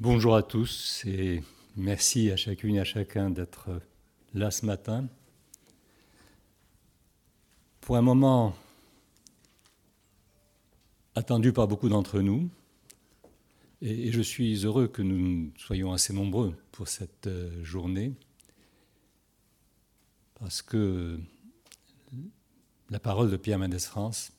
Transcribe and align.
Bonjour 0.00 0.36
à 0.36 0.44
tous 0.44 1.02
et 1.06 1.42
merci 1.74 2.30
à 2.30 2.36
chacune 2.36 2.76
et 2.76 2.80
à 2.80 2.84
chacun 2.84 3.30
d'être 3.30 3.80
là 4.32 4.52
ce 4.52 4.64
matin. 4.64 5.08
Pour 7.80 7.96
un 7.96 8.00
moment 8.00 8.54
attendu 11.16 11.52
par 11.52 11.66
beaucoup 11.66 11.88
d'entre 11.88 12.20
nous, 12.20 12.48
et, 13.82 14.12
je 14.12 14.20
suis 14.20 14.64
heureux 14.64 14.86
que 14.86 15.02
nous 15.02 15.50
soyons 15.56 15.92
assez 15.92 16.12
nombreux 16.12 16.54
pour 16.70 16.86
cette 16.86 17.26
euh, 17.26 17.64
journée, 17.64 18.14
parce 20.38 20.62
que 20.62 21.18
la 22.88 23.00
parole 23.00 23.32
de 23.32 23.36
Pierre 23.36 23.58
Mendès 23.58 23.80
France, 23.80 24.30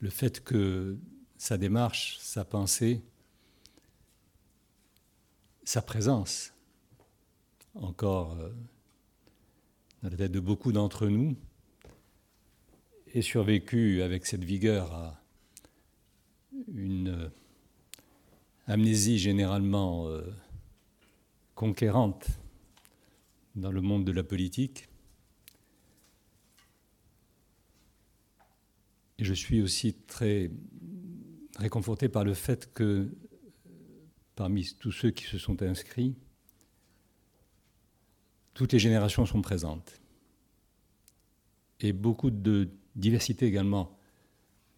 le 0.00 0.10
fait 0.10 0.42
que 0.42 0.98
sa 1.36 1.58
démarche, 1.58 2.18
sa 2.18 2.44
pensée, 2.44 3.04
sa 5.68 5.82
présence, 5.82 6.54
encore 7.74 8.32
euh, 8.38 8.48
dans 10.02 10.08
la 10.08 10.16
tête 10.16 10.32
de 10.32 10.40
beaucoup 10.40 10.72
d'entre 10.72 11.08
nous, 11.08 11.36
ait 13.12 13.20
survécu 13.20 14.00
avec 14.00 14.24
cette 14.24 14.44
vigueur 14.44 14.90
à 14.94 15.22
une 16.72 17.08
euh, 17.08 17.28
amnésie 18.66 19.18
généralement 19.18 20.08
euh, 20.08 20.22
conquérante 21.54 22.28
dans 23.54 23.70
le 23.70 23.82
monde 23.82 24.06
de 24.06 24.12
la 24.12 24.22
politique. 24.22 24.88
Et 29.18 29.24
je 29.24 29.34
suis 29.34 29.60
aussi 29.60 29.92
très 29.92 30.50
réconforté 31.58 32.08
par 32.08 32.24
le 32.24 32.32
fait 32.32 32.72
que 32.72 33.10
parmi 34.38 34.64
tous 34.78 34.92
ceux 34.92 35.10
qui 35.10 35.24
se 35.24 35.36
sont 35.36 35.60
inscrits, 35.64 36.14
toutes 38.54 38.72
les 38.72 38.78
générations 38.78 39.26
sont 39.26 39.42
présentes. 39.42 40.00
Et 41.80 41.92
beaucoup 41.92 42.30
de 42.30 42.70
diversité 42.94 43.46
également 43.46 43.98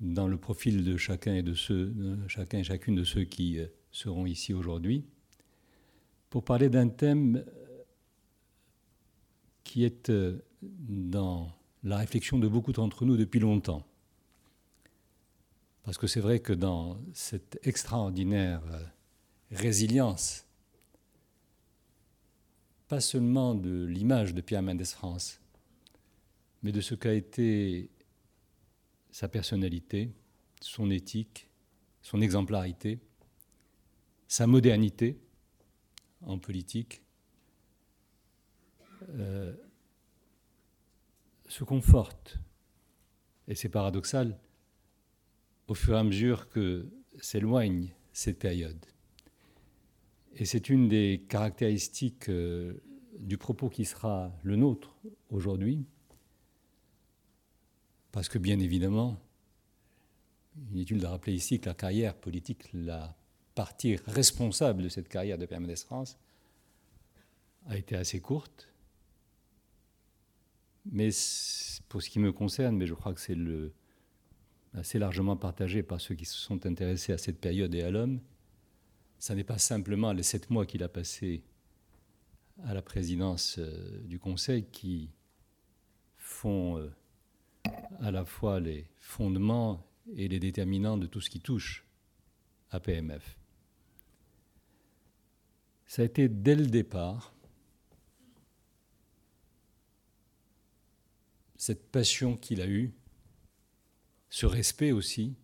dans 0.01 0.29
le 0.29 0.39
profil 0.39 0.83
de 0.83 0.97
chacun 0.97 1.35
et 1.35 1.43
de 1.43 1.53
ceux, 1.53 1.95
chacun 2.27 2.61
et 2.61 2.65
chacune 2.65 2.95
de 2.95 3.05
ceux 3.05 3.25
qui 3.25 3.59
euh, 3.59 3.67
seront 3.91 4.25
ici 4.25 4.55
aujourd'hui, 4.55 5.05
pour 6.31 6.43
parler 6.43 6.71
d'un 6.71 6.89
thème 6.89 7.45
qui 9.63 9.85
est 9.85 10.09
euh, 10.09 10.39
dans 10.63 11.53
la 11.83 11.99
réflexion 11.99 12.39
de 12.39 12.49
beaucoup 12.49 12.73
d'entre 12.73 13.05
nous 13.05 13.19
depuis 13.19 13.41
longtemps. 13.41 13.87
Parce 15.83 15.99
que 15.99 16.07
c'est 16.07 16.21
vrai 16.21 16.41
que 16.41 16.55
dans 16.55 16.99
cette 17.13 17.59
extraordinaire 17.63 18.63
euh, 18.73 18.83
résilience, 19.51 20.47
pas 22.89 23.01
seulement 23.01 23.55
de 23.55 23.85
l'image 23.85 24.35
de 24.35 24.41
Pierre 24.41 24.63
Mendès 24.63 24.85
France, 24.85 25.41
mais 26.63 26.73
de 26.73 26.81
ce 26.81 26.95
qu'a 26.95 27.15
été 27.15 27.91
sa 29.11 29.29
personnalité, 29.29 30.13
son 30.61 30.91
éthique, 30.91 31.49
son 32.03 32.21
exemplarité, 32.21 33.01
sa 34.29 34.47
modernité 34.47 35.21
en 36.23 36.39
politique, 36.39 37.03
euh, 39.11 39.55
se 41.49 41.65
conforte, 41.65 42.39
et 43.49 43.55
c'est 43.55 43.69
paradoxal, 43.69 44.39
au 45.67 45.75
fur 45.75 45.95
et 45.95 45.99
à 45.99 46.05
mesure 46.05 46.49
que 46.49 46.89
s'éloigne 47.21 47.93
cette 48.13 48.39
période. 48.39 48.90
Et 50.37 50.45
c'est 50.45 50.69
une 50.69 50.89
des 50.89 51.25
caractéristiques 51.29 52.29
euh, 52.29 52.75
du 53.19 53.37
propos 53.37 53.69
qui 53.69 53.85
sera 53.85 54.33
le 54.43 54.57
nôtre 54.57 54.97
aujourd'hui, 55.31 55.85
parce 58.13 58.29
que 58.29 58.39
bien 58.39 58.59
évidemment, 58.59 59.21
inutile 60.73 60.99
de 60.99 61.07
rappeler 61.07 61.35
ici 61.35 61.61
que 61.61 61.69
la 61.69 61.75
carrière 61.75 62.15
politique, 62.15 62.69
la 62.73 63.17
partie 63.55 63.97
responsable 64.07 64.83
de 64.83 64.89
cette 64.89 65.09
carrière 65.09 65.39
de 65.39 65.47
Pierre 65.47 65.61
Mendès 65.61 65.77
France, 65.77 66.19
a 67.67 67.77
été 67.77 67.97
assez 67.97 68.21
courte. 68.21 68.69
Mais 70.87 71.11
pour 71.89 72.03
ce 72.03 72.09
qui 72.09 72.19
me 72.19 72.33
concerne, 72.33 72.77
mais 72.77 72.87
je 72.87 72.95
crois 72.95 73.13
que 73.13 73.21
c'est 73.21 73.37
assez 74.75 74.99
largement 74.99 75.37
partagé 75.37 75.83
par 75.83 76.01
ceux 76.01 76.15
qui 76.15 76.25
se 76.25 76.39
sont 76.39 76.65
intéressés 76.67 77.13
à 77.13 77.19
cette 77.19 77.39
période 77.39 77.75
et 77.75 77.83
à 77.83 77.91
l'homme, 77.91 78.21
ça 79.21 79.35
n'est 79.35 79.45
pas 79.45 79.59
simplement 79.59 80.13
les 80.13 80.23
sept 80.23 80.49
mois 80.49 80.65
qu'il 80.65 80.83
a 80.83 80.89
passés 80.89 81.45
à 82.65 82.73
la 82.73 82.81
présidence 82.81 83.59
euh, 83.59 84.01
du 84.05 84.19
Conseil 84.19 84.65
qui 84.65 85.11
font 86.17 86.79
euh, 86.79 86.91
à 88.01 88.11
la 88.11 88.25
fois 88.25 88.61
les 88.61 88.89
fondements 88.99 89.87
et 90.17 90.27
les 90.27 90.41
déterminants 90.41 90.97
de 90.97 91.07
tout 91.07 91.21
ce 91.21 91.29
qui 91.29 91.41
touche 91.41 91.85
à 92.71 92.81
PMF. 92.81 93.39
Ça 95.87 96.01
a 96.01 96.07
été 96.07 96.29
dès 96.29 96.57
le 96.57 96.67
départ 96.67 97.35
cette 101.59 101.91
passion 101.91 102.39
qu'il 102.39 102.63
a 102.63 102.67
eue, 102.67 102.95
ce 104.31 104.47
respect 104.47 104.93
aussi, 104.93 105.37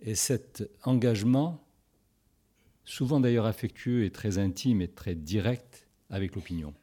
et 0.00 0.16
cet 0.16 0.68
engagement, 0.82 1.64
souvent 2.90 3.20
d'ailleurs 3.20 3.46
affectueux 3.46 4.04
et 4.04 4.10
très 4.10 4.38
intime 4.38 4.82
et 4.82 4.88
très 4.88 5.14
direct 5.14 5.86
avec 6.10 6.34
l'opinion. 6.34 6.74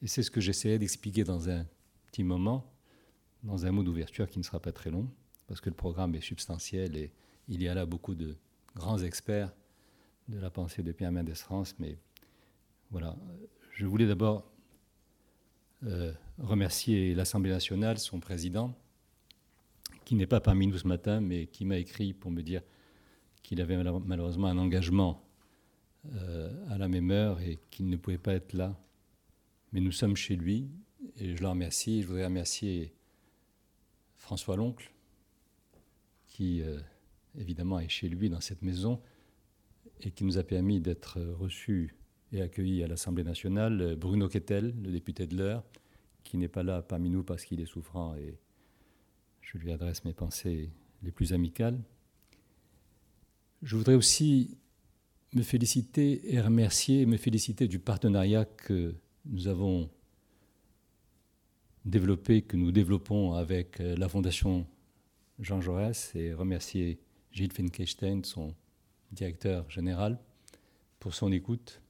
Et 0.00 0.06
c'est 0.06 0.22
ce 0.22 0.30
que 0.30 0.40
j'essayais 0.40 0.78
d'expliquer 0.78 1.24
dans 1.24 1.50
un 1.50 1.66
petit 2.06 2.22
moment 2.22 2.72
dans 3.42 3.66
un 3.66 3.72
mot 3.72 3.82
d'ouverture 3.82 4.28
qui 4.28 4.38
ne 4.38 4.44
sera 4.44 4.60
pas 4.60 4.72
très 4.72 4.90
long, 4.90 5.08
parce 5.46 5.60
que 5.60 5.68
le 5.68 5.74
programme 5.74 6.14
est 6.14 6.20
substantiel 6.20 6.96
et 6.96 7.12
il 7.48 7.62
y 7.62 7.68
a 7.68 7.74
là 7.74 7.86
beaucoup 7.86 8.14
de 8.14 8.36
grands 8.74 8.98
experts 8.98 9.52
de 10.28 10.38
la 10.38 10.50
pensée 10.50 10.82
de 10.82 10.92
Pierre 10.92 11.12
Mendès 11.12 11.34
France. 11.34 11.74
Mais 11.78 11.98
voilà, 12.90 13.16
je 13.72 13.86
voulais 13.86 14.06
d'abord 14.06 14.50
euh, 15.84 16.12
remercier 16.38 17.14
l'Assemblée 17.14 17.50
nationale, 17.50 17.98
son 17.98 18.20
président, 18.20 18.76
qui 20.04 20.14
n'est 20.14 20.26
pas 20.26 20.40
parmi 20.40 20.66
nous 20.66 20.78
ce 20.78 20.86
matin, 20.86 21.20
mais 21.20 21.46
qui 21.46 21.64
m'a 21.64 21.78
écrit 21.78 22.12
pour 22.12 22.30
me 22.30 22.42
dire 22.42 22.62
qu'il 23.48 23.62
avait 23.62 23.82
malheureusement 24.04 24.48
un 24.48 24.58
engagement 24.58 25.26
euh, 26.14 26.52
à 26.68 26.76
la 26.76 26.86
même 26.86 27.10
heure 27.10 27.40
et 27.40 27.58
qu'il 27.70 27.88
ne 27.88 27.96
pouvait 27.96 28.18
pas 28.18 28.34
être 28.34 28.52
là. 28.52 28.78
Mais 29.72 29.80
nous 29.80 29.90
sommes 29.90 30.16
chez 30.16 30.36
lui 30.36 30.68
et 31.16 31.34
je 31.34 31.40
le 31.40 31.48
remercie. 31.48 32.02
Je 32.02 32.08
voudrais 32.08 32.26
remercier 32.26 32.92
François 34.18 34.54
l'oncle, 34.54 34.92
qui 36.26 36.60
euh, 36.60 36.78
évidemment 37.38 37.80
est 37.80 37.88
chez 37.88 38.10
lui 38.10 38.28
dans 38.28 38.42
cette 38.42 38.60
maison 38.60 39.00
et 40.02 40.10
qui 40.10 40.24
nous 40.24 40.36
a 40.36 40.42
permis 40.42 40.78
d'être 40.78 41.18
reçus 41.18 41.96
et 42.32 42.42
accueillis 42.42 42.84
à 42.84 42.86
l'Assemblée 42.86 43.24
nationale. 43.24 43.96
Bruno 43.96 44.28
Kettel, 44.28 44.74
le 44.82 44.90
député 44.90 45.26
de 45.26 45.38
l'heure, 45.38 45.64
qui 46.22 46.36
n'est 46.36 46.48
pas 46.48 46.62
là 46.62 46.82
parmi 46.82 47.08
nous 47.08 47.22
parce 47.22 47.46
qu'il 47.46 47.62
est 47.62 47.66
souffrant 47.66 48.14
et 48.14 48.38
je 49.40 49.56
lui 49.56 49.72
adresse 49.72 50.04
mes 50.04 50.12
pensées 50.12 50.70
les 51.02 51.12
plus 51.12 51.32
amicales. 51.32 51.82
Je 53.62 53.76
voudrais 53.76 53.94
aussi 53.94 54.56
me 55.34 55.42
féliciter 55.42 56.32
et 56.32 56.40
remercier, 56.40 57.06
me 57.06 57.16
féliciter 57.16 57.66
du 57.66 57.80
partenariat 57.80 58.44
que 58.44 58.94
nous 59.26 59.48
avons 59.48 59.90
développé, 61.84 62.42
que 62.42 62.56
nous 62.56 62.70
développons 62.70 63.32
avec 63.32 63.80
euh, 63.80 63.96
la 63.96 64.08
Fondation 64.08 64.66
Jean 65.40 65.60
Jaurès 65.60 66.14
et 66.14 66.32
remercier 66.32 67.00
Gilles 67.32 67.52
Finkelstein, 67.52 68.22
son 68.22 68.54
directeur 69.10 69.68
général, 69.70 70.20
pour 71.00 71.14
son 71.14 71.32
écoute 71.32 71.82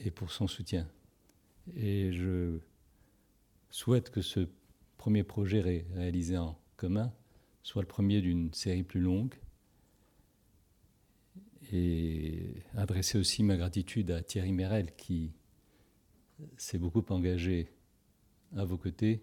et 0.00 0.10
pour 0.10 0.32
son 0.32 0.46
soutien. 0.46 0.88
Et 1.76 2.12
je 2.12 2.60
souhaite 3.70 4.10
que 4.10 4.22
ce 4.22 4.48
premier 4.96 5.22
projet 5.22 5.84
réalisé 5.94 6.38
en 6.38 6.58
commun 6.76 7.12
soit 7.62 7.82
le 7.82 7.88
premier 7.88 8.22
d'une 8.22 8.52
série 8.54 8.82
plus 8.82 9.00
longue 9.00 9.34
et 11.72 12.54
adresser 12.76 13.18
aussi 13.18 13.42
ma 13.42 13.56
gratitude 13.56 14.10
à 14.10 14.22
Thierry 14.22 14.52
Mérel 14.52 14.94
qui 14.94 15.32
s'est 16.56 16.78
beaucoup 16.78 17.04
engagé 17.08 17.68
à 18.56 18.64
vos 18.64 18.76
côtés 18.76 19.22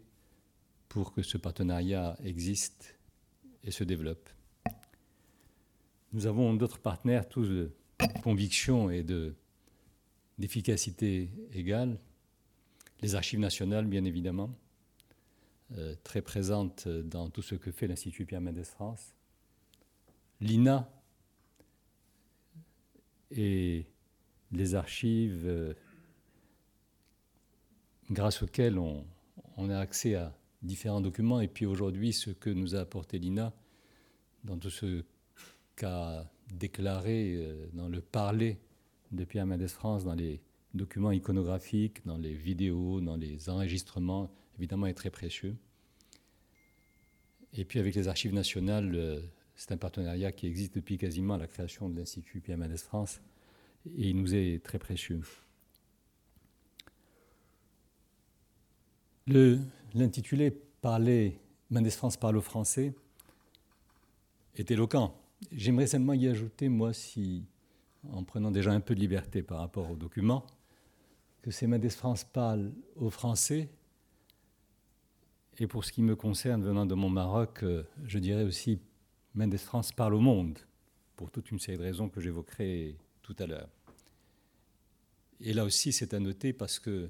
pour 0.88 1.14
que 1.14 1.22
ce 1.22 1.38
partenariat 1.38 2.18
existe 2.24 2.98
et 3.64 3.72
se 3.72 3.84
développe. 3.84 4.30
Nous 6.12 6.26
avons 6.26 6.56
d'autres 6.56 6.80
partenaires, 6.80 7.30
tous 7.30 7.48
de 7.48 7.72
conviction 8.24 8.90
et 8.90 9.06
d'efficacité 10.40 11.30
égale. 11.54 12.00
Les 13.02 13.14
archives 13.14 13.40
nationales, 13.40 13.86
bien 13.86 14.04
évidemment, 14.06 14.50
euh, 15.78 15.96
très 16.04 16.24
présentes 16.24 16.88
dans 16.88 17.30
tout 17.30 17.44
ce 17.44 17.54
que 17.54 17.72
fait 17.72 17.86
l'Institut 17.86 18.26
Pierre 18.26 18.42
Mendès 18.42 18.64
France. 18.64 19.14
L'INA, 20.42 20.90
et 23.32 23.86
les 24.52 24.76
archives 24.76 25.44
euh, 25.46 25.74
grâce 28.10 28.42
auxquelles 28.42 28.78
on, 28.78 29.06
a 29.70 29.78
accès 29.78 30.16
à 30.16 30.36
différents 30.62 31.02
documents. 31.02 31.42
Et 31.42 31.48
puis 31.48 31.66
aujourd'hui, 31.66 32.14
ce 32.14 32.32
que 32.32 32.50
nous 32.50 32.76
a 32.76 32.80
apporté 32.80 33.20
l'INA 33.20 33.54
dans 34.44 34.58
tout 34.58 34.70
ce 34.70 35.04
qu'a 35.76 36.30
déclaré 36.54 37.36
euh, 37.36 37.68
dans 37.74 37.88
le 37.88 38.02
parler 38.02 38.58
de 39.12 39.24
Pierre 39.26 39.46
Mendès 39.46 39.68
France, 39.68 40.06
dans 40.06 40.16
les 40.16 40.42
documents 40.74 41.12
iconographiques, 41.12 42.06
dans 42.06 42.18
les 42.18 42.34
vidéos, 42.34 43.02
dans 43.02 43.16
les 43.16 43.50
enregistrements, 43.50 44.32
évidemment, 44.58 44.88
est 44.88 44.94
très 44.94 45.10
précieux. 45.10 45.56
Et 47.54 47.66
puis 47.66 47.80
avec 47.80 47.96
les 47.96 48.08
archives 48.08 48.34
nationales, 48.34 48.96
euh, 48.96 49.22
c'est 49.60 49.74
un 49.74 49.78
partenariat 49.78 50.32
qui 50.32 50.48
existe 50.48 50.76
depuis 50.76 50.98
quasiment 50.98 51.36
la 51.36 51.46
création 51.46 51.90
de 51.90 51.98
l'Institut 52.00 52.42
Mendès 52.48 52.78
France 52.78 53.20
et 53.98 54.08
il 54.10 54.16
nous 54.16 54.34
est 54.34 54.64
très 54.64 54.80
précieux. 54.80 55.22
L'intitulé 59.28 60.52
Parler, 60.82 61.42
Mendès 61.72 61.92
France 61.92 62.16
parle 62.16 62.38
au 62.38 62.42
français 62.42 62.94
est 64.56 64.72
éloquent. 64.72 65.14
J'aimerais 65.52 65.88
seulement 65.88 66.14
y 66.14 66.30
ajouter, 66.30 66.70
moi, 66.70 66.94
si, 66.94 67.44
en 68.14 68.24
prenant 68.24 68.52
déjà 68.52 68.72
un 68.72 68.80
peu 68.80 68.96
de 68.96 69.02
liberté 69.02 69.44
par 69.44 69.60
rapport 69.60 69.92
au 69.92 69.98
document, 69.98 70.48
que 71.42 71.52
c'est 71.52 71.68
Mendès 71.68 71.90
France 71.90 72.24
parle 72.24 72.72
au 72.96 73.10
français. 73.10 73.68
Et 75.58 75.68
pour 75.68 75.84
ce 75.84 75.92
qui 75.92 76.02
me 76.02 76.16
concerne, 76.16 76.64
venant 76.64 76.86
de 76.86 76.96
mon 76.96 77.10
Maroc, 77.10 77.64
euh, 77.64 77.84
je 78.06 78.20
dirais 78.20 78.44
aussi 78.44 78.80
Mendes 79.40 79.56
France 79.56 79.94
parle 79.94 80.16
au 80.16 80.20
monde, 80.20 80.60
pour 81.16 81.32
toute 81.32 81.50
une 81.50 81.60
série 81.60 81.78
de 81.78 81.84
raisons 81.84 82.10
que 82.10 82.20
j'évoquerai 82.20 82.98
tout 83.22 83.38
à 83.40 83.46
l'heure. 83.46 83.70
Et 85.40 85.54
là 85.54 85.64
aussi, 85.64 85.94
c'est 85.94 86.14
à 86.14 86.20
noter 86.20 86.52
parce 86.52 86.78
que, 86.78 87.10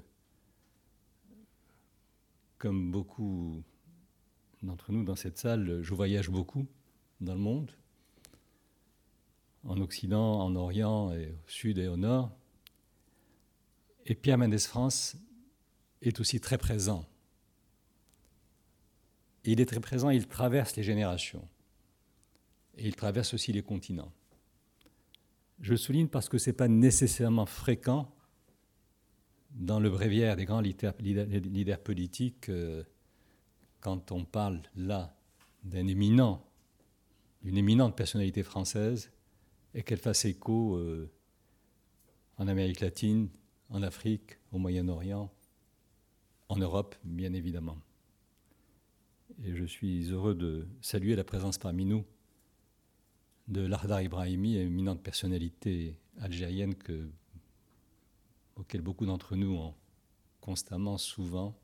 comme 2.56 2.92
beaucoup 2.92 3.64
d'entre 4.62 4.92
nous 4.92 5.02
dans 5.02 5.16
cette 5.16 5.38
salle, 5.38 5.82
je 5.82 5.92
voyage 5.92 6.30
beaucoup 6.30 6.68
dans 7.20 7.34
le 7.34 7.40
monde, 7.40 7.72
en 9.64 9.80
Occident, 9.80 10.40
en 10.40 10.54
Orient, 10.54 11.12
au 11.12 11.48
Sud 11.48 11.78
et 11.78 11.88
au 11.88 11.96
Nord. 11.96 12.30
Et 14.06 14.14
Pierre 14.14 14.38
Mendès 14.38 14.58
France 14.58 15.16
est 16.00 16.20
aussi 16.20 16.38
très 16.38 16.58
présent. 16.58 17.04
il 19.42 19.60
est 19.60 19.66
très 19.66 19.80
présent, 19.80 20.10
il 20.10 20.28
traverse 20.28 20.76
les 20.76 20.84
générations 20.84 21.48
et 22.76 22.86
il 22.86 22.96
traverse 22.96 23.34
aussi 23.34 23.52
les 23.52 23.62
continents. 23.62 24.12
Je 25.60 25.74
souligne 25.74 26.08
parce 26.08 26.28
que 26.28 26.38
ce 26.38 26.50
n'est 26.50 26.56
pas 26.56 26.68
nécessairement 26.68 27.46
fréquent 27.46 28.10
dans 29.52 29.80
le 29.80 29.90
bréviaire 29.90 30.36
des 30.36 30.44
grands 30.44 30.60
leaders, 30.60 31.80
politiques 31.82 32.48
euh, 32.48 32.84
quand 33.80 34.12
on 34.12 34.24
parle 34.24 34.62
là 34.76 35.16
d'un 35.64 35.86
éminent, 35.86 36.46
d'une 37.42 37.58
éminente 37.58 37.96
personnalité 37.96 38.42
française 38.42 39.10
et 39.74 39.82
qu'elle 39.82 39.98
fasse 39.98 40.24
écho 40.24 40.76
euh, 40.76 41.10
en 42.38 42.48
Amérique 42.48 42.80
latine, 42.80 43.28
en 43.68 43.82
Afrique, 43.82 44.38
au 44.52 44.58
Moyen-Orient, 44.58 45.30
en 46.48 46.56
Europe, 46.56 46.94
bien 47.04 47.32
évidemment. 47.34 47.78
Et 49.44 49.54
je 49.54 49.64
suis 49.64 50.10
heureux 50.10 50.34
de 50.34 50.66
saluer 50.80 51.16
la 51.16 51.24
présence 51.24 51.58
parmi 51.58 51.84
nous 51.84 52.04
de 53.50 53.62
Lardar 53.62 54.00
Ibrahimi, 54.00 54.56
éminente 54.56 55.02
personnalité 55.02 55.96
algérienne 56.20 56.74
que, 56.74 57.10
auquel 58.56 58.80
beaucoup 58.80 59.06
d'entre 59.06 59.34
nous 59.34 59.56
ont 59.56 59.74
constamment, 60.40 60.98
souvent 60.98 61.58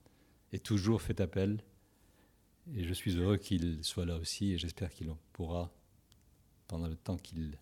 et 0.52 0.58
toujours 0.58 1.00
fait 1.00 1.20
appel. 1.20 1.62
Et 2.74 2.84
je 2.84 2.92
suis 2.92 3.16
heureux 3.16 3.36
qu'il 3.36 3.84
soit 3.84 4.04
là 4.04 4.16
aussi 4.16 4.52
et 4.52 4.58
j'espère 4.58 4.90
qu'il 4.90 5.08
pourra, 5.32 5.72
pendant 6.66 6.88
le 6.88 6.96
temps 6.96 7.16
qu'il 7.16 7.56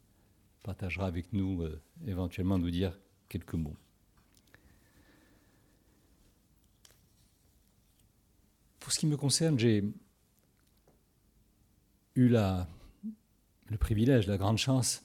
partagera 0.63 1.07
avec 1.07 1.35
nous, 1.35 1.63
euh, 1.63 1.83
éventuellement 2.07 2.59
nous 2.59 2.71
dire 2.71 2.99
quelques 3.29 3.55
mots. 3.55 3.77
Pour 8.81 8.91
ce 8.91 8.99
qui 8.99 9.07
me 9.07 9.19
concerne, 9.19 9.59
j'ai 9.59 9.85
eu 12.15 12.29
la 12.29 12.67
le 13.67 13.79
privilège, 13.79 14.27
la 14.27 14.37
grande 14.37 14.59
chance 14.59 15.05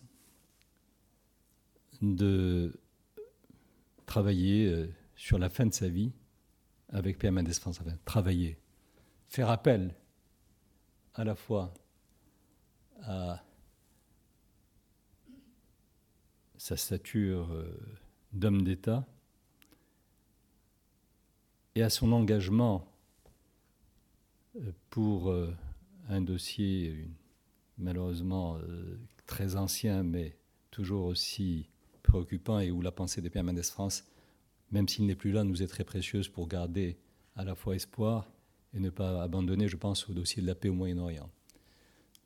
de 2.02 2.80
travailler 4.06 4.68
euh, 4.68 4.88
sur 5.16 5.38
la 5.38 5.50
fin 5.50 5.66
de 5.66 5.74
sa 5.74 5.90
vie 5.90 6.12
avec 6.90 7.24
Mendès 7.24 7.54
France. 7.54 7.80
travailler, 8.06 8.58
faire 9.28 9.50
appel 9.50 9.96
à 11.14 11.24
la 11.24 11.36
fois 11.36 11.74
à 13.04 13.44
sa 16.58 16.76
stature 16.76 17.52
euh, 17.52 17.78
d'homme 18.34 18.64
d'État 18.64 19.06
et 21.76 21.84
à 21.84 21.90
son 21.90 22.12
engagement 22.12 22.92
euh, 24.56 24.72
pour 24.90 25.34
un 26.10 26.22
dossier, 26.22 27.08
malheureusement 27.80 28.58
euh, 28.58 29.00
très 29.26 29.56
ancien, 29.56 30.04
mais 30.04 30.38
toujours 30.72 31.06
aussi 31.06 31.70
préoccupant 32.04 32.60
et 32.60 32.72
où 32.72 32.82
la 32.82 32.92
pensée 32.92 33.22
de 33.22 33.30
Pierre 33.30 33.44
Mendès 33.44 33.64
France, 33.64 34.04
même 34.72 34.88
s'il 34.88 35.06
n'est 35.06 35.16
plus 35.16 35.32
là, 35.32 35.44
nous 35.44 35.64
est 35.64 35.68
très 35.68 35.84
précieuse 35.84 36.28
pour 36.28 36.48
garder 36.48 36.98
à 37.36 37.44
la 37.44 37.56
fois 37.56 37.76
espoir 37.76 38.30
et 38.74 38.80
ne 38.80 38.90
pas 38.90 39.22
abandonner, 39.24 39.68
je 39.68 39.78
pense, 39.78 40.08
au 40.10 40.14
dossier 40.14 40.42
de 40.42 40.48
la 40.48 40.56
paix 40.56 40.70
au 40.70 40.74
Moyen-Orient. 40.74 41.30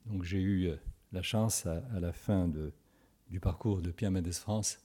Donc 0.08 0.24
j'ai 0.24 0.42
eu 0.42 0.68
euh, 0.68 0.76
la 1.12 1.22
chance, 1.22 1.66
à, 1.66 2.00
la 2.00 2.12
fin 2.12 2.52
du 3.30 3.40
parcours 3.40 3.82
de 3.82 3.92
Pierre 3.92 4.12
Mendès 4.12 4.32
France, 4.32 4.80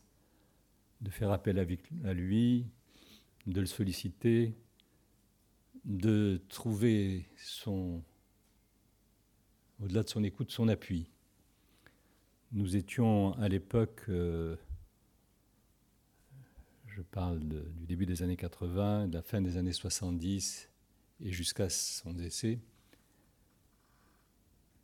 de 1.00 1.10
faire 1.10 1.30
appel 1.30 1.58
à 1.58 2.12
lui, 2.12 2.66
de 3.46 3.60
le 3.60 3.66
solliciter, 3.66 4.54
de 5.84 6.40
trouver 6.48 7.26
son, 7.36 8.02
au-delà 9.82 10.02
de 10.02 10.08
son 10.08 10.24
écoute, 10.24 10.50
son 10.50 10.68
appui. 10.68 11.10
Nous 12.52 12.76
étions 12.76 13.32
à 13.34 13.48
l'époque, 13.48 14.02
euh, 14.08 14.56
je 16.86 17.02
parle 17.02 17.40
du 17.40 17.86
début 17.86 18.06
des 18.06 18.22
années 18.22 18.36
80, 18.36 19.08
de 19.08 19.14
la 19.14 19.22
fin 19.22 19.40
des 19.40 19.56
années 19.56 19.72
70 19.72 20.68
et 21.20 21.32
jusqu'à 21.32 21.68
son 21.68 22.12
décès, 22.12 22.58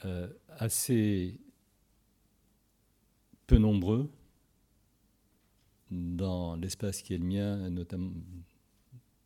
euh, 0.04 0.28
assez 0.48 1.40
peu 3.46 3.58
nombreux 3.58 4.10
dans 5.90 6.56
l'espace 6.56 7.02
qui 7.02 7.14
est 7.14 7.18
le 7.18 7.24
mien, 7.24 7.70
notamment 7.70 8.12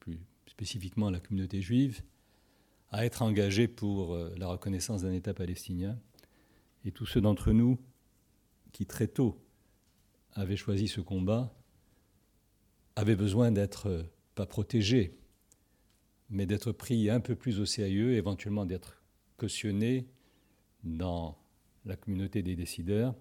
plus 0.00 0.18
spécifiquement 0.46 1.10
la 1.10 1.20
communauté 1.20 1.60
juive, 1.60 2.02
à 2.90 3.04
être 3.04 3.22
engagés 3.22 3.68
pour 3.68 4.14
euh, 4.14 4.34
la 4.36 4.48
reconnaissance 4.48 5.02
d'un 5.02 5.12
État 5.12 5.34
palestinien. 5.34 5.98
Et 6.84 6.92
tous 6.92 7.06
ceux 7.06 7.20
d'entre 7.20 7.52
nous 7.52 7.78
qui 8.72 8.86
très 8.86 9.08
tôt 9.08 9.40
avaient 10.32 10.56
choisi 10.56 10.88
ce 10.88 11.00
combat 11.00 11.54
avaient 12.96 13.16
besoin 13.16 13.52
d'être 13.52 13.88
euh, 13.88 14.02
pas 14.34 14.46
protégés, 14.46 15.18
mais 16.30 16.46
d'être 16.46 16.72
pris 16.72 17.10
un 17.10 17.20
peu 17.20 17.34
plus 17.34 17.60
au 17.60 17.66
sérieux, 17.66 18.14
éventuellement 18.14 18.66
d'être 18.66 19.02
cautionnés 19.36 20.08
dans 20.84 21.38
la 21.84 21.96
communauté 21.96 22.42
des 22.42 22.56
décideurs. 22.56 23.14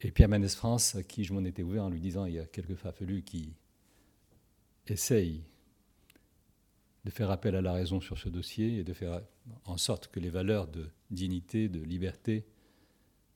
Et 0.00 0.10
Pierre 0.10 0.28
Mendès 0.28 0.48
France, 0.48 0.94
à 0.94 1.02
qui 1.02 1.24
je 1.24 1.32
m'en 1.32 1.44
étais 1.44 1.62
ouvert 1.62 1.84
en 1.84 1.90
lui 1.90 2.00
disant 2.00 2.26
il 2.26 2.34
y 2.34 2.38
a 2.38 2.46
quelques 2.46 2.74
farfelus 2.74 3.22
qui 3.22 3.54
essayent 4.86 5.42
de 7.06 7.10
faire 7.12 7.30
appel 7.30 7.54
à 7.54 7.62
la 7.62 7.72
raison 7.72 8.00
sur 8.00 8.18
ce 8.18 8.28
dossier 8.28 8.78
et 8.78 8.84
de 8.84 8.92
faire 8.92 9.22
en 9.64 9.76
sorte 9.76 10.08
que 10.08 10.18
les 10.18 10.28
valeurs 10.28 10.66
de 10.66 10.88
dignité, 11.12 11.68
de 11.68 11.80
liberté 11.80 12.44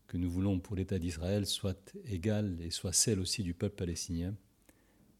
que 0.09 0.17
nous 0.17 0.29
voulons 0.29 0.59
pour 0.59 0.75
l'État 0.75 0.99
d'Israël 0.99 1.47
soient 1.47 1.79
égales 2.05 2.61
et 2.62 2.71
soient 2.71 2.93
celles 2.93 3.21
aussi 3.21 3.45
du 3.45 3.55
peuple 3.55 3.77
palestinien. 3.77 4.35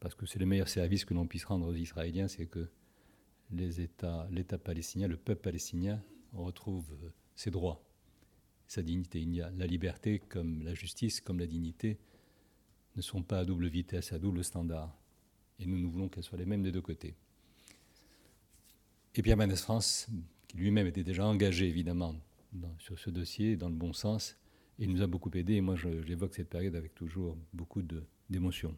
Parce 0.01 0.15
que 0.15 0.25
c'est 0.25 0.37
le 0.37 0.45
meilleur 0.45 0.67
service 0.67 1.05
que 1.05 1.13
l'on 1.13 1.27
puisse 1.27 1.45
rendre 1.45 1.65
aux 1.65 1.73
Israéliens, 1.73 2.27
c'est 2.27 2.45
que 2.45 2.67
l'État 3.51 4.57
palestinien, 4.61 5.07
le 5.07 5.15
peuple 5.15 5.43
palestinien, 5.43 6.03
retrouve 6.33 6.93
ses 7.37 7.51
droits, 7.51 7.81
sa 8.67 8.81
dignité. 8.81 9.25
La 9.55 9.65
liberté 9.65 10.19
comme 10.19 10.61
la 10.63 10.73
justice, 10.73 11.21
comme 11.21 11.39
la 11.39 11.47
dignité, 11.47 11.99
ne 12.97 13.01
sont 13.01 13.23
pas 13.23 13.39
à 13.39 13.45
double 13.45 13.67
vitesse, 13.67 14.11
à 14.11 14.19
double 14.19 14.43
standard. 14.43 14.93
Et 15.57 15.65
nous, 15.65 15.77
nous 15.77 15.89
voulons 15.89 16.09
qu'elles 16.09 16.25
soient 16.25 16.37
les 16.37 16.45
mêmes 16.45 16.63
des 16.63 16.73
deux 16.73 16.81
côtés. 16.81 17.15
Et 19.15 19.21
Pierre 19.21 19.37
Mendès 19.37 19.57
France, 19.57 20.07
qui 20.47 20.57
lui-même 20.57 20.87
était 20.87 21.03
déjà 21.03 21.25
engagé 21.25 21.67
évidemment 21.67 22.15
sur 22.79 22.99
ce 22.99 23.09
dossier, 23.09 23.55
dans 23.55 23.69
le 23.69 23.75
bon 23.75 23.93
sens, 23.93 24.37
Et 24.79 24.83
il 24.85 24.91
nous 24.91 25.01
a 25.01 25.07
beaucoup 25.07 25.31
aidés, 25.33 25.55
et 25.55 25.61
moi 25.61 25.75
j'évoque 25.75 26.33
cette 26.33 26.49
période 26.49 26.75
avec 26.75 26.95
toujours 26.95 27.37
beaucoup 27.53 27.81
d'émotion. 28.29 28.75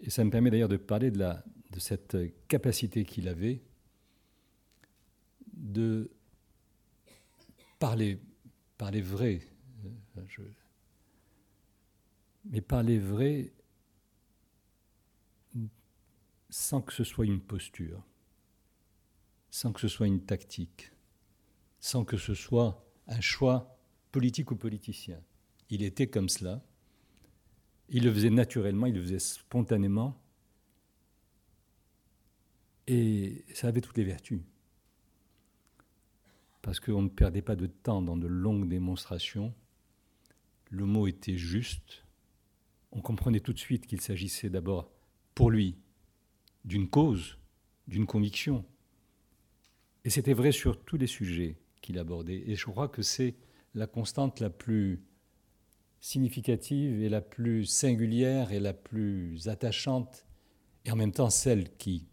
Et 0.00 0.10
ça 0.10 0.24
me 0.24 0.30
permet 0.30 0.50
d'ailleurs 0.50 0.68
de 0.68 0.76
parler 0.76 1.10
de, 1.10 1.18
la, 1.18 1.42
de 1.70 1.80
cette 1.80 2.16
capacité 2.48 3.04
qu'il 3.04 3.28
avait 3.28 3.62
de 5.54 6.10
parler, 7.78 8.18
parler 8.76 9.00
vrai, 9.00 9.40
euh, 9.84 10.42
mais 12.44 12.60
parler 12.60 12.98
vrai 12.98 13.52
sans 16.48 16.80
que 16.80 16.92
ce 16.92 17.04
soit 17.04 17.26
une 17.26 17.40
posture, 17.40 18.02
sans 19.56 19.72
que 19.72 19.80
ce 19.80 19.88
soit 19.88 20.06
une 20.06 20.20
tactique, 20.20 20.92
sans 21.80 22.04
que 22.04 22.18
ce 22.18 22.34
soit 22.34 22.84
un 23.06 23.22
choix 23.22 23.78
politique 24.12 24.50
ou 24.50 24.56
politicien. 24.56 25.18
Il 25.70 25.82
était 25.82 26.08
comme 26.08 26.28
cela. 26.28 26.62
Il 27.88 28.04
le 28.04 28.12
faisait 28.12 28.28
naturellement, 28.28 28.84
il 28.84 28.94
le 28.96 29.00
faisait 29.00 29.18
spontanément. 29.18 30.20
Et 32.86 33.46
ça 33.54 33.68
avait 33.68 33.80
toutes 33.80 33.96
les 33.96 34.04
vertus. 34.04 34.42
Parce 36.60 36.78
qu'on 36.78 37.00
ne 37.00 37.08
perdait 37.08 37.40
pas 37.40 37.56
de 37.56 37.66
temps 37.66 38.02
dans 38.02 38.18
de 38.18 38.26
longues 38.26 38.68
démonstrations. 38.68 39.54
Le 40.68 40.84
mot 40.84 41.06
était 41.06 41.38
juste. 41.38 42.04
On 42.92 43.00
comprenait 43.00 43.40
tout 43.40 43.54
de 43.54 43.58
suite 43.58 43.86
qu'il 43.86 44.02
s'agissait 44.02 44.50
d'abord, 44.50 44.90
pour 45.34 45.50
lui, 45.50 45.78
d'une 46.66 46.90
cause, 46.90 47.38
d'une 47.88 48.04
conviction. 48.04 48.66
Et 50.06 50.10
c'était 50.10 50.34
vrai 50.34 50.52
sur 50.52 50.80
tous 50.84 50.96
les 50.96 51.08
sujets 51.08 51.56
qu'il 51.82 51.98
abordait. 51.98 52.44
Et 52.46 52.54
je 52.54 52.64
crois 52.66 52.86
que 52.86 53.02
c'est 53.02 53.34
la 53.74 53.88
constante 53.88 54.38
la 54.38 54.50
plus 54.50 55.02
significative 55.98 57.02
et 57.02 57.08
la 57.08 57.20
plus 57.20 57.64
singulière 57.66 58.52
et 58.52 58.60
la 58.60 58.72
plus 58.72 59.48
attachante, 59.48 60.24
et 60.84 60.92
en 60.92 60.96
même 60.96 61.10
temps 61.10 61.28
celle 61.28 61.76
qui 61.76 62.06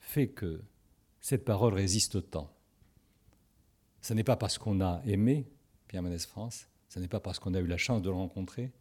fait 0.00 0.26
que 0.26 0.64
cette 1.20 1.44
parole 1.44 1.74
résiste 1.74 2.16
au 2.16 2.20
temps. 2.22 2.52
Ce 4.00 4.12
n'est 4.12 4.24
pas 4.24 4.36
parce 4.36 4.58
qu'on 4.58 4.80
a 4.80 5.00
aimé 5.06 5.46
Pierre 5.86 6.02
Mendès 6.02 6.18
France, 6.18 6.68
ce 6.88 6.98
n'est 6.98 7.06
pas 7.06 7.20
parce 7.20 7.38
qu'on 7.38 7.54
a 7.54 7.60
eu 7.60 7.68
la 7.68 7.76
chance 7.76 8.02
de 8.02 8.08
le 8.08 8.16
rencontrer, 8.16 8.72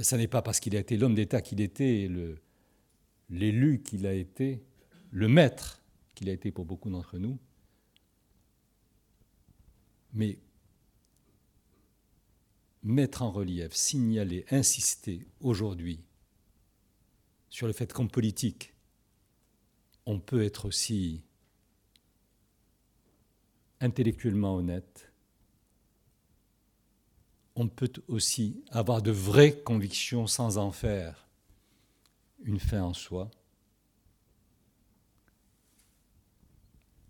ce 0.00 0.14
n'est 0.14 0.28
pas 0.28 0.42
parce 0.42 0.60
qu'il 0.60 0.76
a 0.76 0.78
été 0.78 0.96
l'homme 0.96 1.16
d'État 1.16 1.40
qu'il 1.40 1.60
était, 1.60 2.08
l'élu 3.30 3.82
qu'il 3.82 4.06
a 4.06 4.14
été, 4.14 4.62
le 5.10 5.26
maître 5.26 5.82
qu'il 6.16 6.28
a 6.30 6.32
été 6.32 6.50
pour 6.50 6.64
beaucoup 6.64 6.90
d'entre 6.90 7.18
nous, 7.18 7.38
mais 10.12 10.38
mettre 12.82 13.22
en 13.22 13.30
relief, 13.30 13.74
signaler, 13.74 14.46
insister 14.50 15.26
aujourd'hui 15.40 16.00
sur 17.50 17.66
le 17.66 17.72
fait 17.72 17.92
qu'en 17.92 18.06
politique, 18.06 18.72
on 20.06 20.18
peut 20.18 20.42
être 20.42 20.64
aussi 20.64 21.22
intellectuellement 23.80 24.56
honnête, 24.56 25.12
on 27.56 27.68
peut 27.68 27.92
aussi 28.08 28.64
avoir 28.70 29.02
de 29.02 29.10
vraies 29.10 29.60
convictions 29.62 30.26
sans 30.26 30.56
en 30.56 30.72
faire 30.72 31.28
une 32.42 32.60
fin 32.60 32.82
en 32.82 32.94
soi, 32.94 33.30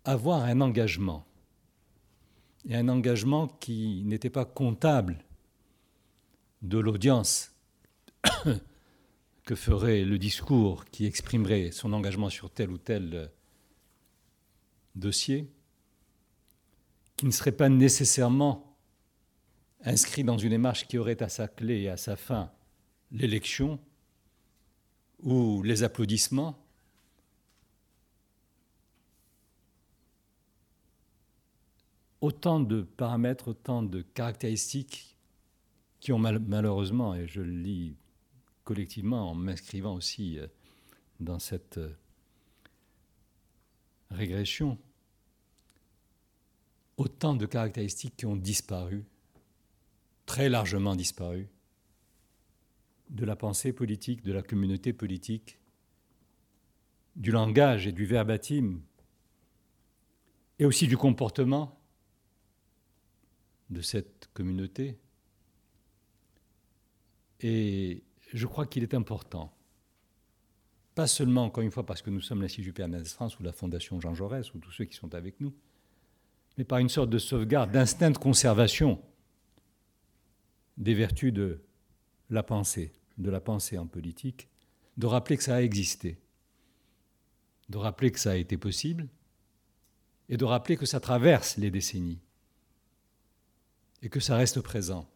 avoir 0.07 0.43
un 0.43 0.61
engagement, 0.61 1.25
et 2.67 2.75
un 2.75 2.87
engagement 2.87 3.47
qui 3.47 4.03
n'était 4.05 4.29
pas 4.29 4.45
comptable 4.45 5.23
de 6.61 6.77
l'audience 6.79 7.51
que 9.43 9.55
ferait 9.55 10.03
le 10.03 10.17
discours 10.17 10.85
qui 10.85 11.05
exprimerait 11.05 11.71
son 11.71 11.91
engagement 11.91 12.29
sur 12.29 12.49
tel 12.49 12.71
ou 12.71 12.77
tel 12.77 13.13
euh, 13.13 13.27
dossier, 14.95 15.51
qui 17.17 17.25
ne 17.25 17.31
serait 17.31 17.51
pas 17.51 17.69
nécessairement 17.69 18.77
inscrit 19.83 20.23
dans 20.23 20.37
une 20.37 20.51
démarche 20.51 20.87
qui 20.87 20.97
aurait 20.97 21.21
à 21.21 21.29
sa 21.29 21.49
clé 21.49 21.81
et 21.81 21.89
à 21.89 21.97
sa 21.97 22.15
fin 22.15 22.51
l'élection 23.11 23.79
ou 25.21 25.63
les 25.63 25.83
applaudissements, 25.83 26.66
autant 32.21 32.59
de 32.59 32.81
paramètres, 32.81 33.49
autant 33.49 33.83
de 33.83 34.01
caractéristiques 34.01 35.17
qui 35.99 36.11
ont 36.11 36.19
malheureusement, 36.19 37.15
et 37.15 37.27
je 37.27 37.41
le 37.41 37.51
lis 37.51 37.95
collectivement 38.63 39.31
en 39.31 39.35
m'inscrivant 39.35 39.95
aussi 39.95 40.39
euh, 40.39 40.47
dans 41.19 41.39
cette 41.39 41.77
euh, 41.77 41.95
régression, 44.11 44.77
autant 46.97 47.35
de 47.35 47.45
caractéristiques 47.45 48.15
qui 48.17 48.25
ont 48.25 48.35
disparu, 48.35 49.05
très 50.25 50.49
largement 50.49 50.95
disparu, 50.95 51.47
de 53.09 53.25
la 53.25 53.35
pensée 53.35 53.71
politique, 53.71 54.23
de 54.23 54.33
la 54.33 54.41
communauté 54.41 54.91
politique, 54.91 55.59
du 57.15 57.31
langage 57.31 57.87
et 57.87 57.91
du 57.91 58.05
verbatim, 58.05 58.81
et 60.59 60.65
aussi 60.65 60.87
du 60.87 60.97
comportement 60.97 61.76
de 63.69 63.81
cette 63.81 64.29
communauté. 64.33 64.97
Et 67.41 68.03
je 68.33 68.47
crois 68.47 68.65
qu'il 68.65 68.83
est 68.83 68.93
important, 68.93 69.53
pas 70.95 71.07
seulement, 71.07 71.45
encore 71.45 71.63
une 71.63 71.71
fois, 71.71 71.85
parce 71.85 72.01
que 72.01 72.09
nous 72.09 72.21
sommes 72.21 72.41
l'Institut 72.41 72.73
Père 72.73 72.89
France 73.05 73.39
ou 73.39 73.43
la 73.43 73.51
Fondation 73.51 74.01
Jean 74.01 74.15
Jaurès 74.15 74.53
ou 74.53 74.59
tous 74.59 74.71
ceux 74.71 74.85
qui 74.85 74.95
sont 74.95 75.13
avec 75.13 75.39
nous, 75.39 75.53
mais 76.57 76.63
par 76.63 76.79
une 76.79 76.89
sorte 76.89 77.09
de 77.09 77.19
sauvegarde, 77.19 77.71
d'instinct 77.71 78.11
de 78.11 78.17
conservation 78.17 78.99
des 80.77 80.95
vertus 80.95 81.31
de 81.31 81.61
la 82.29 82.43
pensée, 82.43 82.93
de 83.17 83.29
la 83.29 83.39
pensée 83.39 83.77
en 83.77 83.87
politique, 83.87 84.49
de 84.97 85.05
rappeler 85.05 85.37
que 85.37 85.43
ça 85.43 85.55
a 85.55 85.61
existé, 85.61 86.17
de 87.69 87.77
rappeler 87.77 88.11
que 88.11 88.19
ça 88.19 88.31
a 88.31 88.35
été 88.35 88.57
possible, 88.57 89.07
et 90.29 90.37
de 90.37 90.45
rappeler 90.45 90.77
que 90.77 90.85
ça 90.85 90.99
traverse 90.99 91.57
les 91.57 91.71
décennies, 91.71 92.19
et 94.01 94.09
que 94.09 94.19
ça 94.19 94.35
reste 94.37 94.61
présent. 94.61 95.09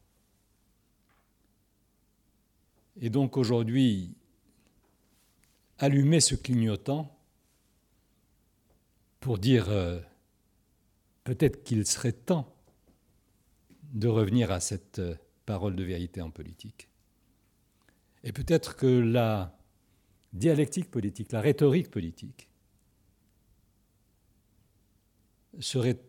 Et 2.99 3.09
donc 3.09 3.37
aujourd'hui, 3.37 4.15
allumer 5.77 6.19
ce 6.19 6.35
clignotant 6.35 7.17
pour 9.19 9.37
dire 9.37 9.69
euh, 9.69 9.99
peut-être 11.23 11.63
qu'il 11.63 11.85
serait 11.85 12.11
temps 12.11 12.55
de 13.93 14.07
revenir 14.07 14.51
à 14.51 14.59
cette 14.59 14.99
euh, 14.99 15.15
parole 15.45 15.75
de 15.75 15.83
vérité 15.83 16.21
en 16.21 16.31
politique. 16.31 16.89
Et 18.23 18.31
peut-être 18.31 18.75
que 18.75 18.85
la 18.85 19.57
dialectique 20.33 20.89
politique, 20.91 21.31
la 21.31 21.41
rhétorique 21.41 21.89
politique, 21.89 22.49
serait 25.59 25.99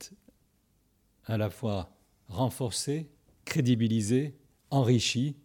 à 1.25 1.37
la 1.37 1.51
fois 1.51 1.97
renforcée, 2.33 3.09
crédibilisée, 3.45 4.35
enrichie 4.71 5.37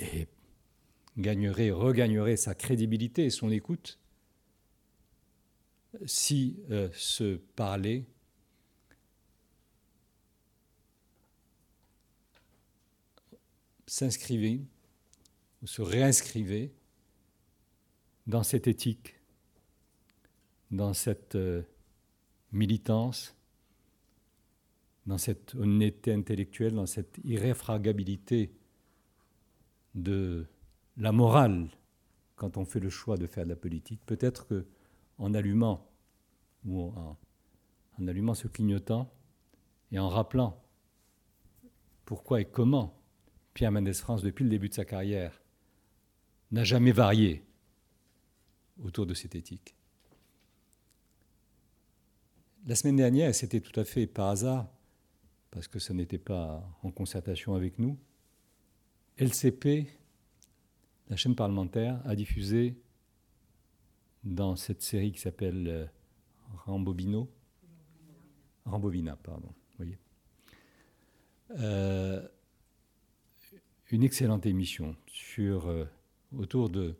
et 0.00 0.26
gagnerait, 1.16 1.70
regagnerait 1.70 2.36
sa 2.36 2.54
crédibilité 2.54 3.24
et 3.24 3.30
son 3.30 3.50
écoute 3.50 3.98
si 6.04 6.58
euh, 6.70 6.90
se 6.92 7.36
parler 7.36 8.06
s'inscrivait 13.86 14.60
ou 15.62 15.66
se 15.66 15.80
réinscrivait 15.80 16.72
dans 18.26 18.42
cette 18.42 18.66
éthique, 18.66 19.14
dans 20.70 20.92
cette 20.92 21.36
euh, 21.36 21.62
militance, 22.52 23.35
dans 25.06 25.18
cette 25.18 25.54
honnêteté 25.54 26.12
intellectuelle, 26.12 26.74
dans 26.74 26.86
cette 26.86 27.18
irréfragabilité 27.24 28.52
de 29.94 30.46
la 30.96 31.12
morale 31.12 31.68
quand 32.34 32.56
on 32.56 32.64
fait 32.64 32.80
le 32.80 32.90
choix 32.90 33.16
de 33.16 33.26
faire 33.26 33.44
de 33.44 33.50
la 33.50 33.56
politique. 33.56 34.00
Peut-être 34.04 34.46
que 34.46 34.66
en 35.18 35.32
allumant 35.32 35.88
ou 36.64 36.82
en, 36.82 37.16
allumant 38.06 38.34
ce 38.34 38.48
clignotant 38.48 39.10
et 39.92 39.98
en 39.98 40.08
rappelant 40.08 40.62
pourquoi 42.04 42.40
et 42.40 42.44
comment 42.44 43.00
Pierre 43.54 43.72
Mendès 43.72 43.94
France, 43.94 44.22
depuis 44.22 44.44
le 44.44 44.50
début 44.50 44.68
de 44.68 44.74
sa 44.74 44.84
carrière, 44.84 45.40
n'a 46.50 46.62
jamais 46.62 46.92
varié 46.92 47.42
autour 48.82 49.06
de 49.06 49.14
cette 49.14 49.34
éthique. 49.34 49.74
La 52.66 52.74
semaine 52.74 52.96
dernière, 52.96 53.34
c'était 53.34 53.60
tout 53.60 53.78
à 53.80 53.84
fait 53.84 54.06
par 54.06 54.28
hasard, 54.28 54.68
parce 55.56 55.68
que 55.68 55.78
ce 55.78 55.94
n'était 55.94 56.18
pas 56.18 56.62
en 56.82 56.90
concertation 56.90 57.54
avec 57.54 57.78
nous, 57.78 57.96
LCP, 59.16 59.86
la 61.08 61.16
chaîne 61.16 61.34
parlementaire, 61.34 61.98
a 62.04 62.14
diffusé 62.14 62.76
dans 64.22 64.54
cette 64.54 64.82
série 64.82 65.12
qui 65.12 65.18
s'appelle 65.18 65.66
euh, 65.66 65.86
Rambobino, 66.66 67.32
Rambovina, 68.66 69.16
pardon, 69.16 69.48
voyez, 69.78 69.98
euh, 71.52 72.28
une 73.90 74.02
excellente 74.02 74.44
émission 74.44 74.94
sur, 75.06 75.68
euh, 75.68 75.86
autour 76.36 76.68
de 76.68 76.96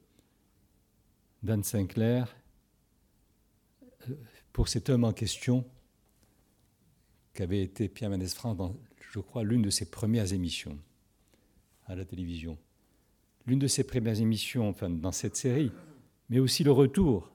d'Anne 1.43 1.63
Sinclair 1.63 2.35
pour 4.55 4.69
cet 4.69 4.89
homme 4.89 5.05
en 5.05 5.13
question 5.13 5.67
qu'avait 7.37 7.63
été 7.63 7.89
Pierre 7.89 8.11
Mendès 8.11 8.27
France 8.27 8.57
dans, 8.57 8.75
je 9.13 9.21
crois, 9.21 9.45
l'une 9.45 9.63
de 9.63 9.71
ses 9.71 9.91
premières 9.91 10.33
émissions 10.33 10.79
à 11.87 11.95
la 11.95 12.05
télévision. 12.05 12.59
L'une 13.47 13.59
de 13.59 13.67
ses 13.67 13.85
premières 13.85 14.21
émissions, 14.21 14.69
enfin, 14.69 14.91
dans 14.91 15.13
cette 15.13 15.37
série, 15.37 15.71
mais 16.29 16.41
aussi 16.41 16.65
le 16.65 16.73
retour 16.73 17.31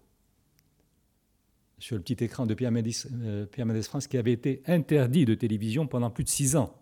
sur 1.79 1.95
le 1.95 2.01
petit 2.01 2.23
écran 2.23 2.45
de 2.45 2.53
Pierre 2.53 2.71
Mendès, 2.71 3.07
euh, 3.13 3.81
France 3.83 4.07
qui 4.07 4.17
avait 4.17 4.33
été 4.33 4.61
interdit 4.67 5.25
de 5.25 5.33
télévision 5.33 5.87
pendant 5.87 6.11
plus 6.11 6.23
de 6.23 6.29
six 6.29 6.55
ans. 6.55 6.75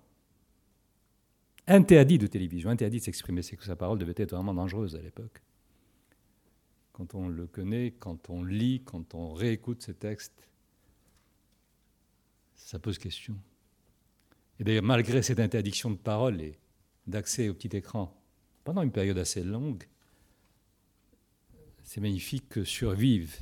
Interdit 1.68 2.18
de 2.18 2.26
télévision, 2.26 2.72
interdit 2.72 2.98
de 2.98 3.04
s'exprimer, 3.04 3.44
c'est 3.44 3.56
que 3.56 3.64
sa 3.64 3.76
parole 3.76 4.00
devait 4.00 4.16
être 4.18 4.36
vraiment 4.36 4.56
dangereuse 4.56 4.96
à 4.96 5.02
l'époque 5.02 5.42
quand 7.00 7.16
on 7.16 7.30
le 7.30 7.48
connaît, 7.48 7.94
quand 7.98 8.30
on 8.30 8.44
lit, 8.44 8.82
quand 8.84 9.16
on 9.16 9.34
réécoute 9.34 9.82
ces 9.82 9.94
textes, 9.94 10.49
ça 12.60 12.78
pose 12.78 12.98
question. 12.98 13.36
Et 14.60 14.64
d'ailleurs, 14.64 14.84
malgré 14.84 15.22
cette 15.22 15.40
interdiction 15.40 15.90
de 15.90 15.96
parole 15.96 16.42
et 16.42 16.60
d'accès 17.08 17.50
au 17.50 17.54
petit 17.54 17.76
écran 17.76 18.16
pendant 18.64 18.82
une 18.82 18.92
période 18.92 19.18
assez 19.18 19.44
longue, 19.44 19.88
c'est 21.84 22.02
magnifique 22.02 22.50
que 22.50 22.64
survivent 22.64 23.40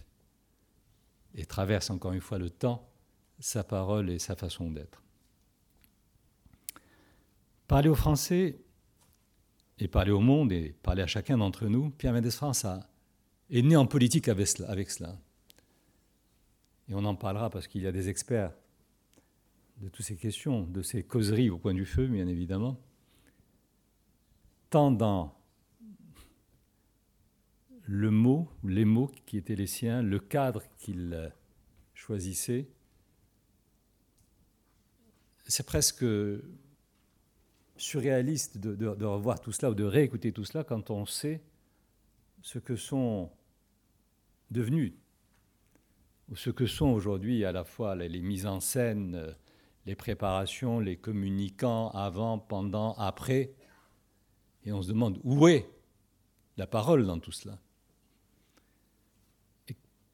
et 1.36 1.46
traversent 1.46 1.90
encore 1.90 2.14
une 2.14 2.22
fois 2.22 2.38
le 2.38 2.50
temps 2.50 2.90
sa 3.40 3.64
parole 3.64 4.10
et 4.10 4.20
sa 4.20 4.36
façon 4.36 4.72
d'être. 4.72 5.04
Parler 7.68 7.90
aux 7.90 7.96
Français 7.96 8.62
et 9.80 9.88
parler 9.88 10.12
au 10.12 10.22
monde 10.22 10.52
et 10.52 10.74
parler 10.82 11.02
à 11.02 11.08
chacun 11.08 11.38
d'entre 11.38 11.66
nous, 11.66 11.90
Pierre 11.90 12.14
Mendès 12.14 12.32
France 12.32 12.66
est 13.50 13.62
né 13.62 13.76
en 13.76 13.86
politique 13.86 14.30
avec 14.30 14.48
cela. 14.90 15.20
Et 16.88 16.94
on 16.94 17.04
en 17.04 17.16
parlera 17.16 17.50
parce 17.50 17.68
qu'il 17.68 17.82
y 17.82 17.88
a 17.88 17.92
des 17.92 18.08
experts 18.08 18.54
de 19.82 19.90
toutes 19.90 20.06
ces 20.06 20.18
questions, 20.18 20.64
de 20.64 20.82
ces 20.82 21.04
causeries 21.04 21.50
au 21.50 21.58
coin 21.58 21.74
du 21.74 21.86
feu, 21.86 22.08
bien 22.08 22.28
évidemment, 22.28 22.80
tant 24.70 24.92
dans 24.92 25.38
le 27.84 28.12
mot, 28.12 28.50
les 28.64 28.86
mots 28.86 29.12
qui 29.26 29.38
étaient 29.38 29.56
les 29.56 29.68
siens, 29.68 30.02
le 30.02 30.20
cadre 30.20 30.64
qu'il 30.78 31.32
choisissait. 31.94 32.68
C'est 35.48 35.66
presque 35.66 36.06
surréaliste 37.78 38.58
de, 38.58 38.76
de, 38.76 39.06
revoir 39.06 39.40
tout 39.40 39.52
cela 39.52 39.72
ou 39.72 39.76
de 39.76 39.84
réécouter 39.84 40.32
tout 40.32 40.44
cela 40.44 40.64
quand 40.64 40.90
on 40.90 41.06
sait 41.06 41.42
ce 42.42 42.60
que 42.60 42.76
sont 42.76 43.32
devenus, 44.52 44.94
ou 46.30 46.36
ce 46.36 46.50
que 46.50 46.66
sont 46.66 46.88
aujourd'hui 46.88 47.46
à 47.46 47.52
la 47.52 47.64
fois 47.64 47.96
les, 47.96 48.22
mises 48.22 48.46
en 48.46 48.60
scène, 48.60 49.36
les 49.88 49.96
préparations, 49.96 50.80
les 50.80 50.98
communicants 50.98 51.90
avant, 51.92 52.38
pendant, 52.38 52.94
après. 52.96 53.54
Et 54.66 54.74
on 54.74 54.82
se 54.82 54.90
demande 54.90 55.20
où 55.24 55.48
est 55.48 55.66
la 56.58 56.68
parole 56.68 57.06
dans 57.06 57.20
tout 57.20 57.32
cela? 57.32 57.58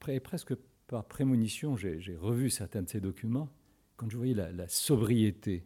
Et 0.07 0.19
presque 0.19 0.53
par 0.88 1.05
prémonition, 1.05 1.75
j'ai 1.75 2.15
revu 2.15 2.49
certains 2.49 2.83
de 2.83 2.89
ces 2.89 3.01
documents. 3.01 3.49
Quand 3.95 4.09
je 4.09 4.17
voyais 4.17 4.33
la, 4.33 4.67
sobriété 4.67 5.65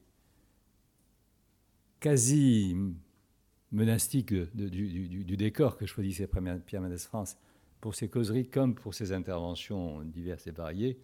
quasi 2.00 2.76
monastique 3.72 4.34
du, 4.34 5.24
du, 5.24 5.38
décor 5.38 5.76
que 5.76 5.86
choisissait 5.86 6.28
Pierre 6.66 6.82
Mendès 6.82 6.98
France, 7.00 7.38
pour 7.82 7.96
ses 7.96 8.10
causeries 8.10 8.48
comme 8.48 8.76
pour 8.76 8.94
ses 8.94 9.12
interventions 9.12 10.02
diverses 10.04 10.48
et 10.48 10.52
variées. 10.52 10.98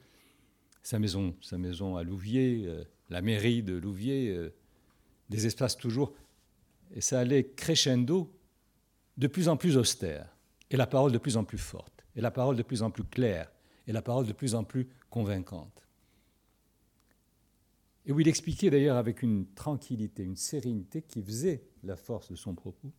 Sa 0.84 1.00
maison, 1.00 1.36
sa 1.42 1.58
maison 1.58 1.96
à 1.96 2.04
Louviers, 2.04 2.64
euh, 2.66 2.84
la 3.10 3.22
mairie 3.22 3.64
de 3.64 3.74
Louviers, 3.74 4.30
euh, 4.30 4.54
des 5.30 5.46
espaces 5.46 5.78
toujours. 5.78 6.14
Et 6.94 7.02
ça 7.02 7.20
allait 7.20 7.48
crescendo 7.56 8.32
de 9.18 9.28
plus 9.28 9.48
en 9.48 9.58
plus 9.58 9.78
austère, 9.78 10.36
et 10.70 10.78
la 10.78 10.88
parole 10.88 11.12
de 11.12 11.18
plus 11.18 11.38
en 11.38 11.44
plus 11.44 11.58
forte, 11.58 12.04
et 12.16 12.22
la 12.22 12.32
parole 12.32 12.56
de 12.56 12.64
plus 12.64 12.84
en 12.84 12.92
plus 12.92 13.04
claire, 13.04 13.52
et 13.88 13.92
la 13.92 14.02
parole 14.02 14.26
de 14.26 14.34
plus 14.34 14.56
en 14.56 14.64
plus 14.64 14.88
convaincante. 15.10 15.88
Et 18.06 18.12
où 18.12 18.20
il 18.20 18.28
expliquait 18.28 18.70
d'ailleurs 18.70 18.98
avec 18.98 19.22
une 19.22 19.46
tranquillité, 19.54 20.24
une 20.24 20.36
sérénité 20.36 21.02
qui 21.02 21.22
faisait 21.22 21.64
la 21.84 21.96
force 21.96 22.30
de 22.30 22.36
son 22.36 22.54
propos. 22.54 22.92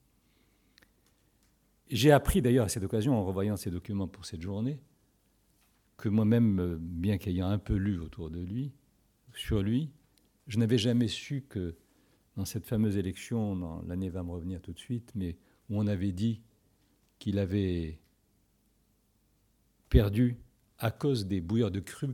J'ai 1.91 2.13
appris 2.13 2.41
d'ailleurs 2.41 2.65
à 2.65 2.69
cette 2.69 2.85
occasion, 2.85 3.15
en 3.15 3.25
revoyant 3.25 3.57
ces 3.57 3.71
documents 3.71 4.09
pour 4.09 4.25
cette 4.25 4.41
journée, 4.41 4.81
que 5.97 6.09
moi-même, 6.09 6.61
euh, 6.61 6.77
bien 6.79 7.19
qu'ayant 7.19 7.49
un 7.49 7.59
peu 7.59 7.75
lu 7.75 7.99
autour 7.99 8.31
de 8.31 8.41
lui, 8.41 8.73
sur 9.35 9.63
lui, 9.63 9.91
je 10.47 10.59
n'avais 10.59 10.79
jamais 10.79 11.09
su 11.09 11.43
que 11.49 11.77
dans 12.37 12.45
cette 12.45 12.67
fameuse 12.67 12.97
élection, 12.97 13.83
l'année 13.87 14.09
va 14.09 14.23
me 14.23 14.31
revenir 14.31 14.61
tout 14.61 14.73
de 14.73 14.79
suite, 14.79 15.13
mais 15.15 15.37
où 15.71 15.79
on 15.79 15.87
avait 15.87 16.13
dit 16.13 16.43
qu'il 17.19 17.39
avait 17.39 18.01
perdu 19.89 20.37
à 20.79 20.91
cause 20.91 21.27
des 21.27 21.41
bouilleurs 21.41 21.71
de 21.71 21.81
cru 21.81 22.09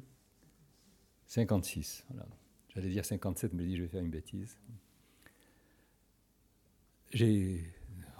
56. 1.26 2.06
J'allais 2.74 2.90
dire 2.90 3.04
57, 3.04 3.54
mais 3.54 3.64
je 3.64 3.68
dis 3.68 3.76
je 3.76 3.82
vais 3.82 3.88
faire 3.88 4.02
une 4.02 4.10
bêtise. 4.10 4.58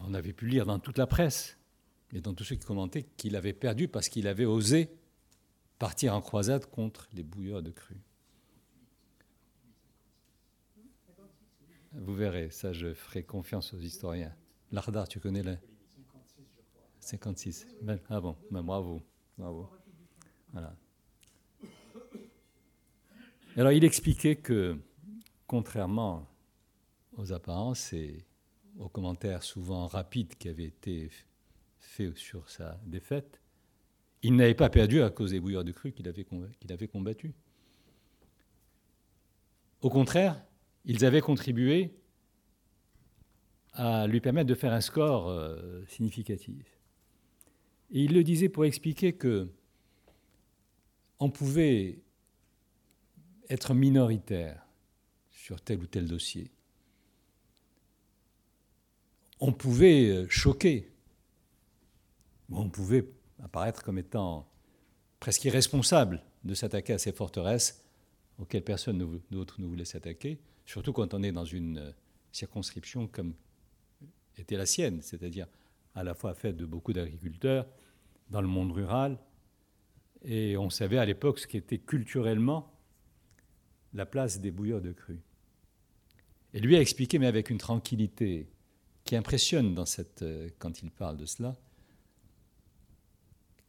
On 0.03 0.15
avait 0.15 0.33
pu 0.33 0.47
lire 0.47 0.65
dans 0.65 0.79
toute 0.79 0.99
la 0.99 1.07
presse 1.07 1.59
et 2.13 2.21
dans 2.21 2.35
tous 2.35 2.45
ceux 2.45 2.57
qui 2.57 2.65
commentaient 2.65 3.05
qu'il 3.17 3.37
avait 3.37 3.53
perdu 3.53 3.87
parce 3.87 4.09
qu'il 4.09 4.27
avait 4.27 4.47
osé 4.47 4.91
partir 5.81 6.15
en 6.15 6.21
croisade 6.21 6.67
contre 6.67 7.09
les 7.15 7.23
bouilleurs 7.23 7.63
de 7.63 7.71
cru. 7.71 7.97
Vous 11.93 12.15
verrez, 12.15 12.51
ça 12.51 12.73
je 12.75 12.93
ferai 12.93 13.25
confiance 13.25 13.73
aux 13.73 13.81
historiens. 13.81 14.37
Lardard, 14.71 15.09
tu 15.09 15.19
connais 15.21 15.43
le 15.43 15.57
56. 17.01 17.67
Ben, 17.81 17.99
ah 18.11 18.21
bon, 18.21 18.37
ben, 18.51 18.63
bravo, 18.63 19.03
bravo. 19.39 19.71
Voilà. 20.53 20.77
Alors 23.57 23.73
il 23.73 23.83
expliquait 23.83 24.37
que, 24.37 24.79
contrairement 25.47 26.29
aux 27.17 27.33
apparences, 27.33 27.95
et 27.95 28.27
aux 28.79 28.91
commentaires 28.91 29.43
souvent 29.43 29.87
rapides 29.87 30.35
qui 30.37 30.51
avaient 30.51 30.65
été 30.65 31.11
faits 31.79 32.17
sur 32.19 32.51
sa 32.51 32.79
défaite, 32.85 33.41
il 34.23 34.37
n'avait 34.37 34.55
pas 34.55 34.69
perdu 34.69 35.03
à 35.03 35.11
cause 35.11 35.31
des 35.31 35.41
bouilleurs 35.41 35.65
de 35.65 35.73
cru 35.73 35.93
qu'il 35.93 36.07
avait, 36.09 36.25
qu'il 36.25 36.89
combattus. 36.89 37.33
Au 39.81 39.89
contraire, 39.89 40.43
ils 40.85 41.05
avaient 41.05 41.23
contribué 41.23 41.95
à 43.73 44.07
lui 44.07 44.21
permettre 44.21 44.49
de 44.49 44.55
faire 44.55 44.73
un 44.73 44.81
score 44.81 45.29
euh, 45.29 45.85
significatif. 45.87 46.67
Et 47.93 48.05
il 48.05 48.13
le 48.13 48.23
disait 48.23 48.49
pour 48.49 48.65
expliquer 48.65 49.15
que 49.15 49.49
on 51.19 51.31
pouvait 51.31 52.03
être 53.49 53.75
minoritaire 53.75 54.67
sur 55.31 55.61
tel 55.61 55.81
ou 55.81 55.87
tel 55.87 56.07
dossier, 56.07 56.51
on 59.41 59.53
pouvait 59.53 60.11
euh, 60.11 60.27
choquer, 60.29 60.93
on 62.51 62.69
pouvait 62.69 63.07
apparaître 63.43 63.83
comme 63.83 63.99
étant 63.99 64.49
presque 65.19 65.45
irresponsable 65.45 66.23
de 66.45 66.55
s'attaquer 66.55 66.95
à 66.95 66.99
ces 66.99 67.13
forteresses 67.13 67.85
auxquelles 68.39 68.65
personne 68.65 69.21
d'autre 69.31 69.61
ne 69.61 69.67
voulait 69.67 69.85
s'attaquer, 69.85 70.41
surtout 70.65 70.93
quand 70.93 71.13
on 71.15 71.23
est 71.23 71.33
dans 71.33 71.45
une 71.45 71.79
euh, 71.79 71.93
circonscription 72.33 73.07
comme 73.07 73.35
était 74.39 74.57
la 74.57 74.67
sienne, 74.67 75.03
c'est-à-dire 75.03 75.47
à 75.95 76.03
la 76.03 76.15
fois 76.15 76.35
faite 76.35 76.57
de 76.57 76.65
beaucoup 76.65 76.93
d'agriculteurs 76.93 77.67
dans 78.31 78.41
le 78.41 78.49
monde 78.49 78.73
rural, 78.73 79.19
et 80.23 80.57
on 80.57 80.71
savait 80.71 80.99
à 80.99 81.05
l'époque 81.05 81.39
ce 81.39 81.47
qu'était 81.47 81.79
culturellement 81.79 82.73
la 83.93 84.07
place 84.07 84.41
des 84.41 84.51
bouilleurs 84.51 84.81
de 84.81 84.93
cru. 84.93 85.21
Et 86.53 86.61
lui 86.61 86.77
a 86.77 86.81
expliqué, 86.81 87.19
mais 87.19 87.27
avec 87.27 87.51
une 87.51 87.59
tranquillité 87.59 88.49
qui 89.05 89.17
impressionne 89.17 89.75
dans 89.75 89.87
cette, 89.87 90.23
euh, 90.23 90.49
quand 90.59 90.83
il 90.83 90.91
parle 90.91 91.17
de 91.17 91.27
cela, 91.27 91.57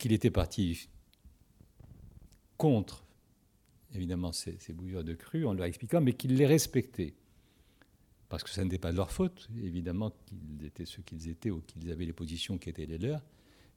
qu'il 0.02 0.14
était 0.14 0.32
parti 0.32 0.90
contre 2.58 3.06
évidemment 3.94 4.32
ces, 4.32 4.58
bouilleurs 4.74 5.04
de 5.04 5.14
cru 5.14 5.46
en 5.46 5.54
leur 5.54 5.66
expliquant, 5.66 6.02
mais 6.02 6.14
qu'ils 6.14 6.36
les 6.36 6.48
respectaient. 6.48 7.14
Parce 8.28 8.44
que 8.44 8.50
ça 8.50 8.64
n'était 8.64 8.80
pas 8.80 8.92
de 8.92 8.98
leur 8.98 9.12
faute, 9.12 9.48
évidemment 9.62 10.12
qu'ils 10.26 10.66
étaient 10.66 10.86
ceux 10.86 11.04
qu'ils 11.04 11.30
étaient 11.30 11.52
ou 11.52 11.62
qu'ils 11.62 11.92
avaient 11.92 12.06
les 12.06 12.14
positions 12.14 12.58
qui 12.58 12.70
étaient 12.70 12.88
les 12.88 12.98
leurs. 12.98 13.22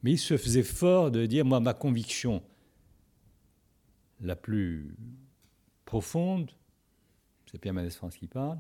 Mais 0.03 0.13
ils 0.13 0.19
se 0.19 0.39
faisaient 0.39 0.63
fort 0.63 1.11
de 1.11 1.27
dire, 1.27 1.45
moi, 1.45 1.61
ma 1.61 1.75
conviction 1.75 2.43
la 4.21 4.37
plus 4.37 4.97
profonde, 5.85 6.53
c'est 7.51 7.59
Pierre 7.59 7.75
Mendès 7.75 7.91
France 7.91 8.17
qui 8.17 8.29
parle, 8.29 8.59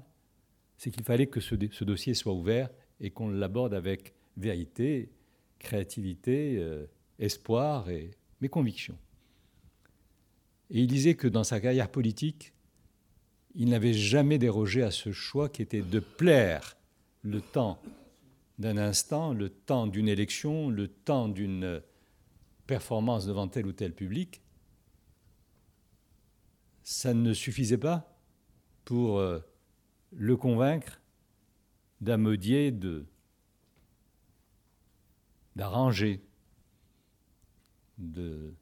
c'est 0.77 0.90
qu'il 0.90 1.05
fallait 1.05 1.29
que 1.29 1.40
ce, 1.40 1.55
dossier 1.55 2.12
soit 2.12 2.35
ouvert 2.35 2.68
et 3.00 3.11
qu'on 3.11 3.29
l'aborde 3.29 3.72
avec 3.72 4.12
vérité, 4.37 5.12
créativité, 5.59 6.57
euh, 6.59 6.87
espoir 7.18 7.88
et 7.90 8.11
mes 8.40 8.48
convictions. 8.48 8.98
Et 10.70 10.81
il 10.81 10.87
disait 10.87 11.14
que 11.14 11.29
dans 11.29 11.44
sa 11.44 11.61
carrière 11.61 11.90
politique, 11.90 12.53
il 13.55 13.68
n'avait 13.68 13.92
jamais 13.92 14.38
dérogé 14.38 14.83
à 14.83 14.90
ce 14.90 15.12
choix 15.12 15.48
qui 15.48 15.62
était 15.62 15.83
de 15.83 16.00
plaire 16.00 16.77
le 17.22 17.40
temps 17.40 17.81
d'un 18.59 18.77
instant, 18.77 19.33
le 19.33 19.48
temps 19.48 19.87
d'une 19.87 20.09
élection, 20.09 20.68
le 20.68 20.88
temps 20.88 21.29
d'une 21.29 21.83
performance 22.66 23.27
devant 23.27 23.48
tel 23.48 23.66
ou 23.66 23.72
tel 23.72 23.94
public. 23.94 24.40
Ça 26.83 27.14
ne 27.14 27.33
suffisait 27.33 27.79
pas 27.79 28.18
pour 28.85 29.18
euh, 29.18 29.40
le 30.12 30.37
convaincre 30.37 31.00
d'amodier, 32.00 32.74
d'arranger, 35.57 36.20
de 37.98 38.54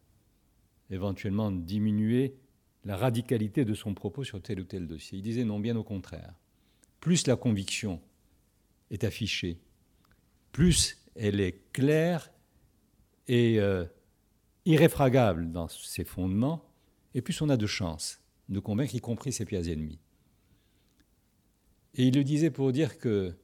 éventuellement 0.90 1.50
diminuer 1.50 2.36
la 2.84 2.96
radicalité 2.96 3.64
de 3.64 3.74
son 3.74 3.94
propos 3.94 4.24
sur 4.24 4.42
tel 4.42 4.60
ou 4.60 4.64
tel 4.64 4.86
dossier. 4.86 5.18
Il 5.18 5.22
disait 5.22 5.44
non, 5.44 5.60
bien 5.60 5.76
au 5.76 5.84
contraire. 5.84 6.34
Plus 7.00 7.26
la 7.26 7.36
conviction 7.36 8.00
est 8.90 9.04
affichée, 9.04 9.58
plus 10.52 10.98
elle 11.14 11.40
est 11.40 11.72
claire 11.72 12.30
et 13.28 13.58
euh, 13.58 13.84
irréfragable 14.64 15.50
dans 15.50 15.68
ses 15.68 16.04
fondements, 16.04 16.64
et 17.14 17.22
plus 17.22 17.40
on 17.42 17.48
a 17.48 17.56
de 17.56 17.66
chances 17.66 18.20
de 18.48 18.60
convaincre, 18.60 18.94
y 18.94 19.00
compris 19.00 19.32
ses 19.32 19.44
pires 19.44 19.68
ennemis. 19.68 19.98
Et 21.94 22.06
il 22.06 22.14
le 22.14 22.24
disait 22.24 22.50
pour 22.50 22.72
dire 22.72 22.98
que, 22.98 23.34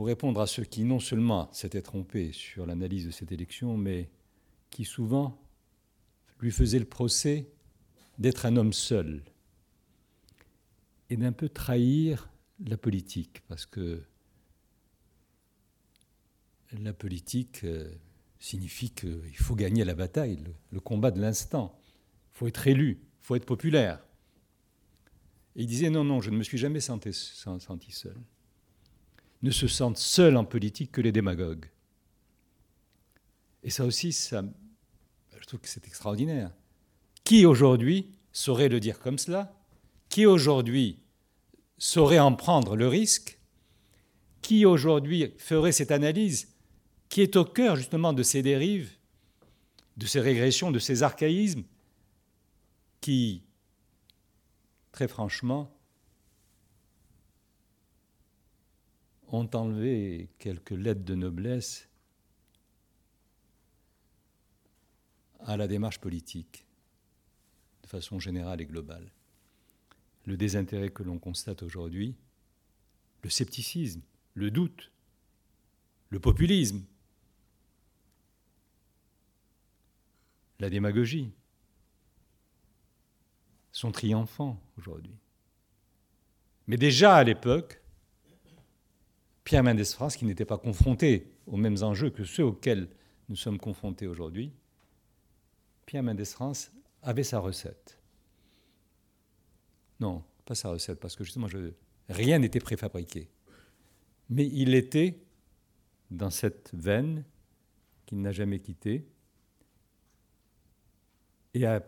pour 0.00 0.06
répondre 0.06 0.40
à 0.40 0.46
ceux 0.46 0.64
qui 0.64 0.84
non 0.84 0.98
seulement 0.98 1.52
s'étaient 1.52 1.82
trompés 1.82 2.32
sur 2.32 2.64
l'analyse 2.64 3.04
de 3.04 3.10
cette 3.10 3.32
élection, 3.32 3.76
mais 3.76 4.08
qui 4.70 4.86
souvent 4.86 5.38
lui 6.38 6.50
faisaient 6.50 6.78
le 6.78 6.86
procès 6.86 7.50
d'être 8.18 8.46
un 8.46 8.56
homme 8.56 8.72
seul 8.72 9.22
et 11.10 11.18
d'un 11.18 11.32
peu 11.32 11.50
trahir 11.50 12.30
la 12.64 12.78
politique, 12.78 13.42
parce 13.46 13.66
que 13.66 14.02
la 16.72 16.94
politique 16.94 17.62
euh, 17.64 17.92
signifie 18.38 18.92
qu'il 18.92 19.36
faut 19.36 19.54
gagner 19.54 19.84
la 19.84 19.94
bataille, 19.94 20.42
le, 20.70 20.80
combat 20.80 21.10
de 21.10 21.20
l'instant. 21.20 21.78
Il 22.32 22.38
faut 22.38 22.46
être 22.46 22.66
élu, 22.66 23.02
il 23.02 23.26
faut 23.26 23.36
être 23.36 23.44
populaire. 23.44 24.02
Et 25.56 25.64
il 25.64 25.66
disait 25.66 25.90
non, 25.90 26.04
non, 26.04 26.22
je 26.22 26.30
ne 26.30 26.38
me 26.38 26.42
suis 26.42 26.56
jamais 26.56 26.80
senti, 26.80 27.12
senti 27.12 27.92
seul. 27.92 28.16
Ne 29.42 29.50
se 29.50 29.66
sentent 29.66 29.98
seuls 29.98 30.36
en 30.36 30.44
politique 30.44 30.92
que 30.92 31.00
les 31.00 31.12
démagogues. 31.12 31.70
Et 33.62 33.70
ça 33.70 33.84
aussi, 33.84 34.12
je 34.12 35.46
trouve 35.46 35.60
que 35.60 35.68
c'est 35.68 35.86
extraordinaire. 35.86 36.50
Qui 37.24 37.46
aujourd'hui 37.46 38.10
saurait 38.32 38.68
le 38.68 38.80
dire 38.80 39.00
comme 39.00 39.18
cela? 39.18 39.54
Qui 40.08 40.26
aujourd'hui 40.26 41.02
saurait 41.78 42.18
en 42.18 42.34
prendre 42.34 42.76
le 42.76 42.88
risque? 42.88 43.38
Qui 44.42 44.64
aujourd'hui 44.64 45.34
ferait 45.38 45.72
cette 45.72 45.90
analyse 45.90 46.48
qui 47.08 47.20
est 47.22 47.36
au 47.36 47.44
cœur 47.44 47.76
justement 47.76 48.12
de 48.12 48.22
ces 48.22 48.40
dérives, 48.40 48.92
de 49.96 50.06
ces 50.06 50.20
régressions, 50.20 50.70
de 50.70 50.78
ces 50.78 51.02
archaïsmes 51.02 51.64
qui 53.00 53.42
très 54.92 55.08
franchement, 55.08 55.70
ont 59.32 59.48
enlevé 59.54 60.28
quelques 60.38 60.70
lettres 60.70 61.04
de 61.04 61.14
noblesse 61.14 61.88
à 65.40 65.56
la 65.56 65.66
démarche 65.66 66.00
politique, 66.00 66.66
de 67.82 67.88
façon 67.88 68.18
générale 68.18 68.60
et 68.60 68.66
globale. 68.66 69.10
Le 70.26 70.36
désintérêt 70.36 70.90
que 70.90 71.02
l'on 71.02 71.18
constate 71.18 71.62
aujourd'hui, 71.62 72.14
le 73.22 73.30
scepticisme, 73.30 74.02
le 74.34 74.50
doute, 74.50 74.90
le 76.10 76.20
populisme, 76.20 76.84
la 80.58 80.68
démagogie, 80.68 81.32
sont 83.72 83.92
triomphants 83.92 84.60
aujourd'hui. 84.76 85.14
Mais 86.66 86.76
déjà 86.76 87.16
à 87.16 87.24
l'époque, 87.24 87.79
Pierre 89.50 89.64
Mendès 89.64 89.82
France, 89.82 90.16
qui 90.16 90.26
n'était 90.26 90.44
pas 90.44 90.58
confronté 90.58 91.26
aux 91.48 91.56
mêmes 91.56 91.82
enjeux 91.82 92.10
que 92.10 92.22
ceux 92.22 92.44
auxquels 92.44 92.88
nous 93.28 93.34
sommes 93.34 93.58
confrontés 93.58 94.06
aujourd'hui, 94.06 94.52
Pierre 95.86 96.04
Mendès 96.04 96.24
France 96.24 96.70
avait 97.02 97.24
sa 97.24 97.40
recette. 97.40 97.98
Non, 99.98 100.22
pas 100.44 100.54
sa 100.54 100.68
recette, 100.68 101.00
parce 101.00 101.16
que 101.16 101.24
justement, 101.24 101.48
rien 102.08 102.38
n'était 102.38 102.60
préfabriqué. 102.60 103.28
Mais 104.28 104.46
il 104.46 104.72
était 104.72 105.18
dans 106.12 106.30
cette 106.30 106.70
veine 106.72 107.24
qu'il 108.06 108.20
n'a 108.20 108.30
jamais 108.30 108.60
quittée. 108.60 109.04
Et 111.54 111.66
à 111.66 111.84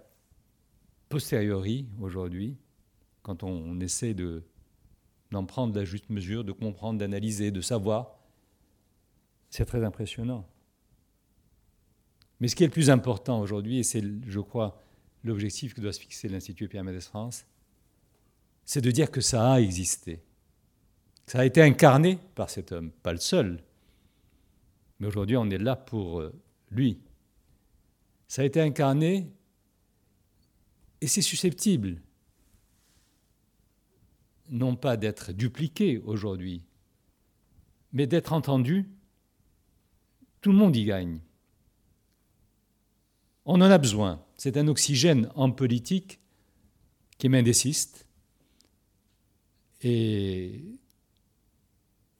posteriori, 1.09 1.87
aujourd'hui, 2.01 2.57
quand 3.23 3.45
on, 3.45 3.79
essaie 3.79 4.15
de, 4.15 4.43
d'en 5.33 5.45
prendre 5.45 5.75
la 5.75 5.85
juste 5.85 6.11
mesure, 6.11 6.45
de 6.45 6.53
comprendre, 6.53 6.99
d'analyser, 6.99 7.51
de 7.51 7.63
savoir, 7.63 8.19
c'est 9.51 9.65
très 9.65 9.83
impressionnant. 9.83 10.47
Mais 12.39 12.49
ce 12.49 12.55
qui 12.55 12.65
est 12.65 12.67
le 12.67 12.73
plus 12.73 12.91
important 12.91 13.41
aujourd'hui, 13.41 13.79
et 13.79 13.83
c'est, 13.83 14.05
je 14.27 14.41
crois, 14.41 14.83
l'objectif 15.25 15.75
que 15.75 15.81
doit 15.81 15.93
se 15.93 16.01
fixer 16.01 16.29
l'Institut 16.29 16.69
Pierre 16.69 16.85
Mendès 16.85 17.01
France, 17.01 17.47
c'est 18.65 18.83
de 18.83 18.91
dire 18.91 19.11
que 19.11 19.21
ça 19.21 19.53
a 19.53 19.61
existé. 19.61 20.21
Ça 21.27 21.41
a 21.41 21.45
été 21.45 21.63
incarné 21.63 22.19
par 22.35 22.51
cet 22.51 22.73
homme, 22.73 22.91
pas 22.91 23.13
le 23.13 23.19
seul. 23.19 23.63
Mais 25.01 25.07
aujourd'hui, 25.07 25.37
on 25.37 25.49
est 25.49 25.59
là 25.59 25.77
pour 25.77 26.21
euh, 26.21 26.33
lui. 26.71 27.01
Ça 28.29 28.43
a 28.43 28.45
été 28.45 28.61
incarné 28.61 29.31
et 31.01 31.07
c'est 31.07 31.23
susceptible, 31.23 32.01
non 34.53 34.77
pas 34.77 34.97
d'être 34.97 35.33
dupliqué 35.33 35.99
aujourd'hui, 35.99 36.63
mais 37.93 38.07
d'être 38.07 38.33
entendu. 38.33 38.89
Tout 40.43 40.53
le 40.53 40.59
monde 40.59 40.77
y 40.77 40.85
gagne. 40.85 41.21
On 43.45 43.55
en 43.55 43.71
a 43.71 43.79
besoin. 43.79 44.25
C'est 44.37 44.57
un 44.57 44.69
oxygène 44.69 45.31
en 45.35 45.51
politique 45.51 46.21
qui 47.19 47.27
est 47.27 47.31
mendéciste. 47.31 48.07
Et 49.81 50.79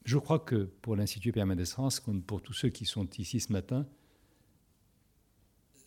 je 0.03 0.17
crois 0.17 0.39
que 0.39 0.65
pour 0.81 0.95
l'Institut 0.95 1.31
Pierre 1.31 1.45
Mendès 1.45 1.65
France, 1.65 1.99
comme 1.99 2.23
pour 2.23 2.41
tous 2.41 2.53
ceux 2.53 2.69
qui 2.69 2.85
sont 2.85 3.07
ici 3.17 3.39
ce 3.39 3.53
matin, 3.53 3.85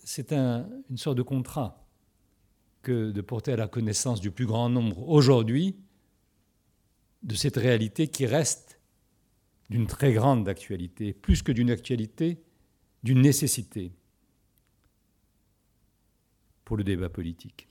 c'est 0.04 0.32
une 0.32 0.96
sorte 0.96 1.18
de 1.18 1.22
contrat 1.22 1.84
que 2.82 3.10
de 3.10 3.20
porter 3.20 3.52
à 3.52 3.56
la 3.56 3.66
connaissance 3.66 4.20
du 4.20 4.30
plus 4.30 4.46
grand 4.46 4.70
nombre 4.70 5.08
aujourd'hui 5.08 5.76
de 7.22 7.34
cette 7.34 7.56
réalité 7.56 8.08
qui 8.08 8.26
reste 8.26 8.80
d'une 9.70 9.86
très 9.86 10.12
grande 10.12 10.48
actualité, 10.48 11.12
plus 11.12 11.42
que 11.42 11.52
d'une 11.52 11.70
actualité, 11.70 12.42
d'une 13.02 13.20
nécessité 13.20 13.92
pour 16.64 16.76
le 16.76 16.84
débat 16.84 17.08
politique. 17.08 17.68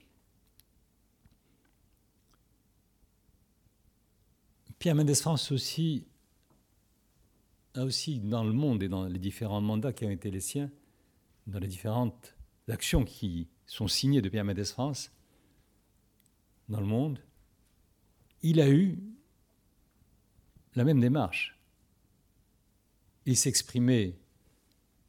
Pierre 4.78 4.94
Mendès 4.94 5.14
France 5.14 5.52
aussi 5.52 6.06
a 7.74 7.84
aussi 7.84 8.20
dans 8.20 8.44
le 8.44 8.52
monde 8.52 8.82
et 8.82 8.88
dans 8.88 9.06
les 9.06 9.18
différents 9.18 9.60
mandats 9.60 9.92
qui 9.92 10.04
ont 10.04 10.10
été 10.10 10.30
les 10.30 10.40
siens, 10.40 10.70
dans 11.46 11.58
les 11.58 11.68
différentes 11.68 12.34
actions 12.68 13.04
qui 13.04 13.48
sont 13.66 13.88
signés 13.88 14.22
de 14.22 14.28
Pierre 14.28 14.44
Mendès 14.44 14.64
France 14.64 15.12
dans 16.68 16.80
le 16.80 16.86
monde, 16.86 17.20
il 18.42 18.60
a 18.60 18.68
eu 18.70 18.98
la 20.76 20.84
même 20.84 21.00
démarche. 21.00 21.58
Il 23.24 23.36
s'exprimait 23.36 24.14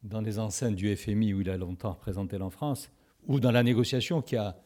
dans 0.03 0.21
les 0.21 0.39
enceintes 0.39 0.75
du 0.75 0.95
FMI 0.95 1.33
où 1.33 1.41
il 1.41 1.49
a 1.49 1.57
longtemps 1.57 1.91
représenté 1.91 2.37
en 2.37 2.49
France, 2.49 2.89
ou 3.27 3.39
dans 3.39 3.51
la 3.51 3.61
négociation 3.61 4.21
qui 4.21 4.37
a 4.37 4.57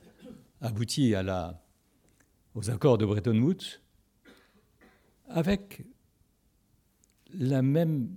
abouti 0.62 1.14
aux 2.54 2.70
accords 2.70 2.98
de 2.98 3.06
Bretton 3.06 3.38
Woods 3.42 3.82
avec 5.28 5.84
la 7.34 7.62
même 7.62 8.10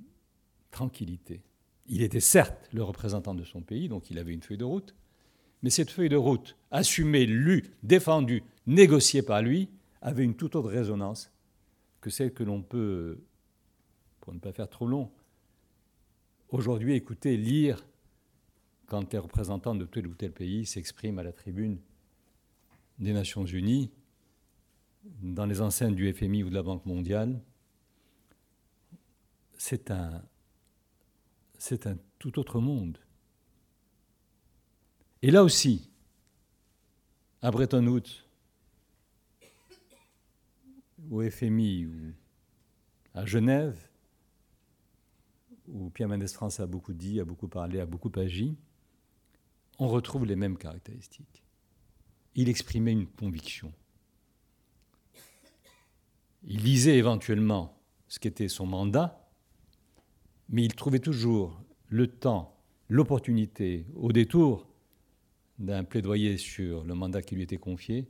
tranquillité. 0.71 1.43
Il 1.87 2.03
était 2.03 2.21
certes 2.21 2.69
le 2.73 2.83
représentant 2.83 3.35
de 3.35 3.45
son 3.45 3.63
pays, 3.63 3.89
donc 3.89 4.11
il 4.11 4.19
avait 4.19 4.35
une 4.35 4.43
feuille 4.43 4.59
de 4.59 4.65
route, 4.65 4.95
mais 5.63 5.71
cette 5.71 5.91
feuille 5.91 6.09
de 6.09 6.17
route, 6.17 6.57
assumée, 6.71 7.27
lue, 7.27 7.75
défendue, 7.83 8.43
négociée 8.67 9.23
par 9.23 9.41
lui, 9.41 9.71
avait 10.03 10.25
une 10.25 10.35
toute 10.35 10.57
autre 10.57 10.69
résonance 10.69 11.34
que 12.05 12.11
celle 12.11 12.35
que 12.35 12.43
l'on 12.43 12.63
peut, 12.63 13.25
pour 14.21 14.35
ne 14.35 14.39
pas 14.39 14.53
faire 14.53 14.69
trop 14.69 14.87
long, 14.87 15.11
aujourd'hui 16.51 16.93
écouter, 16.93 17.39
lire 17.39 17.83
quand 18.85 19.11
les 19.11 19.19
représentants 19.19 19.75
de 19.75 19.87
tel 19.87 20.07
ou 20.07 20.15
tel 20.15 20.31
pays 20.31 20.67
s'expriment 20.67 21.21
à 21.21 21.23
la 21.23 21.33
tribune 21.33 21.81
des 22.99 23.15
Nations 23.15 23.47
Unies, 23.47 23.91
dans 25.23 25.47
les 25.47 25.63
enceintes 25.63 25.95
du 25.95 26.13
FMI 26.13 26.43
ou 26.43 26.51
de 26.51 26.55
la 26.55 26.63
Banque 26.63 26.85
mondiale, 26.85 27.41
c'est 29.57 29.91
un, 29.91 30.23
c'est 31.57 31.87
un 31.87 31.97
tout 32.19 32.39
autre 32.39 32.61
monde. 32.61 32.99
Et 35.23 35.31
là 35.31 35.43
aussi, 35.43 35.91
à 37.41 37.51
Bretton 37.51 37.87
Woods, 37.87 38.24
au 41.11 41.23
FMI 41.29 41.87
ou 41.87 42.13
à 43.15 43.25
Genève, 43.25 43.89
où 45.69 45.91
Pierre 45.91 46.09
Mendès 46.09 46.29
France 46.29 46.61
a 46.61 46.67
beaucoup 46.67 46.93
dit, 46.93 47.21
a 47.21 47.25
beaucoup 47.25 47.49
parlé, 47.49 47.81
a 47.81 47.87
beaucoup 47.87 48.13
agi, 48.17 48.57
on 49.79 49.89
retrouve 49.89 50.25
les 50.27 50.37
mêmes 50.37 50.57
caractéristiques. 50.57 51.43
Il 52.35 52.49
exprimait 52.49 52.93
une 52.93 53.07
conviction. 53.07 53.73
Il 56.43 56.63
lisait 56.63 56.97
éventuellement 56.97 57.81
ce 58.09 58.19
qu'était 58.19 58.49
son 58.49 58.67
mandat, 58.67 59.29
mais 60.49 60.65
il 60.65 60.75
trouvait 60.75 60.99
toujours 60.99 61.61
le 61.89 62.07
temps, 62.07 62.57
l'opportunité, 62.89 63.87
au 63.95 64.13
détour 64.13 64.69
d'un 65.59 65.85
plaidoyer 65.85 66.37
sur 66.37 66.85
le 66.85 66.95
mandat 66.95 67.23
qui 67.23 67.37
lui 67.37 67.45
était 67.45 67.57
confié, 67.57 68.07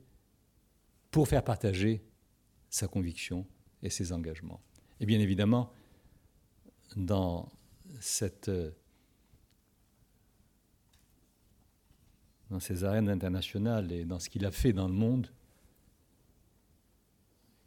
pour 1.10 1.28
faire 1.28 1.44
partager 1.44 2.02
sa 2.74 2.88
conviction 2.88 3.46
et 3.84 3.88
ses 3.88 4.12
engagements. 4.12 4.60
Et 4.98 5.06
bien 5.06 5.20
évidemment, 5.20 5.72
dans 6.96 7.48
cette 8.00 8.50
dans 12.50 12.58
ces 12.58 12.82
arènes 12.82 13.08
internationales 13.08 13.92
et 13.92 14.04
dans 14.04 14.18
ce 14.18 14.28
qu'il 14.28 14.44
a 14.44 14.50
fait 14.50 14.72
dans 14.72 14.88
le 14.88 14.92
monde, 14.92 15.30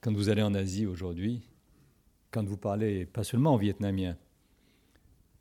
quand 0.02 0.14
vous 0.14 0.28
allez 0.28 0.42
en 0.42 0.54
Asie 0.54 0.86
aujourd'hui, 0.86 1.42
quand 2.30 2.44
vous 2.44 2.58
parlez 2.58 3.06
pas 3.06 3.24
seulement 3.24 3.56
aux 3.56 3.58
Vietnamiens, 3.58 4.18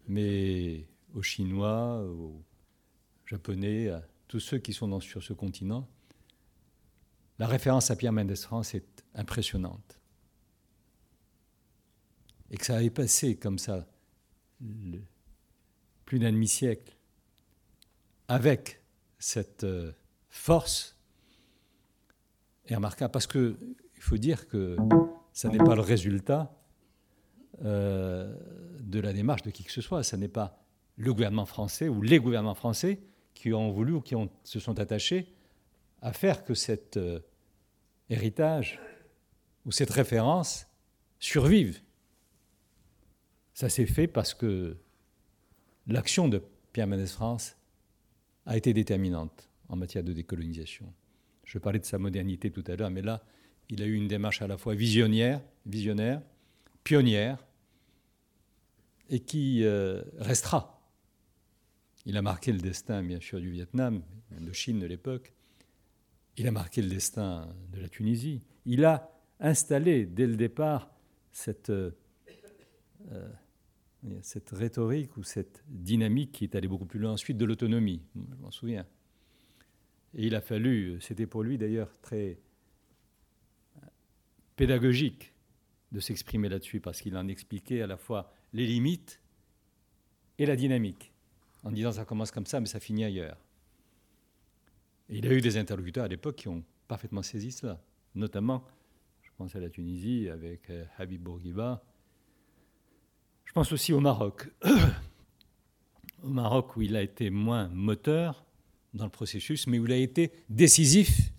mais 0.07 0.87
aux 1.12 1.22
Chinois, 1.22 2.05
aux 2.05 2.40
Japonais, 3.24 3.88
à 3.88 4.07
tous 4.29 4.38
ceux 4.38 4.59
qui 4.59 4.72
sont 4.72 5.00
sur 5.00 5.24
ce 5.24 5.33
continent, 5.33 5.88
la 7.40 7.48
référence 7.48 7.90
à 7.90 7.96
Pierre 7.96 8.12
Mendès 8.12 8.37
France 8.37 8.74
est 8.74 9.05
impressionnante. 9.16 9.98
Et 12.50 12.57
que 12.57 12.64
ça 12.64 12.76
avait 12.76 12.90
passé 12.90 13.37
comme 13.37 13.59
ça 13.59 13.87
plus 16.05 16.18
d'un 16.18 16.33
demi-siècle 16.33 16.96
avec 18.29 18.81
cette 19.18 19.64
euh, 19.64 19.92
force 20.29 20.96
est 22.66 22.74
remarquable 22.74 23.12
parce 23.12 23.26
qu'il 23.26 23.57
faut 24.00 24.16
dire 24.16 24.48
que 24.48 24.76
ça 25.33 25.48
n'est 25.48 25.59
pas 25.59 25.74
le 25.74 25.83
résultat 25.83 26.57
euh, 27.64 28.35
de 28.81 29.00
la 29.00 29.12
démarche 29.12 29.42
de 29.42 29.50
qui 29.50 29.64
que 29.64 29.72
ce 29.72 29.81
soit. 29.81 30.02
Ce 30.02 30.16
n'est 30.16 30.29
pas 30.29 30.62
le 30.96 31.12
gouvernement 31.12 31.46
français 31.46 31.88
ou 31.88 32.02
les 32.02 32.18
gouvernements 32.18 32.55
français 32.55 33.00
qui 33.35 33.52
ont 33.52 33.70
voulu 33.70 33.92
ou 33.92 34.00
qui 34.00 34.14
ont, 34.14 34.31
se 34.44 34.61
sont 34.61 34.79
attachés 34.81 35.35
à 36.02 36.12
faire 36.12 36.44
que 36.44 36.55
cet 36.55 36.96
euh, 36.96 37.20
héritage 38.09 38.81
ou 39.66 39.72
cette 39.72 39.90
référence 39.90 40.66
survive. 41.18 41.81
Ça 43.52 43.68
s'est 43.68 43.87
fait 43.87 44.07
parce 44.07 44.33
que 44.33 44.76
l'action 45.87 46.29
de 46.29 46.42
Pierre 46.72 46.87
Mendès 46.87 47.07
France 47.07 47.57
a 48.46 48.57
été 48.57 48.72
déterminante 48.72 49.50
en 49.68 49.76
matière 49.76 50.05
de 50.05 50.12
décolonisation. 50.12 50.92
Je 51.44 51.59
parlais 51.59 51.79
de 51.79 51.85
sa 51.85 51.98
modernité 51.98 52.50
tout 52.50 52.64
à 52.66 52.76
l'heure, 52.76 52.90
mais 52.90 53.02
là, 53.02 53.24
il 53.68 53.83
a 53.83 53.87
eu 53.87 53.94
une 53.94 54.09
démarche 54.09 54.40
à 54.40 54.46
la 54.46 54.57
fois 54.57 54.74
visionnaire, 54.74 55.42
visionnaire 55.66 56.22
pionnière, 56.85 57.44
et 59.09 59.18
qui 59.18 59.64
euh, 59.64 60.02
restera. 60.18 60.81
Il 62.05 62.16
a 62.16 62.22
marqué 62.22 62.52
le 62.52 62.61
destin, 62.61 63.02
bien 63.02 63.18
sûr, 63.18 63.40
du 63.40 63.50
Vietnam, 63.50 64.02
de 64.40 64.52
Chine 64.52 64.79
de 64.79 64.87
l'époque. 64.87 65.33
Il 66.37 66.46
a 66.46 66.52
marqué 66.52 66.83
le 66.83 66.88
destin 66.88 67.52
de 67.72 67.81
la 67.81 67.88
Tunisie. 67.88 68.40
Il 68.66 68.85
a 68.85 69.15
installé 69.40 70.07
dès 70.07 70.27
le 70.27 70.37
départ 70.37 70.90
cette, 71.33 71.70
euh, 71.70 71.90
euh, 73.12 73.29
cette 74.22 74.51
rhétorique 74.51 75.16
ou 75.16 75.22
cette 75.22 75.62
dynamique 75.68 76.33
qui 76.33 76.44
est 76.44 76.55
allée 76.55 76.68
beaucoup 76.68 76.87
plus 76.87 76.99
loin 76.99 77.12
ensuite 77.12 77.37
de 77.37 77.44
l'autonomie, 77.44 78.03
je 78.14 78.37
m'en 78.37 78.51
souviens. 78.51 78.87
Et 80.14 80.27
il 80.27 80.35
a 80.35 80.40
fallu, 80.40 80.99
c'était 81.01 81.27
pour 81.27 81.42
lui 81.42 81.59
d'ailleurs 81.59 81.90
très 82.01 82.38
pédagogique 84.57 85.35
de 85.92 86.01
s'exprimer 86.01 86.49
là-dessus 86.49 86.81
parce 86.81 87.01
qu'il 87.01 87.16
en 87.16 87.29
expliquait 87.29 87.83
à 87.83 87.87
la 87.87 87.96
fois 87.96 88.33
les 88.53 88.66
limites 88.66 89.20
et 90.38 90.46
la 90.46 90.57
dynamique, 90.57 91.12
en 91.62 91.70
disant 91.70 91.92
ça 91.92 92.05
commence 92.05 92.31
comme 92.31 92.46
ça 92.46 92.61
mais 92.61 92.66
ça 92.66 92.81
finit 92.81 93.05
ailleurs. 93.05 93.38
Et 95.09 95.18
il 95.18 95.27
a 95.27 95.33
eu 95.33 95.40
des 95.40 95.57
interlocuteurs 95.57 96.05
à 96.05 96.09
l'époque 96.09 96.37
qui 96.37 96.49
ont 96.49 96.64
parfaitement 96.88 97.22
saisi 97.22 97.53
cela, 97.53 97.81
notamment, 98.14 98.64
pense 99.37 99.55
à 99.55 99.61
la 99.61 99.68
Tunisie 99.68 100.29
avec 100.31 100.70
euh, 100.70 100.85
Habib 100.99 101.22
Bourguiba, 101.22 101.83
je 103.44 103.53
pense 103.53 103.70
aussi 103.72 103.92
au 103.92 104.01
Maroc. 104.01 104.49
au 106.22 106.29
Maroc 106.29 106.77
où 106.77 106.83
il 106.83 106.96
a 106.96 107.03
été 107.03 107.31
moins 107.31 107.68
moteur 107.68 108.44
dans 108.94 109.05
le 109.05 109.11
processus, 109.11 109.66
mais 109.66 109.79
où 109.79 109.85
il 109.85 109.92
a 109.92 109.96
été 109.96 110.33
décisif 110.49 111.33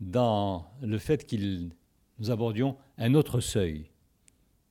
dans 0.00 0.70
le 0.82 0.98
fait 0.98 1.26
qu'il 1.26 1.70
nous 2.18 2.30
abordions 2.30 2.76
un 2.98 3.14
autre 3.14 3.40
seuil 3.40 3.90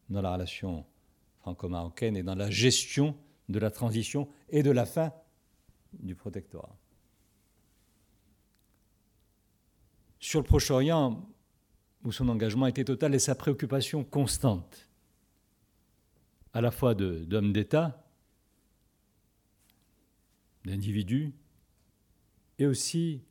dans 0.10 0.22
la 0.22 0.34
relation 0.34 0.86
franco-marocaine 1.40 2.16
et 2.16 2.24
dans 2.24 2.36
la 2.36 2.50
gestion 2.50 3.16
de 3.50 3.58
la 3.58 3.72
transition 3.72 4.30
et 4.50 4.62
de 4.62 4.72
la 4.72 4.86
fin 4.86 5.12
du 5.94 6.16
protectorat. 6.16 6.78
Sur 10.20 10.40
le 10.40 10.46
Proche-Orient, 10.46 11.28
où 12.04 12.12
son 12.12 12.30
engagement 12.30 12.68
était 12.68 12.84
total 12.84 13.14
et 13.14 13.20
sa 13.20 13.36
préoccupation 13.36 14.04
constante, 14.04 14.90
à 16.54 16.62
la 16.62 16.72
fois 16.72 16.96
d'hommes 16.96 17.54
d'État, 17.54 18.06
d'individus, 20.66 21.34
et 22.60 22.66
aussi 22.66 23.22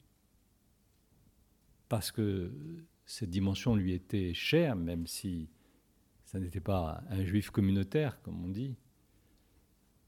parce 1.89 2.13
que 2.13 2.53
cette 3.05 3.31
dimension 3.31 3.75
lui 3.75 3.93
était 3.93 4.33
chère, 4.35 4.77
même 4.77 5.07
si 5.07 5.49
ça 6.25 6.39
n'était 6.39 6.61
pas 6.61 7.03
un 7.11 7.25
juif 7.25 7.51
communautaire, 7.51 8.21
comme 8.23 8.45
on 8.45 8.49
dit, 8.49 8.77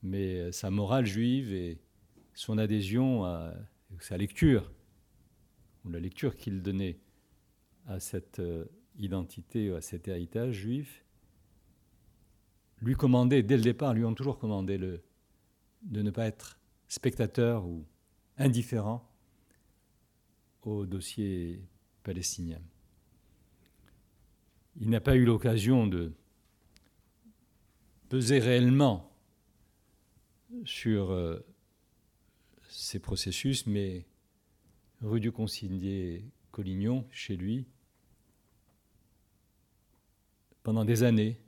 mais 0.03 0.53
sa 0.53 0.71
morale 0.71 1.07
juive 1.07 1.53
et 1.53 1.79
son 2.35 2.59
adhésion 2.59 3.25
à 3.25 3.55
sa 3.99 4.17
lecture, 4.17 4.71
ou 5.85 5.91
la 5.91 5.99
lecture 5.99 6.37
qu'il 6.37 6.63
donnait 6.63 6.99
à 7.87 8.01
cette 8.01 8.39
euh, 8.39 8.65
identité, 8.99 9.73
à 9.73 9.81
cet 9.81 10.09
héritage 10.09 10.55
juif, 10.55 11.05
lui 12.81 12.95
commander, 12.95 13.43
dès 13.43 13.57
le 13.57 13.63
départ, 13.63 13.95
lui 13.95 14.05
ont 14.05 14.15
toujours 14.15 14.39
commandé 14.39 14.77
le, 14.77 15.03
de 15.83 16.03
ne 16.03 16.11
pas 16.11 16.27
être 16.27 16.59
spectateur 16.89 17.65
ou 17.65 17.87
indifférent 18.39 19.09
au 20.63 20.85
dossier 20.87 21.63
palestinien. 22.03 22.61
Il 24.81 24.91
n'a 24.91 25.01
pas 25.01 25.17
eu 25.17 25.25
l'occasion 25.25 25.87
de 25.87 26.13
peser 28.09 28.39
réellement 28.39 29.11
sur 30.65 31.11
euh, 31.11 31.39
ces 32.69 32.99
processus, 32.99 33.67
mais 33.67 34.07
rue 35.01 35.21
du 35.21 35.33
Consigné 35.33 36.25
Collignon, 36.51 37.07
chez 37.11 37.37
lui, 37.37 37.67
pendant 40.63 40.85
des 40.85 41.03
années, 41.03 41.41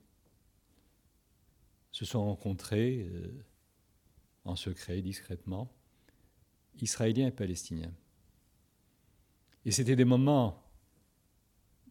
se 1.92 2.04
sont 2.04 2.24
rencontrés 2.24 3.08
euh, 3.08 3.28
en 4.44 4.56
secret, 4.56 5.00
discrètement, 5.00 5.72
Israéliens 6.80 7.28
et 7.28 7.32
Palestiniens. 7.32 7.92
Et 9.64 9.70
c'était 9.70 9.96
des 9.96 10.04
moments 10.04 10.62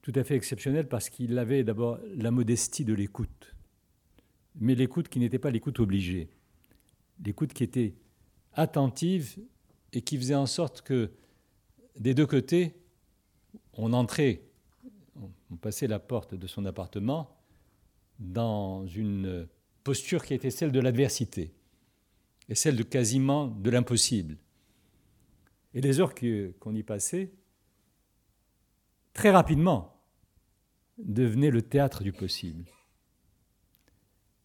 tout 0.02 0.12
à 0.16 0.24
fait 0.26 0.36
exceptionnels 0.36 0.90
parce 0.90 1.10
qu'il 1.10 1.38
avait 1.40 1.64
d'abord 1.64 1.98
la 2.16 2.32
modestie 2.32 2.84
de 2.84 2.94
l'écoute, 2.94 3.56
mais 4.56 4.76
l'écoute 4.76 5.08
qui 5.08 5.20
n'était 5.20 5.40
pas 5.40 5.50
l'écoute 5.50 5.80
obligée, 5.80 6.30
l'écoute 7.24 7.54
qui 7.54 7.64
était 7.64 7.96
attentive 8.54 9.38
et 9.94 10.02
qui 10.02 10.18
faisait 10.18 10.36
en 10.36 10.46
sorte 10.46 10.82
que 10.82 11.12
des 11.98 12.14
deux 12.14 12.28
côtés, 12.28 12.76
on 13.74 13.94
entrait, 13.94 14.42
on 15.16 15.56
passait 15.56 15.88
la 15.88 16.00
porte 16.00 16.36
de 16.36 16.48
son 16.48 16.66
appartement 16.66 17.38
dans 18.20 18.86
une 18.88 19.48
posture 19.84 20.26
qui 20.26 20.34
était 20.34 20.50
celle 20.50 20.72
de 20.72 20.80
l'adversité 20.80 21.54
et 22.50 22.56
celle 22.56 22.76
de 22.76 22.84
quasiment 22.84 23.48
de 23.48 23.70
l'impossible. 23.70 24.38
Et 25.74 25.82
les 25.82 26.00
heures 26.00 26.14
qu'on 26.60 26.76
y 26.76 26.84
passait, 26.84 27.32
très 29.14 29.32
rapidement, 29.32 30.02
devenaient 30.98 31.50
le 31.50 31.62
théâtre 31.62 32.04
du 32.04 32.12
possible. 32.12 32.66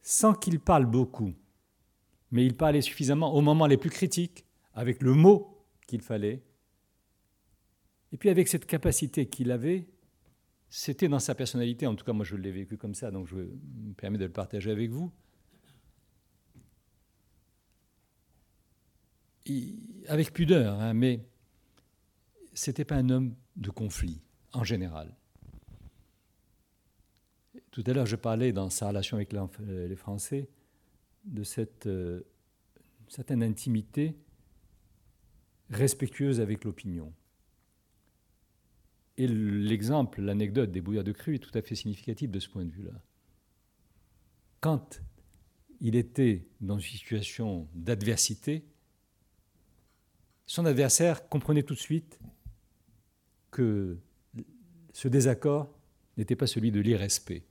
Sans 0.02 0.32
qu'il 0.32 0.60
parle 0.60 0.86
beaucoup, 0.86 1.34
mais 2.30 2.46
il 2.46 2.56
parlait 2.56 2.80
suffisamment 2.80 3.34
au 3.34 3.40
moment 3.40 3.66
les 3.66 3.76
plus 3.76 3.90
critiques, 3.90 4.44
avec 4.72 5.02
le 5.02 5.12
mot 5.12 5.66
qu'il 5.86 6.00
fallait. 6.02 6.42
Et 8.12 8.16
puis 8.16 8.30
avec 8.30 8.48
cette 8.48 8.66
capacité 8.66 9.28
qu'il 9.28 9.50
avait, 9.50 9.86
c'était 10.70 11.08
dans 11.08 11.18
sa 11.18 11.34
personnalité, 11.34 11.86
en 11.86 11.94
tout 11.94 12.04
cas 12.04 12.12
moi 12.12 12.24
je 12.24 12.36
l'ai 12.36 12.50
vécu 12.50 12.76
comme 12.76 12.94
ça, 12.94 13.10
donc 13.10 13.26
je 13.26 13.36
me 13.36 13.94
permets 13.96 14.18
de 14.18 14.26
le 14.26 14.32
partager 14.32 14.70
avec 14.70 14.90
vous. 14.90 15.12
avec 20.08 20.34
pudeur, 20.34 20.78
hein, 20.78 20.92
mais 20.92 21.24
c'était 22.52 22.84
pas 22.84 22.96
un 22.96 23.08
homme 23.08 23.34
de 23.56 23.70
conflit 23.70 24.20
en 24.52 24.62
général. 24.62 25.16
Tout 27.70 27.82
à 27.86 27.92
l'heure, 27.92 28.06
je 28.06 28.16
parlais 28.16 28.52
dans 28.52 28.68
sa 28.70 28.88
relation 28.88 29.16
avec 29.16 29.32
les 29.32 29.96
Français 29.96 30.48
de 31.24 31.44
cette 31.44 31.86
euh, 31.86 32.22
certaine 33.08 33.42
intimité 33.42 34.16
respectueuse 35.70 36.40
avec 36.40 36.64
l'opinion. 36.64 37.12
Et 39.18 39.26
l'exemple, 39.26 40.22
l'anecdote 40.22 40.70
des 40.70 40.80
bouillards 40.80 41.02
de 41.02 41.10
cru 41.10 41.34
est 41.34 41.38
tout 41.40 41.50
à 41.58 41.60
fait 41.60 41.74
significative 41.74 42.30
de 42.30 42.38
ce 42.38 42.48
point 42.48 42.64
de 42.64 42.70
vue-là. 42.70 43.02
Quand 44.60 45.02
il 45.80 45.96
était 45.96 46.46
dans 46.60 46.78
une 46.78 46.88
situation 46.88 47.68
d'adversité, 47.74 48.64
son 50.46 50.66
adversaire 50.66 51.28
comprenait 51.28 51.64
tout 51.64 51.74
de 51.74 51.80
suite 51.80 52.20
que 53.50 53.98
ce 54.92 55.08
désaccord 55.08 55.68
n'était 56.16 56.36
pas 56.36 56.46
celui 56.46 56.70
de 56.70 56.80
l'irrespect. 56.80 57.42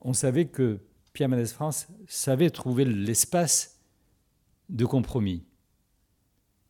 On 0.00 0.14
savait 0.14 0.48
que 0.48 0.80
Pierre 1.12 1.28
Mendès 1.28 1.46
France 1.46 1.86
savait 2.08 2.50
trouver 2.50 2.84
l'espace 2.84 3.80
de 4.68 4.84
compromis 4.84 5.44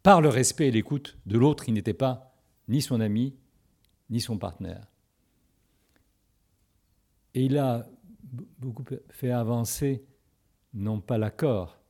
par 0.03 0.21
le 0.21 0.29
respect 0.29 0.69
et 0.69 0.71
l'écoute 0.71 1.17
de 1.25 1.39
l'autre 1.39 1.65
qui 1.65 1.73
n'était 1.73 1.95
pas 1.95 2.28
ni 2.69 2.83
son 2.83 3.01
ami 3.01 3.35
ni 4.11 4.21
son 4.21 4.39
partenaire. 4.39 4.87
Et 7.35 7.45
il 7.45 7.59
a 7.59 7.87
beaucoup 8.59 8.85
fait 9.11 9.31
avancer 9.31 10.05
non 10.75 11.01
pas 11.01 11.19
l'accord, 11.19 11.81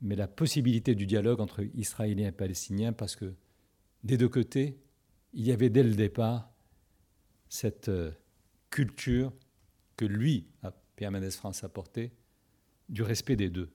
mais 0.00 0.16
la 0.16 0.28
possibilité 0.28 0.94
du 0.94 1.06
dialogue 1.06 1.40
entre 1.40 1.62
Israéliens 1.74 2.28
et 2.28 2.32
Palestiniens, 2.32 2.92
parce 2.92 3.16
que 3.16 3.34
des 4.02 4.16
deux 4.16 4.28
côtés, 4.28 4.78
il 5.32 5.44
y 5.44 5.52
avait 5.52 5.70
dès 5.70 5.82
le 5.82 5.94
départ 5.94 6.50
cette 7.48 7.88
euh, 7.88 8.12
culture 8.70 9.32
que 9.96 10.04
lui, 10.04 10.48
Pierre 10.96 11.10
Mendès 11.10 11.30
France, 11.30 11.64
a 11.64 11.68
portée, 11.68 12.12
du 12.88 13.02
respect 13.02 13.36
des 13.36 13.48
deux. 13.48 13.70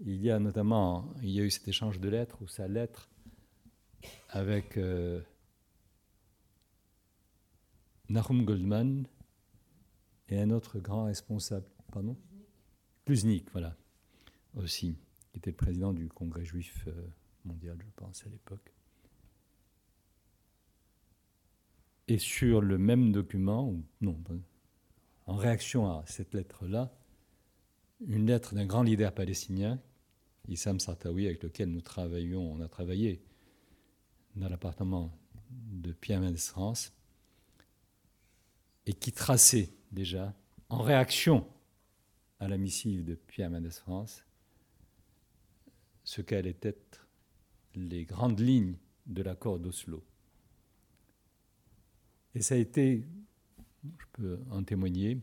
Il 0.00 0.20
y 0.22 0.30
a 0.30 0.38
notamment, 0.38 1.12
il 1.22 1.30
y 1.30 1.40
a 1.40 1.44
eu 1.44 1.50
cet 1.50 1.68
échange 1.68 2.00
de 2.00 2.08
lettres, 2.08 2.38
ou 2.42 2.48
sa 2.48 2.68
lettre, 2.68 3.10
avec 4.30 4.76
euh, 4.76 5.20
Nahum 8.08 8.44
Goldman 8.44 9.06
et 10.28 10.38
un 10.38 10.50
autre 10.50 10.78
grand 10.78 11.04
responsable. 11.04 11.66
Pardon? 11.90 12.16
Klusnik, 13.04 13.50
voilà, 13.52 13.76
aussi, 14.54 14.96
qui 15.30 15.38
était 15.38 15.50
le 15.50 15.56
président 15.56 15.92
du 15.92 16.08
Congrès 16.08 16.44
juif 16.44 16.84
euh, 16.86 17.08
mondial, 17.44 17.76
je 17.80 17.90
pense, 17.96 18.24
à 18.26 18.30
l'époque. 18.30 18.72
Et 22.08 22.18
sur 22.18 22.60
le 22.60 22.78
même 22.78 23.12
document, 23.12 23.74
non, 24.00 24.18
en 25.26 25.36
réaction 25.36 25.86
à 25.86 26.04
cette 26.06 26.34
lettre-là, 26.34 26.92
une 28.06 28.26
lettre 28.26 28.54
d'un 28.54 28.66
grand 28.66 28.82
leader 28.82 29.12
palestinien, 29.14 29.80
Issam 30.48 30.80
Sartawi, 30.80 31.26
avec 31.26 31.42
lequel 31.42 31.70
nous 31.70 31.80
travaillions, 31.80 32.52
on 32.52 32.60
a 32.60 32.68
travaillé 32.68 33.22
dans 34.36 34.48
l'appartement 34.48 35.12
de 35.50 35.92
Pierre 35.92 36.20
Mendès 36.20 36.38
France, 36.38 36.92
et 38.86 38.92
qui 38.92 39.12
traçait 39.12 39.70
déjà, 39.90 40.34
en 40.68 40.82
réaction 40.82 41.46
à 42.40 42.48
la 42.48 42.56
missive 42.56 43.04
de 43.04 43.14
Pierre 43.14 43.50
Mendès 43.50 43.70
France 43.70 44.24
ce 46.04 46.20
qu'allaient 46.20 46.56
être 46.62 47.06
les 47.74 48.04
grandes 48.04 48.40
lignes 48.40 48.76
de 49.06 49.22
l'accord 49.22 49.58
d'Oslo. 49.58 50.04
Et 52.34 52.42
ça 52.42 52.54
a 52.54 52.58
été, 52.58 53.06
je 53.84 54.06
peux 54.12 54.40
en 54.50 54.64
témoigner, 54.64 55.20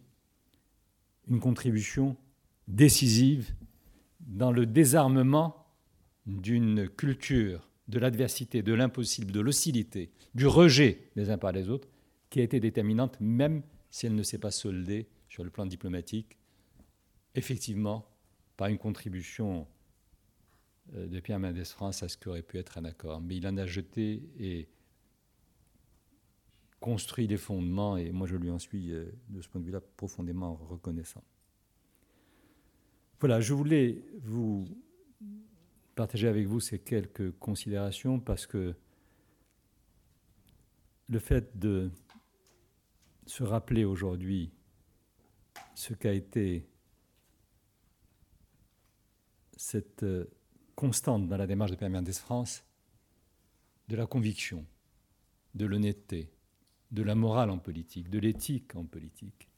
une 1.27 1.39
contribution 1.39 2.15
décisive 2.67 3.53
dans 4.19 4.51
le 4.51 4.65
désarmement 4.65 5.65
d'une 6.25 6.87
culture 6.89 7.68
de 7.89 7.99
l'adversité, 7.99 8.61
de 8.61 8.73
l'impossible, 8.73 9.31
de 9.31 9.39
l'hostilité, 9.39 10.11
du 10.35 10.47
rejet 10.47 11.09
des 11.15 11.29
uns 11.29 11.37
par 11.37 11.51
les 11.51 11.69
autres, 11.69 11.89
qui 12.29 12.39
a 12.39 12.43
été 12.43 12.59
déterminante 12.59 13.17
même 13.19 13.63
si 13.89 14.05
elle 14.05 14.15
ne 14.15 14.23
s'est 14.23 14.37
pas 14.37 14.51
soldée 14.51 15.07
sur 15.27 15.43
le 15.43 15.49
plan 15.49 15.65
diplomatique 15.65 16.37
effectivement, 17.35 18.05
par 18.57 18.67
une 18.67 18.77
contribution 18.77 19.67
euh, 20.95 21.07
de 21.07 21.19
Pierre 21.19 21.39
Mendès 21.39 21.65
France 21.65 22.03
à 22.03 22.09
ce 22.09 22.17
qu'aurait 22.17 22.43
pu 22.43 22.57
être 22.57 22.77
un 22.77 22.85
accord. 22.85 23.21
Mais 23.21 23.37
il 23.37 23.47
en 23.47 23.57
a 23.57 23.65
jeté 23.65 24.29
et 24.37 24.67
construit 26.79 27.27
les 27.27 27.37
fondements, 27.37 27.97
et 27.97 28.11
moi 28.11 28.27
je 28.27 28.35
lui 28.35 28.49
en 28.49 28.59
suis, 28.59 28.91
euh, 28.91 29.11
de 29.29 29.41
ce 29.41 29.49
point 29.49 29.61
de 29.61 29.65
vue-là, 29.65 29.81
profondément 29.97 30.55
reconnaissant. 30.55 31.23
Voilà, 33.19 33.41
je 33.41 33.53
voulais 33.53 34.01
vous 34.21 34.65
partager 35.99 36.29
avec 36.29 36.47
vous 36.47 36.61
ces 36.61 36.79
quelques 36.79 37.37
considérations 37.39 38.21
parce 38.21 38.47
que 38.47 38.73
le 41.09 41.19
fait 41.19 41.59
de 41.59 41.91
se 43.25 43.43
rappeler 43.43 43.83
aujourd'hui 43.83 44.53
ce 45.75 45.93
qu'a 45.93 46.13
été 46.13 46.69
cette 49.57 50.03
euh, 50.03 50.23
constante 50.73 51.27
dans 51.27 51.35
la 51.35 51.45
démarche 51.45 51.71
de 51.71 51.75
Pierre 51.75 51.89
Mendès 51.89 52.13
France 52.13 52.63
de 53.89 53.97
la 53.97 54.05
conviction, 54.05 54.65
de 55.53 55.65
l'honnêteté, 55.65 56.31
de 56.91 57.03
la 57.03 57.15
morale 57.15 57.49
en 57.49 57.57
politique, 57.57 58.09
de 58.09 58.19
l'éthique 58.19 58.73
en 58.77 58.85
politique. 58.85 59.49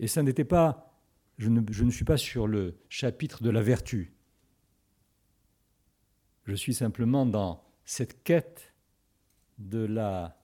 Et 0.00 0.08
ça 0.08 0.24
n'était 0.24 0.42
pas, 0.42 0.98
je 1.38 1.48
ne, 1.48 1.90
suis 1.92 2.04
pas 2.04 2.16
sur 2.16 2.48
le 2.48 2.76
chapitre 2.88 3.40
de 3.40 3.50
la 3.50 3.62
vertu. 3.62 4.13
Je 6.44 6.54
suis 6.54 6.74
simplement 6.74 7.26
dans 7.26 7.64
cette 7.84 8.22
quête 8.22 8.74
de 9.58 9.84
la 9.84 10.36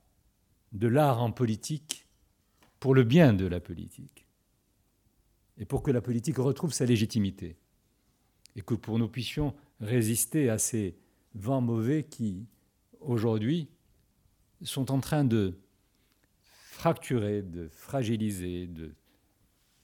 de 0.72 0.86
l'art 0.86 1.20
en 1.20 1.32
politique 1.32 2.07
pour 2.78 2.94
le 2.94 3.03
bien 3.03 3.32
de 3.32 3.46
la 3.46 3.61
politique 3.61 4.26
et 5.59 5.64
pour 5.64 5.82
que 5.82 5.90
la 5.90 6.01
politique 6.01 6.38
retrouve 6.38 6.72
sa 6.72 6.86
légitimité 6.86 7.57
et 8.57 8.62
que 8.62 8.74
pour 8.74 8.98
nous 8.98 9.09
puissions 9.09 9.55
résister 9.80 10.48
à 10.48 10.59
ces 10.59 10.96
vents 11.34 11.61
mauvais 11.61 12.05
qui, 12.05 12.46
aujourd'hui, 13.01 13.68
sont 14.62 14.90
en 14.92 15.01
train 15.01 15.24
de 15.24 15.59
fracturer, 16.42 17.42
de 17.42 17.68
fragiliser, 17.68 18.68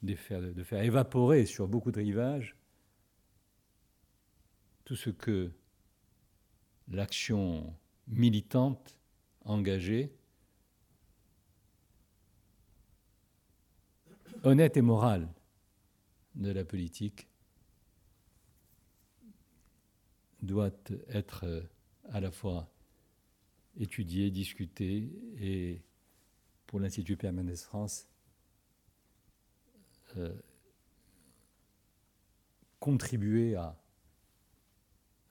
de 0.03 0.15
faire 0.15 0.83
évaporer 0.83 1.47
sur 1.47 1.67
beaucoup 1.67 1.91
de 1.91 1.99
rivages 1.99 2.57
tout 4.85 4.97
ce 4.97 5.11
que 5.11 5.51
l'action 6.89 7.75
militante, 8.07 8.97
engagée, 9.45 10.13
honnête 14.43 14.77
et 14.77 14.83
morale 14.83 15.29
de 16.35 16.51
la 16.51 16.65
politique 16.65 17.29
doit 20.43 20.71
être 21.09 21.45
euh, 21.45 21.63
à 22.11 22.21
la 22.21 22.31
fois 22.31 22.71
étudié, 23.79 24.31
discuté 24.31 25.11
et 25.41 25.83
pour 26.67 26.81
l'Institut 26.81 27.17
Permanence 27.17 27.65
France, 27.65 28.09
euh, 30.17 30.35
contribuer 32.79 33.57
à 33.57 33.77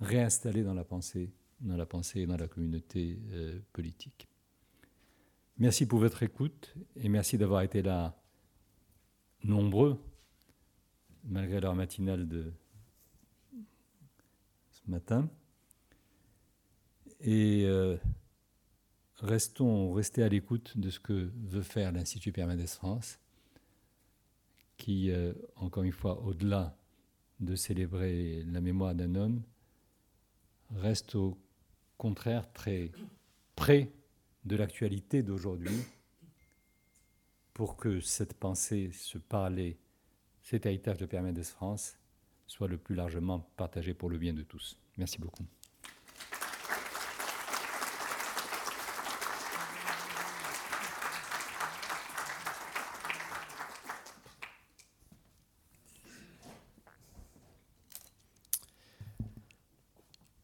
réinstaller 0.02 0.64
dans 0.64 0.74
la 0.74 0.84
pensée, 0.84 1.32
dans 1.66 1.78
la 1.78 1.86
pensée 1.86 2.22
et 2.22 2.26
dans 2.26 2.38
la 2.38 2.48
communauté 2.48 3.20
euh, 3.32 3.60
politique. 3.74 4.28
Merci 5.58 5.86
pour 5.86 6.00
votre 6.00 6.24
écoute 6.24 6.74
et 6.96 7.10
merci 7.10 7.38
d'avoir 7.38 7.62
été 7.62 7.82
là 7.82 8.22
nombreux, 9.44 10.00
malgré 11.24 11.60
l'heure 11.60 11.76
matinale 11.76 12.28
de 12.28 12.54
ce 14.70 14.82
matin. 14.88 15.30
Et 17.22 17.64
euh, 17.66 17.98
restons, 19.16 19.94
restez 19.94 20.24
à 20.24 20.30
l'écoute 20.30 20.78
de 20.78 20.90
ce 20.90 21.00
que 21.00 21.32
veut 21.48 21.62
faire 21.62 21.92
l'Institut 21.92 22.32
Permanès 22.32 22.76
France, 22.76 23.20
qui, 24.78 25.10
euh, 25.10 25.34
encore 25.56 25.84
une 25.84 25.92
fois, 25.92 26.22
au-delà 26.22 26.78
de 27.40 27.56
célébrer 27.56 28.44
la 28.44 28.62
mémoire 28.62 28.94
d'un 28.94 29.16
homme, 29.16 29.42
reste 30.72 31.16
au 31.16 31.38
contraire 31.98 32.52
très 32.54 32.92
près 33.56 33.92
de 34.44 34.56
l'actualité 34.56 35.24
d'aujourd'hui 35.24 35.78
pour 37.54 37.78
que 37.78 38.02
cette 38.02 38.34
pensée, 38.34 38.92
ce 38.94 39.18
parler, 39.18 39.80
cet 40.44 40.66
héritage 40.66 40.98
de 40.98 41.06
Permanès 41.06 41.50
France 41.50 41.98
soit 42.48 42.68
le 42.68 42.78
plus 42.78 42.96
largement 42.96 43.40
partagé 43.58 43.94
pour 43.94 44.10
le 44.10 44.18
bien 44.18 44.34
de 44.34 44.44
tous. 44.44 44.78
Merci 44.98 45.20
beaucoup. 45.20 45.46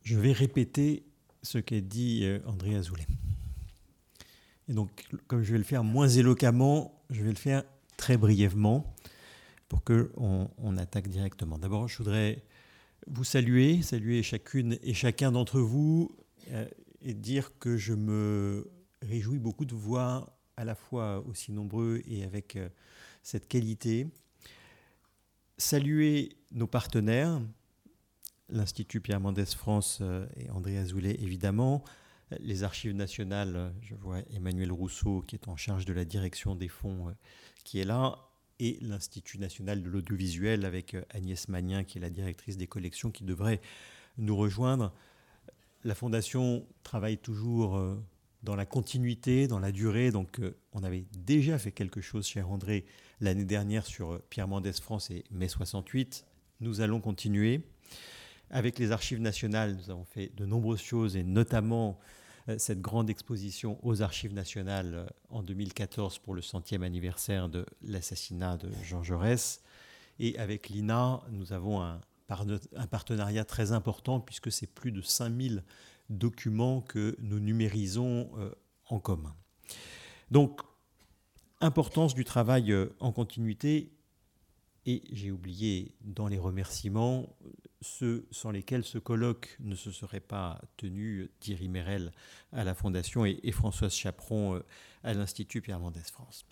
Je 0.02 0.20
vais 0.20 0.34
répéter 0.34 1.06
ce 1.44 1.58
qu'a 1.58 1.82
dit 1.82 2.22
euh, 2.24 2.40
André 2.46 2.76
Azoulay. 2.76 3.08
Et 4.68 4.74
donc, 4.74 5.06
comme 5.28 5.44
je 5.44 5.52
vais 5.52 5.58
le 5.58 5.64
faire 5.64 5.84
moins 5.84 6.08
éloquemment, 6.08 7.04
je 7.10 7.24
vais 7.24 7.30
le 7.30 7.36
faire 7.36 7.64
très 7.98 8.18
brièvement 8.18 8.96
pour 9.68 9.84
qu'on 9.84 10.50
on 10.58 10.78
attaque 10.78 11.08
directement. 11.08 11.58
D'abord, 11.58 11.88
je 11.88 11.98
voudrais 11.98 12.44
vous 13.08 13.24
saluer, 13.24 13.82
saluer 13.82 14.24
chacune 14.24 14.78
et 14.84 14.94
chacun 14.94 15.32
d'entre 15.32 15.60
vous 15.60 16.16
euh, 16.52 16.68
et 17.02 17.14
dire 17.14 17.58
que 17.60 17.78
je 17.78 17.94
me 17.94 18.70
réjouis 19.02 19.40
beaucoup 19.40 19.66
de 19.66 19.74
vous 19.74 19.80
voir 19.80 20.32
à 20.58 20.66
la 20.66 20.76
fois 20.76 21.24
aussi 21.28 21.52
nombreux 21.52 22.02
et 22.06 22.24
avec 22.24 22.56
euh, 22.56 22.70
cette 23.24 23.48
qualité. 23.48 24.08
Saluer 25.58 26.38
nos 26.52 26.68
partenaires, 26.68 27.42
l'Institut 28.52 29.02
Pierre 29.02 29.20
Mendès 29.20 29.46
France 29.46 30.00
euh, 30.02 30.26
et 30.38 30.50
André 30.52 30.78
Azoulay 30.78 31.16
évidemment, 31.20 31.84
les 32.40 32.64
archives 32.64 32.96
nationales, 32.96 33.56
euh, 33.56 33.70
je 33.82 33.96
vois 33.96 34.20
Emmanuel 34.34 34.72
Rousseau 34.72 35.24
qui 35.26 35.36
est 35.36 35.48
en 35.48 35.56
charge 35.56 35.86
de 35.86 35.94
la 35.94 36.06
direction 36.06 36.56
des 36.56 36.68
fonds 36.68 37.10
euh, 37.10 37.12
qui 37.64 37.80
est 37.80 37.86
là, 37.86 38.18
et 38.60 38.78
l'Institut 38.82 39.40
national 39.40 39.82
de 39.82 39.90
l'audiovisuel 39.90 40.66
avec 40.66 40.96
Agnès 41.10 41.48
Magnien 41.48 41.84
qui 41.84 41.98
est 41.98 42.02
la 42.02 42.12
directrice 42.12 42.58
des 42.58 42.68
collections 42.68 43.10
qui 43.10 43.24
devrait 43.24 43.60
nous 44.18 44.36
rejoindre. 44.36 44.94
La 45.84 45.96
Fondation 45.96 46.68
travaille 46.84 47.18
toujours 47.18 47.82
dans 48.44 48.56
la 48.56 48.68
continuité, 48.68 49.48
dans 49.48 49.58
la 49.58 49.72
durée. 49.72 50.12
Donc, 50.12 50.40
on 50.74 50.84
avait 50.84 51.06
déjà 51.18 51.58
fait 51.58 51.72
quelque 51.72 52.02
chose, 52.02 52.28
cher 52.28 52.52
André, 52.52 52.86
l'année 53.20 53.46
dernière 53.46 53.88
sur 53.88 54.22
Pierre 54.30 54.48
Mendès 54.48 54.74
France 54.74 55.10
et 55.10 55.24
mai 55.32 55.48
68. 55.48 56.28
Nous 56.60 56.82
allons 56.82 57.02
continuer. 57.02 57.64
Avec 58.54 58.80
les 58.80 58.92
archives 58.92 59.22
nationales, 59.22 59.78
nous 59.78 59.90
avons 59.90 60.04
fait 60.04 60.30
de 60.36 60.46
nombreuses 60.46 60.82
choses 60.82 61.16
et 61.16 61.24
notamment 61.24 61.98
euh, 62.50 62.58
cette 62.58 62.82
grande 62.82 63.10
exposition 63.10 63.80
aux 63.82 64.02
archives 64.02 64.34
nationales 64.34 64.94
euh, 64.94 65.06
en 65.30 65.42
2014 65.42 66.20
pour 66.20 66.34
le 66.34 66.42
centième 66.42 66.84
anniversaire 66.84 67.48
de 67.48 67.66
l'assassinat 67.82 68.58
de 68.58 68.70
Jean 68.84 69.04
Jaurès. 69.04 69.62
Et 70.20 70.38
avec 70.38 70.68
l'INA, 70.68 71.22
nous 71.32 71.54
avons 71.54 71.82
un, 71.82 72.02
partenariat 72.90 73.46
très 73.46 73.72
important 73.72 74.20
puisque 74.20 74.52
c'est 74.52 74.68
plus 74.68 74.92
de 74.92 75.02
5000 75.02 75.64
documents 76.10 76.82
que 76.82 77.16
nous 77.20 77.40
numérisons 77.40 78.32
euh, 78.38 78.52
en 78.88 79.00
commun. 79.00 79.34
Donc, 80.30 80.60
importance 81.62 82.16
du 82.16 82.26
travail 82.26 82.76
en 83.00 83.14
continuité. 83.14 83.94
Et 84.86 85.04
j'ai 85.12 85.32
oublié 85.32 85.94
dans 86.02 86.28
les 86.28 86.40
remerciements 86.40 87.36
ceux 87.82 88.28
sans 88.32 88.52
lesquels 88.52 88.84
ce 88.84 88.98
colloque 88.98 89.58
ne 89.60 89.76
se 89.76 89.92
serait 89.92 90.20
pas 90.20 90.62
tenu, 90.78 91.32
Thierry 91.40 91.68
Mérel 91.68 92.12
à 92.52 92.64
la 92.64 92.74
Fondation 92.74 93.26
et, 93.26 93.52
Françoise 93.52 93.94
Chaperon 93.94 94.56
euh, 94.56 94.66
à 95.04 95.14
l'Institut 95.14 95.62
Pierre 95.62 95.80
Mendès 95.80 96.02
France. 96.02 96.46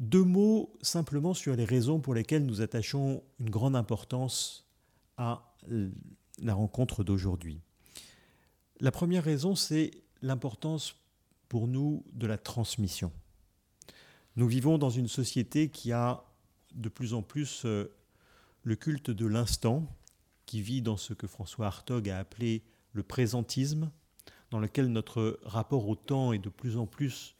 Deux 0.00 0.24
mots 0.24 0.74
simplement 0.82 1.34
sur 1.34 1.54
les 1.54 1.64
raisons 1.64 2.00
pour 2.00 2.14
lesquelles 2.14 2.44
nous 2.44 2.60
attachons 2.60 3.22
une 3.38 3.50
grande 3.50 3.76
importance 3.76 4.66
à 5.16 5.54
la 6.38 6.54
rencontre 6.54 7.04
d'aujourd'hui. 7.04 7.60
La 8.80 8.90
première 8.90 9.22
raison, 9.22 9.54
c'est 9.54 9.92
l'importance 10.22 10.96
pour 11.48 11.68
nous 11.68 12.04
de 12.14 12.26
la 12.26 12.38
transmission. 12.38 13.12
Nous 14.34 14.48
vivons 14.48 14.78
dans 14.78 14.90
une 14.90 15.08
société 15.08 15.68
qui 15.68 15.92
a 15.92 16.24
de 16.74 16.88
plus 16.88 17.14
en 17.14 17.22
plus 17.22 17.64
euh, 17.64 17.94
le 18.62 18.76
culte 18.76 19.10
de 19.10 19.26
l'instant, 19.26 19.86
qui 20.46 20.60
vit 20.62 20.82
dans 20.82 20.96
ce 20.96 21.14
que 21.14 21.26
François 21.26 21.66
Hartog 21.66 22.08
a 22.08 22.18
appelé 22.18 22.62
le 22.92 23.02
présentisme, 23.02 23.90
dans 24.50 24.58
lequel 24.58 24.88
notre 24.88 25.40
rapport 25.42 25.88
au 25.88 25.96
temps 25.96 26.32
est 26.32 26.38
de 26.38 26.50
plus 26.50 26.76
en 26.76 26.86
plus 26.86 27.36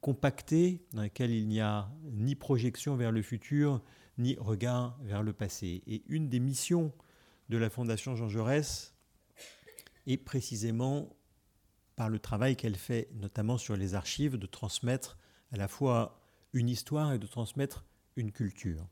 compacté, 0.00 0.84
dans 0.92 1.02
lequel 1.02 1.30
il 1.30 1.46
n'y 1.46 1.60
a 1.60 1.90
ni 2.04 2.34
projection 2.34 2.96
vers 2.96 3.12
le 3.12 3.22
futur, 3.22 3.82
ni 4.18 4.36
regard 4.38 4.98
vers 5.02 5.22
le 5.22 5.32
passé. 5.32 5.82
Et 5.86 6.02
une 6.08 6.28
des 6.28 6.40
missions 6.40 6.92
de 7.48 7.56
la 7.56 7.70
Fondation 7.70 8.16
Jean 8.16 8.28
Jaurès 8.28 8.94
est 10.06 10.16
précisément 10.16 11.16
par 11.96 12.08
le 12.08 12.18
travail 12.18 12.56
qu'elle 12.56 12.76
fait, 12.76 13.10
notamment 13.14 13.58
sur 13.58 13.76
les 13.76 13.94
archives, 13.94 14.36
de 14.36 14.46
transmettre 14.46 15.18
à 15.52 15.56
la 15.56 15.68
fois 15.68 16.20
une 16.52 16.68
histoire 16.68 17.12
et 17.12 17.18
de 17.18 17.26
transmettre 17.26 17.84
une 18.16 18.32
culture. 18.32 18.86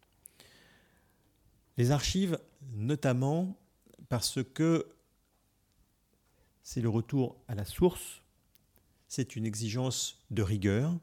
Les 1.77 1.91
archives, 1.91 2.39
notamment 2.73 3.57
parce 4.09 4.43
que 4.43 4.89
c'est 6.63 6.81
le 6.81 6.89
retour 6.89 7.37
à 7.49 7.55
la 7.55 7.65
source, 7.65 8.23
c'est 9.07 9.37
une 9.37 9.47
exigence 9.47 10.21
de 10.31 10.43
rigueur, 10.43 10.99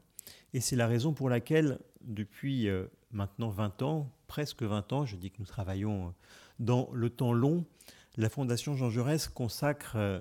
et 0.52 0.60
c'est 0.60 0.76
la 0.76 0.86
raison 0.86 1.12
pour 1.12 1.28
laquelle, 1.28 1.78
depuis 2.02 2.68
euh, 2.68 2.86
maintenant 3.10 3.48
20 3.48 3.82
ans, 3.82 4.12
presque 4.26 4.62
20 4.62 4.92
ans, 4.92 5.06
je 5.06 5.16
dis 5.16 5.30
que 5.30 5.38
nous 5.38 5.46
travaillons 5.46 6.08
euh, 6.08 6.10
dans 6.58 6.88
le 6.92 7.10
temps 7.10 7.32
long, 7.32 7.64
la 8.16 8.28
Fondation 8.28 8.76
Jean 8.76 8.90
Jaurès 8.90 9.28
consacre 9.28 9.96
euh, 9.96 10.20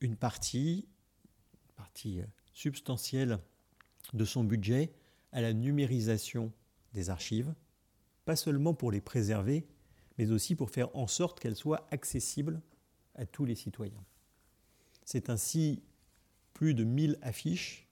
une 0.00 0.16
partie, 0.16 0.88
une 1.68 1.74
partie 1.76 2.22
substantielle 2.54 3.38
de 4.14 4.24
son 4.24 4.44
budget 4.44 4.92
à 5.32 5.40
la 5.40 5.52
numérisation 5.52 6.52
des 6.92 7.10
archives, 7.10 7.54
pas 8.24 8.36
seulement 8.36 8.74
pour 8.74 8.90
les 8.90 9.00
préserver, 9.00 9.66
mais 10.18 10.30
aussi 10.30 10.54
pour 10.54 10.70
faire 10.70 10.94
en 10.96 11.06
sorte 11.06 11.40
qu'elle 11.40 11.56
soit 11.56 11.86
accessible 11.90 12.60
à 13.14 13.26
tous 13.26 13.44
les 13.44 13.54
citoyens. 13.54 14.04
C'est 15.04 15.30
ainsi 15.30 15.82
plus 16.52 16.74
de 16.74 16.84
1000 16.84 17.18
affiches, 17.22 17.88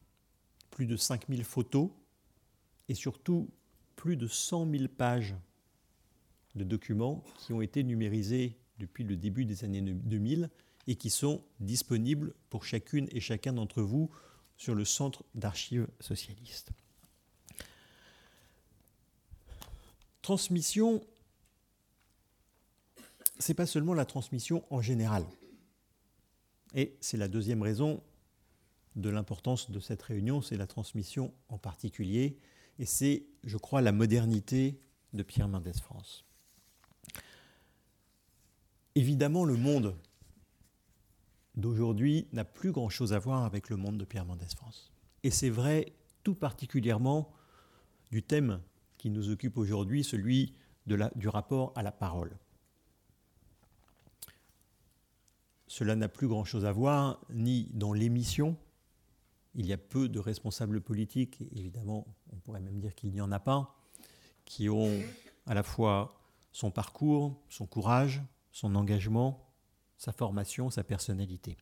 plus 0.70 0.86
de 0.86 0.96
5000 0.96 1.44
photos 1.44 1.90
et 2.88 2.94
surtout 2.94 3.50
plus 3.96 4.16
de 4.16 4.26
100 4.26 4.70
000 4.70 4.84
pages 4.88 5.34
de 6.54 6.64
documents 6.64 7.24
qui 7.38 7.52
ont 7.52 7.60
été 7.60 7.82
numérisés 7.82 8.58
depuis 8.78 9.04
le 9.04 9.16
début 9.16 9.44
des 9.44 9.64
années 9.64 9.80
2000 9.80 10.50
et 10.86 10.96
qui 10.96 11.10
sont 11.10 11.42
disponibles 11.60 12.34
pour 12.48 12.64
chacune 12.64 13.08
et 13.10 13.20
chacun 13.20 13.52
d'entre 13.52 13.82
vous 13.82 14.10
sur 14.56 14.74
le 14.74 14.84
centre 14.84 15.24
d'archives 15.34 15.88
socialistes. 16.00 16.70
Transmission 20.28 21.00
c'est 23.38 23.54
pas 23.54 23.64
seulement 23.64 23.94
la 23.94 24.04
transmission 24.04 24.62
en 24.68 24.82
général. 24.82 25.24
Et 26.74 26.98
c'est 27.00 27.16
la 27.16 27.28
deuxième 27.28 27.62
raison 27.62 28.02
de 28.94 29.08
l'importance 29.08 29.70
de 29.70 29.80
cette 29.80 30.02
réunion, 30.02 30.42
c'est 30.42 30.58
la 30.58 30.66
transmission 30.66 31.32
en 31.48 31.56
particulier, 31.56 32.36
et 32.78 32.84
c'est, 32.84 33.24
je 33.42 33.56
crois, 33.56 33.80
la 33.80 33.90
modernité 33.90 34.78
de 35.14 35.22
Pierre 35.22 35.48
Mendès 35.48 35.80
France. 35.80 36.26
évidemment, 38.94 39.46
le 39.46 39.56
monde 39.56 39.96
d'aujourd'hui 41.54 42.28
n'a 42.34 42.44
plus 42.44 42.72
grand-chose 42.72 43.14
à 43.14 43.18
voir 43.18 43.44
avec 43.44 43.70
le 43.70 43.76
monde 43.76 43.96
de 43.96 44.04
Pierre 44.04 44.26
Mendès 44.26 44.54
France. 44.54 44.92
Et 45.22 45.30
c'est 45.30 45.48
vrai 45.48 45.94
tout 46.22 46.34
particulièrement 46.34 47.32
du 48.10 48.22
thème 48.22 48.60
qui 48.98 49.10
nous 49.10 49.30
occupe 49.30 49.56
aujourd'hui, 49.56 50.04
celui 50.04 50.54
du 50.86 51.28
rapport 51.28 51.72
à 51.76 51.82
la 51.82 51.92
parole. 51.92 52.36
Cela 55.66 55.96
n'a 55.96 56.08
plus 56.08 56.28
grand-chose 56.28 56.64
à 56.64 56.72
voir 56.72 57.20
ni 57.30 57.70
dans 57.74 57.92
l'émission. 57.92 58.56
Il 59.54 59.66
y 59.66 59.72
a 59.72 59.78
peu 59.78 60.08
de 60.08 60.18
responsables 60.18 60.80
politiques, 60.80 61.42
évidemment, 61.54 62.06
on 62.32 62.36
pourrait 62.36 62.60
même 62.60 62.80
dire 62.80 62.94
qu'il 62.94 63.12
n'y 63.12 63.20
en 63.20 63.32
a 63.32 63.38
pas, 63.38 63.76
qui 64.44 64.68
ont 64.68 64.98
à 65.46 65.54
la 65.54 65.62
fois 65.62 66.20
son 66.52 66.70
parcours, 66.70 67.40
son 67.48 67.66
courage, 67.66 68.22
son 68.50 68.74
engagement, 68.74 69.46
sa 69.98 70.12
formation, 70.12 70.70
sa 70.70 70.84
personnalité. 70.84 71.58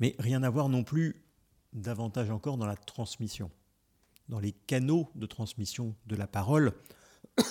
Mais 0.00 0.16
rien 0.18 0.42
à 0.42 0.50
voir 0.50 0.68
non 0.68 0.82
plus 0.82 1.24
davantage 1.72 2.30
encore 2.30 2.56
dans 2.56 2.66
la 2.66 2.76
transmission, 2.76 3.50
dans 4.28 4.38
les 4.38 4.52
canaux 4.52 5.10
de 5.14 5.26
transmission 5.26 5.94
de 6.06 6.16
la 6.16 6.26
parole 6.26 6.72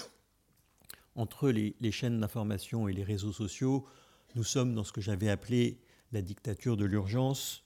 entre 1.15 1.49
les, 1.49 1.91
chaînes 1.91 2.19
d'information 2.19 2.87
et 2.87 2.93
les 2.93 3.03
réseaux 3.03 3.31
sociaux. 3.31 3.87
Nous 4.35 4.43
sommes 4.43 4.73
dans 4.75 4.83
ce 4.83 4.91
que 4.91 5.01
j'avais 5.01 5.29
appelé 5.29 5.81
la 6.11 6.21
dictature 6.21 6.77
de 6.77 6.85
l'urgence. 6.85 7.63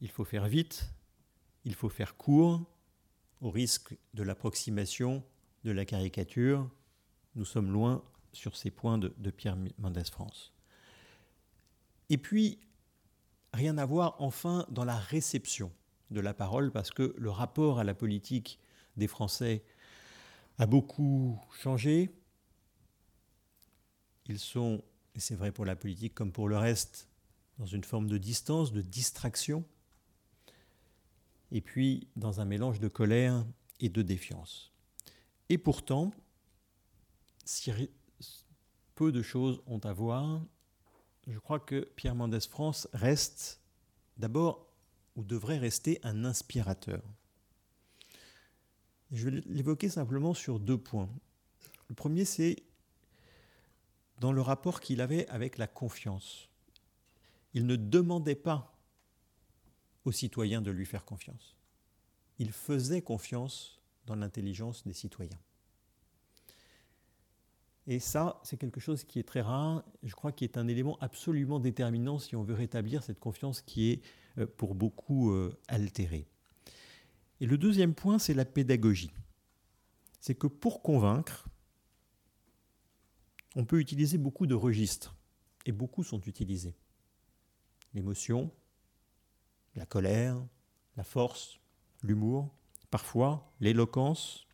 Il 0.00 0.10
faut 0.10 0.24
faire 0.24 0.48
vite, 0.48 0.90
il 1.64 1.74
faut 1.74 1.88
faire 1.88 2.16
court, 2.16 2.64
au 3.40 3.50
risque 3.50 3.96
de 4.14 4.22
l'approximation, 4.22 5.22
de 5.64 5.72
la 5.72 5.84
caricature. 5.84 6.68
Nous 7.34 7.44
sommes 7.44 7.70
loin 7.70 8.02
sur 8.32 8.56
ces 8.56 8.70
points 8.70 8.98
de, 8.98 9.14
de 9.18 9.30
Pierre 9.30 9.56
Mendès 9.78 10.04
France. 10.04 10.54
Et 12.08 12.18
puis, 12.18 12.60
rien 13.52 13.78
à 13.78 13.84
voir 13.84 14.16
enfin 14.18 14.66
dans 14.70 14.84
la 14.84 14.96
réception 14.96 15.72
de 16.12 16.20
la 16.20 16.34
parole, 16.34 16.70
parce 16.70 16.90
que 16.90 17.14
le 17.16 17.30
rapport 17.30 17.78
à 17.78 17.84
la 17.84 17.94
politique 17.94 18.58
des 18.96 19.08
Français 19.08 19.64
a 20.58 20.66
beaucoup 20.66 21.40
changé. 21.60 22.14
Ils 24.26 24.38
sont, 24.38 24.82
et 25.14 25.20
c'est 25.20 25.34
vrai 25.34 25.50
pour 25.50 25.64
la 25.64 25.76
politique 25.76 26.14
comme 26.14 26.32
pour 26.32 26.48
le 26.48 26.56
reste, 26.56 27.08
dans 27.58 27.66
une 27.66 27.84
forme 27.84 28.08
de 28.08 28.18
distance, 28.18 28.72
de 28.72 28.82
distraction, 28.82 29.64
et 31.50 31.60
puis 31.60 32.08
dans 32.16 32.40
un 32.40 32.44
mélange 32.44 32.80
de 32.80 32.88
colère 32.88 33.44
et 33.80 33.88
de 33.88 34.02
défiance. 34.02 34.72
Et 35.48 35.58
pourtant, 35.58 36.12
si 37.44 37.72
peu 38.94 39.12
de 39.12 39.22
choses 39.22 39.60
ont 39.66 39.80
à 39.80 39.92
voir, 39.92 40.40
je 41.26 41.38
crois 41.38 41.60
que 41.60 41.88
Pierre 41.96 42.14
Mendès 42.14 42.40
France 42.48 42.88
reste 42.92 43.60
d'abord 44.16 44.71
ou 45.16 45.24
devrait 45.24 45.58
rester 45.58 45.98
un 46.02 46.24
inspirateur. 46.24 47.02
Je 49.10 49.28
vais 49.28 49.42
l'évoquer 49.46 49.88
simplement 49.88 50.32
sur 50.32 50.58
deux 50.58 50.78
points. 50.78 51.10
Le 51.88 51.94
premier, 51.94 52.24
c'est 52.24 52.62
dans 54.20 54.32
le 54.32 54.40
rapport 54.40 54.80
qu'il 54.80 55.00
avait 55.00 55.26
avec 55.28 55.58
la 55.58 55.66
confiance. 55.66 56.48
Il 57.54 57.66
ne 57.66 57.76
demandait 57.76 58.34
pas 58.34 58.78
aux 60.04 60.12
citoyens 60.12 60.62
de 60.62 60.70
lui 60.70 60.86
faire 60.86 61.04
confiance. 61.04 61.56
Il 62.38 62.50
faisait 62.52 63.02
confiance 63.02 63.80
dans 64.06 64.14
l'intelligence 64.14 64.86
des 64.86 64.94
citoyens. 64.94 65.38
Et 67.86 67.98
ça, 67.98 68.40
c'est 68.44 68.56
quelque 68.56 68.80
chose 68.80 69.04
qui 69.04 69.18
est 69.18 69.24
très 69.24 69.40
rare, 69.40 69.84
je 70.02 70.14
crois 70.14 70.32
qui 70.32 70.44
est 70.44 70.56
un 70.56 70.68
élément 70.68 70.96
absolument 71.00 71.58
déterminant 71.58 72.18
si 72.18 72.36
on 72.36 72.44
veut 72.44 72.54
rétablir 72.54 73.02
cette 73.02 73.18
confiance 73.18 73.60
qui 73.60 73.90
est 73.90 74.02
pour 74.56 74.74
beaucoup 74.74 75.32
euh, 75.32 75.58
altérée. 75.68 76.26
Et 77.40 77.46
le 77.46 77.58
deuxième 77.58 77.94
point, 77.94 78.18
c'est 78.18 78.34
la 78.34 78.44
pédagogie. 78.44 79.12
C'est 80.20 80.34
que 80.34 80.46
pour 80.46 80.82
convaincre, 80.82 81.48
on 83.56 83.64
peut 83.64 83.80
utiliser 83.80 84.18
beaucoup 84.18 84.46
de 84.46 84.54
registres, 84.54 85.16
et 85.66 85.72
beaucoup 85.72 86.04
sont 86.04 86.20
utilisés. 86.20 86.74
L'émotion, 87.94 88.50
la 89.74 89.86
colère, 89.86 90.40
la 90.96 91.04
force, 91.04 91.60
l'humour, 92.02 92.54
parfois 92.90 93.52
l'éloquence. 93.60 94.46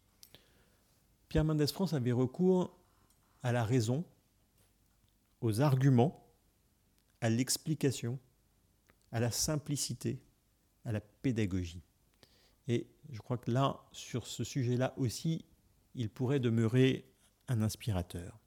Pierre 1.29 1.45
Mendès 1.45 1.66
France 1.68 1.93
avait 1.93 2.12
recours 2.12 2.76
à 3.43 3.53
la 3.53 3.64
raison, 3.64 4.05
aux 5.41 5.61
arguments, 5.61 6.26
à 7.20 7.29
l'explication, 7.29 8.18
à 9.13 9.21
la 9.21 9.31
simplicité, 9.31 10.21
à 10.85 10.93
la 10.93 11.01
pédagogie. 11.01 11.83
Et 12.69 12.87
je 13.11 13.19
crois 13.21 13.39
que 13.39 13.51
là, 13.51 13.81
sur 13.93 14.27
ce 14.27 14.45
sujet-là 14.45 14.95
aussi, 14.97 15.45
il 15.95 16.11
pourrait 16.11 16.41
demeurer 16.41 17.07
un 17.49 17.63
inspirateur. 17.63 18.39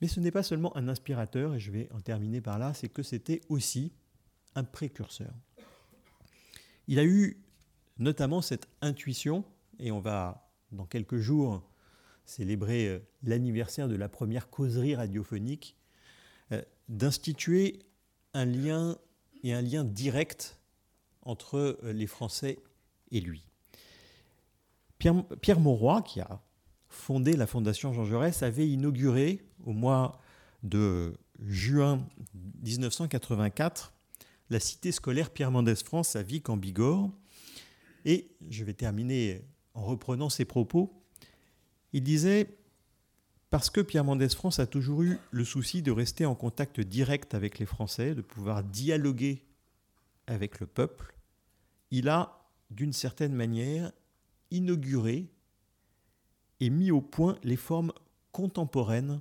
Mais 0.00 0.08
ce 0.08 0.20
n'est 0.20 0.30
pas 0.30 0.42
seulement 0.42 0.76
un 0.76 0.88
inspirateur, 0.88 1.54
et 1.54 1.60
je 1.60 1.70
vais 1.70 1.88
en 1.92 2.00
terminer 2.00 2.40
par 2.40 2.58
là, 2.58 2.74
c'est 2.74 2.88
que 2.88 3.02
c'était 3.02 3.40
aussi 3.48 3.92
un 4.54 4.64
précurseur. 4.64 5.32
Il 6.88 6.98
a 6.98 7.04
eu 7.04 7.42
notamment 7.98 8.42
cette 8.42 8.68
intuition, 8.82 9.44
et 9.78 9.90
on 9.90 10.00
va 10.00 10.50
dans 10.72 10.84
quelques 10.84 11.18
jours 11.18 11.62
célébrer 12.26 12.88
euh, 12.88 12.98
l'anniversaire 13.22 13.88
de 13.88 13.96
la 13.96 14.08
première 14.08 14.50
causerie 14.50 14.94
radiophonique, 14.94 15.76
euh, 16.52 16.62
d'instituer 16.88 17.80
un 18.32 18.44
lien 18.44 18.98
et 19.44 19.52
un 19.52 19.62
lien 19.62 19.84
direct 19.84 20.58
entre 21.22 21.78
euh, 21.84 21.92
les 21.92 22.08
Français 22.08 22.58
et 23.12 23.20
lui. 23.20 23.46
Pierre, 24.98 25.24
Pierre 25.40 25.60
Mauroy, 25.60 26.02
qui 26.02 26.20
a 26.20 26.42
fondé 26.88 27.34
la 27.36 27.46
Fondation 27.46 27.92
Jean 27.92 28.04
Jaurès, 28.04 28.42
avait 28.42 28.68
inauguré 28.68 29.42
au 29.64 29.72
mois 29.72 30.20
de 30.62 31.16
juin 31.40 32.06
1984 32.62 33.92
la 34.50 34.60
cité 34.60 34.92
scolaire 34.92 35.30
Pierre 35.30 35.50
Mendès 35.50 35.76
France 35.76 36.16
à 36.16 36.22
Vic 36.22 36.48
en 36.48 36.56
Bigorre. 36.56 37.10
Et 38.04 38.30
je 38.48 38.64
vais 38.64 38.74
terminer 38.74 39.42
en 39.74 39.84
reprenant 39.84 40.30
ses 40.30 40.44
propos. 40.44 41.02
Il 41.92 42.02
disait 42.02 42.56
Parce 43.54 43.70
que 43.70 43.80
Pierre 43.80 44.02
Mendès 44.02 44.30
France 44.30 44.58
a 44.58 44.66
toujours 44.66 45.04
eu 45.04 45.16
le 45.30 45.44
souci 45.44 45.80
de 45.80 45.92
rester 45.92 46.26
en 46.26 46.34
contact 46.34 46.80
direct 46.80 47.34
avec 47.34 47.60
les 47.60 47.66
Français, 47.66 48.16
de 48.16 48.20
pouvoir 48.20 48.64
dialoguer 48.64 49.44
avec 50.26 50.58
le 50.58 50.66
peuple, 50.66 51.14
il 51.92 52.08
a, 52.08 52.48
d'une 52.70 52.92
certaine 52.92 53.32
manière, 53.32 53.92
inauguré 54.50 55.30
et 56.58 56.68
mis 56.68 56.90
au 56.90 57.00
point 57.00 57.38
les 57.44 57.54
formes 57.54 57.92
contemporaines 58.32 59.20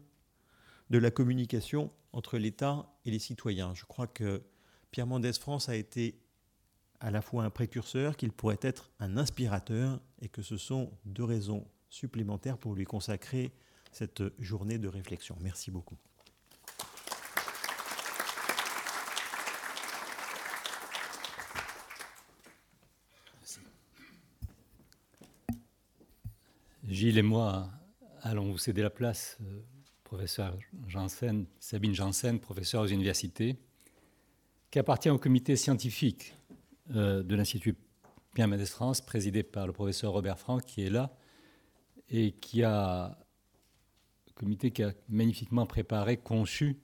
de 0.90 0.98
la 0.98 1.12
communication 1.12 1.92
entre 2.12 2.40
l'État 2.40 2.92
et 3.06 3.12
les 3.12 3.20
citoyens. 3.20 3.76
Je 3.76 3.86
crois 3.86 4.08
que 4.08 4.42
Pierre 4.90 5.06
Mendès 5.06 5.34
France 5.34 5.70
a 5.70 5.76
été 5.76 6.20
à 7.00 7.12
la 7.12 7.22
fois 7.22 7.44
un 7.44 7.52
précurseur, 7.52 8.18
qu'il 8.18 8.32
pourrait 8.32 8.58
être 8.64 8.90
un 9.00 9.16
inspirateur, 9.16 10.02
et 10.24 10.28
que 10.28 10.42
ce 10.42 10.58
sont 10.58 10.90
deux 11.06 11.24
raisons 11.24 11.68
supplémentaire 11.92 12.58
pour 12.58 12.74
lui 12.74 12.86
consacrer 12.86 13.54
cette 13.96 14.24
journée 14.40 14.78
de 14.78 14.88
réflexion. 14.88 15.36
Merci 15.42 15.72
beaucoup. 15.72 15.98
Gilles 26.88 27.18
et 27.18 27.24
moi 27.24 27.70
allons 28.22 28.52
vous 28.52 28.58
céder 28.58 28.82
la 28.82 28.90
place, 28.90 29.38
euh, 29.42 29.62
professeur 30.04 30.58
Janssen, 30.88 31.46
Sabine 31.60 31.94
Janssen, 31.94 32.40
professeur 32.40 32.84
aux 32.84 32.88
universités, 32.88 33.58
qui 34.72 34.80
appartient 34.80 35.10
au 35.10 35.18
comité 35.18 35.56
scientifique 35.56 36.36
euh, 36.96 37.24
de 37.24 37.36
l'Institut 37.36 37.76
Pierre 38.34 38.48
Mendès 38.48 38.66
France, 38.66 39.02
présidé 39.02 39.44
par 39.44 39.68
le 39.68 39.74
professeur 39.74 40.14
Robert 40.14 40.40
Franck, 40.40 40.66
qui 40.66 40.84
est 40.84 40.90
là, 40.90 41.16
et 42.10 42.32
qui 42.32 42.64
a, 42.64 43.18
comité 44.36 44.72
qui 44.72 44.84
a 44.84 44.94
magnifiquement 45.10 45.66
préparé, 45.66 46.18
conçu 46.18 46.80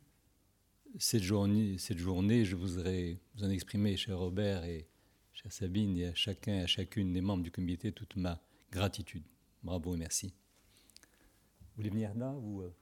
cette 0.98 1.24
journée. 1.24 1.78
Cette 1.78 1.98
journée, 1.98 2.46
je 2.46 2.56
voudrais 2.56 3.20
vous 3.36 3.44
en 3.44 3.50
exprimer, 3.50 3.98
cher 3.98 4.18
Robert 4.18 4.64
et 4.66 4.88
chère 5.34 5.52
Sabine, 5.52 5.98
et 5.98 6.08
à 6.08 6.16
chacun 6.16 6.54
et 6.54 6.62
à 6.62 6.68
chacune 6.68 7.14
des 7.14 7.22
membres 7.22 7.44
du 7.44 7.52
comité, 7.52 7.92
toute 7.92 8.16
ma 8.16 8.42
gratitude. 8.72 9.24
Bravo 9.64 9.96
et 9.96 9.98
merci. 9.98 10.28
Vous 10.28 11.78
voulez 11.78 11.90
venir 11.90 12.14
là 12.16 12.34
ou 12.34 12.62
euh, 12.62 12.74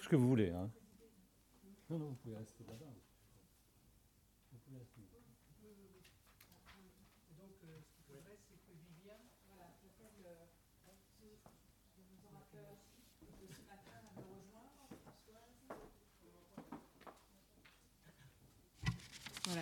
ce 0.00 0.08
que 0.08 0.16
vous 0.16 0.28
voulez 0.28 0.50
hein 0.50 0.70
Non, 1.90 1.98
non, 1.98 2.08
vous 2.08 2.14
pouvez 2.16 2.36
rester 2.36 2.64
là-bas. 2.64 2.97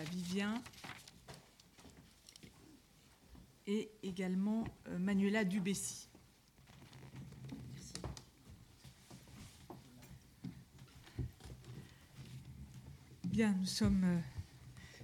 Vivien 0.04 0.62
et 3.66 3.90
également 4.02 4.64
Manuela 4.98 5.44
Dubessi. 5.44 6.08
Bien, 13.24 13.52
nous 13.58 13.66
sommes, 13.66 14.22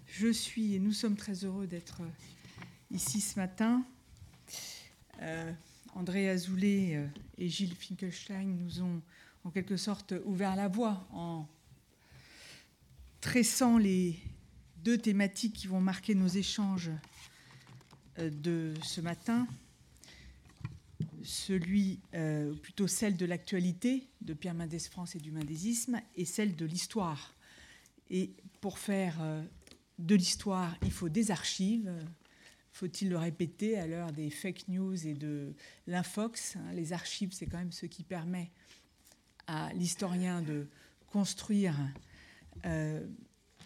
je 0.07 0.32
suis 0.32 0.74
et 0.74 0.78
nous 0.78 0.93
sommes 0.93 1.16
très 1.16 1.45
heureux 1.45 1.66
d'être 1.66 2.03
ici 2.90 3.20
ce 3.20 3.38
matin. 3.38 3.84
André 5.95 6.28
Azoulay 6.30 7.11
et 7.36 7.49
Gilles 7.49 7.74
Finkelstein 7.74 8.47
nous 8.47 8.82
ont 8.82 9.03
en 9.45 9.51
quelque 9.51 9.76
sorte 9.76 10.14
ouvert 10.24 10.57
la 10.57 10.68
voie 10.68 11.07
en 11.12 11.47
tressant 13.20 13.76
les 13.76 14.18
deux 14.83 14.99
thématiques 14.99 15.55
qui 15.55 15.66
vont 15.66 15.80
marquer 15.80 16.14
nos 16.14 16.28
échanges 16.28 16.91
euh, 18.18 18.30
de 18.30 18.74
ce 18.83 19.01
matin, 19.01 19.47
celui, 21.22 22.01
euh, 22.14 22.53
plutôt 22.55 22.89
celle 22.89 23.16
de 23.16 23.26
l'actualité 23.26 24.09
de 24.20 24.35
Pierre 24.35 24.55
Mendès 24.55 24.78
France 24.78 25.14
et 25.14 25.20
du 25.20 25.30
mendésisme, 25.30 26.01
et 26.16 26.24
celle 26.24 26.57
de 26.57 26.66
l'histoire. 26.66 27.35
Et 28.11 28.33
pour 28.61 28.78
faire 28.78 29.18
euh, 29.20 29.43
de 29.99 30.14
l'histoire, 30.14 30.76
il 30.83 30.93
faut 30.93 31.09
des 31.09 31.30
archives. 31.30 31.93
Faut-il 32.72 33.09
le 33.09 33.18
répéter 33.18 33.78
à 33.78 33.87
l'heure 33.87 34.12
des 34.12 34.30
fake 34.30 34.68
news 34.68 35.07
et 35.07 35.14
de 35.14 35.55
l'infox 35.87 36.57
hein, 36.57 36.72
Les 36.72 36.93
archives, 36.93 37.33
c'est 37.33 37.47
quand 37.47 37.59
même 37.59 37.72
ce 37.72 37.87
qui 37.87 38.03
permet 38.03 38.51
à 39.47 39.72
l'historien 39.74 40.43
de 40.43 40.66
construire 41.07 41.76
euh, 42.64 43.07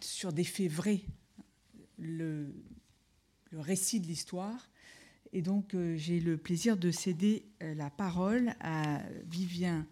sur 0.01 0.32
des 0.32 0.44
faits 0.44 0.70
vrais 0.70 1.01
le, 1.99 2.53
récit 3.53 4.01
de 4.01 4.07
l'histoire. 4.07 4.68
Et 5.32 5.42
donc 5.42 5.74
euh, 5.74 5.97
j'ai 5.97 6.20
le 6.20 6.36
plaisir 6.36 6.76
de 6.76 6.90
céder 6.90 7.44
euh, 7.62 7.74
la 7.74 7.90
parole 7.90 8.55
à 8.61 9.01
Vivien 9.30 9.86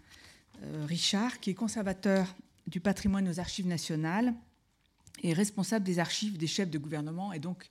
Richard, 0.86 1.40
qui 1.40 1.50
est 1.50 1.54
conservateur 1.54 2.34
du 2.68 2.80
patrimoine 2.80 3.28
aux 3.28 3.40
archives 3.40 3.66
nationales 3.66 4.34
et 5.22 5.32
responsable 5.32 5.84
des 5.84 5.98
archives 5.98 6.38
des 6.38 6.46
chefs 6.46 6.70
de 6.70 6.78
gouvernement, 6.78 7.32
et 7.32 7.38
donc 7.38 7.68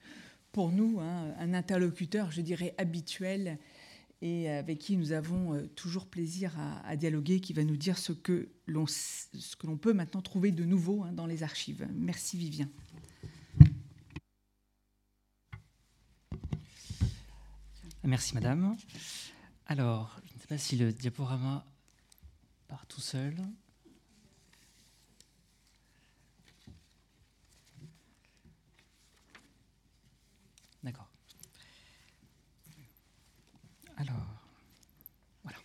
pour 0.51 0.71
nous 0.71 0.99
hein, 0.99 1.33
un 1.39 1.53
interlocuteur, 1.53 2.31
je 2.31 2.41
dirais, 2.41 2.75
habituel 2.77 3.57
et 4.23 4.49
avec 4.49 4.79
qui 4.79 4.95
nous 4.95 5.11
avons 5.11 5.53
euh, 5.53 5.67
toujours 5.75 6.07
plaisir 6.07 6.53
à, 6.85 6.95
dialoguer, 6.95 7.41
qui 7.41 7.51
va 7.51 7.65
nous 7.65 7.75
dire 7.75 7.97
ce 7.97 8.13
que 8.13 8.47
l'on, 8.67 8.85
peut 9.77 9.91
maintenant 9.91 10.21
trouver 10.21 10.53
de 10.53 10.63
nouveau 10.63 11.03
hein, 11.03 11.11
dans 11.11 11.25
les 11.25 11.43
archives. 11.43 11.85
Merci 11.93 12.37
Vivien. 12.37 12.69
Merci 18.05 18.33
Madame. 18.33 18.77
Alors, 19.65 20.17
je 20.23 20.35
ne 20.35 20.39
sais 20.39 20.47
pas 20.47 20.57
si 20.57 20.77
le 20.77 20.93
diaporama 20.93 21.65
part 22.69 22.85
tout 22.85 23.01
seul. 23.01 23.35
D'accord. 30.81 31.09
Alors, 34.03 34.25
voilà. 35.43 35.57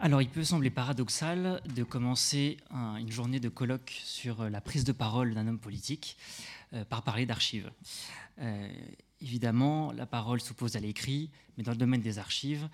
Alors, 0.00 0.22
il 0.22 0.28
peut 0.28 0.42
sembler 0.42 0.70
paradoxal 0.70 1.62
de 1.74 1.84
commencer 1.84 2.56
une 2.72 3.10
journée 3.12 3.38
de 3.38 3.48
colloque 3.48 4.00
sur 4.04 4.50
la 4.50 4.60
prise 4.60 4.82
de 4.84 4.92
parole 4.92 5.34
d'un 5.34 5.46
homme 5.46 5.60
politique 5.60 6.16
euh, 6.72 6.84
par 6.84 7.02
parler 7.02 7.26
d'archives. 7.26 7.70
Euh, 8.40 8.68
évidemment, 9.20 9.92
la 9.92 10.06
parole 10.06 10.40
s'oppose 10.40 10.74
à 10.74 10.80
l'écrit, 10.80 11.30
mais 11.56 11.62
dans 11.62 11.72
le 11.72 11.76
domaine 11.76 12.02
des 12.02 12.18
archives, 12.18 12.68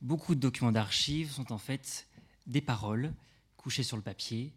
beaucoup 0.00 0.34
de 0.34 0.40
documents 0.40 0.72
d'archives 0.72 1.30
sont 1.30 1.52
en 1.52 1.58
fait 1.58 2.06
des 2.46 2.62
paroles 2.62 3.12
couchées 3.58 3.82
sur 3.82 3.98
le 3.98 4.02
papier, 4.02 4.52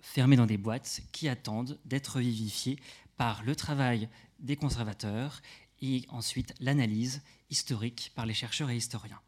fermées 0.00 0.36
dans 0.36 0.46
des 0.46 0.58
boîtes, 0.58 1.02
qui 1.12 1.28
attendent 1.28 1.78
d'être 1.84 2.18
vivifiées 2.18 2.78
par 3.16 3.44
le 3.44 3.54
travail 3.54 4.08
des 4.40 4.56
conservateurs 4.56 5.40
et 5.82 6.04
ensuite 6.08 6.54
l'analyse 6.60 7.22
historique 7.50 8.12
par 8.14 8.26
les 8.26 8.34
chercheurs 8.34 8.70
et 8.70 8.76
historiens. 8.76 9.20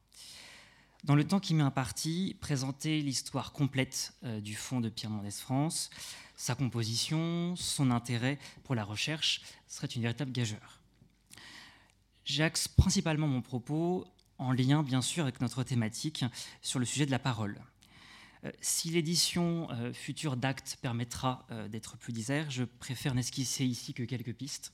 Dans 1.04 1.14
le 1.14 1.24
temps 1.24 1.38
qui 1.38 1.54
m'est 1.54 1.62
imparti, 1.62 2.36
présenter 2.40 3.00
l'histoire 3.00 3.52
complète 3.52 4.12
euh, 4.24 4.40
du 4.40 4.54
fonds 4.54 4.80
de 4.80 4.88
Pierre 4.88 5.10
Mendès 5.10 5.30
France, 5.30 5.90
sa 6.36 6.54
composition, 6.54 7.54
son 7.56 7.90
intérêt 7.90 8.38
pour 8.64 8.74
la 8.74 8.84
recherche 8.84 9.42
serait 9.68 9.86
une 9.86 10.02
véritable 10.02 10.32
gageure. 10.32 10.80
J'axe 12.24 12.68
principalement 12.68 13.28
mon 13.28 13.42
propos 13.42 14.06
en 14.38 14.52
lien 14.52 14.82
bien 14.82 15.02
sûr 15.02 15.22
avec 15.22 15.40
notre 15.40 15.62
thématique 15.62 16.24
sur 16.62 16.78
le 16.78 16.84
sujet 16.84 17.06
de 17.06 17.10
la 17.10 17.18
parole. 17.18 17.60
Euh, 18.44 18.50
si 18.60 18.90
l'édition 18.90 19.68
euh, 19.70 19.92
future 19.92 20.36
d'actes 20.36 20.78
permettra 20.80 21.46
euh, 21.50 21.68
d'être 21.68 21.96
plus 21.96 22.12
lisière, 22.12 22.50
je 22.50 22.64
préfère 22.64 23.14
n'esquisser 23.14 23.64
ici 23.64 23.94
que 23.94 24.02
quelques 24.02 24.34
pistes, 24.34 24.72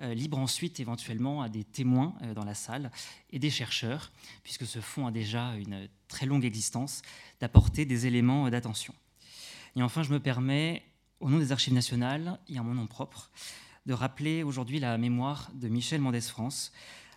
libre 0.00 0.38
ensuite 0.38 0.78
éventuellement 0.78 1.42
à 1.42 1.48
des 1.48 1.64
témoins 1.64 2.14
dans 2.36 2.44
la 2.44 2.54
salle 2.54 2.92
et 3.30 3.40
des 3.40 3.50
chercheurs, 3.50 4.12
puisque 4.44 4.64
ce 4.64 4.80
fonds 4.80 5.08
a 5.08 5.10
déjà 5.10 5.56
une 5.56 5.88
très 6.06 6.24
longue 6.24 6.44
existence, 6.44 7.02
d'apporter 7.40 7.84
des 7.84 8.06
éléments 8.06 8.48
d'attention. 8.48 8.94
Et 9.74 9.82
enfin, 9.82 10.04
je 10.04 10.12
me 10.12 10.20
permets, 10.20 10.84
au 11.18 11.28
nom 11.28 11.38
des 11.38 11.50
Archives 11.50 11.74
nationales 11.74 12.38
et 12.48 12.60
en 12.60 12.62
mon 12.62 12.74
nom 12.74 12.86
propre, 12.86 13.32
de 13.86 13.92
rappeler 13.92 14.44
aujourd'hui 14.44 14.78
la 14.78 14.96
mémoire 14.98 15.50
de 15.54 15.66
Michel 15.66 16.00
Mendès 16.00 16.20
France, 16.20 16.70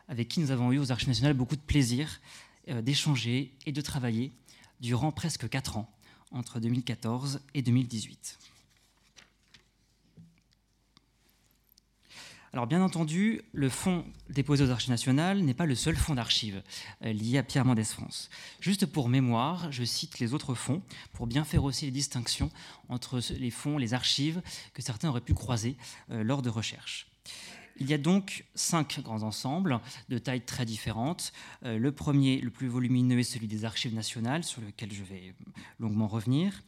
avec 0.07 0.27
qui 0.27 0.39
nous 0.39 0.49
avons 0.49 0.71
eu 0.71 0.79
aux 0.79 0.91
Archives 0.91 1.09
nationales 1.09 1.35
beaucoup 1.35 1.55
de 1.55 1.61
plaisir 1.61 2.19
d'échanger 2.67 3.55
et 3.67 3.71
de 3.71 3.81
travailler 3.81 4.31
durant 4.81 5.11
presque 5.11 5.47
quatre 5.47 5.77
ans, 5.77 5.89
entre 6.31 6.59
2014 6.59 7.39
et 7.53 7.61
2018. 7.61 8.37
Alors 12.53 12.67
bien 12.67 12.81
entendu, 12.81 13.41
le 13.53 13.69
fonds 13.69 14.03
déposé 14.29 14.65
aux 14.65 14.71
Archives 14.71 14.89
nationales 14.89 15.39
n'est 15.39 15.53
pas 15.53 15.65
le 15.65 15.75
seul 15.75 15.95
fonds 15.95 16.15
d'archives 16.15 16.61
euh, 17.05 17.13
lié 17.13 17.37
à 17.37 17.43
Pierre 17.43 17.63
Mendès 17.63 17.85
France. 17.85 18.29
Juste 18.59 18.85
pour 18.85 19.07
mémoire, 19.07 19.71
je 19.71 19.85
cite 19.85 20.19
les 20.19 20.33
autres 20.33 20.53
fonds 20.53 20.81
pour 21.13 21.27
bien 21.27 21.45
faire 21.45 21.63
aussi 21.63 21.85
les 21.85 21.91
distinctions 21.91 22.51
entre 22.89 23.21
les 23.39 23.51
fonds, 23.51 23.77
les 23.77 23.93
archives 23.93 24.41
que 24.73 24.81
certains 24.81 25.07
auraient 25.07 25.21
pu 25.21 25.33
croiser 25.33 25.77
euh, 26.09 26.23
lors 26.23 26.41
de 26.41 26.49
recherches. 26.49 27.07
Il 27.79 27.89
y 27.89 27.93
a 27.93 27.97
donc 27.97 28.45
cinq 28.53 28.99
grands 29.01 29.23
ensembles 29.23 29.79
de 30.09 30.17
tailles 30.17 30.41
très 30.41 30.65
différentes. 30.65 31.33
Euh, 31.65 31.77
le 31.77 31.91
premier, 31.91 32.39
le 32.39 32.49
plus 32.49 32.67
volumineux, 32.67 33.19
est 33.19 33.23
celui 33.23 33.47
des 33.47 33.65
archives 33.65 33.93
nationales, 33.93 34.43
sur 34.43 34.61
lequel 34.61 34.91
je 34.91 35.03
vais 35.03 35.33
longuement 35.79 36.07
revenir. 36.07 36.63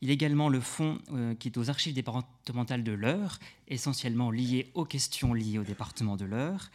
Il 0.00 0.08
y 0.08 0.10
a 0.10 0.14
également 0.14 0.48
le 0.48 0.60
fonds 0.60 0.98
euh, 1.12 1.34
qui 1.34 1.48
est 1.48 1.56
aux 1.56 1.70
archives 1.70 1.94
départementales 1.94 2.84
de 2.84 2.92
l'Eure, 2.92 3.38
essentiellement 3.68 4.30
lié 4.30 4.70
aux 4.74 4.84
questions 4.84 5.34
liées 5.34 5.58
au 5.58 5.64
département 5.64 6.16
de 6.16 6.24
l'Eure. 6.24 6.70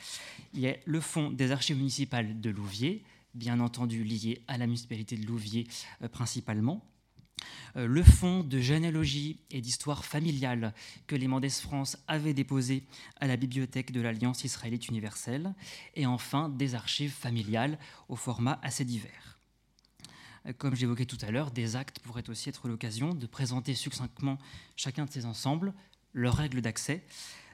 Il 0.54 0.60
y 0.60 0.68
a 0.68 0.76
le 0.86 1.00
fonds 1.00 1.32
des 1.32 1.52
archives 1.52 1.78
municipales 1.78 2.42
de 2.42 2.50
Louviers, 2.50 3.04
bien 3.34 3.60
entendu 3.60 4.04
lié 4.04 4.42
à 4.48 4.58
la 4.58 4.66
municipalité 4.66 5.16
de 5.16 5.26
Louviers 5.26 5.68
euh, 6.02 6.08
principalement. 6.08 6.84
Euh, 7.76 7.88
le 7.88 8.04
fonds 8.04 8.44
de 8.44 8.60
généalogie 8.60 9.40
et 9.52 9.62
d'histoire 9.62 10.06
familiale 10.06 10.74
que 11.08 11.16
les 11.16 11.28
Mendès 11.28 11.50
France 11.50 11.98
avaient 12.08 12.34
déposé 12.34 12.84
à 13.20 13.28
la 13.28 13.38
bibliothèque 13.38 13.92
de 13.92 14.02
l'Alliance 14.02 14.44
israélite 14.44 14.88
universelle, 14.88 15.54
et 15.96 16.06
enfin 16.06 16.50
des 16.50 16.76
archives 16.76 17.14
familiales 17.14 17.78
au 18.10 18.16
format 18.16 18.60
assez 18.62 18.86
divers. 18.86 19.38
Euh, 20.46 20.54
comme 20.58 20.76
j'évoquais 20.76 21.06
tout 21.06 21.18
à 21.22 21.32
l'heure, 21.32 21.52
des 21.52 21.76
actes 21.76 22.00
pourraient 22.00 22.30
aussi 22.30 22.50
être 22.50 22.68
l'occasion 22.68 23.14
de 23.14 23.26
présenter 23.26 23.74
succinctement 23.76 24.38
chacun 24.76 25.06
de 25.06 25.12
ces 25.12 25.26
ensembles, 25.26 25.74
leurs 26.14 26.36
règles 26.36 26.62
d'accès, 26.62 27.04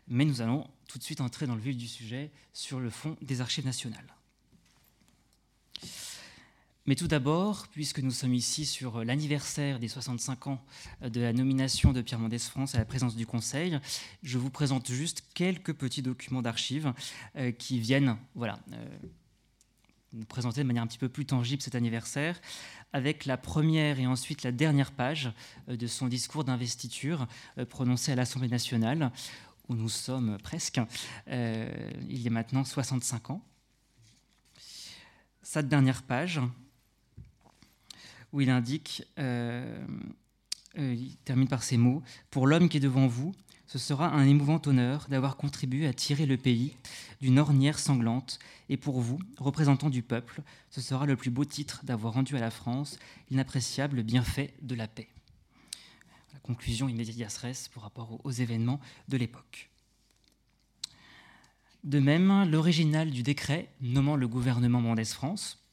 mais 0.07 0.25
nous 0.25 0.41
allons 0.41 0.67
tout 0.87 0.97
de 0.97 1.03
suite 1.03 1.21
entrer 1.21 1.47
dans 1.47 1.55
le 1.55 1.61
vif 1.61 1.77
du 1.77 1.87
sujet 1.87 2.31
sur 2.51 2.79
le 2.79 2.89
fond 2.89 3.15
des 3.21 3.41
archives 3.41 3.65
nationales. 3.65 4.13
Mais 6.89 6.95
tout 6.95 7.07
d'abord, 7.07 7.67
puisque 7.67 7.99
nous 7.99 8.09
sommes 8.09 8.33
ici 8.33 8.65
sur 8.65 9.03
l'anniversaire 9.03 9.77
des 9.77 9.87
65 9.87 10.47
ans 10.47 10.59
de 11.03 11.21
la 11.21 11.33
nomination 11.33 11.93
de 11.93 12.01
Pierre 12.01 12.17
Mendès 12.17 12.39
France 12.39 12.73
à 12.73 12.79
la 12.79 12.85
présence 12.85 13.15
du 13.15 13.27
Conseil, 13.27 13.79
je 14.23 14.39
vous 14.39 14.49
présente 14.49 14.91
juste 14.91 15.23
quelques 15.35 15.73
petits 15.73 16.01
documents 16.01 16.41
d'archives 16.41 16.91
euh, 17.35 17.51
qui 17.51 17.79
viennent 17.79 18.17
voilà, 18.33 18.57
euh, 18.73 18.97
nous 20.13 20.25
présenter 20.25 20.63
de 20.63 20.65
manière 20.65 20.81
un 20.81 20.87
petit 20.87 20.97
peu 20.97 21.09
plus 21.09 21.27
tangible 21.27 21.61
cet 21.61 21.75
anniversaire, 21.75 22.41
avec 22.91 23.25
la 23.25 23.37
première 23.37 23.99
et 23.99 24.07
ensuite 24.07 24.41
la 24.41 24.51
dernière 24.51 24.91
page 24.91 25.31
euh, 25.69 25.77
de 25.77 25.85
son 25.85 26.07
discours 26.07 26.43
d'investiture 26.43 27.27
prononcé 27.69 28.13
à 28.13 28.15
l'Assemblée 28.15 28.49
nationale, 28.49 29.11
où 29.67 29.75
nous 29.75 29.89
sommes 29.89 30.39
presque, 30.41 30.81
il 31.27 32.19
y 32.19 32.27
a 32.27 32.31
maintenant 32.31 32.63
65 32.63 33.29
ans. 33.29 33.45
Cette 35.43 35.69
dernière 35.69 36.01
page, 36.01 36.41
où 38.34 38.41
il 38.41 38.49
indique 38.49 39.03
euh, 39.17 39.86
euh, 40.77 40.93
il 40.93 41.15
termine 41.17 41.47
par 41.47 41.63
ces 41.63 41.77
mots, 41.77 42.03
Pour 42.30 42.45
l'homme 42.45 42.69
qui 42.69 42.77
est 42.77 42.82
devant 42.82 43.07
vous, 43.07 43.34
ce 43.65 43.77
sera 43.77 44.09
un 44.09 44.25
émouvant 44.25 44.61
honneur 44.65 45.07
d'avoir 45.09 45.36
contribué 45.36 45.88
à 45.88 45.93
tirer 45.93 46.25
le 46.25 46.38
pays 46.38 46.75
d'une 47.21 47.39
ornière 47.39 47.80
sanglante, 47.80 48.39
et 48.69 48.77
pour 48.77 49.01
vous, 49.01 49.19
représentants 49.38 49.89
du 49.89 50.03
peuple, 50.03 50.41
ce 50.69 50.82
sera 50.82 51.05
le 51.05 51.15
plus 51.15 51.32
beau 51.32 51.45
titre 51.45 51.82
d'avoir 51.84 52.13
rendu 52.13 52.36
à 52.36 52.39
la 52.39 52.51
France 52.51 52.99
l'inappréciable 53.30 54.03
bienfait 54.03 54.53
de 54.61 54.75
la 54.75 54.88
paix. 54.88 55.09
La 56.34 56.39
conclusion 56.39 56.88
immédiate 56.88 57.36
res 57.38 57.69
pour 57.71 57.84
rapport 57.84 58.19
aux 58.23 58.32
événements 58.32 58.80
de 59.07 59.17
l'époque. 59.17 59.69
De 61.84 61.99
même, 61.99 62.49
l'original 62.49 63.09
du 63.09 63.23
décret 63.23 63.69
nommant 63.82 64.15
le 64.15 64.27
gouvernement 64.27 64.82
Mendès 64.82 65.05
France, 65.05 65.63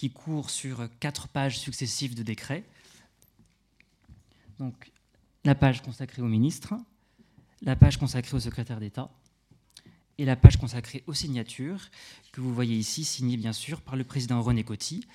qui 0.00 0.08
court 0.08 0.48
sur 0.48 0.88
quatre 0.98 1.28
pages 1.28 1.58
successives 1.58 2.14
de 2.14 2.22
décret, 2.22 2.64
donc 4.58 4.90
la 5.44 5.54
page 5.54 5.82
consacrée 5.82 6.22
au 6.22 6.26
ministre, 6.26 6.72
la 7.60 7.76
page 7.76 7.98
consacrée 7.98 8.34
au 8.34 8.40
secrétaire 8.40 8.80
d'État 8.80 9.10
et 10.16 10.24
la 10.24 10.36
page 10.36 10.56
consacrée 10.56 11.04
aux 11.06 11.12
signatures, 11.12 11.90
que 12.32 12.40
vous 12.40 12.54
voyez 12.54 12.76
ici, 12.76 13.04
signée 13.04 13.36
bien 13.36 13.52
sûr 13.52 13.82
par 13.82 13.94
le 13.94 14.04
président 14.04 14.40
René 14.40 14.64
Coty, 14.64 15.06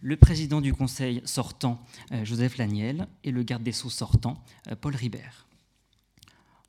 le 0.00 0.16
président 0.16 0.60
du 0.60 0.74
Conseil 0.74 1.22
sortant, 1.24 1.80
euh, 2.10 2.24
Joseph 2.24 2.56
Laniel, 2.56 3.06
et 3.22 3.30
le 3.30 3.44
garde 3.44 3.62
des 3.62 3.70
Sceaux 3.70 3.90
sortant, 3.90 4.42
euh, 4.66 4.74
Paul 4.74 4.96
Ribert. 4.96 5.46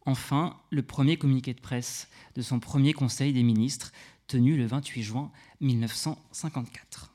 Enfin, 0.05 0.59
le 0.69 0.83
premier 0.83 1.17
communiqué 1.17 1.55
de 1.55 1.59
presse 1.59 2.07
de 2.35 2.43
son 2.43 2.59
premier 2.59 2.93
Conseil 2.93 3.33
des 3.33 3.41
ministres, 3.41 3.91
tenu 4.27 4.57
le 4.57 4.67
28 4.67 5.01
juin 5.01 5.31
1954. 5.59 7.12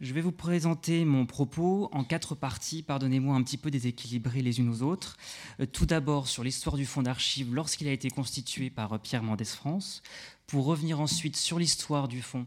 Je 0.00 0.14
vais 0.14 0.22
vous 0.22 0.32
présenter 0.32 1.04
mon 1.04 1.26
propos 1.26 1.90
en 1.92 2.04
quatre 2.04 2.34
parties, 2.34 2.82
pardonnez-moi 2.82 3.36
un 3.36 3.42
petit 3.42 3.58
peu 3.58 3.70
déséquilibrées 3.70 4.40
les 4.40 4.58
unes 4.58 4.70
aux 4.70 4.80
autres. 4.80 5.18
Euh, 5.60 5.66
tout 5.66 5.84
d'abord 5.84 6.26
sur 6.26 6.42
l'histoire 6.42 6.76
du 6.76 6.86
fonds 6.86 7.02
d'archives 7.02 7.54
lorsqu'il 7.54 7.86
a 7.86 7.92
été 7.92 8.08
constitué 8.08 8.70
par 8.70 8.94
euh, 8.94 8.98
Pierre 8.98 9.22
Mendès 9.22 9.44
France, 9.44 10.02
pour 10.46 10.64
revenir 10.64 11.00
ensuite 11.00 11.36
sur 11.36 11.58
l'histoire 11.58 12.08
du 12.08 12.22
fonds 12.22 12.46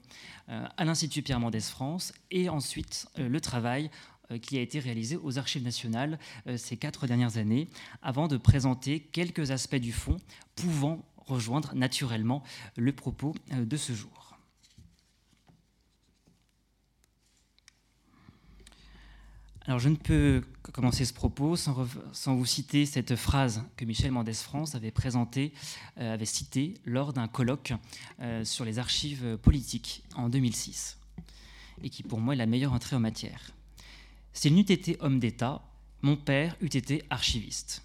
euh, 0.50 0.66
à 0.78 0.84
l'Institut 0.84 1.22
Pierre 1.22 1.40
Mendès 1.40 1.60
France, 1.60 2.12
et 2.32 2.50
ensuite 2.50 3.06
le 3.18 3.40
travail 3.40 3.92
qui 4.42 4.58
a 4.58 4.62
été 4.62 4.80
réalisé 4.80 5.16
aux 5.16 5.38
Archives 5.38 5.64
nationales 5.64 6.18
ces 6.58 6.76
quatre 6.76 7.06
dernières 7.06 7.38
années, 7.38 7.70
avant 8.02 8.28
de 8.28 8.38
présenter 8.38 9.00
quelques 9.00 9.52
aspects 9.52 9.76
du 9.76 9.92
fonds 9.92 10.18
pouvant 10.56 11.06
rejoindre 11.18 11.76
naturellement 11.76 12.42
le 12.76 12.94
propos 12.94 13.36
de 13.52 13.78
ce 13.78 13.94
jour. 13.94 14.23
Alors 19.66 19.80
je 19.80 19.88
ne 19.88 19.96
peux 19.96 20.44
commencer 20.74 21.06
ce 21.06 21.14
propos 21.14 21.56
sans, 21.56 21.88
vous 22.28 22.46
citer 22.46 22.86
cette 22.86 23.16
phrase 23.16 23.64
que 23.78 23.86
Michel 23.86 24.12
Mendès 24.12 24.34
France 24.34 24.76
euh, 24.76 26.14
avait 26.14 26.26
citée 26.26 26.74
lors 26.84 27.14
d'un 27.14 27.30
colloque 27.30 27.72
euh, 28.20 28.44
sur 28.44 28.66
les 28.66 28.78
archives 28.78 29.38
politiques 29.38 30.04
en 30.18 30.28
2006, 30.28 30.98
et 31.82 31.90
qui 31.90 32.04
pour 32.04 32.20
moi 32.20 32.34
est 32.34 32.38
la 32.38 32.46
meilleure 32.46 32.74
entrée 32.74 32.98
en 32.98 33.00
matière. 33.00 33.52
S'il 34.34 34.54
n'eût 34.56 34.62
été 34.62 34.98
homme 35.00 35.20
d'État, 35.20 35.62
mon 36.02 36.18
père 36.18 36.58
eût 36.60 36.66
été 36.66 37.04
archiviste. 37.10 37.84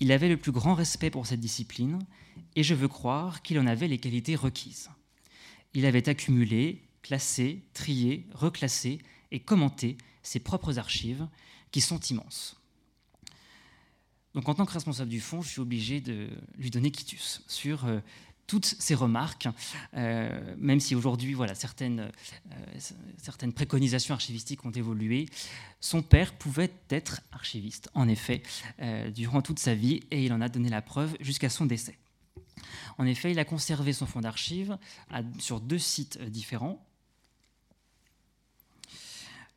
Il 0.00 0.12
avait 0.12 0.28
le 0.28 0.36
plus 0.36 0.52
grand 0.52 0.74
respect 0.74 1.08
pour 1.08 1.26
cette 1.26 1.40
discipline, 1.40 1.98
et 2.56 2.62
je 2.62 2.74
veux 2.74 2.88
croire 2.88 3.40
qu'il 3.40 3.58
en 3.58 3.66
avait 3.66 3.88
les 3.88 3.98
qualités 3.98 4.36
requises. 4.36 4.90
Il 5.72 5.86
avait 5.86 6.10
accumulé, 6.10 6.82
classé, 7.00 7.62
trié, 7.72 8.26
reclassé 8.34 8.98
et 9.30 9.40
commenté 9.40 9.96
ses 10.26 10.40
propres 10.40 10.78
archives, 10.78 11.26
qui 11.70 11.80
sont 11.80 12.00
immenses. 12.00 12.56
Donc 14.34 14.48
en 14.48 14.54
tant 14.54 14.66
que 14.66 14.72
responsable 14.72 15.08
du 15.08 15.20
fonds, 15.20 15.40
je 15.40 15.48
suis 15.48 15.60
obligé 15.60 16.00
de 16.00 16.28
lui 16.58 16.70
donner 16.70 16.90
quitus 16.90 17.42
sur 17.48 17.86
euh, 17.86 18.00
toutes 18.46 18.66
ces 18.66 18.94
remarques, 18.94 19.48
euh, 19.94 20.54
même 20.58 20.78
si 20.78 20.94
aujourd'hui 20.94 21.32
voilà, 21.32 21.54
certaines, 21.54 22.00
euh, 22.52 22.78
certaines 23.16 23.52
préconisations 23.52 24.14
archivistiques 24.14 24.64
ont 24.64 24.70
évolué. 24.70 25.26
Son 25.80 26.02
père 26.02 26.34
pouvait 26.34 26.72
être 26.90 27.22
archiviste, 27.32 27.88
en 27.94 28.08
effet, 28.08 28.42
durant 29.14 29.42
toute 29.42 29.58
sa 29.58 29.74
vie, 29.74 30.00
et 30.10 30.24
il 30.24 30.32
en 30.32 30.40
a 30.40 30.48
donné 30.48 30.68
la 30.68 30.82
preuve 30.82 31.16
jusqu'à 31.20 31.48
son 31.48 31.66
décès. 31.66 31.96
En 32.98 33.06
effet, 33.06 33.30
il 33.30 33.38
a 33.38 33.44
conservé 33.44 33.92
son 33.92 34.06
fonds 34.06 34.20
d'archives 34.20 34.78
sur 35.38 35.60
deux 35.60 35.78
sites 35.78 36.20
différents, 36.22 36.85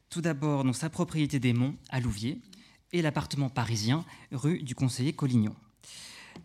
tout 0.09 0.21
d'abord, 0.21 0.63
dans 0.63 0.73
sa 0.73 0.89
propriété 0.89 1.39
des 1.39 1.53
Monts, 1.53 1.75
à 1.89 1.99
Louviers, 1.99 2.41
et 2.91 3.01
l'appartement 3.01 3.49
parisien, 3.49 4.03
rue 4.31 4.63
du 4.63 4.73
Conseiller 4.73 5.13
Collignon. 5.13 5.55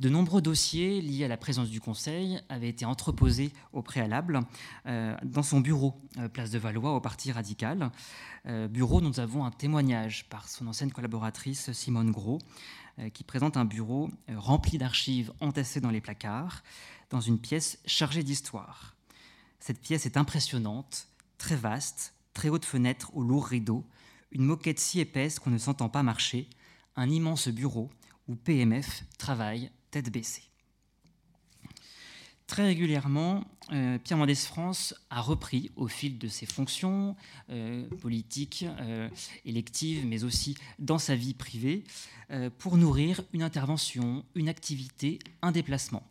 De 0.01 0.09
nombreux 0.09 0.43
dossiers 0.43 1.01
liés 1.01 1.25
à 1.25 1.29
la 1.29 1.37
présence 1.37 1.71
du 1.71 1.81
Conseil 1.81 2.41
avaient 2.49 2.69
été 2.69 2.85
entreposés 2.85 3.53
au 3.73 3.81
préalable 3.81 4.41
euh, 4.87 5.17
dans 5.23 5.45
son 5.45 5.61
bureau, 5.61 5.95
euh, 6.19 6.29
place 6.29 6.51
de 6.51 6.59
Valois, 6.59 6.95
au 6.95 7.01
Parti 7.01 7.31
radical. 7.31 7.91
Euh, 8.47 8.67
bureau, 8.67 9.01
nous 9.01 9.21
avons 9.21 9.45
un 9.45 9.51
témoignage 9.51 10.29
par 10.29 10.49
son 10.49 10.67
ancienne 10.67 10.93
collaboratrice 10.93 11.73
Simone 11.73 12.11
Gros, 12.11 12.39
qui 13.12 13.25
présente 13.25 13.57
un 13.57 13.65
bureau 13.65 14.09
rempli 14.37 14.79
d'archives 14.79 15.33
entassées 15.41 15.81
dans 15.81 15.91
les 15.91 16.01
placards, 16.01 16.62
dans 17.11 17.21
une 17.21 17.41
pièce 17.41 17.81
chargée 17.87 18.23
d'histoire. 18.23 18.95
Cette 19.59 19.81
pièce 19.81 20.07
est 20.07 20.17
impressionnante, 20.17 21.09
très 21.37 21.57
vaste, 21.57 22.14
très 22.35 22.49
haute 22.49 22.64
fenêtre 22.64 23.16
aux 23.16 23.22
lourds 23.22 23.47
rideaux, 23.47 23.87
une 24.32 24.45
moquette 24.45 24.80
si 24.80 25.01
épaisse 25.01 25.39
qu'on 25.39 25.51
ne 25.51 25.59
s'entend 25.59 25.89
pas 25.89 26.03
marcher, 26.03 26.49
un 26.97 27.09
immense 27.09 27.49
bureau 27.49 27.91
où 28.28 28.35
PMF 28.35 29.05
travaille 29.18 29.70
tête 29.91 30.11
baissée. 30.11 30.43
Très 32.47 32.64
régulièrement, 32.64 33.45
euh, 33.72 33.99
Pierre 33.99 34.18
Mendès 34.18 34.35
France 34.35 34.95
a 35.09 35.22
repris 35.22 35.70
au 35.76 35.89
fil 35.89 36.18
de 36.18 36.28
ses 36.28 36.45
fonctions 36.45 37.16
euh, 37.49 37.89
politiques, 38.03 38.66
euh, 38.80 39.09
électives, 39.47 40.05
mais 40.07 40.24
aussi 40.24 40.55
dans 40.78 40.99
sa 40.99 41.16
vie 41.16 41.35
privée, 41.35 41.85
pour 42.59 42.78
nourrir 42.78 43.20
une 43.32 43.43
intervention, 43.43 44.24
une 44.35 44.49
activité, 44.49 45.20
un 45.43 45.53
déplacement 45.53 46.03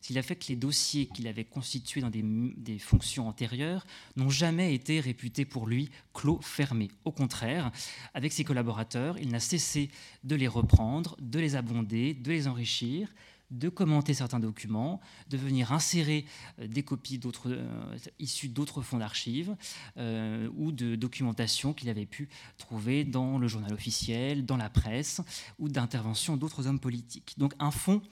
qu'il 0.00 0.18
a 0.18 0.22
fait 0.22 0.36
que 0.36 0.48
les 0.48 0.56
dossiers 0.56 1.06
qu'il 1.06 1.26
avait 1.28 1.44
constitués 1.44 2.00
dans 2.00 2.10
des, 2.10 2.78
fonctions 2.78 3.28
antérieures 3.28 3.86
n'ont 4.16 4.30
jamais 4.30 4.74
été 4.74 5.00
réputés 5.00 5.44
pour 5.44 5.66
lui 5.66 5.90
clos, 6.14 6.40
fermés. 6.42 6.90
Au 7.04 7.12
contraire, 7.12 7.70
avec 8.14 8.32
ses 8.32 8.44
collaborateurs, 8.44 9.18
il 9.18 9.28
n'a 9.28 9.40
cessé 9.40 9.90
de 10.24 10.34
les 10.36 10.48
reprendre, 10.48 11.16
de 11.20 11.38
les 11.38 11.56
abonder, 11.56 12.14
de 12.14 12.30
les 12.30 12.48
enrichir, 12.48 13.08
de 13.50 13.68
commenter 13.68 14.14
certains 14.14 14.40
documents, 14.40 15.00
de 15.28 15.36
venir 15.36 15.72
insérer 15.72 16.24
euh, 16.58 16.66
des 16.66 16.82
copies 16.82 17.20
euh, 17.46 17.98
issues 18.18 18.48
d'autres 18.48 18.82
fonds 18.82 18.98
d'archives 18.98 19.56
euh, 19.96 20.48
ou 20.56 20.72
de 20.72 20.96
documentation 20.96 21.72
qu'il 21.72 21.88
avait 21.88 22.06
pu 22.06 22.28
trouver 22.58 23.04
dans 23.04 23.38
le 23.38 23.48
journal 23.48 23.72
officiel, 23.72 24.44
dans 24.46 24.56
la 24.56 24.70
presse 24.70 25.20
ou 25.58 25.68
d'intervention 25.68 26.36
d'autres 26.36 26.66
hommes 26.66 26.80
politiques. 26.80 27.34
Donc 27.38 27.54
un 27.58 27.70
fonds 27.70 28.02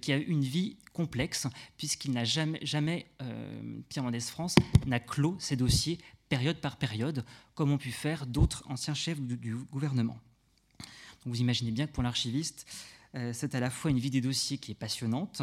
qui 0.00 0.12
a 0.12 0.16
une 0.16 0.42
vie 0.42 0.76
complexe 0.92 1.46
puisqu'il 1.76 2.12
n'a 2.12 2.24
jamais, 2.24 2.60
jamais 2.62 3.06
Pierre 3.88 4.04
Mendès 4.04 4.20
France 4.20 4.54
n'a 4.86 5.00
clos 5.00 5.36
ses 5.38 5.56
dossiers 5.56 5.98
période 6.28 6.60
par 6.60 6.76
période 6.76 7.24
comme 7.54 7.70
ont 7.70 7.78
pu 7.78 7.92
faire 7.92 8.26
d'autres 8.26 8.64
anciens 8.66 8.94
chefs 8.94 9.20
du, 9.20 9.56
gouvernement. 9.70 10.18
Vous 11.24 11.40
imaginez 11.40 11.70
bien 11.70 11.86
que 11.86 11.92
pour 11.92 12.02
l'archiviste, 12.02 12.66
c'est 13.32 13.54
à 13.54 13.60
la 13.60 13.70
fois 13.70 13.90
une 13.90 13.98
vie 13.98 14.10
des 14.10 14.20
dossiers 14.20 14.58
qui 14.58 14.72
est 14.72 14.74
passionnante, 14.74 15.42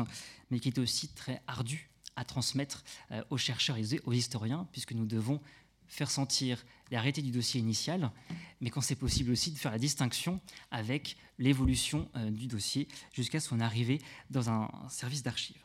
mais 0.50 0.60
qui 0.60 0.70
est 0.70 0.78
aussi 0.78 1.08
très 1.10 1.42
ardue 1.48 1.92
à 2.16 2.26
transmettre 2.26 2.84
euh, 3.12 3.24
aux 3.30 3.38
chercheurs 3.38 3.78
et 3.78 4.00
aux 4.06 4.14
historiens, 4.14 4.68
puisque 4.72 4.94
nous 4.94 5.06
devons 5.06 5.42
faire 5.88 6.10
sentir 6.10 6.64
la 6.90 7.00
réalité 7.00 7.22
du 7.22 7.32
dossier 7.32 7.60
initial, 7.60 8.12
mais 8.62 8.70
quand 8.70 8.82
c'est 8.82 8.96
possible 8.96 9.32
aussi 9.32 9.52
de 9.52 9.58
faire 9.58 9.72
la 9.72 9.80
distinction 9.80 10.40
avec 10.70 11.18
l'évolution 11.38 12.10
euh, 12.16 12.30
du 12.30 12.48
dossier 12.48 12.88
jusqu'à 13.12 13.40
son 13.40 13.60
arrivée 13.60 14.00
dans 14.30 14.50
un 14.50 14.70
service 14.90 15.24
d'archives. 15.24 15.62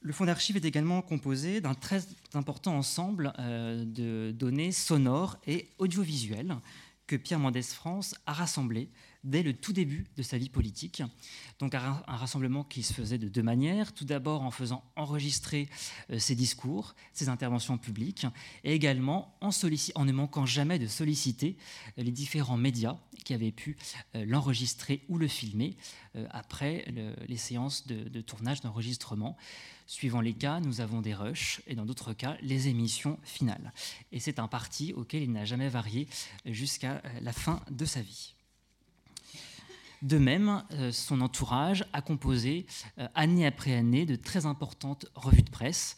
Le 0.00 0.12
fonds 0.12 0.24
d'archives 0.24 0.56
est 0.56 0.64
également 0.64 1.00
composé 1.00 1.60
d'un 1.60 1.74
très 1.74 2.02
important 2.34 2.76
ensemble 2.76 3.32
de 3.38 4.32
données 4.32 4.72
sonores 4.72 5.38
et 5.46 5.70
audiovisuelles 5.78 6.56
que 7.06 7.14
Pierre 7.14 7.38
Mendès 7.38 7.62
France 7.62 8.16
a 8.26 8.32
rassemblées 8.32 8.90
dès 9.24 9.42
le 9.42 9.52
tout 9.52 9.72
début 9.72 10.06
de 10.16 10.22
sa 10.22 10.38
vie 10.38 10.48
politique. 10.48 11.02
Donc 11.58 11.74
un, 11.74 12.02
rassemblement 12.06 12.64
qui 12.64 12.82
se 12.82 12.92
faisait 12.92 13.18
de 13.18 13.28
deux 13.28 13.42
manières. 13.42 13.92
Tout 13.92 14.04
d'abord 14.04 14.42
en 14.42 14.50
faisant 14.50 14.84
enregistrer 14.96 15.68
euh, 16.10 16.18
ses 16.18 16.34
discours, 16.34 16.94
ses 17.12 17.28
interventions 17.28 17.78
publiques, 17.78 18.26
et 18.64 18.74
également 18.74 19.36
en, 19.40 19.50
ne 20.04 20.12
manquant 20.12 20.46
jamais 20.46 20.78
de 20.78 20.86
solliciter 20.86 21.56
euh, 21.98 22.02
les 22.02 22.10
différents 22.10 22.56
médias 22.56 22.96
qui 23.24 23.34
avaient 23.34 23.52
pu 23.52 23.76
l'enregistrer 24.14 25.04
ou 25.08 25.16
le 25.16 25.28
filmer 25.28 25.76
après 26.30 26.84
les 27.28 27.36
séances 27.36 27.86
de 27.86 28.20
tournage 28.20 28.60
d'enregistrement. 28.62 29.36
Suivant 29.86 30.20
les 30.20 30.32
cas, 30.32 30.58
nous 30.58 30.80
avons 30.80 31.02
des 31.02 31.14
rushs 31.14 31.60
et 31.66 31.74
dans 31.74 31.84
d'autres 31.84 32.14
cas, 32.14 32.36
les 32.40 32.68
émissions 32.68 33.18
finales. 33.22 33.72
Et 34.10 34.20
c'est 34.20 34.38
un 34.38 34.48
parti 34.48 34.92
auquel 34.92 35.22
il 35.22 35.30
n'a 35.30 35.44
jamais 35.44 35.68
varié 35.68 36.08
jusqu'à 36.46 37.02
la 37.20 37.32
fin 37.32 37.60
de 37.70 37.84
sa 37.84 38.00
vie. 38.00 38.34
De 40.02 40.18
même, 40.18 40.64
euh, 40.72 40.90
son 40.90 41.20
entourage 41.20 41.84
a 41.92 42.02
composé 42.02 42.66
euh, 42.98 43.06
année 43.14 43.46
après 43.46 43.72
année 43.72 44.04
de 44.04 44.16
très 44.16 44.46
importantes 44.46 45.06
revues 45.14 45.42
de 45.42 45.50
presse, 45.50 45.96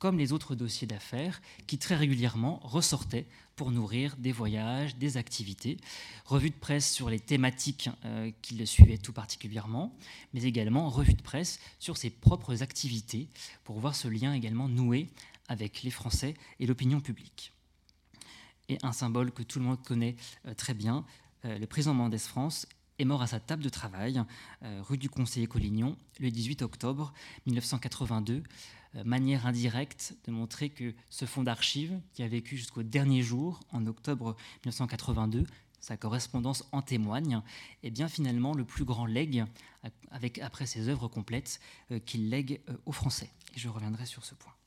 comme 0.00 0.18
les 0.18 0.32
autres 0.32 0.56
dossiers 0.56 0.88
d'affaires, 0.88 1.40
qui 1.68 1.78
très 1.78 1.94
régulièrement 1.94 2.58
ressortaient 2.64 3.26
pour 3.54 3.70
nourrir 3.70 4.16
des 4.16 4.32
voyages, 4.32 4.96
des 4.96 5.16
activités. 5.16 5.76
Revues 6.24 6.50
de 6.50 6.56
presse 6.56 6.92
sur 6.92 7.10
les 7.10 7.20
thématiques 7.20 7.90
euh, 8.04 8.32
qui 8.42 8.56
le 8.56 8.66
suivaient 8.66 8.98
tout 8.98 9.12
particulièrement, 9.12 9.96
mais 10.34 10.42
également 10.42 10.90
revues 10.90 11.14
de 11.14 11.22
presse 11.22 11.60
sur 11.78 11.96
ses 11.96 12.10
propres 12.10 12.64
activités, 12.64 13.28
pour 13.62 13.78
voir 13.78 13.94
ce 13.94 14.08
lien 14.08 14.32
également 14.32 14.68
noué 14.68 15.10
avec 15.46 15.84
les 15.84 15.92
Français 15.92 16.34
et 16.58 16.66
l'opinion 16.66 17.00
publique. 17.00 17.52
Et 18.68 18.78
un 18.82 18.92
symbole 18.92 19.30
que 19.30 19.44
tout 19.44 19.60
le 19.60 19.64
monde 19.64 19.82
connaît 19.82 20.16
très 20.58 20.74
bien, 20.74 21.06
le 21.42 21.64
président 21.64 21.94
Mendès 21.94 22.18
France 22.18 22.66
est 22.98 23.04
mort 23.04 23.22
à 23.22 23.26
sa 23.26 23.40
table 23.40 23.62
de 23.62 23.68
travail, 23.68 24.22
euh, 24.62 24.82
rue 24.82 24.98
du 24.98 25.08
Conseiller 25.08 25.46
Collignon, 25.46 25.96
le 26.18 26.30
18 26.30 26.62
octobre 26.62 27.12
1982. 27.46 28.42
Euh, 28.94 29.04
manière 29.04 29.46
indirecte 29.46 30.16
de 30.24 30.32
montrer 30.32 30.70
que 30.70 30.94
ce 31.10 31.24
fonds 31.24 31.42
d'archives, 31.42 32.00
qui 32.14 32.22
a 32.22 32.28
vécu 32.28 32.56
jusqu'au 32.56 32.82
dernier 32.82 33.22
jour, 33.22 33.60
en 33.70 33.86
octobre 33.86 34.34
1982, 34.64 35.44
sa 35.80 35.96
correspondance 35.96 36.64
en 36.72 36.82
témoigne, 36.82 37.40
est 37.82 37.90
bien 37.90 38.08
finalement 38.08 38.54
le 38.54 38.64
plus 38.64 38.84
grand 38.84 39.06
legs, 39.06 39.44
avec, 40.10 40.38
après 40.38 40.66
ses 40.66 40.88
œuvres 40.88 41.08
complètes, 41.08 41.60
euh, 41.92 42.00
qu'il 42.00 42.30
lègue 42.30 42.60
aux 42.84 42.92
Français. 42.92 43.30
Et 43.54 43.58
je 43.58 43.68
reviendrai 43.68 44.06
sur 44.06 44.24
ce 44.24 44.34
point. 44.34 44.57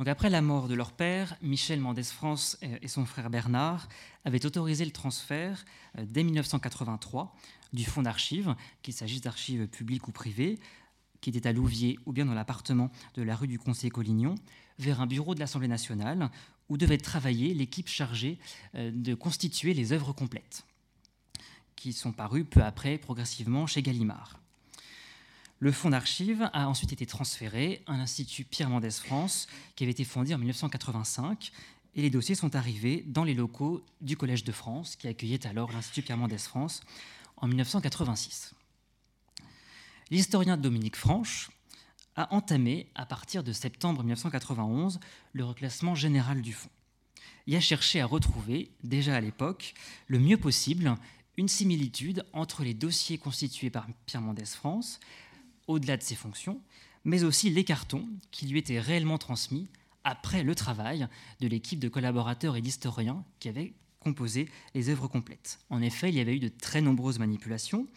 Après 0.00 0.28
la 0.28 0.42
mort 0.42 0.68
de 0.68 0.74
leur 0.74 0.92
père, 0.92 1.36
Michel 1.40 1.80
Mendès 1.80 2.02
France 2.02 2.58
et 2.82 2.88
son 2.88 3.06
frère 3.06 3.30
Bernard 3.30 3.88
avaient 4.24 4.44
autorisé 4.44 4.84
le 4.84 4.90
transfert 4.90 5.64
euh, 5.98 6.04
dès 6.06 6.24
1983 6.24 7.34
du 7.72 7.84
fonds 7.84 8.02
d'archives, 8.02 8.54
qu'il 8.82 8.92
s'agisse 8.92 9.20
d'archives 9.20 9.66
publiques 9.66 10.06
ou 10.08 10.12
privées, 10.12 10.58
qui 11.20 11.30
étaient 11.30 11.48
à 11.48 11.52
Louviers 11.52 11.98
ou 12.06 12.12
bien 12.12 12.26
dans 12.26 12.34
l'appartement 12.34 12.90
de 13.14 13.22
la 13.22 13.34
rue 13.34 13.48
du 13.48 13.58
Conseil 13.58 13.90
Collignon, 13.90 14.34
vers 14.78 15.00
un 15.00 15.06
bureau 15.06 15.34
de 15.34 15.40
l'Assemblée 15.40 15.68
nationale 15.68 16.30
où 16.68 16.76
devait 16.76 16.98
travailler 16.98 17.54
l'équipe 17.54 17.88
chargée 17.88 18.38
euh, 18.74 18.90
de 18.92 19.14
constituer 19.14 19.74
les 19.74 19.92
œuvres 19.92 20.12
complètes, 20.12 20.64
qui 21.76 21.92
sont 21.92 22.12
parues 22.12 22.44
peu 22.44 22.62
après 22.62 22.98
progressivement 22.98 23.66
chez 23.66 23.82
Gallimard. 23.82 24.38
Le 25.64 25.72
fonds 25.72 25.88
d'archives 25.88 26.50
a 26.52 26.68
ensuite 26.68 26.92
été 26.92 27.06
transféré 27.06 27.82
à 27.86 27.96
l'Institut 27.96 28.44
Pierre 28.44 28.68
Mendès 28.68 28.90
France, 28.90 29.46
qui 29.76 29.84
avait 29.84 29.92
été 29.92 30.04
fondé 30.04 30.34
en 30.34 30.36
1985, 30.36 31.52
et 31.94 32.02
les 32.02 32.10
dossiers 32.10 32.34
sont 32.34 32.54
arrivés 32.54 33.02
dans 33.06 33.24
les 33.24 33.32
locaux 33.32 33.82
du 34.02 34.14
Collège 34.14 34.44
de 34.44 34.52
France, 34.52 34.94
qui 34.94 35.08
accueillait 35.08 35.46
alors 35.46 35.72
l'Institut 35.72 36.02
Pierre 36.02 36.18
Mendès 36.18 36.36
France 36.36 36.82
en 37.38 37.46
1986. 37.46 38.52
L'historien 40.10 40.58
Dominique 40.58 40.96
Franche 40.96 41.50
a 42.14 42.34
entamé, 42.34 42.90
à 42.94 43.06
partir 43.06 43.42
de 43.42 43.54
septembre 43.54 44.02
1991, 44.02 45.00
le 45.32 45.44
reclassement 45.46 45.94
général 45.94 46.42
du 46.42 46.52
fonds. 46.52 46.68
Il 47.46 47.56
a 47.56 47.60
cherché 47.60 48.02
à 48.02 48.06
retrouver, 48.06 48.70
déjà 48.82 49.16
à 49.16 49.20
l'époque, 49.22 49.72
le 50.08 50.18
mieux 50.18 50.36
possible, 50.36 50.94
une 51.38 51.48
similitude 51.48 52.22
entre 52.34 52.64
les 52.64 52.74
dossiers 52.74 53.16
constitués 53.16 53.70
par 53.70 53.86
Pierre 54.04 54.20
Mendès 54.20 54.44
France 54.44 55.00
au-delà 55.66 55.96
de 55.96 56.02
ses 56.02 56.14
fonctions, 56.14 56.60
mais 57.04 57.24
aussi 57.24 57.50
les 57.50 57.64
cartons 57.64 58.08
qui 58.30 58.46
lui 58.46 58.58
étaient 58.58 58.80
réellement 58.80 59.18
transmis 59.18 59.68
après 60.04 60.42
le 60.42 60.54
travail 60.54 61.08
de 61.40 61.48
l'équipe 61.48 61.78
de 61.78 61.88
collaborateurs 61.88 62.56
et 62.56 62.60
d'historiens 62.60 63.24
qui 63.40 63.48
avaient 63.48 63.72
composé 64.00 64.48
les 64.74 64.90
œuvres 64.90 65.08
complètes. 65.08 65.58
En 65.70 65.80
effet, 65.80 66.10
il 66.10 66.14
y 66.14 66.20
avait 66.20 66.36
eu 66.36 66.40
de 66.40 66.48
très 66.48 66.82
nombreuses 66.82 67.18
manipulations, 67.18 67.88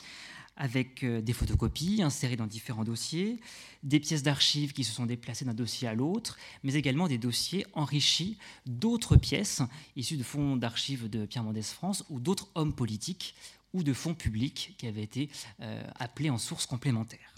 avec 0.57 1.03
euh, 1.03 1.21
des 1.21 1.33
photocopies 1.33 2.01
insérées 2.01 2.35
dans 2.35 2.47
différents 2.47 2.83
dossiers, 2.83 3.39
des 3.83 3.99
pièces 3.99 4.23
d'archives 4.23 4.73
qui 4.73 4.83
se 4.83 4.91
sont 4.91 5.05
déplacées 5.05 5.45
d'un 5.45 5.53
dossier 5.53 5.87
à 5.87 5.93
l'autre, 5.93 6.37
mais 6.63 6.73
également 6.73 7.07
des 7.07 7.19
dossiers 7.19 7.65
enrichis 7.73 8.37
d'autres 8.65 9.17
pièces 9.17 9.61
issues 9.95 10.17
de 10.17 10.23
fonds 10.23 10.55
d'archives 10.55 11.09
de 11.09 11.25
Pierre 11.25 11.43
Mendès 11.43 11.61
France 11.61 12.03
ou 12.09 12.19
d'autres 12.19 12.49
hommes 12.55 12.73
politiques 12.73 13.35
ou 13.73 13.83
de 13.83 13.93
fonds 13.93 14.15
publics 14.15 14.73
qui 14.77 14.87
avaient 14.87 15.03
été 15.03 15.29
euh, 15.61 15.83
appelés 15.99 16.31
en 16.31 16.37
sources 16.37 16.65
complémentaires. 16.65 17.36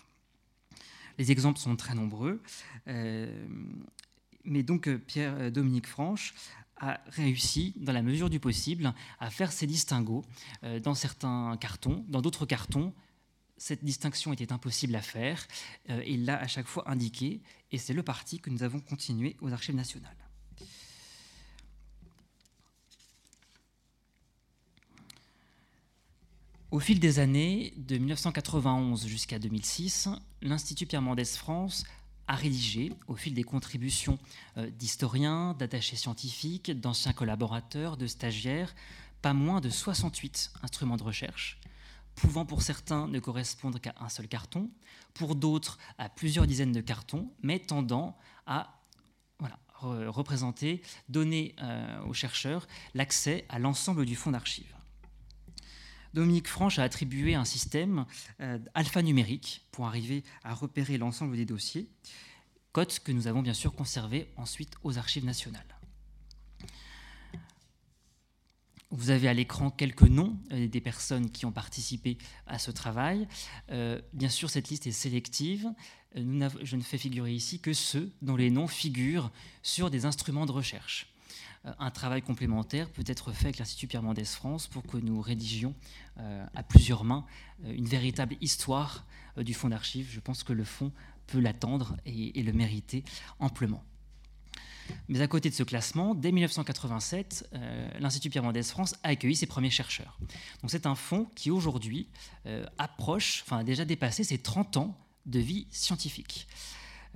Les 1.19 1.31
exemples 1.31 1.59
sont 1.59 1.75
très 1.75 1.93
nombreux. 1.93 2.41
Euh, 2.87 3.47
mais 4.45 4.63
donc 4.63 4.87
euh, 4.87 4.97
Pierre-Dominique 4.97 5.85
euh, 5.85 5.91
Franche 5.91 6.33
a 6.77 7.01
réussi, 7.07 7.73
dans 7.75 7.91
la 7.91 8.01
mesure 8.01 8.29
du 8.29 8.39
possible, 8.39 8.93
à 9.19 9.29
faire 9.29 9.51
ces 9.51 9.67
distinguos 9.67 10.23
dans 10.81 10.95
certains 10.95 11.57
cartons. 11.59 12.05
Dans 12.07 12.21
d'autres 12.21 12.45
cartons, 12.45 12.93
cette 13.57 13.83
distinction 13.83 14.31
était 14.31 14.53
impossible 14.53 14.95
à 14.95 15.01
faire. 15.01 15.45
il 16.07 16.23
l'a 16.23 16.39
à 16.39 16.47
chaque 16.47 16.67
fois 16.67 16.89
indiqué, 16.89 17.41
et 17.73 17.77
c'est 17.77 17.91
le 17.91 18.01
parti 18.01 18.39
que 18.39 18.49
nous 18.49 18.63
avons 18.63 18.79
continué 18.79 19.35
aux 19.41 19.51
archives 19.51 19.75
nationales. 19.75 20.28
Au 26.71 26.79
fil 26.79 26.99
des 26.99 27.17
années, 27.17 27.73
de 27.77 27.97
1991 27.97 29.07
jusqu'à 29.07 29.39
2006, 29.39 30.07
l'Institut 30.43 30.85
Pierre 30.85 31.01
Mendès 31.01 31.25
France 31.25 31.83
a 32.27 32.35
rédigé, 32.35 32.93
au 33.07 33.15
fil 33.15 33.33
des 33.33 33.43
contributions 33.43 34.19
euh, 34.57 34.69
d'historiens, 34.69 35.55
d'attachés 35.55 35.95
scientifiques, 35.95 36.69
d'anciens 36.69 37.13
collaborateurs, 37.13 37.97
de 37.97 38.05
stagiaires, 38.05 38.75
pas 39.23 39.33
moins 39.33 39.61
de 39.61 39.69
68 39.71 40.51
instruments 40.61 40.97
de 40.97 41.01
recherche, 41.01 41.59
pouvant 42.13 42.45
pour 42.45 42.61
certains 42.61 43.07
ne 43.07 43.17
correspondre 43.19 43.81
qu'à 43.81 43.95
un 43.99 44.09
seul 44.09 44.27
carton, 44.27 44.69
pour 45.15 45.33
d'autres 45.33 45.79
à 45.97 46.07
plusieurs 46.07 46.45
dizaines 46.45 46.71
de 46.71 46.81
cartons, 46.81 47.31
mais 47.41 47.57
tendant 47.57 48.15
à 48.45 48.75
représenter, 49.81 50.83
donner 51.07 51.55
euh, 51.63 52.03
aux 52.03 52.13
chercheurs 52.13 52.67
l'accès 52.93 53.45
à 53.49 53.57
l'ensemble 53.57 54.05
du 54.05 54.15
fonds 54.15 54.31
d'archives. 54.31 54.75
Dominique 56.13 56.47
Franche 56.47 56.79
a 56.79 56.83
attribué 56.83 57.35
un 57.35 57.45
système 57.45 58.05
euh, 58.41 58.57
alphanumérique 58.73 59.65
pour 59.71 59.85
arriver 59.85 60.23
à 60.43 60.53
repérer 60.53 60.97
l'ensemble 60.97 61.35
des 61.35 61.45
dossiers, 61.45 61.87
cote 62.71 62.99
que 62.99 63.11
nous 63.11 63.27
avons 63.27 63.41
bien 63.41 63.53
sûr 63.53 63.73
conservé 63.73 64.29
ensuite 64.37 64.73
aux 64.83 64.97
archives 64.97 65.25
nationales. 65.25 65.79
Vous 68.91 69.11
avez 69.11 69.27
à 69.27 69.33
l'écran 69.35 69.69
quelques 69.69 70.01
noms 70.01 70.39
euh, 70.51 70.67
des 70.67 70.81
personnes 70.81 71.29
qui 71.29 71.45
ont 71.45 71.51
participé 71.51 72.17
à 72.47 72.57
ce 72.57 72.71
travail. 72.71 73.27
Euh, 73.69 74.01
bien 74.13 74.29
sûr, 74.29 74.49
cette 74.49 74.69
liste 74.69 74.87
est 74.87 74.91
sélective. 74.91 75.71
je 76.15 76.75
ne 76.75 76.81
fais 76.81 76.97
figurer 76.97 77.33
ici 77.33 77.59
que 77.59 77.73
ceux 77.73 78.11
dont 78.23 78.35
les 78.35 78.49
noms 78.49 78.67
figurent 78.67 79.31
sur 79.61 79.91
des 79.91 80.05
instruments 80.05 80.47
de 80.47 80.51
recherche. 80.51 81.13
Euh, 81.65 81.71
un 81.79 81.91
travail 81.91 82.21
complémentaire 82.21 82.89
peut 82.89 83.03
être 83.05 83.31
fait 83.31 83.45
avec 83.45 83.57
l'Institut 83.57 83.87
Pierre 83.87 84.03
Mendès 84.03 84.25
France 84.25 84.67
pour 84.67 84.83
que 84.83 84.97
nous 84.97 85.21
rédigions 85.21 85.75
euh, 86.17 86.45
à 86.55 86.63
plusieurs 86.63 87.03
mains 87.03 87.25
euh, 87.65 87.73
une 87.73 87.85
véritable 87.85 88.35
histoire 88.41 89.05
du 89.37 89.53
fonds 89.53 89.69
d'archives. 89.69 90.09
Je 90.11 90.19
pense 90.19 90.43
que 90.43 90.53
le 90.53 90.63
fonds 90.63 90.91
peut 91.27 91.39
l'attendre 91.39 91.95
et, 92.05 92.41
le 92.41 92.51
mériter 92.51 93.03
amplement. 93.39 93.83
Mais 95.07 95.21
à 95.21 95.27
côté 95.27 95.49
de 95.49 95.53
ce 95.53 95.61
classement, 95.61 96.15
dès 96.15 96.31
1987, 96.31 97.47
l'Institut 97.99 98.31
Pierre 98.31 98.43
Mendès 98.43 98.63
France 98.63 98.95
a 99.03 99.09
accueilli 99.09 99.35
ses 99.35 99.45
premiers 99.45 99.69
chercheurs. 99.69 100.19
C'est 100.67 100.87
un 100.87 100.95
fonds 100.95 101.27
qui 101.35 101.51
aujourd'hui 101.51 102.09
approche, 102.79 103.43
enfin 103.45 103.59
a 103.59 103.63
déjà 103.63 103.85
dépassé 103.85 104.23
ses 104.23 104.39
30 104.39 104.77
ans 104.77 104.97
de 105.27 105.39
vie 105.39 105.67
scientifique. 105.69 106.47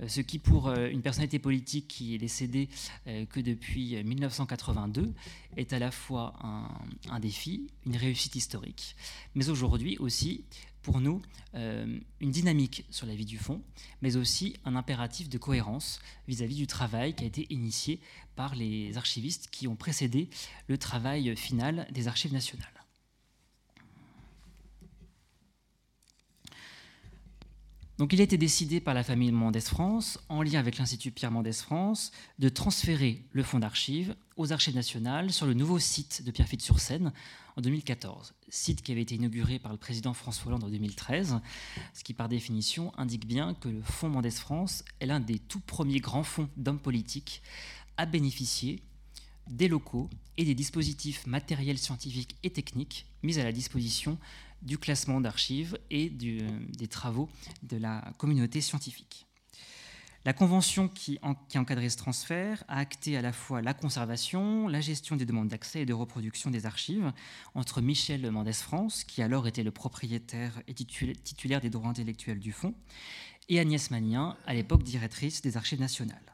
Euh, 0.00 0.08
ce 0.08 0.20
qui 0.20 0.38
pour 0.38 0.68
euh, 0.68 0.88
une 0.88 1.02
personnalité 1.02 1.38
politique 1.38 1.88
qui 1.88 2.14
est 2.14 2.18
décédée 2.18 2.68
euh, 3.06 3.26
que 3.26 3.40
depuis 3.40 4.02
1982 4.02 5.12
est 5.56 5.72
à 5.72 5.78
la 5.78 5.90
fois 5.90 6.34
un, 6.42 7.20
défi, 7.20 7.68
une 7.86 7.96
réussite 7.96 8.34
historique, 8.34 8.96
mais 9.34 9.48
aujourd'hui 9.48 9.96
aussi 9.98 10.44
pour 10.82 11.00
nous 11.00 11.22
une 11.54 12.30
dynamique 12.30 12.84
sur 12.90 13.06
la 13.06 13.14
vie 13.14 13.24
du 13.24 13.38
fonds, 13.38 13.62
mais 14.02 14.16
aussi 14.16 14.56
un 14.64 14.76
impératif 14.76 15.30
de 15.30 15.38
cohérence 15.38 16.00
vis-à-vis 16.26 16.56
du 16.56 16.66
travail 16.66 17.14
qui 17.14 17.24
a 17.24 17.26
été 17.26 17.46
initié 17.48 18.00
par 18.36 18.54
les 18.54 18.96
archivistes 18.98 19.48
qui 19.50 19.68
ont 19.68 19.76
précédé 19.76 20.28
le 20.66 20.76
travail 20.76 21.36
final 21.36 21.86
des 21.92 22.08
archives 22.08 22.34
nationales. 22.34 22.73
Donc 27.96 28.12
il 28.12 28.20
a 28.20 28.24
été 28.24 28.36
décidé 28.36 28.80
par 28.80 28.92
la 28.92 29.04
famille 29.04 29.30
Mendès 29.30 29.60
France, 29.60 30.18
en 30.28 30.42
lien 30.42 30.58
avec 30.58 30.78
l'Institut 30.78 31.12
Pierre 31.12 31.30
Mendès 31.30 31.52
France, 31.52 32.10
de 32.40 32.48
transférer 32.48 33.22
le 33.30 33.44
fonds 33.44 33.60
d'archives 33.60 34.16
aux 34.36 34.52
archives 34.52 34.74
nationales 34.74 35.32
sur 35.32 35.46
le 35.46 35.54
nouveau 35.54 35.78
site 35.78 36.24
de 36.24 36.32
Pierrefitte-sur-Seine 36.32 37.12
en 37.56 37.60
2014. 37.60 38.34
Site 38.48 38.82
qui 38.82 38.90
avait 38.90 39.02
été 39.02 39.14
inauguré 39.14 39.60
par 39.60 39.70
le 39.70 39.78
président 39.78 40.12
François 40.12 40.48
Hollande 40.48 40.64
en 40.64 40.70
2013, 40.70 41.40
ce 41.92 42.02
qui 42.02 42.14
par 42.14 42.28
définition 42.28 42.92
indique 42.98 43.28
bien 43.28 43.54
que 43.54 43.68
le 43.68 43.80
fonds 43.80 44.08
Mendès 44.08 44.30
France 44.32 44.84
est 44.98 45.06
l'un 45.06 45.20
des 45.20 45.38
tout 45.38 45.60
premiers 45.60 46.00
grands 46.00 46.24
fonds 46.24 46.48
d'hommes 46.56 46.80
politiques 46.80 47.42
à 47.96 48.06
bénéficier 48.06 48.82
des 49.48 49.68
locaux 49.68 50.10
et 50.36 50.44
des 50.44 50.54
dispositifs 50.56 51.26
matériels 51.28 51.78
scientifiques 51.78 52.36
et 52.42 52.50
techniques 52.50 53.06
mis 53.22 53.38
à 53.38 53.44
la 53.44 53.52
disposition 53.52 54.18
du 54.64 54.78
classement 54.78 55.20
d'archives 55.20 55.78
et 55.90 56.10
des 56.10 56.88
travaux 56.88 57.28
de 57.62 57.76
la 57.76 58.12
communauté 58.18 58.60
scientifique. 58.60 59.26
La 60.26 60.32
convention 60.32 60.88
qui, 60.88 61.18
en, 61.20 61.34
encadrait 61.54 61.90
ce 61.90 61.98
transfert 61.98 62.64
a 62.66 62.78
acté 62.78 63.18
à 63.18 63.20
la 63.20 63.32
fois 63.32 63.60
la 63.60 63.74
conservation, 63.74 64.68
la 64.68 64.80
gestion 64.80 65.16
des 65.16 65.26
demandes 65.26 65.48
d'accès 65.48 65.82
et 65.82 65.86
de 65.86 65.92
reproduction 65.92 66.50
des 66.50 66.64
archives 66.64 67.12
entre 67.54 67.82
Michel 67.82 68.30
Mendès 68.30 68.54
France, 68.54 69.04
qui 69.04 69.20
alors 69.20 69.46
était 69.46 69.62
le 69.62 69.70
propriétaire 69.70 70.62
et 70.66 70.72
titulaire 70.72 71.60
des 71.60 71.68
droits 71.68 71.90
intellectuels 71.90 72.40
du 72.40 72.52
fonds, 72.52 72.74
et 73.50 73.60
Agnès 73.60 73.90
Magnien, 73.90 74.38
à 74.46 74.54
l'époque 74.54 74.82
directrice 74.82 75.42
des 75.42 75.58
archives 75.58 75.80
nationales. 75.80 76.33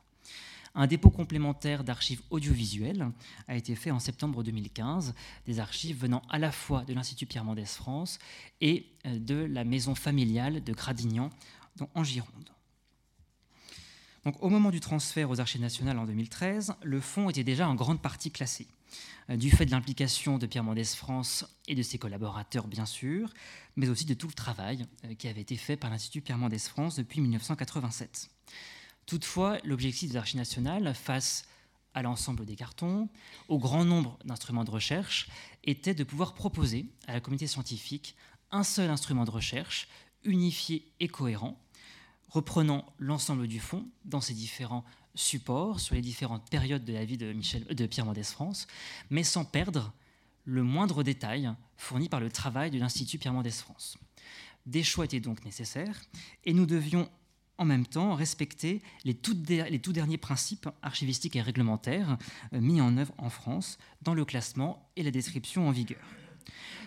Un 0.74 0.86
dépôt 0.86 1.10
complémentaire 1.10 1.82
d'archives 1.82 2.22
audiovisuelles 2.30 3.10
a 3.48 3.56
été 3.56 3.74
fait 3.74 3.90
en 3.90 3.98
septembre 3.98 4.44
2015, 4.44 5.14
des 5.46 5.58
archives 5.58 6.00
venant 6.00 6.22
à 6.30 6.38
la 6.38 6.52
fois 6.52 6.84
de 6.84 6.94
l'Institut 6.94 7.26
Pierre 7.26 7.44
Mendès 7.44 7.64
France 7.64 8.18
et 8.60 8.86
euh, 9.06 9.18
de 9.18 9.34
la 9.34 9.64
maison 9.64 9.94
familiale 9.94 10.62
de 10.62 10.72
Gradignan 10.72 11.30
en 11.94 12.04
Gironde. 12.04 12.50
Donc, 14.24 14.42
au 14.42 14.50
moment 14.50 14.70
du 14.70 14.80
transfert 14.80 15.30
aux 15.30 15.40
archives 15.40 15.62
nationales 15.62 15.98
en 15.98 16.04
2013, 16.04 16.74
le 16.82 17.00
fonds 17.00 17.30
était 17.30 17.44
déjà 17.44 17.68
en 17.68 17.74
grande 17.74 18.02
partie 18.02 18.30
classé, 18.30 18.66
euh, 19.30 19.36
du 19.36 19.50
fait 19.50 19.64
de 19.64 19.70
l'implication 19.70 20.38
de 20.38 20.46
Pierre 20.46 20.64
Mendès 20.64 20.84
France 20.84 21.46
et 21.68 21.74
de 21.74 21.82
ses 21.82 21.98
collaborateurs, 21.98 22.66
bien 22.66 22.86
sûr, 22.86 23.32
mais 23.76 23.88
aussi 23.88 24.04
de 24.04 24.14
tout 24.14 24.28
le 24.28 24.34
travail 24.34 24.84
euh, 25.04 25.14
qui 25.14 25.26
avait 25.26 25.40
été 25.40 25.56
fait 25.56 25.76
par 25.76 25.90
l'Institut 25.90 26.20
Pierre 26.20 26.38
Mendès 26.38 26.58
France 26.58 26.96
depuis 26.96 27.20
1987. 27.20 28.30
Toutefois, 29.11 29.58
l'objectif 29.64 30.08
des 30.08 30.16
archives 30.16 30.36
nationales, 30.36 30.94
face 30.94 31.44
à 31.94 32.02
l'ensemble 32.02 32.46
des 32.46 32.54
cartons, 32.54 33.08
au 33.48 33.58
grand 33.58 33.84
nombre 33.84 34.16
d'instruments 34.24 34.62
de 34.62 34.70
recherche, 34.70 35.28
était 35.64 35.94
de 35.94 36.04
pouvoir 36.04 36.32
proposer 36.32 36.86
à 37.08 37.14
la 37.14 37.20
communauté 37.20 37.48
scientifique 37.48 38.14
un 38.52 38.62
seul 38.62 38.88
instrument 38.88 39.24
de 39.24 39.32
recherche, 39.32 39.88
unifié 40.22 40.92
et 41.00 41.08
cohérent, 41.08 41.61
reprenant 42.28 42.86
l'ensemble 43.00 43.48
du 43.48 43.58
fonds 43.58 43.84
dans 44.04 44.20
ses 44.20 44.34
différents 44.34 44.84
supports, 45.16 45.80
sur 45.80 45.96
les 45.96 46.02
différentes 46.02 46.48
périodes 46.48 46.84
de 46.84 46.92
la 46.92 47.04
vie 47.04 47.18
de, 47.18 47.32
de 47.32 47.86
Pierre 47.86 48.06
Mendès 48.06 48.22
France, 48.22 48.68
mais 49.11 49.24
sans 49.24 49.44
perdre 49.44 49.92
le 50.44 50.62
moindre 50.62 51.02
détail 51.02 51.50
fourni 51.76 52.08
par 52.08 52.20
le 52.20 52.30
travail 52.30 52.70
de 52.70 52.78
l'Institut 52.78 53.18
Pierre 53.18 53.32
Mendès 53.32 53.50
France. 53.50 53.98
Des 54.66 54.84
choix 54.84 55.04
étaient 55.04 55.18
donc 55.18 55.44
nécessaires 55.44 56.00
et 56.44 56.52
nous 56.52 56.66
devions 56.66 57.11
en 57.61 57.66
même 57.66 57.86
temps 57.86 58.14
respecter 58.14 58.80
les 59.04 59.14
tout, 59.14 59.34
derniers 59.34 60.16
principes 60.16 60.68
archivistiques 60.80 61.36
et 61.36 61.42
réglementaires 61.42 62.16
euh, 62.54 62.61
mis 62.61 62.80
en 62.80 62.96
œuvre 62.96 63.12
en 63.18 63.28
France 63.28 63.78
dans 64.00 64.14
le 64.14 64.24
classement 64.24 64.90
et 64.96 65.02
la 65.02 65.11
description 65.11 65.68
en 65.68 65.70
vigueur. 65.70 66.00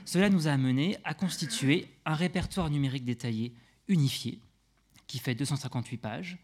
Cela 0.03 0.29
nous 0.29 0.47
a 0.47 0.51
amené 0.51 0.97
à 1.03 1.13
constituer 1.13 1.87
un 2.05 2.15
répertoire 2.15 2.71
numérique 2.71 3.05
détaillé 3.05 3.53
unifié 3.87 4.41
qui 5.05 5.19
fait 5.19 5.35
258 5.35 5.97
pages 5.97 6.39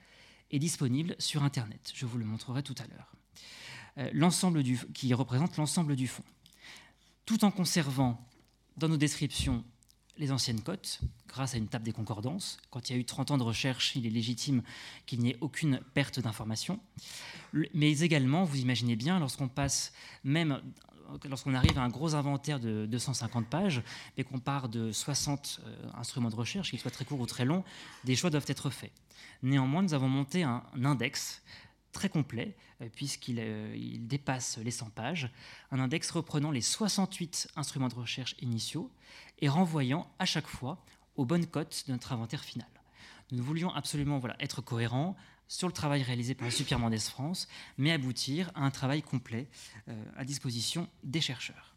et 0.52 0.60
disponible 0.60 1.16
sur 1.18 1.44
Internet. 1.44 1.92
Je 1.96 2.06
vous 2.06 2.20
le 2.20 2.26
montrerai 2.26 2.62
tout 2.62 2.76
à 2.78 2.86
l'heure. 2.86 3.16
Euh, 3.98 4.12
l'ensemble 4.14 4.62
qui 4.94 5.12
représente 5.16 5.58
l'ensemble 5.58 5.96
du 5.96 6.08
fond, 6.08 6.24
tout 7.26 7.44
en 7.44 7.50
conservant 7.50 8.24
dans 8.78 8.90
nos 8.90 8.98
descriptions 8.98 9.66
les 10.20 10.32
anciennes 10.32 10.62
cotes 10.62 11.00
grâce 11.28 11.56
à 11.56 11.58
une 11.58 11.68
table 11.68 11.86
des 11.86 11.94
concordances. 11.94 12.58
Quand 12.70 12.90
il 12.90 12.94
y 12.94 12.96
a 12.98 13.00
eu 13.00 13.06
30 13.06 13.32
ans 13.32 13.38
de 13.38 13.44
recherche, 13.44 13.96
il 13.96 14.06
est 14.06 14.12
légitime 14.12 14.62
qu'il 15.06 15.22
n'y 15.22 15.32
ait 15.32 15.38
aucune 15.42 15.80
perte 15.94 16.20
d'information. 16.20 16.80
Mais 17.74 18.00
également, 18.02 18.44
vous 18.44 18.58
imaginez 18.58 18.96
bien, 18.96 19.20
lorsqu'on 19.20 19.48
passe 19.48 19.94
même 20.24 20.62
lorsqu'on 21.28 21.56
arrive 21.56 21.78
à 21.80 21.82
un 21.82 21.90
gros 21.90 22.14
inventaire 22.16 22.60
de 22.60 22.86
250 22.86 23.48
pages 23.48 23.82
et 24.18 24.24
qu'on 24.24 24.40
part 24.40 24.70
de 24.70 24.92
60 24.92 25.62
euh, 25.66 25.90
instruments 25.96 26.30
de 26.30 26.36
recherche, 26.36 26.70
qu'ils 26.70 26.80
soient 26.80 26.92
très 26.92 27.06
courts 27.06 27.20
ou 27.20 27.26
très 27.26 27.46
longs, 27.46 27.64
des 28.04 28.16
choix 28.16 28.30
doivent 28.30 28.46
être 28.48 28.70
faits. 28.70 28.92
Néanmoins, 29.42 29.82
nous 29.82 29.96
avons 29.96 30.08
monté 30.08 30.44
un 30.44 30.64
index 30.84 31.42
très 31.92 32.10
complet, 32.10 32.56
euh, 32.82 32.90
puisqu'il 32.94 33.38
euh, 33.40 33.76
dépasse 34.00 34.58
les 34.58 34.72
100 34.72 34.92
pages, 34.92 35.32
un 35.72 35.80
index 35.80 36.12
reprenant 36.12 36.52
les 36.52 36.62
68 36.62 37.50
instruments 37.56 37.88
de 37.88 37.96
recherche 37.96 38.36
initiaux 38.42 38.92
et 39.40 39.50
renvoyant 39.50 40.08
à 40.20 40.26
chaque 40.26 40.48
fois 40.48 40.84
aux 41.16 41.26
bonnes 41.26 41.46
cotes 41.46 41.84
de 41.88 41.92
notre 41.92 42.12
inventaire 42.14 42.44
final. 42.44 42.68
Nous 43.32 43.44
voulions 43.44 43.74
absolument 43.74 44.20
voilà, 44.20 44.36
être 44.40 44.62
cohérents 44.62 45.16
sur 45.48 45.68
le 45.68 45.74
travail 45.74 46.04
réalisé 46.04 46.36
par 46.36 46.46
le 46.46 46.52
Super 46.52 46.80
Mendès 46.80 47.00
France, 47.00 47.48
mais 47.78 47.92
aboutir 47.92 48.52
à 48.56 48.62
un 48.62 48.72
travail 48.72 49.02
complet 49.02 49.48
euh, 49.88 50.06
à 50.16 50.24
disposition 50.24 50.88
des 51.04 51.22
chercheurs. 51.22 51.76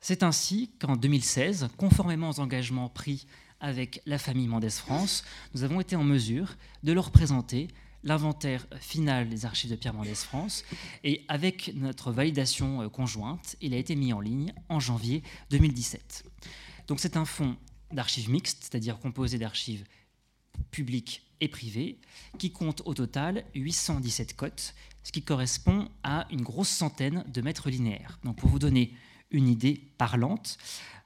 C'est 0.00 0.22
ainsi 0.22 0.70
qu'en 0.80 0.96
2016, 0.96 1.68
conformément 1.78 2.28
aux 2.28 2.40
engagements 2.40 2.90
pris 2.90 3.26
avec 3.60 4.02
la 4.04 4.18
famille 4.18 4.48
Mendès 4.48 4.68
France, 4.68 5.24
nous 5.54 5.62
avons 5.62 5.80
été 5.80 5.96
en 5.96 6.04
mesure 6.04 6.56
de 6.82 6.92
leur 6.92 7.10
présenter 7.10 7.68
l'inventaire 8.04 8.66
final 8.78 9.28
des 9.28 9.46
archives 9.46 9.70
de 9.70 9.76
Pierre 9.76 9.94
Mendès 9.94 10.14
France. 10.14 10.64
Et 11.02 11.24
avec 11.28 11.72
notre 11.74 12.12
validation 12.12 12.82
euh, 12.82 12.88
conjointe, 12.88 13.56
il 13.60 13.74
a 13.74 13.78
été 13.78 13.96
mis 13.96 14.12
en 14.12 14.20
ligne 14.20 14.52
en 14.68 14.78
janvier 14.78 15.22
2017. 15.50 16.24
Donc 16.86 17.00
c'est 17.00 17.16
un 17.16 17.24
fonds 17.24 17.56
d'archives 17.90 18.30
mixtes, 18.30 18.58
c'est-à-dire 18.62 18.98
composé 18.98 19.38
d'archives 19.38 19.84
publiques 20.70 21.22
et 21.40 21.48
privées, 21.48 21.98
qui 22.38 22.52
compte 22.52 22.82
au 22.84 22.94
total 22.94 23.44
817 23.54 24.36
cotes, 24.36 24.74
ce 25.02 25.12
qui 25.12 25.22
correspond 25.22 25.88
à 26.02 26.26
une 26.30 26.42
grosse 26.42 26.68
centaine 26.68 27.24
de 27.26 27.40
mètres 27.40 27.70
linéaires. 27.70 28.18
Donc 28.24 28.36
pour 28.36 28.50
vous 28.50 28.58
donner 28.58 28.94
une 29.30 29.48
idée 29.48 29.80
parlante. 29.98 30.58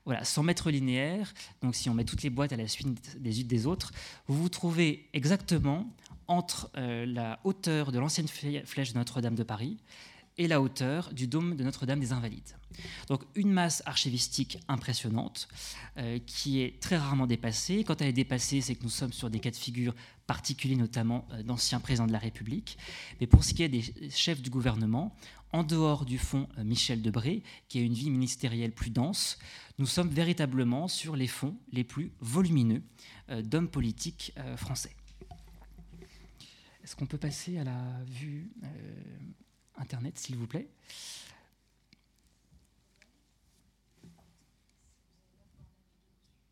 Voilà, 0.09 0.25
100 0.25 0.43
mètres 0.43 0.71
linéaires, 0.71 1.35
donc 1.61 1.75
si 1.75 1.91
on 1.91 1.95
met 1.95 2.05
toutes 2.05 2.23
les 2.23 2.31
boîtes 2.31 2.55
à 2.55 2.57
la 2.57 2.67
suite 2.67 3.21
des 3.21 3.43
unes 3.43 3.47
des 3.47 3.67
autres, 3.67 3.93
vous 4.27 4.41
vous 4.41 4.49
trouvez 4.49 5.07
exactement 5.13 5.87
entre 6.29 6.71
euh, 6.79 7.05
la 7.05 7.39
hauteur 7.45 7.93
de 7.93 7.99
l'ancienne 7.99 8.27
flèche 8.27 8.95
de 8.95 8.99
Notre-Dame 8.99 9.35
de 9.35 9.43
Paris 9.43 9.77
et 10.39 10.49
la 10.49 10.63
hauteur 10.63 11.13
du 11.13 11.27
dôme 11.27 11.57
de 11.57 11.65
Notre-Dame 11.65 12.01
des 12.01 12.13
Invalides. 12.13 12.57
Donc 13.09 13.23
une 13.35 13.51
masse 13.51 13.83
archivistique 13.87 14.59
impressionnante 14.69 15.49
euh, 15.97 16.19
qui 16.27 16.61
est 16.61 16.81
très 16.81 16.97
rarement 16.97 17.27
dépassée. 17.27 17.85
Quand 17.85 18.01
elle 18.01 18.09
est 18.09 18.13
dépassée, 18.13 18.61
c'est 18.61 18.77
que 18.77 18.85
nous 18.85 18.91
sommes 18.91 19.13
sur 19.13 19.31
des 19.31 19.41
cas 19.41 19.51
de 19.51 19.57
figure 19.57 19.95
particuliers, 20.27 20.77
notamment 20.77 21.27
euh, 21.33 21.43
d'anciens 21.43 21.81
présidents 21.81 22.07
de 22.07 22.13
la 22.13 22.19
République. 22.19 22.79
Mais 23.21 23.27
pour 23.27 23.45
ce 23.45 23.53
qui 23.53 23.63
est 23.65 23.69
des 23.69 23.83
chefs 24.11 24.41
du 24.41 24.51
gouvernement, 24.51 25.15
en 25.53 25.65
dehors 25.65 26.05
du 26.05 26.19
fonds 26.19 26.49
euh, 26.59 26.65
Michel 26.65 27.03
Debré, 27.03 27.43
qui 27.69 27.79
a 27.79 27.83
une 27.83 27.95
vie 27.95 28.11
ministérielle 28.11 28.73
plus 28.73 28.91
dense, 28.91 29.39
nous 29.79 29.87
sommes 29.87 30.09
véritablement 30.09 30.89
sur 30.89 31.17
les 31.17 31.29
fonds 31.29 31.57
les 31.73 31.85
plus 31.85 32.13
volumineux 32.21 32.83
d'hommes 33.45 33.69
politiques 33.69 34.33
français. 34.57 34.97
Est-ce 36.83 36.97
qu'on 36.97 37.07
peut 37.07 37.19
passer 37.19 37.59
à 37.59 37.65
la 37.65 37.79
vue 38.07 38.51
Internet, 39.79 40.19
s'il 40.19 40.37
vous 40.37 40.47
plaît. 40.47 40.69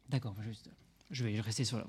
D'accord, 0.08 0.36
juste, 0.42 0.70
je 1.10 1.24
vais 1.24 1.40
rester 1.40 1.64
sur 1.64 1.78
la, 1.78 1.86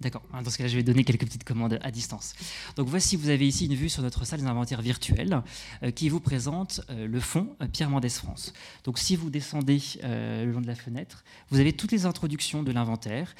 D'accord. 0.00 0.22
Hein, 0.32 0.42
dans 0.42 0.50
ce 0.50 0.58
cas-là, 0.58 0.68
je 0.68 0.76
vais 0.76 0.84
donner 0.84 1.02
quelques 1.02 1.24
petites 1.24 1.44
commandes 1.44 1.78
à 1.82 1.90
distance. 1.90 2.34
Donc 2.76 2.86
voici, 2.86 3.16
vous 3.16 3.30
avez 3.30 3.48
ici 3.48 3.66
une 3.66 3.74
vue 3.74 3.88
sur 3.88 4.02
notre 4.02 4.24
salle 4.24 4.40
des 4.40 4.46
inventaires 4.46 4.80
virtuels 4.80 5.42
euh, 5.82 5.90
qui 5.90 6.08
vous 6.08 6.20
présente 6.20 6.82
euh, 6.90 7.08
le 7.08 7.20
fond 7.20 7.56
euh, 7.60 7.66
Pierre 7.66 7.90
Mendès 7.90 8.08
France. 8.08 8.52
Donc 8.84 8.98
si 8.98 9.16
vous 9.16 9.28
descendez 9.30 9.80
le 10.02 10.50
long 10.50 10.60
de 10.60 10.66
la 10.66 10.74
fenêtre, 10.74 11.24
vous 11.50 11.58
avez 11.58 11.72
toutes 11.72 11.92
les 11.92 12.06
introductions 12.06 12.62
de 12.62 12.72
l'inventaire 12.72 13.34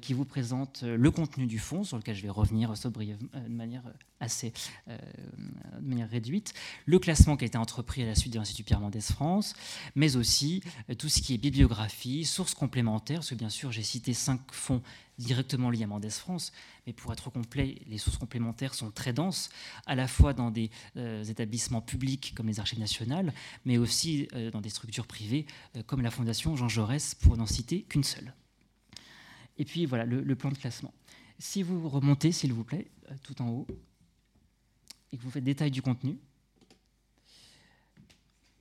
qui 0.00 0.12
vous 0.12 0.24
présentent 0.24 0.82
le 0.82 1.10
contenu 1.10 1.46
du 1.46 1.58
fond, 1.58 1.84
sur 1.84 1.96
lequel 1.96 2.14
je 2.14 2.22
vais 2.22 2.30
revenir 2.30 2.72
de 2.72 3.48
manière 3.48 3.82
assez 4.20 4.52
de 4.86 5.86
manière 5.86 6.08
réduite, 6.08 6.54
le 6.86 6.98
classement 6.98 7.36
qui 7.36 7.44
a 7.44 7.46
été 7.46 7.58
entrepris 7.58 8.02
à 8.02 8.06
la 8.06 8.14
suite 8.14 8.32
de 8.32 8.38
l'Institut 8.38 8.64
Pierre 8.64 8.80
Mendès 8.80 9.00
France, 9.00 9.54
mais 9.94 10.16
aussi 10.16 10.62
tout 10.98 11.08
ce 11.08 11.20
qui 11.20 11.34
est 11.34 11.38
bibliographie, 11.38 12.24
sources 12.24 12.54
complémentaires, 12.54 13.18
parce 13.18 13.30
que 13.30 13.34
bien 13.34 13.50
sûr 13.50 13.72
j'ai 13.72 13.82
cité 13.82 14.14
cinq 14.14 14.40
fonds 14.52 14.82
directement 15.18 15.70
liés 15.70 15.84
à 15.84 15.86
Mendès 15.86 16.10
France, 16.10 16.52
mais 16.86 16.92
pour 16.92 17.12
être 17.12 17.30
complet, 17.30 17.80
les 17.86 17.98
sources 17.98 18.18
complémentaires 18.18 18.74
sont 18.74 18.90
très 18.90 19.12
denses, 19.12 19.50
à 19.86 19.94
la 19.94 20.08
fois 20.08 20.32
dans 20.32 20.50
des 20.50 20.70
établissements 21.28 21.80
publics 21.80 22.34
comme 22.36 22.48
les 22.48 22.60
archives 22.60 22.80
nationales, 22.80 23.32
mais 23.64 23.78
aussi 23.78 24.28
dans 24.52 24.60
des 24.60 24.70
structures 24.70 25.06
privées 25.06 25.46
comme 25.86 26.02
la 26.02 26.10
Fondation 26.10 26.56
Jean 26.56 26.68
Jaurès, 26.68 27.14
pour 27.14 27.36
n'en 27.36 27.46
citer 27.46 27.82
qu'une 27.82 28.04
seule. 28.04 28.34
Et 29.58 29.64
puis 29.64 29.86
voilà 29.86 30.04
le, 30.04 30.34
plan 30.34 30.50
de 30.50 30.56
classement. 30.56 30.92
Si 31.38 31.62
vous 31.62 31.88
remontez, 31.88 32.32
s'il 32.32 32.52
vous 32.52 32.64
plaît, 32.64 32.90
euh, 33.10 33.14
tout 33.22 33.40
en 33.42 33.48
haut, 33.48 33.66
et 35.12 35.16
que 35.16 35.22
vous 35.22 35.30
faites 35.30 35.44
détail 35.44 35.70
du 35.70 35.82
contenu, 35.82 36.18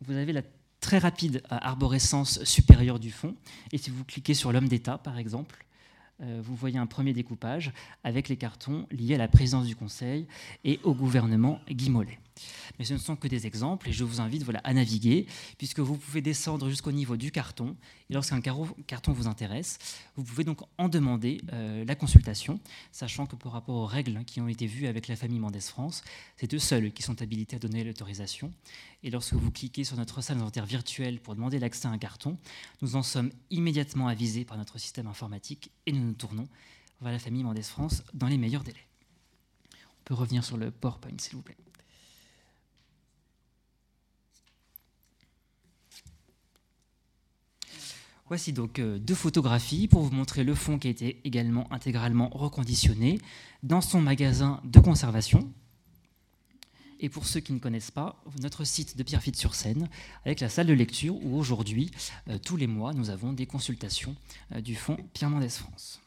vous 0.01 0.13
avez 0.13 0.33
la 0.33 0.43
très 0.79 0.97
rapide 0.97 1.41
euh, 1.51 1.57
arborescence 1.61 2.43
supérieure 2.43 2.99
du 2.99 3.11
fond. 3.11 3.35
Et 3.71 3.77
si 3.77 3.89
vous 3.89 4.03
cliquez 4.03 4.33
sur 4.33 4.51
l'homme 4.51 4.67
d'État, 4.67 4.97
par 4.97 5.17
exemple, 5.17 5.65
euh, 5.65 5.72
vous 6.19 6.55
voyez 6.55 6.77
un 6.77 6.85
premier 6.85 7.13
découpage 7.13 7.73
avec 8.03 8.29
les 8.29 8.37
cartons 8.37 8.87
liés 8.91 9.15
à 9.15 9.17
la 9.17 9.27
présidence 9.27 9.65
du 9.65 9.75
Conseil 9.75 10.27
et 10.63 10.79
au 10.83 10.93
gouvernement 10.93 11.59
Guy 11.69 11.89
Mollet. 11.89 12.19
Mais 12.79 12.85
ce 12.85 12.93
ne 12.93 12.97
sont 12.97 13.15
que 13.15 13.27
des 13.27 13.45
exemples 13.45 13.89
et 13.89 13.93
je 13.93 14.03
vous 14.03 14.21
invite 14.21 14.43
voilà, 14.43 14.59
à 14.63 14.73
naviguer 14.73 15.27
puisque 15.57 15.79
vous 15.79 15.97
pouvez 15.97 16.21
descendre 16.21 16.69
jusqu'au 16.69 16.91
niveau 16.91 17.17
du 17.17 17.31
carton 17.31 17.75
et 18.09 18.13
lorsqu'un 18.13 18.41
carton 18.41 19.13
vous 19.13 19.27
intéresse, 19.27 19.77
vous 20.15 20.23
pouvez 20.23 20.43
donc 20.43 20.61
en 20.77 20.89
demander 20.89 21.41
euh, 21.53 21.85
la 21.85 21.95
consultation, 21.95 22.59
sachant 22.91 23.25
que 23.25 23.35
par 23.35 23.51
rapport 23.51 23.75
aux 23.75 23.85
règles 23.85 24.23
qui 24.25 24.41
ont 24.41 24.47
été 24.47 24.67
vues 24.67 24.87
avec 24.87 25.07
la 25.07 25.15
famille 25.15 25.39
Mendès 25.39 25.61
France, 25.61 26.03
c'est 26.37 26.53
eux 26.53 26.59
seuls 26.59 26.91
qui 26.91 27.03
sont 27.03 27.21
habilités 27.21 27.55
à 27.55 27.59
donner 27.59 27.83
l'autorisation. 27.83 28.51
Et 29.03 29.09
lorsque 29.09 29.33
vous 29.33 29.51
cliquez 29.51 29.83
sur 29.83 29.97
notre 29.97 30.21
salle 30.21 30.37
d'inventaire 30.37 30.65
virtuelle 30.65 31.19
pour 31.19 31.35
demander 31.35 31.59
l'accès 31.59 31.87
à 31.87 31.91
un 31.91 31.97
carton, 31.97 32.37
nous 32.81 32.95
en 32.95 33.03
sommes 33.03 33.31
immédiatement 33.51 34.07
avisés 34.07 34.45
par 34.45 34.57
notre 34.57 34.77
système 34.77 35.07
informatique 35.07 35.71
et 35.85 35.91
nous 35.91 36.03
nous 36.03 36.13
tournons 36.13 36.47
vers 37.01 37.11
la 37.11 37.19
famille 37.19 37.43
Mendès 37.43 37.63
France 37.63 38.03
dans 38.13 38.27
les 38.27 38.37
meilleurs 38.37 38.63
délais. 38.63 38.87
On 39.73 40.03
peut 40.05 40.13
revenir 40.13 40.43
sur 40.43 40.57
le 40.57 40.71
PowerPoint, 40.71 41.17
s'il 41.17 41.35
vous 41.35 41.41
plaît. 41.41 41.57
Voici 48.27 48.53
donc 48.53 48.79
euh, 48.79 48.99
deux 48.99 49.15
photographies 49.15 49.87
pour 49.87 50.01
vous 50.01 50.11
montrer 50.11 50.43
le 50.43 50.55
fond 50.55 50.79
qui 50.79 50.87
a 50.87 50.91
été 50.91 51.19
également 51.25 51.71
intégralement 51.73 52.29
reconditionné 52.29 53.19
dans 53.63 53.81
son 53.81 54.01
magasin 54.01 54.61
de 54.63 54.79
conservation. 54.79 55.51
Et 57.01 57.09
pour 57.09 57.25
ceux 57.25 57.41
qui 57.41 57.51
ne 57.51 57.59
connaissent 57.59 57.91
pas, 57.91 58.23
notre 58.41 58.63
site 58.63 58.95
de 58.95 59.03
Pierrefitte-sur-Seine, 59.03 59.89
avec 60.25 60.39
la 60.39 60.47
salle 60.47 60.67
de 60.67 60.73
lecture 60.73 61.15
où 61.21 61.37
aujourd'hui, 61.37 61.91
euh, 62.29 62.37
tous 62.37 62.55
les 62.55 62.67
mois, 62.67 62.93
nous 62.93 63.09
avons 63.09 63.33
des 63.33 63.45
consultations 63.45 64.15
euh, 64.53 64.61
du 64.61 64.75
fonds 64.75 64.97
Pierre 65.13 65.29
Mendès 65.29 65.49
France. 65.49 66.02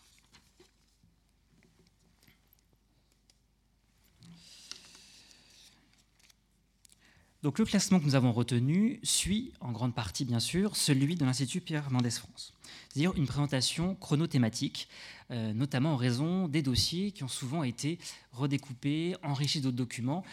Donc 7.47 7.61
le 7.61 7.65
classement 7.65 8.01
que 8.01 8.05
nous 8.05 8.17
avons 8.17 8.33
retenu 8.33 8.99
suit 9.05 9.53
en 9.61 9.71
grande 9.71 9.95
partie 9.95 10.25
bien 10.25 10.41
sûr 10.41 10.75
celui 10.75 11.15
de 11.15 11.25
l'Institut 11.25 11.61
Pierre 11.61 11.93
Mendès 11.93 12.11
France, 12.11 12.53
c'est-à-dire 12.89 13.13
une 13.15 13.29
présentation 13.29 13.95
chronothématique, 13.95 14.89
euh, 15.31 15.53
notamment 15.53 15.93
en 15.93 15.97
raison 15.97 16.49
des 16.49 16.61
dossiers 16.61 17.13
qui 17.13 17.23
ont 17.23 17.29
souvent 17.29 17.63
été 17.63 18.01
redécoupés, 18.33 19.15
enrichis 19.23 19.61
d'autres 19.61 19.77
documents. 19.77 20.25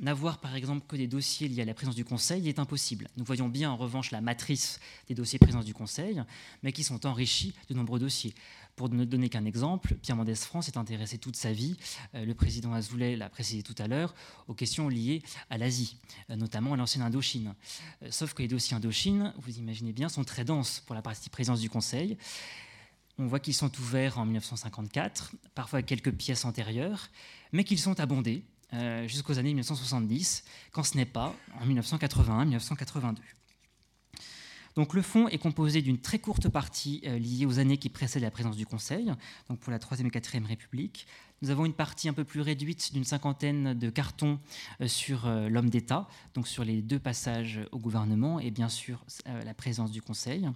N'avoir 0.00 0.38
par 0.38 0.56
exemple 0.56 0.86
que 0.88 0.96
des 0.96 1.06
dossiers 1.06 1.46
liés 1.46 1.60
à 1.60 1.66
la 1.66 1.74
présence 1.74 1.94
du 1.94 2.06
Conseil 2.06 2.48
est 2.48 2.58
impossible. 2.58 3.08
Nous 3.18 3.24
voyons 3.24 3.50
bien 3.50 3.70
en 3.70 3.76
revanche 3.76 4.10
la 4.10 4.22
matrice 4.22 4.80
des 5.08 5.14
dossiers 5.14 5.38
présence 5.38 5.66
du 5.66 5.74
Conseil, 5.74 6.22
mais 6.62 6.72
qui 6.72 6.84
sont 6.84 7.04
enrichis 7.04 7.52
de 7.68 7.74
nombreux 7.74 8.00
dossiers. 8.00 8.32
Pour 8.76 8.88
ne 8.88 9.04
donner 9.04 9.28
qu'un 9.28 9.44
exemple, 9.44 9.96
Pierre 9.96 10.16
Mendès 10.16 10.34
France 10.34 10.68
est 10.68 10.78
intéressé 10.78 11.18
toute 11.18 11.36
sa 11.36 11.52
vie, 11.52 11.76
euh, 12.14 12.24
le 12.24 12.34
président 12.34 12.72
Azoulay 12.72 13.16
l'a 13.16 13.28
précisé 13.28 13.62
tout 13.62 13.74
à 13.76 13.86
l'heure, 13.86 14.14
aux 14.48 14.54
questions 14.54 14.88
liées 14.88 15.22
à 15.50 15.58
l'Asie, 15.58 15.98
euh, 16.30 16.36
notamment 16.36 16.72
à 16.72 16.76
l'ancienne 16.76 17.02
Indochine. 17.02 17.54
Euh, 18.02 18.08
sauf 18.10 18.32
que 18.32 18.40
les 18.40 18.48
dossiers 18.48 18.74
Indochine, 18.74 19.34
vous 19.36 19.58
imaginez 19.58 19.92
bien, 19.92 20.08
sont 20.08 20.24
très 20.24 20.44
denses 20.44 20.80
pour 20.86 20.94
la 20.94 21.02
partie 21.02 21.28
présidence 21.28 21.60
du 21.60 21.68
Conseil. 21.68 22.16
On 23.18 23.26
voit 23.26 23.40
qu'ils 23.40 23.54
sont 23.54 23.70
ouverts 23.78 24.18
en 24.18 24.24
1954, 24.24 25.32
parfois 25.54 25.82
quelques 25.82 26.12
pièces 26.12 26.46
antérieures, 26.46 27.10
mais 27.52 27.64
qu'ils 27.64 27.78
sont 27.78 28.00
abondés 28.00 28.42
jusqu'aux 29.06 29.38
années 29.38 29.50
1970, 29.50 30.44
quand 30.70 30.82
ce 30.82 30.96
n'est 30.96 31.04
pas 31.04 31.36
en 31.60 31.66
1981-1982. 31.66 33.16
Le 34.76 35.02
fonds 35.02 35.28
est 35.28 35.38
composé 35.38 35.82
d'une 35.82 35.98
très 35.98 36.18
courte 36.18 36.48
partie 36.48 37.02
euh, 37.06 37.18
liée 37.18 37.44
aux 37.44 37.58
années 37.58 37.76
qui 37.76 37.90
précèdent 37.90 38.22
la 38.22 38.30
présence 38.30 38.56
du 38.56 38.66
Conseil, 38.66 39.12
donc 39.48 39.58
pour 39.58 39.70
la 39.70 39.78
Troisième 39.78 40.08
et 40.08 40.10
Quatrième 40.10 40.46
République. 40.46 41.06
Nous 41.42 41.50
avons 41.50 41.66
une 41.66 41.74
partie 41.74 42.08
un 42.08 42.12
peu 42.12 42.24
plus 42.24 42.40
réduite 42.40 42.92
d'une 42.92 43.04
cinquantaine 43.04 43.74
de 43.74 43.90
cartons 43.90 44.38
euh, 44.80 44.88
sur 44.88 45.26
euh, 45.26 45.48
l'homme 45.48 45.68
d'État, 45.68 46.08
donc 46.34 46.48
sur 46.48 46.64
les 46.64 46.80
deux 46.80 46.98
passages 46.98 47.60
au 47.70 47.78
gouvernement 47.78 48.40
et 48.40 48.50
bien 48.50 48.68
sûr 48.68 49.04
la 49.26 49.54
présence 49.54 49.90
du 49.90 50.00
Conseil. 50.00 50.48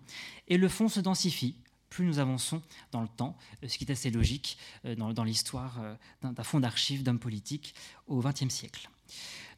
Et 0.49 0.57
le 0.57 0.69
fonds 0.69 0.89
se 0.89 1.01
densifie 1.01 1.57
plus 1.91 2.07
nous 2.07 2.19
avançons 2.19 2.63
dans 2.93 3.01
le 3.01 3.09
temps, 3.09 3.37
ce 3.67 3.79
qui 3.79 3.85
est 3.85 3.93
assez 3.93 4.11
logique 4.11 4.59
dans, 4.99 5.25
l'histoire 5.25 5.81
d'un 6.21 6.43
fonds 6.43 6.61
d'archives 6.61 7.03
d'hommes 7.03 7.19
politiques 7.19 7.75
au 8.07 8.21
XXe 8.21 8.49
siècle. 8.49 8.91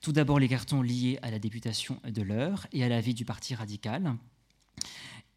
Tout 0.02 0.12
d'abord 0.12 0.38
les 0.38 0.48
cartons 0.48 0.82
liés 0.82 1.18
à 1.22 1.30
la 1.30 1.38
députation 1.38 2.00
de 2.06 2.22
l'heure 2.22 2.66
et 2.72 2.84
à 2.84 2.88
la 2.88 3.00
vie 3.00 3.14
du 3.14 3.24
Parti 3.24 3.54
radical 3.54 4.14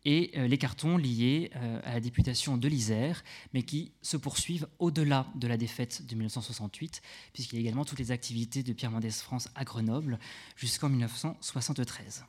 et 0.06 0.32
euh, 0.36 0.48
les 0.48 0.58
cartons 0.58 0.98
liés 0.98 1.52
euh, 1.56 1.80
à 1.84 1.94
la 1.94 2.00
députation 2.00 2.58
de 2.58 2.68
l'Isère, 2.68 3.24
mais 3.54 3.64
qui 3.64 3.92
se 4.02 4.18
poursuivent 4.18 4.68
au-delà 4.80 5.28
de 5.36 5.48
la 5.48 5.58
défaite 5.58 6.06
de 6.08 6.16
1968, 6.16 7.02
puisqu'il 7.34 7.56
y 7.56 7.58
a 7.60 7.62
également 7.62 7.86
toutes 7.86 8.00
les 8.00 8.12
activités 8.12 8.64
de 8.64 8.74
Pierre 8.74 8.92
Mendès 8.92 9.12
France 9.12 9.50
à 9.56 9.64
Grenoble 9.64 10.20
jusqu'en 10.56 10.90
1973. 10.90 12.26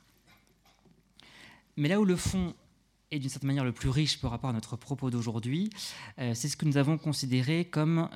Mais 1.77 1.89
là 1.89 2.01
où 2.01 2.05
le 2.05 2.17
fond 2.17 2.55
est 3.11 3.19
d'une 3.19 3.31
certaine 3.31 3.49
manière 3.49 3.65
le 3.65 3.73
plus 3.73 3.89
riche 3.89 4.21
par 4.21 4.31
rapport 4.31 4.51
à 4.51 4.53
notre 4.53 4.77
propos 4.77 5.11
d'aujourd'hui, 5.11 5.71
euh, 6.19 6.35
c'est 6.35 6.49
ce 6.49 6.57
que 6.57 6.67
nous 6.67 6.77
avons 6.77 6.99
considéré 6.99 7.65
comme 7.65 8.09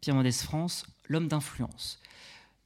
Pierre 0.00 0.16
Mendès 0.16 0.32
France, 0.32 0.86
l'homme 1.08 1.28
d'influence. 1.28 2.00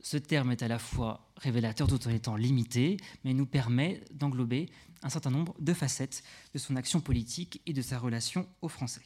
Ce 0.01 0.16
terme 0.16 0.53
est 0.53 0.62
à 0.62 0.69
la 0.69 0.79
fois 0.79 1.29
révélateur 1.37 1.89
tout 1.89 2.07
en 2.07 2.11
étant 2.11 2.37
limité, 2.37 2.99
mais 3.25 3.35
nous 3.35 3.47
permet 3.47 4.05
d'englober 4.12 4.70
un 5.03 5.09
certain 5.09 5.31
nombre 5.31 5.55
de 5.61 5.73
facettes 5.73 6.23
de 6.55 6.59
son 6.59 6.77
action 6.77 7.01
politique 7.01 7.61
et 7.66 7.73
de 7.73 7.83
sa 7.83 7.99
relation 7.99 8.49
aux 8.62 8.69
Français. 8.69 9.03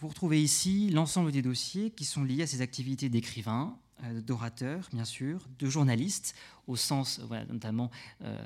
Vous 0.00 0.08
retrouvez 0.08 0.42
ici 0.42 0.88
l'ensemble 0.90 1.30
des 1.30 1.42
dossiers 1.42 1.90
qui 1.90 2.06
sont 2.06 2.24
liés 2.24 2.42
à 2.42 2.46
ses 2.46 2.62
activités 2.62 3.10
d'écrivain, 3.10 3.78
d'orateurs, 4.26 4.88
bien 4.92 5.04
sûr, 5.04 5.48
de 5.58 5.68
journalistes, 5.68 6.34
au 6.66 6.76
sens 6.76 7.20
notamment 7.48 7.90
euh, 8.22 8.38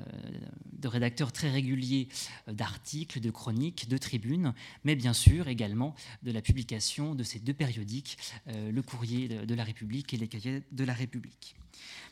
de 0.73 0.87
rédacteurs 0.87 1.31
très 1.31 1.49
réguliers 1.49 2.07
euh, 2.47 2.53
d'articles, 2.53 3.19
de 3.19 3.29
chroniques, 3.29 3.87
de 3.87 3.97
tribunes, 3.97 4.53
mais 4.83 4.95
bien 4.95 5.13
sûr 5.13 5.47
également 5.47 5.95
de 6.23 6.31
la 6.31 6.41
publication 6.41 7.15
de 7.15 7.23
ces 7.23 7.39
deux 7.39 7.53
périodiques, 7.53 8.17
le 8.47 8.81
Courrier 8.81 9.27
de 9.27 9.55
la 9.55 9.63
République 9.63 10.13
et 10.13 10.17
les 10.17 10.27
Cahiers 10.27 10.63
de 10.71 10.83
la 10.83 10.93
République. 10.93 11.55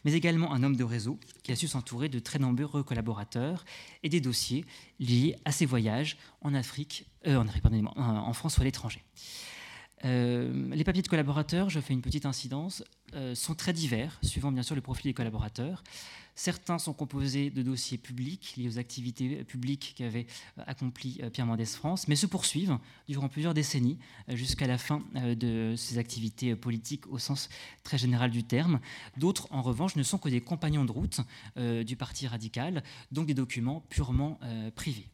Mais 0.06 0.14
également 0.14 0.54
un 0.54 0.64
homme 0.64 0.76
de 0.76 0.84
réseau 0.84 1.20
qui 1.44 1.52
a 1.52 1.56
su 1.56 1.68
s'entourer 1.68 2.10
de 2.10 2.20
très 2.20 2.40
nombreux 2.40 2.84
collaborateurs 2.84 3.66
et 4.04 4.10
des 4.10 4.22
dossiers 4.22 4.66
liés 5.00 5.36
à 5.46 5.52
ses 5.52 5.66
voyages 5.66 6.18
en, 6.42 6.54
Afrique 6.54 7.06
en 7.26 8.34
France 8.34 8.58
ou 8.58 8.62
à 8.62 8.64
l'étranger. 8.66 9.04
Les 10.04 10.84
papiers 10.84 11.02
de 11.02 11.08
collaborateurs, 11.08 11.70
je 11.70 11.80
fais 11.80 11.94
une 11.94 12.02
petite 12.02 12.26
incidence, 12.26 12.84
euh, 13.16 13.36
sont 13.36 13.54
très 13.54 13.74
divers, 13.74 14.18
suivant 14.24 14.52
bien 14.52 14.64
sûr 14.64 14.76
le 14.76 14.82
profil 14.82 15.10
des 15.10 15.14
collaborateurs. 15.14 15.84
Certains 16.36 16.80
sont 16.80 16.94
composés 16.94 17.52
de 17.52 17.62
dossiers 17.62 18.00
publics 18.00 18.56
liés 18.58 18.68
aux 18.68 18.80
activités 18.80 19.44
publiques 19.44 19.94
qu'avait 19.96 20.26
euh, 20.58 20.64
accompli 20.66 21.20
euh, 21.22 21.30
Pierre 21.30 21.46
Mendès 21.46 21.66
France, 21.66 22.08
mais 22.08 22.16
se 22.16 22.26
poursuivent 22.26 22.80
durant 23.08 23.30
plusieurs 23.30 23.54
décennies 23.54 24.00
jusqu'à 24.30 24.66
la 24.66 24.80
fin 24.80 25.04
de 25.14 25.76
ces 25.78 26.00
activités 26.00 26.56
politiques 26.56 27.06
au 27.08 27.20
sens 27.20 27.50
très 27.84 28.00
général 28.00 28.32
du 28.32 28.44
terme. 28.44 28.80
D'autres, 29.18 29.48
en 29.52 29.62
revanche, 29.62 29.96
ne 29.96 30.04
sont 30.04 30.18
que 30.18 30.30
des 30.30 30.42
compagnons 30.42 30.86
de 30.86 30.92
route 30.92 31.20
du 31.86 31.96
Parti 31.96 32.26
radical, 32.26 32.84
donc 33.12 33.28
des 33.28 33.34
documents 33.34 33.82
purement 33.90 34.40
privés. 34.76 35.13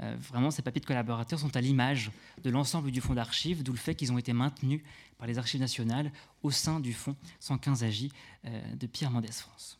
Euh, 0.00 0.16
vraiment, 0.18 0.50
ces 0.50 0.62
papiers 0.62 0.80
de 0.80 0.86
collaborateurs 0.86 1.38
sont 1.38 1.56
à 1.56 1.60
l'image 1.60 2.10
de 2.42 2.50
l'ensemble 2.50 2.90
du 2.90 3.00
fonds 3.00 3.14
d'archives, 3.14 3.62
d'où 3.62 3.72
le 3.72 3.78
fait 3.78 3.94
qu'ils 3.94 4.12
ont 4.12 4.18
été 4.18 4.32
maintenus 4.32 4.80
par 5.18 5.26
les 5.26 5.38
archives 5.38 5.60
nationales 5.60 6.12
au 6.42 6.50
sein 6.50 6.80
du 6.80 6.92
fonds 6.92 7.16
115 7.40 7.84
AJ 7.84 8.08
euh, 8.44 8.74
de 8.74 8.86
Pierre 8.86 9.10
Mendès 9.10 9.32
France. 9.32 9.78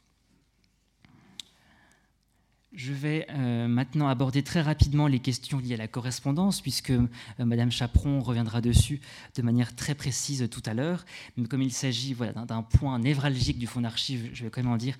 Je 2.73 2.93
vais 2.93 3.27
euh, 3.31 3.69
maintenant 3.69 4.09
aborder 4.09 4.43
très 4.43 4.61
rapidement 4.61 5.07
les 5.07 5.21
questions 5.21 5.59
liées 5.59 5.75
à 5.75 5.77
la 5.77 5.87
correspondance, 5.87 6.61
puisque 6.61 6.91
euh, 6.91 7.07
Madame 7.39 7.71
Chaperon 7.71 8.21
reviendra 8.21 8.61
dessus 8.61 9.01
de 9.37 9.43
manière 9.43 9.77
très 9.77 9.95
précise 9.95 10.49
tout 10.51 10.63
à 10.67 10.75
l'heure. 10.75 11.05
Mais 11.37 11.47
comme 11.47 11.63
il 11.63 11.73
s'agit 11.73 12.17
d'un 12.17 12.63
point 12.63 12.99
névralgique 12.99 13.59
du 13.59 13.69
fonds 13.69 13.83
d'archives, 13.83 14.31
je 14.33 14.45
vais 14.45 14.51
quand 14.51 14.63
même 14.63 14.73
en 14.73 14.77
dire 14.77 14.97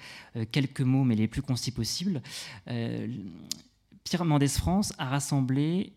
quelques 0.53 0.83
mots, 0.83 1.03
mais 1.03 1.17
les 1.17 1.27
plus 1.27 1.43
concis 1.43 1.73
possibles. 1.73 2.23
Pierre 4.05 4.25
Mendès 4.25 4.49
France 4.49 4.93
a 4.99 5.07
rassemblé 5.07 5.95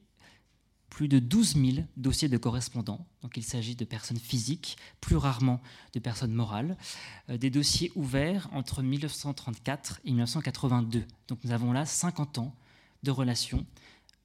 plus 0.90 1.08
de 1.08 1.20
12 1.20 1.56
000 1.56 1.88
dossiers 1.98 2.30
de 2.30 2.38
correspondants. 2.38 3.06
Donc 3.22 3.38
il 3.38 3.44
s'agit 3.44 3.76
de 3.76 3.86
personnes 3.86 4.18
physiques, 4.18 4.78
plus 5.02 5.18
rarement 5.18 5.62
de 5.94 6.00
personnes 6.00 6.34
morales. 6.34 6.78
Euh, 7.30 7.38
des 7.38 7.50
dossiers 7.50 7.92
ouverts 7.96 8.50
entre 8.54 8.82
1934 8.82 10.00
et 10.06 10.10
1982. 10.10 11.04
Donc 11.28 11.40
nous 11.44 11.52
avons 11.52 11.72
là 11.72 11.86
50 11.86 12.40
ans 12.40 12.56
de 13.04 13.12
relations 13.12 13.66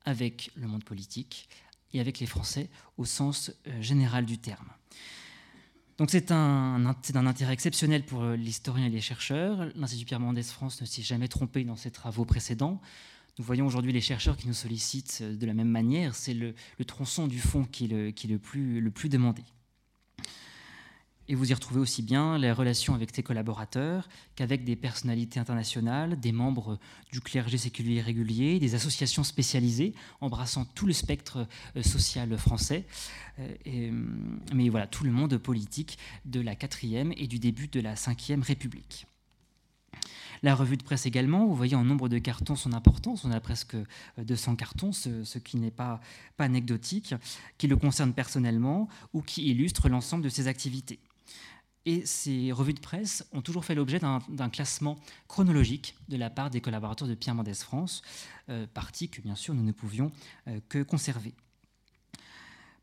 avec 0.04 0.50
le 0.54 0.66
monde 0.66 0.84
politique 0.84 1.48
et 1.92 2.00
avec 2.00 2.20
les 2.20 2.26
Français 2.26 2.70
au 2.96 3.04
sens 3.04 3.52
euh, 3.66 3.82
général 3.82 4.24
du 4.24 4.38
terme. 4.38 4.68
Donc 5.98 6.10
c'est 6.10 6.32
un, 6.32 6.86
un, 6.86 7.26
intérêt 7.26 7.52
exceptionnel 7.52 8.04
pour 8.04 8.22
euh, 8.22 8.36
l'historien 8.36 8.86
et 8.86 8.90
les 8.90 9.00
chercheurs. 9.00 9.68
L'Institut 9.74 10.06
Pierre 10.06 10.20
Mendès 10.20 10.42
France 10.42 10.80
ne 10.80 10.86
s'est 10.86 11.02
jamais 11.02 11.28
trompé 11.28 11.64
dans 11.64 11.76
ses 11.76 11.90
travaux 11.90 12.24
précédents. 12.24 12.80
Nous 13.38 13.46
voyons 13.46 13.66
aujourd'hui 13.66 13.92
les 13.92 14.02
chercheurs 14.02 14.36
qui 14.36 14.46
nous 14.46 14.54
sollicitent 14.54 15.20
euh, 15.22 15.34
de 15.34 15.46
la 15.46 15.54
même 15.54 15.68
manière. 15.68 16.14
C'est 16.14 16.34
le, 16.34 16.54
tronçon 16.86 17.26
du 17.26 17.38
fond 17.38 17.64
qui 17.64 17.86
est, 17.86 18.26
le, 18.28 18.38
plus, 18.38 19.08
demandé. 19.08 19.42
Et 21.28 21.34
vous 21.34 21.50
y 21.50 21.54
retrouvez 21.54 21.80
aussi 21.80 22.02
bien 22.02 22.36
les 22.36 22.52
relations 22.52 22.94
avec 22.94 23.14
ses 23.14 23.22
collaborateurs 23.22 24.06
qu'avec 24.34 24.64
des 24.64 24.76
personnalités 24.76 25.40
internationales, 25.40 26.20
des 26.20 26.32
membres 26.32 26.78
du 27.10 27.22
clergé 27.22 27.56
séculier 27.56 28.02
régulier, 28.02 28.58
des 28.58 28.74
associations 28.74 29.24
spécialisées 29.24 29.94
embrassant 30.20 30.66
tout 30.66 30.84
le 30.84 30.92
spectre 30.92 31.46
euh, 31.76 31.82
social 31.82 32.36
français, 32.36 32.84
euh, 33.38 34.04
mais 34.52 34.68
voilà, 34.68 34.86
tout 34.86 35.04
le 35.04 35.10
monde 35.10 35.38
politique 35.38 35.96
de 36.26 36.40
la 36.40 36.54
quatrième 36.54 37.14
et 37.16 37.28
du 37.28 37.38
début 37.38 37.68
de 37.68 37.80
la 37.80 37.96
cinquième 37.96 38.42
République. 38.42 39.06
La 40.42 40.56
revue 40.56 40.76
de 40.76 40.82
presse 40.82 41.06
également, 41.06 41.46
vous 41.46 41.54
voyez 41.54 41.76
en 41.76 41.84
nombre 41.84 42.08
de 42.08 42.18
cartons 42.18 42.56
son 42.56 42.72
importance, 42.72 43.24
on 43.24 43.30
a 43.30 43.40
presque 43.40 43.76
200 44.18 44.52
euh, 44.52 44.56
cartons, 44.56 44.92
ce, 44.92 45.38
qui 45.38 45.56
n'est 45.56 45.70
pas, 45.70 46.00
anecdotique, 46.38 47.14
qui 47.58 47.68
le 47.68 47.76
concerne 47.76 48.12
personnellement 48.12 48.88
ou 49.12 49.22
qui 49.22 49.48
illustre 49.48 49.88
l'ensemble 49.88 50.24
de 50.24 50.28
ses 50.28 50.48
activités. 50.48 50.98
Et 51.84 52.04
ces 52.06 52.50
revues 52.50 52.74
de 52.74 52.80
presse 52.80 53.24
ont 53.32 53.42
toujours 53.42 53.64
fait 53.64 53.74
l'objet 53.76 54.00
d'un 54.00 54.50
classement 54.50 54.96
chronologique 55.28 55.96
de 56.08 56.16
la 56.16 56.30
part 56.30 56.50
des 56.50 56.60
collaborateurs 56.60 57.08
de 57.08 57.14
Pierre 57.14 57.34
Mendès 57.34 57.54
France, 57.54 58.02
euh, 58.48 58.66
partie 58.66 59.08
que 59.08 59.20
bien 59.20 59.36
sûr 59.36 59.54
nous 59.54 59.64
ne 59.64 59.72
pouvions 59.72 60.10
euh, 60.48 60.58
que 60.68 60.82
conserver. 60.82 61.34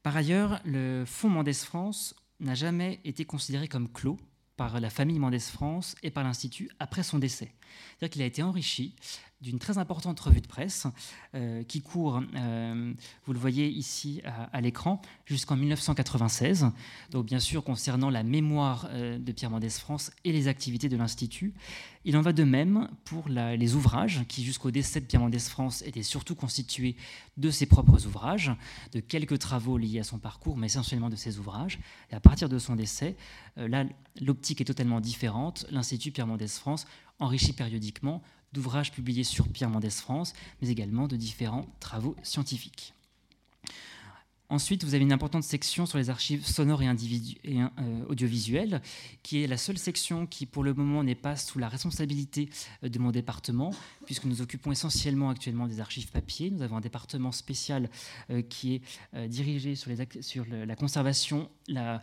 Par 0.01 0.15
ailleurs, 0.15 0.61
le 0.63 1.03
fonds 1.05 1.29
Mendès 1.29 1.53
France 1.53 2.15
n'a 2.39 2.55
jamais 2.55 3.01
été 3.03 3.25
considéré 3.25 3.67
comme 3.67 3.89
clos 3.89 4.17
par 4.59 4.81
la 4.81 4.89
famille 4.89 5.19
Mendès 5.19 5.39
France 5.39 5.95
et 6.03 6.11
par 6.11 6.25
l'Institut 6.25 6.69
après 6.79 7.01
son 7.01 7.17
décès. 7.17 7.49
C'est-à-dire 7.97 8.13
qu'il 8.13 8.21
a 8.21 8.25
été 8.25 8.43
enrichi 8.43 8.93
d'une 9.41 9.59
très 9.59 9.77
importante 9.77 10.19
revue 10.19 10.41
de 10.41 10.47
presse 10.47 10.85
euh, 11.33 11.63
qui 11.63 11.81
court, 11.81 12.21
euh, 12.35 12.93
vous 13.25 13.33
le 13.33 13.39
voyez 13.39 13.69
ici 13.69 14.21
à, 14.51 14.59
l'écran, 14.59 15.01
jusqu'en 15.25 15.55
1996. 15.55 16.67
Donc 17.11 17.25
bien 17.25 17.39
sûr 17.39 17.63
concernant 17.63 18.09
la 18.09 18.23
mémoire 18.23 18.87
euh, 18.91 19.17
de 19.17 19.31
Pierre 19.31 19.49
Mendès 19.49 19.69
France 19.69 20.11
et 20.25 20.33
les 20.33 20.47
activités 20.47 20.89
de 20.89 20.97
l'Institut. 20.97 21.53
Il 22.05 22.17
en 22.17 22.21
va 22.21 22.33
de 22.33 22.43
même 22.43 22.89
pour 23.03 23.27
les 23.27 23.75
ouvrages 23.75 24.21
qui 24.29 24.43
jusqu'au 24.43 24.71
décès 24.71 25.01
de 25.01 25.05
Pierre 25.05 25.21
Mendès 25.21 25.39
France 25.39 25.83
étaient 25.83 26.01
surtout 26.01 26.33
constitués 26.33 26.95
de 27.37 27.51
ses 27.51 27.65
propres 27.65 28.07
ouvrages, 28.07 28.51
de 28.93 29.01
quelques 29.01 29.37
travaux 29.37 29.77
liés 29.77 29.99
à 29.99 30.03
son 30.03 30.17
parcours, 30.17 30.55
mais 30.55 30.67
essentiellement 30.67 31.09
de 31.09 31.17
ses 31.17 31.39
ouvrages. 31.39 31.77
Et 32.09 32.15
à 32.15 32.21
partir 32.21 32.47
de 32.47 32.57
son 32.57 32.75
décès, 32.77 33.17
là 33.57 33.83
l'optique 34.21 34.61
est 34.61 34.65
totalement 34.65 35.01
différente. 35.01 35.65
L'Institut 35.71 36.11
Pierre 36.11 36.27
Mendès 36.27 36.47
France 36.47 36.87
enrichit 37.19 37.53
périodiquement 37.53 38.21
d'ouvrages 38.53 38.91
publiés 38.91 39.23
sur 39.23 39.47
Pierre 39.47 39.69
Mendès 39.69 39.89
France, 39.89 40.33
mais 40.61 40.69
également 40.69 41.07
de 41.07 41.15
différents 41.15 41.67
travaux 41.79 42.15
scientifiques. 42.23 42.93
Ensuite, 44.51 44.83
vous 44.83 44.95
avez 44.95 45.03
une 45.03 45.13
importante 45.13 45.43
section 45.43 45.85
sur 45.85 45.99
les 45.99 46.09
archives 46.09 46.43
sonores 46.43 46.81
et, 46.81 46.87
euh, 46.87 47.67
audiovisuelles, 48.07 48.81
qui 49.21 49.43
est 49.43 49.47
la 49.47 49.57
seule 49.57 49.77
section 49.77 50.25
qui, 50.25 50.47
pour 50.47 50.63
le 50.63 50.73
moment, 50.73 51.03
n'est 51.03 51.13
pas 51.13 51.35
sous 51.35 51.59
la 51.59 51.69
responsabilité 51.69 52.49
euh, 52.83 52.89
de 52.89 52.97
mon 52.97 53.11
département, 53.11 53.71
puisque 54.07 54.25
nous 54.25 54.41
occupons 54.41 54.71
essentiellement 54.71 55.29
actuellement 55.29 55.67
des 55.67 55.79
archives 55.79 56.09
papier. 56.09 56.49
Nous 56.49 56.63
avons 56.63 56.77
un 56.77 56.81
département 56.81 57.31
spécial 57.31 57.91
euh, 58.31 58.41
qui 58.41 58.73
est 58.73 59.27
dirigé 59.27 59.75
sur, 59.75 59.91
la 60.49 60.75
conservation, 60.75 61.47
la, 61.67 62.01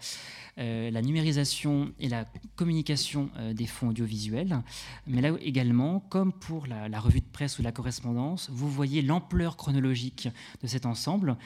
numérisation 1.02 1.92
et 1.98 2.08
la 2.08 2.26
communication 2.54 3.28
des 3.54 3.66
fonds 3.66 3.88
audiovisuels. 3.88 4.62
Mais 5.08 5.20
là 5.20 5.30
également, 5.40 5.98
comme 5.98 6.32
pour 6.32 6.68
la, 6.68 7.00
revue 7.00 7.20
de 7.20 7.26
presse 7.32 7.58
ou 7.58 7.62
la 7.62 7.72
correspondance, 7.72 8.50
vous 8.50 8.70
voyez 8.70 9.02
l'ampleur 9.02 9.56
chronologique 9.56 10.28
de 10.62 10.66
cet 10.66 10.86
ensemble 10.86 11.36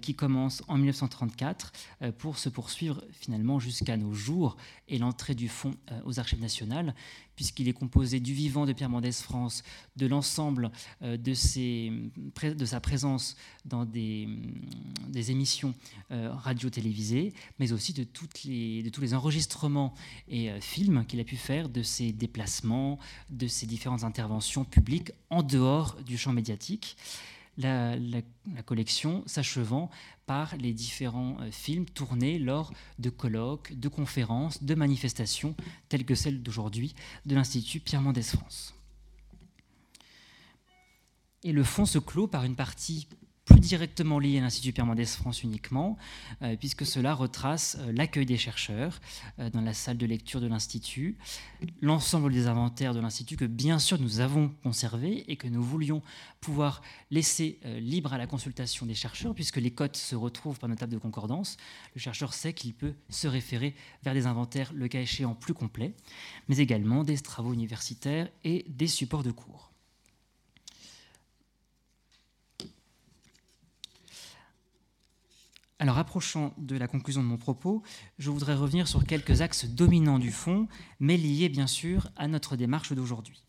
qui 0.00 0.14
commence 0.14 0.45
en 0.68 0.76
1934 0.76 1.72
euh, 2.02 2.12
pour 2.12 2.38
se 2.38 2.48
poursuivre 2.48 3.02
finalement 3.12 3.58
jusqu'à 3.58 3.96
nos 3.96 4.12
jours 4.12 4.56
et 4.88 4.98
l'entrée 4.98 5.34
du 5.34 5.48
fonds 5.48 5.74
euh, 5.90 6.00
aux 6.04 6.18
archives 6.18 6.40
nationales, 6.40 6.94
puisqu'il 7.34 7.68
est 7.68 7.72
composé 7.72 8.20
du 8.20 8.32
vivant 8.32 8.66
de 8.66 8.72
Pierre 8.72 8.88
Mendès 8.88 9.12
France, 9.12 9.62
de 9.96 10.06
l'ensemble 10.06 10.70
euh, 11.02 11.16
de, 11.16 12.54
de, 12.54 12.64
sa 12.64 12.80
présence 12.80 13.36
dans 13.64 13.84
des, 13.84 14.28
des 15.08 15.30
émissions 15.30 15.74
radio-télévisées, 16.10 17.34
mais 17.58 17.72
aussi 17.72 17.92
de, 17.92 18.04
toutes 18.04 18.44
les, 18.44 18.82
de 18.82 18.88
tous 18.88 19.00
les 19.00 19.14
enregistrements 19.14 19.94
et 20.28 20.50
films 20.60 21.04
qu'il 21.06 21.20
a 21.20 21.24
pu 21.24 21.36
faire 21.36 21.68
de 21.68 21.82
ses 21.82 22.12
déplacements, 22.12 22.98
de 23.30 23.46
ses 23.46 23.66
différentes 23.66 24.04
interventions 24.04 24.64
publiques 24.64 25.12
en 25.30 25.42
dehors 25.42 25.96
du 26.02 26.16
champ 26.16 26.32
médiatique. 26.32 26.96
La, 27.58 27.96
collection 28.66 29.22
s'achevant 29.26 29.90
par 30.26 30.56
les 30.56 30.72
différents 30.72 31.36
euh, 31.40 31.50
films 31.50 31.86
tournés 31.86 32.38
lors 32.38 32.72
de 32.98 33.10
colloques, 33.10 33.72
de 33.78 33.88
conférences, 33.88 34.62
de 34.62 34.74
manifestations 34.74 35.54
telles 35.88 36.04
que 36.04 36.14
celle 36.14 36.42
d'aujourd'hui 36.42 36.94
de 37.24 37.34
l'Institut 37.34 37.80
Pierre 37.80 38.02
Mendès 38.02 38.22
France. 38.22 38.74
Et 41.44 41.52
le 41.52 41.62
fonds 41.62 41.86
se 41.86 41.98
clôt 41.98 42.26
par 42.26 42.44
une 42.44 42.56
partie 42.56 43.06
plus 43.46 43.60
directement 43.60 44.18
lié 44.18 44.38
à 44.38 44.40
l'Institut 44.42 44.72
Pierre 44.72 44.86
Mendès 44.86 45.06
France 45.06 45.42
uniquement, 45.42 45.96
euh, 46.42 46.56
puisque 46.56 46.84
cela 46.84 47.14
retrace 47.14 47.78
euh, 47.80 47.92
l'accueil 47.92 48.26
des 48.26 48.36
chercheurs 48.36 49.00
euh, 49.38 49.48
dans 49.50 49.60
la 49.60 49.72
salle 49.72 49.96
de 49.96 50.04
lecture 50.04 50.40
de 50.40 50.48
l'Institut, 50.48 51.16
l'ensemble 51.80 52.32
des 52.32 52.48
inventaires 52.48 52.92
de 52.92 53.00
l'Institut 53.00 53.36
que 53.36 53.44
bien 53.44 53.78
sûr 53.78 54.00
nous 54.00 54.20
avons 54.20 54.50
conservés 54.64 55.24
et 55.28 55.36
que 55.36 55.46
nous 55.46 55.62
voulions 55.62 56.02
pouvoir 56.40 56.82
laisser 57.10 57.60
libre 57.78 58.12
à 58.12 58.18
la 58.18 58.26
consultation 58.26 58.84
des 58.84 58.94
chercheurs, 58.94 59.34
puisque 59.34 59.56
les 59.56 59.70
cotes 59.70 59.96
se 59.96 60.14
retrouvent 60.14 60.58
par 60.58 60.68
nos 60.68 60.74
tables 60.74 60.92
de 60.92 60.98
concordance. 60.98 61.56
Le 61.94 62.00
chercheur 62.00 62.34
sait 62.34 62.52
qu'il 62.52 62.74
peut 62.74 62.94
se 63.08 63.26
référer 63.26 63.74
vers 64.02 64.14
des 64.14 64.26
inventaires, 64.26 64.72
le 64.72 64.88
cas 64.88 65.00
échéant, 65.00 65.34
plus 65.34 65.54
complets, 65.54 65.94
mais 66.48 66.58
également 66.58 67.04
des 67.04 67.18
travaux 67.18 67.52
universitaires 67.52 68.28
et 68.44 68.64
des 68.68 68.88
supports 68.88 69.22
de 69.22 69.30
cours. 69.30 69.72
Alors, 75.78 75.98
approchant 75.98 76.54
de 76.56 76.76
la 76.76 76.88
conclusion 76.88 77.22
de 77.22 77.28
mon 77.28 77.36
propos, 77.36 77.82
je 78.18 78.30
voudrais 78.30 78.54
revenir 78.54 78.88
sur 78.88 79.04
quelques 79.04 79.42
axes 79.42 79.66
dominants 79.66 80.18
du 80.18 80.30
fonds, 80.30 80.68
mais 81.00 81.18
liés 81.18 81.50
bien 81.50 81.66
sûr 81.66 82.08
à 82.16 82.28
notre 82.28 82.56
démarche 82.56 82.94
d'aujourd'hui. 82.94 83.42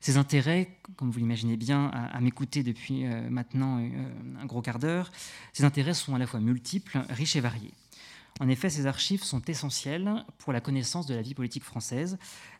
Ces 0.00 0.16
intérêts, 0.16 0.78
comme 0.96 1.10
vous 1.10 1.18
l'imaginez 1.18 1.58
bien, 1.58 1.88
à, 1.88 2.18
m'écouter 2.20 2.62
depuis 2.62 3.04
euh, 3.04 3.28
maintenant 3.28 3.78
euh, 3.78 4.40
un 4.40 4.46
gros 4.46 4.62
quart 4.62 4.78
d'heure, 4.78 5.12
ces 5.52 5.64
intérêts 5.64 5.92
sont 5.92 6.14
à 6.14 6.18
la 6.18 6.26
fois 6.26 6.40
multiples, 6.40 6.98
riches 7.10 7.36
et 7.36 7.40
variés. 7.40 7.74
En 8.40 8.48
effet, 8.48 8.70
ces 8.70 8.86
archives 8.86 9.22
sont 9.22 9.42
essentielles 9.42 10.24
pour 10.38 10.54
la 10.54 10.62
connaissance 10.62 11.06
de 11.06 11.14
la 11.14 11.20
vie 11.20 11.34
politique 11.34 11.64
française 11.64 12.16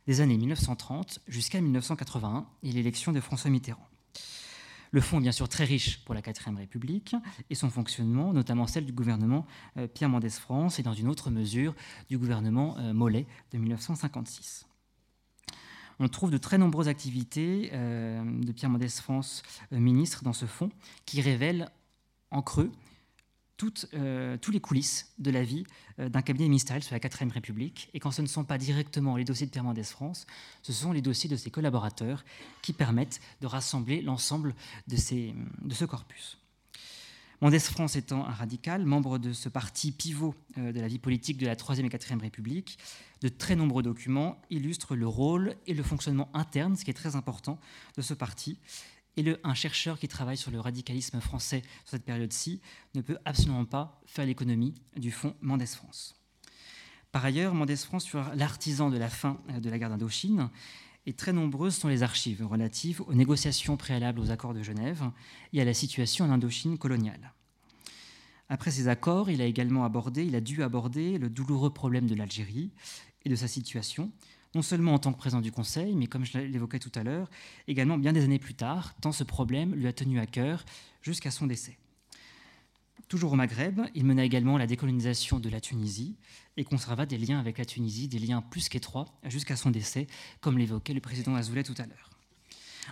des 0.06 0.20
années 0.20 0.36
1930 0.36 1.20
jusqu'à 1.27 1.62
1981 1.62 2.44
et 2.62 2.72
l'élection 2.72 3.12
de 3.12 3.20
François 3.20 3.48
Mitterrand. 3.48 3.89
Le 4.92 5.00
fonds 5.00 5.20
bien 5.20 5.32
sûr 5.32 5.48
très 5.48 5.64
riche 5.64 6.04
pour 6.04 6.14
la 6.14 6.20
4ème 6.20 6.56
République 6.56 7.14
et 7.48 7.54
son 7.54 7.70
fonctionnement, 7.70 8.32
notamment 8.32 8.66
celle 8.66 8.86
du 8.86 8.92
gouvernement 8.92 9.46
euh, 9.76 9.86
Pierre 9.86 10.08
Mendès 10.08 10.30
France 10.30 10.78
et 10.78 10.82
dans 10.82 10.94
une 10.94 11.08
autre 11.08 11.30
mesure 11.30 11.74
du 12.08 12.18
gouvernement 12.18 12.76
euh, 12.78 12.92
Mollet 12.92 13.26
de 13.52 13.58
1956. 13.58 14.66
On 16.00 16.08
trouve 16.08 16.30
de 16.30 16.38
très 16.38 16.58
nombreuses 16.58 16.88
activités 16.88 17.70
euh, 17.72 18.22
de 18.24 18.52
Pierre 18.52 18.70
Mendès 18.70 18.88
France, 18.88 19.42
ministre, 19.70 20.24
dans 20.24 20.32
ce 20.32 20.46
fonds, 20.46 20.70
qui 21.04 21.20
révèlent 21.20 21.68
en 22.30 22.42
creux 22.42 22.72
toutes, 23.60 23.86
tous 24.40 24.50
les 24.50 24.60
coulisses 24.60 25.12
de 25.18 25.30
la 25.30 25.42
vie 25.42 25.64
d'un 25.98 26.22
cabinet 26.22 26.48
ministériel 26.48 26.82
sur 26.82 26.94
la 26.94 26.98
4ème 26.98 27.30
République. 27.30 27.90
Et 27.92 28.00
quand 28.00 28.10
ce 28.10 28.22
ne 28.22 28.26
sont 28.26 28.42
pas 28.42 28.56
directement 28.56 29.18
les 29.18 29.24
dossiers 29.24 29.44
de 29.44 29.50
Pierre 29.50 29.64
Mendès 29.64 29.82
France, 29.82 30.26
ce 30.62 30.72
sont 30.72 30.92
les 30.92 31.02
dossiers 31.02 31.28
de 31.28 31.36
ses 31.36 31.50
collaborateurs 31.50 32.24
qui 32.62 32.72
permettent 32.72 33.20
de 33.42 33.46
rassembler 33.46 34.00
l'ensemble 34.00 34.54
de, 34.88 34.96
ce 34.96 35.84
corpus. 35.84 36.38
Mendès 37.42 37.58
France 37.58 37.96
étant 37.96 38.24
un 38.24 38.32
radical, 38.32 38.86
membre 38.86 39.18
de 39.18 39.34
ce 39.34 39.50
parti 39.50 39.92
pivot 39.92 40.34
euh, 40.56 40.72
de 40.72 40.80
la 40.80 40.88
vie 40.88 40.98
politique 40.98 41.36
de 41.36 41.46
la 41.46 41.56
Troisième 41.56 41.86
et 41.86 41.90
Quatrième 41.90 42.20
République, 42.20 42.78
de 43.20 43.28
très 43.28 43.56
nombreux 43.56 43.82
documents 43.82 44.40
illustrent 44.48 44.96
le 44.96 45.06
rôle 45.06 45.54
et 45.66 45.74
le 45.74 45.82
fonctionnement 45.82 46.30
interne, 46.32 46.76
ce 46.76 46.84
qui 46.84 46.90
est 46.90 46.94
très 46.94 47.14
important, 47.14 47.58
de 47.96 48.02
ce 48.02 48.14
parti. 48.14 48.58
Et 49.20 49.36
un 49.44 49.52
chercheur 49.52 49.98
qui 49.98 50.09
travaille 50.09 50.38
sur 50.38 50.51
le 50.51 50.60
radicalisme 50.60 51.20
français 51.20 51.60
sur 51.84 51.90
cette 51.90 52.06
période-ci 52.06 52.62
ne 52.94 53.02
peut 53.02 53.18
absolument 53.26 53.66
pas 53.66 54.01
faire 54.06 54.24
l'économie 54.24 54.72
du 54.97 55.10
fonds 55.10 55.36
Mendès 55.42 55.66
France. 55.66 56.14
Par 57.12 57.22
ailleurs, 57.22 57.52
Mendès 57.52 57.76
France 57.76 58.06
fut 58.06 58.16
l'artisan 58.34 58.88
de 58.88 58.97
la 58.97 59.10
fin 59.10 59.38
euh, 59.51 59.60
de 59.60 59.68
la 59.68 59.78
guerre 59.78 59.90
d'Indochine 59.90 60.48
et 61.05 61.12
très 61.12 61.34
nombreuses 61.34 61.76
sont 61.76 61.88
les 61.88 62.02
archives 62.02 62.47
relatives 62.47 63.02
aux 63.02 63.12
négociations 63.12 63.76
préalables 63.76 64.20
aux 64.20 64.30
accords 64.30 64.55
de 64.55 64.62
Genève 64.62 65.02
et 65.52 65.60
à 65.60 65.66
la 65.66 65.74
situation 65.74 66.24
en 66.24 66.30
Indochine 66.30 66.78
coloniale. 66.78 67.34
Après 68.48 68.70
ces 68.70 68.88
accords, 68.88 69.28
il 69.28 69.42
a 69.42 69.44
également 69.44 69.84
abordé, 69.84 70.24
il 70.24 70.34
a 70.34 70.40
dû 70.40 70.62
aborder 70.62 71.18
le 71.18 71.28
douloureux 71.28 71.74
problème 71.74 72.06
de 72.06 72.14
l'Algérie 72.14 72.70
et 73.26 73.28
de 73.28 73.36
sa 73.36 73.48
situation, 73.48 74.12
non 74.55 74.62
seulement 74.62 74.94
en 74.94 74.98
tant 74.98 75.12
que 75.12 75.18
président 75.18 75.40
du 75.40 75.52
Conseil, 75.52 75.94
mais 75.94 76.06
comme 76.06 76.24
je 76.24 76.39
l'évoquais 76.39 76.78
tout 76.78 76.93
à 76.94 77.02
l'heure, 77.02 77.31
également 77.68 77.98
bien 77.98 78.12
des 78.12 78.24
années 78.24 78.39
plus 78.39 78.55
tard, 78.55 78.94
tant 79.01 79.12
ce 79.12 79.24
problème 79.24 79.74
lui 79.74 79.86
a 79.86 79.93
tenu 79.93 80.18
à 80.18 80.27
cœur 80.27 80.64
jusqu'à 81.02 81.31
son 81.31 81.47
décès. 81.47 81.78
Toujours 83.09 83.32
au 83.32 83.36
Maghreb, 83.36 83.81
il 83.94 84.05
mena 84.05 84.24
également 84.24 84.56
la 84.56 84.68
décolonisation 84.68 85.40
de 85.40 85.48
la 85.48 85.60
Tunisie 85.60 86.16
et 86.56 86.64
conserva 86.64 87.06
des 87.06 87.18
liens 87.18 87.40
avec 87.40 87.59
la 87.59 87.64
Tunisie, 87.64 88.06
des 88.06 88.20
liens 88.20 88.40
plus 88.40 88.68
qu'étroits 88.68 89.06
jusqu'à 89.24 89.56
son 89.56 89.70
décès, 89.70 90.06
comme 90.40 90.59
l'évoquait 90.59 90.94
le 90.94 91.01
président 91.01 91.35
Azoulay 91.35 91.64
tout 91.64 91.74
à 91.78 91.86
l'heure. 91.86 92.10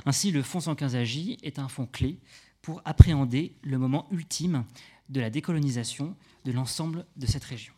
Ainsi, 0.07 0.33
le 0.33 0.43
Fonds 0.43 0.59
115AJ 0.59 1.39
est 1.43 1.59
un 1.59 1.69
fonds 1.69 1.87
clé 1.87 2.19
pour 2.63 2.83
appréhender 2.85 3.55
le 3.63 3.79
moment 3.79 4.09
ultime 4.11 4.65
de 5.09 5.21
la 5.21 5.31
décolonisation 5.31 6.17
de 6.45 6.53
l'ensemble 6.53 7.07
de 7.17 7.27
cette 7.27 7.45
région. 7.45 7.75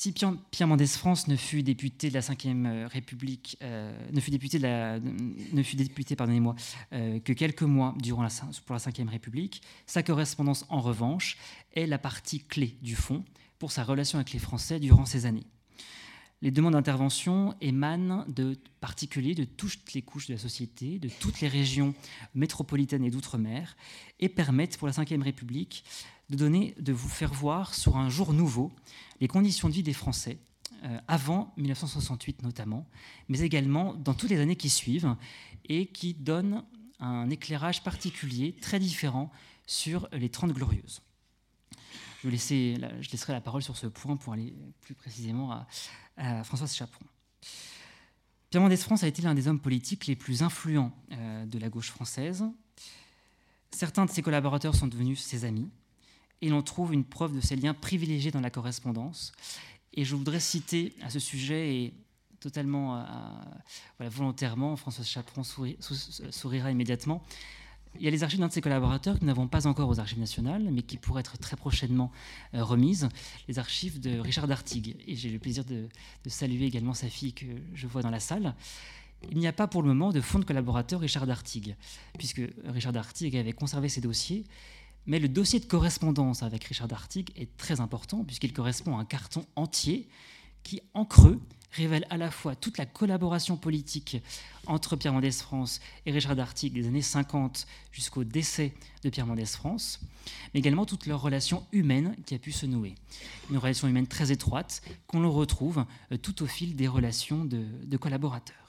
Si 0.00 0.12
Pierre 0.12 0.68
Mendès 0.68 0.86
France 0.86 1.26
ne 1.26 1.34
fut 1.34 1.64
député 1.64 2.08
de 2.08 2.14
la 2.14 2.20
Ve 2.20 2.86
République, 2.88 3.58
euh, 3.62 3.92
ne 4.12 4.20
fut 4.20 4.30
député, 4.30 6.14
pardonnez-moi, 6.14 6.54
euh, 6.92 7.18
que 7.18 7.32
quelques 7.32 7.64
mois 7.64 7.96
durant 7.98 8.22
la, 8.22 8.28
pour 8.64 8.76
la 8.76 8.78
Ve 8.78 9.08
République, 9.10 9.60
sa 9.86 10.04
correspondance, 10.04 10.66
en 10.68 10.80
revanche, 10.80 11.36
est 11.74 11.86
la 11.86 11.98
partie 11.98 12.38
clé 12.38 12.78
du 12.80 12.94
fond 12.94 13.24
pour 13.58 13.72
sa 13.72 13.82
relation 13.82 14.20
avec 14.20 14.32
les 14.32 14.38
Français 14.38 14.78
durant 14.78 15.04
ces 15.04 15.26
années. 15.26 15.48
Les 16.42 16.52
demandes 16.52 16.74
d'intervention 16.74 17.56
émanent 17.60 18.24
de 18.28 18.56
particuliers 18.80 19.34
de 19.34 19.42
toutes 19.42 19.94
les 19.94 20.02
couches 20.02 20.28
de 20.28 20.34
la 20.34 20.38
société, 20.38 21.00
de 21.00 21.08
toutes 21.08 21.40
les 21.40 21.48
régions 21.48 21.92
métropolitaines 22.36 23.02
et 23.02 23.10
d'outre-mer, 23.10 23.76
et 24.20 24.28
permettent 24.28 24.78
pour 24.78 24.86
la 24.86 24.92
Ve 24.92 25.22
République 25.24 25.82
de, 26.30 26.92
vous 26.92 27.08
faire 27.08 27.32
voir 27.32 27.74
sur 27.74 27.96
un 27.96 28.08
jour 28.08 28.32
nouveau 28.32 28.72
les 29.20 29.28
conditions 29.28 29.68
de 29.68 29.74
vie 29.74 29.82
des 29.82 29.92
Français, 29.92 30.38
euh, 30.84 30.98
avant 31.08 31.52
1968 31.56 32.42
notamment, 32.42 32.86
mais 33.28 33.40
également 33.40 33.94
dans 33.94 34.14
toutes 34.14 34.30
les 34.30 34.40
années 34.40 34.56
qui 34.56 34.68
suivent, 34.68 35.16
et 35.68 35.86
qui 35.86 36.14
donnent 36.14 36.64
un 37.00 37.30
éclairage 37.30 37.82
particulier, 37.82 38.54
très 38.60 38.78
différent, 38.78 39.30
sur 39.66 40.08
les 40.12 40.28
Trente 40.30 40.52
Glorieuses. 40.52 41.02
Je, 42.24 42.28
laisser, 42.28 42.76
je 43.00 43.10
laisserai 43.10 43.32
la 43.32 43.40
parole 43.40 43.62
sur 43.62 43.76
ce 43.76 43.86
point 43.86 44.16
pour 44.16 44.32
aller 44.32 44.54
plus 44.80 44.94
précisément 44.94 45.52
à, 46.16 46.42
Françoise 46.42 46.74
Chaperon. 46.74 47.04
Pierre 48.50 48.62
Mendès 48.62 48.78
France 48.78 49.04
a 49.04 49.06
été 49.06 49.22
l'un 49.22 49.34
des 49.34 49.46
hommes 49.46 49.60
politiques 49.60 50.06
les 50.06 50.16
plus 50.16 50.42
influents 50.42 50.90
euh, 51.12 51.46
de 51.46 51.58
la 51.58 51.68
gauche 51.68 51.90
française. 51.90 52.44
Certains 53.70 54.06
de 54.06 54.10
ses 54.10 54.22
collaborateurs 54.22 54.74
sont 54.74 54.88
devenus 54.88 55.20
ses 55.20 55.44
amis 55.44 55.70
et 56.42 56.48
l'on 56.48 56.62
trouve 56.62 56.94
une 56.94 57.04
preuve 57.04 57.34
de 57.34 57.40
ces 57.40 57.56
liens 57.56 57.74
privilégiés 57.74 58.30
dans 58.30 58.40
la 58.40 58.50
correspondance. 58.50 59.32
Et 59.94 60.04
je 60.04 60.14
voudrais 60.14 60.40
citer 60.40 60.94
à 61.02 61.10
ce 61.10 61.18
sujet, 61.18 61.74
et 61.74 61.94
totalement 62.40 62.96
euh, 62.96 63.02
voilà, 63.98 64.10
volontairement, 64.10 64.76
François 64.76 65.04
Chaperon 65.04 65.42
sourira 65.42 66.70
immédiatement, 66.70 67.22
il 67.96 68.02
y 68.02 68.08
a 68.08 68.10
les 68.10 68.22
archives 68.22 68.38
d'un 68.38 68.48
de 68.48 68.52
ses 68.52 68.60
collaborateurs 68.60 69.16
que 69.16 69.20
nous 69.20 69.26
n'avons 69.26 69.48
pas 69.48 69.66
encore 69.66 69.88
aux 69.88 69.98
archives 69.98 70.18
nationales, 70.18 70.68
mais 70.70 70.82
qui 70.82 70.96
pourraient 70.98 71.20
être 71.20 71.38
très 71.38 71.56
prochainement 71.56 72.12
euh, 72.54 72.62
remises, 72.62 73.08
les 73.48 73.58
archives 73.58 74.00
de 74.00 74.18
Richard 74.18 74.46
Dartigue. 74.46 74.96
Et 75.06 75.16
j'ai 75.16 75.30
le 75.30 75.38
plaisir 75.38 75.64
de, 75.64 75.88
de, 76.24 76.30
saluer 76.30 76.66
également 76.66 76.94
sa 76.94 77.08
fille 77.08 77.32
que 77.32 77.46
je 77.74 77.86
vois 77.86 78.02
dans 78.02 78.10
la 78.10 78.20
salle. 78.20 78.54
Il 79.30 79.38
n'y 79.38 79.48
a 79.48 79.52
pas 79.52 79.66
pour 79.66 79.82
le 79.82 79.88
moment 79.88 80.12
de 80.12 80.20
fonds 80.20 80.38
de 80.38 80.44
collaborateur 80.44 81.00
Richard 81.00 81.26
Dartigue, 81.26 81.74
puisque 82.18 82.42
Richard 82.66 82.92
Dartigue 82.92 83.36
avait 83.36 83.52
conservé 83.52 83.88
ses 83.88 84.00
dossiers 84.00 84.44
mais 85.08 85.18
le 85.18 85.28
dossier 85.28 85.58
de 85.58 85.64
correspondance 85.64 86.44
avec 86.44 86.64
Richard 86.64 86.86
Dartig 86.86 87.30
est 87.34 87.56
très 87.56 87.80
important 87.80 88.22
puisqu'il 88.24 88.52
correspond 88.52 88.96
à 88.96 89.00
un 89.00 89.04
carton 89.04 89.44
entier 89.56 90.06
qui, 90.62 90.82
en 90.92 91.06
creux, 91.06 91.40
révèle 91.72 92.06
à 92.10 92.18
la 92.18 92.30
fois 92.30 92.54
toute 92.54 92.76
la 92.78 92.84
collaboration 92.84 93.56
politique 93.56 94.18
entre 94.66 94.96
Pierre 94.96 95.14
Mendès 95.14 95.30
France 95.30 95.80
et 96.04 96.12
Richard 96.12 96.36
Dartig 96.36 96.74
des 96.74 96.86
années 96.86 97.02
50 97.02 97.66
jusqu'au 97.90 98.22
décès 98.22 98.74
de 99.02 99.08
Pierre 99.08 99.26
Mendès 99.26 99.46
France, 99.46 100.00
mais 100.52 100.60
également 100.60 100.84
toute 100.84 101.06
leur 101.06 101.22
relation 101.22 101.66
humaine 101.72 102.14
qui 102.26 102.34
a 102.34 102.38
pu 102.38 102.52
se 102.52 102.66
nouer. 102.66 102.94
Une 103.50 103.58
relation 103.58 103.88
humaine 103.88 104.06
très 104.06 104.30
étroite 104.30 104.82
qu'on 105.06 105.28
retrouve 105.30 105.86
euh, 106.12 106.18
tout 106.18 106.42
au 106.42 106.46
fil 106.46 106.76
des 106.76 106.88
relations 106.88 107.44
de 107.46 107.96
collaborateurs. 107.96 108.67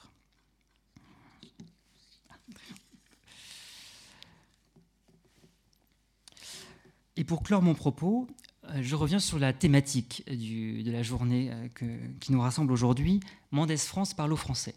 Et 7.20 7.24
pour 7.24 7.42
clore 7.42 7.60
mon 7.60 7.74
propos, 7.74 8.26
euh, 8.70 8.78
je 8.80 8.96
reviens 8.96 9.18
sur 9.18 9.38
la 9.38 9.52
thématique 9.52 10.24
de 10.26 10.90
la 10.90 11.02
journée 11.02 11.50
euh, 11.52 11.98
qui 12.18 12.32
nous 12.32 12.40
rassemble 12.40 12.72
aujourd'hui. 12.72 13.20
Mendès 13.50 13.76
France 13.76 14.14
parle 14.14 14.32
aux 14.32 14.36
Français. 14.36 14.74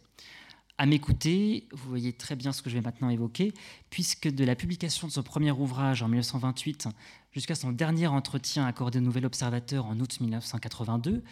À 0.78 0.86
m'écouter, 0.86 1.70
vous 1.72 1.88
voyez 1.88 2.12
très 2.12 2.36
bien 2.36 2.52
ce 2.52 2.62
que 2.62 2.70
je 2.70 2.76
vais 2.76 2.82
maintenant 2.82 3.10
évoquer, 3.10 3.54
puisque 3.90 4.28
de 4.28 4.44
la 4.44 4.58
publication 4.58 5.08
de 5.08 5.14
son 5.14 5.24
premier 5.24 5.52
ouvrage 5.52 6.04
en 6.04 6.10
1928 6.10 6.90
jusqu'à 7.32 7.56
son 7.56 7.72
dernier 7.72 8.08
entretien 8.08 8.66
accordé 8.66 9.00
au 9.00 9.04
Nouvel 9.04 9.26
Observateur 9.26 9.86
en 9.86 9.98
août 10.02 10.20
1982, 10.20 11.24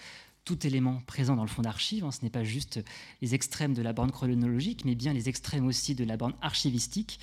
tout 0.45 0.65
élément 0.65 1.01
présent 1.07 1.35
dans 1.35 1.43
le 1.43 1.49
fond 1.49 1.61
d'archives, 1.61 2.05
hein, 2.05 2.11
ce 2.11 2.23
n'est 2.23 2.29
pas 2.29 2.45
juste 2.45 2.79
les 3.21 3.35
extrêmes 3.35 3.73
de 3.73 3.81
la 3.81 3.91
borne 3.91 4.11
chronologique, 4.11 4.85
mais 4.85 4.95
bien 4.95 5.11
les 5.11 5.27
extrêmes 5.27 5.67
aussi 5.67 5.93
de 5.93 6.05
la 6.05 6.15
borne 6.15 6.35
archivistique, 6.41 7.19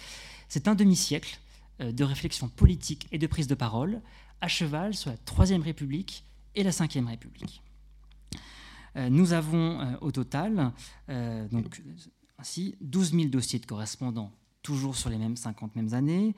c'est 0.51 0.69
un 0.69 0.74
demi-siècle 0.74 1.40
de 1.80 2.05
réflexion 2.05 2.48
politique 2.48 3.06
et 3.12 3.18
de 3.18 3.26
prise 3.26 3.46
de 3.46 3.55
parole 3.55 4.00
à 4.40 4.48
cheval 4.48 4.94
sur 4.94 5.10
la 5.10 5.16
Troisième 5.16 5.62
République 5.62 6.24
et 6.55 6.62
la 6.62 6.72
Cinquième 6.72 7.06
République. 7.06 7.62
Euh, 8.96 9.09
nous 9.10 9.32
avons 9.32 9.80
euh, 9.80 9.96
au 10.00 10.10
total 10.10 10.72
donc, 11.09 11.82
ainsi 12.38 12.76
12 12.80 13.12
000 13.12 13.24
dossiers 13.28 13.59
de 13.59 13.66
correspondants, 13.66 14.32
toujours 14.62 14.96
sur 14.96 15.10
les 15.10 15.18
mêmes 15.18 15.36
50 15.36 15.76
mêmes 15.76 15.94
années, 15.94 16.34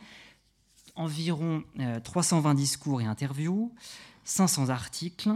environ 0.95 1.63
320 2.05 2.55
discours 2.55 3.01
et 3.01 3.05
interviews, 3.05 3.73
500 4.25 4.69
articles, 4.69 5.31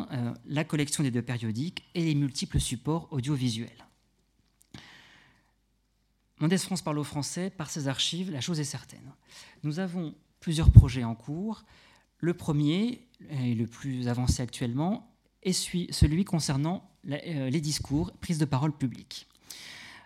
la 0.46 0.64
collection 0.64 1.02
des 1.02 1.10
deux 1.10 1.22
périodiques 1.22 1.84
et 1.94 2.04
les 2.04 2.14
multiples 2.14 2.60
supports 2.60 3.08
audiovisuels. 3.10 3.83
Mendès 6.40 6.58
France 6.58 6.82
parle 6.82 6.98
aux 6.98 7.04
Français 7.04 7.50
par 7.50 7.70
ses 7.70 7.88
archives, 7.88 8.30
la 8.30 8.40
chose 8.40 8.60
est 8.60 8.64
certaine. 8.64 9.12
Nous 9.62 9.78
avons 9.78 10.14
plusieurs 10.40 10.70
projets 10.70 11.04
en 11.04 11.14
cours. 11.14 11.64
Le 12.18 12.34
premier, 12.34 13.06
et 13.30 13.54
le 13.54 13.66
plus 13.66 14.08
avancé 14.08 14.42
actuellement, 14.42 15.14
est 15.42 15.52
celui 15.52 16.24
concernant 16.24 16.90
euh, 17.10 17.50
les 17.50 17.60
discours, 17.60 18.12
prise 18.20 18.38
de 18.38 18.44
parole 18.44 18.72
publique. 18.76 19.28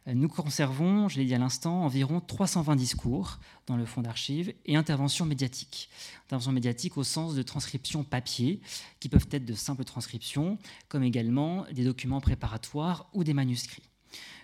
Euh, 0.08 0.14
nous 0.14 0.28
conservons, 0.28 1.08
je 1.08 1.18
l'ai 1.18 1.24
dit 1.24 1.34
à 1.34 1.38
l'instant, 1.38 1.84
environ 1.84 2.20
320 2.20 2.76
discours 2.76 3.38
dans 3.66 3.76
le 3.76 3.86
fonds 3.86 4.02
d'archives 4.02 4.52
et 4.66 4.76
interventions 4.76 5.26
médiatiques. 5.26 5.88
Interventions 6.26 6.52
médiatiques 6.52 6.96
au 6.96 7.04
sens 7.04 7.34
de 7.34 7.42
transcriptions 7.42 8.04
papier, 8.04 8.60
qui 9.00 9.08
peuvent 9.08 9.28
être 9.30 9.44
de 9.44 9.54
simples 9.54 9.84
transcriptions, 9.84 10.58
comme 10.88 11.02
également 11.02 11.64
des 11.72 11.84
documents 11.84 12.20
préparatoires 12.20 13.08
ou 13.12 13.24
des 13.24 13.34
manuscrits. 13.34 13.88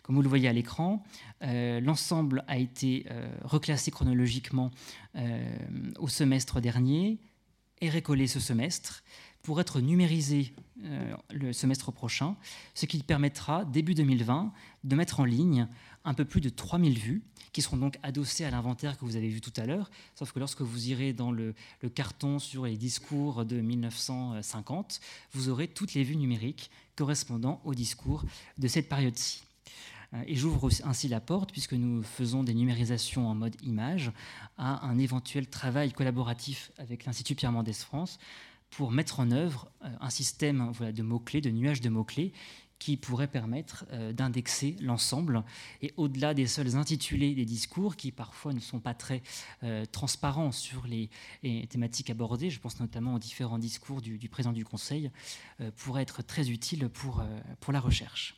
Comme 0.05 0.17
vous 0.17 0.23
le 0.23 0.29
voyez 0.29 0.49
à 0.49 0.53
l'écran, 0.53 1.03
euh, 1.43 1.81
l'ensemble 1.81 2.45
a 2.47 2.59
été 2.59 3.07
euh, 3.11 3.27
reclassé 3.43 3.91
chronologiquement 3.91 4.71
euh, 5.17 5.57
au 5.99 6.09
semestre 6.09 6.61
dernier 6.61 7.19
et 7.81 7.89
récollé 7.89 8.27
ce 8.27 8.39
semestre, 8.39 9.03
pour 9.43 9.61
être 9.61 9.81
numérisé 9.81 10.55
le 11.31 11.53
semestre 11.53 11.93
prochain, 11.93 12.35
ce 12.73 12.87
qui 12.87 13.03
permettra, 13.03 13.67
début 13.67 13.93
2020, 13.93 14.55
de 14.85 14.97
mettre 14.97 15.21
en 15.21 15.27
ligne 15.27 15.69
un 16.05 16.15
peu 16.15 16.25
plus 16.25 16.41
de 16.41 16.49
3000 16.49 16.99
vues 16.99 17.23
qui 17.53 17.61
seront 17.61 17.77
donc 17.77 17.99
adossées 18.03 18.45
à 18.45 18.51
l'inventaire 18.51 18.99
que 18.99 19.05
vous 19.05 19.17
avez 19.17 19.29
vu 19.29 19.41
tout 19.41 19.53
à 19.57 19.67
l'heure. 19.67 19.91
Sauf 20.15 20.33
que 20.33 20.39
lorsque 20.39 20.63
vous 20.63 20.89
irez 20.89 21.13
dans 21.13 21.31
le, 21.31 21.55
carton 21.95 22.39
sur 22.39 22.65
les 22.65 22.77
discours 22.77 23.45
de 23.45 23.61
1950, 23.61 25.01
vous 25.33 25.51
aurez 25.51 25.69
toutes 25.69 25.95
les 25.95 26.05
vues 26.05 26.17
numériques 26.17 26.71
correspondant 26.97 27.61
au 27.65 27.75
discours 27.75 28.25
de 28.59 28.67
cette 28.67 28.89
période-ci. 28.89 29.44
Euh, 30.15 30.23
et 30.27 30.35
j'ouvre 30.35 30.69
ainsi 30.85 31.09
la 31.09 31.21
porte, 31.21 31.53
puisque 31.53 31.75
nous 31.75 32.03
faisons 32.03 32.43
des 32.43 32.55
numérisations 32.55 33.29
en 33.29 33.35
mode 33.35 33.57
image, 33.63 34.13
à 34.57 34.87
un 34.87 34.99
éventuel 34.99 35.47
travail 35.47 35.93
collaboratif 35.93 36.73
avec 36.79 37.05
l'Institut 37.05 37.35
Pierre 37.35 37.53
Mendès 37.53 37.73
France 37.73 38.19
pour 38.71 38.91
mettre 38.91 39.21
en 39.21 39.31
œuvre 39.31 39.69
euh, 39.85 39.89
un 40.01 40.11
système 40.11 40.73
de 40.81 41.03
mots-clés, 41.03 41.41
de 41.41 41.51
nuages 41.51 41.81
de 41.81 41.89
mots-clés, 41.89 42.33
qui 42.81 42.97
pourrait 42.97 43.29
permettre 43.29 43.87
euh, 43.93 44.13
d'indexer 44.13 44.77
l'ensemble. 44.81 45.45
Et 45.81 45.95
au-delà 45.97 46.35
des 46.35 46.47
seuls 46.47 46.77
intitulés 46.77 47.35
des 47.35 47.45
discours, 47.45 47.97
qui 47.97 48.11
parfois 48.11 48.53
ne 48.53 48.61
sont 48.61 48.81
pas 48.81 48.95
très 48.95 49.23
transparents 49.93 50.53
sur 50.53 50.87
les, 50.87 51.09
thématiques 51.69 52.11
abordées, 52.11 52.51
je 52.51 52.61
pense 52.61 52.81
notamment 52.81 53.15
aux 53.15 53.19
différents 53.19 53.59
discours 53.59 54.03
du, 54.03 54.29
président 54.29 54.53
du 54.53 54.65
Conseil, 54.65 55.11
euh, 55.61 55.71
pourrait 55.77 56.03
être 56.03 56.23
très 56.23 56.51
utile 56.51 56.89
pour, 56.89 57.25
pour 57.61 57.73
la 57.73 57.81
recherche. 57.81 58.37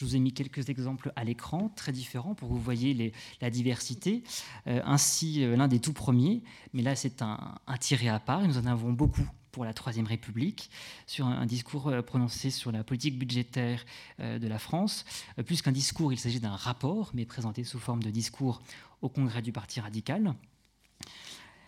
Je 0.00 0.06
vous 0.06 0.16
ai 0.16 0.18
mis 0.18 0.32
quelques 0.32 0.70
exemples 0.70 1.12
à 1.14 1.24
l'écran, 1.24 1.70
très 1.76 1.92
différents, 1.92 2.34
pour 2.34 2.48
que 2.48 2.54
vous 2.54 2.60
voyez 2.60 3.12
la 3.42 3.50
diversité. 3.50 4.22
ainsi, 4.64 5.40
l'un 5.44 5.68
des 5.68 5.78
tout 5.78 5.92
premiers, 5.92 6.42
mais 6.72 6.80
là 6.80 6.96
c'est 6.96 7.20
un, 7.20 7.58
tiré 7.80 8.08
à 8.08 8.18
part, 8.18 8.42
et 8.42 8.48
nous 8.48 8.56
en 8.56 8.64
avons 8.64 8.94
beaucoup 8.94 9.28
pour 9.52 9.66
la 9.66 9.74
Troisième 9.74 10.06
République, 10.06 10.70
sur 11.06 11.26
un, 11.26 11.44
discours 11.44 11.88
euh, 11.88 12.00
prononcé 12.00 12.50
sur 12.50 12.72
la 12.72 12.82
politique 12.82 13.18
budgétaire 13.18 13.84
euh, 14.20 14.38
de 14.38 14.48
la 14.48 14.58
France. 14.58 15.04
Euh, 15.38 15.42
plus 15.42 15.60
qu'un 15.60 15.72
discours, 15.72 16.14
il 16.14 16.18
s'agit 16.18 16.40
d'un 16.40 16.56
rapport, 16.56 17.10
mais 17.12 17.26
présenté 17.26 17.62
sous 17.62 17.78
forme 17.78 18.02
de 18.02 18.10
discours 18.10 18.62
au 19.02 19.10
Congrès 19.10 19.42
du 19.42 19.52
Parti 19.52 19.80
radical. 19.80 20.34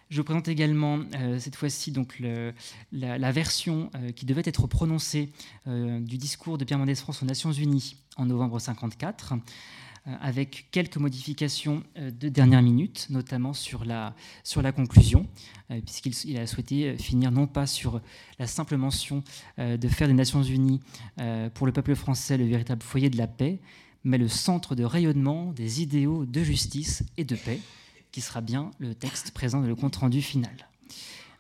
Je 0.08 0.20
vous 0.20 0.24
présente 0.24 0.48
également 0.48 1.00
cette 1.38 1.56
fois-ci 1.56 1.90
donc 1.90 2.22
la, 2.92 3.32
version 3.32 3.90
qui 4.14 4.26
devait 4.26 4.42
être 4.44 4.66
prononcée 4.66 5.32
du 5.64 6.18
discours 6.18 6.58
de 6.58 6.66
Pierre 6.66 6.78
Mendès 6.78 6.96
France 6.96 7.22
aux 7.22 7.24
Nations 7.24 7.50
Unies 7.50 7.96
en 8.16 8.26
novembre 8.26 8.56
1954. 8.56 9.34
Euh, 10.08 10.14
avec 10.20 10.66
quelques 10.72 10.96
modifications 10.96 11.84
euh, 11.96 12.10
de 12.10 12.28
dernière 12.28 12.60
minute, 12.60 13.06
notamment 13.10 13.52
sur 13.52 13.84
la, 13.84 14.16
sur 14.42 14.60
la 14.60 14.72
conclusion, 14.72 15.28
euh, 15.70 15.80
puisqu'il 15.80 16.36
a 16.38 16.46
souhaité 16.48 16.96
finir 16.98 17.30
non 17.30 17.46
pas 17.46 17.68
sur 17.68 18.00
la 18.40 18.48
simple 18.48 18.76
mention 18.76 19.22
de 19.58 19.88
faire 19.88 20.08
des 20.08 20.14
Nations 20.14 20.42
Unies 20.42 20.80
pour 21.54 21.66
le 21.66 21.72
peuple 21.72 21.94
français 21.94 22.36
le 22.36 22.44
véritable 22.44 22.82
foyer 22.82 23.10
de 23.10 23.16
la 23.16 23.26
paix, 23.26 23.60
mais 24.02 24.18
le 24.18 24.28
centre 24.28 24.74
de 24.74 24.84
rayonnement 24.84 25.52
des 25.52 25.82
idéaux 25.82 26.26
de 26.26 26.42
justice 26.42 27.04
et 27.16 27.24
de 27.24 27.36
paix, 27.36 27.60
qui 28.10 28.20
sera 28.20 28.40
bien 28.40 28.72
le 28.78 28.94
texte 28.94 29.30
présent 29.30 29.60
dans 29.60 29.68
le 29.68 29.76
compte-rendu 29.76 30.22
final. 30.22 30.68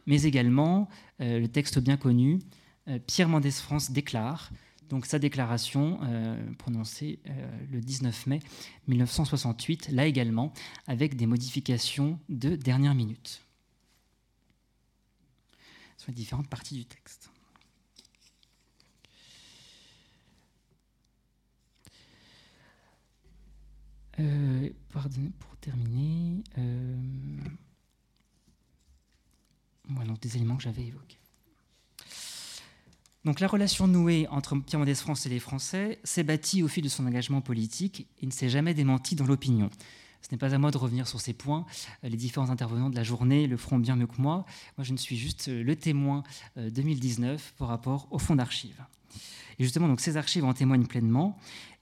Mais 0.06 0.22
également, 0.22 0.88
le 1.18 1.46
texte 1.46 1.78
bien 1.80 1.96
connu, 1.96 2.38
Pierre 3.06 3.28
Mendès 3.28 3.50
France 3.50 3.90
déclare 3.90 4.50
donc 4.92 5.06
sa 5.06 5.18
déclaration 5.18 5.98
euh, 6.02 6.52
prononcée 6.58 7.18
euh, 7.26 7.66
le 7.70 7.80
19 7.80 8.26
mai 8.26 8.40
1968, 8.88 9.88
là 9.88 10.06
également, 10.06 10.52
avec 10.86 11.16
des 11.16 11.24
modifications 11.24 12.20
de 12.28 12.56
dernière 12.56 12.94
minute 12.94 13.40
sur 15.96 16.10
les 16.10 16.14
différentes 16.14 16.48
parties 16.48 16.74
du 16.74 16.84
texte. 16.84 17.30
Euh, 24.20 24.68
pour 24.90 25.56
terminer, 25.62 26.44
voilà 29.88 30.12
des 30.20 30.36
éléments 30.36 30.56
que 30.58 30.64
j'avais 30.64 30.84
évoqués. 30.84 31.21
Donc 33.24 33.38
la 33.38 33.46
relation 33.46 33.86
nouée 33.86 34.26
entre 34.28 34.56
Pierre 34.56 34.80
Mendès 34.80 34.96
France 34.96 35.26
et 35.26 35.28
les 35.28 35.38
Français 35.38 36.00
s'est 36.02 36.24
bâtie 36.24 36.64
au 36.64 36.68
fil 36.68 36.82
de 36.82 36.88
son 36.88 37.06
engagement 37.06 37.40
politique 37.40 38.08
et 38.20 38.26
ne 38.26 38.32
s'est 38.32 38.48
jamais 38.48 38.74
démenti 38.74 39.14
dans 39.14 39.26
l'opinion. 39.26 39.70
Ce 40.22 40.28
n'est 40.32 40.38
pas 40.38 40.54
à 40.54 40.58
moi 40.58 40.72
de 40.72 40.78
revenir 40.78 41.06
sur 41.06 41.20
ces 41.20 41.32
points. 41.32 41.64
Les 42.02 42.16
différents 42.16 42.50
intervenants 42.50 42.90
de 42.90 42.96
la 42.96 43.04
journée 43.04 43.46
le 43.46 43.56
feront 43.56 43.78
bien 43.78 43.94
mieux 43.94 44.08
que 44.08 44.20
moi. 44.20 44.44
Moi, 44.76 44.84
je 44.84 44.92
ne 44.92 44.96
suis 44.96 45.16
juste 45.16 45.48
le 45.48 45.76
témoin 45.76 46.24
2019 46.56 47.40
euh, 47.40 47.58
par 47.58 47.68
rapport 47.68 48.08
au 48.10 48.18
fonds 48.18 48.36
d'archives. 48.36 48.82
Et 49.58 49.64
justement, 49.64 49.86
donc, 49.86 50.00
ces 50.00 50.16
archives 50.16 50.44
en 50.44 50.52
témoignent 50.52 50.86
pleinement. 50.86 51.38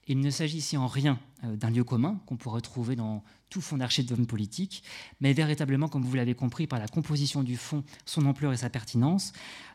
Il 0.08 0.20
ne 0.20 0.30
s'agit 0.30 0.58
ici 0.58 0.76
en 0.76 0.88
rien 0.88 1.18
euh, 1.44 1.56
d'un 1.56 1.70
lieu 1.70 1.84
commun 1.84 2.20
qu'on 2.26 2.36
pourrait 2.36 2.62
trouver 2.62 2.96
dans 2.96 3.22
tout 3.48 3.60
fonds 3.60 3.76
d'archives 3.78 4.06
de 4.06 4.24
politique, 4.24 4.82
mais 5.20 5.32
véritablement, 5.32 5.88
comme 5.88 6.02
vous 6.02 6.14
l'avez 6.14 6.34
compris 6.34 6.66
par 6.66 6.78
la 6.78 6.88
composition 6.88 7.42
du 7.42 7.56
fonds, 7.56 7.84
son 8.04 8.26
ampleur 8.26 8.52
et 8.52 8.58
sa 8.58 8.70
pertinence, 8.70 9.32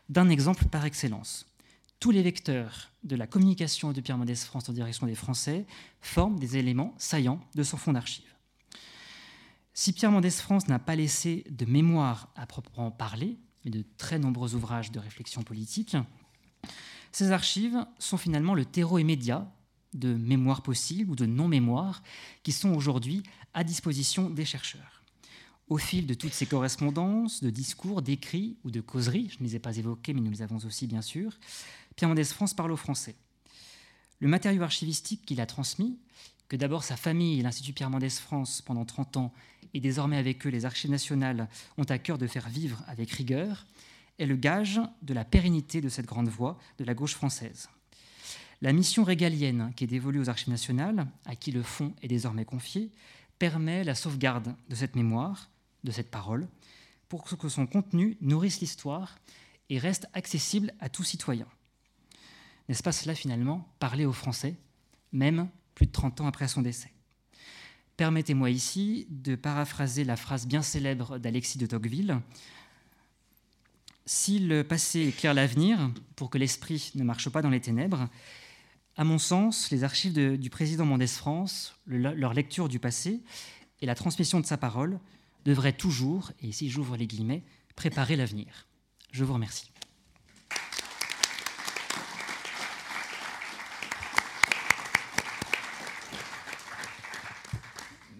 d'un 0.08 0.28
exemple 0.28 0.66
par 0.66 0.84
excellence 0.84 1.46
tous 2.00 2.10
les 2.10 2.22
vecteurs 2.22 2.90
de 3.04 3.16
la 3.16 3.26
communication 3.26 3.92
de 3.92 4.00
Pierre 4.00 4.18
Mendès 4.18 4.34
France 4.34 4.68
en 4.68 4.72
direction 4.72 5.06
des 5.06 5.14
Français 5.14 5.66
forment 6.00 6.38
des 6.38 6.56
éléments 6.56 6.94
saillants 6.98 7.40
de 7.54 7.62
son 7.62 7.76
fonds 7.76 7.92
d'archives. 7.92 8.34
Si 9.72 9.92
Pierre 9.92 10.10
Mendès 10.10 10.30
France 10.30 10.68
n'a 10.68 10.78
pas 10.78 10.96
laissé 10.96 11.44
de 11.50 11.66
mémoire 11.66 12.28
à 12.34 12.46
proprement 12.46 12.90
parler, 12.90 13.38
mais 13.64 13.70
de 13.70 13.84
très 13.98 14.18
nombreux 14.18 14.54
ouvrages 14.54 14.90
de 14.90 14.98
réflexion 14.98 15.42
politique, 15.42 15.96
ces 17.12 17.32
archives 17.32 17.86
sont 17.98 18.16
finalement 18.16 18.54
le 18.54 18.64
terreau 18.64 18.98
immédiat 18.98 19.50
de 19.94 20.14
mémoire 20.14 20.62
possible 20.62 21.10
ou 21.10 21.16
de 21.16 21.26
non-mémoire 21.26 22.02
qui 22.42 22.52
sont 22.52 22.74
aujourd'hui 22.74 23.22
à 23.54 23.64
disposition 23.64 24.30
des 24.30 24.44
chercheurs. 24.44 24.95
Au 25.68 25.78
fil 25.78 26.06
de 26.06 26.14
toutes 26.14 26.32
ces 26.32 26.46
correspondances, 26.46 27.42
de 27.42 27.50
discours, 27.50 28.00
d'écrits 28.00 28.56
ou 28.62 28.70
de 28.70 28.80
causeries, 28.80 29.30
je 29.30 29.42
ne 29.42 29.48
les 29.48 29.56
ai 29.56 29.58
pas 29.58 29.76
évoqués, 29.76 30.14
mais 30.14 30.20
nous 30.20 30.30
les 30.30 30.42
avons 30.42 30.58
aussi 30.58 30.86
bien 30.86 31.02
sûr, 31.02 31.36
Pierre 31.96 32.08
Mendès 32.08 32.24
France 32.24 32.54
parle 32.54 32.70
au 32.70 32.76
français. 32.76 33.16
Le 34.20 34.28
matériau 34.28 34.62
archivistique 34.62 35.26
qu'il 35.26 35.40
a 35.40 35.46
transmis, 35.46 35.98
que 36.48 36.54
d'abord 36.54 36.84
sa 36.84 36.96
famille 36.96 37.40
et 37.40 37.42
l'Institut 37.42 37.72
Pierre 37.72 37.90
Mendès 37.90 38.10
France 38.10 38.62
pendant 38.62 38.84
30 38.84 39.16
ans, 39.16 39.32
et 39.74 39.80
désormais 39.80 40.16
avec 40.16 40.46
eux 40.46 40.50
les 40.50 40.64
archives 40.64 40.90
nationales, 40.90 41.48
ont 41.78 41.84
à 41.84 41.98
cœur 41.98 42.16
de 42.16 42.28
faire 42.28 42.48
vivre 42.48 42.84
avec 42.86 43.10
rigueur, 43.10 43.66
est 44.20 44.26
le 44.26 44.36
gage 44.36 44.80
de 45.02 45.14
la 45.14 45.24
pérennité 45.24 45.80
de 45.80 45.88
cette 45.88 46.06
grande 46.06 46.28
voie 46.28 46.58
de 46.78 46.84
la 46.84 46.94
gauche 46.94 47.14
française. 47.14 47.68
La 48.62 48.72
mission 48.72 49.02
régalienne 49.02 49.72
qui 49.74 49.82
est 49.82 49.88
dévolue 49.88 50.20
aux 50.20 50.30
archives 50.30 50.48
nationales, 50.48 51.08
à 51.24 51.34
qui 51.34 51.50
le 51.50 51.64
fonds 51.64 51.92
est 52.02 52.08
désormais 52.08 52.44
confié, 52.44 52.92
permet 53.38 53.82
la 53.82 53.96
sauvegarde 53.96 54.54
de 54.68 54.74
cette 54.76 54.94
mémoire, 54.94 55.50
de 55.84 55.90
cette 55.90 56.10
parole, 56.10 56.48
pour 57.08 57.24
que 57.24 57.48
son 57.48 57.66
contenu 57.66 58.16
nourrisse 58.20 58.60
l'histoire 58.60 59.18
et 59.68 59.78
reste 59.78 60.08
accessible 60.12 60.72
à 60.80 60.88
tout 60.88 61.04
citoyen. 61.04 61.46
N'est-ce 62.68 62.82
pas 62.82 62.92
cela 62.92 63.14
finalement, 63.14 63.68
parler 63.78 64.04
aux 64.04 64.12
Français, 64.12 64.54
même 65.12 65.48
plus 65.74 65.86
de 65.86 65.92
30 65.92 66.20
ans 66.20 66.26
après 66.26 66.48
son 66.48 66.62
décès? 66.62 66.90
Permettez-moi 67.96 68.50
ici 68.50 69.06
de 69.08 69.36
paraphraser 69.36 70.04
la 70.04 70.16
phrase 70.16 70.46
bien 70.46 70.62
célèbre 70.62 71.18
d'Alexis 71.18 71.58
de 71.58 71.66
Tocqueville. 71.66 72.20
Si 74.04 74.38
le 74.38 74.64
passé 74.64 75.00
éclaire 75.00 75.32
l'avenir 75.32 75.90
pour 76.14 76.28
que 76.28 76.38
l'esprit 76.38 76.92
ne 76.94 77.04
marche 77.04 77.28
pas 77.30 77.42
dans 77.42 77.50
les 77.50 77.60
ténèbres, 77.60 78.08
à 78.96 79.04
mon 79.04 79.18
sens, 79.18 79.70
les 79.70 79.84
archives 79.84 80.38
du 80.38 80.50
président 80.50 80.86
Mendès 80.86 81.06
France, 81.06 81.76
leur 81.86 82.34
lecture 82.34 82.68
du 82.68 82.78
passé 82.78 83.22
et 83.80 83.86
la 83.86 83.94
transmission 83.94 84.40
de 84.40 84.46
sa 84.46 84.56
parole 84.56 84.98
devraient 85.46 85.72
toujours, 85.72 86.32
et 86.40 86.48
ici 86.48 86.68
j'ouvre 86.68 86.96
les 86.96 87.06
guillemets, 87.06 87.44
préparer 87.76 88.16
l'avenir. 88.16 88.66
Je 89.12 89.24
vous 89.24 89.32
remercie. 89.32 89.70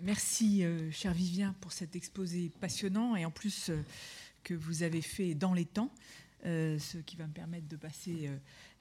Merci, 0.03 0.65
euh, 0.65 0.89
cher 0.93 1.13
Vivien, 1.13 1.57
pour 1.61 1.73
cet 1.73 1.97
exposé 1.97 2.53
passionnant 2.61 3.17
et 3.17 3.25
en 3.25 3.33
plus 3.33 3.71
euh, 3.71 3.83
que 4.45 4.55
vous 4.55 4.85
avez 4.85 5.03
fait 5.03 5.35
dans 5.35 5.53
les 5.53 5.65
temps, 5.65 5.91
euh, 6.45 6.79
ce 6.79 6.99
qui 6.99 7.17
va 7.17 7.27
me 7.27 7.33
permettre 7.33 7.67
de 7.67 7.75
passer 7.75 8.31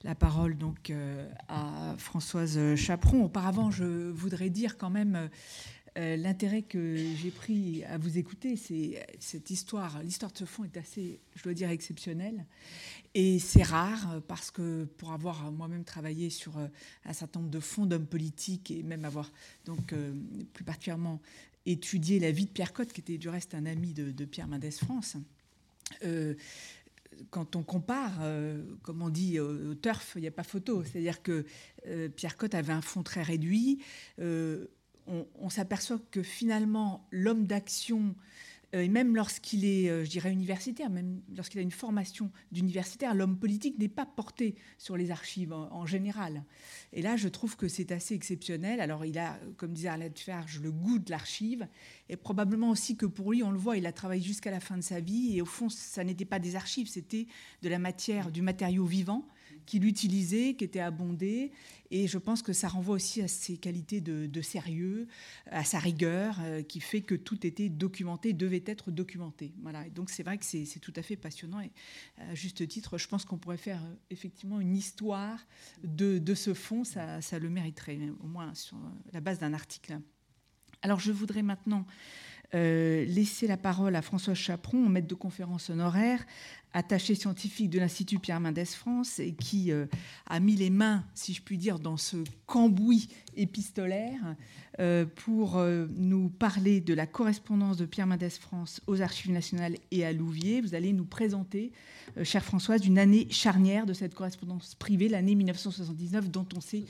la 0.04 0.14
parole 0.14 0.56
donc 0.56 0.92
à 1.48 1.96
Françoise 1.98 2.76
Chaperon. 2.76 3.24
Auparavant, 3.24 3.72
je 3.72 4.08
voudrais 4.10 4.50
dire 4.50 4.78
quand 4.78 4.90
même 4.90 5.28
euh, 5.96 6.16
l'intérêt 6.16 6.62
que 6.62 6.96
j'ai 7.16 7.30
pris 7.30 7.82
à 7.84 7.96
vous 7.96 8.18
écouter, 8.18 8.56
c'est 8.56 9.06
cette 9.18 9.48
histoire. 9.48 10.02
L'histoire 10.02 10.30
de 10.30 10.36
ce 10.36 10.44
fonds 10.44 10.64
est 10.64 10.76
assez, 10.76 11.20
je 11.34 11.42
dois 11.42 11.54
dire, 11.54 11.70
exceptionnelle. 11.70 12.44
Et 13.14 13.38
c'est 13.38 13.62
rare 13.62 14.20
parce 14.28 14.50
que 14.50 14.84
pour 14.98 15.12
avoir 15.12 15.50
moi-même 15.52 15.84
travaillé 15.84 16.28
sur 16.28 16.58
euh, 16.58 16.66
un 17.06 17.14
certain 17.14 17.40
nombre 17.40 17.50
de 17.50 17.60
fonds 17.60 17.86
d'hommes 17.86 18.06
politiques 18.06 18.70
et 18.70 18.82
même 18.82 19.06
avoir 19.06 19.32
donc 19.64 19.94
euh, 19.94 20.12
plus 20.52 20.64
particulièrement 20.64 21.20
étudié 21.64 22.20
la 22.20 22.30
vie 22.30 22.44
de 22.44 22.50
Pierre 22.50 22.74
Cotte, 22.74 22.92
qui 22.92 23.00
était 23.00 23.16
du 23.16 23.30
reste 23.30 23.54
un 23.54 23.64
ami 23.64 23.94
de, 23.94 24.24
Pierre 24.26 24.48
Mendès 24.48 24.70
France, 24.70 25.16
quand 27.30 27.56
on 27.56 27.62
compare, 27.64 28.20
comme 28.82 29.02
on 29.02 29.08
dit 29.08 29.40
au 29.40 29.74
turf, 29.74 30.12
il 30.14 30.20
n'y 30.20 30.28
a 30.28 30.30
pas 30.30 30.44
photo. 30.44 30.84
C'est-à-dire 30.84 31.22
que 31.22 31.44
Pierre 32.14 32.36
Cotte 32.36 32.54
avait 32.54 32.72
un 32.72 32.82
fond 32.82 33.02
très 33.02 33.22
réduit. 33.22 33.80
On 35.06 35.48
s'aperçoit 35.48 36.00
que 36.10 36.22
finalement, 36.22 37.06
l'homme 37.10 37.46
d'action 37.46 38.14
euh, 38.74 38.82
et 38.82 38.88
même 38.88 39.14
lorsqu'il 39.14 39.64
est, 39.64 39.88
euh, 39.88 40.04
je 40.04 40.10
dirais, 40.10 40.32
universitaire, 40.32 40.90
même 40.90 41.20
lorsqu'il 41.34 41.60
a 41.60 41.62
une 41.62 41.70
formation 41.70 42.30
d'universitaire, 42.50 43.14
l'homme 43.14 43.38
politique 43.38 43.78
n'est 43.78 43.88
pas 43.88 44.06
porté 44.06 44.56
sur 44.78 44.96
les 44.96 45.10
archives 45.10 45.52
en, 45.52 45.86
général. 45.86 46.42
Et 46.92 47.00
là, 47.00 47.16
je 47.16 47.28
trouve 47.28 47.56
que 47.56 47.68
c'est 47.68 47.92
assez 47.92 48.14
exceptionnel. 48.14 48.80
Alors, 48.80 49.04
il 49.04 49.18
a, 49.18 49.38
comme 49.56 49.72
disait 49.72 49.88
Arlette 49.88 50.18
Ferge, 50.18 50.60
le 50.60 50.72
goût 50.72 50.98
de 50.98 51.10
l'archive, 51.10 51.68
et 52.08 52.16
probablement 52.16 52.70
aussi 52.70 52.96
que 52.96 53.06
pour 53.06 53.32
lui, 53.32 53.42
on 53.42 53.52
le 53.52 53.58
voit, 53.58 53.76
il 53.76 53.86
a 53.86 53.92
travaillé 53.92 54.22
jusqu'à 54.22 54.50
la 54.50 54.60
fin 54.60 54.76
de 54.76 54.82
sa 54.82 55.00
vie, 55.00 55.36
et 55.36 55.42
au 55.42 55.46
fond, 55.46 55.68
ça 55.68 56.02
n'était 56.02 56.24
pas 56.24 56.40
des 56.40 56.56
archives, 56.56 56.88
c'était 56.88 57.26
de 57.62 57.68
la 57.68 57.78
matière, 57.78 58.32
du 58.32 58.42
matériau 58.42 58.84
vivant 58.84 59.26
qu'il 59.66 59.84
utilisait, 59.84 60.54
qui 60.54 60.64
était 60.64 60.80
abondé. 60.80 61.52
Et 61.90 62.06
je 62.06 62.18
pense 62.18 62.42
que 62.42 62.52
ça 62.52 62.68
renvoie 62.68 62.94
aussi 62.94 63.22
à 63.22 63.28
ses 63.28 63.58
qualités 63.58 64.00
de, 64.00 64.40
sérieux, 64.40 65.06
à 65.50 65.64
sa 65.64 65.78
rigueur, 65.78 66.38
euh, 66.40 66.62
qui 66.62 66.80
fait 66.80 67.02
que 67.02 67.14
tout 67.14 67.46
était 67.46 67.68
documenté, 67.68 68.32
devait 68.32 68.64
être 68.66 68.90
documenté. 68.90 69.52
Voilà. 69.62 69.86
Et 69.86 69.90
donc 69.90 70.10
c'est 70.10 70.22
vrai 70.22 70.38
que 70.38 70.44
c'est 70.44 70.80
tout 70.80 70.92
à 70.96 71.02
fait 71.02 71.16
passionnant. 71.16 71.60
Et 71.60 71.70
à 72.18 72.34
juste 72.34 72.66
titre, 72.66 72.98
je 72.98 73.08
pense 73.08 73.24
qu'on 73.24 73.38
pourrait 73.38 73.56
faire 73.56 73.82
euh, 73.84 73.94
effectivement 74.10 74.60
une 74.60 74.76
histoire 74.76 75.46
de, 75.84 76.34
ce 76.34 76.54
fond. 76.54 76.84
Ça, 76.84 77.20
le 77.38 77.50
mériterait, 77.50 77.98
au 78.22 78.26
moins 78.26 78.54
sur 78.54 78.78
la 79.12 79.20
base 79.20 79.38
d'un 79.38 79.52
article. 79.52 79.98
Alors 80.82 81.00
je 81.00 81.12
voudrais 81.12 81.42
maintenant 81.42 81.86
euh, 82.54 83.04
laisser 83.06 83.46
la 83.48 83.56
parole 83.56 83.96
à 83.96 84.02
François 84.02 84.34
Chaperon, 84.34 84.88
maître 84.88 85.08
de 85.08 85.14
conférence 85.14 85.68
honoraire, 85.68 86.24
attaché 86.76 87.14
scientifique 87.14 87.70
de 87.70 87.78
l'Institut 87.78 88.18
Pierre 88.18 88.40
Mendès 88.40 88.66
France, 88.66 89.18
et 89.18 89.32
qui 89.32 89.72
euh, 89.72 89.86
a 90.26 90.40
mis 90.40 90.56
les 90.56 90.70
mains, 90.70 91.04
si 91.14 91.32
je 91.32 91.42
puis 91.42 91.58
dire, 91.58 91.78
dans 91.78 91.96
ce 91.96 92.18
cambouis 92.46 93.08
épistolaire 93.36 94.36
euh, 94.78 95.06
pour 95.06 95.58
nous 95.96 96.28
parler 96.28 96.80
de 96.80 96.94
la 96.94 97.06
correspondance 97.06 97.76
de 97.76 97.86
Pierre 97.86 98.06
Mendès 98.06 98.30
France 98.30 98.80
aux 98.86 99.00
Archives 99.00 99.32
nationales 99.32 99.76
et 99.90 100.04
à 100.04 100.12
Louviers. 100.12 100.60
Vous 100.60 100.74
allez 100.74 100.92
nous 100.92 101.06
présenter, 101.06 101.72
chère 102.22 102.44
Françoise, 102.44 102.84
une 102.86 102.98
année 102.98 103.26
charnière 103.30 103.86
de 103.86 103.94
cette 103.94 104.14
correspondance 104.14 104.74
privée, 104.74 105.08
l'année 105.08 105.34
1979, 105.34 106.30
dont 106.30 106.46
on 106.56 106.60
sait... 106.60 106.84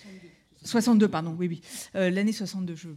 62, 0.65 1.07
pardon, 1.07 1.37
oui, 1.39 1.47
oui. 1.47 1.61
L'année 1.95 2.33
62, 2.33 2.75
je 2.75 2.89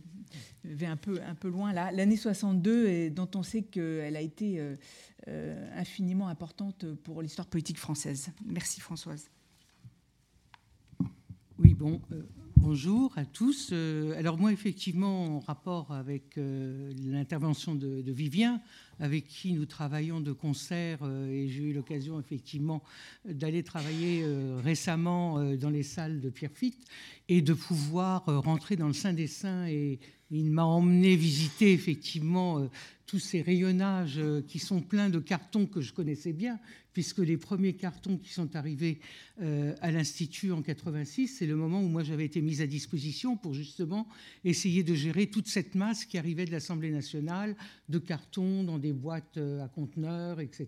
vais 0.64 0.86
un 0.86 0.98
peu, 0.98 1.20
un 1.26 1.36
peu 1.36 1.50
loin 1.50 1.74
là. 1.74 1.92
L'année 1.92 2.18
62, 2.18 2.88
et 2.88 3.10
dont 3.10 3.30
on 3.36 3.44
sait 3.44 3.62
qu'elle 3.62 4.16
a 4.16 4.22
été 4.22 4.60
euh, 4.60 4.64
euh, 4.64 4.76
infiniment 5.28 6.28
importante 6.28 6.86
pour 7.04 7.22
l'histoire 7.22 7.48
politique 7.48 7.78
française. 7.78 8.32
Merci 8.46 8.80
Françoise. 8.82 9.30
Oui, 11.62 11.74
bon, 11.74 12.02
euh, 12.14 12.22
bonjour 12.56 13.12
à 13.18 13.26
tous. 13.26 13.74
alors 14.16 14.38
moi, 14.38 14.54
effectivement, 14.54 15.36
en 15.36 15.40
rapport 15.40 15.92
avec 15.92 16.38
l'intervention 16.38 17.76
de, 17.76 18.12
Vivien, 18.12 18.62
avec 19.00 19.28
qui 19.28 19.52
nous 19.52 19.66
travaillons 19.66 20.22
de 20.22 20.32
concert, 20.32 21.00
et 21.30 21.50
j'ai 21.50 21.64
eu 21.64 21.74
l'occasion 21.74 22.20
effectivement 22.20 22.82
d'aller 23.26 23.64
travailler 23.64 24.26
récemment 24.64 25.56
dans 25.56 25.70
les 25.70 25.84
salles 25.84 26.22
de 26.22 26.30
Pierre 26.30 26.54
Fitte 26.54 26.86
et 27.28 27.42
de 27.42 27.54
pouvoir 27.54 28.26
rentrer 28.26 28.78
dans 28.78 28.88
le 28.88 28.94
sein 28.94 29.14
des 29.14 29.28
saints 29.28 29.68
et 29.68 30.00
il 30.32 30.52
m'a 30.52 30.64
emmené 30.64 31.16
visiter 31.16 31.74
effectivement 31.74 32.60
euh, 32.60 32.70
tous 33.10 33.18
ces 33.18 33.42
rayonnages 33.42 34.20
euh, 34.20 34.44
qui 34.48 34.60
sont 34.60 34.82
pleins 34.82 35.10
de 35.10 35.18
cartons 35.18 35.66
que 35.66 35.82
je 35.82 35.94
connaissais 35.94 36.32
bien, 36.32 36.60
puisque 36.94 37.18
les 37.18 37.38
premiers 37.38 37.74
cartons 37.74 38.18
qui 38.18 38.32
sont 38.32 38.56
arrivés 38.56 39.00
euh, 39.42 39.74
à 39.82 39.90
l'Institut 39.90 40.52
en 40.52 40.62
86, 40.62 41.28
c'est 41.28 41.48
le 41.48 41.56
moment 41.56 41.82
où 41.82 41.88
moi 41.88 42.04
j'avais 42.04 42.26
été 42.26 42.40
mise 42.40 42.62
à 42.62 42.68
disposition 42.68 43.36
pour 43.36 43.56
justement 43.56 44.08
essayer 44.46 44.84
de 44.84 44.94
gérer 44.94 45.26
toute 45.26 45.48
cette 45.48 45.74
masse 45.74 46.06
qui 46.06 46.20
arrivait 46.20 46.46
de 46.46 46.52
l'Assemblée 46.52 46.92
nationale, 46.92 47.56
de 47.90 47.98
cartons 47.98 48.64
dans 48.64 48.78
des 48.78 48.94
boîtes 48.94 49.38
à 49.38 49.68
conteneurs, 49.70 50.40
etc. 50.40 50.68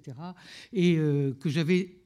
Et 0.74 0.96
que 0.96 1.50
j'avais 1.50 2.01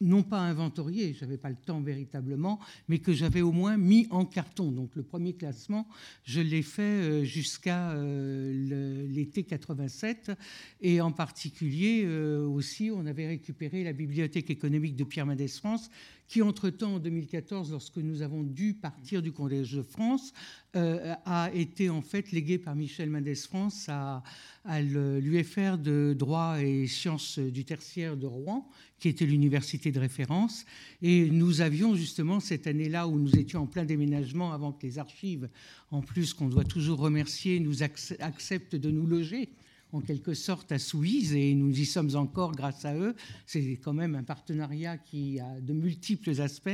non 0.00 0.22
pas 0.22 0.38
inventorié, 0.38 1.12
je 1.12 1.24
n'avais 1.24 1.36
pas 1.36 1.50
le 1.50 1.56
temps 1.56 1.80
véritablement, 1.80 2.58
mais 2.88 2.98
que 2.98 3.12
j'avais 3.12 3.42
au 3.42 3.52
moins 3.52 3.76
mis 3.76 4.06
en 4.10 4.24
carton. 4.24 4.70
Donc 4.70 4.96
le 4.96 5.02
premier 5.02 5.34
classement, 5.34 5.86
je 6.24 6.40
l'ai 6.40 6.62
fait 6.62 6.82
euh, 6.82 7.24
jusqu'à 7.24 7.90
euh, 7.92 9.06
l'été 9.08 9.44
87. 9.44 10.32
Et 10.80 11.00
en 11.00 11.12
particulier 11.12 12.04
euh, 12.04 12.46
aussi, 12.46 12.90
on 12.94 13.06
avait 13.06 13.26
récupéré 13.26 13.84
la 13.84 13.92
bibliothèque 13.92 14.50
économique 14.50 14.96
de 14.96 15.04
Pierre 15.04 15.26
Mendès 15.26 15.48
France, 15.48 15.90
qui 16.30 16.42
entre-temps, 16.42 16.94
en 16.94 16.98
2014, 17.00 17.72
lorsque 17.72 17.96
nous 17.96 18.22
avons 18.22 18.44
dû 18.44 18.74
partir 18.74 19.20
du 19.20 19.32
Collège 19.32 19.72
de 19.72 19.82
France, 19.82 20.32
a 20.74 21.50
été 21.52 21.90
en 21.90 22.02
fait 22.02 22.30
léguée 22.30 22.56
par 22.56 22.76
Michel 22.76 23.10
Mendès 23.10 23.34
France 23.34 23.86
à, 23.88 24.22
à 24.64 24.80
l'UFR 24.80 25.76
de 25.76 26.14
droit 26.16 26.62
et 26.62 26.86
sciences 26.86 27.40
du 27.40 27.64
tertiaire 27.64 28.16
de 28.16 28.26
Rouen, 28.26 28.70
qui 29.00 29.08
était 29.08 29.26
l'université 29.26 29.90
de 29.90 29.98
référence. 29.98 30.64
Et 31.02 31.28
nous 31.28 31.62
avions 31.62 31.96
justement 31.96 32.38
cette 32.38 32.68
année-là 32.68 33.08
où 33.08 33.18
nous 33.18 33.34
étions 33.34 33.62
en 33.62 33.66
plein 33.66 33.84
déménagement 33.84 34.52
avant 34.52 34.70
que 34.70 34.86
les 34.86 35.00
archives, 35.00 35.48
en 35.90 36.00
plus 36.00 36.32
qu'on 36.32 36.48
doit 36.48 36.62
toujours 36.62 37.00
remercier, 37.00 37.58
nous 37.58 37.82
acceptent 37.82 38.76
de 38.76 38.90
nous 38.92 39.04
loger 39.04 39.48
en 39.92 40.00
quelque 40.00 40.34
sorte 40.34 40.72
à 40.72 40.78
Souise 40.78 41.34
et 41.34 41.54
nous 41.54 41.78
y 41.78 41.84
sommes 41.84 42.14
encore 42.16 42.52
grâce 42.52 42.84
à 42.84 42.94
eux. 42.94 43.14
C'est 43.46 43.78
quand 43.82 43.92
même 43.92 44.14
un 44.14 44.22
partenariat 44.22 44.98
qui 44.98 45.40
a 45.40 45.60
de 45.60 45.72
multiples 45.72 46.40
aspects. 46.40 46.70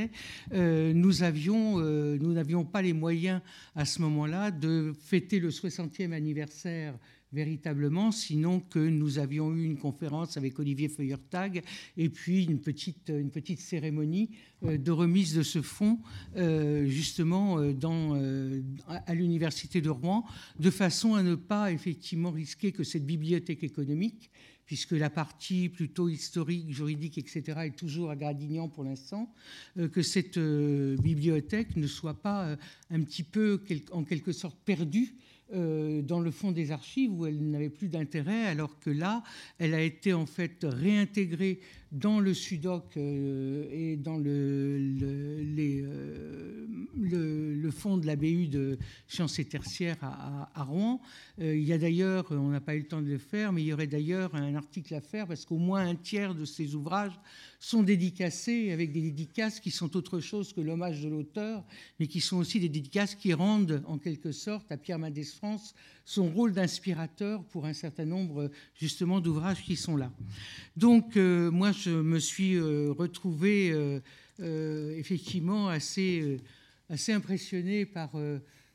Euh, 0.53 0.93
nous 0.93 1.23
euh, 1.23 2.17
nous 2.19 2.33
n'avions 2.33 2.65
pas 2.65 2.81
les 2.81 2.93
moyens 2.93 3.41
à 3.75 3.85
ce 3.85 4.01
moment-là 4.01 4.51
de 4.51 4.93
fêter 4.99 5.39
le 5.39 5.49
60e 5.49 6.11
anniversaire 6.11 6.97
véritablement, 7.33 8.11
sinon 8.11 8.59
que 8.59 8.79
nous 8.79 9.19
avions 9.19 9.53
eu 9.53 9.65
une 9.65 9.77
conférence 9.77 10.37
avec 10.37 10.59
Olivier 10.59 10.87
Feuertag 10.87 11.61
et 11.97 12.09
puis 12.09 12.45
une 12.45 12.59
petite, 12.59 13.09
une 13.09 13.31
petite 13.31 13.59
cérémonie 13.59 14.29
euh, 14.63 14.77
de 14.77 14.91
remise 14.91 15.35
de 15.35 15.43
ce 15.43 15.61
fonds 15.61 15.99
euh, 16.37 16.85
justement 16.87 17.59
euh, 17.59 18.61
à 18.87 19.13
l'Université 19.13 19.81
de 19.81 19.89
Rouen, 19.89 20.25
de 20.59 20.69
façon 20.69 21.15
à 21.15 21.23
ne 21.23 21.35
pas 21.35 21.71
effectivement 21.71 22.31
risquer 22.31 22.71
que 22.71 22.83
cette 22.83 23.05
bibliothèque 23.05 23.63
économique, 23.63 24.31
puisque 24.65 24.91
la 24.91 25.09
partie 25.09 25.69
plutôt 25.69 26.09
historique, 26.09 26.73
juridique, 26.73 27.17
etc., 27.17 27.43
est 27.65 27.77
toujours 27.77 28.09
à 28.09 28.15
Gradignan 28.15 28.67
pour 28.67 28.83
l'instant, 28.83 29.33
que 29.77 30.01
cette 30.01 30.37
bibliothèque 30.37 31.77
ne 31.77 31.87
soit 31.87 32.21
pas 32.21 32.57
un 32.89 33.01
petit 33.03 33.23
peu, 33.23 33.61
en 33.93 34.03
quelque 34.03 34.33
sorte, 34.33 34.57
perdue 34.65 35.15
euh, 35.53 36.01
dans 36.01 36.19
le 36.19 36.31
fond 36.31 36.51
des 36.51 36.71
archives 36.71 37.11
où 37.11 37.25
elle 37.25 37.49
n'avait 37.49 37.69
plus 37.69 37.87
d'intérêt, 37.87 38.47
alors 38.47 38.79
que 38.79 38.89
là, 38.89 39.23
elle 39.59 39.73
a 39.73 39.81
été 39.81 40.13
en 40.13 40.25
fait 40.25 40.57
réintégrée 40.63 41.59
dans 41.91 42.19
le 42.19 42.33
SUDOC 42.33 42.97
euh, 42.97 43.67
et 43.71 43.95
dans 43.95 44.17
le, 44.17 44.77
le, 44.77 45.85
euh, 47.13 47.71
fonds 47.71 47.97
de 47.97 48.05
la 48.05 48.15
BU 48.15 48.47
de 48.47 48.77
sciences 49.07 49.39
et 49.39 49.45
tertiaires 49.45 49.97
à, 50.01 50.49
à, 50.53 50.63
Rouen. 50.63 51.01
il 51.37 51.63
y 51.63 51.73
a 51.73 51.77
d'ailleurs, 51.77 52.25
on 52.31 52.49
n'a 52.49 52.61
pas 52.61 52.75
eu 52.75 52.79
le 52.79 52.87
temps 52.87 53.01
de 53.01 53.09
le 53.09 53.17
faire, 53.17 53.53
mais 53.53 53.61
il 53.61 53.67
y 53.67 53.73
aurait 53.73 53.87
d'ailleurs 53.87 54.33
un 54.35 54.55
article 54.55 54.95
à 54.95 55.01
faire 55.01 55.27
parce 55.27 55.45
qu'au 55.45 55.57
moins 55.57 55.85
un 55.85 55.95
tiers 55.95 56.33
de 56.33 56.45
ces 56.45 56.75
ouvrages 56.75 57.19
sont 57.59 57.83
dédicacés 57.83 58.71
avec 58.71 58.91
des 58.91 59.01
dédicaces 59.01 59.59
qui 59.59 59.71
sont 59.71 59.95
autre 59.95 60.19
chose 60.19 60.53
que 60.53 60.61
l'hommage 60.61 61.01
de 61.01 61.09
l'auteur, 61.09 61.63
mais 61.99 62.07
qui 62.07 62.21
sont 62.21 62.37
aussi 62.37 62.59
des 62.59 62.69
dédicaces 62.69 63.15
qui 63.15 63.33
rendent 63.33 63.83
en 63.85 63.97
quelque 63.97 64.31
sorte 64.31 64.71
à 64.71 64.77
Pierre 64.77 64.99
Mendès 64.99 65.23
France 65.23 65.73
son 66.07 66.29
rôle 66.29 66.53
d'inspirateur 66.53 67.43
pour 67.43 67.65
un 67.65 67.73
certain 67.73 68.05
nombre 68.05 68.49
justement 68.79 69.19
d'ouvrages 69.19 69.61
qui 69.61 69.75
sont 69.75 69.97
là. 69.97 70.09
Donc 70.77 71.17
euh, 71.17 71.51
moi 71.51 71.73
je 71.73 71.89
me 71.89 72.17
suis 72.17 72.55
euh, 72.55 72.93
retrouvé 72.97 73.71
euh, 74.39 74.95
effectivement 74.97 75.67
assez, 75.67 76.39
assez 76.89 77.11
impressionné 77.11 77.85
par 77.85 78.11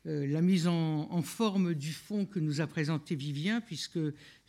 la 0.04 0.42
mise 0.42 0.66
en, 0.66 1.22
forme 1.22 1.74
du 1.74 1.92
fond 1.92 2.26
que 2.26 2.38
nous 2.38 2.60
a 2.60 2.66
présenté 2.66 3.14
Vivien, 3.14 3.60
puisque 3.62 4.00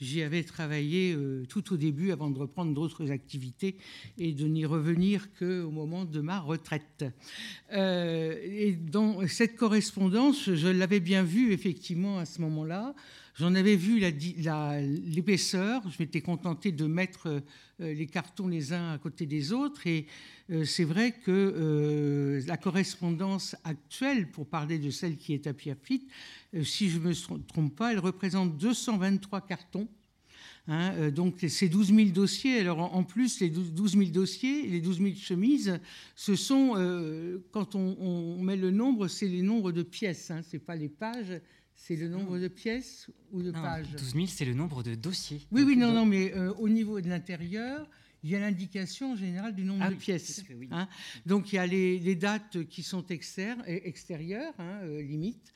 j'y 0.03 0.21
avais 0.21 0.43
travaillé 0.43 1.13
euh, 1.13 1.45
tout 1.47 1.73
au 1.73 1.77
début 1.77 2.11
avant 2.11 2.29
de 2.29 2.37
reprendre 2.37 2.73
d'autres 2.73 3.11
activités 3.11 3.77
et 4.17 4.33
de 4.33 4.45
n'y 4.45 4.65
revenir 4.65 5.29
qu'au 5.39 5.71
moment 5.71 6.05
de 6.05 6.19
ma 6.19 6.39
retraite. 6.39 7.05
Euh, 7.71 8.37
et 8.43 8.73
dans 8.73 9.25
cette 9.27 9.55
correspondance, 9.55 10.53
je 10.53 10.67
l'avais 10.67 10.99
bien 10.99 11.23
vue 11.23 11.53
effectivement 11.53 12.19
à 12.19 12.25
ce 12.25 12.41
moment-là. 12.41 12.93
J'en 13.35 13.55
avais 13.55 13.75
vu 13.75 13.99
l'épaisseur, 13.99 15.81
je 15.89 15.95
m'étais 15.97 16.21
contenté 16.21 16.71
de 16.71 16.85
mettre 16.85 17.41
les 17.79 18.05
cartons 18.05 18.47
les 18.47 18.73
uns 18.73 18.91
à 18.91 18.99
côté 18.99 19.25
des 19.25 19.51
autres. 19.51 19.87
Et 19.87 20.05
c'est 20.65 20.83
vrai 20.83 21.13
que 21.13 22.43
la 22.45 22.57
correspondance 22.57 23.55
actuelle, 23.63 24.29
pour 24.29 24.45
parler 24.45 24.77
de 24.77 24.91
celle 24.91 25.17
qui 25.17 25.33
est 25.33 25.47
à 25.47 25.53
Pierrefitte, 25.53 26.07
si 26.63 26.89
je 26.89 26.99
ne 26.99 27.09
me 27.09 27.43
trompe 27.47 27.75
pas, 27.75 27.91
elle 27.91 27.99
représente 27.99 28.57
223 28.57 29.41
cartons 29.41 29.87
Hein, 30.67 30.93
euh, 30.95 31.11
donc 31.11 31.43
ces 31.49 31.67
12 31.67 31.93
000 31.93 32.09
dossiers, 32.09 32.59
alors 32.59 32.95
en, 32.95 33.03
plus 33.03 33.41
les 33.41 33.49
12 33.49 33.97
000 33.97 34.05
dossiers, 34.11 34.65
les 34.65 34.79
12 34.79 34.97
000 34.99 35.15
chemises, 35.15 35.77
ce 36.15 36.35
sont, 36.37 36.75
euh, 36.77 37.39
quand 37.51 37.75
on, 37.75 38.41
met 38.41 38.55
le 38.55 38.71
nombre, 38.71 39.09
c'est 39.09 39.27
les 39.27 39.41
nombres 39.41 39.73
de 39.73 39.83
pièces, 39.83 40.31
hein, 40.31 40.41
ce 40.41 40.55
n'est 40.55 40.61
pas 40.61 40.77
les 40.77 40.87
pages, 40.87 41.41
c'est 41.75 41.97
le 41.97 42.07
nombre 42.07 42.39
de 42.39 42.47
pièces 42.47 43.09
ou 43.33 43.41
de 43.41 43.51
pages? 43.51 43.91
12 43.91 44.13
000, 44.13 44.25
c'est 44.27 44.45
le 44.45 44.53
nombre 44.53 44.83
de 44.83 44.95
dossiers. 44.95 45.41
Oui, 45.51 45.63
oui, 45.63 45.75
non, 45.75 45.91
non, 45.91 46.05
mais 46.05 46.33
euh, 46.33 46.53
au 46.53 46.69
niveau 46.69 47.01
de 47.01 47.09
l'intérieur, 47.09 47.85
il 48.23 48.29
y 48.29 48.35
a 48.35 48.39
l'indication 48.39 49.15
générale 49.15 49.53
du 49.53 49.63
nombre 49.63 49.83
ah 49.85 49.89
de 49.89 49.95
pièces. 49.95 50.43
Hein. 50.71 50.87
Donc 51.25 51.51
il 51.51 51.57
y 51.57 51.59
a 51.59 51.67
les, 51.67 52.15
dates 52.15 52.63
qui 52.65 52.81
sont 52.83 53.05
extérieures, 53.07 54.53
hein, 54.59 54.81
limite. 55.01 55.53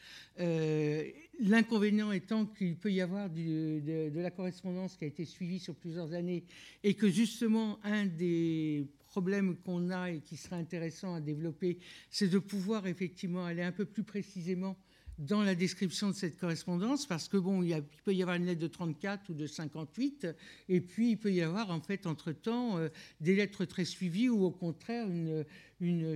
L'inconvénient 1.39 2.11
étant 2.11 2.45
qu'il 2.45 2.75
peut 2.75 2.91
y 2.91 2.99
avoir 2.99 3.29
de, 3.29 4.11
la 4.15 4.31
correspondance 4.31 4.97
qui 4.97 5.05
a 5.05 5.07
été 5.07 5.23
suivie 5.23 5.59
sur 5.59 5.75
plusieurs 5.75 6.13
années 6.13 6.43
et 6.83 6.95
que 6.95 7.09
justement 7.09 7.79
un 7.83 8.05
des 8.05 8.87
problèmes 9.05 9.55
qu'on 9.57 9.89
a 9.89 10.11
et 10.11 10.19
qui 10.19 10.35
serait 10.35 10.57
intéressant 10.57 11.15
à 11.15 11.21
développer, 11.21 11.77
c'est 12.09 12.27
de 12.27 12.39
pouvoir 12.39 12.87
effectivement 12.87 13.45
aller 13.45 13.61
un 13.61 13.71
peu 13.71 13.85
plus 13.85 14.03
précisément 14.03 14.77
dans 15.17 15.41
la 15.41 15.55
description 15.55 16.09
de 16.09 16.15
cette 16.15 16.37
correspondance, 16.39 17.07
parce 17.07 17.27
que 17.27 17.37
bon, 17.37 17.63
il, 17.63 17.83
peut 18.05 18.13
y 18.13 18.21
avoir 18.21 18.37
une 18.37 18.45
lettre 18.45 18.61
de 18.61 18.67
34 18.67 19.29
ou 19.29 19.33
de 19.33 19.47
58, 19.47 20.27
et 20.69 20.79
puis 20.79 21.11
il 21.11 21.17
peut 21.17 21.31
y 21.31 21.41
avoir 21.41 21.71
en 21.71 21.81
fait 21.81 22.05
entre-temps 22.05 22.77
euh, 22.77 22.89
des 23.19 23.35
lettres 23.35 23.65
très 23.65 23.85
suivies 23.85 24.29
ou 24.29 24.43
au 24.43 24.51
contraire 24.51 25.07
une, 25.09 25.43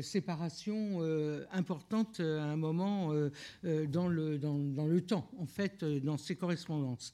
séparation 0.01 0.97
euh, 1.01 1.45
importante 1.51 2.19
à 2.19 2.45
un 2.45 2.55
moment 2.55 3.13
euh, 3.13 3.29
dans, 3.85 4.07
le, 4.07 4.39
dans, 4.39 4.87
le 4.87 5.01
temps, 5.01 5.29
en 5.37 5.45
fait, 5.45 5.83
dans 5.83 6.17
ces 6.17 6.35
correspondances. 6.35 7.13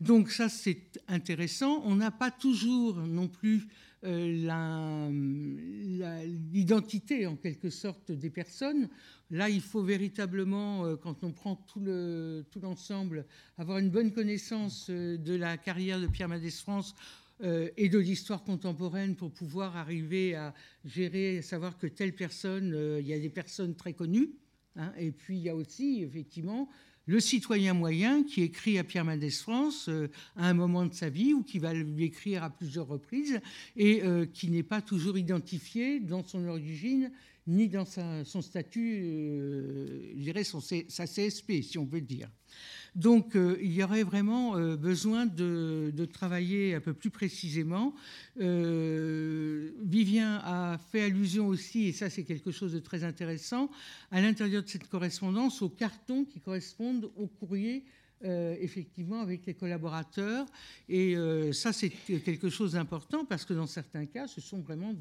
Donc 0.00 0.30
ça, 0.30 0.48
c'est 0.48 1.00
intéressant. 1.06 1.82
On 1.84 1.94
n'a 1.94 2.10
pas 2.10 2.32
toujours 2.32 2.96
non 2.96 3.28
plus 3.28 3.68
l'identité 6.52 7.26
en 7.26 7.36
quelque 7.36 7.70
sorte 7.70 8.10
des 8.12 8.30
personnes. 8.30 8.88
Là, 9.34 9.50
il 9.50 9.62
faut 9.62 9.82
véritablement, 9.82 10.86
euh, 10.86 10.94
quand 10.94 11.24
on 11.24 11.32
prend 11.32 11.56
tout 11.56 11.80
l'ensemble, 12.62 13.26
avoir 13.58 13.78
une 13.78 13.90
bonne 13.90 14.12
connaissance 14.12 14.86
euh, 14.90 15.16
de 15.16 15.34
la 15.34 15.56
carrière 15.56 16.00
de 16.00 16.06
Pierre 16.06 16.28
Mendès 16.28 16.50
France 16.50 16.94
euh, 17.42 17.68
et 17.76 17.88
de 17.88 17.98
l'histoire 17.98 18.44
contemporaine 18.44 19.16
pour 19.16 19.32
pouvoir 19.32 19.76
arriver 19.76 20.36
à 20.36 20.54
gérer, 20.84 21.38
à 21.38 21.42
savoir 21.42 21.78
que 21.78 21.88
telle 21.88 22.14
personne, 22.14 23.00
il 23.00 23.08
y 23.08 23.12
a 23.12 23.18
des 23.18 23.28
personnes 23.28 23.74
très 23.74 23.92
connues, 23.92 24.30
hein, 24.76 24.92
et 24.96 25.10
puis 25.10 25.36
il 25.36 25.42
y 25.42 25.48
a 25.48 25.56
aussi 25.56 26.04
effectivement 26.04 26.68
le 27.06 27.18
citoyen 27.18 27.74
moyen 27.74 28.22
qui 28.22 28.42
écrit 28.42 28.78
à 28.78 28.84
Pierre 28.84 29.04
Mendès 29.04 29.30
France 29.30 29.90
à 30.36 30.48
un 30.48 30.54
moment 30.54 30.86
de 30.86 30.94
sa 30.94 31.08
vie 31.08 31.34
ou 31.34 31.42
qui 31.42 31.58
va 31.58 31.74
lui 31.74 32.04
écrire 32.04 32.44
à 32.44 32.50
plusieurs 32.50 32.86
reprises 32.86 33.40
et 33.76 34.00
qui 34.32 34.48
n'est 34.48 34.62
pas 34.62 34.80
toujours 34.80 35.18
identifié 35.18 36.00
dans 36.00 36.24
son 36.24 36.48
origine 36.48 37.10
ni 37.46 37.68
dans 37.68 37.84
son 37.84 38.42
statut, 38.42 39.00
euh, 39.02 40.12
je 40.16 40.22
dirais 40.22 40.44
sa 40.44 41.06
CSP, 41.06 41.62
si 41.62 41.78
on 41.78 41.86
peut 41.86 42.00
dire. 42.00 42.30
Donc 42.94 43.34
euh, 43.34 43.58
il 43.60 43.72
y 43.72 43.82
aurait 43.82 44.04
vraiment 44.04 44.56
euh, 44.56 44.76
besoin 44.76 45.26
de, 45.26 45.92
travailler 46.12 46.74
un 46.74 46.80
peu 46.80 46.94
plus 46.94 47.10
précisément. 47.10 47.94
Vivien 48.36 50.40
a 50.44 50.78
fait 50.78 51.02
allusion 51.02 51.48
aussi, 51.48 51.88
et 51.88 51.92
ça 51.92 52.08
c'est 52.08 52.24
quelque 52.24 52.50
chose 52.50 52.72
de 52.72 52.78
très 52.78 53.04
intéressant, 53.04 53.70
à 54.10 54.20
l'intérieur 54.20 54.62
de 54.62 54.68
cette 54.68 54.88
correspondance 54.88 55.60
aux 55.60 55.68
cartons 55.68 56.24
qui 56.24 56.40
correspondent 56.40 57.10
au 57.16 57.26
courrier 58.20 58.64
effectivement 58.64 59.20
avec 59.20 59.44
les 59.46 59.54
collaborateurs. 59.54 60.46
Et 60.88 61.16
ça, 61.52 61.72
c'est 61.72 61.90
quelque 61.90 62.48
chose 62.48 62.72
d'important 62.72 63.24
parce 63.24 63.44
que 63.44 63.52
dans 63.54 63.66
certains 63.66 64.06
cas, 64.06 64.26
ce 64.26 64.40
sont 64.40 64.60
vraiment 64.60 64.94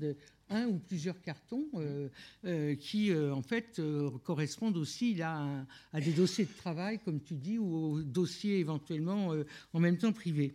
un 0.49 0.67
ou 0.67 0.79
plusieurs 0.79 1.19
cartons 1.21 1.65
euh, 1.75 2.07
euh, 2.45 2.75
qui, 2.75 3.11
euh, 3.11 3.33
en 3.33 3.41
fait, 3.41 3.81
correspondent 4.23 4.77
aussi 4.77 5.15
là, 5.15 5.65
à, 5.91 6.01
des 6.01 6.11
dossiers 6.11 6.45
de 6.45 6.53
travail, 6.57 6.99
comme 7.03 7.21
tu 7.21 7.35
dis, 7.35 7.57
ou 7.57 7.73
aux 7.75 8.01
dossiers 8.01 8.59
éventuellement 8.59 9.33
en 9.73 9.79
même 9.79 9.97
temps 9.97 10.11
privés. 10.11 10.53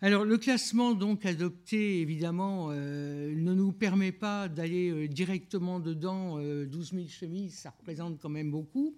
Alors, 0.00 0.24
le 0.24 0.38
classement 0.38 0.94
donc 0.94 1.26
adopté, 1.26 2.00
évidemment, 2.00 2.70
ne 2.70 3.54
nous 3.54 3.72
permet 3.72 4.12
pas 4.12 4.48
d'aller 4.48 5.08
directement 5.08 5.80
dedans. 5.80 6.38
12 6.38 6.92
000 6.92 7.08
chemises, 7.08 7.54
ça 7.54 7.70
représente 7.70 8.20
quand 8.20 8.28
même 8.28 8.50
beaucoup. 8.50 8.94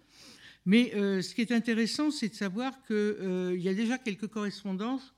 Mais 0.66 0.91
ce 0.93 1.35
qui 1.35 1.41
est 1.41 1.53
intéressant, 1.53 2.11
c'est 2.11 2.28
de 2.28 2.35
savoir 2.35 2.85
qu'il 2.87 3.61
y 3.61 3.69
a 3.69 3.74
déjà 3.74 3.99
quelques 3.99 4.28
correspondances 4.28 5.15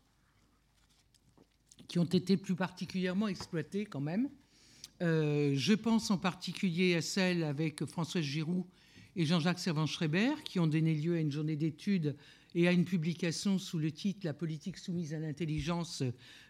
qui 1.92 1.98
ont 1.98 2.04
été 2.04 2.38
plus 2.38 2.54
particulièrement 2.54 3.28
exploitées 3.28 3.84
quand 3.84 4.00
même. 4.00 4.30
Euh, 5.02 5.52
je 5.56 5.74
pense 5.74 6.10
en 6.10 6.16
particulier 6.16 6.94
à 6.94 7.02
celle 7.02 7.44
avec 7.44 7.84
Françoise 7.84 8.24
Giroud 8.24 8.64
et 9.16 9.26
Jean-Jacques 9.26 9.58
Servan-Schreiber, 9.58 10.42
qui 10.44 10.58
ont 10.58 10.66
donné 10.66 10.94
lieu 10.94 11.16
à 11.16 11.20
une 11.20 11.32
journée 11.32 11.56
d'études 11.56 12.16
et 12.54 12.68
à 12.68 12.72
une 12.72 12.84
publication 12.84 13.58
sous 13.58 13.78
le 13.78 13.90
titre 13.90 14.20
La 14.24 14.34
politique 14.34 14.78
soumise 14.78 15.14
à 15.14 15.18
l'intelligence, 15.18 16.02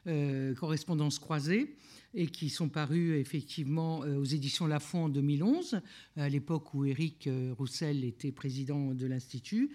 euh, 0.06 0.54
correspondance 0.54 1.18
croisée, 1.18 1.76
et 2.14 2.26
qui 2.26 2.50
sont 2.50 2.68
parus 2.68 3.20
effectivement 3.20 4.02
euh, 4.04 4.16
aux 4.16 4.24
éditions 4.24 4.66
Lafont 4.66 5.04
en 5.04 5.08
2011, 5.08 5.80
à 6.16 6.28
l'époque 6.28 6.74
où 6.74 6.84
Éric 6.84 7.28
Roussel 7.56 8.04
était 8.04 8.32
président 8.32 8.94
de 8.94 9.06
l'Institut. 9.06 9.70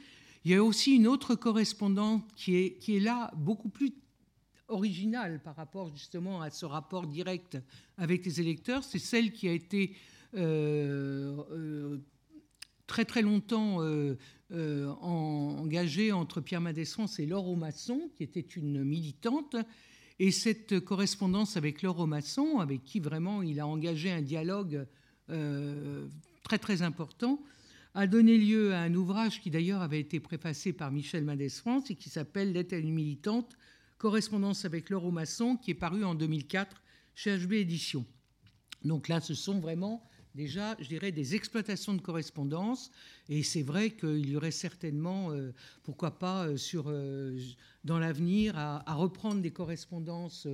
Il 0.46 0.52
y 0.52 0.56
a 0.56 0.64
aussi 0.64 0.96
une 0.96 1.08
autre 1.08 1.36
correspondante 1.36 2.24
qui 2.36 2.56
est, 2.56 2.78
qui 2.78 2.96
est 2.96 3.02
là 3.02 3.32
beaucoup 3.36 3.70
plus 3.70 3.94
originale 4.68 5.40
par 5.42 5.56
rapport 5.56 5.90
justement 5.90 6.42
à 6.42 6.50
ce 6.50 6.66
rapport 6.66 7.08
direct 7.08 7.58
avec 7.98 8.26
les 8.26 8.42
électeurs, 8.42 8.84
c'est 8.84 9.00
celle 9.00 9.32
qui 9.32 9.48
a 9.48 9.54
été 9.54 9.96
euh, 10.36 11.38
euh, 11.52 11.98
très 12.86 13.06
très 13.06 13.22
longtemps 13.22 13.82
euh, 13.82 14.18
engagée 14.52 16.12
entre 16.12 16.42
Pierre 16.42 16.62
France 16.86 17.20
et 17.20 17.26
Laure 17.26 17.56
Masson, 17.56 18.10
qui 18.16 18.24
était 18.24 18.40
une 18.40 18.84
militante. 18.84 19.56
Et 20.20 20.32
cette 20.32 20.80
correspondance 20.80 21.58
avec 21.58 21.82
Laure 21.82 22.08
Masson, 22.08 22.60
avec 22.60 22.84
qui 22.84 23.00
vraiment 23.00 23.44
il 23.44 23.60
a 23.60 23.68
engagé 23.68 24.12
un 24.12 24.22
dialogue 24.22 24.88
très 26.44 26.58
très 26.58 26.82
important, 26.82 27.42
a 27.94 28.08
donné 28.08 28.38
lieu 28.38 28.74
à 28.74 28.82
un 28.82 28.94
ouvrage 28.94 29.42
qui 29.42 29.50
d'ailleurs 29.50 29.82
avait 29.82 30.00
été 30.00 30.20
préfacé 30.20 30.72
par 30.72 30.92
Michel 30.92 31.26
France 31.50 31.90
et 31.90 31.96
qui 31.96 32.10
s'appelle 32.10 32.54
à 32.56 32.78
une 32.78 32.94
militante 32.94 33.58
Correspondance 33.98 34.64
avec 34.66 34.92
Masson, 35.12 35.58
qui 35.58 35.72
est 35.72 35.76
paru 35.76 36.04
en 36.04 36.14
2004 36.14 36.84
chez 37.16 37.36
HB 37.36 37.54
Éditions. 37.54 38.06
Donc 38.84 39.08
là, 39.08 39.20
ce 39.20 39.34
sont 39.34 39.60
vraiment 39.60 40.04
déjà, 40.38 40.78
je 40.80 40.88
dirais, 40.88 41.12
des 41.12 41.36
exploitations 41.36 41.96
de 41.96 42.02
correspondance. 42.02 42.92
Et 43.28 43.42
c'est 43.44 43.64
vrai 43.64 43.90
qu'il 43.90 44.30
y 44.30 44.38
aurait 44.38 44.52
certainement, 44.52 45.32
euh, 45.32 45.52
pourquoi 45.84 46.12
pas, 46.20 46.46
euh, 46.46 46.58
sur, 46.58 46.86
euh, 46.88 47.38
dans 47.88 48.00
l'avenir, 48.00 48.58
à, 48.58 48.94
reprendre 48.94 49.42
des 49.42 49.52
correspondances 49.52 50.48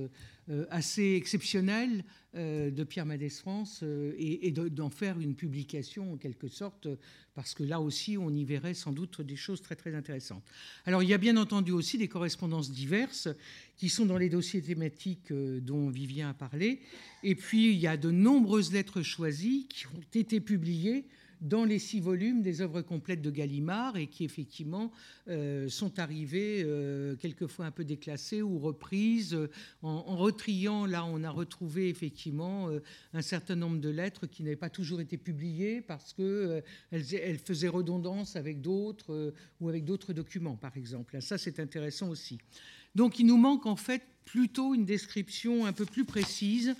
assez 0.70 1.14
exceptionnelles 1.14 2.04
de 2.34 2.84
Pierre 2.84 3.06
Mendès 3.06 3.28
France 3.28 3.82
et, 3.82 4.46
et 4.46 4.50
d'en 4.52 4.88
faire 4.88 5.18
une 5.18 5.34
publication 5.34 6.12
en 6.12 6.16
quelque 6.16 6.48
sorte 6.48 6.88
parce 7.34 7.52
que 7.54 7.64
là 7.64 7.80
aussi, 7.80 8.16
on 8.16 8.30
y 8.30 8.44
verrait 8.44 8.74
sans 8.74 8.92
doute 8.92 9.20
des 9.20 9.36
choses 9.36 9.60
très 9.60 9.74
très 9.74 9.94
intéressantes. 9.94 10.44
Alors, 10.86 11.02
il 11.02 11.08
y 11.08 11.14
a 11.14 11.18
bien 11.18 11.36
entendu 11.36 11.72
aussi 11.72 11.98
des 11.98 12.08
correspondances 12.08 12.70
diverses 12.70 13.28
qui 13.76 13.88
sont 13.88 14.06
dans 14.06 14.18
les 14.18 14.28
dossiers 14.28 14.62
thématiques 14.62 15.32
euh, 15.32 15.60
dont 15.60 15.90
Vivien 15.90 16.30
a 16.30 16.34
parlé, 16.34 16.80
et 17.22 17.34
puis 17.34 17.72
il 17.72 17.78
y 17.78 17.88
a 17.88 17.96
de 17.96 18.10
nombreuses 18.10 18.72
lettres 18.72 19.02
choisies 19.02 19.66
qui 19.68 19.86
ont 19.88 20.00
été 20.14 20.40
publiées 20.40 21.06
dans 21.44 21.64
les 21.64 21.78
six 21.78 22.00
volumes 22.00 22.42
des 22.42 22.62
œuvres 22.62 22.80
complètes 22.80 23.20
de 23.20 23.30
Gallimard 23.30 23.98
et 23.98 24.06
qui 24.06 24.24
effectivement 24.24 24.90
euh, 25.28 25.68
sont 25.68 25.98
arrivées 25.98 26.62
euh, 26.64 27.16
quelquefois 27.16 27.66
un 27.66 27.70
peu 27.70 27.84
déclassées 27.84 28.40
ou 28.40 28.58
reprises. 28.58 29.38
En, 29.82 30.16
retriant, 30.16 30.86
là, 30.86 31.04
on 31.04 31.22
a 31.22 31.30
retrouvé 31.30 31.90
effectivement 31.90 32.70
euh, 32.70 32.80
un 33.12 33.20
certain 33.20 33.56
nombre 33.56 33.78
de 33.78 33.90
lettres 33.90 34.26
qui 34.26 34.42
n'avaient 34.42 34.56
pas 34.56 34.70
toujours 34.70 35.02
été 35.02 35.18
publiées 35.18 35.82
parce 35.82 36.14
qu'elles 36.14 36.62
elles 36.90 37.38
faisaient 37.38 37.68
redondance 37.68 38.36
avec 38.36 38.62
d'autres 38.62 39.34
ou 39.60 39.68
avec 39.68 39.84
d'autres 39.84 40.14
documents, 40.14 40.56
par 40.56 40.76
exemple. 40.78 41.20
Ça, 41.20 41.36
c'est 41.36 41.60
intéressant 41.60 42.08
aussi. 42.08 42.38
Donc, 42.94 43.18
il 43.18 43.26
nous 43.26 43.36
manque 43.36 43.66
en 43.66 43.76
fait 43.76 44.02
plutôt 44.24 44.74
une 44.74 44.86
description 44.86 45.66
un 45.66 45.74
peu 45.74 45.84
plus 45.84 46.06
précise 46.06 46.74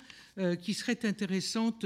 qui 0.61 0.73
serait 0.73 1.05
intéressante 1.05 1.85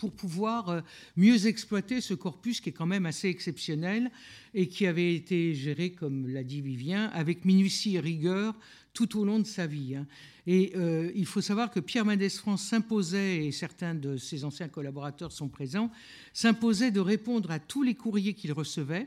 pour 0.00 0.12
pouvoir 0.12 0.70
euh, 0.70 0.80
mieux 1.14 1.46
exploiter 1.46 2.00
ce 2.00 2.14
corpus 2.14 2.62
qui 2.62 2.70
est 2.70 2.72
quand 2.72 2.86
même 2.86 3.04
assez 3.04 3.28
exceptionnel 3.28 4.10
et 4.54 4.66
qui 4.66 4.86
avait 4.86 5.14
été 5.14 5.54
géré, 5.54 5.92
comme 5.92 6.26
l'a 6.26 6.42
dit 6.42 6.62
Vivien, 6.62 7.08
avec 7.08 7.44
minutie 7.44 7.96
et 7.96 8.00
rigueur 8.00 8.54
tout 8.94 9.20
au 9.20 9.26
long 9.26 9.38
de 9.38 9.46
sa 9.46 9.66
vie. 9.66 9.96
Hein. 9.96 10.06
Et 10.46 10.72
euh, 10.74 11.12
il 11.14 11.26
faut 11.26 11.42
savoir 11.42 11.70
que 11.70 11.80
Pierre 11.80 12.06
Mendès 12.06 12.30
France 12.30 12.62
s'imposait, 12.62 13.44
et 13.44 13.52
certains 13.52 13.94
de 13.94 14.16
ses 14.16 14.46
anciens 14.46 14.68
collaborateurs 14.68 15.32
sont 15.32 15.48
présents, 15.48 15.90
s'imposait 16.32 16.90
de 16.90 17.00
répondre 17.00 17.50
à 17.50 17.58
tous 17.58 17.82
les 17.82 17.94
courriers 17.94 18.32
qu'il 18.34 18.52
recevait 18.52 19.06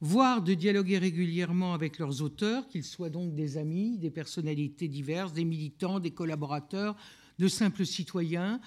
voire 0.00 0.42
de 0.42 0.54
dialoguer 0.54 0.98
régulièrement 0.98 1.74
avec 1.74 1.98
leurs 1.98 2.22
auteurs, 2.22 2.68
qu'ils 2.68 2.84
soient 2.84 3.10
donc 3.10 3.34
des 3.34 3.56
amis, 3.56 3.98
des 3.98 4.10
personnalités 4.10 4.86
diverses, 4.86 5.32
des 5.32 5.44
militants, 5.44 5.98
des 5.98 6.12
collaborateurs, 6.12 6.94
de 7.38 7.48
simples 7.48 7.86
citoyens. 7.86 8.60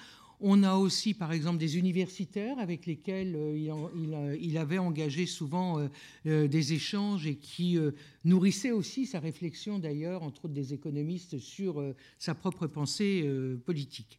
On 0.44 0.64
a 0.64 0.74
aussi, 0.74 1.14
par 1.14 1.32
exemple, 1.32 1.58
des 1.58 1.78
universitaires 1.78 2.58
avec 2.58 2.86
lesquels 2.86 3.36
euh, 3.36 4.36
il, 4.40 4.58
avait 4.58 4.78
engagé 4.78 5.24
souvent 5.24 5.78
euh, 5.78 5.86
euh, 6.26 6.48
des 6.48 6.72
échanges 6.72 7.28
et 7.28 7.36
qui 7.36 7.78
nourrissaient 8.24 8.72
aussi 8.72 9.06
sa 9.06 9.20
réflexion, 9.20 9.78
d'ailleurs, 9.78 10.24
entre 10.24 10.46
autres 10.46 10.54
des 10.54 10.74
économistes, 10.74 11.38
sur 11.38 11.82
sa 12.18 12.34
propre 12.34 12.66
pensée 12.66 13.24
politique. 13.64 14.18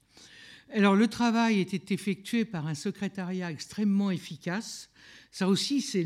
Alors, 0.72 0.96
le 0.96 1.08
travail 1.08 1.60
était 1.60 1.94
effectué 1.94 2.46
par 2.46 2.68
un 2.68 2.74
secrétariat 2.74 3.52
extrêmement 3.52 4.10
efficace 4.10 4.90
ça 5.34 5.48
aussi, 5.48 5.82
c'est 5.82 6.06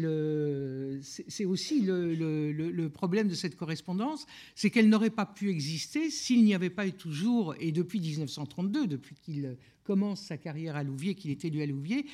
aussi 1.46 1.82
le, 1.82 2.88
problème 2.88 3.28
de 3.28 3.36
cette 3.36 3.58
correspondance, 3.58 4.26
c'est 4.56 4.70
qu'elle 4.70 4.88
n'aurait 4.88 5.10
pas 5.10 5.26
pu 5.26 5.50
exister 5.50 6.10
s'il 6.10 6.46
n'y 6.46 6.56
avait 6.56 6.70
pas 6.70 6.88
eu 6.88 6.94
toujours, 6.94 7.54
et 7.60 7.74
depuis 7.74 8.00
1932, 8.00 8.88
depuis 8.88 9.16
qu'il 9.16 9.58
commence 9.88 10.22
sa 10.22 10.38
carrière 10.38 10.76
à 10.76 10.84
Louviers, 10.84 11.16
qu'il 11.16 11.32
est 11.32 11.46
élu 11.46 11.62
à 11.62 11.66
Louviers, 11.66 12.06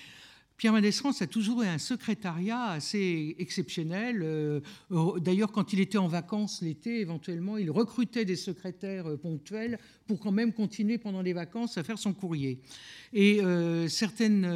Pierre 0.58 0.74
Mendès 0.74 0.92
France 0.92 1.22
a 1.22 1.28
toujours 1.28 1.64
eu 1.64 1.66
un 1.66 1.78
secrétariat 1.78 2.70
assez 2.70 3.36
exceptionnel. 3.40 4.22
Euh, 4.22 4.62
d'ailleurs, 5.20 5.52
quand 5.52 5.74
il 5.74 5.80
était 5.80 5.98
en 5.98 6.08
vacances 6.08 6.62
l'été, 6.62 7.02
éventuellement, 7.02 7.58
il 7.58 7.72
recrutait 7.72 8.24
des 8.24 8.36
secrétaires 8.36 9.08
euh, 9.08 9.18
ponctuels 9.18 9.80
pour 10.08 10.20
quand 10.20 10.32
même 10.32 10.54
continuer 10.54 10.98
pendant 10.98 11.22
les 11.22 11.34
vacances 11.34 11.78
à 11.78 11.84
faire 11.84 11.98
son 11.98 12.14
courrier. 12.14 12.62
Et 13.14 13.42
euh, 13.42 13.88
certaines, 13.88 14.48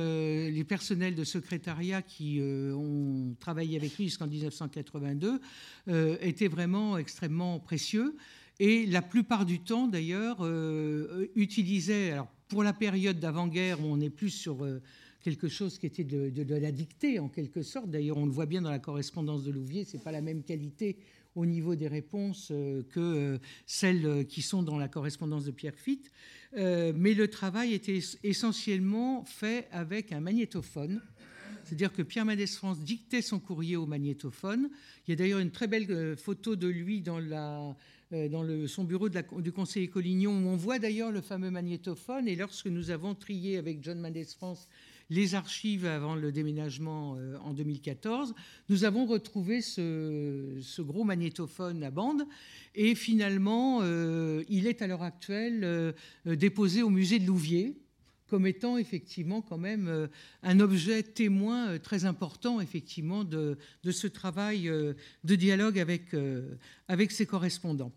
les 0.48 0.64
personnels 0.64 1.16
de 1.16 1.24
secrétariat 1.24 2.02
qui 2.02 2.40
ont 2.42 3.36
travaillé 3.40 3.78
avec 3.78 3.98
lui 3.98 4.06
jusqu'en 4.06 4.28
1982 4.28 5.42
étaient 6.22 6.48
vraiment 6.48 6.98
extrêmement 6.98 7.60
précieux. 7.60 8.16
Et 8.60 8.86
la 8.86 9.02
plupart 9.02 9.46
du 9.46 9.60
temps, 9.60 9.88
d'ailleurs, 9.88 10.38
utilisaient, 11.36 12.12
alors 12.12 12.28
pour 12.48 12.64
la 12.64 12.74
période 12.74 13.20
d'avant-guerre, 13.20 13.80
on 13.84 14.00
est 14.02 14.10
plus 14.10 14.32
sur 14.32 14.66
quelque 15.22 15.50
chose 15.50 15.78
qui 15.78 15.86
était 15.86 16.04
de, 16.04 16.56
la 16.56 16.72
dictée 16.72 17.20
en 17.20 17.28
quelque 17.28 17.62
sorte. 17.62 17.90
D'ailleurs, 17.90 18.18
on 18.18 18.26
le 18.26 18.32
voit 18.32 18.46
bien 18.46 18.62
dans 18.62 18.72
la 18.72 18.80
correspondance 18.80 19.44
de 19.44 19.52
Louvier, 19.52 19.84
c'est 19.84 20.02
pas 20.02 20.12
la 20.12 20.22
même 20.22 20.42
qualité 20.42 20.98
au 21.36 21.46
niveau 21.46 21.76
des 21.76 21.88
réponses 21.88 22.50
euh, 22.52 22.84
que 22.90 23.00
euh, 23.00 23.38
celles 23.66 24.26
qui 24.28 24.42
sont 24.42 24.64
dans 24.64 24.78
la 24.78 24.88
correspondance 24.88 25.46
de 25.46 25.52
Pierre 25.52 25.76
Fitte. 25.76 26.12
Euh, 26.58 26.94
mais 26.96 27.14
le 27.14 27.28
travail 27.28 27.74
était 27.74 28.00
essentiellement 28.24 29.24
fait 29.26 29.68
avec 29.72 30.12
un 30.12 30.20
magnétophone. 30.20 31.02
C'est-à-dire 31.64 31.92
que 31.92 32.02
Pierre 32.02 32.26
Mendès 32.26 32.48
France 32.48 32.80
dictait 32.80 33.22
son 33.22 33.40
courrier 33.40 33.76
au 33.76 33.86
magnétophone. 33.86 34.70
Il 35.06 35.12
y 35.12 35.14
a 35.14 35.16
d'ailleurs 35.18 35.40
une 35.40 35.52
très 35.52 35.68
belle 35.68 36.16
photo 36.16 36.56
de 36.56 36.68
lui 36.68 37.02
dans, 37.02 37.20
la, 37.20 37.76
dans 38.12 38.44
le, 38.44 38.68
son 38.68 38.84
bureau 38.84 39.10
du 39.10 39.52
conseiller 39.52 39.90
Collignon, 39.90 40.32
où 40.32 40.48
on 40.48 40.56
voit 40.56 40.80
d'ailleurs 40.80 41.12
le 41.12 41.22
fameux 41.22 41.52
magnétophone. 41.52 42.28
Et 42.28 42.36
lorsque 42.36 42.68
nous 42.68 42.90
avons 42.90 43.16
trié 43.16 43.58
avec 43.58 43.84
John 43.84 44.00
Mendès 44.00 44.26
France 44.26 44.68
les 45.10 45.36
archives 45.36 45.86
avant 45.86 46.16
le 46.16 46.32
déménagement 46.32 47.16
euh, 47.18 47.38
en 47.44 47.54
2014, 47.54 48.34
nous 48.70 48.84
avons 48.84 49.06
retrouvé 49.06 49.62
ce, 49.62 50.82
gros 50.82 51.04
magnétophone 51.04 51.84
à 51.84 51.92
bande. 51.92 52.24
Et 52.76 52.96
finalement, 52.96 53.80
euh, 53.82 54.44
il 54.50 54.68
est 54.68 54.82
à 54.82 54.88
l'heure 54.88 55.04
actuelle 55.04 55.64
euh, 55.64 55.94
déposé 56.26 56.84
au 56.84 56.90
musée 56.90 57.20
de 57.20 57.26
Louviers 57.26 57.78
comme 58.28 58.48
étant 58.48 58.78
effectivement 58.78 59.42
quand 59.42 59.58
même 59.58 60.10
un 60.44 60.60
objet 60.60 61.04
témoin 61.04 61.78
très 61.80 62.06
important 62.06 62.60
effectivement 62.62 63.24
de, 63.24 63.58
ce 63.90 64.08
travail 64.08 64.70
de 65.24 65.36
dialogue 65.36 65.80
avec, 65.80 66.16
avec 66.88 67.12
ses 67.12 67.26
correspondants. 67.26 67.92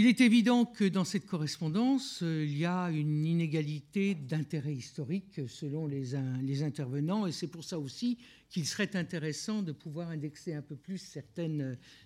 Il 0.00 0.06
est 0.06 0.20
évident 0.20 0.64
que 0.64 0.84
dans 0.84 1.04
cette 1.04 1.26
correspondance, 1.26 2.20
euh, 2.22 2.44
il 2.44 2.56
y 2.56 2.64
a 2.64 2.88
une 2.88 3.26
inégalité 3.26 4.14
d'intérêt 4.14 4.72
historique 4.72 5.40
selon 5.48 5.88
les, 5.88 6.14
intervenants, 6.62 7.26
et 7.26 7.32
c'est 7.32 7.48
pour 7.48 7.64
ça 7.64 7.80
aussi 7.80 8.16
qu'il 8.48 8.64
serait 8.64 8.94
intéressant 8.94 9.60
de 9.60 9.72
pouvoir 9.72 10.10
indexer 10.10 10.54
un 10.54 10.62
peu 10.62 10.76
plus 10.76 11.18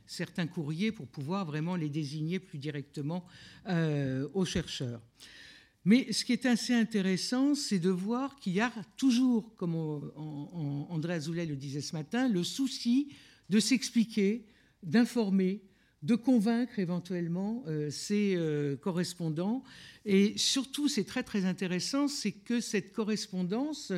certains 0.06 0.46
courriers 0.46 0.90
pour 0.90 1.06
pouvoir 1.06 1.44
vraiment 1.44 1.76
les 1.76 1.90
désigner 1.90 2.38
plus 2.38 2.58
directement 2.58 3.26
euh, 3.68 4.26
aux 4.32 4.46
chercheurs. 4.46 5.02
Mais 5.84 6.12
ce 6.12 6.24
qui 6.24 6.32
est 6.32 6.46
assez 6.46 6.74
intéressant, 6.74 7.54
c'est 7.54 7.80
de 7.80 7.90
voir 7.90 8.36
qu'il 8.36 8.52
y 8.52 8.60
a 8.60 8.72
toujours, 8.96 9.54
comme 9.56 9.74
André 10.88 11.14
Azoulay 11.14 11.46
le 11.46 11.56
disait 11.56 11.80
ce 11.80 11.94
matin, 11.94 12.28
le 12.28 12.44
souci 12.44 13.08
de 13.50 13.58
s'expliquer, 13.58 14.46
d'informer, 14.82 15.60
de 16.02 16.14
convaincre 16.14 16.78
éventuellement 16.78 17.62
euh, 17.66 17.90
ses 17.90 18.34
euh, 18.36 18.76
correspondants. 18.76 19.62
Et 20.04 20.34
surtout, 20.36 20.88
c'est 20.88 21.04
très 21.04 21.22
très 21.22 21.44
intéressant, 21.44 22.08
c'est 22.08 22.32
que 22.32 22.60
cette 22.60 22.92
correspondance, 22.92 23.92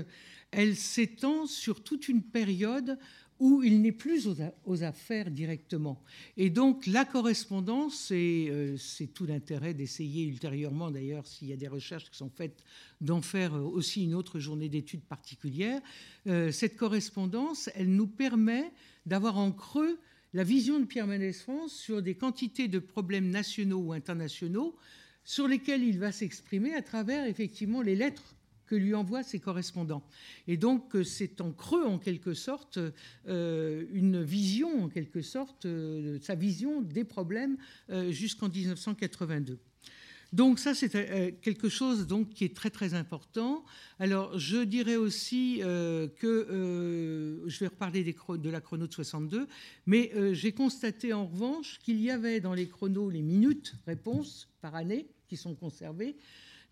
elle 0.51 0.77
s'étend 0.77 1.47
sur 1.47 1.83
toute 1.83 2.09
une 2.09 2.23
période 2.23 2.99
où 3.41 3.63
il 3.63 3.83
n'est 3.83 3.93
plus 3.93 4.29
aux, 4.65 4.83
affaires 4.83 5.31
directement. 5.31 6.03
Et 6.37 6.51
donc 6.51 6.87
la 6.87 7.05
correspondance, 7.05 8.11
euh, 8.13 8.77
c'est 8.79 9.09
tout 9.09 9.27
l'intérêt 9.27 9.75
d'essayer 9.75 10.25
ultérieurement, 10.25 10.91
d'ailleurs, 10.91 11.27
s'il 11.27 11.49
y 11.49 11.53
a 11.53 11.57
des 11.57 11.69
recherches 11.69 12.11
qui 12.11 12.17
sont 12.17 12.31
faites, 12.31 12.63
d'en 13.01 13.21
faire 13.21 13.55
aussi 13.55 14.05
une 14.05 14.15
autre 14.15 14.39
journée 14.39 14.69
d'études 14.69 15.03
particulière. 15.03 15.81
cette 16.25 16.77
correspondance, 16.77 17.69
elle 17.75 17.95
nous 17.95 18.07
permet 18.07 18.73
d'avoir 19.05 19.37
en 19.37 19.53
creux 19.53 19.99
la 20.35 20.43
vision 20.43 20.81
de 20.81 20.85
Pierre 20.85 21.07
Mendès 21.07 21.33
France 21.33 21.73
sur 21.73 22.03
des 22.03 22.17
quantités 22.17 22.67
de 22.67 22.81
problèmes 22.81 23.31
nationaux 23.31 23.79
ou 23.79 23.93
internationaux 23.93 24.77
sur 25.23 25.49
lesquels 25.49 25.83
il 25.83 25.99
va 25.99 26.13
s'exprimer 26.13 26.75
à 26.75 26.83
travers 26.83 27.27
effectivement 27.27 27.83
les 27.83 27.97
lettres 27.97 28.35
que 28.67 28.75
lui 28.75 28.95
envoient 28.95 29.23
ses 29.23 29.39
correspondants. 29.39 30.03
Et 30.49 30.57
donc 30.57 30.95
euh, 30.95 31.05
c'est 31.05 31.41
en 31.41 31.53
creux 31.53 31.85
en 31.85 31.99
quelque 31.99 32.35
sorte 32.35 32.79
euh, 33.29 33.85
une 33.93 34.23
vision 34.23 34.85
en 34.85 34.89
quelque 34.89 35.23
sorte, 35.23 35.67
euh, 35.67 36.19
sa 36.21 36.35
vision 36.35 36.83
des 36.83 37.05
problèmes 37.05 37.57
jusqu'en 38.11 38.49
1982. 38.49 39.59
Donc 40.33 40.59
ça, 40.59 40.75
c'est 40.75 41.39
quelque 41.43 41.69
chose 41.69 42.09
donc, 42.09 42.31
qui 42.31 42.45
est 42.45 42.57
très 42.57 42.71
très 42.71 42.95
important. 42.95 43.65
Alors 44.01 44.37
je 44.37 44.65
dirais 44.65 44.97
aussi 44.97 45.61
que, 45.61 47.43
je 47.47 47.59
vais 47.61 47.69
reparler 47.69 48.03
des 48.03 48.17
de 48.39 48.51
la 48.51 48.61
chrono 48.61 48.89
de 48.89 48.93
62, 48.93 49.47
mais 49.87 50.11
j'ai 50.33 50.53
constaté 50.53 51.13
en 51.13 51.27
revanche 51.27 51.79
qu'il 51.85 52.01
y 52.01 52.11
avait 52.11 52.41
dans 52.41 52.55
les 52.55 52.67
chronos 52.67 53.11
les 53.11 53.23
minutes 53.23 53.77
réponses 53.87 54.49
par 54.61 54.75
année 54.75 55.07
qui 55.29 55.37
sont 55.37 55.55
conservées, 55.55 56.17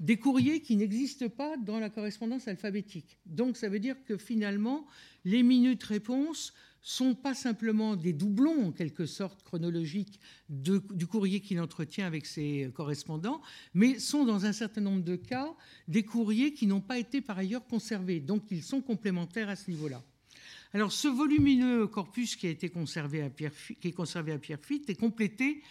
des 0.03 0.19
courriers 0.19 0.61
qui 0.61 0.77
n'existent 0.77 1.29
pas 1.29 1.57
dans 1.57 1.79
la 1.79 1.89
correspondance 1.89 2.49
alphabétique. 2.49 3.19
Donc 3.25 3.57
ça 3.57 3.69
veut 3.69 3.79
dire 3.79 3.97
que 4.05 4.19
finalement, 4.19 4.85
les 5.25 5.45
minutes 5.45 5.85
réponses 5.85 6.53
sont 6.83 7.15
pas 7.15 7.35
simplement 7.35 7.95
des 7.95 8.13
doublons, 8.13 8.67
en 8.67 8.73
quelque 8.73 9.07
sorte, 9.07 9.45
chronologiques 9.45 10.19
du 10.49 11.07
courrier 11.07 11.39
qu'il 11.39 11.61
entretient 11.61 12.05
avec 12.05 12.27
ses 12.27 12.71
correspondants, 12.75 13.41
mais 13.73 14.01
sont, 14.01 14.25
dans 14.25 14.45
un 14.45 14.53
certain 14.53 14.81
nombre 14.81 15.05
de 15.05 15.15
cas, 15.15 15.55
des 15.87 16.03
courriers 16.03 16.53
qui 16.53 16.67
n'ont 16.67 16.81
pas 16.81 16.99
été 16.99 17.21
par 17.21 17.39
ailleurs 17.39 17.65
conservés. 17.65 18.19
Donc, 18.19 18.43
ils 18.51 18.65
sont 18.65 18.81
complémentaires 18.81 19.49
à 19.49 19.55
ce 19.55 19.71
niveau-là. 19.71 20.03
Alors, 20.75 20.91
ce 20.91 21.07
volumineux 21.07 21.87
corpus 21.87 22.35
qui, 22.35 22.49
a 22.49 22.51
été 22.51 22.69
conservé 22.69 23.23
à 23.23 23.31
Pierre, 23.31 23.53
qui 23.81 23.89
est 23.89 23.93
conservé 23.93 24.33
à 24.33 24.39
Pierrefitte 24.39 24.91
est 24.91 24.95
complété 24.95 25.63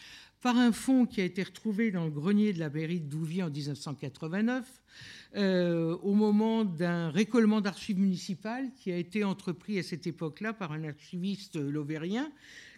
par 0.42 0.58
un 0.58 0.72
fonds 0.72 1.06
qui 1.06 1.22
a 1.22 1.24
été 1.24 1.44
retrouvé 1.44 1.92
dans 1.92 2.06
le 2.06 2.12
grenier 2.12 2.52
de 2.54 2.60
la 2.60 2.70
mairie 2.70 3.00
de 3.00 3.08
Douvier 3.08 3.44
en 3.44 3.50
1989, 3.50 4.66
euh, 5.36 5.96
au 6.02 6.14
moment 6.14 6.66
d'un 6.66 7.10
récollement 7.10 7.62
d'archives 7.62 8.00
municipales 8.00 8.70
qui 8.76 8.92
a 8.92 8.98
été 8.98 9.24
entrepris 9.24 9.80
à 9.80 9.84
cette 9.84 10.08
époque-là 10.08 10.54
par 10.54 10.72
un 10.72 10.84
archiviste 10.84 11.56
lauvérien, 11.56 12.32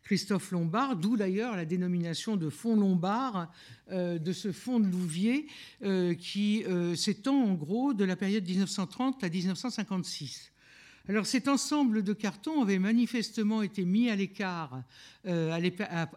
Christophe 0.03 0.52
Lombard, 0.52 0.98
d'où 0.98 1.15
d'ailleurs 1.15 1.56
la 1.56 1.65
dénomination 1.65 2.35
de 2.35 2.49
fonds 2.49 2.76
Lombard 2.76 3.52
euh, 3.91 4.19
de 4.19 4.34
ce 4.34 4.52
fonds 4.52 4.80
de 4.80 4.88
Louvier 4.88 5.48
euh, 5.84 6.14
qui 6.14 6.65
s'étend 6.95 7.41
en 7.41 7.53
gros 7.53 7.94
de 7.94 8.03
la 8.03 8.15
période 8.15 8.45
1930 8.45 9.23
à 9.23 9.30
1956. 9.30 10.52
Alors 11.09 11.25
cet 11.25 11.49
ensemble 11.49 12.01
de 12.01 12.13
cartons 12.13 12.61
avait 12.61 12.80
manifestement 12.80 13.61
été 13.61 13.84
mis 13.84 14.09
à 14.09 14.15
l'écart 14.15 14.84
euh, 15.27 15.51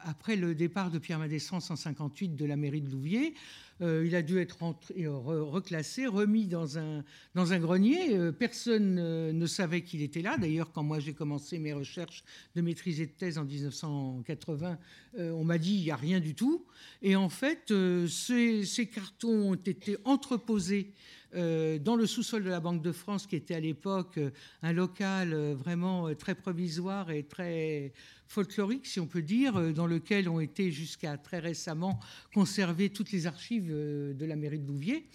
après 0.04 0.36
le 0.36 0.54
départ 0.54 0.92
de 0.92 1.00
Pierre 1.00 1.18
Mendès 1.18 1.40
France 1.40 1.72
en 1.72 1.76
58 1.76 2.36
de 2.36 2.44
la 2.44 2.54
mairie 2.54 2.82
de 2.82 2.92
Louviers. 2.92 3.34
Euh, 3.80 4.04
il 4.06 4.14
a 4.14 4.22
dû 4.22 4.38
être 4.38 4.58
reclassé, 4.94 6.06
remis 6.06 6.46
dans 6.46 6.78
un, 6.78 7.02
grenier. 7.34 8.16
Euh, 8.16 8.30
personne 8.30 8.94
ne 9.36 9.46
savait 9.48 9.82
qu'il 9.82 10.02
était 10.02 10.22
là. 10.22 10.36
D'ailleurs, 10.38 10.70
quand 10.70 10.84
moi 10.84 11.00
j'ai 11.00 11.14
commencé 11.14 11.58
mes 11.58 11.72
recherches 11.72 12.22
de 12.54 12.60
maîtrise 12.60 13.00
et 13.00 13.06
de 13.06 13.10
thèse 13.10 13.38
en 13.38 13.44
1980, 13.44 14.78
on 15.18 15.42
m'a 15.42 15.58
dit 15.58 15.74
il 15.74 15.82
n'y 15.82 15.90
a 15.90 15.96
rien 15.96 16.20
du 16.20 16.36
tout. 16.36 16.64
Et 17.02 17.16
en 17.16 17.28
fait, 17.28 17.72
ces, 18.06 18.86
cartons 18.86 19.50
ont 19.50 19.54
été 19.56 19.96
entreposés 20.04 20.92
dans 21.36 21.96
le 21.96 22.06
sous-sol 22.06 22.42
de 22.44 22.50
la 22.50 22.60
Banque 22.60 22.82
de 22.82 22.92
France, 22.92 23.26
qui 23.26 23.36
était 23.36 23.54
à 23.54 23.60
l'époque 23.60 24.18
un 24.62 24.72
local 24.72 25.34
vraiment 25.52 26.14
très 26.14 26.34
provisoire 26.34 27.10
et 27.10 27.24
très 27.24 27.92
folklorique, 28.28 28.86
si 28.86 28.98
on 28.98 29.06
peut 29.06 29.22
dire, 29.22 29.72
dans 29.72 29.86
lequel 29.86 30.28
ont 30.28 30.40
été 30.40 30.72
jusqu'à 30.72 31.16
très 31.16 31.38
récemment 31.38 32.00
conservées 32.34 32.90
toutes 32.90 33.12
les 33.12 33.26
archives 33.26 33.68
de 33.68 34.24
la 34.24 34.34
mairie 34.34 34.58
de 34.58 34.66
Louviers. 34.66 35.06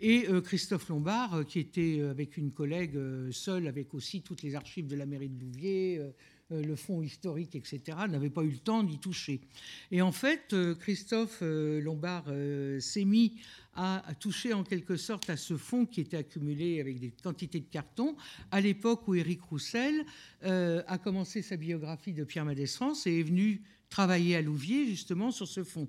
Et 0.00 0.26
Christophe 0.44 0.88
Lombard, 0.88 1.44
qui 1.46 1.58
était 1.58 2.02
avec 2.08 2.36
une 2.36 2.52
collègue 2.52 2.98
seul, 3.32 3.66
avec 3.66 3.94
aussi 3.94 4.22
toutes 4.22 4.42
les 4.42 4.54
archives 4.54 4.86
de 4.86 4.96
la 4.96 5.06
mairie 5.06 5.28
de 5.28 5.40
Louviers, 5.40 5.98
euh, 5.98 6.10
le 6.50 6.76
fonds 6.76 7.02
historique, 7.02 7.54
etc., 7.54 7.80
n'avait 8.08 8.30
pas 8.30 8.42
eu 8.42 8.50
le 8.50 8.58
temps 8.58 8.82
d'y 8.82 8.98
toucher. 8.98 9.40
Et 9.90 10.02
en 10.02 10.12
fait, 10.12 10.52
euh, 10.52 10.74
Christophe 10.74 11.38
euh, 11.42 11.80
Lombard 11.80 12.24
s'est 12.80 13.04
mis 13.04 13.36
à, 13.74 14.02
toucher 14.18 14.52
en 14.52 14.64
quelque 14.64 14.96
sorte 14.96 15.30
à 15.30 15.36
ce 15.36 15.56
fonds 15.56 15.86
qui 15.86 16.00
était 16.00 16.16
accumulé 16.16 16.80
avec 16.80 16.98
des 16.98 17.10
quantités 17.10 17.60
de 17.60 17.68
cartons, 17.70 18.16
à 18.50 18.60
l'époque 18.60 19.06
où 19.08 19.14
Éric 19.14 19.42
Roussel 19.42 20.04
a 20.42 20.98
commencé 20.98 21.40
sa 21.40 21.56
biographie 21.56 22.12
de 22.12 22.24
Pierre 22.24 22.44
Mendès 22.44 22.66
France 22.66 23.06
et 23.06 23.20
est 23.20 23.22
venu 23.22 23.62
travailler 23.88 24.36
à 24.36 24.42
Louviers 24.42 24.86
justement 24.86 25.30
sur 25.30 25.46
ce 25.46 25.64
fonds. 25.64 25.88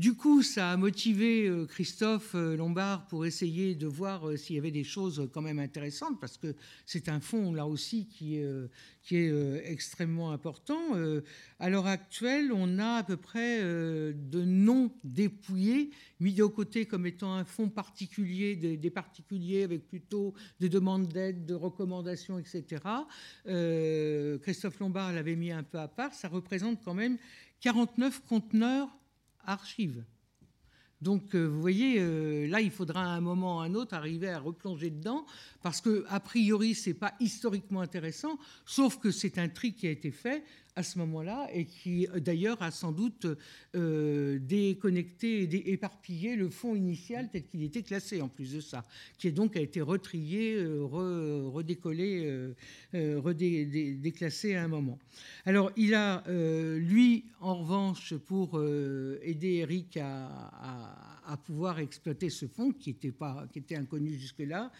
Du 0.00 0.14
coup, 0.14 0.42
ça 0.42 0.70
a 0.70 0.78
motivé 0.78 1.46
euh, 1.46 1.66
Christophe 1.66 2.34
euh, 2.34 2.56
Lombard 2.56 3.06
pour 3.08 3.26
essayer 3.26 3.74
de 3.74 3.86
voir 3.86 4.26
euh, 4.26 4.38
s'il 4.38 4.56
y 4.56 4.58
avait 4.58 4.70
des 4.70 4.82
choses 4.82 5.28
quand 5.30 5.42
même 5.42 5.58
intéressantes, 5.58 6.18
parce 6.18 6.38
que 6.38 6.54
c'est 6.86 7.10
un 7.10 7.20
fonds, 7.20 7.52
là 7.52 7.66
aussi, 7.66 8.06
qui 8.06 8.36
est, 8.36 8.48
qui 9.02 9.16
est 9.16 9.62
extrêmement 9.70 10.32
important. 10.32 10.78
À 11.58 11.68
l'heure 11.68 11.86
actuelle, 11.86 12.50
on 12.50 12.78
a 12.78 12.94
à 12.94 13.02
peu 13.02 13.18
près 13.18 13.60
de 13.60 14.42
noms 14.42 14.90
dépouillés, 15.04 15.90
mis 16.18 16.32
de 16.32 16.44
côté 16.44 16.86
comme 16.86 17.04
étant 17.04 17.34
un 17.34 17.44
fonds 17.44 17.68
particulier, 17.68 18.56
des, 18.56 18.90
particuliers 18.90 19.64
avec 19.64 19.86
plutôt 19.86 20.32
des 20.60 20.70
demandes 20.70 21.08
d'aide, 21.08 21.44
de 21.44 21.54
recommandations, 21.54 22.38
etc. 22.38 22.82
Christophe 24.42 24.78
Lombard 24.78 25.12
l'avait 25.12 25.36
mis 25.36 25.52
un 25.52 25.62
peu 25.62 25.78
à 25.78 25.88
part. 25.88 26.14
Ça 26.14 26.28
représente 26.28 26.82
quand 26.82 26.94
même 26.94 27.18
49 27.60 28.22
conteneurs 28.26 28.88
archives. 29.44 30.04
Donc, 31.00 31.34
euh, 31.34 31.46
vous 31.46 31.60
voyez, 31.60 31.96
euh, 31.98 32.46
là, 32.46 32.60
il 32.60 32.70
faudra 32.70 33.02
à 33.02 33.16
un 33.16 33.22
moment 33.22 33.56
ou 33.56 33.60
à 33.60 33.64
un 33.64 33.74
autre 33.74 33.94
arriver 33.94 34.28
à 34.28 34.38
replonger 34.38 34.90
dedans, 34.90 35.24
parce 35.62 35.80
que 35.80 36.04
a 36.08 36.20
priori, 36.20 36.74
c'est 36.74 36.94
pas 36.94 37.14
historiquement 37.20 37.80
intéressant, 37.80 38.38
sauf 38.66 38.98
que 38.98 39.10
c'est 39.10 39.38
un 39.38 39.48
tri 39.48 39.72
qui 39.72 39.86
a 39.86 39.90
été 39.90 40.10
fait 40.10 40.44
à 40.76 40.82
ce 40.82 40.98
moment-là 40.98 41.48
et 41.52 41.64
qui 41.64 42.06
d'ailleurs 42.16 42.60
a 42.62 42.70
sans 42.70 42.92
doute 42.92 43.26
euh, 43.74 44.38
déconnecté 44.38 45.42
et 45.42 45.72
éparpillé 45.72 46.36
le 46.36 46.48
fond 46.48 46.74
initial 46.74 47.28
tel 47.30 47.44
qu'il 47.44 47.62
était 47.62 47.82
classé 47.82 48.22
en 48.22 48.28
plus 48.28 48.52
de 48.54 48.60
ça, 48.60 48.84
qui 49.18 49.28
est 49.28 49.32
donc 49.32 49.56
a 49.56 49.60
été 49.60 49.80
retrié, 49.80 50.54
euh, 50.54 51.48
redécollé, 51.52 52.54
euh, 52.94 53.20
redéclassé 53.20 54.54
à 54.54 54.64
un 54.64 54.68
moment. 54.68 54.98
Alors 55.44 55.70
il 55.76 55.94
a, 55.94 56.24
lui, 56.28 57.24
en 57.40 57.56
revanche, 57.56 58.14
pour 58.14 58.60
aider 58.60 59.54
Eric 59.54 59.96
à, 59.96 61.36
pouvoir 61.46 61.78
exploiter 61.78 62.28
ce 62.28 62.46
fond 62.46 62.72
qui 62.72 62.90
était, 62.90 63.12
pas, 63.12 63.46
qui 63.52 63.60
était 63.60 63.76
inconnu 63.76 64.14
jusque-là, 64.14 64.70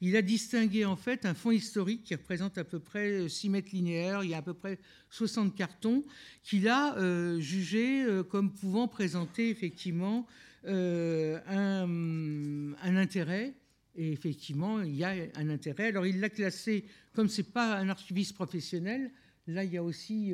il 0.00 0.16
a 0.16 0.22
distingué 0.22 0.84
en 0.84 0.96
fait 0.96 1.26
un 1.26 1.34
fonds 1.34 1.50
historique 1.50 2.04
qui 2.04 2.14
représente 2.14 2.56
à 2.58 2.64
peu 2.64 2.78
près 2.78 3.28
6 3.28 3.50
mètres 3.50 3.70
linéaires, 3.72 4.24
il 4.24 4.30
y 4.30 4.34
a 4.34 4.38
à 4.38 4.42
peu 4.42 4.54
près 4.54 4.78
60 5.10 5.54
cartons, 5.54 6.04
qu'il 6.42 6.68
a 6.68 6.96
euh, 6.96 7.38
jugé 7.38 8.04
euh, 8.04 8.22
comme 8.22 8.52
pouvant 8.52 8.88
présenter 8.88 9.50
effectivement 9.50 10.26
euh, 10.66 11.38
un, 11.46 12.96
intérêt. 12.96 13.54
Et 13.96 14.12
effectivement, 14.12 14.80
il 14.80 14.94
y 14.94 15.04
a 15.04 15.14
un 15.34 15.48
intérêt. 15.50 15.88
Alors 15.88 16.06
il 16.06 16.20
l'a 16.20 16.30
classé, 16.30 16.84
comme 17.12 17.28
ce 17.28 17.42
n'est 17.42 17.48
pas 17.48 17.76
un 17.76 17.88
archiviste 17.88 18.34
professionnel, 18.34 19.10
là 19.46 19.64
il 19.64 19.72
y 19.72 19.76
a 19.76 19.82
aussi 19.82 20.32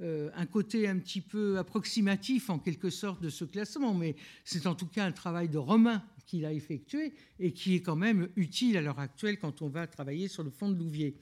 euh, 0.00 0.28
un 0.34 0.46
côté 0.46 0.88
un 0.88 0.98
petit 0.98 1.20
peu 1.20 1.56
approximatif 1.56 2.50
en 2.50 2.58
quelque 2.58 2.90
sorte 2.90 3.22
de 3.22 3.28
ce 3.30 3.44
classement, 3.44 3.94
mais 3.94 4.16
c'est 4.44 4.66
en 4.66 4.74
tout 4.74 4.88
cas 4.88 5.04
un 5.04 5.12
travail 5.12 5.48
de 5.48 5.56
Romain 5.56 6.02
qu'il 6.26 6.44
a 6.44 6.52
effectué 6.52 7.12
et 7.38 7.52
qui 7.52 7.76
est 7.76 7.80
quand 7.80 7.96
même 7.96 8.28
utile 8.36 8.76
à 8.76 8.80
l'heure 8.80 8.98
actuelle 8.98 9.38
quand 9.38 9.62
on 9.62 9.68
va 9.68 9.86
travailler 9.86 10.28
sur 10.28 10.42
le 10.42 10.50
fond 10.50 10.68
de 10.68 10.76
Louvier. 10.76 11.16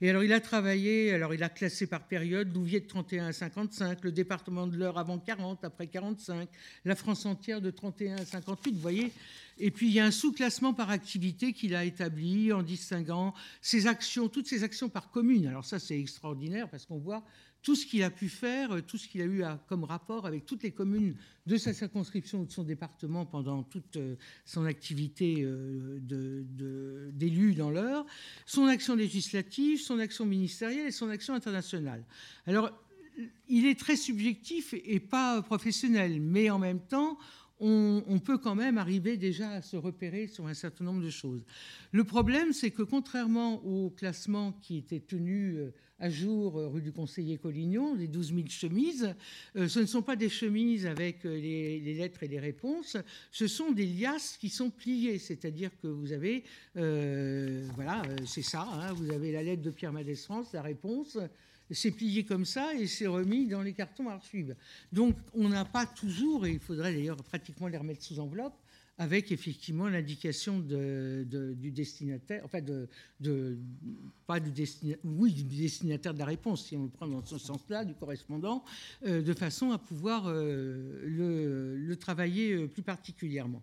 Et 0.00 0.10
alors 0.10 0.24
il 0.24 0.32
a 0.32 0.40
travaillé, 0.40 1.12
alors 1.12 1.34
il 1.34 1.42
a 1.42 1.48
classé 1.48 1.86
par 1.86 2.06
période 2.06 2.54
Louvier 2.54 2.80
de 2.80 2.86
31 2.86 3.26
à 3.26 3.32
55, 3.32 4.04
le 4.04 4.12
département 4.12 4.66
de 4.66 4.76
l'Eure 4.76 4.98
avant 4.98 5.18
40, 5.18 5.64
après 5.64 5.86
45, 5.86 6.48
la 6.84 6.94
France 6.94 7.26
entière 7.26 7.60
de 7.60 7.70
31 7.70 8.16
à 8.16 8.24
58, 8.24 8.74
vous 8.74 8.80
voyez. 8.80 9.12
Et 9.58 9.70
puis 9.70 9.88
il 9.88 9.92
y 9.92 10.00
a 10.00 10.04
un 10.04 10.12
sous-classement 10.12 10.72
par 10.72 10.90
activité 10.90 11.52
qu'il 11.52 11.74
a 11.74 11.84
établi 11.84 12.52
en 12.52 12.62
distinguant 12.62 13.34
ses 13.60 13.86
actions, 13.86 14.28
toutes 14.28 14.46
ses 14.46 14.62
actions 14.62 14.88
par 14.88 15.10
commune. 15.10 15.46
Alors 15.46 15.64
ça 15.64 15.78
c'est 15.78 15.98
extraordinaire 15.98 16.68
parce 16.68 16.86
qu'on 16.86 16.98
voit 16.98 17.24
tout 17.68 17.74
ce 17.74 17.84
qu'il 17.84 18.02
a 18.02 18.08
pu 18.08 18.30
faire, 18.30 18.72
euh, 18.72 18.80
tout 18.80 18.96
ce 18.96 19.06
qu'il 19.06 19.20
a 19.20 19.26
eu 19.26 19.42
comme 19.68 19.84
rapport 19.84 20.24
avec 20.24 20.46
toutes 20.46 20.62
les 20.62 20.70
communes 20.70 21.14
de 21.46 21.58
sa 21.58 21.74
circonscription 21.74 22.40
ou 22.40 22.46
de 22.46 22.50
son 22.50 22.62
département 22.62 23.26
pendant 23.26 23.62
toute 23.62 23.96
euh, 23.96 24.14
son 24.46 24.64
activité 24.64 25.42
euh, 25.42 25.98
d'élu 27.12 27.52
dans 27.52 27.70
l'heure, 27.70 28.06
son 28.46 28.64
action 28.64 28.96
législative, 28.96 29.82
son 29.82 29.98
action 29.98 30.24
ministérielle 30.24 30.86
et 30.86 30.90
son 30.90 31.10
action 31.10 31.34
internationale. 31.34 32.02
Alors, 32.46 32.70
il 33.50 33.66
est 33.66 33.78
très 33.78 33.96
subjectif 33.96 34.72
et 34.72 34.98
pas 34.98 35.42
professionnel, 35.42 36.22
mais 36.22 36.48
en 36.48 36.58
même 36.58 36.80
temps, 36.80 37.18
on, 37.60 38.18
peut 38.24 38.38
quand 38.38 38.54
même 38.54 38.78
arriver 38.78 39.18
déjà 39.18 39.50
à 39.50 39.62
se 39.62 39.76
repérer 39.76 40.26
sur 40.26 40.46
un 40.46 40.54
certain 40.54 40.84
nombre 40.84 41.02
de 41.02 41.10
choses. 41.10 41.44
Le 41.92 42.04
problème, 42.04 42.54
c'est 42.54 42.70
que 42.70 42.82
contrairement 42.82 43.62
au 43.66 43.90
classement 43.90 44.52
qui 44.62 44.78
était 44.78 45.00
tenu 45.00 45.58
à 46.00 46.10
jour 46.10 46.58
euh, 46.58 46.68
rue 46.68 46.82
du 46.82 46.92
conseiller 46.92 47.38
Collignon, 47.38 47.94
les 47.94 48.06
12 48.06 48.34
000 48.34 48.48
chemises. 48.48 49.14
Euh, 49.56 49.68
ce 49.68 49.80
ne 49.80 49.86
sont 49.86 50.02
pas 50.02 50.16
des 50.16 50.28
chemises 50.28 50.86
avec 50.86 51.24
euh, 51.24 51.36
les, 51.36 51.94
lettres 51.94 52.22
et 52.22 52.28
les 52.28 52.38
réponses, 52.38 52.96
ce 53.32 53.46
sont 53.46 53.72
des 53.72 53.86
liasses 53.86 54.36
qui 54.36 54.48
sont 54.48 54.70
pliées, 54.70 55.18
c'est-à-dire 55.18 55.70
que 55.82 55.88
vous 55.88 56.12
avez, 56.12 56.44
voilà, 56.74 58.02
c'est 58.26 58.42
ça, 58.42 58.62
hein, 58.62 58.92
vous 58.92 59.10
avez 59.10 59.32
la 59.32 59.42
lettre 59.42 59.62
de 59.62 59.70
Pierre 59.70 59.92
Mendès 59.92 60.14
France, 60.14 60.52
la 60.52 60.62
réponse, 60.62 61.18
c'est 61.70 61.90
plié 61.90 62.24
comme 62.24 62.44
ça 62.44 62.72
et 62.74 62.86
c'est 62.86 63.06
remis 63.06 63.46
dans 63.46 63.62
les 63.62 63.72
cartons 63.72 64.08
archives. 64.08 64.54
Donc 64.92 65.16
on 65.34 65.48
n'a 65.48 65.64
pas 65.64 65.86
toujours, 65.86 66.46
et 66.46 66.52
il 66.52 66.60
faudrait 66.60 66.92
d'ailleurs 66.92 67.22
pratiquement 67.24 67.66
les 67.66 67.78
remettre 67.78 68.02
sous 68.02 68.20
enveloppe, 68.20 68.54
avec 68.98 69.30
effectivement 69.30 69.88
l'indication 69.88 70.58
du 70.58 71.70
destinataire, 71.70 72.42
enfin 72.44 72.58
pas 74.26 74.40
du 74.40 74.50
destinataire, 74.50 75.00
oui, 75.04 75.32
du 75.32 75.44
destinataire 75.44 76.12
de 76.12 76.18
la 76.18 76.24
réponse, 76.24 76.66
si 76.66 76.76
on 76.76 76.84
le 76.84 76.88
prend 76.90 77.06
dans 77.06 77.24
ce 77.24 77.38
sens-là, 77.38 77.84
du 77.84 77.94
correspondant, 77.94 78.64
euh, 79.06 79.22
de 79.22 79.34
façon 79.34 79.70
à 79.70 79.78
pouvoir 79.78 80.24
euh, 80.26 81.76
le, 81.78 81.96
travailler 81.96 82.52
euh, 82.52 82.66
plus 82.66 82.82
particulièrement. 82.82 83.62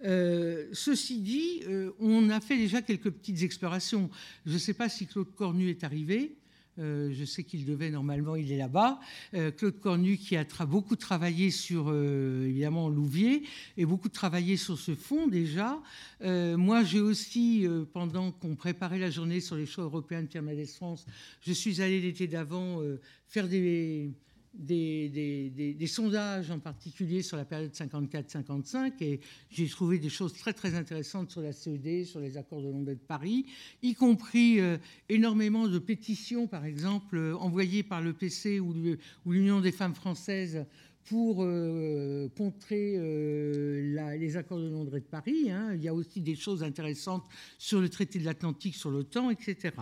ceci 0.00 1.18
dit, 1.18 1.62
on 1.98 2.30
a 2.30 2.40
fait 2.40 2.56
déjà 2.56 2.80
quelques 2.82 3.10
petites 3.10 3.42
explorations. 3.42 4.08
Je 4.46 4.54
ne 4.54 4.58
sais 4.58 4.74
pas 4.74 4.88
si 4.88 5.06
Claude 5.06 5.34
Cornu 5.34 5.68
est 5.70 5.82
arrivé. 5.82 6.37
Euh, 6.78 7.10
je 7.12 7.24
sais 7.24 7.44
qu'il 7.44 7.64
devait 7.64 7.90
normalement, 7.90 8.36
il 8.36 8.52
est 8.52 8.56
là-bas. 8.56 9.00
Euh, 9.34 9.50
Claude 9.50 9.80
Cornu 9.80 10.16
qui 10.16 10.36
a 10.36 10.44
beaucoup 10.66 10.96
travaillé 10.96 11.50
sur 11.50 11.86
euh, 11.88 12.46
évidemment 12.46 12.88
Louvier 12.88 13.42
et 13.76 13.84
beaucoup 13.84 14.08
travaillé 14.08 14.56
sur 14.56 14.78
ce 14.78 14.94
fond 14.94 15.26
déjà. 15.26 15.80
moi, 16.20 16.84
j'ai 16.84 17.00
aussi, 17.00 17.66
pendant 17.92 18.32
qu'on 18.32 18.54
préparait 18.54 18.98
la 18.98 19.10
journée 19.10 19.40
sur 19.40 19.56
les 19.56 19.66
choix 19.66 19.84
européens 19.84 20.22
de 20.22 20.26
Pierre 20.26 20.42
Mendès 20.42 20.66
France, 20.66 21.06
je 21.40 21.52
suis 21.52 21.80
allé 21.80 22.00
l'été 22.00 22.26
d'avant 22.26 22.80
faire 23.28 23.48
des 23.48 24.10
des, 24.58 25.86
sondages 25.86 26.50
en 26.50 26.58
particulier 26.58 27.22
sur 27.22 27.36
la 27.36 27.44
période 27.44 27.72
54-55 27.72 28.92
et 29.00 29.20
j'ai 29.50 29.68
trouvé 29.68 29.98
des 29.98 30.08
choses 30.08 30.34
très 30.34 30.52
très 30.52 30.74
intéressantes 30.74 31.30
sur 31.30 31.40
la 31.40 31.52
CED, 31.52 32.04
sur 32.04 32.20
les 32.20 32.36
accords 32.36 32.62
de 32.62 32.68
Londres 32.68 32.90
et 32.90 32.96
de 32.96 33.00
Paris, 33.00 33.46
y 33.82 33.94
compris 33.94 34.60
euh, 34.60 34.76
énormément 35.08 35.68
de 35.68 35.78
pétitions 35.78 36.46
par 36.46 36.64
exemple 36.64 37.16
euh, 37.16 37.36
envoyées 37.36 37.82
par 37.82 38.00
le 38.00 38.12
PC 38.12 38.60
ou 38.60 38.74
l'Union 39.26 39.60
des 39.60 39.72
femmes 39.72 39.94
françaises 39.94 40.66
pour 41.08 41.42
euh, 41.42 42.28
contrer 42.36 42.94
euh, 42.96 44.16
les 44.18 44.36
accords 44.36 44.58
de 44.58 44.68
Londres 44.68 44.96
et 44.96 45.00
de 45.00 45.06
Paris. 45.06 45.50
Hein. 45.50 45.72
Il 45.74 45.82
y 45.82 45.88
a 45.88 45.94
aussi 45.94 46.20
des 46.20 46.34
choses 46.34 46.62
intéressantes 46.62 47.24
sur 47.58 47.80
le 47.80 47.88
traité 47.88 48.18
de 48.18 48.24
l'Atlantique, 48.24 48.76
sur 48.76 48.90
l'OTAN, 48.90 49.30
etc. 49.30 49.74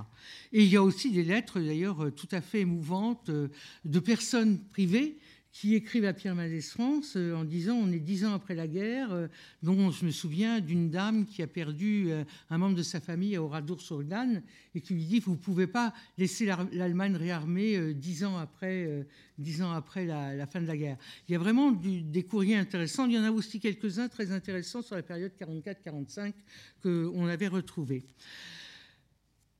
Et 0.52 0.62
il 0.62 0.68
y 0.68 0.76
a 0.76 0.82
aussi 0.82 1.10
des 1.10 1.24
lettres, 1.24 1.60
d'ailleurs, 1.60 2.12
tout 2.14 2.28
à 2.30 2.40
fait 2.40 2.60
émouvantes 2.60 3.30
de 3.30 3.98
personnes 3.98 4.58
privées 4.72 5.16
qui 5.58 5.74
écrivent 5.74 6.04
à 6.04 6.12
Pierre 6.12 6.34
Mendès 6.34 6.60
France 6.60 7.14
euh, 7.16 7.34
en 7.34 7.42
disant 7.42 7.76
on 7.76 7.90
est 7.90 7.98
dix 7.98 8.26
ans 8.26 8.34
après 8.34 8.54
la 8.54 8.66
guerre, 8.66 9.10
euh, 9.12 9.26
dont 9.62 9.90
je 9.90 10.04
me 10.04 10.10
souviens 10.10 10.60
d'une 10.60 10.90
dame 10.90 11.24
qui 11.24 11.42
a 11.42 11.46
perdu 11.46 12.08
euh, 12.10 12.24
un 12.50 12.58
membre 12.58 12.76
de 12.76 12.82
sa 12.82 13.00
famille 13.00 13.36
à 13.36 13.42
Oradour-sur-Glane 13.42 14.42
et 14.74 14.82
qui 14.82 14.92
lui 14.92 15.06
dit 15.06 15.18
vous 15.18 15.32
ne 15.32 15.38
pouvez 15.38 15.66
pas 15.66 15.94
laisser 16.18 16.44
l'Allemagne 16.72 17.16
réarmée 17.16 17.94
dix 17.94 18.22
ans 18.22 18.36
après, 18.36 19.06
dix 19.38 19.62
ans 19.62 19.72
après 19.72 20.04
la, 20.04 20.46
fin 20.46 20.60
de 20.60 20.66
la 20.66 20.76
guerre. 20.76 20.98
Il 21.26 21.32
y 21.32 21.34
a 21.34 21.38
vraiment 21.38 21.72
des 21.72 22.22
courriers 22.24 22.56
intéressants. 22.56 23.06
Il 23.06 23.14
y 23.14 23.18
en 23.18 23.24
a 23.24 23.30
aussi 23.30 23.58
quelques-uns 23.58 24.08
très 24.08 24.32
intéressants 24.32 24.82
sur 24.82 24.94
la 24.94 25.02
période 25.02 25.32
44-45 25.40 26.34
qu'on 26.82 27.26
avait 27.26 27.48
retrouvés. 27.48 28.04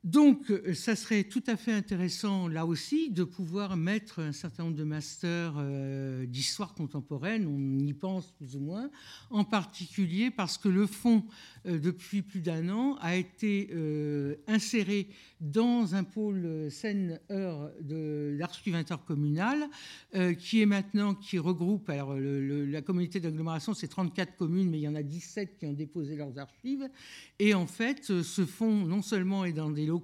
Donc, 0.07 0.53
euh, 0.53 0.73
ça 0.73 0.95
serait 0.95 1.25
tout 1.25 1.43
à 1.49 1.57
fait 1.57 1.73
intéressant, 1.73 2.47
là 2.47 2.65
aussi, 2.65 3.11
de 3.11 3.25
pouvoir 3.25 3.77
mettre 3.77 4.21
un 4.21 4.31
certain 4.31 4.63
nombre 4.63 4.77
de 4.77 4.85
masters 4.85 5.55
euh, 5.57 6.27
d'histoire 6.27 6.75
contemporaine, 6.75 7.45
on 7.49 7.85
y 7.85 7.93
pense 7.93 8.31
plus 8.31 8.55
ou 8.55 8.61
moins, 8.61 8.89
en 9.31 9.43
particulier 9.43 10.31
parce 10.31 10.59
que 10.59 10.69
le 10.69 10.87
fonds, 10.87 11.25
euh, 11.67 11.81
depuis 11.81 12.23
plus 12.23 12.41
d'un 12.41 12.69
an, 12.69 12.97
a 13.01 13.17
été 13.17 13.69
inséré 14.47 15.09
dans 15.41 15.97
un 15.97 16.05
pôle 16.05 16.71
Seine-Heure 16.71 17.73
de 17.81 18.37
l'archive 18.39 18.75
intercommunale, 18.75 19.69
qui 20.39 20.63
est 20.63 20.67
maintenant, 20.67 21.15
qui 21.15 21.39
regroupe, 21.39 21.91
alors 21.91 22.15
la 22.17 22.83
communauté 22.83 23.21
d'agglomération, 23.21 23.75
c'est 23.75 23.89
34 23.89 24.37
communes, 24.37 24.71
mais 24.71 24.79
il 24.79 24.83
y 24.83 24.89
en 24.89 24.95
a 24.95 25.03
17 25.03 25.59
qui 25.59 25.67
ont 25.67 25.73
déposé 25.73 26.17
leurs 26.17 26.39
archives, 26.39 26.89
et 27.39 27.55
en 27.55 27.67
fait, 27.67 28.23
ce 28.23 28.47
fonds, 28.47 28.87
non 28.87 29.03
seulement 29.03 29.45
est 29.45 29.53
dans 29.53 29.71
des 29.71 29.87
locaux 29.87 29.96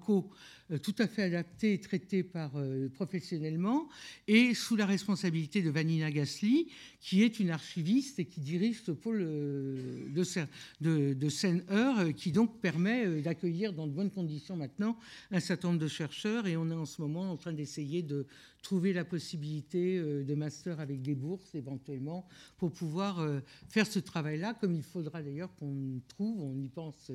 euh, 0.73 0.79
tout 0.79 0.95
à 0.99 1.07
fait 1.07 1.23
adaptés 1.23 1.75
et 1.75 1.81
traités 1.81 2.23
par, 2.23 2.53
euh, 2.57 2.89
professionnellement, 2.89 3.89
et 4.29 4.55
sous 4.55 4.77
la 4.77 4.87
responsabilité 4.87 5.63
de 5.63 5.71
Vanina 5.71 6.11
Gasly, 6.11 6.69
qui 7.01 7.23
est 7.23 7.41
une 7.41 7.51
archiviste 7.51 8.19
et 8.19 8.25
qui 8.25 8.41
dirige 8.41 8.83
ce 8.83 8.93
pôle 8.93 9.23
euh, 9.23 10.09
de, 10.11 10.25
de, 10.81 11.15
de 11.15 11.29
Seine-Heure, 11.29 12.15
qui 12.15 12.33
donc 12.33 12.61
permet 12.61 13.21
d'accueillir 13.21 13.73
dans 13.73 13.87
de 13.87 13.93
bonnes 13.93 14.11
conditions 14.11 14.57
maintenant 14.57 14.97
un 15.31 15.41
certain 15.41 15.69
nombre 15.69 15.81
de 15.81 15.89
chercheurs, 15.89 16.47
et 16.47 16.57
on 16.57 16.71
est 16.71 16.75
en 16.75 16.87
ce 16.87 17.01
moment 17.03 17.31
en 17.31 17.37
train 17.37 17.53
d'essayer 17.53 18.03
de 18.03 18.27
trouver 18.63 18.93
la 18.93 19.05
possibilité 19.05 19.99
euh, 19.99 20.23
de 20.23 20.35
master 20.35 20.81
avec 20.81 21.03
des 21.03 21.15
bourses 21.15 21.55
éventuellement 21.55 22.27
pour 22.57 22.73
pouvoir 22.73 23.21
euh, 23.21 23.41
faire 23.69 23.87
ce 23.87 23.99
travail-là, 23.99 24.55
comme 24.55 24.75
il 24.75 24.83
faudra 24.83 25.23
d'ailleurs 25.23 25.55
qu'on 25.57 26.01
trouve, 26.09 26.41
on 26.41 26.57
y 26.57 26.69
pense 26.69 27.11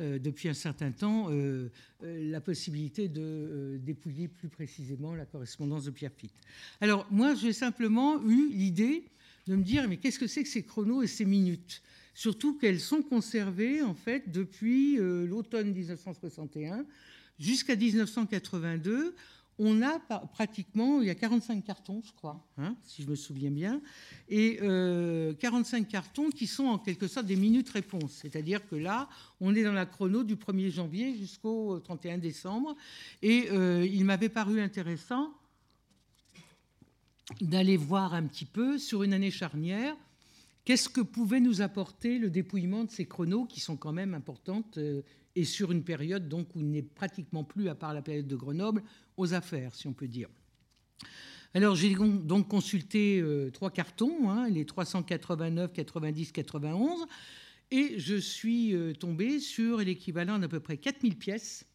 euh, 0.00 0.18
depuis 0.18 0.48
un 0.48 0.54
certain 0.54 0.90
temps, 0.90 1.30
la 2.00 2.40
possibilité 2.40 3.08
de 3.08 3.78
dépouiller 3.80 4.28
plus 4.28 4.48
précisément 4.48 5.14
la 5.14 5.26
correspondance 5.26 5.84
de 5.84 5.90
Pierre 5.90 6.12
Fitt. 6.16 6.32
Alors 6.80 7.06
moi, 7.10 7.34
j'ai 7.34 7.52
simplement 7.52 8.22
eu 8.24 8.50
l'idée 8.50 9.04
de 9.46 9.56
me 9.56 9.62
dire, 9.62 9.86
mais 9.88 9.98
qu'est-ce 9.98 10.18
que 10.18 10.26
c'est 10.26 10.42
que 10.42 10.48
ces 10.48 10.62
chronos 10.62 11.02
et 11.02 11.06
ces 11.06 11.24
minutes? 11.24 11.82
Surtout 12.14 12.56
qu'elles 12.58 12.80
sont 12.80 13.02
conservées 13.02 13.82
en 13.82 13.94
fait 13.94 14.30
depuis 14.30 14.96
l'automne 14.96 15.72
1961 15.72 16.84
jusqu'à 17.38 17.76
1982 17.76 19.14
on 19.58 19.82
a 19.82 19.98
pratiquement, 19.98 21.00
il 21.00 21.06
y 21.06 21.10
a 21.10 21.14
45 21.14 21.64
cartons, 21.64 22.02
je 22.04 22.12
crois, 22.12 22.44
hein, 22.58 22.74
si 22.84 23.02
je 23.02 23.08
me 23.08 23.14
souviens 23.14 23.50
bien, 23.50 23.80
et 24.28 24.56
45 24.56 24.62
euh, 24.62 25.84
cartons 25.84 26.30
qui 26.30 26.46
sont 26.46 26.64
en 26.64 26.78
quelque 26.78 27.06
sorte 27.06 27.26
des 27.26 27.36
minutes-réponses. 27.36 28.12
C'est-à-dire 28.12 28.66
que 28.66 28.76
là, 28.76 29.08
on 29.40 29.54
est 29.54 29.62
dans 29.62 29.72
la 29.72 29.86
chrono 29.86 30.24
du 30.24 30.36
1er 30.36 30.70
janvier 30.70 31.16
jusqu'au 31.16 31.78
31 31.80 32.18
décembre, 32.18 32.74
et 33.20 33.48
euh, 33.50 33.86
il 33.86 34.04
m'avait 34.04 34.28
paru 34.28 34.60
intéressant 34.60 35.32
d'aller 37.40 37.76
voir 37.76 38.14
un 38.14 38.26
petit 38.26 38.46
peu 38.46 38.78
sur 38.78 39.02
une 39.02 39.12
année 39.12 39.30
charnière 39.30 39.96
qu'est-ce 40.64 40.88
que 40.88 41.00
pouvait 41.00 41.40
nous 41.40 41.60
apporter 41.60 42.18
le 42.18 42.30
dépouillement 42.30 42.84
de 42.84 42.90
ces 42.90 43.06
chronos 43.06 43.46
qui 43.46 43.60
sont 43.60 43.76
quand 43.76 43.92
même 43.92 44.14
importantes 44.14 44.78
euh, 44.78 45.02
et 45.34 45.44
sur 45.44 45.72
une 45.72 45.84
période 45.84 46.28
donc 46.28 46.54
où 46.54 46.60
il 46.60 46.70
n'est 46.70 46.82
pratiquement 46.82 47.44
plus, 47.44 47.68
à 47.68 47.74
part 47.74 47.94
la 47.94 48.02
période 48.02 48.26
de 48.26 48.36
Grenoble, 48.36 48.82
aux 49.16 49.34
affaires, 49.34 49.74
si 49.74 49.86
on 49.86 49.92
peut 49.92 50.08
dire. 50.08 50.28
Alors 51.54 51.74
j'ai 51.74 51.94
donc 51.94 52.48
consulté 52.48 53.20
euh, 53.20 53.50
trois 53.50 53.70
cartons, 53.70 54.30
hein, 54.30 54.48
les 54.48 54.64
389, 54.64 55.72
90, 55.72 56.32
91, 56.32 57.06
et 57.70 57.98
je 57.98 58.16
suis 58.16 58.74
euh, 58.74 58.92
tombé 58.92 59.38
sur 59.38 59.78
l'équivalent 59.78 60.38
d'à 60.38 60.48
peu 60.48 60.60
près 60.60 60.76
4000 60.76 61.16
pièces 61.16 61.66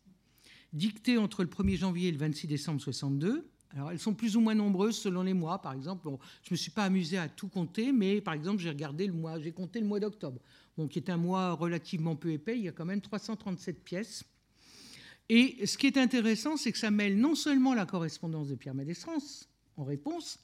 dictées 0.74 1.18
entre 1.18 1.44
le 1.44 1.50
1er 1.50 1.78
janvier 1.78 2.10
et 2.10 2.12
le 2.12 2.18
26 2.18 2.48
décembre 2.48 2.82
62. 2.82 3.48
Alors 3.72 3.92
elles 3.92 4.00
sont 4.00 4.14
plus 4.14 4.36
ou 4.36 4.42
moins 4.42 4.56
nombreuses 4.56 4.98
selon 4.98 5.24
les 5.24 5.34
mois. 5.34 5.62
Par 5.62 5.74
exemple, 5.74 6.08
je 6.08 6.10
ne 6.10 6.52
me 6.52 6.56
suis 6.56 6.72
pas 6.72 6.86
amusé 6.86 7.18
à 7.18 7.28
tout 7.28 7.48
compter, 7.48 7.92
mais 7.92 8.22
par 8.22 8.34
exemple 8.34 8.62
j'ai 8.62 8.70
regardé 8.70 9.08
le 9.08 9.14
mois, 9.14 9.40
j'ai 9.40 9.52
compté 9.52 9.80
le 9.80 9.86
mois 9.86 10.00
d'octobre, 10.00 10.40
qui 10.90 11.00
est 11.00 11.10
un 11.10 11.18
mois 11.18 11.52
relativement 11.54 12.16
peu 12.16 12.32
épais. 12.32 12.58
Il 12.58 12.64
y 12.66 12.70
a 12.70 12.72
quand 12.72 12.86
même 12.86 13.02
337 13.02 13.84
pièces. 13.84 14.24
Et 15.30 15.66
ce 15.66 15.78
qui 15.78 15.88
est 15.88 15.98
intéressant, 15.98 16.56
c'est 16.56 16.72
que 16.72 16.78
ça 16.78 16.92
mêle 16.92 17.20
non 17.20 17.36
seulement 17.36 17.74
la 17.74 17.86
correspondance 17.86 18.48
de 18.48 18.56
Pierre 18.56 18.76
Médesrance 18.76 19.50
en 19.76 19.84
réponse, 19.84 20.40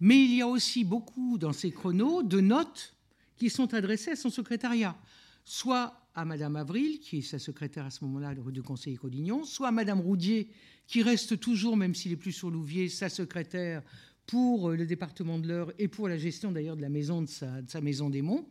mais 0.00 0.24
il 0.24 0.34
y 0.34 0.42
a 0.42 0.48
aussi 0.48 0.84
beaucoup 0.84 1.38
dans 1.38 1.52
ces 1.52 1.70
chronos 1.70 2.22
de 2.22 2.40
notes 2.40 2.96
qui 3.36 3.50
sont 3.50 3.74
adressées 3.74 4.12
à 4.12 4.16
son 4.16 4.30
secrétariat, 4.30 4.96
soit 5.44 6.01
à 6.14 6.24
Madame 6.24 6.56
Avril, 6.56 6.98
qui 7.00 7.18
est 7.18 7.22
sa 7.22 7.38
secrétaire 7.38 7.86
à 7.86 7.90
ce 7.90 8.04
moment-là 8.04 8.34
du 8.34 8.62
conseiller 8.62 8.96
Codignon, 8.96 9.44
soit 9.44 9.68
à 9.68 9.72
Madame 9.72 10.00
Roudier, 10.00 10.48
qui 10.86 11.02
reste 11.02 11.40
toujours, 11.40 11.76
même 11.76 11.94
s'il 11.94 12.12
est 12.12 12.16
plus 12.16 12.32
sur 12.32 12.50
Louvier, 12.50 12.88
sa 12.88 13.08
secrétaire 13.08 13.82
pour 14.26 14.70
le 14.70 14.86
département 14.86 15.38
de 15.38 15.48
l'Eure 15.48 15.72
et 15.78 15.88
pour 15.88 16.08
la 16.08 16.18
gestion 16.18 16.52
d'ailleurs 16.52 16.76
de 16.76 16.82
la 16.82 16.88
maison 16.88 17.22
de 17.22 17.28
sa 17.28 17.80
maison 17.80 18.10
des 18.10 18.22
Monts. 18.22 18.48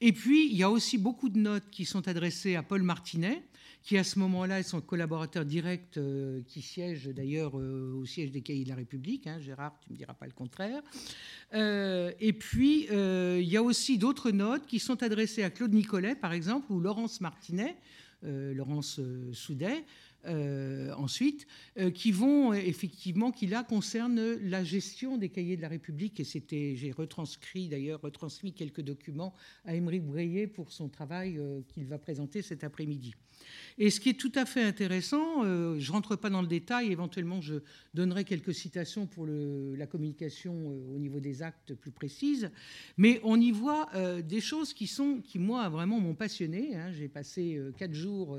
Et 0.00 0.12
puis, 0.12 0.48
il 0.50 0.56
y 0.56 0.62
a 0.62 0.70
aussi 0.70 0.98
beaucoup 0.98 1.28
de 1.28 1.38
notes 1.38 1.70
qui 1.70 1.84
sont 1.84 2.08
adressées 2.08 2.56
à 2.56 2.62
Paul 2.62 2.82
Martinet, 2.82 3.42
qui 3.82 3.98
à 3.98 4.04
ce 4.04 4.18
moment-là 4.20 4.60
est 4.60 4.64
son 4.64 4.80
collaborateur 4.80 5.44
direct, 5.44 5.98
euh, 5.98 6.40
qui 6.46 6.62
siège 6.62 7.06
d'ailleurs 7.08 7.58
euh, 7.58 7.92
au 8.00 8.06
siège 8.06 8.30
des 8.30 8.40
Cahiers 8.40 8.64
de 8.64 8.68
la 8.68 8.76
République. 8.76 9.26
Hein, 9.26 9.40
Gérard, 9.40 9.78
tu 9.80 9.90
ne 9.90 9.94
me 9.94 9.98
diras 9.98 10.14
pas 10.14 10.26
le 10.26 10.32
contraire. 10.32 10.82
Euh, 11.54 12.12
et 12.20 12.32
puis, 12.32 12.86
il 12.92 13.48
y 13.48 13.56
a 13.56 13.62
aussi 13.62 13.98
d'autres 13.98 14.30
notes 14.30 14.66
qui 14.66 14.78
sont 14.78 15.02
adressées 15.02 15.42
à 15.42 15.50
Claude 15.50 15.72
Nicolet, 15.72 16.14
par 16.14 16.32
exemple, 16.32 16.72
ou 16.72 16.80
Laurence 16.80 17.20
Martinet, 17.20 17.76
Laurence 18.22 19.00
Soudet, 19.32 19.84
ensuite, 20.24 21.46
qui 21.94 22.12
vont 22.12 22.52
effectivement, 22.52 23.32
qui 23.32 23.46
là 23.46 23.64
concernent 23.64 24.36
la 24.42 24.62
gestion 24.62 25.18
des 25.18 25.28
cahiers 25.28 25.56
de 25.56 25.62
la 25.62 25.68
République. 25.68 26.20
Et 26.20 26.24
c'était, 26.24 26.76
j'ai 26.76 26.92
retranscrit 26.92 27.68
d'ailleurs, 27.68 28.00
retransmis 28.00 28.52
quelques 28.52 28.82
documents 28.82 29.34
à 29.64 29.74
Émeric 29.74 30.04
Breillet 30.04 30.46
pour 30.46 30.70
son 30.70 30.88
travail 30.88 31.40
qu'il 31.68 31.86
va 31.86 31.98
présenter 31.98 32.42
cet 32.42 32.62
après-midi. 32.62 33.14
Et 33.78 33.90
ce 33.90 34.00
qui 34.00 34.10
est 34.10 34.18
tout 34.18 34.32
à 34.34 34.44
fait 34.44 34.62
intéressant, 34.62 35.44
je 35.44 35.86
ne 35.86 35.92
rentre 35.92 36.16
pas 36.16 36.30
dans 36.30 36.42
le 36.42 36.48
détail, 36.48 36.92
éventuellement 36.92 37.40
je 37.40 37.56
donnerai 37.94 38.24
quelques 38.24 38.54
citations 38.54 39.06
pour 39.06 39.26
la 39.26 39.86
communication 39.86 40.54
au 40.94 40.98
niveau 40.98 41.20
des 41.20 41.42
actes 41.42 41.74
plus 41.74 41.90
précises, 41.90 42.50
mais 42.96 43.20
on 43.24 43.40
y 43.40 43.50
voit 43.50 43.88
des 44.22 44.40
choses 44.40 44.72
qui 44.72 44.86
sont, 44.86 45.20
qui 45.20 45.38
moi 45.38 45.68
vraiment 45.68 46.00
m'ont 46.00 46.14
passionné. 46.14 46.76
Hein. 46.76 46.92
J'ai 46.92 47.08
passé 47.08 47.60
quatre 47.78 47.94
jours 47.94 48.36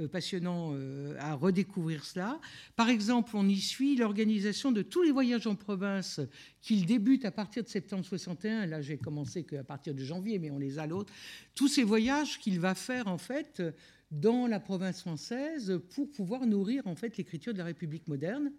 euh, 0.00 0.08
passionnant 0.08 0.72
euh, 0.74 1.14
à 1.20 1.34
redécouvrir 1.34 2.04
cela. 2.04 2.40
Par 2.74 2.88
exemple, 2.88 3.30
on 3.34 3.48
y 3.48 3.60
suit 3.60 3.94
l'organisation 3.94 4.72
de 4.72 4.82
tous 4.82 5.02
les 5.02 5.12
voyages 5.12 5.46
en 5.46 5.54
province 5.54 6.20
qu'il 6.60 6.84
débute 6.84 7.24
à 7.24 7.30
partir 7.30 7.62
de 7.62 7.68
septembre 7.68 8.04
61. 8.04 8.66
Là, 8.66 8.80
j'ai 8.80 8.98
commencé 8.98 9.44
qu'à 9.44 9.62
partir 9.62 9.94
de 9.94 10.02
janvier, 10.02 10.40
mais 10.40 10.50
on 10.50 10.58
les 10.58 10.80
a 10.80 10.88
l'autre. 10.88 11.12
Tous 11.54 11.68
ces 11.68 11.84
voyages 11.84 12.40
qu'il 12.40 12.58
va 12.58 12.74
faire 12.74 13.06
en 13.06 13.18
fait 13.18 13.62
dans 14.20 14.46
la 14.46 14.60
province 14.60 15.00
française 15.00 15.80
pour 15.94 16.10
pouvoir 16.10 16.46
nourrir 16.46 16.86
en 16.86 16.94
fait 16.94 17.16
l'écriture 17.16 17.52
de 17.52 17.58
la 17.58 17.64
République 17.64 18.08
moderne. 18.08 18.52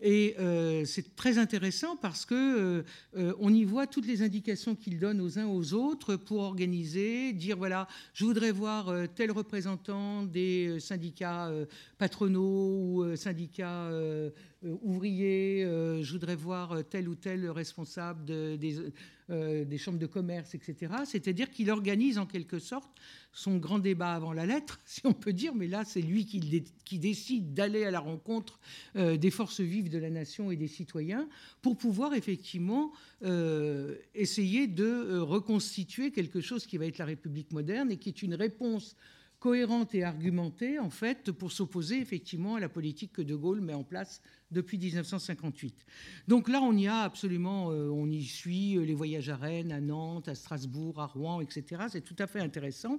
Et 0.00 0.36
euh, 0.38 0.84
c'est 0.84 1.16
très 1.16 1.38
intéressant 1.38 1.96
parce 1.96 2.24
que 2.24 2.34
euh, 2.34 2.82
euh, 3.16 3.34
on 3.40 3.52
y 3.52 3.64
voit 3.64 3.88
toutes 3.88 4.06
les 4.06 4.22
indications 4.22 4.76
qu'il 4.76 5.00
donne 5.00 5.20
aux 5.20 5.40
uns 5.40 5.46
aux 5.46 5.74
autres 5.74 6.14
pour 6.14 6.38
organiser, 6.38 7.32
dire 7.32 7.56
voilà, 7.56 7.88
je 8.14 8.24
voudrais 8.24 8.52
voir 8.52 8.92
tel 9.16 9.32
représentant 9.32 10.22
des 10.22 10.78
syndicats 10.78 11.50
patronaux 11.98 12.78
ou 12.80 13.16
syndicats 13.16 13.90
ouvriers, 14.62 15.62
je 15.62 16.12
voudrais 16.12 16.36
voir 16.36 16.76
tel 16.88 17.08
ou 17.08 17.14
tel 17.14 17.48
responsable 17.50 18.24
des 18.24 18.92
euh, 19.30 19.66
des 19.66 19.76
chambres 19.76 19.98
de 19.98 20.06
commerce, 20.06 20.54
etc. 20.54 20.90
C'est-à-dire 21.04 21.50
qu'il 21.50 21.70
organise 21.70 22.16
en 22.16 22.24
quelque 22.24 22.58
sorte 22.58 22.90
son 23.34 23.58
grand 23.58 23.78
débat 23.78 24.14
avant 24.14 24.32
la 24.32 24.46
lettre, 24.46 24.80
si 24.86 25.02
on 25.04 25.12
peut 25.12 25.34
dire, 25.34 25.54
mais 25.54 25.66
là 25.66 25.84
c'est 25.84 26.00
lui 26.00 26.24
qui, 26.24 26.64
qui 26.86 26.98
décide 26.98 27.52
d'aller 27.52 27.84
à 27.84 27.90
la 27.90 28.00
rencontre 28.00 28.58
euh, 28.96 29.18
des 29.18 29.30
forces 29.30 29.60
vives 29.60 29.90
de 29.90 29.98
la 29.98 30.08
nation 30.08 30.50
et 30.50 30.56
des 30.56 30.66
citoyens 30.66 31.28
pour 31.60 31.76
pouvoir 31.76 32.14
effectivement 32.14 32.90
euh, 33.22 33.96
essayer 34.14 34.66
de 34.66 35.18
reconstituer 35.18 36.10
quelque 36.10 36.40
chose 36.40 36.64
qui 36.64 36.78
va 36.78 36.86
être 36.86 36.96
la 36.96 37.04
République 37.04 37.52
moderne 37.52 37.90
et 37.90 37.98
qui 37.98 38.08
est 38.08 38.22
une 38.22 38.34
réponse 38.34 38.96
cohérente 39.38 39.94
et 39.94 40.02
argumentée, 40.02 40.78
en 40.78 40.90
fait, 40.90 41.30
pour 41.30 41.52
s'opposer 41.52 42.00
effectivement 42.00 42.56
à 42.56 42.60
la 42.60 42.68
politique 42.68 43.12
que 43.12 43.22
De 43.22 43.36
Gaulle 43.36 43.60
met 43.60 43.74
en 43.74 43.84
place 43.84 44.20
depuis 44.50 44.78
1958. 44.78 45.84
Donc 46.26 46.48
là, 46.48 46.60
on 46.62 46.76
y 46.76 46.88
a 46.88 47.02
absolument, 47.02 47.70
euh, 47.70 47.88
on 47.88 48.10
y 48.10 48.24
suit 48.24 48.74
les 48.84 48.94
voyages 48.94 49.28
à 49.28 49.36
Rennes, 49.36 49.72
à 49.72 49.80
Nantes, 49.80 50.28
à 50.28 50.34
Strasbourg, 50.34 51.00
à 51.00 51.06
Rouen, 51.06 51.40
etc. 51.40 51.82
C'est 51.88 52.04
tout 52.04 52.16
à 52.18 52.26
fait 52.26 52.40
intéressant. 52.40 52.98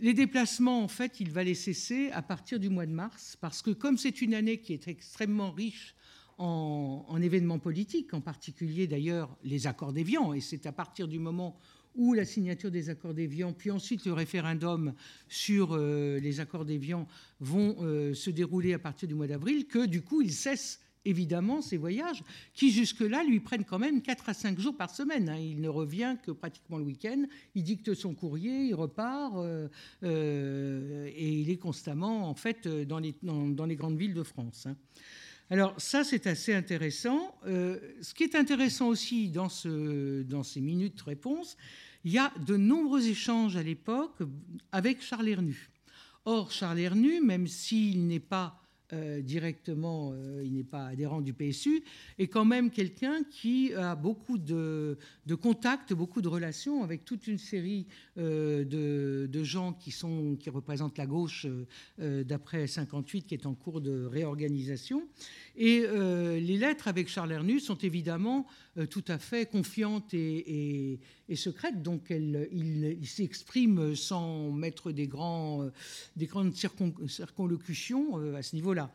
Les 0.00 0.14
déplacements, 0.14 0.82
en 0.82 0.88
fait, 0.88 1.20
il 1.20 1.30
va 1.30 1.44
les 1.44 1.54
cesser 1.54 2.10
à 2.10 2.22
partir 2.22 2.58
du 2.58 2.68
mois 2.68 2.86
de 2.86 2.92
mars, 2.92 3.36
parce 3.40 3.62
que 3.62 3.70
comme 3.70 3.96
c'est 3.96 4.20
une 4.20 4.34
année 4.34 4.58
qui 4.58 4.72
est 4.72 4.88
extrêmement 4.88 5.50
riche 5.50 5.94
en, 6.38 7.04
en 7.08 7.22
événements 7.22 7.58
politiques, 7.58 8.12
en 8.12 8.20
particulier 8.20 8.86
d'ailleurs 8.86 9.36
les 9.44 9.66
accords 9.66 9.92
d'Évian, 9.92 10.32
et 10.32 10.40
c'est 10.40 10.66
à 10.66 10.72
partir 10.72 11.08
du 11.08 11.18
moment 11.18 11.58
ou 11.94 12.14
la 12.14 12.24
signature 12.24 12.70
des 12.70 12.90
accords 12.90 13.14
d'Évian, 13.14 13.52
puis 13.52 13.70
ensuite 13.70 14.04
le 14.06 14.12
référendum 14.12 14.94
sur 15.28 15.72
euh, 15.72 16.18
les 16.20 16.40
accords 16.40 16.64
d'Évian 16.64 17.06
vont 17.40 17.76
euh, 17.80 18.14
se 18.14 18.30
dérouler 18.30 18.74
à 18.74 18.78
partir 18.78 19.08
du 19.08 19.14
mois 19.14 19.26
d'avril, 19.26 19.66
que 19.66 19.86
du 19.86 20.02
coup 20.02 20.22
il 20.22 20.32
cesse 20.32 20.80
évidemment 21.04 21.60
ces 21.60 21.76
voyages 21.76 22.22
qui 22.54 22.70
jusque-là 22.70 23.24
lui 23.24 23.40
prennent 23.40 23.64
quand 23.64 23.78
même 23.78 24.02
4 24.02 24.28
à 24.28 24.34
5 24.34 24.58
jours 24.60 24.76
par 24.76 24.90
semaine. 24.90 25.28
Hein. 25.28 25.38
Il 25.38 25.60
ne 25.60 25.68
revient 25.68 26.16
que 26.22 26.30
pratiquement 26.30 26.78
le 26.78 26.84
week-end, 26.84 27.24
il 27.54 27.64
dicte 27.64 27.94
son 27.94 28.14
courrier, 28.14 28.66
il 28.66 28.74
repart 28.74 29.34
euh, 29.36 29.68
et 30.02 31.28
il 31.28 31.50
est 31.50 31.56
constamment 31.56 32.28
en 32.28 32.34
fait 32.34 32.68
dans 32.68 33.00
les, 33.00 33.14
dans, 33.22 33.66
les 33.66 33.76
grandes 33.76 33.98
villes 33.98 34.14
de 34.14 34.22
France. 34.22 34.66
Hein. 34.66 34.76
Alors 35.50 35.74
ça, 35.78 36.04
c'est 36.04 36.26
assez 36.26 36.54
intéressant. 36.54 37.34
Euh, 37.46 37.78
ce 38.00 38.14
qui 38.14 38.24
est 38.24 38.34
intéressant 38.34 38.88
aussi 38.88 39.28
dans, 39.28 39.48
dans 40.24 40.42
ces 40.42 40.60
minutes 40.60 40.98
de 40.98 41.02
réponse, 41.02 41.56
il 42.04 42.12
y 42.12 42.18
a 42.18 42.32
de 42.46 42.56
nombreux 42.56 43.06
échanges 43.06 43.56
à 43.56 43.62
l'époque 43.62 44.18
avec 44.72 45.02
Charles 45.02 45.28
Hernu. 45.28 45.68
Or, 46.24 46.50
Charles 46.50 46.80
Hernu, 46.80 47.20
même 47.20 47.46
s'il 47.46 48.06
n'est 48.06 48.20
pas 48.20 48.61
euh, 48.92 49.22
directement, 49.22 50.12
euh, 50.12 50.42
il 50.44 50.52
n'est 50.52 50.64
pas 50.64 50.86
adhérent 50.88 51.22
du 51.22 51.32
PSU, 51.32 51.82
est 52.18 52.26
quand 52.26 52.44
même 52.44 52.70
quelqu'un 52.70 53.22
qui 53.30 53.72
a 53.72 53.94
beaucoup 53.94 54.36
de, 54.36 54.98
contacts, 55.40 55.94
beaucoup 55.94 56.20
de 56.20 56.28
relations 56.28 56.84
avec 56.84 57.06
toute 57.06 57.26
une 57.26 57.38
série 57.38 57.86
euh, 58.18 58.64
de, 58.64 59.44
gens 59.44 59.72
qui, 59.72 59.92
sont, 59.92 60.36
qui 60.38 60.50
représentent 60.50 60.98
la 60.98 61.06
gauche 61.06 61.46
d'après 61.98 62.66
58, 62.66 63.22
qui 63.22 63.34
est 63.34 63.46
en 63.46 63.54
cours 63.54 63.80
de 63.80 64.04
réorganisation. 64.04 65.02
Et 65.56 65.80
les 65.80 66.56
lettres 66.58 66.88
avec 66.88 67.08
Charles 67.08 67.32
Hernu 67.32 67.60
sont 67.60 67.78
évidemment 67.78 68.46
tout 68.90 69.04
à 69.08 69.18
fait 69.18 69.50
confiantes 69.50 70.14
et, 70.14 70.98
secrètes, 71.34 71.82
donc 71.82 72.10
il, 72.10 73.06
s'exprime 73.06 73.94
sans 73.94 74.50
mettre 74.50 74.92
des, 74.92 75.06
grands, 75.06 75.70
des 76.16 76.26
grandes 76.26 76.54
circonlocutions 76.54 78.34
à 78.34 78.42
ce 78.42 78.54
niveau-là. 78.56 78.90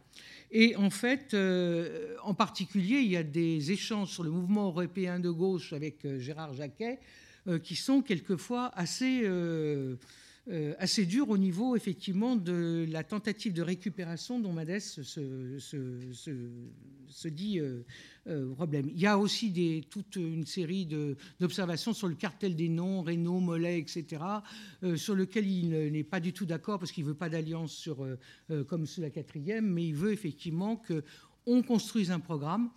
Et 0.51 0.75
en 0.75 0.89
fait, 0.89 1.33
euh, 1.33 2.15
en 2.23 2.33
particulier, 2.33 2.99
il 2.99 3.11
y 3.11 3.17
a 3.17 3.23
des 3.23 3.71
échanges 3.71 4.11
sur 4.11 4.23
le 4.23 4.31
mouvement 4.31 4.67
européen 4.67 5.19
de 5.19 5.29
gauche 5.29 5.73
avec 5.73 6.05
euh, 6.05 6.19
Gérard 6.19 6.53
Jacquet 6.53 6.99
euh, 7.47 7.59
qui 7.59 7.75
sont 7.75 8.01
quelquefois 8.01 8.71
assez 8.75 9.21
euh, 9.23 9.95
assez 10.79 11.05
dur 11.05 11.29
au 11.29 11.37
niveau 11.37 11.75
effectivement 11.75 12.35
de 12.35 12.85
la 12.89 13.03
tentative 13.03 13.53
de 13.53 13.61
récupération 13.61 14.39
dont 14.39 14.53
Madès 14.53 14.79
se, 14.79 14.99
dit 17.27 17.59
euh, 17.59 17.83
euh, 18.27 18.53
problème. 18.53 18.89
Il 18.93 18.99
y 18.99 19.07
a 19.07 19.17
aussi 19.17 19.85
toute 19.89 20.15
une 20.15 20.45
série 20.45 20.87
d'observations 21.39 21.93
sur 21.93 22.07
le 22.07 22.15
cartel 22.15 22.55
des 22.55 22.69
noms, 22.69 23.01
Renault, 23.01 23.39
Mollet, 23.39 23.79
etc., 23.79 24.23
sur 24.95 25.15
lequel 25.15 25.47
il 25.47 25.69
n'est 25.91 26.03
pas 26.03 26.19
du 26.19 26.33
tout 26.33 26.45
d'accord 26.45 26.79
parce 26.79 26.91
qu'il 26.91 27.03
ne 27.03 27.09
veut 27.09 27.15
pas 27.15 27.29
d'alliance 27.29 27.73
sur, 27.73 28.07
comme 28.67 28.85
sous 28.85 29.01
la 29.01 29.09
quatrième, 29.09 29.67
mais 29.67 29.85
il 29.85 29.95
veut 29.95 30.13
effectivement 30.13 30.81
qu'on 31.45 31.61
construise 31.63 32.11
un 32.11 32.19
programme 32.19 32.69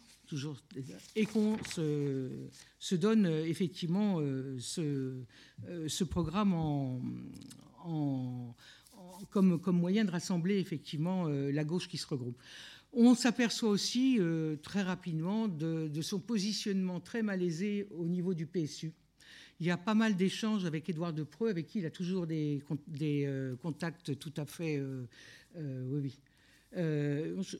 et 1.16 1.26
qu'on 1.26 1.56
se, 1.64 2.94
donne 2.94 3.26
euh, 3.26 3.44
effectivement 3.46 4.20
euh, 4.20 4.58
euh, 4.78 5.88
ce, 5.88 6.04
programme 6.04 6.54
comme, 9.30 9.60
moyen 9.72 10.04
de 10.04 10.10
rassembler 10.10 10.58
effectivement 10.58 11.28
la 11.28 11.64
gauche 11.64 11.88
qui 11.88 11.98
se 11.98 12.06
regroupe. 12.06 12.40
On 12.92 13.14
s'aperçoit 13.14 13.70
aussi 13.70 14.18
très 14.62 14.82
rapidement 14.82 15.46
de, 15.46 16.02
son 16.02 16.18
positionnement 16.18 17.00
très 17.00 17.22
malaisé 17.22 17.86
au 17.92 18.06
niveau 18.06 18.34
du 18.34 18.46
PSU. 18.46 18.92
Il 19.60 19.66
y 19.66 19.70
a 19.70 19.76
pas 19.76 19.94
mal 19.94 20.16
d'échanges 20.16 20.64
avec 20.64 20.88
Édouard 20.88 21.12
Depreux, 21.12 21.50
avec 21.50 21.66
qui 21.66 21.78
il 21.78 21.86
a 21.86 21.90
toujours 21.90 22.26
des 22.26 22.62
contacts 23.62 24.18
tout 24.18 24.32
à 24.36 24.44
fait. 24.44 24.82
oui, 25.56 26.00
oui. 26.02 26.18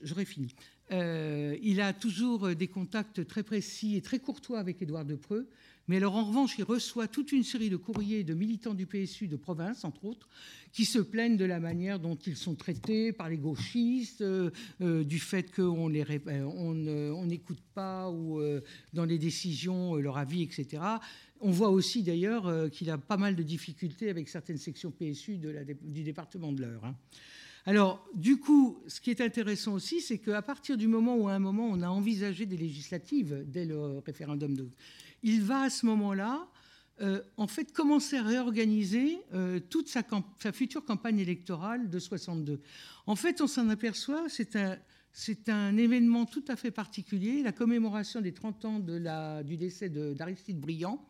J'aurais 0.02 0.24
fini. 0.24 0.54
Euh, 0.92 1.56
il 1.62 1.80
a 1.80 1.92
toujours 1.92 2.54
des 2.54 2.68
contacts 2.68 3.26
très 3.26 3.42
précis 3.42 3.96
et 3.96 4.00
très 4.00 4.18
courtois 4.18 4.58
avec 4.58 4.82
Édouard 4.82 5.04
Depreux. 5.04 5.48
Mais 5.88 5.96
alors, 5.96 6.14
en 6.14 6.24
revanche, 6.24 6.54
il 6.58 6.64
reçoit 6.64 7.08
toute 7.08 7.32
une 7.32 7.42
série 7.42 7.68
de 7.68 7.76
courriers 7.76 8.22
de 8.22 8.34
militants 8.34 8.74
du 8.74 8.86
PSU 8.86 9.26
de 9.26 9.36
province, 9.36 9.84
entre 9.84 10.04
autres, 10.04 10.28
qui 10.72 10.84
se 10.84 11.00
plaignent 11.00 11.36
de 11.36 11.44
la 11.44 11.58
manière 11.58 11.98
dont 11.98 12.14
ils 12.14 12.36
sont 12.36 12.54
traités 12.54 13.12
par 13.12 13.28
les 13.28 13.38
gauchistes, 13.38 14.20
euh, 14.20 14.50
euh, 14.82 15.02
du 15.02 15.18
fait 15.18 15.52
qu'on 15.52 15.88
n'écoute 15.88 17.62
pas 17.74 18.10
ou 18.10 18.40
dans 18.92 19.04
les 19.04 19.18
décisions 19.18 19.96
leur 19.96 20.16
avis, 20.16 20.42
etc. 20.42 20.82
On 21.40 21.50
voit 21.50 21.70
aussi 21.70 22.02
d'ailleurs 22.02 22.70
qu'il 22.70 22.90
a 22.90 22.98
pas 22.98 23.16
mal 23.16 23.34
de 23.34 23.42
difficultés 23.42 24.10
avec 24.10 24.28
certaines 24.28 24.58
sections 24.58 24.90
PSU 24.90 25.38
du 25.82 26.02
département 26.02 26.52
de 26.52 26.62
l'Eure. 26.62 26.84
Hein. 26.84 26.94
Alors, 27.66 28.06
du 28.14 28.38
coup, 28.38 28.82
ce 28.86 29.00
qui 29.00 29.10
est 29.10 29.20
intéressant 29.20 29.74
aussi, 29.74 30.00
c'est 30.00 30.18
qu'à 30.18 30.42
partir 30.42 30.76
du 30.76 30.88
moment 30.88 31.16
où, 31.16 31.28
à 31.28 31.34
un 31.34 31.38
moment, 31.38 31.68
on 31.68 31.82
a 31.82 31.88
envisagé 31.88 32.46
des 32.46 32.56
législatives 32.56 33.44
dès 33.46 33.64
le 33.64 33.98
référendum 33.98 34.56
de. 34.56 34.68
Il 35.22 35.42
va 35.42 35.62
à 35.62 35.70
ce 35.70 35.84
moment-là, 35.86 36.48
euh, 37.02 37.20
en 37.36 37.46
fait, 37.46 37.72
commencer 37.72 38.16
à 38.16 38.22
réorganiser 38.22 39.18
euh, 39.34 39.60
toute 39.60 39.88
sa, 39.88 40.02
future 40.52 40.84
campagne 40.84 41.18
électorale 41.18 41.90
de 41.90 41.98
62. 41.98 42.60
En 43.06 43.16
fait, 43.16 43.40
on 43.42 43.46
s'en 43.46 43.68
aperçoit, 43.68 44.24
c'est 44.28 44.56
un. 44.56 44.78
Un 45.48 45.76
événement 45.76 46.24
tout 46.24 46.44
à 46.46 46.54
fait 46.54 46.70
particulier, 46.70 47.42
la 47.42 47.50
commémoration 47.50 48.20
des 48.20 48.32
30 48.32 48.64
ans 48.64 48.78
du 48.78 49.56
décès 49.56 49.88
d'Aristide 49.88 50.60
Briand, 50.60 51.04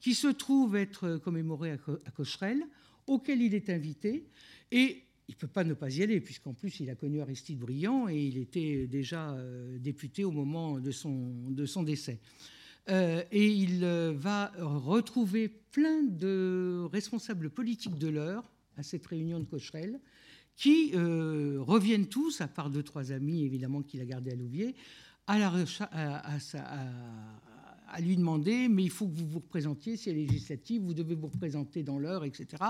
qui 0.00 0.14
se 0.14 0.28
trouve 0.28 0.74
être 0.74 1.18
commémoré 1.18 1.72
à, 1.72 1.76
à 2.06 2.10
Cocherel, 2.12 2.64
auquel 3.06 3.42
il 3.42 3.54
est 3.54 3.68
invité. 3.68 4.26
Et 4.70 5.04
il 5.28 5.34
ne 5.34 5.38
peut 5.38 5.48
pas 5.48 5.64
ne 5.64 5.74
pas 5.74 5.90
y 5.90 6.02
aller, 6.02 6.20
puisqu'en 6.20 6.52
plus 6.52 6.80
il 6.80 6.90
a 6.90 6.94
connu 6.94 7.20
Aristide 7.20 7.58
Briand 7.58 8.08
et 8.08 8.20
il 8.20 8.38
était 8.38 8.86
déjà 8.86 9.30
euh, 9.30 9.78
député 9.78 10.24
au 10.24 10.30
moment 10.30 10.80
de 10.80 10.90
son, 10.90 11.32
de 11.50 11.66
son 11.66 11.82
décès. 11.82 12.20
Euh, 12.90 13.22
et 13.30 13.48
il 13.48 13.84
euh, 13.84 14.12
va 14.14 14.52
retrouver 14.58 15.48
plein 15.48 16.02
de 16.02 16.88
responsables 16.92 17.50
politiques 17.50 17.98
de 17.98 18.08
l'heure 18.08 18.50
à 18.76 18.82
cette 18.82 19.06
réunion 19.06 19.38
de 19.38 19.44
Cocherel, 19.44 20.00
qui 20.54 20.92
reviennent 20.94 22.08
tous, 22.08 22.42
à 22.42 22.48
part 22.48 22.68
deux, 22.68 22.82
trois 22.82 23.10
amis 23.10 23.42
évidemment 23.42 23.80
qu'il 23.82 24.00
a 24.02 24.04
gardés 24.04 24.32
à 24.32 24.34
Louvier, 24.34 24.74
à, 25.26 25.46
à, 27.88 28.00
lui 28.00 28.16
demander, 28.16 28.68
mais 28.68 28.84
il 28.84 28.90
faut 28.90 29.06
que 29.06 29.14
vous 29.14 29.26
vous 29.26 29.38
représentiez, 29.38 29.96
si 29.96 30.10
elle 30.10 30.18
est 30.18 30.26
législative, 30.26 30.82
vous 30.82 30.92
devez 30.92 31.14
vous 31.14 31.28
représenter 31.28 31.82
dans 31.82 31.98
l'heure, 31.98 32.24
etc 32.24 32.62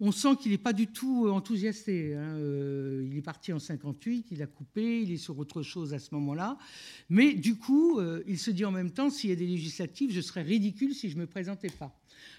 on 0.00 0.12
sent 0.12 0.36
qu'il 0.40 0.52
n'est 0.52 0.58
pas 0.58 0.72
du 0.72 0.86
tout 0.86 1.26
euh, 1.26 1.30
enthousiasté. 1.30 2.14
Hein. 2.14 2.36
Euh, 2.36 3.06
il 3.10 3.16
est 3.16 3.22
parti 3.22 3.52
en 3.52 3.58
58, 3.58 4.28
il 4.30 4.42
a 4.42 4.46
coupé, 4.46 5.02
il 5.02 5.12
est 5.12 5.16
sur 5.16 5.38
autre 5.38 5.62
chose 5.62 5.94
à 5.94 5.98
ce 5.98 6.14
moment-là. 6.14 6.58
Mais 7.08 7.34
du 7.34 7.56
coup, 7.56 7.98
euh, 7.98 8.22
il 8.26 8.38
se 8.38 8.50
dit 8.50 8.64
en 8.64 8.72
même 8.72 8.90
temps, 8.90 9.10
s'il 9.10 9.30
y 9.30 9.32
a 9.32 9.36
des 9.36 9.46
législatives, 9.46 10.12
je 10.12 10.20
serais 10.20 10.42
ridicule 10.42 10.94
si 10.94 11.08
je 11.08 11.16
ne 11.16 11.22
me 11.22 11.26
présentais 11.26 11.70
pas. 11.70 11.96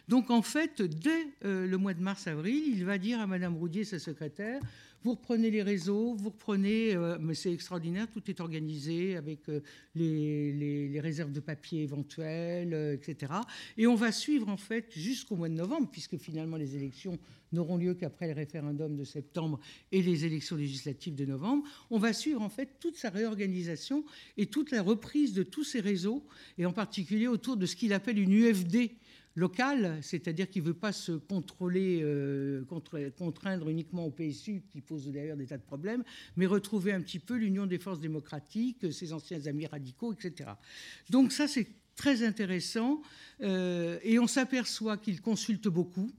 Donc 0.08 0.30
en 0.32 0.42
fait, 0.42 0.82
dès 0.82 1.28
le 1.44 1.76
mois 1.76 1.94
de 1.94 2.02
mars-avril, 2.02 2.64
il 2.66 2.86
va 2.86 2.98
dire 2.98 3.20
à 3.20 3.28
Madame 3.28 3.56
Roudier, 3.56 3.84
sa 3.84 4.00
secrétaire, 4.00 4.62
vous 5.08 5.14
reprenez 5.14 5.50
les 5.50 5.64
réseaux, 5.64 6.16
vous 6.16 6.32
reprenez, 6.32 6.94
euh, 6.94 7.18
mais 7.22 7.34
c'est 7.34 7.54
extraordinaire, 7.54 8.08
tout 8.12 8.30
est 8.30 8.42
organisé 8.42 9.16
avec 9.16 9.48
euh, 9.48 9.62
les, 9.96 11.00
réserves 11.00 11.32
de 11.32 11.40
papier 11.40 11.84
éventuelles, 11.84 12.74
euh, 12.74 12.94
etc. 12.94 13.32
Et 13.78 13.88
on 13.88 13.96
va 13.96 14.12
suivre 14.12 14.50
en 14.50 14.58
fait 14.58 14.92
jusqu'au 14.92 15.38
mois 15.38 15.48
de 15.48 15.54
novembre, 15.54 15.88
puisque 15.90 16.18
finalement 16.18 16.58
les 16.58 16.76
élections 16.76 17.18
n'auront 17.54 17.78
lieu 17.78 17.94
qu'après 17.94 18.28
le 18.28 18.34
référendum 18.34 18.98
de 18.98 19.06
septembre 19.06 19.62
et 19.94 20.02
les 20.02 20.26
élections 20.26 20.58
législatives 20.58 21.16
de 21.16 21.24
novembre. 21.24 21.64
On 21.90 22.00
va 22.00 22.12
suivre 22.12 22.42
en 22.42 22.50
fait 22.50 22.72
toute 22.82 22.98
sa 22.98 23.10
réorganisation 23.10 24.04
et 24.36 24.48
toute 24.48 24.72
la 24.72 24.82
reprise 24.82 25.32
de 25.32 25.44
tous 25.44 25.64
ces 25.64 25.80
réseaux, 25.80 26.26
et 26.58 26.66
en 26.66 26.74
particulier 26.74 27.30
autour 27.30 27.56
de 27.56 27.66
ce 27.66 27.78
qu'il 27.78 27.94
appelle 27.94 28.20
une 28.20 28.34
UFD 28.34 28.92
local, 29.38 30.00
c'est-à-dire 30.02 30.50
qu'il 30.50 30.64
ne 30.64 30.68
veut 30.68 30.74
pas 30.74 30.92
se 30.92 31.12
contrôler, 31.12 32.00
euh, 32.02 32.66
contraindre 33.18 33.70
uniquement 33.70 34.08
au 34.08 34.10
PSU, 34.10 34.64
qui 34.68 34.82
pose 34.82 35.08
d'ailleurs 35.12 35.38
des 35.38 35.46
tas 35.46 35.58
de 35.58 35.64
problèmes, 35.64 36.04
mais 36.36 36.48
retrouver 36.48 36.92
un 36.92 37.02
petit 37.02 37.20
peu 37.20 37.36
l'union 37.36 37.68
des 37.68 37.78
forces 37.78 38.00
démocratiques, 38.00 38.92
ses 38.92 39.14
anciens 39.14 39.46
amis 39.46 39.68
radicaux, 39.68 40.12
etc. 40.12 40.50
Donc 41.12 41.32
ça, 41.32 41.48
c'est 41.48 41.68
très 41.96 42.24
intéressant, 42.24 43.04
euh, 43.42 44.00
et 44.02 44.18
on 44.18 44.26
s'aperçoit 44.26 44.98
qu'il 44.98 45.22
consulte 45.22 45.68
beaucoup 45.68 46.12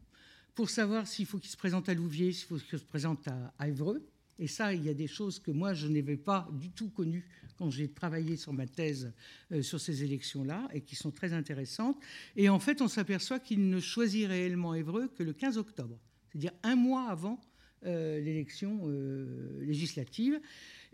pour 0.54 0.70
savoir 0.70 1.08
s'il 1.08 1.26
faut 1.26 1.38
qu'il 1.38 1.50
se 1.50 1.56
présente 1.56 1.88
à 1.88 1.94
Louviers, 1.94 2.32
s'il 2.32 2.46
faut 2.46 2.56
qu'il 2.56 2.78
se 2.78 2.84
présente 2.84 3.26
à, 3.58 3.68
Évreux. 3.68 4.06
Et 4.38 4.46
ça, 4.46 4.72
il 4.72 4.84
y 4.84 4.88
a 4.88 4.94
des 4.94 5.06
choses 5.06 5.40
que 5.40 5.50
moi, 5.50 5.74
je 5.74 5.88
n'avais 5.88 6.16
pas 6.16 6.48
du 6.52 6.70
tout 6.70 6.90
connues 6.90 7.26
quand 7.58 7.70
j'ai 7.70 7.88
travaillé 7.88 8.36
sur 8.36 8.52
ma 8.52 8.66
thèse 8.66 9.12
euh, 9.52 9.62
sur 9.62 9.80
ces 9.80 10.04
élections-là 10.04 10.68
et 10.72 10.80
qui 10.80 10.94
sont 10.94 11.10
très 11.10 11.32
intéressantes. 11.32 11.96
Et 12.36 12.48
en 12.48 12.60
fait, 12.60 12.80
on 12.80 12.88
s'aperçoit 12.88 13.40
qu'il 13.40 13.68
ne 13.68 13.80
choisit 13.80 14.28
réellement 14.28 14.74
Évreux 14.74 15.08
que 15.08 15.24
le 15.24 15.32
15 15.32 15.58
octobre, 15.58 15.98
c'est-à-dire 16.28 16.52
un 16.62 16.76
mois 16.76 17.10
avant 17.10 17.40
euh, 17.84 18.20
l'élection 18.20 18.80
euh, 18.86 19.64
législative. 19.64 20.40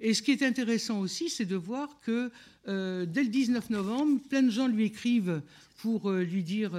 Et 0.00 0.14
ce 0.14 0.22
qui 0.22 0.32
est 0.32 0.42
intéressant 0.42 1.00
aussi, 1.00 1.28
c'est 1.28 1.44
de 1.44 1.56
voir 1.56 2.00
que 2.00 2.32
dès 2.66 3.22
le 3.22 3.28
19 3.28 3.70
novembre, 3.70 4.20
plein 4.28 4.42
de 4.42 4.50
gens 4.50 4.66
lui 4.66 4.86
écrivent 4.86 5.40
pour 5.76 6.10
lui 6.10 6.42
dire 6.42 6.72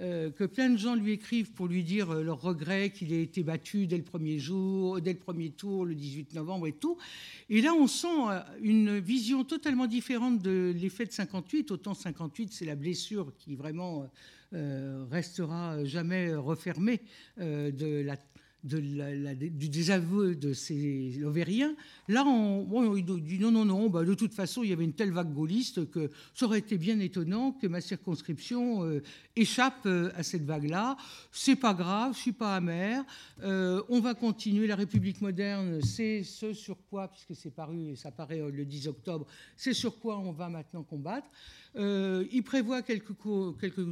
euh, 0.00 0.30
que 0.30 0.44
plein 0.44 0.70
de 0.70 0.78
gens 0.78 0.94
lui 0.94 1.12
écrivent 1.12 1.52
pour 1.52 1.66
lui 1.66 1.84
dire 1.84 2.10
euh, 2.10 2.22
leur 2.22 2.40
regret 2.40 2.90
qu'il 2.90 3.12
ait 3.12 3.22
été 3.22 3.42
battu 3.42 3.86
dès 3.86 3.98
le 3.98 4.02
premier 4.02 4.38
jour, 4.38 5.02
dès 5.02 5.12
le 5.12 5.18
premier 5.18 5.50
tour, 5.50 5.84
le 5.84 5.94
18 5.94 6.32
novembre 6.34 6.66
et 6.66 6.72
tout. 6.72 6.96
Et 7.50 7.60
là, 7.60 7.74
on 7.74 7.86
sent 7.86 8.08
euh, 8.08 8.40
une 8.62 8.98
vision 8.98 9.44
totalement 9.44 9.86
différente 9.86 10.40
de 10.40 10.74
l'effet 10.74 11.04
de 11.04 11.12
58. 11.12 11.72
Autant 11.72 11.92
58, 11.92 12.52
c'est 12.52 12.64
la 12.64 12.74
blessure 12.74 13.32
qui 13.38 13.54
vraiment 13.54 14.08
restera 15.10 15.82
jamais 15.84 16.34
refermée 16.34 17.00
de 17.38 18.02
la 18.02 18.18
du 18.64 19.68
désaveu 19.68 20.36
de 20.36 20.52
ces 20.52 21.14
Lovériens. 21.18 21.74
Là, 22.08 22.24
on, 22.24 22.94
dit 22.94 23.38
non, 23.38 23.50
non, 23.50 23.64
non, 23.64 23.88
bah, 23.88 24.04
de 24.04 24.14
toute 24.14 24.34
façon, 24.34 24.62
il 24.62 24.70
y 24.70 24.72
avait 24.72 24.84
une 24.84 24.92
telle 24.92 25.12
vague 25.12 25.32
gaulliste 25.32 25.90
que 25.90 26.10
ça 26.34 26.46
aurait 26.46 26.60
été 26.60 26.78
bien 26.78 26.98
étonnant 27.00 27.52
que 27.52 27.66
ma 27.66 27.80
circonscription 27.80 28.84
euh, 28.84 29.02
échappe 29.36 29.86
euh, 29.86 30.10
à 30.16 30.22
cette 30.22 30.44
vague-là. 30.44 30.96
C'est 31.32 31.56
pas 31.56 31.74
grave, 31.74 32.14
je 32.14 32.20
suis 32.20 32.32
pas 32.32 32.56
amer. 32.56 33.04
Euh, 33.42 33.82
on 33.88 34.00
va 34.00 34.14
continuer. 34.14 34.66
La 34.66 34.76
République 34.76 35.20
moderne, 35.20 35.80
c'est 35.82 36.22
ce 36.22 36.52
sur 36.52 36.76
quoi, 36.88 37.08
puisque 37.08 37.34
c'est 37.34 37.54
paru, 37.54 37.90
et 37.90 37.96
ça 37.96 38.10
paraît 38.10 38.42
le 38.50 38.64
10 38.64 38.88
octobre, 38.88 39.26
c'est 39.56 39.74
sur 39.74 39.98
quoi 39.98 40.18
on 40.18 40.32
va 40.32 40.48
maintenant 40.48 40.82
combattre. 40.82 41.28
Il 41.74 42.42
prévoit 42.44 42.82
quelques, 42.82 43.14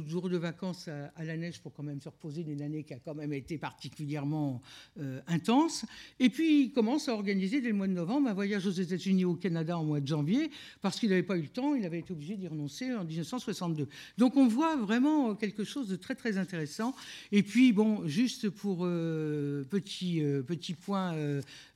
jours 0.07 0.29
de 0.29 0.37
vacances 0.37 0.87
à, 0.87 1.23
la 1.23 1.35
neige 1.35 1.61
pour 1.61 1.73
quand 1.73 1.83
même 1.83 1.99
se 1.99 2.09
reposer 2.09 2.43
d'une 2.43 2.61
année 2.61 2.83
qui 2.83 2.93
a 2.93 2.99
quand 2.99 3.15
même 3.15 3.33
été 3.33 3.57
particulièrement 3.57 4.60
euh, 4.99 5.19
intense. 5.27 5.85
Et 6.19 6.29
puis 6.29 6.63
il 6.63 6.71
commence 6.71 7.09
à 7.09 7.13
organiser 7.13 7.61
dès 7.61 7.69
le 7.69 7.75
mois 7.75 7.87
de 7.87 7.93
novembre 7.93 8.29
un 8.29 8.33
voyage 8.33 8.65
aux 8.65 8.71
États-Unis 8.71 9.25
au 9.25 9.35
Canada 9.35 9.77
en 9.77 9.83
mois 9.83 9.99
de 9.99 10.07
janvier 10.07 10.51
parce 10.81 10.99
qu'il 10.99 11.09
n'avait 11.09 11.23
pas 11.23 11.37
eu 11.37 11.43
le 11.43 11.47
temps, 11.47 11.75
il 11.75 11.85
avait 11.85 11.99
été 11.99 12.11
obligé 12.11 12.35
d'y 12.35 12.47
renoncer 12.47 12.93
en 12.93 13.03
1962. 13.03 13.87
Donc 14.17 14.37
on 14.37 14.47
voit 14.47 14.75
vraiment 14.75 15.35
quelque 15.35 15.63
chose 15.63 15.87
de 15.87 15.95
très 15.95 16.15
très 16.15 16.37
intéressant. 16.37 16.95
Et 17.31 17.43
puis 17.43 17.73
bon, 17.73 18.07
juste 18.07 18.49
pour 18.49 18.79
euh, 18.81 19.63
petit, 19.69 20.21
petit 20.47 20.73
point 20.73 21.15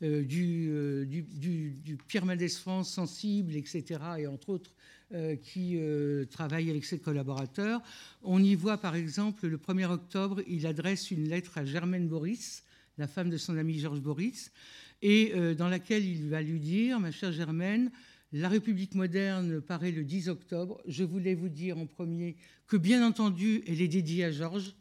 du, 0.02 0.26
du, 1.07 1.22
du, 1.22 1.70
du 1.72 1.98
Pierre 2.07 2.26
Mendès 2.26 2.49
France 2.49 2.91
sensible, 2.91 3.56
etc. 3.56 3.99
Et 4.20 4.28
entre 4.28 4.49
autres 4.49 4.72
euh, 5.14 5.36
qui 5.36 5.78
euh, 5.78 6.26
travaille 6.26 6.72
avec 6.72 6.84
ses 6.84 6.98
collaborateurs. 6.98 7.80
On 8.24 8.44
y 8.44 8.56
voit 8.56 8.80
par 8.80 8.95
exemple 8.95 9.45
le 9.45 9.57
1er 9.57 9.86
octobre, 9.86 10.41
il 10.48 10.66
adresse 10.66 11.12
une 11.12 11.30
lettre 11.30 11.60
à 11.60 11.64
Germaine 11.64 12.07
Boris, 12.07 12.64
la 12.97 13.07
femme 13.07 13.30
de 13.30 13.38
son 13.38 13.57
ami 13.57 13.80
Georges 13.80 14.01
Boris, 14.01 14.51
et 15.01 15.34
euh, 15.35 15.53
dans 15.53 15.69
laquelle 15.69 16.05
il 16.05 16.30
va 16.30 16.41
lui 16.41 16.59
dire, 16.59 16.99
ma 16.99 17.11
chère 17.11 17.31
Germaine, 17.31 17.91
la 18.31 18.49
République 18.49 18.95
moderne 18.95 19.61
paraît 19.61 19.91
le 19.91 20.03
10 20.03 20.30
octobre. 20.30 20.81
Je 20.88 21.03
voulais 21.03 21.35
vous 21.35 21.49
dire 21.49 21.77
en 21.77 21.85
premier 21.85 22.35
que 22.67 22.77
bien 22.77 23.05
entendu, 23.05 23.63
elle 23.67 23.81
est 23.81 23.88
dédiée 23.88 24.26
à 24.26 24.31
Georges, 24.31 24.76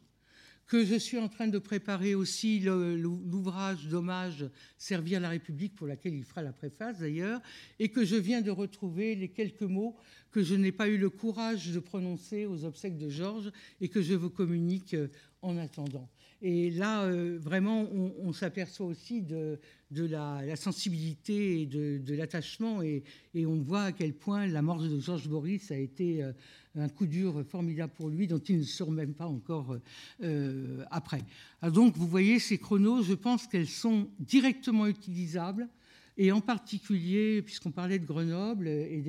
que 0.67 0.83
je 0.83 0.95
suis 0.95 1.19
en 1.19 1.29
train 1.29 1.47
de 1.47 1.59
préparer 1.59 2.15
aussi 2.15 2.59
l'ouvrage 2.59 3.87
d'hommage 3.87 4.49
Servir 4.77 5.19
la 5.19 5.29
République, 5.29 5.75
pour 5.75 5.87
laquelle 5.87 6.15
il 6.15 6.25
fera 6.25 6.41
la 6.41 6.53
préface 6.53 6.99
d'ailleurs, 6.99 7.39
et 7.79 7.89
que 7.89 8.03
je 8.03 8.15
viens 8.15 8.41
de 8.41 8.51
retrouver 8.51 9.15
les 9.15 9.29
quelques 9.29 9.61
mots 9.61 9.95
que 10.31 10.43
je 10.43 10.55
n'ai 10.55 10.71
pas 10.71 10.89
eu 10.89 10.97
le 10.97 11.09
courage 11.09 11.71
de 11.71 11.79
prononcer 11.79 12.45
aux 12.45 12.65
obsèques 12.65 12.97
de 12.97 13.09
Georges 13.09 13.51
et 13.79 13.89
que 13.89 14.01
je 14.01 14.15
vous 14.15 14.29
communique 14.29 14.95
euh, 14.95 15.07
en 15.41 15.57
attendant. 15.57 16.09
Et 16.41 16.69
là, 16.69 17.03
euh, 17.03 17.39
vraiment, 17.41 17.87
on, 18.19 18.33
s'aperçoit 18.33 18.85
aussi 18.87 19.21
de, 19.21 19.57
la, 19.91 20.55
sensibilité 20.55 21.61
et 21.61 21.65
de, 21.65 22.13
l'attachement, 22.13 22.81
et, 22.81 23.03
on 23.35 23.61
voit 23.61 23.83
à 23.83 23.91
quel 23.91 24.13
point 24.13 24.45
la 24.45 24.61
mort 24.61 24.81
de 24.81 24.99
Georges 24.99 25.29
Boris 25.29 25.71
a 25.71 25.77
été 25.77 26.23
euh, 26.23 26.33
un 26.75 26.89
coup 26.89 27.07
dur 27.07 27.43
formidable 27.47 27.93
pour 27.95 28.09
lui, 28.09 28.27
dont 28.27 28.39
il 28.39 28.59
ne 28.59 28.63
sort 28.63 28.91
même 28.91 29.13
pas 29.13 29.27
encore 29.27 29.77
euh, 30.23 30.83
après. 30.91 31.21
donc, 31.63 31.95
vous 31.95 32.07
voyez, 32.07 32.39
ces 32.39 32.57
chronos, 32.57 33.03
je 33.03 33.13
pense 33.13 33.47
qu'elles 33.47 33.67
sont 33.67 34.09
directement 34.19 34.87
utilisables. 34.87 35.67
Et 36.17 36.31
en 36.31 36.39
particulier, 36.39 37.41
puisqu'on 37.41 37.71
parlait 37.71 37.99
de 37.99 38.05
Grenoble 38.05 38.69
et 38.69 39.01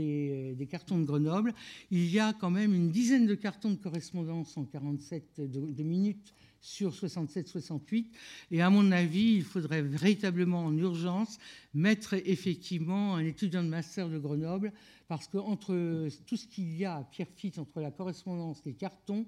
des, 0.59 0.67
cartons 0.67 0.99
de 0.99 1.05
Grenoble, 1.05 1.55
il 1.93 2.11
y 2.11 2.19
a 2.19 2.33
quand 2.33 2.51
même 2.51 2.75
une 2.75 2.91
dizaine 2.91 3.27
de 3.27 3.37
cartons 3.37 3.71
de 3.71 3.77
correspondance 3.77 4.57
en 4.57 4.65
47 4.65 5.41
de 5.41 5.83
minutes 5.85 6.35
sur 6.67 6.91
67-68. 6.91 8.07
Et 8.51 8.61
à 8.61 8.71
mon 8.71 8.91
avis, 8.91 9.37
il 9.37 9.45
faudrait 9.45 9.83
véritablement 9.83 10.65
en 10.65 10.77
urgence 10.77 11.39
mettre 11.75 12.15
effectivement 12.15 13.15
un 13.15 13.25
étudiant 13.25 13.63
de 13.63 13.69
master 13.69 14.09
de 14.09 14.19
Grenoble, 14.19 14.73
parce 15.07 15.29
qu'entre 15.29 16.09
tout 16.27 16.37
ce 16.37 16.47
qu'il 16.49 16.77
y 16.77 16.85
a 16.85 16.97
à 16.97 17.05
Pierrefitte, 17.05 17.61
entre 17.61 17.81
la 17.81 17.93
correspondance, 17.93 18.63
les 18.67 18.73
cartons, 18.73 19.27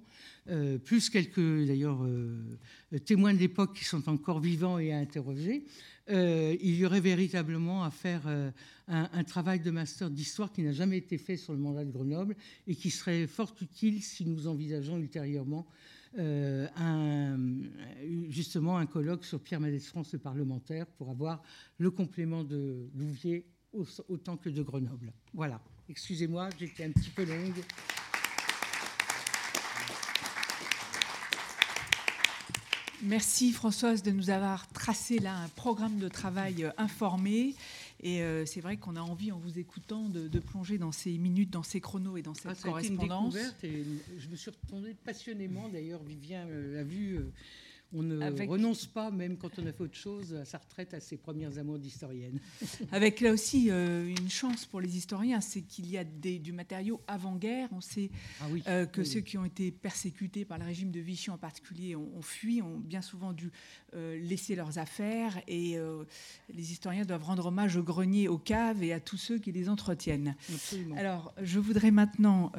euh, 0.49 0.79
plus 0.79 1.11
quelques 1.11 1.67
d'ailleurs 1.67 2.03
euh, 2.03 2.59
témoins 3.05 3.33
de 3.33 3.39
l'époque 3.39 3.77
qui 3.77 3.85
sont 3.85 4.09
encore 4.09 4.41
vivants 4.41 4.81
et 4.81 4.93
à 4.93 4.99
interroger, 4.99 5.65
euh, 6.11 6.57
il 6.61 6.75
y 6.75 6.85
aurait 6.85 7.01
véritablement 7.01 7.85
à 7.85 7.93
faire 7.93 8.23
un, 8.89 9.25
travail 9.25 9.61
de 9.61 9.71
master 9.71 10.11
d'histoire 10.11 10.51
qui 10.51 10.63
n'a 10.63 10.73
jamais 10.73 10.97
été 10.97 11.19
fait 11.19 11.37
sur 11.37 11.53
le 11.53 11.61
mandat 11.61 11.85
de 11.85 11.93
Grenoble 11.93 12.35
et 12.67 12.75
qui 12.75 12.91
serait 12.91 13.29
fort 13.29 13.55
utile 13.61 14.03
si 14.03 14.25
nous 14.25 14.49
envisageons 14.49 14.99
ultérieurement 14.99 15.69
euh, 16.19 16.67
justement 18.29 18.79
un 18.79 18.87
colloque 18.87 19.25
sur 19.25 19.41
Pierre 19.41 19.61
Mendès 19.61 19.81
France, 19.81 20.13
le 20.13 20.19
parlementaire, 20.19 20.87
pour 20.87 21.11
avoir 21.11 21.43
le 21.79 21.91
complément 21.91 22.45
de 22.45 22.89
Louvier 22.95 23.47
autant 24.09 24.37
que 24.37 24.49
de 24.49 24.63
Grenoble. 24.63 25.13
Voilà. 25.35 25.61
Excusez-moi, 25.89 26.49
j'étais 26.59 26.85
un 26.85 26.91
petit 26.91 27.11
peu 27.11 27.25
longue. 27.25 27.63
Merci 33.03 33.53
Françoise 33.53 34.03
de 34.03 34.11
nous 34.11 34.29
avoir 34.29 34.67
tracé 34.69 35.21
là 35.21 35.37
un 35.37 35.49
programme 35.49 35.99
de 35.99 36.09
travail 36.09 36.65
euh, 36.65 36.71
informé 36.79 37.55
et 38.01 38.23
euh, 38.23 38.47
c'est 38.47 38.61
vrai 38.61 38.77
qu'on 38.77 38.97
a 38.97 39.01
envie, 39.01 39.33
en 39.33 39.39
vous 39.39 39.59
écoutant, 39.59 40.09
de, 40.09 40.39
plonger 40.39 40.79
dans 40.79 40.93
ces 40.93 41.19
minutes, 41.19 41.51
dans 41.51 41.63
ces 41.63 41.81
chronos 41.81 42.17
et 42.17 42.23
dans 42.23 42.35
cette 42.35 42.47
ah, 42.51 42.63
correspondance. 42.63 43.37
et 43.65 43.85
je 44.19 44.29
me 44.29 44.37
suis 44.37 44.51
retournée 44.51 44.95
passionnément. 45.05 45.69
D'ailleurs, 45.69 46.03
Vivien 46.05 46.47
euh, 46.47 46.75
l'a 46.75 46.85
vu. 46.85 47.17
Euh, 47.17 47.33
on 47.95 48.03
ne 48.03 48.47
renonce 48.47 48.85
pas, 48.87 49.11
même 49.11 49.39
quand 49.39 49.59
on 49.59 49.67
a 49.67 49.73
fait 49.73 49.83
autre 49.83 49.97
chose, 49.97 50.35
à 50.35 50.45
sa 50.45 50.59
retraite, 50.59 50.93
à 50.93 51.01
ses 51.01 51.17
premières 51.17 51.57
amours 51.59 51.79
d'historienne. 51.79 52.39
Avec 52.93 53.21
là 53.21 53.33
aussi 53.33 53.71
euh, 53.71 54.07
une 54.07 54.29
chance 54.29 54.67
pour 54.67 54.83
les 54.83 54.97
historiens, 54.97 55.41
c'est 55.41 55.63
qu'il 55.63 55.91
y 55.91 55.97
a 55.97 56.05
des, 56.05 56.39
du 56.39 56.53
matériau 56.53 57.01
avant-guerre. 57.07 57.69
On 57.73 57.81
sait 57.81 58.11
ah 58.41 58.45
euh, 58.69 58.85
que 58.87 59.05
ceux 59.05 59.21
qui 59.21 59.39
ont 59.39 59.45
été 59.47 59.71
persécutés 59.71 60.45
par 60.45 60.59
le 60.59 60.67
régime 60.67 60.91
de 60.91 61.01
Vichy 61.01 61.31
en 61.31 61.39
particulier 61.39 61.97
ont, 61.97 62.21
fui, 62.21 62.61
ont 62.61 62.79
bien 62.79 63.01
souvent 63.01 63.33
dû 63.33 63.51
laisser 63.95 64.55
leurs 64.55 64.79
affaires. 64.79 65.41
Et 65.47 65.77
les 66.53 66.73
historiens 66.73 67.05
doivent 67.05 67.25
rendre 67.25 67.47
hommage 67.47 67.77
aux 67.77 67.83
greniers, 67.83 68.29
aux 68.29 68.39
caves 68.39 68.83
et 68.83 68.93
à 68.93 69.01
tous 69.01 69.17
ceux 69.17 69.39
qui 69.39 69.53
les 69.53 69.69
entretiennent. 69.69 70.37
Absolument. 70.53 70.97
Alors, 70.97 71.35
je 71.41 71.59
voudrais 71.59 71.91
maintenant, 71.91 72.53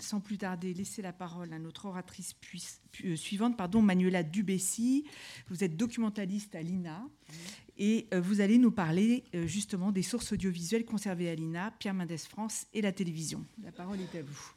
sans 0.00 0.20
plus 0.20 0.38
tarder, 0.38 0.74
laisser 0.74 1.02
la 1.02 1.12
parole 1.12 1.52
à 1.52 1.58
notre 1.58 1.86
oratrice 1.86 2.34
euh, 3.04 3.16
suivante, 3.16 3.56
pardon, 3.56 3.82
Manuela 3.82 4.22
Dubessy. 4.22 5.04
Vous 5.48 5.64
êtes 5.64 5.76
documentaliste 5.76 6.54
à 6.54 6.62
l'INA 6.62 7.06
et 7.78 8.06
euh, 8.14 8.20
vous 8.20 8.40
allez 8.40 8.58
nous 8.58 8.70
parler 8.70 9.24
euh, 9.34 9.46
justement 9.46 9.92
des 9.92 10.02
sources 10.02 10.32
audiovisuelles 10.32 10.84
conservées 10.84 11.28
à 11.28 11.34
l'INA, 11.34 11.72
Pierre 11.78 11.94
Mendès 11.94 12.18
France 12.18 12.66
et 12.72 12.80
la 12.80 12.92
télévision. 12.92 13.44
La 13.62 13.72
parole 13.72 13.98
est 14.00 14.18
à 14.18 14.22
vous. 14.22 14.55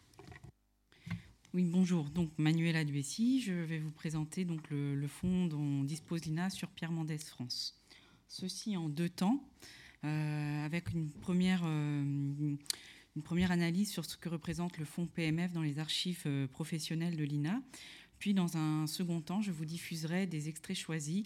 Oui, 1.54 1.64
bonjour. 1.64 2.10
Donc 2.10 2.30
Manuela 2.38 2.84
Dubessy, 2.84 3.42
je 3.42 3.54
vais 3.54 3.80
vous 3.80 3.92
présenter 3.92 4.46
donc 4.46 4.70
le, 4.70 5.08
fonds 5.08 5.48
dont 5.48 5.84
dispose 5.84 6.26
l'INA 6.26 6.50
sur 6.50 6.70
Pierre 6.70 6.92
Mendès 6.92 7.18
France. 7.18 7.76
Ceci 8.28 8.78
en 8.78 8.90
deux 8.90 9.10
temps, 9.10 9.44
avec 10.04 10.94
une 10.94 11.10
première, 11.10 11.64
une 11.64 12.58
première 13.24 13.52
analyse 13.52 13.90
sur 13.90 14.06
ce 14.06 14.16
que 14.16 14.30
représente 14.30 14.78
le 14.78 14.86
fonds 14.86 15.08
PMF 15.08 15.52
dans 15.52 15.64
les 15.64 15.80
archives 15.80 16.48
professionnelles 16.52 17.18
de 17.18 17.24
l'INA, 17.24 17.62
puis, 18.20 18.34
dans 18.34 18.58
un 18.58 18.86
second 18.86 19.22
temps, 19.22 19.42
je 19.42 19.52
vous 19.52 19.66
diffuserai 19.66 20.28
des 20.28 20.50
extraits 20.50 20.78
choisis 20.78 21.26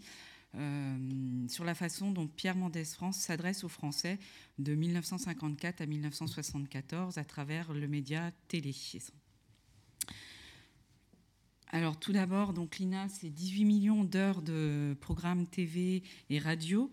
euh, 0.56 1.48
sur 1.48 1.64
la 1.64 1.74
façon 1.74 2.12
dont 2.12 2.28
Pierre 2.28 2.56
Mendès 2.56 2.86
France 2.86 3.18
s'adresse 3.18 3.64
aux 3.64 3.70
Français 3.70 4.20
de 4.60 4.76
1954 4.76 5.82
à 5.82 5.86
1974 5.88 7.18
à 7.18 7.24
travers 7.24 7.74
le 7.74 7.88
média 7.88 8.32
télé. 8.48 8.76
Alors 11.74 11.98
tout 11.98 12.12
d'abord, 12.12 12.54
donc 12.54 12.78
l'INA, 12.78 13.10
c'est 13.10 13.32
18 13.32 13.66
millions 13.66 14.04
d'heures 14.04 14.44
de 14.44 14.96
programmes 15.02 15.48
TV 15.48 16.04
et 16.30 16.38
radio 16.38 16.92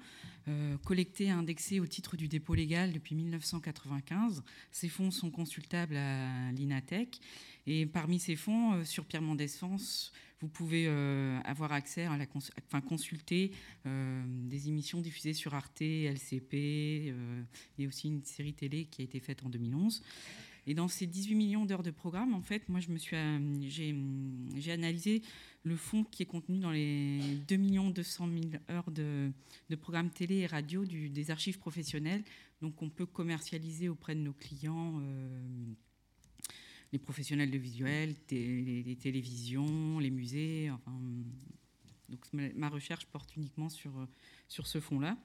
euh, 0.48 0.78
collectés 0.78 1.24
et 1.24 1.30
indexés 1.30 1.80
au 1.80 1.86
titre 1.86 2.16
du 2.16 2.26
dépôt 2.26 2.54
légal 2.54 2.92
depuis 2.92 3.14
1995. 3.14 4.42
Ces 4.72 4.88
fonds 4.88 5.10
sont 5.10 5.30
consultables 5.30 5.96
à 5.96 6.50
l'INATEC. 6.52 7.20
Et 7.66 7.84
parmi 7.84 8.18
ces 8.18 8.36
fonds, 8.36 8.72
euh, 8.72 8.84
sur 8.84 9.04
Pierre 9.04 9.20
Mendès 9.20 9.48
France, 9.48 10.12
vous 10.40 10.48
pouvez 10.48 10.86
euh, 10.88 11.38
avoir 11.44 11.72
accès 11.72 12.06
à 12.06 12.16
la 12.16 12.24
enfin, 12.66 12.80
consulter 12.80 13.52
des 13.84 14.68
émissions 14.68 15.02
diffusées 15.02 15.34
sur 15.34 15.54
Arte, 15.54 15.82
LCP 15.82 17.12
et 17.78 17.86
aussi 17.86 18.08
une 18.08 18.24
série 18.24 18.54
télé 18.54 18.86
qui 18.86 19.02
a 19.02 19.04
été 19.04 19.20
faite 19.20 19.44
en 19.44 19.50
2011. 19.50 20.02
Et 20.70 20.74
dans 20.74 20.86
ces 20.86 21.08
18 21.08 21.34
millions 21.34 21.64
d'heures 21.64 21.82
de 21.82 21.90
programme, 21.90 22.32
en 22.32 22.42
fait, 22.42 22.68
moi, 22.68 22.78
je 22.78 22.90
me 22.90 22.96
suis, 22.96 23.16
euh, 23.16 23.60
j'ai, 23.66 24.70
analysé 24.70 25.20
le 25.64 25.74
fonds 25.74 26.04
qui 26.04 26.22
est 26.22 26.26
contenu 26.26 26.60
dans 26.60 26.70
les 26.70 27.18
2 27.48 27.56
200 27.90 28.28
000 28.28 28.44
heures 28.70 28.88
de, 28.92 29.32
programmes 29.80 30.10
télé 30.10 30.36
et 30.36 30.46
radio 30.46 30.84
des 30.84 31.30
archives 31.32 31.58
professionnelles. 31.58 32.22
Donc, 32.62 32.80
on 32.82 32.88
peut 32.88 33.04
commercialiser 33.04 33.88
auprès 33.88 34.14
de 34.14 34.20
nos 34.20 34.32
clients 34.32 35.00
euh, 35.02 35.74
les 36.92 37.00
professionnels 37.00 37.50
de 37.50 37.58
visuel, 37.58 38.14
les, 38.30 38.96
télévisions, 39.00 39.98
les 39.98 40.10
musées. 40.10 40.70
Donc, 42.08 42.24
ma 42.32 42.68
recherche 42.68 43.06
porte 43.06 43.34
uniquement 43.34 43.70
sur, 43.70 44.06
sur 44.46 44.68
ce 44.68 44.78
fonds-là. 44.78 45.18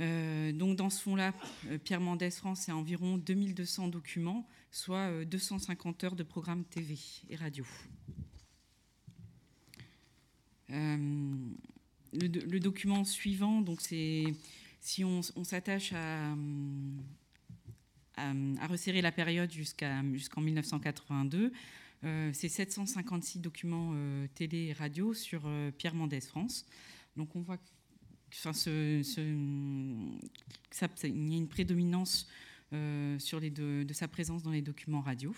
Euh, 0.00 0.52
donc 0.52 0.76
dans 0.76 0.90
ce 0.90 1.00
fonds-là, 1.02 1.32
euh, 1.66 1.78
Pierre 1.78 2.00
Mendès 2.00 2.30
France, 2.30 2.62
c'est 2.62 2.72
environ 2.72 3.16
2200 3.16 3.88
documents, 3.88 4.48
soit 4.70 5.24
250 5.24 6.02
euh, 6.02 6.06
heures 6.06 6.16
de 6.16 6.22
programmes 6.22 6.64
TV 6.64 6.98
et 7.30 7.36
radio. 7.36 7.64
le, 10.68 12.58
document 12.58 13.04
suivant, 13.04 13.60
donc 13.60 13.80
c'est 13.80 14.24
si 14.80 15.04
on, 15.04 15.22
s'attache 15.22 15.92
à, 15.92 16.34
resserrer 18.66 19.00
la 19.02 19.12
période 19.12 19.52
jusqu'en 19.52 20.40
1982, 20.40 21.52
c'est 22.32 22.48
756 22.48 23.38
documents 23.38 23.94
télé 24.34 24.66
et 24.66 24.72
radio 24.72 25.14
sur 25.14 25.48
Pierre 25.78 25.94
Mendès 25.94 26.20
France. 26.20 26.66
Donc 27.16 27.36
on 27.36 27.40
voit 27.40 27.58
enfin, 28.44 28.52
il 31.04 31.30
y 31.30 31.34
a 31.34 31.38
une 31.38 31.48
prédominance 31.48 32.26
euh, 32.72 33.18
sur 33.18 33.40
les 33.40 33.50
de 33.50 33.92
sa 33.92 34.08
présence 34.08 34.42
dans 34.42 34.50
les 34.50 34.62
documents 34.62 35.00
radio. 35.00 35.34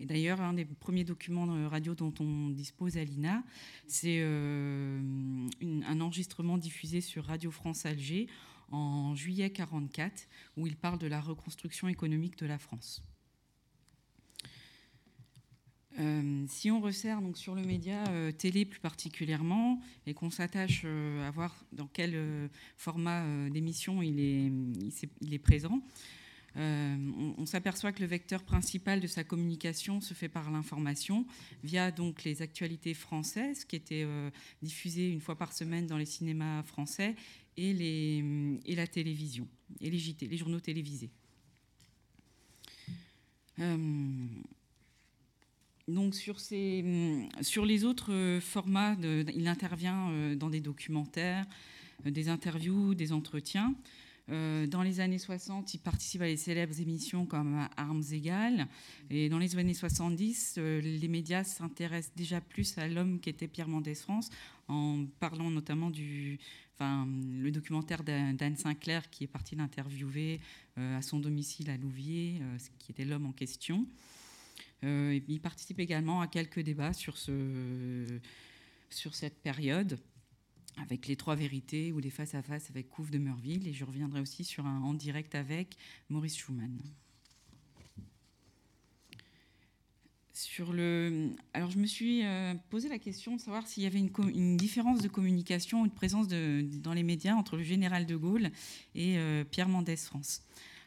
Et 0.00 0.06
d'ailleurs, 0.06 0.40
un 0.40 0.54
des 0.54 0.64
premiers 0.64 1.04
documents 1.04 1.46
radio 1.68 1.94
dont 1.94 2.12
on 2.18 2.50
dispose 2.50 2.96
à 2.96 3.04
l'INA, 3.04 3.44
c'est 3.86 4.18
euh, 4.20 4.98
un 5.62 6.00
enregistrement 6.00 6.58
diffusé 6.58 7.00
sur 7.00 7.24
Radio 7.24 7.50
France 7.50 7.86
Alger 7.86 8.26
en 8.70 9.14
juillet 9.14 9.44
1944, 9.44 10.28
où 10.56 10.66
il 10.66 10.76
parle 10.76 10.98
de 10.98 11.06
la 11.06 11.20
reconstruction 11.20 11.88
économique 11.88 12.36
de 12.38 12.46
la 12.46 12.58
France. 12.58 13.02
Euh, 16.00 16.44
si 16.48 16.72
on 16.72 16.80
resserre 16.80 17.22
donc 17.22 17.38
sur 17.38 17.54
le 17.54 17.62
média 17.62 18.02
euh, 18.08 18.32
télé 18.32 18.64
plus 18.64 18.80
particulièrement 18.80 19.80
et 20.06 20.14
qu'on 20.14 20.30
s'attache 20.30 20.82
euh, 20.84 21.26
à 21.26 21.30
voir 21.30 21.54
dans 21.72 21.86
quel 21.86 22.50
format 22.76 23.24
d'émission 23.50 24.02
il 24.02 24.18
est, 24.18 25.38
présent, 25.38 25.80
on, 26.56 27.46
s'aperçoit 27.46 27.92
que 27.92 28.00
le 28.00 28.06
vecteur 28.06 28.42
principal 28.42 29.00
de 29.00 29.06
sa 29.06 29.24
communication 29.24 30.00
se 30.00 30.14
fait 30.14 30.28
par 30.28 30.50
l'information 30.50 31.26
via 31.62 31.90
donc 31.90 32.24
les 32.24 32.42
actualités 32.42 32.94
françaises 32.94 33.64
qui 33.64 33.76
étaient 33.76 34.06
diffusées 34.62 35.10
une 35.10 35.20
fois 35.20 35.36
par 35.36 35.52
semaine 35.52 35.86
dans 35.86 35.98
les 35.98 36.06
cinémas 36.06 36.62
français 36.62 37.14
et, 37.56 37.72
les, 37.72 38.24
et 38.66 38.74
la 38.74 38.86
télévision 38.86 39.48
et 39.80 39.90
les 39.90 40.36
journaux 40.36 40.60
télévisés. 40.60 41.10
Donc 45.86 46.14
hum, 46.28 47.28
sur 47.42 47.66
les 47.66 47.84
autres 47.84 48.12
euh, 48.12 48.40
formats, 48.40 48.96
il 49.34 49.46
intervient 49.48 50.10
euh, 50.10 50.34
dans 50.34 50.48
des 50.48 50.60
documentaires, 50.60 51.44
euh, 52.06 52.10
des 52.10 52.28
interviews, 52.28 52.94
des 52.94 53.12
entretiens. 53.12 53.74
dans 54.28 54.82
les 54.82 55.00
années 55.00 55.18
60, 55.18 55.74
il 55.74 55.80
participe 55.80 56.22
à 56.22 56.26
des 56.26 56.38
célèbres 56.38 56.80
émissions 56.80 57.26
comme 57.26 57.68
Armes 57.76 58.02
égales. 58.12 58.66
Et 59.10 59.28
dans 59.28 59.38
les 59.38 59.54
années 59.58 59.74
70, 59.74 60.56
les 60.56 61.08
médias 61.08 61.44
s'intéressent 61.44 62.14
déjà 62.16 62.40
plus 62.40 62.78
à 62.78 62.88
l'homme 62.88 63.20
qui 63.20 63.28
était 63.28 63.48
Pierre 63.48 63.68
Mendès 63.68 63.94
France, 63.94 64.30
en 64.68 65.04
parlant 65.20 65.50
notamment 65.50 65.90
du 65.90 66.38
enfin, 66.72 67.06
le 67.38 67.50
documentaire 67.50 68.02
d'Anne 68.02 68.56
Sinclair 68.56 69.10
qui 69.10 69.24
est 69.24 69.32
parti 69.38 69.56
l'interviewer 69.56 70.40
à 70.78 71.02
son 71.02 71.20
domicile 71.20 71.68
à 71.68 71.76
Louviers, 71.76 72.40
qui 72.78 72.92
était 72.92 73.04
l'homme 73.04 73.26
en 73.26 73.32
question. 73.32 73.86
Euh, 74.84 75.18
il 75.28 75.40
participe 75.40 75.80
également 75.80 76.20
à 76.20 76.26
quelques 76.26 76.60
débats 76.60 76.92
sur, 76.92 77.16
ce, 77.16 78.20
sur 78.90 79.14
cette 79.14 79.40
période 79.42 79.98
avec 80.76 81.06
les 81.06 81.16
trois 81.16 81.36
vérités 81.36 81.92
ou 81.92 81.98
les 81.98 82.10
face-à-face 82.10 82.70
avec 82.70 82.88
Couve 82.88 83.10
de 83.10 83.18
Meurville. 83.18 83.66
Et 83.66 83.72
je 83.72 83.84
reviendrai 83.84 84.20
aussi 84.20 84.44
sur 84.44 84.66
un 84.66 84.82
en 84.82 84.94
direct 84.94 85.34
avec 85.34 85.76
Maurice 86.10 86.36
Schumann. 86.36 86.78
Sur 90.32 90.72
le... 90.72 91.30
Alors 91.52 91.70
je 91.70 91.78
me 91.78 91.86
suis 91.86 92.24
euh, 92.24 92.54
posé 92.68 92.88
la 92.88 92.98
question 92.98 93.36
de 93.36 93.40
savoir 93.40 93.68
s'il 93.68 93.84
y 93.84 93.86
avait 93.86 94.00
une, 94.00 94.10
une, 94.34 94.56
différence 94.56 95.00
de 95.00 95.06
communication 95.06 95.82
ou 95.82 95.86
de 95.86 95.92
présence 95.92 96.26
dans 96.26 96.92
les 96.92 97.04
médias 97.04 97.34
entre 97.34 97.56
le 97.56 97.62
général 97.62 98.04
de 98.04 98.16
Gaulle 98.16 98.50
et 98.96 99.16
euh, 99.16 99.44
Pierre 99.44 99.68
Mendès 99.68 99.96
France. 99.96 100.42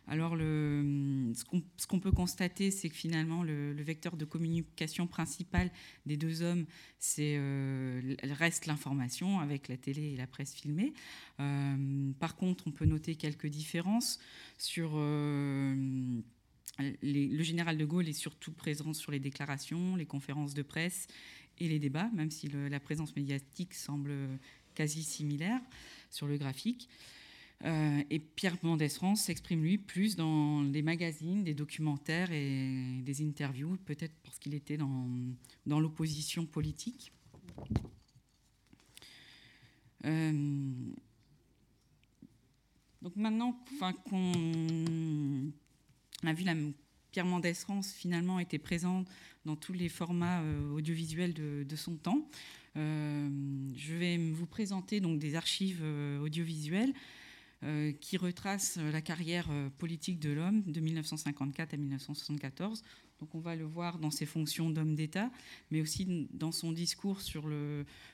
Alors, 0.09 0.37
ce 0.37 1.87
qu'on 1.87 1.99
peut 1.99 2.13
constater, 2.13 2.71
c'est 2.71 2.89
que 2.89 2.95
finalement, 2.95 3.43
le, 3.43 3.73
vecteur 3.81 4.15
de 4.15 4.23
communication 4.23 5.05
principal 5.05 5.69
des 6.05 6.15
deux 6.15 6.43
hommes, 6.43 6.65
c'est 6.97 7.35
euh, 7.37 8.15
reste 8.23 8.67
l'information 8.67 9.39
avec 9.39 9.67
la 9.67 9.75
télé 9.75 10.13
et 10.13 10.17
la 10.17 10.27
presse 10.27 10.53
filmée. 10.53 10.93
Euh, 11.41 12.11
par 12.19 12.37
contre, 12.37 12.67
on 12.67 12.71
peut 12.71 12.85
noter 12.85 13.15
quelques 13.15 13.47
différences 13.47 14.19
sur 14.57 14.91
euh, 14.95 15.75
le 16.79 17.43
général 17.43 17.77
de 17.77 17.85
Gaulle 17.85 18.07
est 18.07 18.13
surtout 18.13 18.53
présent 18.53 18.93
sur 18.93 19.11
les 19.11 19.19
déclarations, 19.19 19.97
les 19.97 20.05
conférences 20.05 20.53
de 20.53 20.61
presse 20.61 21.07
et 21.57 21.67
les 21.67 21.79
débats, 21.79 22.09
même 22.13 22.31
si 22.31 22.47
la 22.47 22.79
présence 22.79 23.15
médiatique 23.15 23.73
semble 23.73 24.13
quasi 24.75 25.03
similaire 25.03 25.59
sur 26.11 26.27
le 26.27 26.37
graphique. 26.37 26.87
Euh, 27.65 28.03
et 28.11 28.19
Pierre 28.19 28.57
Mendès 28.61 28.89
France 28.89 29.21
s'exprime 29.21 29.63
lui 29.63 29.77
plus 29.79 30.15
dans 30.15 30.63
des 30.63 30.83
magazines, 30.83 31.43
des 31.43 31.55
documentaires 31.55 32.31
et 32.31 33.01
des 33.01 33.21
interviews, 33.25 33.77
peut-être 33.85 34.13
parce 34.23 34.37
qu'il 34.37 34.53
était 34.53 34.77
dans, 34.77 35.09
dans 35.65 35.79
l'opposition 35.79 36.45
politique. 36.45 37.11
Euh, 40.05 40.31
donc 43.01 43.15
maintenant 43.15 43.59
enfin, 43.73 43.93
qu'on 43.93 45.51
a 46.23 46.33
vu 46.33 46.43
la 46.43 46.53
Pierre 47.11 47.25
Mendès 47.25 47.55
France 47.55 47.91
finalement 47.91 48.37
était 48.37 48.59
présent 48.59 49.03
dans 49.45 49.55
tous 49.55 49.73
les 49.73 49.89
formats 49.89 50.41
euh, 50.41 50.69
audiovisuels 50.73 51.33
de, 51.33 51.65
de, 51.67 51.75
son 51.75 51.95
temps. 51.95 52.29
je 52.75 53.93
vais 53.95 54.17
vous 54.17 54.45
présenter 54.45 54.99
donc 54.99 55.17
des 55.17 55.33
archives 55.33 55.83
audiovisuelles 56.21 56.93
qui 57.99 58.17
retrace 58.17 58.77
euh, 58.77 58.91
la 58.91 59.01
carrière 59.01 59.47
euh, 59.49 59.69
politique 59.77 60.19
de 60.19 60.29
l'homme 60.29 60.61
de 60.63 60.79
1954 60.79 61.73
à 61.73 61.77
1974. 61.77 62.83
Donc 63.19 63.33
on 63.33 63.39
va 63.39 63.55
le 63.55 63.65
voir 63.65 63.97
dans 63.97 64.11
ses 64.11 64.27
fonctions 64.27 64.69
d'homme 64.69 64.93
d'État, 64.93 65.31
mais 65.71 65.81
aussi 65.81 66.27
dans 66.31 66.51
son 66.51 66.71
discours 66.71 67.21
sur, 67.21 67.49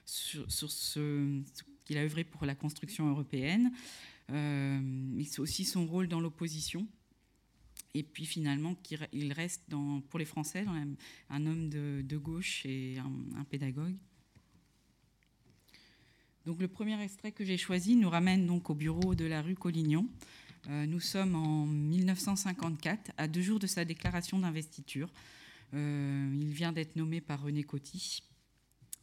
ce 0.06 1.42
qu'il 1.84 1.98
a 1.98 2.02
œuvré 2.02 2.24
pour 2.24 2.46
la 2.46 2.56
construction 2.56 3.10
européenne, 3.10 3.74
mais 4.30 5.26
c'est 5.26 5.42
aussi 5.42 5.66
son 5.66 5.86
rôle 5.86 6.08
dans 6.08 6.22
l'opposition. 6.22 6.88
Et 7.94 8.04
puis 8.04 8.26
finalement, 8.26 8.78
il 9.12 9.34
reste 9.34 9.64
pour 10.10 10.20
les 10.20 10.26
Français 10.26 10.66
un 11.30 11.46
homme 11.46 11.70
de, 11.70 12.18
gauche 12.18 12.66
et 12.66 12.98
un 12.98 13.44
pédagogue. 13.44 13.98
Donc 16.46 16.60
le 16.60 16.68
premier 16.68 17.02
extrait 17.02 17.32
que 17.32 17.46
j'ai 17.46 17.58
choisi 17.58 17.96
nous 17.96 18.10
ramène 18.10 18.46
donc 18.46 18.70
au 18.70 18.74
bureau 18.74 19.16
de 19.16 19.26
la 19.26 19.42
rue 19.42 19.56
Collignon. 19.56 20.08
Euh, 20.70 20.86
nous 20.86 21.00
sommes 21.00 21.36
en 21.36 21.66
1954, 21.66 23.12
à 23.18 23.28
deux 23.28 23.42
jours 23.42 23.60
de 23.60 23.68
sa 23.68 23.86
déclaration 23.86 24.40
d'investiture. 24.40 25.10
Euh, 25.74 26.38
il 26.42 26.52
vient 26.54 26.74
d'être 26.74 26.98
nommé 26.98 27.22
par 27.22 27.42
René 27.42 27.64
Coty 27.64 28.24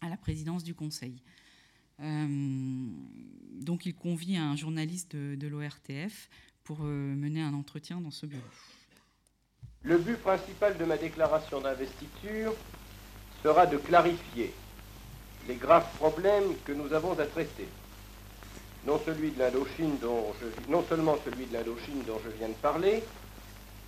à 0.03 0.11
la 0.11 0.19
présidence 0.19 0.65
du 0.65 0.75
Conseil. 0.75 1.23
Euh, 2.01 2.27
donc 3.61 3.87
il 3.87 3.95
convie 3.95 4.37
un 4.37 4.55
journaliste 4.55 5.17
de, 5.17 5.35
de 5.35 5.49
l'ORTF 5.49 6.29
pour 6.63 6.81
mener 6.81 7.41
un 7.43 7.55
entretien 7.55 8.01
dans 8.03 8.11
ce 8.11 8.27
bureau. 8.27 8.43
Le 9.83 9.97
but 9.97 10.17
principal 10.19 10.77
de 10.77 10.85
ma 10.85 10.99
déclaration 10.99 11.61
d'investiture 11.61 12.55
sera 13.43 13.67
de 13.67 13.79
clarifier 13.79 14.53
les 15.49 15.55
graves 15.55 15.87
problèmes 15.97 16.55
que 16.65 16.73
nous 16.73 16.93
avons 16.93 17.19
à 17.19 17.27
traiter. 17.27 17.69
Non, 18.87 18.99
seulement 19.05 19.19
celui 21.25 21.47
de 21.47 21.53
l'Indochine 21.53 22.03
dont 22.07 22.21
je 22.25 22.31
viens 22.39 22.49
de 22.49 22.55
parler, 22.55 23.03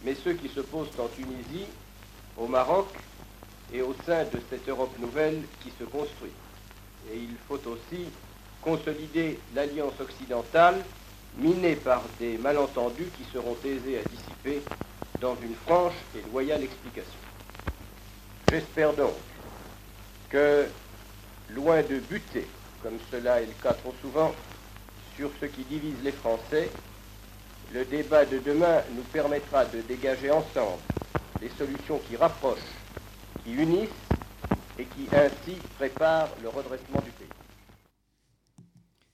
mais 0.04 0.14
ceux 0.22 0.34
qui 0.34 0.48
se 0.48 0.60
posent 0.60 0.88
en 0.98 1.08
Tunisie, 1.08 1.66
au 2.36 2.46
Maroc 2.46 2.88
et 3.72 3.82
au 3.82 3.94
sein 4.06 4.24
de 4.24 4.40
cette 4.50 4.68
Europe 4.68 4.98
nouvelle 4.98 5.42
qui 5.62 5.70
se 5.78 5.84
construit. 5.84 6.32
Et 7.12 7.16
il 7.16 7.36
faut 7.48 7.60
aussi 7.68 8.06
consolider 8.60 9.40
l'alliance 9.54 9.98
occidentale 10.00 10.82
minée 11.38 11.76
par 11.76 12.02
des 12.20 12.36
malentendus 12.36 13.10
qui 13.16 13.24
seront 13.32 13.56
aisés 13.64 13.98
à 13.98 14.02
dissiper 14.02 14.62
dans 15.20 15.36
une 15.42 15.54
franche 15.54 15.94
et 16.16 16.30
loyale 16.30 16.62
explication. 16.62 17.18
J'espère 18.50 18.92
donc 18.92 19.14
que, 20.28 20.66
loin 21.54 21.82
de 21.82 21.98
buter, 21.98 22.46
comme 22.82 22.98
cela 23.10 23.40
est 23.40 23.46
le 23.46 23.52
cas 23.62 23.74
trop 23.74 23.94
souvent, 24.00 24.34
sur 25.16 25.30
ce 25.40 25.46
qui 25.46 25.64
divise 25.64 25.96
les 26.02 26.12
Français, 26.12 26.70
le 27.72 27.84
débat 27.84 28.24
de 28.24 28.38
demain 28.38 28.82
nous 28.94 29.02
permettra 29.02 29.64
de 29.64 29.80
dégager 29.82 30.30
ensemble 30.30 30.82
des 31.40 31.48
solutions 31.50 32.00
qui 32.08 32.16
rapprochent, 32.16 32.58
qui 33.44 33.54
unissent 33.54 33.88
et 34.78 34.84
qui 34.84 35.06
ainsi 35.12 35.58
préparent 35.78 36.30
le 36.42 36.48
redressement 36.48 37.00
du 37.00 37.10
pays. 37.10 37.28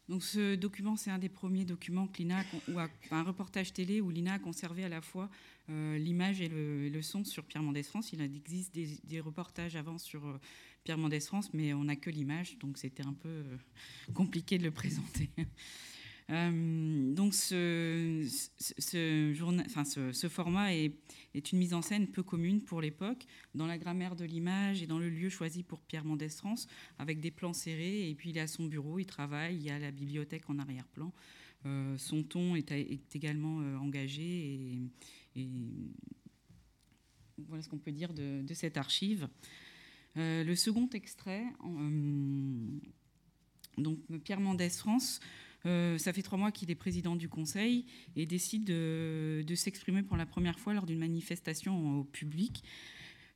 Donc 0.09 0.23
ce 0.23 0.55
document, 0.55 0.97
c'est 0.97 1.10
un 1.10 1.19
des 1.19 1.28
premiers 1.28 1.66
documents 1.66 2.09
l'INA, 2.19 2.43
ou 2.69 2.78
un 3.10 3.23
reportage 3.23 3.74
télé 3.74 4.01
où 4.01 4.10
l'INA 4.10 4.35
a 4.35 4.39
conservé 4.39 4.85
à 4.85 4.89
la 4.89 5.02
fois 5.02 5.28
euh, 5.69 5.98
l'image 5.98 6.40
et 6.40 6.48
le, 6.48 7.02
son 7.02 7.24
sur 7.24 7.44
Pierre 7.44 7.62
Mendès 7.62 7.82
France. 7.82 8.12
Il 8.15 8.23
existe 8.23 8.74
des, 8.74 9.20
reportages 9.20 9.77
avant 9.77 9.98
sur 9.98 10.27
euh, 10.27 10.40
Pierre 10.89 10.97
Mendès 10.97 11.20
France, 11.20 11.52
mais 11.52 11.74
on 11.74 11.85
n'a 11.85 11.97
que 11.97 12.09
l'image, 12.09 12.56
donc 12.60 12.78
c'était 12.78 13.05
un 13.05 13.12
peu 13.12 13.28
euh, 13.28 13.59
compliqué 14.15 14.56
de 14.56 14.62
le 14.62 14.70
présenter. 14.70 15.28
donc 16.31 17.35
ce, 17.35 18.24
format 20.31 20.74
est, 20.74 20.94
une 21.52 21.59
mise 21.59 21.74
en 21.74 21.82
scène 21.82 22.06
peu 22.06 22.23
commune 22.23 22.62
pour 22.62 22.81
l'époque, 22.81 23.27
dans 23.55 23.66
la 23.66 23.77
grammaire 23.77 24.16
de 24.16 24.24
l'image 24.24 24.82
et 24.82 24.86
dans 24.86 24.98
le 24.98 25.10
lieu 25.10 25.28
choisi 25.28 25.62
pour 25.62 25.82
Pierre 25.82 26.06
Mendès 26.06 26.31
France, 26.31 26.69
avec 26.98 27.20
des 27.20 27.31
plans 27.31 27.52
serrés, 27.52 28.09
et 28.09 28.15
puis 28.15 28.31
il 28.31 28.39
est 28.39 28.40
à 28.40 28.47
son 28.47 28.65
bureau, 28.65 28.98
il 28.98 29.05
travaille, 29.05 29.56
il 29.56 29.62
y 29.62 29.69
a 29.69 29.78
la 29.78 29.90
bibliothèque 29.90 30.48
en 30.48 30.59
arrière-plan. 30.59 31.12
son 31.98 32.23
ton 32.23 32.56
est, 32.56 32.73
également 33.15 33.59
engagé 33.78 34.81
et 35.36 35.51
voilà 37.47 37.62
ce 37.62 37.69
qu'on 37.69 37.78
peut 37.78 37.93
dire 37.93 38.12
de, 38.12 38.43
cette 38.55 38.77
archive. 38.77 39.28
Euh, 40.16 40.43
le 40.43 40.56
second 40.56 40.89
extrait, 40.93 41.44
euh, 41.64 42.78
donc 43.76 43.98
Pierre 44.24 44.40
Mendès 44.40 44.70
France, 44.70 45.20
euh, 45.66 45.98
ça 45.98 46.12
fait 46.12 46.22
trois 46.22 46.39
mois 46.39 46.51
qu'il 46.51 46.70
est 46.70 46.74
président 46.74 47.14
du 47.14 47.28
Conseil 47.28 47.85
et 48.16 48.26
décide 48.26 48.64
de, 48.64 49.55
s'exprimer 49.55 50.02
pour 50.02 50.16
la 50.16 50.26
première 50.26 50.59
fois 50.59 50.74
lors 50.74 50.86
d'une 50.86 50.98
manifestation 50.98 52.01
au 52.01 52.05
public, 52.05 52.64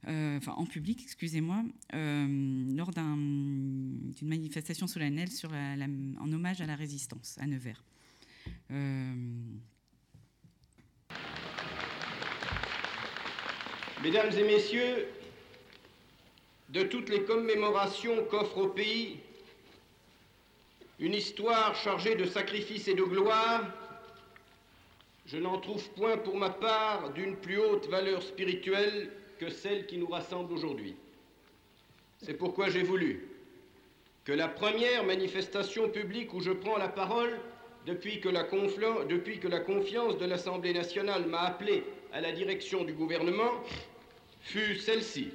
enfin 0.04 0.52
en 0.56 0.66
public, 0.66 1.00
excusez-moi, 1.02 1.62
lors 1.92 2.90
d'une 2.92 4.12
manifestation 4.22 4.86
solennelle 4.86 5.28
en 6.18 6.32
hommage 6.32 6.60
à 6.60 6.66
la 6.66 6.74
résistance 6.74 7.38
à 7.38 7.46
Nevers. 7.46 7.84
Mesdames 14.02 14.32
et 14.36 14.44
messieurs, 14.44 15.06
de 16.72 16.82
toutes 16.82 17.10
les 17.10 17.22
commémorations 17.22 18.24
qu'offre 18.24 18.58
au 18.58 18.68
pays 18.68 19.18
une 20.98 21.14
histoire 21.14 21.74
chargée 21.74 22.14
de 22.14 22.24
sacrifices 22.24 22.88
et 22.88 22.94
de 22.94 23.02
gloire, 23.02 23.64
je 25.26 25.36
n'en 25.36 25.58
trouve 25.58 25.88
point 25.90 26.16
pour 26.16 26.36
ma 26.36 26.50
part 26.50 27.10
d'une 27.12 27.36
plus 27.36 27.58
haute 27.58 27.88
valeur 27.88 28.22
spirituelle 28.22 29.10
que 29.38 29.50
celle 29.50 29.86
qui 29.86 29.98
nous 29.98 30.06
rassemble 30.06 30.52
aujourd'hui. 30.52 30.94
C'est 32.22 32.34
pourquoi 32.34 32.70
j'ai 32.70 32.82
voulu 32.82 33.28
que 34.24 34.32
la 34.32 34.48
première 34.48 35.04
manifestation 35.04 35.88
publique 35.88 36.32
où 36.32 36.40
je 36.40 36.52
prends 36.52 36.78
la 36.78 36.88
parole 36.88 37.40
depuis 37.84 38.20
que 38.20 38.28
la, 38.28 38.44
confiance 38.44 40.18
de 40.18 40.24
l'Assemblée 40.24 40.72
nationale 40.72 41.26
m'a 41.26 41.40
appelé 41.40 41.82
à 42.12 42.20
la 42.20 42.30
direction 42.30 42.84
du 42.84 42.92
gouvernement 42.92 43.50
fut 44.40 44.76
celle-ci, 44.76 45.32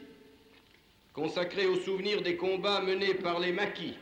consacrée 1.17 1.65
au 1.65 1.77
souvenir 1.77 2.21
des 2.21 2.37
combats 2.37 2.79
menés 2.79 3.15
par 3.15 3.39
les 3.39 3.51
maquis, 3.51 3.95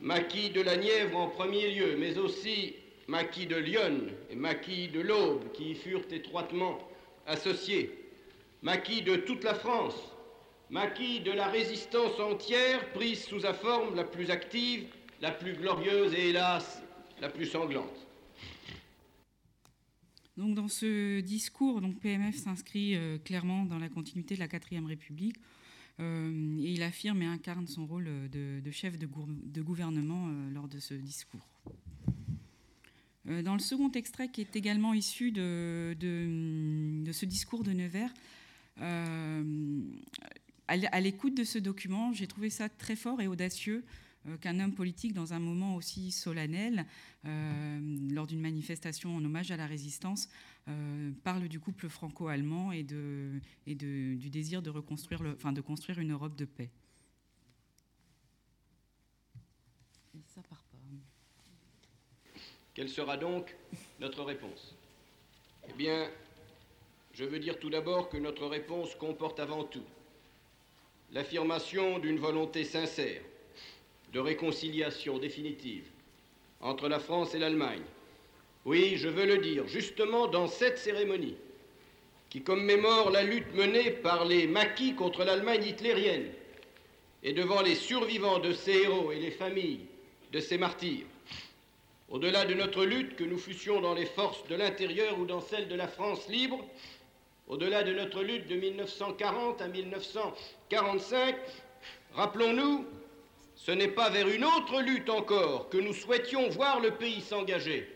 maquis 0.00 0.50
de 0.50 0.60
la 0.60 0.76
Nièvre 0.76 1.18
en 1.18 1.26
premier 1.26 1.74
lieu, 1.74 1.96
mais 1.98 2.16
aussi 2.16 2.76
maquis 3.08 3.46
de 3.46 3.56
Lyon 3.56 4.06
et 4.30 4.36
maquis 4.36 4.86
de 4.86 5.00
l'Aube 5.00 5.50
qui 5.52 5.72
y 5.72 5.74
furent 5.74 6.06
étroitement 6.12 6.78
associés, 7.26 7.90
maquis 8.62 9.02
de 9.02 9.16
toute 9.16 9.42
la 9.42 9.54
France, 9.54 9.96
maquis 10.70 11.18
de 11.18 11.32
la 11.32 11.48
résistance 11.48 12.20
entière 12.20 12.92
prise 12.92 13.24
sous 13.24 13.40
sa 13.40 13.52
forme 13.52 13.96
la 13.96 14.04
plus 14.04 14.30
active, 14.30 14.86
la 15.20 15.32
plus 15.32 15.54
glorieuse 15.54 16.14
et 16.14 16.28
hélas 16.28 16.84
la 17.20 17.28
plus 17.28 17.46
sanglante. 17.46 18.06
Donc 20.36 20.54
dans 20.54 20.68
ce 20.68 21.18
discours, 21.18 21.80
donc 21.80 21.98
PMF 21.98 22.36
s'inscrit 22.36 22.94
euh, 22.94 23.18
clairement 23.18 23.64
dans 23.64 23.80
la 23.80 23.88
continuité 23.88 24.36
de 24.36 24.40
la 24.40 24.48
quatrième 24.48 24.86
République 24.86 25.36
euh, 26.00 26.58
et 26.58 26.72
il 26.72 26.82
affirme 26.82 27.22
et 27.22 27.26
incarne 27.26 27.66
son 27.66 27.86
rôle 27.86 28.08
de, 28.30 28.70
chef 28.70 28.98
de, 28.98 29.06
gouvernement 29.62 30.28
euh, 30.28 30.50
lors 30.50 30.68
de 30.68 30.78
ce 30.78 30.94
discours. 30.94 31.48
dans 33.26 33.54
le 33.54 33.60
second 33.60 33.90
extrait, 33.92 34.28
qui 34.28 34.40
est 34.40 34.56
également 34.56 34.94
issu 34.94 35.30
de, 35.32 35.94
ce 37.12 37.24
discours 37.24 37.64
de 37.64 37.72
Nevers, 37.72 38.12
à 40.66 41.00
l'écoute 41.00 41.36
de 41.36 41.44
ce 41.44 41.58
document, 41.58 42.12
j'ai 42.12 42.26
trouvé 42.26 42.50
ça 42.50 42.68
très 42.68 42.96
fort 42.96 43.20
et 43.20 43.26
audacieux 43.26 43.84
euh, 44.28 44.38
qu'un 44.38 44.58
homme 44.60 44.72
politique, 44.72 45.12
dans 45.12 45.34
un 45.34 45.38
moment 45.38 45.76
aussi 45.76 46.10
solennel, 46.10 46.86
euh, 47.26 47.80
lors 48.10 48.26
d'une 48.26 48.40
manifestation 48.40 49.14
en 49.14 49.24
hommage 49.24 49.50
à 49.50 49.56
la 49.56 49.66
résistance, 49.66 50.28
euh, 50.68 51.12
parle 51.22 51.48
du 51.48 51.60
couple 51.60 51.88
franco-allemand 51.88 52.72
et, 52.72 52.82
de, 52.82 53.40
du 53.66 54.30
désir 54.30 54.62
de, 54.62 54.70
reconstruire 54.70 55.22
le, 55.22 55.32
enfin, 55.32 55.52
de 55.52 55.60
construire 55.60 55.98
une 55.98 56.12
Europe 56.12 56.36
de 56.36 56.44
paix. 56.44 56.70
Quelle 62.74 62.88
sera 62.88 63.16
donc 63.16 63.54
notre 64.00 64.24
réponse? 64.24 64.74
Eh 65.68 65.72
bien, 65.74 66.10
je 67.12 67.24
veux 67.24 67.38
dire 67.38 67.58
tout 67.60 67.70
d'abord 67.70 68.08
que 68.08 68.16
notre 68.16 68.46
réponse 68.46 68.94
comporte 68.96 69.38
avant 69.38 69.64
tout 69.64 69.84
l'affirmation 71.12 72.00
d'une 72.00 72.18
volonté 72.18 72.64
sincère 72.64 73.22
de 74.12 74.18
réconciliation 74.18 75.18
définitive 75.18 75.86
entre 76.60 76.88
la 76.88 76.98
France 76.98 77.34
et 77.34 77.38
l'Allemagne. 77.38 77.82
Oui, 78.64 78.96
je 78.96 79.08
veux 79.08 79.26
le 79.26 79.38
dire, 79.38 79.66
justement 79.68 80.26
dans 80.26 80.46
cette 80.46 80.78
cérémonie 80.78 81.36
qui 82.30 82.42
commémore 82.42 83.10
la 83.10 83.22
lutte 83.22 83.54
menée 83.54 83.90
par 83.90 84.24
les 84.24 84.46
maquis 84.46 84.94
contre 84.94 85.22
l'Allemagne 85.22 85.64
hitlérienne 85.64 86.32
et 87.22 87.32
devant 87.32 87.62
les 87.62 87.74
survivants 87.74 88.40
de 88.40 88.52
ces 88.52 88.72
héros 88.72 89.12
et 89.12 89.20
les 89.20 89.30
familles 89.30 89.86
de 90.32 90.40
ces 90.40 90.58
martyrs. 90.58 91.06
Au-delà 92.08 92.44
de 92.44 92.54
notre 92.54 92.84
lutte, 92.84 93.16
que 93.16 93.24
nous 93.24 93.38
fussions 93.38 93.80
dans 93.80 93.94
les 93.94 94.06
forces 94.06 94.46
de 94.48 94.56
l'intérieur 94.56 95.18
ou 95.18 95.26
dans 95.26 95.40
celles 95.40 95.68
de 95.68 95.74
la 95.74 95.86
France 95.86 96.28
libre, 96.28 96.64
au-delà 97.48 97.82
de 97.82 97.92
notre 97.92 98.22
lutte 98.22 98.48
de 98.48 98.56
1940 98.56 99.60
à 99.62 99.68
1945, 99.68 101.36
rappelons-nous 102.14 102.84
ce 103.54 103.70
n'est 103.70 103.88
pas 103.88 104.10
vers 104.10 104.28
une 104.28 104.44
autre 104.44 104.80
lutte 104.80 105.08
encore 105.08 105.68
que 105.68 105.78
nous 105.78 105.94
souhaitions 105.94 106.48
voir 106.48 106.80
le 106.80 106.90
pays 106.90 107.20
s'engager 107.20 107.88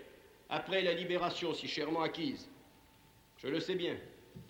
après 0.49 0.83
la 0.83 0.95
libération 0.95 1.55
si 1.55 1.69
chèrement 1.69 2.03
acquise. 2.03 2.49
Je 3.39 3.49
le 3.49 3.61
sais 3.61 3.75
bien, 3.75 3.97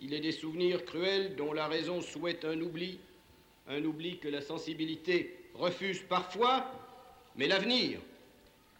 il 0.01 0.15
est 0.15 0.21
des 0.21 0.33
souvenirs 0.33 0.85
cruels 0.85 1.37
dont 1.37 1.53
la 1.53 1.67
raison 1.67 2.01
souhaite 2.01 2.45
un 2.45 2.61
oubli, 2.61 2.99
un 3.67 3.85
oubli 3.85 4.19
que 4.19 4.29
la 4.29 4.41
sensibilité 4.41 5.51
refuse 5.55 6.03
parfois, 6.09 6.71
mais 7.37 7.47
l'avenir, 7.47 8.01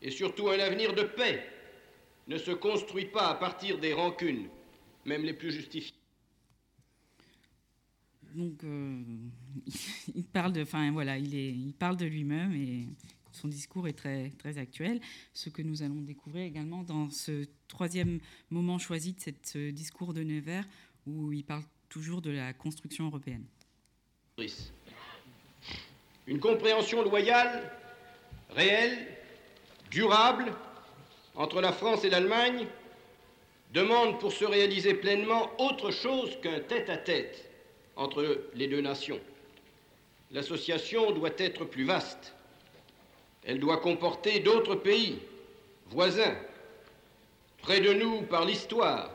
et 0.01 0.11
surtout 0.11 0.49
un 0.49 0.59
avenir 0.59 0.95
de 0.95 1.03
paix, 1.03 1.45
ne 2.29 2.39
se 2.39 2.51
construit 2.51 3.07
pas 3.07 3.29
à 3.29 3.35
partir 3.35 3.79
des 3.79 3.93
rancunes, 3.93 4.49
même 5.05 5.25
les 5.25 5.33
plus 5.33 5.53
justifiées. 5.53 5.95
Donc, 8.35 8.63
euh, 8.65 9.03
il 10.15 10.25
parle 10.25 10.53
de, 10.53 10.63
enfin 10.63 10.93
voilà, 10.93 11.19
il, 11.19 11.35
est, 11.35 11.51
il 11.51 11.75
parle 11.75 11.97
de 11.97 12.05
lui-même 12.05 12.55
et 12.55 12.87
son 13.39 13.49
discours 13.49 13.89
est 13.89 13.93
très, 13.93 14.59
actuel. 14.59 15.01
Ce 15.33 15.49
que 15.49 15.63
nous 15.63 15.83
allons 15.83 16.03
découvrir 16.03 16.45
également 16.45 16.83
dans 16.83 17.11
ce 17.11 17.47
troisième 17.69 18.21
moment 18.51 18.79
choisi 18.79 19.13
de 19.13 19.33
ce 19.43 19.71
discours 19.71 20.13
de 20.13 20.23
Nevers, 20.23 20.65
où 21.07 21.33
il 21.33 21.45
parle 21.45 21.63
toujours 21.89 22.21
de 22.21 22.31
la 22.31 22.53
construction 22.53 23.07
européenne. 23.07 23.45
Une 26.27 26.41
compréhension 26.41 27.03
loyale, 27.03 27.73
réelle, 28.51 29.07
durable, 29.91 30.53
entre 31.35 31.61
la 31.61 31.73
France 31.73 32.05
et 32.05 32.11
l'Allemagne, 32.11 32.67
demande 33.73 34.19
pour 34.19 34.33
se 34.33 34.45
réaliser 34.45 34.95
pleinement 34.95 35.51
autre 35.59 35.91
chose 35.91 36.37
qu'un 36.43 36.61
tête-à-tête 36.61 37.49
entre 37.97 38.43
les 38.55 38.67
deux 38.67 38.81
nations. 38.81 39.21
L'association 40.31 41.13
doit 41.13 41.31
être 41.39 41.65
plus 41.65 41.85
vaste. 41.85 42.35
Elle 43.45 43.61
doit 43.61 43.79
comporter 43.79 44.41
d'autres 44.41 44.75
pays, 44.75 45.19
voisins, 45.87 46.37
près 47.63 47.81
de 47.81 47.93
nous 47.93 48.23
par 48.23 48.45
l'histoire, 48.45 49.11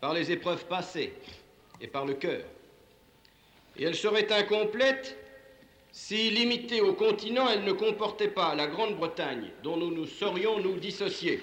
par 0.00 0.12
les 0.14 0.30
épreuves 0.30 0.66
passées 0.66 1.12
et 1.80 1.86
par 1.86 2.06
le 2.06 2.14
cœur. 2.14 2.44
Et 3.78 3.84
elle 3.84 3.94
serait 3.94 4.32
incomplète 4.32 5.16
si, 5.92 6.30
limitée 6.30 6.80
au 6.80 6.92
continent, 6.92 7.48
elle 7.48 7.64
ne 7.64 7.72
comportait 7.72 8.28
pas 8.28 8.54
la 8.54 8.66
Grande-Bretagne, 8.66 9.50
dont 9.62 9.76
nous 9.76 9.90
nous 9.90 10.06
saurions 10.06 10.60
nous 10.60 10.76
dissocier. 10.76 11.40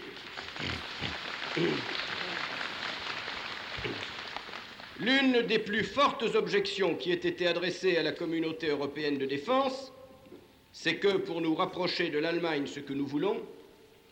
L'une 4.99 5.41
des 5.41 5.59
plus 5.59 5.83
fortes 5.83 6.23
objections 6.35 6.95
qui 6.95 7.11
ait 7.11 7.15
été 7.15 7.47
adressée 7.47 7.97
à 7.97 8.03
la 8.03 8.11
communauté 8.11 8.67
européenne 8.67 9.17
de 9.17 9.25
défense, 9.25 9.91
c'est 10.73 10.95
que 10.95 11.17
pour 11.17 11.39
nous 11.39 11.53
rapprocher 11.53 12.09
de 12.09 12.17
l'Allemagne 12.17 12.65
ce 12.65 12.79
que 12.79 12.93
nous 12.93 13.05
voulons, 13.05 13.39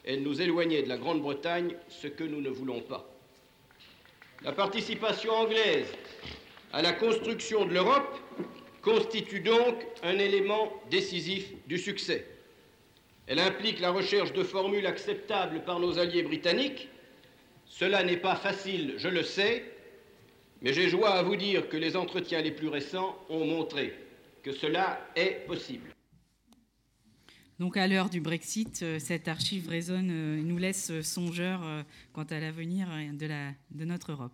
elle 0.05 0.21
nous 0.21 0.41
éloignait 0.41 0.83
de 0.83 0.89
la 0.89 0.97
Grande-Bretagne 0.97 1.75
ce 1.89 2.07
que 2.07 2.23
nous 2.23 2.39
ne 2.39 2.49
voulons 2.49 2.81
pas. 2.81 3.09
La 4.43 4.51
participation 4.51 5.33
anglaise 5.33 5.87
à 6.71 6.81
la 6.81 6.93
construction 6.93 7.65
de 7.65 7.73
l'Europe 7.73 8.17
constitue 8.81 9.41
donc 9.41 9.75
un 10.03 10.17
élément 10.17 10.71
décisif 10.89 11.51
du 11.67 11.77
succès. 11.77 12.25
Elle 13.27 13.39
implique 13.39 13.79
la 13.79 13.91
recherche 13.91 14.33
de 14.33 14.43
formules 14.43 14.85
acceptables 14.85 15.63
par 15.63 15.79
nos 15.79 15.99
alliés 15.99 16.23
britanniques. 16.23 16.89
Cela 17.65 18.03
n'est 18.03 18.17
pas 18.17 18.35
facile, 18.35 18.95
je 18.97 19.07
le 19.07 19.23
sais, 19.23 19.63
mais 20.61 20.73
j'ai 20.73 20.89
joie 20.89 21.11
à 21.11 21.23
vous 21.23 21.35
dire 21.35 21.69
que 21.69 21.77
les 21.77 21.95
entretiens 21.95 22.41
les 22.41 22.51
plus 22.51 22.67
récents 22.67 23.17
ont 23.29 23.45
montré 23.45 23.93
que 24.43 24.51
cela 24.51 24.99
est 25.15 25.45
possible. 25.47 25.93
Donc 27.61 27.77
à 27.77 27.87
l'heure 27.87 28.09
du 28.09 28.21
Brexit, 28.21 28.81
euh, 28.81 28.97
cette 28.97 29.27
archive 29.27 29.69
résonne 29.69 30.09
euh, 30.09 30.39
et 30.39 30.41
nous 30.41 30.57
laisse 30.57 30.99
songeurs 31.01 31.61
euh, 31.63 31.83
quant 32.11 32.23
à 32.23 32.39
l'avenir 32.39 32.89
de, 33.13 33.27
de 33.69 33.85
notre 33.85 34.13
Europe. 34.13 34.33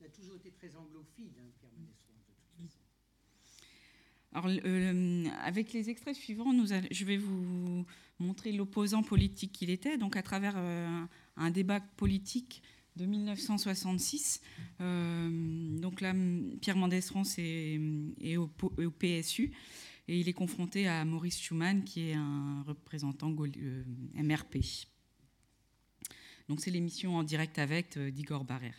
Il 0.00 0.06
a 0.06 0.08
toujours 0.08 0.36
été 0.36 0.50
très 0.52 0.74
anglophile, 0.74 1.28
hein, 1.38 1.50
Pierre 1.60 1.70
Alors, 4.32 4.48
avec 5.44 5.74
les 5.74 5.90
extraits 5.90 6.16
suivants, 6.16 6.54
nous 6.54 6.68
je 6.90 7.04
vais 7.04 7.18
vous 7.18 7.84
montrer 8.18 8.50
l'opposant 8.50 9.02
politique 9.02 9.52
qu'il 9.52 9.68
était, 9.68 9.98
donc 9.98 10.16
à 10.16 10.22
travers 10.22 10.56
un 11.36 11.50
débat 11.50 11.80
politique 11.80 12.62
de 13.00 13.06
1966. 13.06 14.40
Euh, 14.80 15.30
donc 15.78 16.00
là, 16.00 16.12
Pierre 16.60 16.76
Mendès 16.76 17.00
France 17.00 17.36
est, 17.38 18.36
au, 18.36 18.48
PSU 18.90 19.52
et 20.08 20.18
il 20.18 20.28
est 20.28 20.32
confronté 20.34 20.86
à 20.86 21.04
Maurice 21.04 21.40
Schumann, 21.40 21.82
qui 21.84 22.10
est 22.10 22.14
un 22.14 22.62
représentant 22.66 23.30
euh, 23.30 23.84
MRP. 24.14 24.58
Donc 26.48 26.60
c'est 26.60 26.70
l'émission 26.70 27.16
en 27.16 27.22
direct 27.22 27.58
avec 27.58 27.96
euh, 27.96 28.10
d'Igor 28.10 28.44
Barrère. 28.44 28.74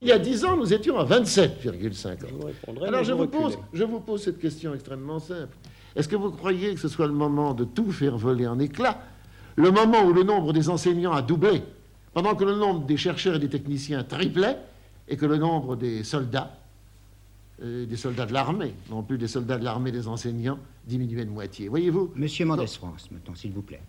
Il 0.00 0.08
y 0.08 0.12
a 0.12 0.18
10 0.18 0.44
ans, 0.44 0.56
nous 0.56 0.72
étions 0.72 0.98
à 0.98 1.04
27,5 1.04 2.24
ans. 2.24 2.82
Alors 2.82 3.02
je 3.02 3.12
vous, 3.12 3.26
pose, 3.26 3.58
je 3.72 3.84
vous 3.84 4.00
pose 4.00 4.22
cette 4.22 4.38
question 4.38 4.74
extrêmement 4.74 5.18
simple. 5.18 5.56
Est-ce 5.94 6.08
que 6.08 6.16
vous 6.16 6.30
croyez 6.30 6.74
que 6.74 6.80
ce 6.80 6.88
soit 6.88 7.06
le 7.06 7.14
moment 7.14 7.54
de 7.54 7.64
tout 7.64 7.90
faire 7.90 8.16
voler 8.16 8.46
en 8.46 8.58
éclats 8.58 9.02
Le 9.56 9.70
moment 9.70 10.04
où 10.04 10.12
le 10.12 10.22
nombre 10.22 10.52
des 10.52 10.68
enseignants 10.68 11.12
a 11.12 11.22
doublé? 11.22 11.62
Pendant 12.16 12.34
que 12.34 12.44
le 12.44 12.56
nombre 12.56 12.86
des 12.86 12.96
chercheurs 12.96 13.34
et 13.34 13.38
des 13.38 13.50
techniciens 13.50 14.02
triplait 14.02 14.56
et 15.06 15.18
que 15.18 15.26
le 15.26 15.36
nombre 15.36 15.76
des 15.76 16.02
soldats, 16.02 16.58
euh, 17.62 17.84
des 17.84 17.96
soldats 17.98 18.24
de 18.24 18.32
l'armée, 18.32 18.72
non 18.88 19.02
plus 19.02 19.18
des 19.18 19.28
soldats 19.28 19.58
de 19.58 19.64
l'armée 19.64 19.92
des 19.92 20.08
enseignants, 20.08 20.58
diminuait 20.86 21.26
de 21.26 21.30
moitié. 21.30 21.68
Voyez-vous 21.68 22.12
Monsieur 22.16 22.46
Mendès 22.46 22.68
France, 22.68 23.10
maintenant, 23.10 23.34
s'il 23.34 23.52
vous 23.52 23.60
plaît. 23.60 23.82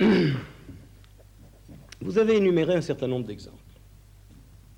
Vous 2.00 2.18
avez 2.18 2.38
énuméré 2.38 2.74
un 2.74 2.80
certain 2.80 3.06
nombre 3.06 3.26
d'exemples. 3.28 3.58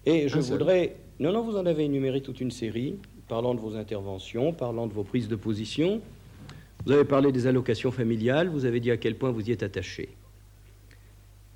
Et 0.05 0.28
je 0.28 0.39
voudrais. 0.40 0.97
Non, 1.18 1.32
non, 1.32 1.43
vous 1.43 1.56
en 1.56 1.64
avez 1.64 1.85
énuméré 1.85 2.20
toute 2.20 2.39
une 2.43 2.51
série, 2.51 2.97
parlant 3.28 3.55
de 3.55 3.60
vos 3.60 3.76
interventions, 3.76 4.52
parlant 4.52 4.86
de 4.86 4.93
vos 4.93 5.05
prises 5.05 5.28
de 5.28 5.36
position. 5.36 6.02
Vous 6.85 6.93
avez 6.93 7.06
parlé 7.06 7.32
des 7.32 7.47
allocations 7.47 7.93
familiales, 7.93 8.51
vous 8.51 8.66
avez 8.66 8.81
dit 8.81 8.90
à 8.90 8.98
quel 8.98 9.16
point 9.16 9.31
vous 9.31 9.48
y 9.48 9.52
êtes 9.52 9.62
attaché. 9.62 10.10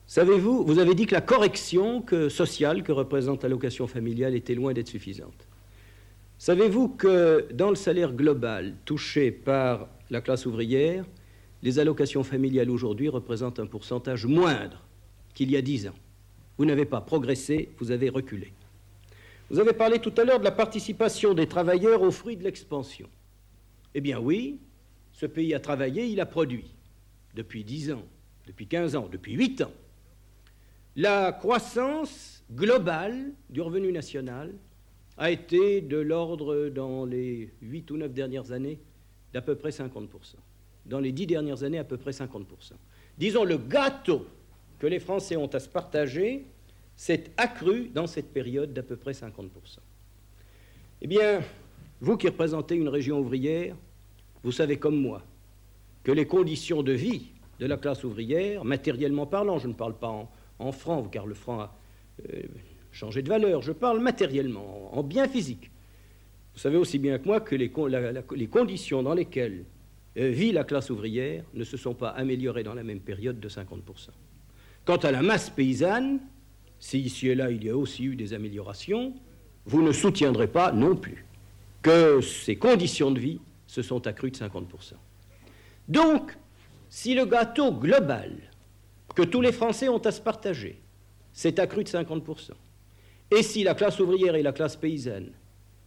Savez-vous, 0.08 0.64
vous 0.64 0.78
avez 0.78 0.94
dit 0.94 1.04
que 1.04 1.14
la 1.14 1.20
correction 1.20 2.02
sociale 2.30 2.82
que 2.82 2.92
représente 2.92 3.42
l'allocation 3.42 3.86
familiale 3.86 4.34
était 4.34 4.54
loin 4.54 4.72
d'être 4.72 4.88
suffisante. 4.88 5.46
Savez-vous 6.38 6.88
que 6.88 7.46
dans 7.52 7.68
le 7.68 7.76
salaire 7.76 8.14
global 8.14 8.74
touché 8.86 9.30
par 9.30 9.90
la 10.08 10.22
classe 10.22 10.46
ouvrière, 10.46 11.04
les 11.62 11.78
allocations 11.78 12.22
familiales 12.22 12.70
aujourd'hui 12.70 13.10
représentent 13.10 13.60
un 13.60 13.66
pourcentage 13.66 14.24
moindre 14.24 14.82
qu'il 15.34 15.50
y 15.50 15.58
a 15.58 15.60
dix 15.60 15.86
ans 15.86 15.94
Vous 16.56 16.64
n'avez 16.64 16.86
pas 16.86 17.02
progressé, 17.02 17.68
vous 17.76 17.90
avez 17.90 18.08
reculé. 18.08 18.54
Vous 19.50 19.58
avez 19.58 19.74
parlé 19.74 19.98
tout 19.98 20.14
à 20.16 20.24
l'heure 20.24 20.38
de 20.38 20.44
la 20.44 20.52
participation 20.52 21.34
des 21.34 21.48
travailleurs 21.48 22.00
aux 22.00 22.12
fruits 22.12 22.38
de 22.38 22.44
l'expansion. 22.44 23.10
Eh 23.94 24.00
bien 24.00 24.18
oui, 24.18 24.58
ce 25.12 25.26
pays 25.26 25.52
a 25.52 25.60
travaillé, 25.60 26.06
il 26.06 26.18
a 26.18 26.26
produit. 26.26 26.72
Depuis 27.34 27.62
dix 27.62 27.92
ans, 27.92 28.04
depuis 28.46 28.66
quinze 28.66 28.96
ans, 28.96 29.06
depuis 29.12 29.34
huit 29.34 29.60
ans. 29.60 29.72
La 31.00 31.30
croissance 31.30 32.42
globale 32.50 33.30
du 33.50 33.60
revenu 33.60 33.92
national 33.92 34.52
a 35.16 35.30
été 35.30 35.80
de 35.80 35.96
l'ordre, 35.96 36.70
dans 36.70 37.04
les 37.04 37.54
8 37.62 37.92
ou 37.92 37.98
9 37.98 38.12
dernières 38.12 38.50
années, 38.50 38.80
d'à 39.32 39.40
peu 39.40 39.54
près 39.54 39.70
50%. 39.70 40.08
Dans 40.86 40.98
les 40.98 41.12
10 41.12 41.28
dernières 41.28 41.62
années, 41.62 41.78
à 41.78 41.84
peu 41.84 41.98
près 41.98 42.10
50%. 42.10 42.72
Disons, 43.16 43.44
le 43.44 43.58
gâteau 43.58 44.26
que 44.80 44.88
les 44.88 44.98
Français 44.98 45.36
ont 45.36 45.46
à 45.46 45.60
se 45.60 45.68
partager 45.68 46.46
s'est 46.96 47.30
accru 47.36 47.90
dans 47.90 48.08
cette 48.08 48.32
période 48.32 48.72
d'à 48.72 48.82
peu 48.82 48.96
près 48.96 49.12
50%. 49.12 49.50
Eh 51.00 51.06
bien, 51.06 51.42
vous 52.00 52.16
qui 52.16 52.26
représentez 52.26 52.74
une 52.74 52.88
région 52.88 53.20
ouvrière, 53.20 53.76
vous 54.42 54.50
savez 54.50 54.78
comme 54.80 55.00
moi 55.00 55.22
que 56.02 56.10
les 56.10 56.26
conditions 56.26 56.82
de 56.82 56.90
vie 56.90 57.30
de 57.60 57.66
la 57.66 57.76
classe 57.76 58.02
ouvrière, 58.02 58.64
matériellement 58.64 59.26
parlant, 59.26 59.60
je 59.60 59.68
ne 59.68 59.74
parle 59.74 59.96
pas 59.96 60.08
en, 60.08 60.28
en 60.58 60.72
francs, 60.72 61.10
car 61.10 61.26
le 61.26 61.34
franc 61.34 61.60
a 61.60 61.78
euh, 62.32 62.42
changé 62.90 63.22
de 63.22 63.28
valeur. 63.28 63.62
Je 63.62 63.72
parle 63.72 64.00
matériellement, 64.00 64.96
en, 64.96 65.02
bien 65.02 65.28
physique. 65.28 65.70
Vous 66.54 66.60
savez 66.60 66.76
aussi 66.76 66.98
bien 66.98 67.18
que 67.18 67.26
moi 67.26 67.40
que 67.40 67.54
les, 67.54 67.68
conditions 68.48 69.02
dans 69.02 69.14
lesquelles 69.14 69.64
euh, 70.16 70.28
vit 70.30 70.52
la 70.52 70.64
classe 70.64 70.90
ouvrière 70.90 71.44
ne 71.54 71.64
se 71.64 71.76
sont 71.76 71.94
pas 71.94 72.08
améliorées 72.10 72.64
dans 72.64 72.74
la 72.74 72.82
même 72.82 73.00
période 73.00 73.38
de 73.38 73.48
50%. 73.48 74.08
Quant 74.84 74.96
à 74.96 75.12
la 75.12 75.22
masse 75.22 75.50
paysanne, 75.50 76.20
si 76.80 77.00
ici 77.00 77.28
et 77.28 77.34
là 77.34 77.50
il 77.50 77.64
y 77.64 77.70
a 77.70 77.76
aussi 77.76 78.04
eu 78.04 78.16
des 78.16 78.32
améliorations, 78.34 79.14
vous 79.66 79.82
ne 79.82 79.92
soutiendrez 79.92 80.48
pas 80.48 80.72
non 80.72 80.96
plus 80.96 81.26
que 81.82 82.20
ces 82.20 82.56
conditions 82.56 83.10
de 83.10 83.20
vie 83.20 83.40
se 83.66 83.82
sont 83.82 84.06
accrues 84.06 84.30
de 84.30 84.36
50%. 84.36 84.94
Donc, 85.88 86.36
si 86.88 87.14
le 87.14 87.26
gâteau 87.26 87.72
global 87.72 88.32
que 89.14 89.22
tous 89.22 89.40
les 89.40 89.52
Français 89.52 89.88
ont 89.88 89.98
à 89.98 90.12
se 90.12 90.20
partager. 90.20 90.80
C'est 91.32 91.58
accru 91.58 91.84
de 91.84 91.88
50%. 91.88 92.50
Et 93.30 93.42
si 93.42 93.62
la 93.62 93.74
classe 93.74 94.00
ouvrière 94.00 94.34
et 94.34 94.42
la 94.42 94.52
classe 94.52 94.76
paysanne 94.76 95.32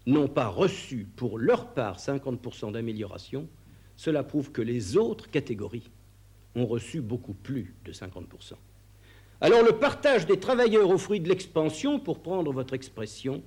n'ont 0.06 0.28
pas 0.28 0.48
reçu 0.48 1.08
pour 1.16 1.38
leur 1.40 1.74
part 1.74 1.98
50% 1.98 2.72
d'amélioration, 2.72 3.48
cela 3.96 4.24
prouve 4.24 4.52
que 4.52 4.62
les 4.62 4.98
autres 4.98 5.30
catégories 5.30 5.90
ont 6.56 6.66
reçu 6.66 7.02
beaucoup 7.02 7.34
plus 7.34 7.76
de 7.86 7.92
50%. 7.92 8.54
Alors 9.42 9.64
le 9.64 9.74
partage 9.74 10.28
des 10.28 10.40
travailleurs 10.40 10.90
au 10.90 10.98
fruit 10.98 11.20
de 11.20 11.30
l'expansion, 11.30 12.00
pour 12.00 12.20
prendre 12.20 12.52
votre 12.52 12.74
expression, 12.74 13.44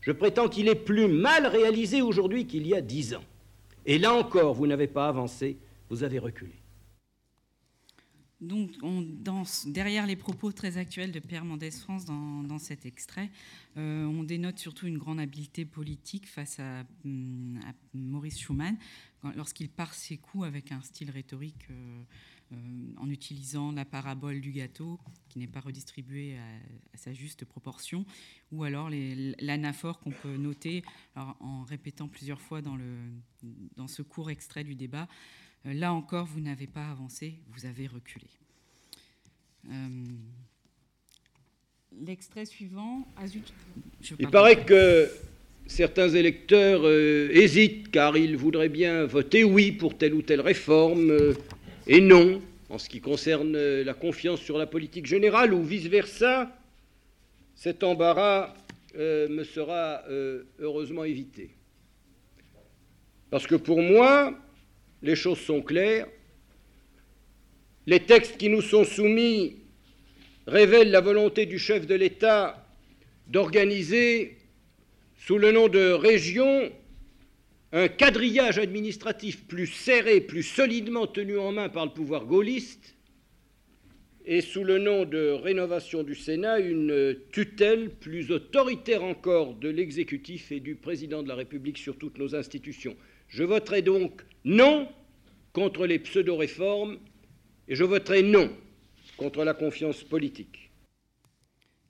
je 0.00 0.12
prétends 0.12 0.48
qu'il 0.48 0.68
est 0.68 0.74
plus 0.74 1.08
mal 1.08 1.46
réalisé 1.46 2.02
aujourd'hui 2.02 2.46
qu'il 2.46 2.66
y 2.66 2.74
a 2.74 2.80
dix 2.80 3.14
ans. 3.14 3.24
Et 3.86 3.98
là 3.98 4.14
encore, 4.14 4.54
vous 4.54 4.66
n'avez 4.66 4.86
pas 4.86 5.08
avancé, 5.08 5.58
vous 5.90 6.02
avez 6.02 6.18
reculé. 6.18 6.54
Donc, 8.40 8.70
on, 8.82 9.06
derrière 9.66 10.06
les 10.06 10.16
propos 10.16 10.52
très 10.52 10.76
actuels 10.76 11.12
de 11.12 11.20
Pierre 11.20 11.44
Mendès 11.44 11.70
France 11.70 12.04
dans, 12.04 12.58
cet 12.58 12.84
extrait, 12.84 13.30
euh, 13.76 14.04
on 14.04 14.22
dénote 14.22 14.58
surtout 14.58 14.86
une 14.86 14.98
grande 14.98 15.20
habileté 15.20 15.64
politique 15.64 16.28
face 16.28 16.58
à, 16.58 16.84
hum, 17.04 17.60
Maurice 17.94 18.38
Schumann 18.38 18.76
lorsqu'il 19.36 19.70
part 19.70 19.94
ses 19.94 20.18
coups 20.18 20.44
avec 20.44 20.72
un 20.72 20.82
style 20.82 21.10
rhétorique 21.10 21.66
euh, 21.70 22.02
en 22.98 23.08
utilisant 23.08 23.72
la 23.72 23.84
parabole 23.86 24.40
du 24.40 24.52
gâteau 24.52 25.00
qui 25.28 25.38
n'est 25.38 25.46
pas 25.46 25.60
redistribuée 25.60 26.36
à, 26.36 26.96
sa 26.96 27.12
juste 27.12 27.44
proportion, 27.44 28.04
ou 28.52 28.64
alors 28.64 28.90
l'anaphore 29.40 29.98
qu'on 30.00 30.10
peut 30.10 30.36
noter 30.36 30.84
en 31.16 31.64
répétant 31.64 32.06
plusieurs 32.06 32.40
fois 32.40 32.60
dans 32.62 33.88
ce 33.88 34.02
court 34.02 34.30
extrait 34.30 34.62
du 34.62 34.74
débat. 34.74 35.08
Là 35.64 35.92
encore, 35.92 36.26
vous 36.26 36.40
n'avez 36.40 36.66
pas 36.66 36.90
avancé, 36.90 37.34
vous 37.48 37.66
avez 37.66 37.86
reculé. 37.86 38.26
L'extrait 42.02 42.44
suivant. 42.44 43.06
Il 44.18 44.28
paraît 44.28 44.64
que 44.64 45.08
certains 45.66 46.08
électeurs 46.08 46.82
euh, 46.84 47.28
hésitent 47.32 47.90
car 47.90 48.16
ils 48.16 48.36
voudraient 48.36 48.68
bien 48.68 49.06
voter 49.06 49.44
oui 49.44 49.72
pour 49.72 49.96
telle 49.96 50.14
ou 50.14 50.22
telle 50.22 50.40
réforme 50.40 51.10
euh, 51.10 51.34
et 51.86 52.00
non 52.00 52.42
en 52.68 52.78
ce 52.78 52.88
qui 52.88 53.00
concerne 53.00 53.54
euh, 53.56 53.84
la 53.84 53.94
confiance 53.94 54.40
sur 54.40 54.58
la 54.58 54.66
politique 54.66 55.06
générale 55.06 55.54
ou 55.54 55.62
vice-versa. 55.62 56.50
Cet 57.54 57.84
embarras 57.84 58.54
me 58.96 59.42
sera 59.42 60.02
heureusement 60.60 61.04
évité. 61.04 61.50
Parce 63.30 63.46
que 63.46 63.56
pour 63.56 63.80
moi, 63.80 64.38
les 65.04 65.16
choses 65.16 65.38
sont 65.38 65.60
claires. 65.60 66.08
Les 67.86 68.00
textes 68.00 68.38
qui 68.38 68.48
nous 68.48 68.62
sont 68.62 68.84
soumis 68.84 69.58
révèle 70.46 70.90
la 70.90 71.02
volonté 71.02 71.44
du 71.44 71.58
chef 71.58 71.86
de 71.86 71.94
l'État 71.94 72.66
d'organiser, 73.26 74.38
sous 75.18 75.36
le 75.36 75.52
nom 75.52 75.68
de 75.68 75.92
région, 75.92 76.72
un 77.72 77.88
quadrillage 77.88 78.58
administratif 78.58 79.46
plus 79.46 79.66
serré, 79.66 80.22
plus 80.22 80.42
solidement 80.42 81.06
tenu 81.06 81.38
en 81.38 81.52
main 81.52 81.68
par 81.68 81.84
le 81.84 81.92
pouvoir 81.92 82.24
gaulliste, 82.24 82.94
et 84.24 84.40
sous 84.40 84.64
le 84.64 84.78
nom 84.78 85.04
de 85.04 85.28
rénovation 85.28 86.02
du 86.02 86.14
Sénat, 86.14 86.60
une 86.60 87.14
tutelle 87.30 87.90
plus 87.90 88.30
autoritaire 88.30 89.04
encore 89.04 89.54
de 89.54 89.68
l'exécutif 89.68 90.50
et 90.50 90.60
du 90.60 90.76
président 90.76 91.22
de 91.22 91.28
la 91.28 91.34
République 91.34 91.76
sur 91.76 91.98
toutes 91.98 92.16
nos 92.16 92.34
institutions. 92.34 92.96
Je 93.28 93.44
voterai 93.44 93.82
donc 93.82 94.22
non 94.44 94.88
contre 95.52 95.86
les 95.86 95.98
pseudo-réformes 95.98 96.98
et 97.68 97.74
je 97.74 97.84
voterai 97.84 98.22
non 98.22 98.50
contre 99.16 99.44
la 99.44 99.54
confiance 99.54 100.02
politique. 100.02 100.70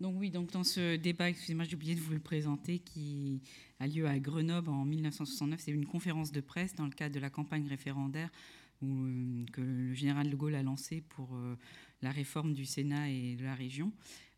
Donc 0.00 0.16
oui, 0.18 0.30
donc 0.30 0.50
dans 0.50 0.64
ce 0.64 0.96
débat, 0.96 1.30
excusez-moi, 1.30 1.64
j'ai 1.64 1.76
oublié 1.76 1.94
de 1.94 2.00
vous 2.00 2.12
le 2.12 2.18
présenter, 2.20 2.80
qui 2.80 3.40
a 3.80 3.86
lieu 3.86 4.06
à 4.06 4.18
Grenoble 4.18 4.68
en 4.70 4.84
1969, 4.84 5.60
c'est 5.60 5.70
une 5.70 5.86
conférence 5.86 6.32
de 6.32 6.40
presse 6.40 6.74
dans 6.74 6.84
le 6.84 6.90
cadre 6.90 7.14
de 7.14 7.20
la 7.20 7.30
campagne 7.30 7.66
référendaire 7.66 8.28
euh, 8.82 9.44
que 9.52 9.60
le 9.60 9.94
général 9.94 10.30
de 10.30 10.36
Gaulle 10.36 10.56
a 10.56 10.62
lancée 10.62 11.00
pour 11.00 11.34
euh, 11.36 11.56
la 12.02 12.10
réforme 12.10 12.54
du 12.54 12.66
Sénat 12.66 13.08
et 13.08 13.36
de 13.36 13.44
la 13.44 13.54
région. 13.54 13.92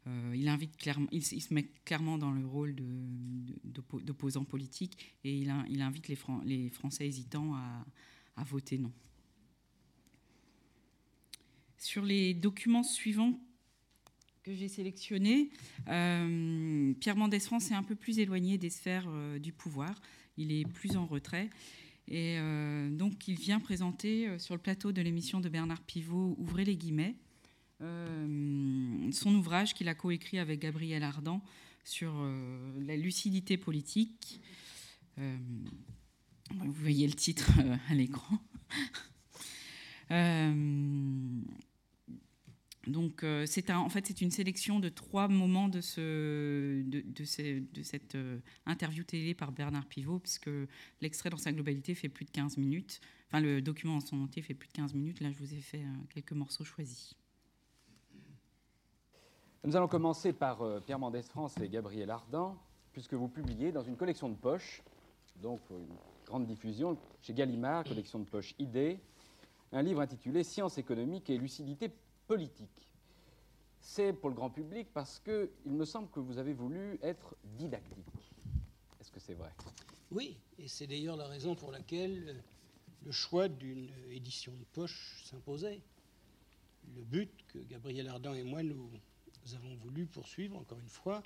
Euh, 0.06 0.34
il, 0.36 0.46
invite 0.48 0.76
clairement, 0.76 1.08
il, 1.10 1.24
se 1.24 1.52
met 1.52 1.64
clairement 1.84 2.16
dans 2.16 2.30
le 2.30 2.46
rôle 2.46 2.76
d'opposant 3.64 4.44
politique 4.44 5.16
et 5.24 5.36
il, 5.36 5.50
invite 5.50 6.08
les, 6.08 6.18
les, 6.44 6.68
Français 6.68 7.06
hésitants 7.06 7.54
à, 7.54 7.84
à 8.36 8.44
voter 8.44 8.78
non. 8.78 8.92
Sur 11.78 12.04
les 12.04 12.34
documents 12.34 12.82
suivants 12.82 13.38
que 14.42 14.54
j'ai 14.54 14.68
sélectionnés, 14.68 15.50
euh, 15.88 16.92
Pierre 17.00 17.16
Mendès 17.16 17.40
France 17.40 17.70
est 17.70 17.74
un 17.74 17.82
peu 17.82 17.96
plus 17.96 18.18
éloigné 18.18 18.58
des 18.58 18.70
sphères 18.70 19.06
euh, 19.08 19.38
du 19.38 19.52
pouvoir. 19.52 20.00
Il 20.36 20.52
est 20.52 20.64
plus 20.64 20.96
en 20.96 21.06
retrait. 21.06 21.50
Et 22.08 22.38
euh, 22.38 22.90
donc, 22.90 23.26
il 23.28 23.36
vient 23.36 23.58
présenter 23.58 24.38
sur 24.38 24.54
le 24.54 24.60
plateau 24.60 24.92
de 24.92 25.02
l'émission 25.02 25.40
de 25.40 25.48
Bernard 25.48 25.82
Pivot, 25.82 26.36
Ouvrez 26.38 26.64
les 26.64 26.76
guillemets, 26.76 27.16
son 27.80 29.34
ouvrage 29.34 29.74
qu'il 29.74 29.88
a 29.88 29.94
coécrit 29.94 30.38
avec 30.38 30.60
Gabriel 30.60 31.02
Ardan 31.02 31.42
sur 31.84 32.14
la 32.78 32.96
lucidité 32.96 33.58
politique. 33.58 34.40
Vous 36.54 36.72
voyez 36.72 37.06
le 37.06 37.14
titre 37.14 37.50
à 37.88 37.94
l'écran. 37.94 38.38
Donc, 42.86 43.24
euh, 43.24 43.44
c'est 43.46 43.70
en 43.72 43.88
fait, 43.88 44.06
c'est 44.06 44.20
une 44.20 44.30
sélection 44.30 44.78
de 44.78 44.88
trois 44.88 45.26
moments 45.26 45.68
de, 45.68 45.80
ce, 45.80 46.82
de, 46.82 47.02
de, 47.04 47.82
cette 47.82 48.14
euh, 48.14 48.38
interview 48.64 49.02
télé 49.02 49.34
par 49.34 49.50
Bernard 49.50 49.86
Pivot, 49.86 50.20
puisque 50.20 50.50
l'extrait 51.00 51.30
dans 51.30 51.36
sa 51.36 51.52
globalité 51.52 51.94
fait 51.94 52.08
plus 52.08 52.24
de 52.24 52.30
15 52.30 52.58
minutes. 52.58 53.00
Enfin, 53.28 53.40
le 53.40 53.60
document 53.60 53.96
en 53.96 54.00
son 54.00 54.22
entier 54.22 54.40
fait 54.40 54.54
plus 54.54 54.68
de 54.68 54.72
15 54.72 54.94
minutes. 54.94 55.20
Là, 55.20 55.32
je 55.32 55.38
vous 55.38 55.52
ai 55.52 55.60
fait 55.60 55.80
euh, 55.80 56.04
quelques 56.10 56.32
morceaux 56.32 56.64
choisis. 56.64 57.14
Nous 59.64 59.74
allons 59.74 59.88
commencer 59.88 60.32
par 60.32 60.62
Pierre 60.84 61.00
Mendès 61.00 61.22
France 61.22 61.56
et 61.60 61.68
Gabriel 61.68 62.08
Ardan, 62.10 62.56
puisque 62.92 63.14
vous 63.14 63.26
publiez 63.26 63.72
dans 63.72 63.82
une 63.82 63.96
collection 63.96 64.28
de 64.28 64.36
poches, 64.36 64.80
donc 65.42 65.60
une 65.70 65.88
grande 66.26 66.46
diffusion, 66.46 66.98
chez 67.22 67.32
Gallimard, 67.32 67.84
collection 67.84 68.18
de 68.18 68.24
poches 68.24 68.54
ID, 68.58 68.98
un 69.72 69.82
livre 69.82 70.00
intitulé 70.00 70.44
Science 70.44 70.76
économique 70.76 71.30
et 71.30 71.38
lucidité 71.38 71.90
politique. 72.26 72.88
C'est 73.80 74.12
pour 74.12 74.28
le 74.28 74.34
grand 74.34 74.50
public 74.50 74.88
parce 74.92 75.20
qu'il 75.20 75.72
me 75.72 75.84
semble 75.84 76.10
que 76.10 76.20
vous 76.20 76.38
avez 76.38 76.52
voulu 76.52 76.98
être 77.02 77.36
didactique. 77.44 78.04
Est-ce 79.00 79.10
que 79.10 79.20
c'est 79.20 79.34
vrai? 79.34 79.52
Oui, 80.10 80.36
et 80.58 80.68
c'est 80.68 80.86
d'ailleurs 80.86 81.16
la 81.16 81.28
raison 81.28 81.54
pour 81.54 81.70
laquelle 81.70 82.42
le 83.04 83.12
choix 83.12 83.48
d'une 83.48 83.88
édition 84.10 84.52
de 84.52 84.64
poche 84.72 85.22
s'imposait. 85.24 85.80
Le 86.94 87.02
but 87.02 87.30
que 87.48 87.58
Gabriel 87.58 88.08
Ardan 88.08 88.34
et 88.34 88.42
moi 88.42 88.62
nous, 88.62 88.90
avons 89.54 89.76
voulu 89.76 90.06
poursuivre, 90.06 90.56
encore 90.56 90.80
une 90.80 90.88
fois, 90.88 91.22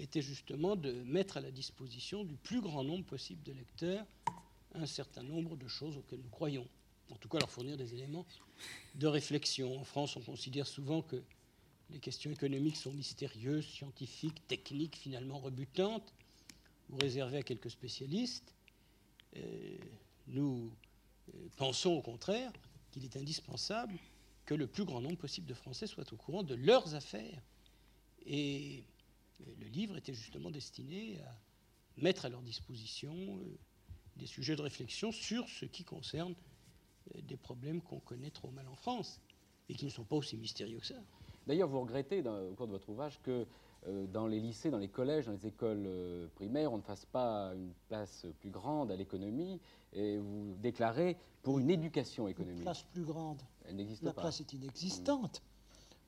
était 0.00 0.22
justement 0.22 0.76
de 0.76 0.92
mettre 1.04 1.36
à 1.36 1.40
la 1.40 1.50
disposition 1.50 2.24
du 2.24 2.36
plus 2.36 2.60
grand 2.60 2.84
nombre 2.84 3.04
possible 3.04 3.42
de 3.42 3.52
lecteurs 3.52 4.06
un 4.74 4.86
certain 4.86 5.22
nombre 5.22 5.56
de 5.56 5.68
choses 5.68 5.96
auxquelles 5.96 6.20
nous 6.22 6.30
croyons 6.30 6.66
en 7.10 7.16
tout 7.16 7.28
cas 7.28 7.38
leur 7.38 7.50
fournir 7.50 7.76
des 7.76 7.94
éléments 7.94 8.24
de 8.94 9.06
réflexion. 9.06 9.78
En 9.78 9.84
France, 9.84 10.16
on 10.16 10.20
considère 10.20 10.66
souvent 10.66 11.02
que 11.02 11.22
les 11.90 11.98
questions 11.98 12.30
économiques 12.30 12.76
sont 12.76 12.92
mystérieuses, 12.92 13.66
scientifiques, 13.66 14.46
techniques, 14.46 14.96
finalement 14.96 15.38
rebutantes, 15.38 16.14
ou 16.90 16.96
réservées 16.96 17.38
à 17.38 17.42
quelques 17.42 17.70
spécialistes. 17.70 18.54
Euh, 19.36 19.76
nous 20.28 20.70
euh, 21.34 21.48
pensons 21.56 21.90
au 21.90 22.02
contraire 22.02 22.52
qu'il 22.90 23.04
est 23.04 23.16
indispensable 23.16 23.94
que 24.46 24.54
le 24.54 24.66
plus 24.66 24.84
grand 24.84 25.00
nombre 25.00 25.16
possible 25.16 25.46
de 25.46 25.54
Français 25.54 25.86
soient 25.86 26.12
au 26.12 26.16
courant 26.16 26.42
de 26.42 26.54
leurs 26.54 26.94
affaires. 26.94 27.42
Et 28.26 28.84
euh, 29.40 29.54
le 29.58 29.66
livre 29.66 29.96
était 29.96 30.14
justement 30.14 30.50
destiné 30.50 31.20
à 31.22 31.40
mettre 31.96 32.24
à 32.24 32.28
leur 32.28 32.42
disposition 32.42 33.40
des 34.16 34.26
sujets 34.26 34.56
de 34.56 34.62
réflexion 34.62 35.12
sur 35.12 35.48
ce 35.48 35.64
qui 35.64 35.84
concerne 35.84 36.34
des 37.22 37.36
problèmes 37.36 37.82
qu'on 37.82 38.00
connaît 38.00 38.30
trop 38.30 38.50
mal 38.50 38.66
en 38.68 38.76
France 38.76 39.20
et 39.68 39.74
qui 39.74 39.84
ne 39.84 39.90
sont 39.90 40.04
pas 40.04 40.16
aussi 40.16 40.36
mystérieux 40.36 40.78
que 40.78 40.86
ça. 40.86 40.94
D'ailleurs, 41.46 41.68
vous 41.68 41.80
regrettez 41.80 42.20
au 42.26 42.54
cours 42.54 42.66
de 42.66 42.72
votre 42.72 42.88
ouvrage 42.88 43.20
que 43.22 43.46
euh, 43.86 44.06
dans 44.06 44.26
les 44.26 44.40
lycées, 44.40 44.70
dans 44.70 44.78
les 44.78 44.88
collèges, 44.88 45.26
dans 45.26 45.32
les 45.32 45.46
écoles 45.46 45.84
euh, 45.86 46.26
primaires, 46.34 46.72
on 46.72 46.76
ne 46.76 46.82
fasse 46.82 47.06
pas 47.06 47.54
une 47.54 47.72
place 47.88 48.26
plus 48.40 48.50
grande 48.50 48.90
à 48.90 48.96
l'économie 48.96 49.58
et 49.92 50.18
vous 50.18 50.54
déclarez 50.60 51.16
pour 51.42 51.58
une 51.58 51.70
éducation 51.70 52.28
économique. 52.28 52.58
Une 52.58 52.64
place 52.64 52.82
plus 52.82 53.04
grande 53.04 53.40
Elle 53.64 53.76
n'existe 53.76 54.02
pas. 54.02 54.08
La 54.08 54.14
place 54.14 54.40
est 54.40 54.52
inexistante. 54.52 55.42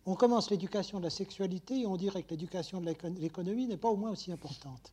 On 0.05 0.17
commence 0.17 0.51
l'éducation 0.51 0.99
de 0.99 1.05
la 1.05 1.11
sexualité 1.11 1.81
et 1.81 1.87
on 1.87 1.97
dirait 1.97 2.25
que 2.25 2.31
l'éducation 2.31 2.81
de 2.81 2.93
l'économie 3.21 3.67
n'est 3.67 3.77
pas 3.77 3.89
au 3.89 3.97
moins 3.97 4.11
aussi 4.11 4.33
importante. 4.33 4.93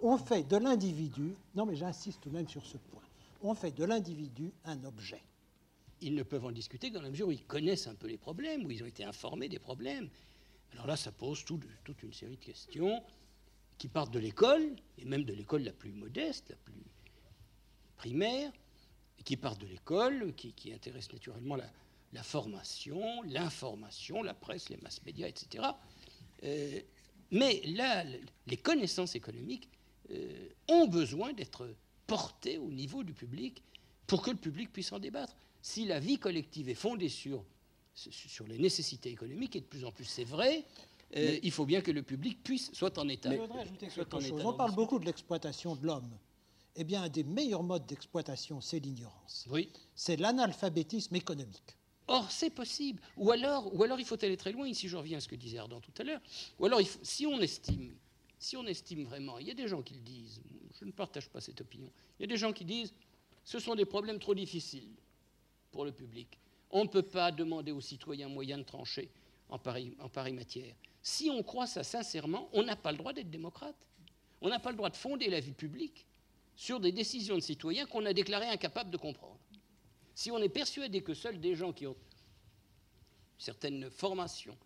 on 0.00 0.16
fait 0.16 0.48
de 0.48 0.56
l'individu, 0.56 1.34
non 1.54 1.66
mais 1.66 1.76
j'insiste 1.76 2.22
tout 2.22 2.30
de 2.30 2.34
même 2.34 2.48
sur 2.48 2.64
ce 2.64 2.78
point, 2.78 3.02
on 3.42 3.54
fait 3.54 3.72
de 3.72 3.84
l'individu 3.84 4.50
un 4.64 4.82
objet. 4.84 5.22
Ils 6.00 6.14
ne 6.14 6.22
peuvent 6.22 6.46
en 6.46 6.52
discuter 6.52 6.88
que 6.88 6.94
dans 6.94 7.02
la 7.02 7.10
mesure 7.10 7.28
où 7.28 7.32
ils 7.32 7.44
connaissent 7.44 7.86
un 7.86 7.94
peu 7.94 8.06
les 8.06 8.16
problèmes, 8.16 8.64
où 8.64 8.70
ils 8.70 8.82
ont 8.82 8.86
été 8.86 9.04
informés 9.04 9.48
des 9.48 9.58
problèmes. 9.58 10.08
Alors 10.72 10.86
là, 10.86 10.96
ça 10.96 11.12
pose 11.12 11.44
toute 11.44 12.02
une 12.02 12.12
série 12.12 12.36
de 12.36 12.44
questions 12.44 13.02
qui 13.76 13.88
partent 13.88 14.12
de 14.12 14.18
l'école, 14.18 14.76
et 14.96 15.04
même 15.04 15.24
de 15.24 15.34
l'école 15.34 15.62
la 15.62 15.72
plus 15.72 15.92
modeste, 15.92 16.50
la 16.50 16.56
plus 16.56 16.84
primaire, 17.96 18.52
qui 19.24 19.36
partent 19.36 19.60
de 19.60 19.66
l'école, 19.66 20.32
qui 20.34 20.72
intéressent 20.72 21.14
naturellement 21.14 21.56
la, 21.56 21.68
formation, 22.22 23.22
l'information, 23.22 24.22
la 24.22 24.34
presse, 24.34 24.68
les 24.68 24.76
mass 24.78 25.00
médias, 25.04 25.28
etc. 25.28 25.64
Euh, 26.44 26.80
mais 27.30 27.60
là, 27.66 28.04
les 28.46 28.56
connaissances 28.56 29.14
économiques 29.14 29.68
euh, 30.10 30.48
ont 30.68 30.86
besoin 30.86 31.32
d'être 31.32 31.74
porter 32.06 32.58
au 32.58 32.70
niveau 32.70 33.04
du 33.04 33.12
public 33.12 33.62
pour 34.06 34.22
que 34.22 34.30
le 34.30 34.36
public 34.36 34.72
puisse 34.72 34.92
en 34.92 34.98
débattre. 34.98 35.36
Si 35.60 35.84
la 35.84 36.00
vie 36.00 36.18
collective 36.18 36.68
est 36.68 36.74
fondée 36.74 37.10
sur, 37.10 37.44
sur 37.94 38.46
les 38.46 38.58
nécessités 38.58 39.10
économiques, 39.10 39.56
et 39.56 39.60
de 39.60 39.66
plus 39.66 39.84
en 39.84 39.92
plus 39.92 40.06
c'est 40.06 40.24
vrai, 40.24 40.64
euh, 41.16 41.38
il 41.42 41.50
faut 41.50 41.66
bien 41.66 41.80
que 41.80 41.90
le 41.90 42.02
public 42.02 42.42
puisse 42.42 42.72
soit 42.72 42.96
en 42.98 43.08
état. 43.08 43.30
Je 43.30 43.36
voudrais 43.40 43.60
ajouter 43.60 43.88
quelque 43.88 44.20
chose. 44.20 44.42
On 44.44 44.54
parle 44.54 44.74
beaucoup 44.74 44.98
de 44.98 45.04
l'exploitation 45.04 45.76
de 45.76 45.86
l'homme. 45.86 46.10
Eh 46.76 46.84
bien, 46.84 47.02
un 47.02 47.08
des 47.08 47.24
meilleurs 47.24 47.62
modes 47.64 47.86
d'exploitation, 47.86 48.60
c'est 48.60 48.78
l'ignorance. 48.78 49.46
Oui. 49.50 49.68
C'est 49.94 50.16
l'analphabétisme 50.16 51.16
économique. 51.16 51.76
Or, 52.08 52.30
c'est 52.30 52.50
possible. 52.50 53.02
Ou 53.16 53.30
alors, 53.30 53.70
il 53.98 54.04
faut 54.04 54.22
aller 54.24 54.36
très 54.36 54.52
loin, 54.52 54.66
ici 54.66 54.88
je 54.88 54.96
reviens 54.96 55.18
à 55.18 55.20
ce 55.20 55.28
que 55.28 55.36
disait 55.36 55.58
Ardent 55.58 55.80
tout 55.80 55.92
à 55.98 56.04
l'heure, 56.04 56.20
ou 56.58 56.66
alors, 56.66 56.80
si 57.02 57.26
on 57.26 57.38
estime, 57.40 57.94
si 58.38 58.56
on 58.56 58.66
estime 58.66 59.04
vraiment, 59.04 59.38
il 59.38 59.46
y 59.46 59.50
a 59.50 59.54
des 59.54 59.68
gens 59.68 59.82
qui 59.82 59.94
le 59.94 60.00
disent, 60.00 60.40
je 60.80 60.84
ne 60.84 60.90
partage 60.90 61.28
pas 61.28 61.40
cette 61.40 61.60
opinion, 61.60 61.90
il 62.18 62.22
y 62.22 62.24
a 62.24 62.28
des 62.28 62.36
gens 62.36 62.52
qui 62.52 62.64
disent, 62.64 62.94
ce 63.44 63.58
sont 63.58 63.74
des 63.74 63.84
problèmes 63.84 64.18
trop 64.18 64.34
difficiles 64.34 64.94
pour 65.70 65.84
le 65.84 65.92
public. 65.92 66.38
On 66.70 66.84
ne 66.84 66.88
peut 66.88 67.02
pas 67.02 67.30
demander 67.30 67.72
aux 67.72 67.80
citoyens 67.80 68.28
moyens 68.28 68.60
de 68.60 68.64
trancher 68.64 69.10
en 69.48 69.58
pareille 69.58 70.32
matière. 70.32 70.74
Si 71.02 71.30
on 71.30 71.42
croit 71.42 71.66
ça 71.66 71.82
sincèrement, 71.82 72.48
on 72.52 72.62
n'a 72.62 72.76
pas 72.76 72.92
le 72.92 72.98
droit 72.98 73.12
d'être 73.12 73.30
démocrate. 73.30 73.76
On 74.40 74.48
n'a 74.48 74.58
pas 74.58 74.70
le 74.70 74.76
droit 74.76 74.90
de 74.90 74.96
fonder 74.96 75.28
la 75.30 75.40
vie 75.40 75.52
publique 75.52 76.06
sur 76.56 76.80
des 76.80 76.92
décisions 76.92 77.36
de 77.36 77.40
citoyens 77.40 77.86
qu'on 77.86 78.04
a 78.04 78.12
déclarées 78.12 78.48
incapables 78.48 78.90
de 78.90 78.96
comprendre. 78.96 79.38
Si 80.18 80.32
on 80.32 80.38
est 80.38 80.48
persuadé 80.48 81.00
que 81.00 81.14
seuls 81.14 81.38
des 81.38 81.54
gens 81.54 81.72
qui 81.72 81.86
ont 81.86 81.92
une 81.92 83.40
certaine 83.40 83.88
formation, 83.88 84.58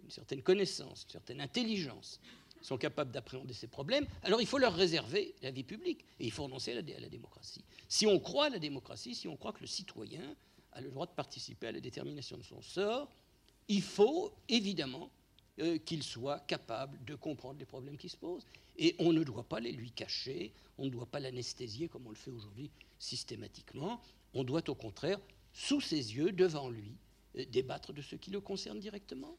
une 0.00 0.12
certaine 0.12 0.42
connaissance, 0.42 1.02
une 1.02 1.10
certaine 1.10 1.40
intelligence 1.40 2.20
sont 2.60 2.78
capables 2.78 3.10
d'appréhender 3.10 3.52
ces 3.52 3.66
problèmes, 3.66 4.06
alors 4.22 4.40
il 4.40 4.46
faut 4.46 4.58
leur 4.58 4.72
réserver 4.72 5.34
la 5.42 5.50
vie 5.50 5.64
publique 5.64 6.04
et 6.20 6.26
il 6.26 6.30
faut 6.30 6.44
renoncer 6.44 6.70
à 6.70 6.76
la, 6.76 7.08
démocratie. 7.08 7.64
Si 7.88 8.06
on 8.06 8.20
croit 8.20 8.44
à 8.44 8.50
la 8.50 8.60
démocratie, 8.60 9.16
si 9.16 9.26
on 9.26 9.36
croit 9.36 9.52
que 9.52 9.62
le 9.62 9.66
citoyen 9.66 10.36
a 10.70 10.80
le 10.80 10.88
droit 10.88 11.06
de 11.06 11.10
participer 11.10 11.66
à 11.66 11.72
la 11.72 11.80
détermination 11.80 12.36
de 12.36 12.44
son 12.44 12.62
sort, 12.62 13.10
il 13.66 13.82
faut 13.82 14.32
évidemment 14.48 15.10
euh, 15.58 15.78
qu'il 15.78 16.04
soit 16.04 16.38
capable 16.46 17.04
de 17.04 17.16
comprendre 17.16 17.58
les 17.58 17.66
problèmes 17.66 17.96
qui 17.96 18.08
se 18.08 18.16
posent. 18.16 18.46
Et 18.76 18.94
on 19.00 19.12
ne 19.12 19.24
doit 19.24 19.48
pas 19.48 19.58
les 19.58 19.72
lui 19.72 19.90
cacher, 19.90 20.52
on 20.78 20.84
ne 20.84 20.90
doit 20.90 21.06
pas 21.06 21.18
l'anesthésier 21.18 21.88
comme 21.88 22.06
on 22.06 22.10
le 22.10 22.14
fait 22.14 22.30
aujourd'hui 22.30 22.70
systématiquement. 23.00 24.00
On 24.34 24.44
doit 24.44 24.68
au 24.70 24.74
contraire, 24.74 25.20
sous 25.52 25.80
ses 25.80 26.16
yeux, 26.16 26.32
devant 26.32 26.70
lui, 26.70 26.96
euh, 27.36 27.44
débattre 27.46 27.92
de 27.92 28.02
ce 28.02 28.16
qui 28.16 28.30
le 28.30 28.40
concerne 28.40 28.80
directement. 28.80 29.36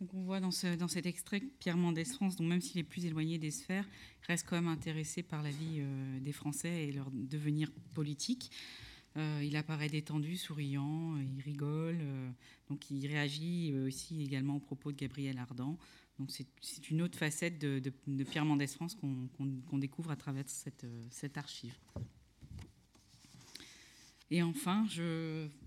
on 0.00 0.22
voit 0.22 0.40
dans, 0.40 0.50
cet 0.50 1.06
extrait 1.06 1.40
que 1.40 1.50
Pierre 1.58 1.76
Mendès 1.76 2.04
France, 2.04 2.36
donc 2.36 2.48
même 2.48 2.60
s'il 2.60 2.78
est 2.78 2.84
plus 2.84 3.06
éloigné 3.06 3.38
des 3.38 3.50
sphères, 3.50 3.86
reste 4.28 4.46
quand 4.48 4.56
même 4.56 4.68
intéressé 4.68 5.22
par 5.22 5.42
la 5.42 5.50
vie 5.50 5.78
euh, 5.80 6.20
des 6.20 6.32
Français 6.32 6.86
et 6.86 6.92
leur 6.92 7.10
devenir 7.10 7.70
politique. 7.94 8.50
Euh, 9.16 9.42
il 9.42 9.56
apparaît 9.56 9.88
détendu, 9.88 10.36
souriant, 10.36 11.16
il 11.16 11.40
rigole, 11.42 11.98
donc 12.68 12.88
il 12.90 13.04
réagit 13.08 13.74
aussi 13.74 14.22
également 14.22 14.56
aux 14.56 14.60
propos 14.60 14.92
de 14.92 14.96
Gabriel 14.96 15.38
Ardan. 15.38 15.76
Donc 16.20 16.30
c'est 16.30 16.90
une 16.90 17.02
autre 17.02 17.18
facette 17.18 17.58
de, 17.58 17.90
Pierre 18.24 18.44
Mendès 18.44 18.66
France 18.68 18.96
qu'on 18.96 19.78
découvre 19.78 20.10
à 20.12 20.16
travers 20.16 20.44
cette 20.48 21.36
archive. 21.36 21.74
Et 24.30 24.42
enfin, 24.42 24.84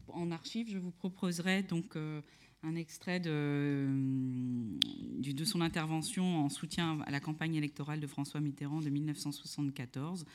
en 0.10 0.32
archive, 0.32 0.70
je 0.70 0.78
vous 0.78 0.92
proposerai 0.92 1.64
donc 1.64 1.96
euh, 1.96 2.22
un 2.64 2.76
extrait 2.76 3.20
de, 3.20 3.88
de, 5.20 5.46
son 5.46 5.62
intervention 5.62 6.46
en 6.46 6.50
soutien 6.50 7.00
à 7.06 7.12
la 7.12 7.20
campagne 7.20 7.56
électorale 7.56 8.00
de 8.00 8.08
François 8.08 8.40
Mitterrand 8.40 8.82
de 8.82 8.90
1974. 8.90 10.26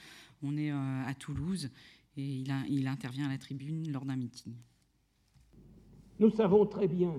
On 0.43 0.57
est 0.57 0.73
euh, 0.73 1.05
à 1.07 1.15
Toulouse 1.15 1.71
et 2.17 2.23
il, 2.23 2.53
il 2.69 2.89
intervient 2.89 3.27
à 3.27 3.29
la 3.29 3.39
tribune 3.39 3.93
lors 3.93 4.05
d'un 4.05 4.17
meeting. 4.17 4.55
Nous 6.19 6.31
savons 6.31 6.67
très 6.67 6.89
bien 6.89 7.15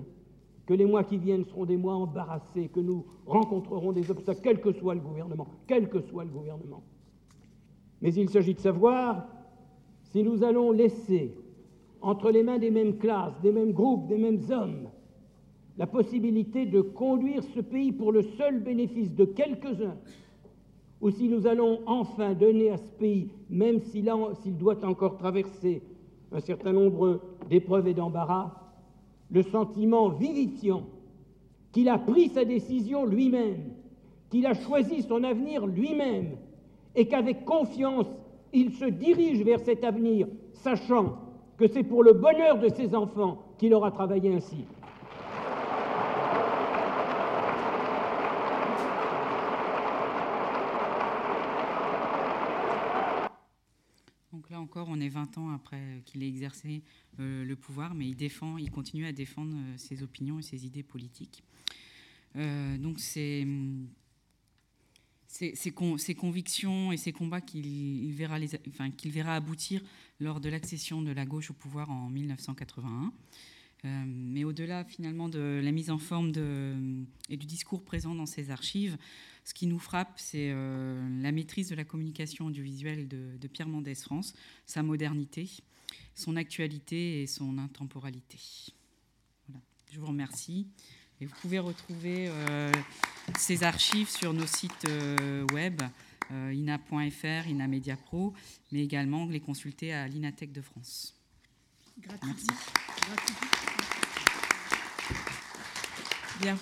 que 0.66 0.74
les 0.74 0.84
mois 0.84 1.04
qui 1.04 1.16
viennent 1.16 1.46
seront 1.46 1.64
des 1.64 1.78
mois 1.78 1.94
embarrassés, 1.94 2.68
que 2.68 2.80
nous 2.80 3.06
rencontrerons 3.24 3.92
des 3.92 4.10
obstacles, 4.10 4.40
quel 4.42 4.60
que 4.60 4.72
soit 4.72 4.94
le 4.94 5.00
gouvernement, 5.00 5.48
quel 5.66 5.88
que 5.88 6.02
soit 6.02 6.24
le 6.24 6.30
gouvernement. 6.30 6.82
Mais 8.02 8.12
il 8.12 8.28
s'agit 8.28 8.52
de 8.52 8.60
savoir 8.60 9.26
si 10.08 10.22
nous 10.22 10.42
allons 10.42 10.72
laisser 10.72 11.34
entre 12.00 12.30
les 12.30 12.42
mains 12.42 12.58
des 12.58 12.70
mêmes 12.70 12.96
classes, 12.98 13.40
des 13.42 13.52
mêmes 13.52 13.72
groupes, 13.72 14.06
des 14.06 14.18
mêmes 14.18 14.40
hommes, 14.50 14.88
la 15.76 15.86
possibilité 15.86 16.66
de 16.66 16.80
conduire 16.80 17.42
ce 17.54 17.60
pays 17.60 17.92
pour 17.92 18.12
le 18.12 18.22
seul 18.22 18.60
bénéfice 18.60 19.14
de 19.14 19.24
quelques-uns, 19.24 19.96
ou 21.00 21.10
si 21.10 21.28
nous 21.28 21.46
allons 21.46 21.80
enfin 21.86 22.34
donner 22.34 22.70
à 22.70 22.76
ce 22.76 22.90
pays, 22.98 23.30
même 23.48 23.80
s'il 23.80 24.04
doit 24.58 24.84
encore 24.84 25.16
traverser 25.16 25.82
un 26.32 26.40
certain 26.40 26.72
nombre 26.72 27.20
d'épreuves 27.48 27.86
et 27.86 27.94
d'embarras, 27.94 28.52
le 29.30 29.42
sentiment 29.42 30.08
vivifiant 30.08 30.84
qu'il 31.72 31.88
a 31.88 31.98
pris 31.98 32.28
sa 32.30 32.44
décision 32.44 33.04
lui-même, 33.04 33.72
qu'il 34.30 34.46
a 34.46 34.54
choisi 34.54 35.02
son 35.02 35.22
avenir 35.22 35.66
lui-même, 35.66 36.36
et 36.94 37.06
qu'avec 37.06 37.44
confiance 37.44 38.08
il 38.52 38.72
se 38.72 38.84
dirige 38.84 39.42
vers 39.42 39.60
cet 39.60 39.84
avenir, 39.84 40.26
sachant 40.54 41.18
que 41.56 41.66
c'est 41.66 41.82
pour 41.82 42.02
le 42.02 42.12
bonheur 42.12 42.58
de 42.58 42.68
ses 42.68 42.94
enfants 42.94 43.42
qu'il 43.58 43.74
aura 43.74 43.90
travaillé 43.90 44.32
ainsi. 44.32 44.64
Donc 54.32 54.50
là 54.50 54.60
encore, 54.60 54.86
on 54.88 55.00
est 55.00 55.08
20 55.08 55.38
ans 55.38 55.50
après 55.50 56.02
qu'il 56.04 56.22
ait 56.22 56.28
exercé 56.28 56.82
euh, 57.18 57.44
le 57.44 57.56
pouvoir, 57.56 57.94
mais 57.94 58.06
il 58.06 58.14
défend, 58.14 58.56
il 58.56 58.70
continue 58.70 59.04
à 59.06 59.12
défendre 59.12 59.56
euh, 59.56 59.76
ses 59.76 60.02
opinions 60.02 60.38
et 60.38 60.42
ses 60.42 60.64
idées 60.64 60.84
politiques. 60.84 61.42
Euh, 62.36 62.78
donc 62.78 63.00
c'est 63.00 63.44
ses, 65.28 66.14
convictions 66.14 66.90
et 66.90 66.96
ses 66.96 67.12
combats 67.12 67.40
qu'il 67.40 68.12
verra, 68.12 69.34
aboutir 69.34 69.82
lors 70.20 70.40
de 70.40 70.48
l'accession 70.48 71.02
de 71.02 71.12
la 71.12 71.26
gauche 71.26 71.50
au 71.50 71.54
pouvoir 71.54 71.90
en 71.90 72.08
1981. 72.08 73.12
Euh, 73.84 74.04
mais 74.06 74.42
au-delà 74.42 74.84
finalement 74.84 75.28
de 75.28 75.60
la 75.62 75.70
mise 75.70 75.90
en 75.90 75.98
forme 75.98 76.32
et 77.28 77.36
du 77.36 77.46
discours 77.46 77.84
présent 77.84 78.14
dans 78.14 78.26
ces 78.26 78.50
archives, 78.50 78.96
ce 79.44 79.54
qui 79.54 79.66
nous 79.66 79.78
frappe, 79.78 80.14
c'est 80.16 80.50
euh, 80.50 81.22
la 81.22 81.30
maîtrise 81.30 81.68
de 81.68 81.76
la 81.76 81.84
communication 81.84 82.46
audiovisuelle 82.46 83.06
de, 83.06 83.36
de, 83.40 83.48
Pierre 83.48 83.68
Mendès 83.68 83.94
France, 83.94 84.34
sa 84.66 84.82
modernité, 84.82 85.48
son 86.14 86.36
actualité 86.36 87.22
et 87.22 87.26
son 87.26 87.56
intemporalité. 87.56 88.38
Voilà. 89.46 89.62
Je 89.92 90.00
vous 90.00 90.06
remercie. 90.06 90.66
Et 91.20 91.26
vous 91.26 91.34
pouvez 91.40 91.58
retrouver 91.58 92.28
euh, 92.28 92.70
ces 93.36 93.64
archives 93.64 94.08
sur 94.08 94.32
nos 94.32 94.46
sites 94.46 94.84
euh, 94.88 95.44
web, 95.52 95.82
euh, 96.30 96.52
ina.fr, 96.54 97.48
Ina 97.48 97.66
Media 97.66 97.96
Pro, 97.96 98.34
mais 98.70 98.84
également 98.84 99.26
les 99.26 99.40
consulter 99.40 99.92
à 99.92 100.06
l'Inatech 100.06 100.52
de 100.52 100.60
France. 100.60 101.16
Merci. 102.06 102.46
Bien. 106.40 106.56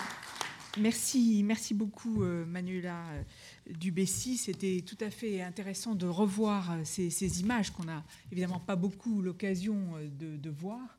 Merci, 0.79 1.43
merci 1.43 1.73
beaucoup 1.73 2.23
Manuela 2.23 3.03
Dubessy. 3.67 4.37
C'était 4.37 4.83
tout 4.87 4.97
à 5.01 5.11
fait 5.11 5.43
intéressant 5.43 5.95
de 5.95 6.07
revoir 6.07 6.77
ces, 6.85 7.41
images 7.41 7.71
qu'on 7.71 7.85
n'a 7.85 8.05
évidemment 8.31 8.61
pas 8.61 8.77
beaucoup 8.77 9.23
l'occasion 9.23 9.95
de, 10.19 10.51
voir. 10.51 10.99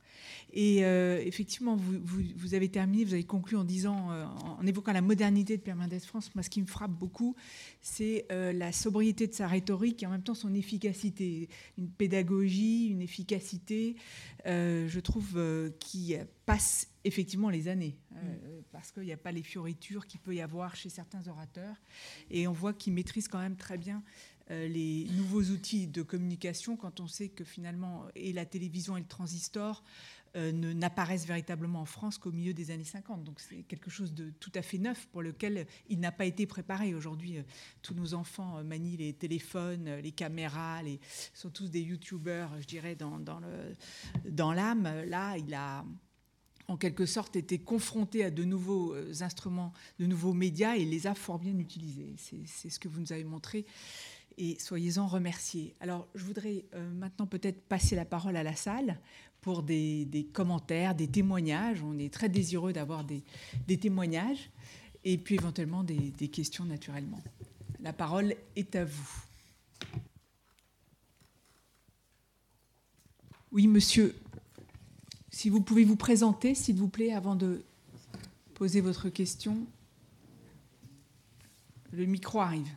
Et 0.53 0.83
euh, 0.83 1.21
effectivement, 1.23 1.75
vous, 1.75 2.53
avez 2.53 2.69
terminé, 2.69 3.03
vous 3.03 3.13
avez 3.13 3.25
conclu 3.25 3.57
en 3.57 3.63
disant, 3.63 4.11
euh, 4.11 4.25
en 4.25 4.65
évoquant 4.65 4.93
la 4.93 5.01
modernité 5.01 5.57
de 5.57 5.61
Pierre 5.61 5.75
Mendès 5.75 5.99
France. 5.99 6.33
Moi, 6.35 6.43
ce 6.43 6.49
qui 6.49 6.61
me 6.61 6.67
frappe 6.67 6.91
beaucoup, 6.91 7.35
c'est 7.81 8.25
euh, 8.31 8.53
la 8.53 8.71
sobriété 8.71 9.27
de 9.27 9.33
sa 9.33 9.47
rhétorique 9.47 10.03
et 10.03 10.05
en 10.05 10.11
même 10.11 10.23
temps 10.23 10.33
son 10.33 10.53
efficacité, 10.53 11.49
une 11.77 11.89
pédagogie, 11.89 12.87
une 12.87 13.01
efficacité, 13.01 13.95
je 14.45 14.99
trouve, 14.99 15.39
qui 15.79 16.15
passe 16.45 16.87
effectivement 17.03 17.49
les 17.49 17.67
années, 17.67 17.97
mm. 18.11 18.17
parce 18.71 18.91
qu'il 18.91 19.03
n'y 19.03 19.11
a 19.11 19.17
pas 19.17 19.31
les 19.31 19.43
fioritures 19.43 20.07
qu'il 20.07 20.21
peut 20.21 20.33
y 20.33 20.41
avoir 20.41 20.75
chez 20.75 20.89
certains 20.89 21.27
orateurs, 21.27 21.75
et 22.31 22.47
on 22.47 22.53
voit 22.53 22.73
qu'il 22.73 22.93
maîtrise 22.93 23.27
quand 23.27 23.39
même 23.39 23.57
très 23.57 23.77
bien 23.77 24.03
les 24.49 25.07
nouveaux 25.15 25.43
outils 25.43 25.87
de 25.87 26.01
communication 26.01 26.77
quand 26.77 26.99
on 26.99 27.07
sait 27.07 27.29
que 27.29 27.43
finalement 27.43 28.05
et 28.15 28.31
la 28.31 28.45
télévision 28.45 28.95
et 28.95 29.01
le 29.01 29.07
transistor 29.07 29.83
euh, 30.37 30.51
n'apparaissent 30.51 31.25
véritablement 31.25 31.81
en 31.81 31.85
France 31.85 32.17
qu'au 32.17 32.31
milieu 32.31 32.53
des 32.53 32.69
années 32.69 32.83
50. 32.83 33.23
Donc 33.23 33.39
c'est 33.39 33.63
quelque 33.63 33.89
chose 33.89 34.13
de 34.13 34.29
tout 34.39 34.51
à 34.53 34.61
fait 34.61 34.77
neuf 34.77 35.07
pour 35.07 35.23
lequel 35.23 35.65
il 35.89 35.99
n'a 35.99 36.11
pas 36.11 36.25
été 36.25 36.45
préparé. 36.45 36.93
Aujourd'hui, 36.93 37.37
euh, 37.37 37.43
tous 37.81 37.95
nos 37.95 38.13
enfants 38.13 38.57
euh, 38.57 38.63
manient 38.63 38.97
les 38.97 39.13
téléphones, 39.13 39.95
les 39.95 40.11
caméras, 40.11 40.83
les, 40.83 40.99
sont 41.33 41.49
tous 41.49 41.71
des 41.71 41.81
youtubeurs, 41.81 42.51
je 42.59 42.67
dirais, 42.67 42.95
dans, 42.95 43.19
l'âme. 44.53 44.89
Là, 45.07 45.37
il 45.37 45.53
a 45.55 45.83
en 46.67 46.77
quelque 46.77 47.05
sorte 47.05 47.35
été 47.35 47.57
confronté 47.57 48.23
à 48.23 48.29
de 48.29 48.43
nouveaux 48.43 48.93
instruments, 49.21 49.71
de 49.97 50.05
nouveaux 50.05 50.33
médias 50.33 50.75
et 50.75 50.85
les 50.85 51.07
a 51.07 51.15
fort 51.15 51.39
bien 51.39 51.57
utilisés. 51.57 52.13
C'est 52.17 52.69
ce 52.69 52.79
que 52.79 52.89
vous 52.89 52.99
nous 52.99 53.13
avez 53.13 53.23
montré 53.23 53.65
et 54.37 54.57
soyez-en 54.59 55.07
remerciés. 55.07 55.73
Alors, 55.79 56.07
je 56.15 56.23
voudrais 56.23 56.65
maintenant 56.95 57.25
peut-être 57.25 57.61
passer 57.61 57.95
la 57.95 58.05
parole 58.05 58.37
à 58.37 58.43
la 58.43 58.55
salle 58.55 58.99
pour 59.41 59.63
des, 59.63 60.29
commentaires, 60.33 60.93
des 60.95 61.07
témoignages. 61.07 61.81
On 61.83 61.97
est 61.97 62.13
très 62.13 62.29
désireux 62.29 62.73
d'avoir 62.73 63.03
des, 63.03 63.23
témoignages 63.77 64.49
et 65.03 65.17
puis 65.17 65.35
éventuellement 65.35 65.83
des, 65.83 66.11
des 66.11 66.27
questions 66.27 66.65
naturellement. 66.65 67.21
La 67.79 67.93
parole 67.93 68.35
est 68.55 68.75
à 68.75 68.85
vous. 68.85 69.23
Oui, 73.51 73.67
monsieur. 73.67 74.15
Si 75.31 75.49
vous 75.49 75.61
pouvez 75.61 75.85
vous 75.85 75.95
présenter, 75.95 76.53
s'il 76.55 76.75
vous 76.75 76.89
plaît, 76.89 77.13
avant 77.13 77.35
de 77.35 77.63
poser 78.53 78.81
votre 78.81 79.09
question. 79.09 79.65
Le 81.91 82.05
micro 82.05 82.41
arrive. 82.41 82.69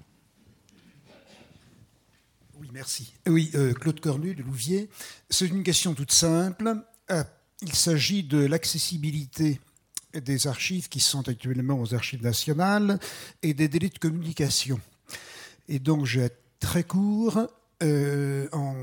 Oui, 2.60 2.68
merci. 2.74 3.14
Oui, 3.26 3.50
euh, 3.54 3.72
Claude 3.72 4.00
Cornu 4.00 4.34
de 4.34 4.42
Louvier. 4.42 4.90
C'est 5.30 5.46
une 5.46 5.62
question 5.62 5.94
toute 5.94 6.12
simple. 6.12 6.74
Euh, 7.10 7.24
il 7.62 7.72
s'agit 7.74 8.22
de 8.22 8.38
l'accessibilité 8.44 9.60
des 10.12 10.46
archives 10.46 10.90
qui 10.90 11.00
sont 11.00 11.26
actuellement 11.28 11.80
aux 11.80 11.94
archives 11.94 12.22
nationales 12.22 12.98
et 13.42 13.54
des 13.54 13.68
délais 13.68 13.88
de 13.88 13.98
communication. 13.98 14.78
Et 15.68 15.78
donc, 15.78 16.04
j'ai 16.04 16.28
très 16.58 16.84
court 16.84 17.40
euh, 17.82 18.46
en 18.52 18.74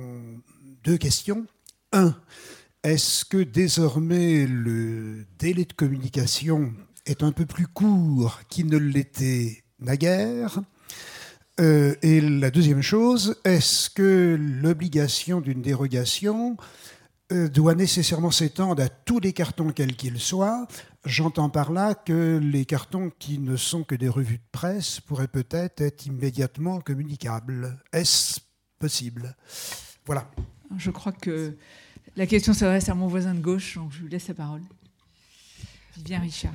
deux 0.83 0.97
questions. 0.97 1.45
Un, 1.91 2.19
est-ce 2.81 3.25
que 3.25 3.37
désormais 3.37 4.47
le 4.47 5.27
délai 5.37 5.65
de 5.65 5.73
communication 5.73 6.73
est 7.05 7.21
un 7.21 7.31
peu 7.31 7.45
plus 7.45 7.67
court 7.67 8.39
qu'il 8.49 8.67
ne 8.67 8.77
l'était 8.77 9.63
naguère? 9.79 10.61
Euh, 11.59 11.95
Et 12.01 12.21
la 12.21 12.51
deuxième 12.51 12.81
chose, 12.81 13.35
est-ce 13.43 13.89
que 13.89 14.37
l'obligation 14.39 15.41
d'une 15.41 15.61
dérogation 15.61 16.57
euh, 17.31 17.49
doit 17.49 17.75
nécessairement 17.75 18.31
s'étendre 18.31 18.81
à 18.81 18.89
tous 18.89 19.19
les 19.19 19.33
cartons 19.33 19.71
quels 19.71 19.95
qu'ils 19.95 20.19
soient? 20.19 20.67
J'entends 21.05 21.49
par 21.49 21.71
là 21.71 21.95
que 21.95 22.39
les 22.41 22.65
cartons 22.65 23.11
qui 23.17 23.39
ne 23.39 23.55
sont 23.55 23.83
que 23.83 23.95
des 23.95 24.09
revues 24.09 24.37
de 24.37 24.49
presse 24.51 24.99
pourraient 24.99 25.27
peut-être 25.27 25.81
être 25.81 26.05
immédiatement 26.05 26.79
communicables. 26.81 27.77
Est-ce 27.93 28.39
possible? 28.79 29.35
Voilà. 30.05 30.29
Je 30.77 30.91
crois 30.91 31.11
que 31.11 31.55
la 32.15 32.27
question 32.27 32.53
s'adresse 32.53 32.89
à 32.89 32.93
mon 32.93 33.07
voisin 33.07 33.33
de 33.33 33.39
gauche, 33.39 33.75
donc 33.75 33.91
je 33.91 34.01
lui 34.01 34.09
laisse 34.09 34.27
la 34.27 34.33
parole. 34.33 34.63
Vivien 35.95 36.19
Richard. 36.19 36.53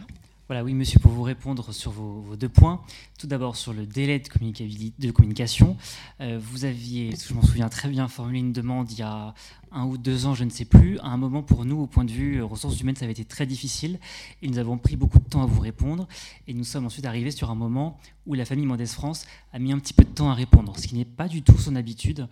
Voilà, 0.49 0.65
oui, 0.65 0.75
monsieur, 0.75 0.99
pour 0.99 1.13
vous 1.13 1.23
répondre 1.23 1.73
sur 1.73 1.93
vos, 1.93 2.37
deux 2.37 2.49
points. 2.49 2.83
Tout 3.19 3.29
d'abord, 3.29 3.57
sur 3.57 3.73
le 3.73 3.87
délai 3.87 4.19
de, 4.19 5.11
communication. 5.13 5.77
Euh, 6.21 6.39
vous 6.43 6.65
aviez, 6.65 7.15
je 7.17 7.33
m'en 7.33 7.43
souviens 7.43 7.69
très 7.69 7.89
bien, 7.89 8.09
formulé 8.09 8.41
une 8.41 8.53
demande 8.53 8.91
il 8.91 8.99
y 8.99 9.03
a 9.03 9.35
un 9.71 9.85
ou 9.85 9.97
deux 9.97 10.27
ans, 10.27 10.35
je 10.35 10.43
ne 10.43 10.51
sais 10.51 10.65
plus. 10.65 10.99
À 10.99 11.07
un 11.07 11.17
moment, 11.17 11.43
pour 11.43 11.65
nous, 11.65 11.81
au 11.81 11.87
point 11.87 12.05
de 12.05 12.11
vue 12.11 12.43
ressources 12.43 12.79
humaines, 12.81 12.97
ça 12.97 13.05
avait 13.05 13.13
été 13.13 13.25
très 13.25 13.47
difficile. 13.47 14.01
Et 14.43 14.49
nous 14.49 14.59
avons 14.59 14.79
pris 14.79 14.97
beaucoup 14.97 15.21
de 15.21 15.25
temps 15.25 15.43
à 15.43 15.47
vous 15.47 15.61
répondre. 15.61 16.09
Et 16.49 16.55
nous 16.55 16.65
sommes 16.65 16.87
ensuite 16.87 17.07
arrivés 17.07 17.31
sur 17.31 17.51
un 17.51 17.55
moment 17.55 17.99
où 18.27 18.35
la 18.35 18.45
famille 18.45 18.67
Mendès 18.67 18.87
France 18.87 19.27
a 19.53 19.61
mis 19.61 19.73
un 19.73 19.79
petit 19.79 19.95
peu 19.95 20.05
de 20.05 20.11
temps 20.11 20.31
à 20.31 20.35
répondre, 20.35 20.77
ce 20.77 20.89
qui 20.89 20.97
n'est 20.97 21.05
pas 21.05 21.29
du 21.29 21.43
tout 21.43 21.57
son 21.57 21.77
habitude. 21.77 22.27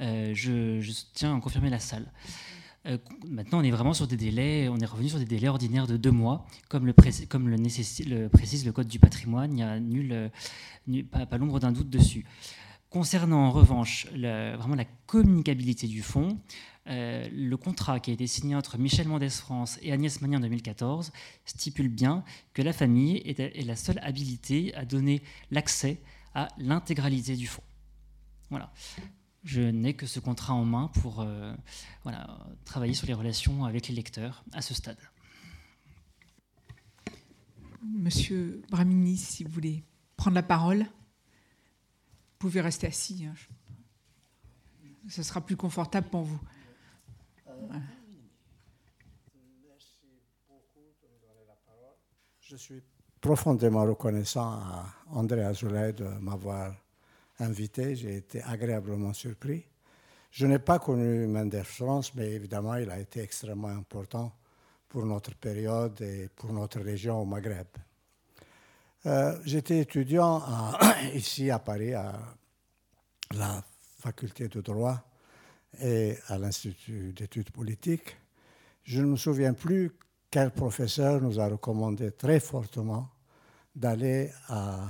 Euh, 0.00 0.32
je 0.34 0.80
tiens 1.14 1.36
à 1.36 1.40
confirmer 1.40 1.68
la 1.68 1.80
salle. 1.80 2.06
Euh, 2.86 2.98
maintenant, 3.28 3.60
on 3.60 3.62
est 3.62 3.70
vraiment 3.70 3.94
sur 3.94 4.06
des 4.06 4.16
délais, 4.16 4.68
on 4.68 4.78
est 4.78 4.86
revenu 4.86 5.08
sur 5.08 5.18
des 5.18 5.24
délais 5.24 5.48
ordinaires 5.48 5.86
de 5.86 5.96
deux 5.96 6.10
mois, 6.10 6.46
comme 6.68 6.86
le, 6.86 6.92
précise 6.92 7.26
le 8.64 8.72
Code 8.72 8.88
du 8.88 8.98
patrimoine, 8.98 9.52
il 9.52 9.56
n'y 9.56 9.62
a 9.62 9.80
nul, 9.80 10.12
euh, 10.12 11.02
pas, 11.10 11.38
l'ombre 11.38 11.58
d'un 11.58 11.72
doute 11.72 11.90
dessus. 11.90 12.24
Concernant 12.90 13.46
en 13.46 13.50
revanche 13.50 14.06
vraiment 14.12 14.76
la 14.76 14.84
communicabilité 15.06 15.86
du 15.88 16.02
fonds, 16.02 16.38
euh, 16.88 17.28
le 17.32 17.56
contrat 17.56 17.98
qui 17.98 18.10
a 18.10 18.14
été 18.14 18.28
signé 18.28 18.54
entre 18.54 18.78
Michel 18.78 19.08
Mendès 19.08 19.28
France 19.28 19.78
et 19.82 19.92
Agnès 19.92 20.20
Magny 20.20 20.36
en 20.36 20.40
2014 20.40 21.10
stipule 21.44 21.88
bien 21.88 22.22
que 22.54 22.62
la 22.62 22.72
famille 22.72 23.16
est, 23.24 23.66
la 23.66 23.74
seule 23.74 23.98
habilité 24.02 24.72
à 24.74 24.84
donner 24.84 25.20
l'accès 25.50 26.00
à 26.34 26.48
l'intégralité 26.58 27.34
du 27.34 27.48
fonds. 27.48 27.62
Voilà 28.50 28.72
je 29.46 29.60
n'ai 29.60 29.94
que 29.94 30.06
ce 30.06 30.18
contrat 30.18 30.54
en 30.54 30.64
main 30.64 30.88
pour 31.00 31.20
euh, 31.20 31.54
voilà, 32.02 32.36
travailler 32.64 32.94
sur 32.94 33.06
les 33.06 33.14
relations 33.14 33.64
avec 33.64 33.86
les 33.86 33.94
lecteurs 33.94 34.44
à 34.52 34.60
ce 34.60 34.74
stade. 34.74 34.98
Monsieur 37.80 38.60
Bramini, 38.70 39.16
si 39.16 39.44
vous 39.44 39.50
voulez 39.50 39.84
prendre 40.16 40.34
la 40.34 40.42
parole, 40.42 40.80
vous 40.80 42.38
pouvez 42.38 42.60
rester 42.60 42.88
assis. 42.88 43.24
Hein. 43.24 43.34
Ce 45.08 45.22
sera 45.22 45.40
plus 45.40 45.56
confortable 45.56 46.08
pour 46.08 46.22
vous. 46.22 46.40
Je 52.40 52.56
suis 52.56 52.82
profondément 53.20 53.84
reconnaissant 53.84 54.50
à 54.50 54.86
André 55.08 55.44
Azoulay 55.44 55.92
de 55.92 56.04
m'avoir 56.20 56.74
invité, 57.38 57.94
j'ai 57.94 58.16
été 58.16 58.42
agréablement 58.42 59.12
surpris. 59.12 59.64
Je 60.30 60.46
n'ai 60.46 60.58
pas 60.58 60.78
connu 60.78 61.26
Mendes 61.26 61.62
France, 61.64 62.14
mais 62.14 62.32
évidemment, 62.32 62.74
il 62.74 62.90
a 62.90 62.98
été 62.98 63.20
extrêmement 63.20 63.68
important 63.68 64.32
pour 64.88 65.04
notre 65.04 65.34
période 65.34 66.00
et 66.00 66.28
pour 66.34 66.52
notre 66.52 66.80
région 66.80 67.20
au 67.20 67.24
Maghreb. 67.24 67.66
Euh, 69.06 69.38
j'étais 69.44 69.78
étudiant 69.78 70.42
ici 71.14 71.50
à 71.50 71.58
Paris, 71.58 71.94
à 71.94 72.18
la 73.34 73.62
faculté 73.98 74.48
de 74.48 74.60
droit 74.60 75.00
et 75.80 76.16
à 76.28 76.38
l'Institut 76.38 77.12
d'études 77.12 77.50
politiques. 77.50 78.16
Je 78.84 79.00
ne 79.00 79.06
me 79.06 79.16
souviens 79.16 79.52
plus 79.52 79.92
quel 80.30 80.50
professeur 80.50 81.20
nous 81.20 81.40
a 81.40 81.48
recommandé 81.48 82.12
très 82.12 82.40
fortement 82.40 83.08
d'aller 83.74 84.30
à 84.48 84.88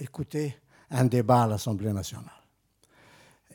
écouter 0.00 0.56
un 0.90 1.04
débat 1.04 1.44
à 1.44 1.46
l'Assemblée 1.46 1.92
nationale. 1.92 2.44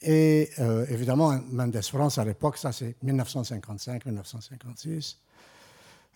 Et 0.01 0.49
euh, 0.59 0.85
évidemment, 0.87 1.37
Mendes 1.49 1.81
France, 1.81 2.17
à 2.17 2.25
l'époque, 2.25 2.57
ça 2.57 2.71
c'est 2.71 2.95
1955-1956, 3.03 5.17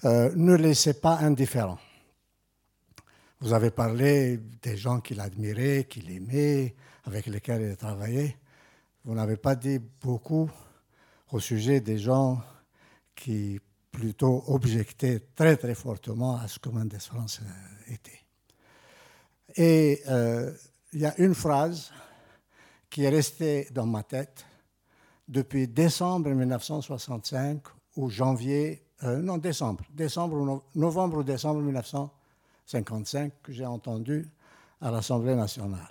euh, 0.05 0.31
ne 0.35 0.55
laissait 0.55 0.93
pas 0.93 1.17
indifférent. 1.17 1.77
Vous 3.41 3.51
avez 3.53 3.71
parlé 3.71 4.39
des 4.61 4.77
gens 4.77 5.01
qu'il 5.01 5.19
admirait, 5.19 5.85
qu'il 5.89 6.09
aimait, 6.11 6.75
avec 7.03 7.25
lesquels 7.25 7.71
il 7.71 7.75
travaillait. 7.75 8.37
Vous 9.03 9.15
n'avez 9.15 9.35
pas 9.35 9.55
dit 9.55 9.81
beaucoup 10.01 10.49
au 11.31 11.41
sujet 11.41 11.81
des 11.81 11.97
gens 11.97 12.41
qui 13.13 13.59
plutôt 13.91 14.45
objectaient 14.47 15.19
très 15.35 15.57
très 15.57 15.75
fortement 15.75 16.37
à 16.37 16.47
ce 16.47 16.57
que 16.57 16.69
Mendes 16.69 16.97
France 16.99 17.41
euh, 17.43 17.93
était. 17.93 18.21
Et 19.55 20.01
il 20.93 21.01
y 21.01 21.05
a 21.05 21.19
une 21.19 21.33
phrase 21.33 21.91
qui 22.89 23.03
est 23.03 23.09
restée 23.09 23.67
dans 23.71 23.85
ma 23.85 24.03
tête 24.03 24.45
depuis 25.27 25.67
décembre 25.67 26.29
1965 26.29 27.61
ou 27.97 28.09
janvier, 28.09 28.85
euh, 29.03 29.17
non 29.17 29.37
décembre, 29.37 29.83
décembre 29.89 30.63
novembre 30.75 31.17
ou 31.17 31.23
décembre 31.23 31.61
1955 31.61 33.33
que 33.41 33.51
j'ai 33.51 33.65
entendu 33.65 34.29
à 34.81 34.91
l'Assemblée 34.91 35.35
nationale. 35.35 35.89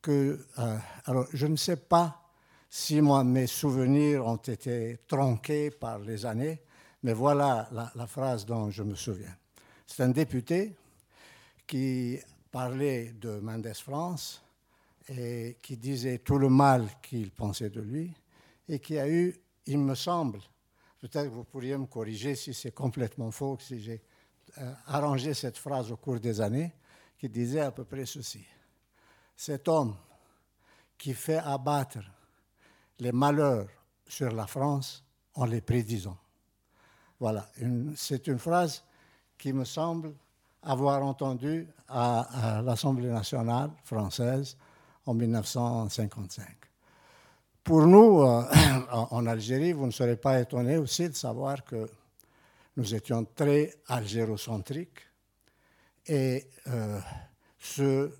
Que, 0.00 0.46
euh, 0.58 0.78
alors, 1.04 1.26
je 1.32 1.46
ne 1.46 1.56
sais 1.56 1.76
pas 1.76 2.22
si 2.70 3.00
moi, 3.00 3.24
mes 3.24 3.46
souvenirs 3.46 4.26
ont 4.26 4.36
été 4.36 4.98
tronqués 5.06 5.70
par 5.70 5.98
les 5.98 6.24
années, 6.24 6.60
mais 7.02 7.12
voilà 7.12 7.68
la 7.72 8.06
phrase 8.06 8.46
dont 8.46 8.70
je 8.70 8.82
me 8.82 8.94
souviens. 8.94 9.34
C'est 9.86 10.02
un 10.02 10.08
député 10.08 10.76
qui 11.66 12.18
parlait 12.56 13.12
de 13.12 13.38
Mendes 13.40 13.74
France 13.74 14.42
et 15.10 15.58
qui 15.60 15.76
disait 15.76 16.20
tout 16.20 16.38
le 16.38 16.48
mal 16.48 16.88
qu'il 17.02 17.30
pensait 17.30 17.68
de 17.68 17.82
lui 17.82 18.10
et 18.66 18.78
qui 18.78 18.98
a 18.98 19.06
eu, 19.06 19.38
il 19.66 19.76
me 19.76 19.94
semble, 19.94 20.40
peut-être 20.98 21.24
que 21.28 21.34
vous 21.34 21.44
pourriez 21.44 21.76
me 21.76 21.84
corriger 21.84 22.34
si 22.34 22.54
c'est 22.54 22.72
complètement 22.72 23.30
faux, 23.30 23.58
si 23.60 23.82
j'ai 23.82 24.00
euh, 24.56 24.72
arrangé 24.86 25.34
cette 25.34 25.58
phrase 25.58 25.92
au 25.92 25.98
cours 25.98 26.18
des 26.18 26.40
années, 26.40 26.72
qui 27.18 27.28
disait 27.28 27.60
à 27.60 27.72
peu 27.72 27.84
près 27.84 28.06
ceci. 28.06 28.42
Cet 29.36 29.68
homme 29.68 29.94
qui 30.96 31.12
fait 31.12 31.36
abattre 31.36 31.98
les 33.00 33.12
malheurs 33.12 33.68
sur 34.08 34.32
la 34.32 34.46
France 34.46 35.04
en 35.34 35.44
les 35.44 35.60
prédisant. 35.60 36.16
Voilà, 37.20 37.50
c'est 37.96 38.26
une 38.28 38.38
phrase 38.38 38.82
qui 39.36 39.52
me 39.52 39.66
semble 39.66 40.14
avoir 40.62 41.04
entendu 41.04 41.66
à, 41.88 42.60
l'Assemblée 42.64 43.08
nationale 43.08 43.70
française 43.84 44.56
en 45.06 45.14
1955. 45.14 46.46
Pour 47.62 47.86
nous, 47.86 48.22
euh, 48.22 48.42
en 48.92 49.26
Algérie, 49.26 49.72
vous 49.72 49.86
ne 49.86 49.90
serez 49.90 50.16
pas 50.16 50.40
étonnés 50.40 50.76
aussi 50.76 51.08
de 51.08 51.14
savoir 51.14 51.64
que 51.64 51.88
nous 52.76 52.94
étions 52.94 53.24
très 53.24 53.74
algérocentriques. 53.88 55.00
Et 56.06 56.46
euh, 56.68 57.00
ce 57.58 58.10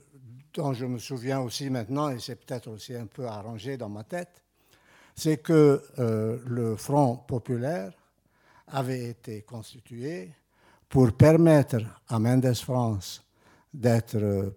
dont 0.54 0.72
je 0.72 0.86
me 0.86 0.98
souviens 0.98 1.40
aussi 1.40 1.70
maintenant, 1.70 2.08
et 2.10 2.18
c'est 2.18 2.36
peut-être 2.36 2.68
aussi 2.68 2.94
un 2.94 3.06
peu 3.06 3.26
arrangé 3.26 3.76
dans 3.76 3.88
ma 3.88 4.04
tête, 4.04 4.42
c'est 5.14 5.38
que 5.38 5.82
euh, 5.98 6.38
le 6.46 6.76
Front 6.76 7.16
populaire 7.16 7.92
avait 8.68 9.04
été 9.08 9.42
constitué 9.42 10.32
pour 10.88 11.12
permettre 11.12 11.78
à 12.08 12.18
Mendes 12.18 12.54
France 12.54 13.24
d'être 13.72 14.16
euh, 14.16 14.50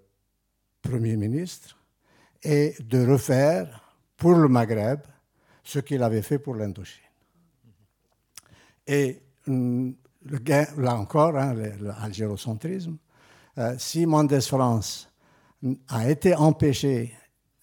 Premier 0.82 1.17
ministre 1.17 1.77
et 2.43 2.75
de 2.80 3.06
refaire 3.06 3.95
pour 4.16 4.33
le 4.35 4.48
Maghreb 4.48 4.99
ce 5.64 5.80
qu'il 5.80 6.01
avait 6.03 6.22
fait 6.22 6.40
pour 6.40 6.56
l'Indochine. 6.56 7.03
Et 8.88 9.22
mm, 9.45 9.91
là 10.77 10.95
encore, 10.95 11.38
hein, 11.38 11.53
l'algérocentrisme, 11.80 12.98
euh, 13.58 13.75
si 13.77 14.06
Mendes 14.06 14.40
France 14.41 15.11
a 15.90 16.09
été 16.09 16.33
empêché 16.35 17.14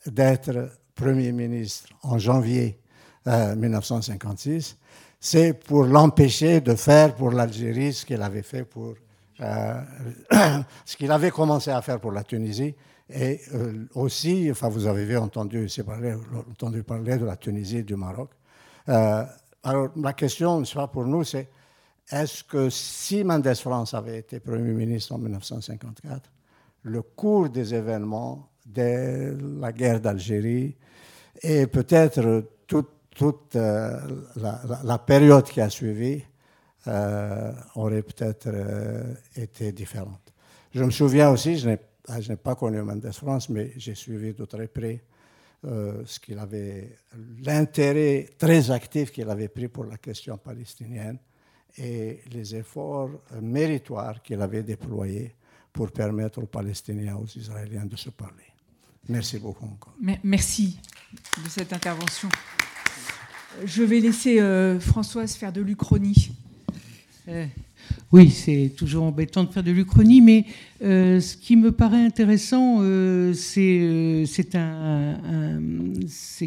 d'être 0.07 0.71
Premier 0.95 1.33
ministre 1.33 1.89
en 2.03 2.19
janvier 2.19 2.79
1956, 3.27 4.77
euh, 4.79 4.87
c'est 5.29 5.55
pour 5.55 5.83
l'empêcher 5.83 6.61
de 6.61 6.77
faire 6.77 7.13
pour 7.17 7.33
l'Algérie 7.33 7.93
ce 7.93 8.07
qu'il 8.07 8.23
avait 8.23 8.43
fait 8.43 8.63
pour 8.63 8.95
euh, 9.41 9.83
ce 10.85 10.97
qu'il 10.97 11.11
avait 11.11 11.33
commencé 11.33 11.73
à 11.73 11.83
faire 11.83 11.99
pour 11.99 12.13
la 12.13 12.23
Tunisie. 12.23 12.77
Et 13.13 13.41
aussi, 13.95 14.49
enfin, 14.53 14.69
vous 14.69 14.87
avez 14.87 15.17
entendu, 15.17 15.67
parler, 15.85 16.15
entendu 16.49 16.85
parler 16.85 17.17
de 17.19 17.25
la 17.25 17.37
Tunisie 17.37 17.79
et 17.79 17.83
du 17.83 17.97
Maroc. 17.97 18.31
alors, 18.87 19.89
la 19.97 20.13
question, 20.13 20.65
soit 20.65 20.93
pour 20.93 21.07
nous, 21.07 21.25
c'est 21.25 21.49
est-ce 22.09 22.45
que 22.45 22.71
si 22.71 23.25
Mendes 23.25 23.55
France 23.55 23.95
avait 23.95 24.19
été 24.19 24.39
Premier 24.39 24.73
ministre 24.75 25.15
en 25.15 25.19
1954, 25.19 26.31
le 26.83 27.03
cours 27.03 27.49
des 27.49 27.75
événements 27.75 28.49
de 28.65 29.37
la 29.61 29.73
guerre 29.73 30.01
d'Algérie 30.01 30.77
et 31.43 31.67
peut-être 31.67 32.45
toute, 32.69 32.96
euh, 33.23 34.01
la, 34.85 34.99
période 34.99 35.45
qui 35.45 35.61
a 35.61 35.71
suivi 35.71 36.23
euh, 36.87 37.53
aurait 37.75 38.03
peut-être 38.03 38.49
euh, 38.49 39.15
été 39.35 39.73
différente. 39.73 40.33
Je 40.75 40.85
me 40.85 40.91
souviens 40.91 41.31
aussi, 41.31 41.59
je 41.59 41.71
n'ai 41.71 41.79
ah, 42.09 42.37
pas 42.43 42.55
connu 42.55 42.83
Mendes 42.83 43.11
France, 43.13 43.49
mais 43.49 43.73
j'ai 43.77 43.95
suivi 43.95 44.35
de 44.35 44.45
très 44.45 44.69
près 44.69 45.03
ce 45.65 46.21
qu'il 46.21 46.39
avait, 46.39 46.97
l'intérêt 47.43 48.29
très 48.39 48.71
actif 48.71 49.11
qu'il 49.11 49.29
avait 49.29 49.49
pris 49.49 49.67
pour 49.67 49.85
la 49.85 49.97
question 49.97 50.39
palestinienne 50.39 51.19
et 51.77 52.21
les 52.31 52.55
efforts 52.55 53.11
méritoires 53.43 54.23
qu'il 54.23 54.41
avait 54.41 54.63
déployés 54.63 55.35
pour 55.73 55.91
permettre 55.91 56.41
aux 56.41 56.47
Palestiniens, 56.47 57.17
aux 57.17 57.27
Israéliens 57.27 57.87
de 57.87 57.97
se 57.97 58.11
parler. 58.11 58.45
Merci 59.09 59.39
beaucoup 59.39 59.65
encore. 59.65 59.95
Merci 60.23 60.79
de 61.43 61.49
cette 61.49 61.73
intervention. 61.73 62.29
Je 63.65 63.83
vais 63.83 64.01
laisser 64.01 64.41
euh, 64.41 64.79
Françoise 64.79 65.35
faire 65.35 65.53
de 65.53 65.61
l'Uchronie. 65.61 66.31
Euh, 67.29 67.47
oui, 68.13 68.31
c'est 68.31 68.73
toujours 68.77 69.05
embêtant 69.05 69.45
de 69.45 69.53
faire 69.53 69.63
de 69.63 69.71
l'Uchronie, 69.71 70.21
mais 70.21 70.45
euh, 70.83 71.21
ce 71.21 71.37
qui 71.37 71.57
me 71.57 71.73
paraît 71.73 72.05
intéressant, 72.05 72.81
c'est 73.33 74.27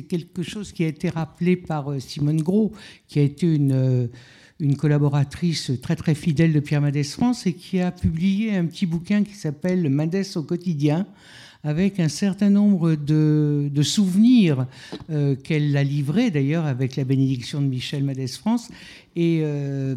quelque 0.08 0.44
chose 0.44 0.72
qui 0.72 0.84
a 0.84 0.88
été 0.88 1.10
rappelé 1.10 1.56
par 1.56 2.00
Simone 2.00 2.42
Gros, 2.42 2.72
qui 3.08 3.20
a 3.20 3.24
été 3.24 3.54
une 3.54 4.10
une 4.62 4.76
collaboratrice 4.76 5.72
très 5.82 5.96
très 5.96 6.14
fidèle 6.14 6.52
de 6.52 6.60
Pierre 6.60 6.82
Mendès 6.82 7.04
France 7.04 7.48
et 7.48 7.54
qui 7.54 7.80
a 7.80 7.92
publié 7.92 8.58
un 8.58 8.66
petit 8.66 8.86
bouquin 8.86 9.24
qui 9.24 9.34
s'appelle 9.34 9.90
Mendès 9.90 10.36
au 10.36 10.44
quotidien 10.44 11.08
avec 11.64 12.00
un 12.00 12.08
certain 12.08 12.50
nombre 12.50 12.96
de, 12.96 13.70
souvenirs 13.82 14.66
euh, 15.10 15.36
qu'elle 15.36 15.76
a 15.76 15.84
livrés 15.84 16.32
d'ailleurs 16.32 16.66
avec 16.66 16.96
la 16.96 17.04
bénédiction 17.04 17.62
de 17.62 17.68
Michel 17.68 18.04
Mendès 18.04 18.28
France 18.28 18.70
et, 19.16 19.42
euh, 19.44 19.96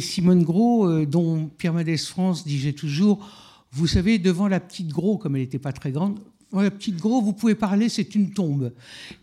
Simone 0.00 0.42
Gros 0.42 0.86
euh, 0.86 1.06
dont 1.06 1.50
Pierre 1.58 1.74
Mendès 1.74 1.98
France 1.98 2.46
disait 2.46 2.72
toujours 2.72 3.26
vous 3.74 3.86
savez, 3.86 4.18
devant 4.18 4.48
la 4.48 4.60
petite 4.60 4.88
Gros, 4.88 5.16
comme 5.16 5.34
elle 5.34 5.42
n'était 5.42 5.58
pas 5.58 5.72
très 5.72 5.92
grande, 5.92 6.18
la 6.60 6.70
petite 6.70 6.98
Gros, 6.98 7.22
vous 7.22 7.32
pouvez 7.32 7.54
parler, 7.54 7.88
c'est 7.88 8.14
une 8.14 8.30
tombe. 8.30 8.72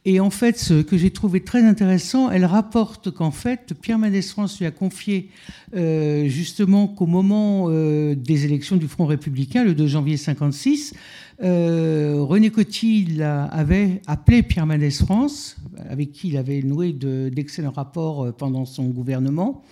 Et 0.03 0.19
en 0.19 0.31
fait, 0.31 0.57
ce 0.57 0.81
que 0.81 0.97
j'ai 0.97 1.11
trouvé 1.11 1.41
très 1.41 1.61
intéressant, 1.63 2.31
elle 2.31 2.45
rapporte 2.45 3.11
qu'en 3.11 3.29
fait, 3.29 3.73
Pierre 3.79 3.99
Mendès 3.99 4.23
France 4.23 4.57
lui 4.59 4.65
a 4.65 4.71
confié 4.71 5.29
euh, 5.75 6.27
justement 6.27 6.87
qu'au 6.87 7.05
moment 7.05 7.67
euh, 7.69 8.15
des 8.15 8.45
élections 8.45 8.77
du 8.77 8.87
Front 8.87 9.05
républicain, 9.05 9.63
le 9.63 9.75
2 9.75 9.85
janvier 9.85 10.17
56, 10.17 10.95
euh, 11.41 12.15
René 12.17 12.49
Coty 12.49 13.21
avait 13.21 14.01
appelé 14.07 14.41
Pierre 14.41 14.65
Mendès 14.65 14.89
France, 14.89 15.57
avec 15.87 16.11
qui 16.11 16.29
il 16.29 16.37
avait 16.37 16.63
noué 16.63 16.93
d'excellents 16.93 17.71
rapports 17.71 18.33
pendant 18.33 18.65
son 18.65 18.85
gouvernement, 18.85 19.63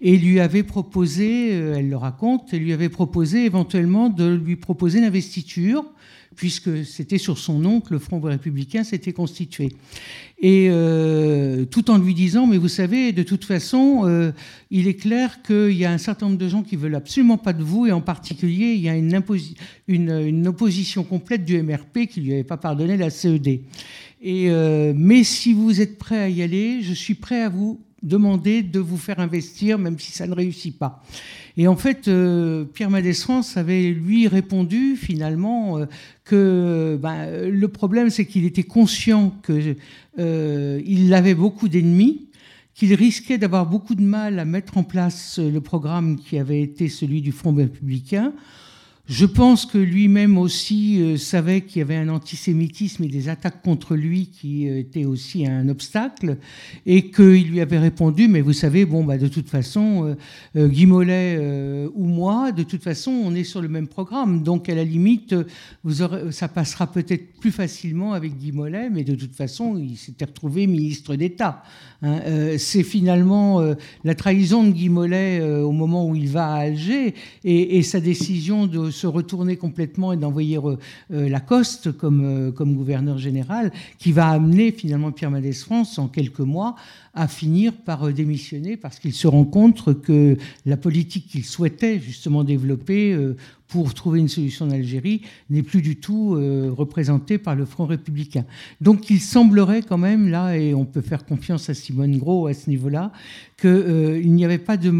et 0.00 0.16
lui 0.16 0.38
avait 0.38 0.62
proposé, 0.62 1.50
elle 1.50 1.90
le 1.90 1.96
raconte, 1.96 2.52
lui 2.52 2.72
avait 2.72 2.88
proposé 2.88 3.44
éventuellement 3.44 4.08
de 4.08 4.32
lui 4.32 4.56
proposer 4.56 5.00
l'investiture 5.00 5.84
puisque 6.36 6.84
c'était 6.84 7.18
sur 7.18 7.38
son 7.38 7.58
nom 7.58 7.80
que 7.80 7.92
le 7.92 7.98
Front 7.98 8.20
républicain 8.20 8.84
s'était 8.84 9.12
constitué. 9.12 9.70
Et 10.40 10.68
euh, 10.70 11.64
tout 11.66 11.90
en 11.90 11.98
lui 11.98 12.14
disant, 12.14 12.46
mais 12.46 12.56
vous 12.56 12.68
savez, 12.68 13.12
de 13.12 13.22
toute 13.22 13.44
façon, 13.44 14.02
euh, 14.04 14.32
il 14.70 14.88
est 14.88 14.94
clair 14.94 15.42
qu'il 15.42 15.72
y 15.72 15.84
a 15.84 15.92
un 15.92 15.98
certain 15.98 16.26
nombre 16.26 16.38
de 16.38 16.48
gens 16.48 16.62
qui 16.62 16.76
veulent 16.76 16.94
absolument 16.94 17.36
pas 17.36 17.52
de 17.52 17.62
vous, 17.62 17.86
et 17.86 17.92
en 17.92 18.00
particulier, 18.00 18.72
il 18.72 18.80
y 18.80 18.88
a 18.88 18.96
une, 18.96 19.22
une, 19.88 20.48
opposition 20.48 21.04
complète 21.04 21.44
du 21.44 21.60
MRP 21.62 22.06
qui 22.08 22.20
lui 22.20 22.32
avait 22.32 22.44
pas 22.44 22.56
pardonné 22.56 22.96
la 22.96 23.10
CED. 23.10 23.48
Et, 24.22 24.50
euh, 24.50 24.92
mais 24.96 25.24
si 25.24 25.52
vous 25.52 25.80
êtes 25.80 25.98
prêt 25.98 26.18
à 26.18 26.28
y 26.28 26.42
aller, 26.42 26.82
je 26.82 26.94
suis 26.94 27.14
prêt 27.14 27.42
à 27.42 27.48
vous 27.48 27.80
demander 28.02 28.62
de 28.62 28.80
vous 28.80 28.96
faire 28.96 29.20
investir, 29.20 29.78
même 29.78 29.98
si 29.98 30.12
ça 30.12 30.26
ne 30.26 30.34
réussit 30.34 30.78
pas. 30.78 31.02
Et 31.60 31.68
en 31.68 31.76
fait, 31.76 32.08
euh, 32.08 32.64
Pierre 32.64 32.88
Mendès 32.88 33.12
France 33.12 33.58
avait 33.58 33.90
lui 33.90 34.26
répondu 34.28 34.96
finalement 34.96 35.76
euh, 35.76 35.84
que 36.24 36.98
ben, 36.98 37.50
le 37.50 37.68
problème, 37.68 38.08
c'est 38.08 38.24
qu'il 38.24 38.46
était 38.46 38.62
conscient 38.62 39.34
qu'il 39.44 39.76
euh, 40.18 41.12
avait 41.12 41.34
beaucoup 41.34 41.68
d'ennemis, 41.68 42.30
qu'il 42.72 42.94
risquait 42.94 43.36
d'avoir 43.36 43.66
beaucoup 43.66 43.94
de 43.94 44.00
mal 44.00 44.38
à 44.38 44.46
mettre 44.46 44.78
en 44.78 44.84
place 44.84 45.38
le 45.38 45.60
programme 45.60 46.16
qui 46.16 46.38
avait 46.38 46.62
été 46.62 46.88
celui 46.88 47.20
du 47.20 47.30
Front 47.30 47.52
républicain. 47.52 48.32
Je 49.10 49.26
pense 49.26 49.66
que 49.66 49.76
lui-même 49.76 50.38
aussi 50.38 51.02
euh, 51.02 51.16
savait 51.16 51.62
qu'il 51.62 51.80
y 51.80 51.82
avait 51.82 51.96
un 51.96 52.08
antisémitisme 52.10 53.02
et 53.02 53.08
des 53.08 53.28
attaques 53.28 53.60
contre 53.60 53.96
lui 53.96 54.28
qui 54.28 54.68
euh, 54.68 54.78
étaient 54.78 55.04
aussi 55.04 55.44
un 55.44 55.68
obstacle, 55.68 56.36
et 56.86 57.10
qu'il 57.10 57.50
lui 57.50 57.60
avait 57.60 57.80
répondu, 57.80 58.28
mais 58.28 58.40
vous 58.40 58.52
savez, 58.52 58.84
bon, 58.84 59.02
bah, 59.02 59.18
de 59.18 59.26
toute 59.26 59.48
façon, 59.48 60.16
euh, 60.54 60.68
Guy 60.68 60.86
Mollet 60.86 61.88
ou 61.92 62.04
moi, 62.04 62.52
de 62.52 62.62
toute 62.62 62.84
façon, 62.84 63.10
on 63.10 63.34
est 63.34 63.42
sur 63.42 63.60
le 63.60 63.68
même 63.68 63.88
programme, 63.88 64.44
donc 64.44 64.68
à 64.68 64.76
la 64.76 64.84
limite, 64.84 65.34
vous 65.82 66.02
aurez, 66.02 66.30
ça 66.30 66.46
passera 66.46 66.86
peut-être 66.86 67.32
plus 67.40 67.50
facilement 67.50 68.12
avec 68.12 68.36
Guy 68.36 68.52
Mollet, 68.52 68.90
mais 68.90 69.02
de 69.02 69.16
toute 69.16 69.34
façon, 69.34 69.76
il 69.76 69.96
s'était 69.96 70.24
retrouvé 70.24 70.68
ministre 70.68 71.16
d'État. 71.16 71.64
Hein. 72.02 72.20
C'est 72.58 72.82
finalement 72.82 73.62
la 74.04 74.14
trahison 74.14 74.64
de 74.64 74.70
Guy 74.70 74.88
Mollet 74.88 75.40
au 75.42 75.72
moment 75.72 76.06
où 76.06 76.14
il 76.14 76.28
va 76.28 76.46
à 76.46 76.56
Alger, 76.60 77.14
et, 77.44 77.82
sa 77.82 78.00
décision 78.00 78.66
de 78.66 78.90
se 78.90 79.06
retourner 79.06 79.56
complètement 79.56 80.12
et 80.12 80.16
d'envoyer 80.16 80.58
euh, 80.58 80.76
euh, 81.12 81.28
Lacoste 81.28 81.92
comme, 81.92 82.24
euh, 82.24 82.52
comme 82.52 82.74
gouverneur 82.74 83.18
général, 83.18 83.72
qui 83.98 84.12
va 84.12 84.28
amener 84.28 84.72
finalement 84.72 85.12
Pierre 85.12 85.30
Mendès 85.30 85.52
France 85.52 85.98
en 85.98 86.08
quelques 86.08 86.40
mois 86.40 86.76
à 87.14 87.26
finir 87.26 87.72
par 87.72 88.12
démissionner 88.12 88.76
parce 88.76 88.98
qu'il 88.98 89.12
se 89.12 89.26
rend 89.26 89.44
compte 89.44 90.00
que 90.02 90.36
la 90.64 90.76
politique 90.76 91.26
qu'il 91.26 91.44
souhaitait 91.44 91.98
justement 91.98 92.44
développer 92.44 93.16
pour 93.70 93.94
trouver 93.94 94.18
une 94.18 94.28
solution 94.28 94.66
en 94.66 94.70
Algérie 94.70 95.22
n'est 95.48 95.62
plus 95.62 95.80
du 95.80 95.96
tout 95.96 96.34
euh, 96.34 96.72
représenté 96.76 97.38
par 97.38 97.54
le 97.54 97.64
Front 97.64 97.86
républicain. 97.86 98.44
Donc 98.80 99.10
il 99.10 99.20
semblerait 99.20 99.82
quand 99.82 99.96
même, 99.96 100.28
là, 100.28 100.56
et 100.56 100.74
on 100.74 100.84
peut 100.84 101.00
faire 101.00 101.24
confiance 101.24 101.70
à 101.70 101.74
Simone 101.74 102.18
Gros 102.18 102.48
à 102.48 102.54
ce 102.54 102.68
niveau-là, 102.68 103.12
qu'il 103.56 103.70
euh, 103.70 104.22
n'y 104.24 104.44
avait 104.44 104.58
pas 104.58 104.76
de, 104.76 104.90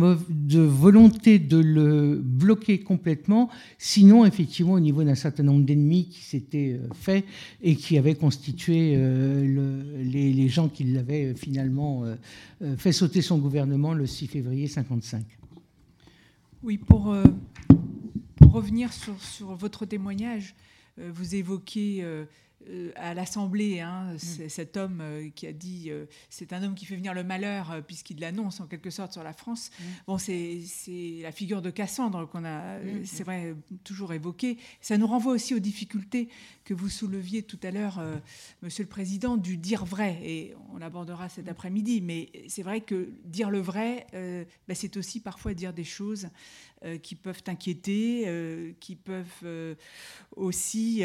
volonté 0.61 1.41
de 1.41 1.59
le 1.59 2.21
bloquer 2.23 2.79
complètement, 2.79 3.51
sinon 3.77 4.25
effectivement 4.25 4.75
au 4.75 4.81
niveau 4.81 5.03
d'un 5.03 5.17
certain 5.17 5.43
nombre 5.43 5.65
d'ennemis 5.65 6.07
qui 6.09 6.23
s'étaient 6.23 6.79
euh, 6.81 6.95
faits 6.95 7.25
et 7.63 7.75
qui 7.75 7.99
avaient 7.99 8.15
constitué 8.15 8.97
les, 8.97 10.33
les, 10.33 10.49
gens 10.49 10.69
qui 10.69 10.85
l'avaient 10.85 11.35
finalement 11.35 12.05
fait 12.77 12.93
sauter 12.93 13.23
son 13.23 13.39
gouvernement 13.39 13.95
le 13.95 14.07
6 14.07 14.27
février 14.27 14.67
55. 14.67 15.25
Oui, 16.63 16.79
pour 16.79 17.15
revenir 18.51 18.93
sur, 18.93 19.21
sur 19.23 19.55
votre 19.55 19.87
témoignage, 19.87 20.55
euh, 20.99 21.11
vous 21.13 21.35
évoquez 21.35 21.99
euh, 22.03 22.25
euh, 22.69 22.91
à 22.97 23.15
l'Assemblée, 23.15 23.81
hein, 23.81 24.13
mm. 24.15 24.49
cet 24.49 24.77
homme 24.77 25.03
qui 25.35 25.47
a 25.47 25.53
dit 25.53 25.91
c'est 26.29 26.53
un 26.53 26.63
homme 26.63 26.75
qui 26.75 26.85
fait 26.85 26.97
venir 26.97 27.15
le 27.15 27.25
malheur 27.25 27.83
puisqu'il 27.87 28.21
l'annonce 28.21 28.61
en 28.61 28.67
quelque 28.67 28.91
sorte 28.91 29.13
sur 29.13 29.23
la 29.23 29.33
France. 29.33 29.71
Mm. 29.71 29.85
Bon, 30.09 30.19
c'est 30.19 30.61
la 31.23 31.33
figure 31.33 31.63
de 31.63 31.71
Cassandre 31.71 32.29
qu'on 32.29 32.45
a, 32.45 32.79
mm. 32.79 33.05
c'est 33.05 33.25
vrai, 33.25 33.55
toujours 33.85 34.13
évoquée. 34.13 34.59
Ça 34.81 34.99
nous 34.99 35.07
renvoie 35.07 35.33
aussi 35.33 35.55
aux 35.55 35.61
difficultés 35.61 36.29
que 36.65 36.75
vous 36.75 36.89
souleviez 36.89 37.43
tout 37.43 37.59
à 37.63 37.71
l'heure, 37.71 38.01
Monsieur 38.63 38.85
le 38.85 38.89
Président, 38.89 39.37
du 39.37 39.57
dire 39.57 39.85
vrai. 39.85 40.21
Et 40.23 40.55
on 40.73 40.79
l'abordera 40.79 41.29
cet 41.29 41.49
après-midi. 41.49 42.01
Mais 42.01 42.31
c'est 42.49 42.63
vrai 42.63 42.81
que 42.81 43.11
dire 43.25 43.51
le 43.51 43.61
vrai, 43.61 44.07
bah, 44.69 44.75
c'est 44.75 44.97
aussi 44.97 45.21
parfois 45.21 45.55
dire 45.55 45.73
des 45.73 45.85
choses 45.85 46.29
euh, 46.83 46.97
qui 46.97 47.15
peuvent 47.15 47.43
inquiéter, 47.47 48.25
euh, 48.27 48.73
qui 48.81 48.97
peuvent 48.97 49.27
euh, 49.43 49.75
aussi, 50.35 51.03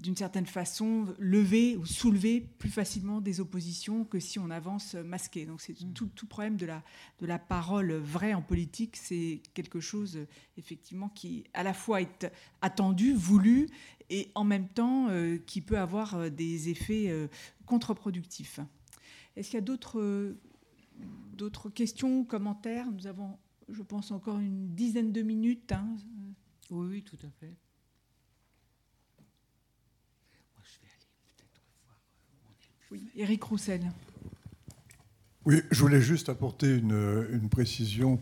d'une 0.00 0.16
certaine 0.16 0.46
façon, 0.46 1.14
lever 1.18 1.76
ou 1.76 1.84
soulever 1.84 2.40
plus 2.40 2.70
facilement 2.70 3.20
des 3.20 3.38
oppositions 3.38 4.06
que 4.06 4.18
si 4.18 4.38
on 4.38 4.48
avance 4.48 4.94
masqué. 4.94 5.44
Donc 5.44 5.60
c'est 5.60 5.74
tout, 5.92 6.06
tout, 6.14 6.26
problème 6.26 6.56
de 6.56 6.64
la, 6.64 6.82
de 7.20 7.26
la 7.26 7.38
parole 7.38 7.92
vraie 7.92 8.32
en 8.32 8.40
politique, 8.40 8.96
c'est 8.96 9.42
quelque 9.52 9.78
chose 9.78 10.20
effectivement 10.56 11.10
qui 11.10 11.44
à 11.52 11.62
la 11.62 11.74
fois 11.74 12.00
est 12.00 12.26
attendu, 12.62 13.12
voulu, 13.12 13.68
et 14.08 14.30
en 14.34 14.44
même 14.44 14.68
temps 14.68 15.08
qui 15.44 15.60
peut 15.60 15.78
avoir 15.78 16.30
des 16.30 16.70
effets 16.70 17.28
contre-productifs. 17.66 18.60
Est-ce 19.36 19.50
qu'il 19.50 19.58
y 19.58 19.62
a 19.62 19.66
d'autres, 19.66 20.34
d'autres 21.34 21.68
questions, 21.68 22.24
commentaires? 22.24 22.90
Nous 22.90 23.06
avons, 23.06 23.36
je 23.68 23.82
pense, 23.82 24.10
encore 24.10 24.38
une 24.38 24.74
dizaine 24.74 25.12
de 25.12 25.22
minutes. 25.22 25.72
Hein. 25.72 25.96
Oui, 26.70 26.86
oui, 26.88 27.02
tout 27.02 27.18
à 27.24 27.30
fait. 27.40 27.54
Oui, 32.90 33.08
Éric 33.16 33.42
Roussel. 33.42 33.90
Oui, 35.44 35.62
je 35.70 35.80
voulais 35.80 36.00
juste 36.00 36.28
apporter 36.28 36.74
une, 36.76 37.26
une 37.32 37.48
précision 37.48 38.20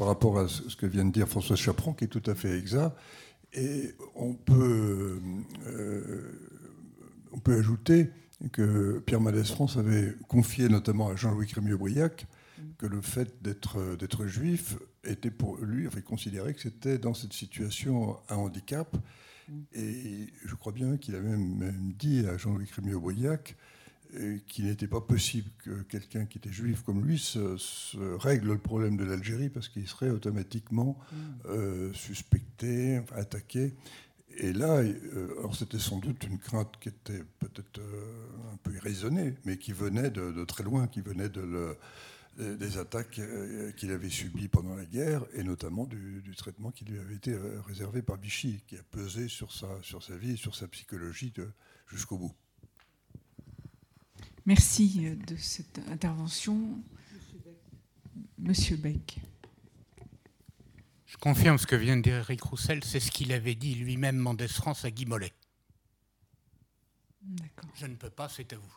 par 0.00 0.08
rapport 0.08 0.38
à 0.38 0.48
ce 0.48 0.74
que 0.76 0.86
vient 0.86 1.04
de 1.04 1.12
dire 1.12 1.28
François 1.28 1.56
Chaperon, 1.56 1.92
qui 1.92 2.04
est 2.04 2.08
tout 2.08 2.22
à 2.24 2.34
fait 2.34 2.58
exact. 2.58 2.96
Et 3.52 3.94
on 4.14 4.32
peut, 4.32 5.20
euh, 5.66 6.40
on 7.32 7.38
peut 7.38 7.54
ajouter 7.58 8.10
que 8.52 9.00
Pierre 9.00 9.20
Mendès 9.20 9.44
France 9.44 9.76
avait 9.76 10.14
confié 10.28 10.68
notamment 10.68 11.08
à 11.08 11.16
Jean-Louis 11.16 11.46
Crémieux-Briac 11.46 12.26
que 12.78 12.86
le 12.86 13.00
fait 13.00 13.42
d'être 13.42 14.26
juif 14.26 14.76
était 15.04 15.30
pour 15.30 15.56
lui, 15.58 15.86
enfin, 15.86 16.00
considéré 16.00 16.54
que 16.54 16.60
c'était 16.60 16.98
dans 16.98 17.14
cette 17.14 17.32
situation 17.32 18.18
un 18.28 18.36
handicap. 18.36 18.96
Et 19.72 20.28
je 20.44 20.54
crois 20.54 20.72
bien 20.72 20.96
qu'il 20.96 21.16
a 21.16 21.20
même, 21.20 21.92
dit 21.98 22.24
à 22.26 22.36
Jean-Louis 22.36 22.66
Crémieux-Briac 22.66 23.56
qu'il 24.48 24.66
n'était 24.66 24.88
pas 24.88 25.00
possible 25.00 25.48
que 25.58 25.82
quelqu'un 25.82 26.26
qui 26.26 26.38
était 26.38 26.50
juif 26.50 26.82
comme 26.82 27.04
lui 27.04 27.18
se, 27.18 27.56
règle 28.18 28.48
le 28.48 28.58
problème 28.58 28.96
de 28.96 29.04
l'Algérie 29.04 29.48
parce 29.48 29.68
qu'il 29.68 29.86
serait 29.86 30.10
automatiquement 30.10 30.98
mm. 31.12 31.16
euh, 31.46 31.92
suspecté, 31.92 33.00
attaqué. 33.14 33.74
Et 34.36 34.52
là, 34.52 34.78
euh, 34.78 35.38
alors 35.38 35.54
c'était 35.56 35.78
sans 35.78 35.98
doute 35.98 36.24
une 36.24 36.38
crainte 36.38 36.72
qui 36.80 36.88
était 36.88 37.22
peut-être 37.38 37.78
euh, 37.78 38.52
un 38.52 38.56
peu 38.62 38.72
irraisonnée, 38.74 39.34
mais 39.44 39.58
qui 39.58 39.72
venait 39.72 40.10
de, 40.10 40.44
très 40.44 40.64
loin, 40.64 40.86
qui 40.86 41.00
venait 41.00 41.28
de 41.28 41.76
des 42.40 42.78
attaques 42.78 43.20
qu'il 43.76 43.90
avait 43.90 44.08
subies 44.08 44.48
pendant 44.48 44.74
la 44.74 44.84
guerre, 44.84 45.24
et 45.34 45.42
notamment 45.42 45.86
du, 45.86 46.34
traitement 46.36 46.70
qui 46.70 46.84
lui 46.84 46.98
avait 46.98 47.14
été 47.14 47.36
réservé 47.66 48.02
par 48.02 48.16
Vichy, 48.16 48.62
qui 48.66 48.76
a 48.76 48.82
pesé 48.82 49.28
sur 49.28 49.52
sa, 49.52 49.68
sur 49.82 50.02
sa 50.02 50.16
vie 50.16 50.32
et 50.32 50.36
sur 50.36 50.54
sa 50.54 50.66
psychologie 50.68 51.32
jusqu'au 51.88 52.18
bout. 52.18 52.34
Merci 54.46 55.06
euh, 55.06 55.14
de 55.26 55.36
cette 55.36 55.78
intervention. 55.88 56.82
Monsieur 58.38 58.76
Beck. 58.76 59.20
Je 61.06 61.16
confirme 61.18 61.58
ce 61.58 61.66
que 61.66 61.76
vient 61.76 61.96
de 61.96 62.02
dire 62.02 62.16
Eric 62.16 62.42
Roussel, 62.42 62.82
c'est 62.84 63.00
ce 63.00 63.10
qu'il 63.10 63.32
avait 63.32 63.54
dit 63.54 63.74
lui-même 63.74 64.16
Mendès 64.16 64.48
France 64.48 64.84
à 64.84 64.90
Guy 64.90 65.06
Mollet. 65.06 65.32
D'accord. 67.22 67.70
Je 67.74 67.86
ne 67.86 67.96
peux 67.96 68.10
pas, 68.10 68.28
c'est 68.28 68.52
à 68.52 68.56
vous. 68.56 68.76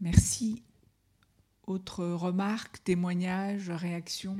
Merci. 0.00 0.62
Autre 1.66 2.04
remarques, 2.04 2.82
témoignages, 2.82 3.70
réactions 3.70 4.36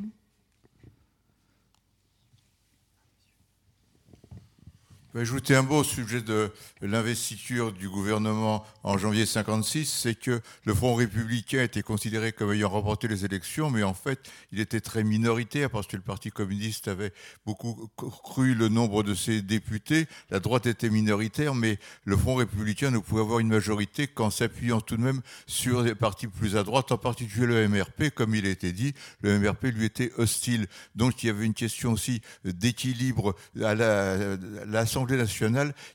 ajouter 5.18 5.56
un 5.56 5.62
mot 5.62 5.78
au 5.78 5.84
sujet 5.84 6.20
de 6.20 6.52
l'investiture 6.82 7.72
du 7.72 7.88
gouvernement 7.88 8.64
en 8.84 8.96
janvier 8.96 9.26
56, 9.26 9.84
c'est 9.86 10.14
que 10.14 10.40
le 10.64 10.74
Front 10.74 10.94
républicain 10.94 11.62
était 11.62 11.82
considéré 11.82 12.32
comme 12.32 12.52
ayant 12.52 12.68
remporté 12.68 13.08
les 13.08 13.24
élections, 13.24 13.70
mais 13.70 13.82
en 13.82 13.94
fait, 13.94 14.30
il 14.52 14.60
était 14.60 14.80
très 14.80 15.02
minoritaire 15.02 15.70
parce 15.70 15.86
que 15.88 15.96
le 15.96 16.02
Parti 16.02 16.30
communiste 16.30 16.86
avait 16.86 17.12
beaucoup 17.44 17.90
cru 17.96 18.54
le 18.54 18.68
nombre 18.68 19.02
de 19.02 19.14
ses 19.14 19.42
députés. 19.42 20.06
La 20.30 20.38
droite 20.38 20.66
était 20.66 20.90
minoritaire, 20.90 21.54
mais 21.54 21.78
le 22.04 22.16
Front 22.16 22.36
républicain 22.36 22.90
ne 22.90 22.98
pouvait 22.98 23.22
avoir 23.22 23.40
une 23.40 23.48
majorité 23.48 24.06
qu'en 24.06 24.30
s'appuyant 24.30 24.80
tout 24.80 24.96
de 24.96 25.02
même 25.02 25.22
sur 25.46 25.82
des 25.82 25.94
partis 25.94 26.28
plus 26.28 26.56
à 26.56 26.62
droite, 26.62 26.92
en 26.92 26.98
particulier 26.98 27.46
le 27.46 27.68
MRP, 27.68 28.10
comme 28.14 28.34
il 28.34 28.46
a 28.46 28.50
été 28.50 28.72
dit. 28.72 28.94
Le 29.22 29.38
MRP 29.38 29.64
lui 29.64 29.86
était 29.86 30.12
hostile. 30.18 30.66
Donc 30.94 31.22
il 31.22 31.26
y 31.26 31.30
avait 31.30 31.46
une 31.46 31.54
question 31.54 31.92
aussi 31.92 32.22
d'équilibre 32.44 33.34
à 33.60 33.74
l'Assemblée 33.74 34.99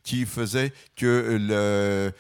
qui 0.04 0.26
faisait 0.26 0.74
que 0.96 1.38
euh, 1.52 2.12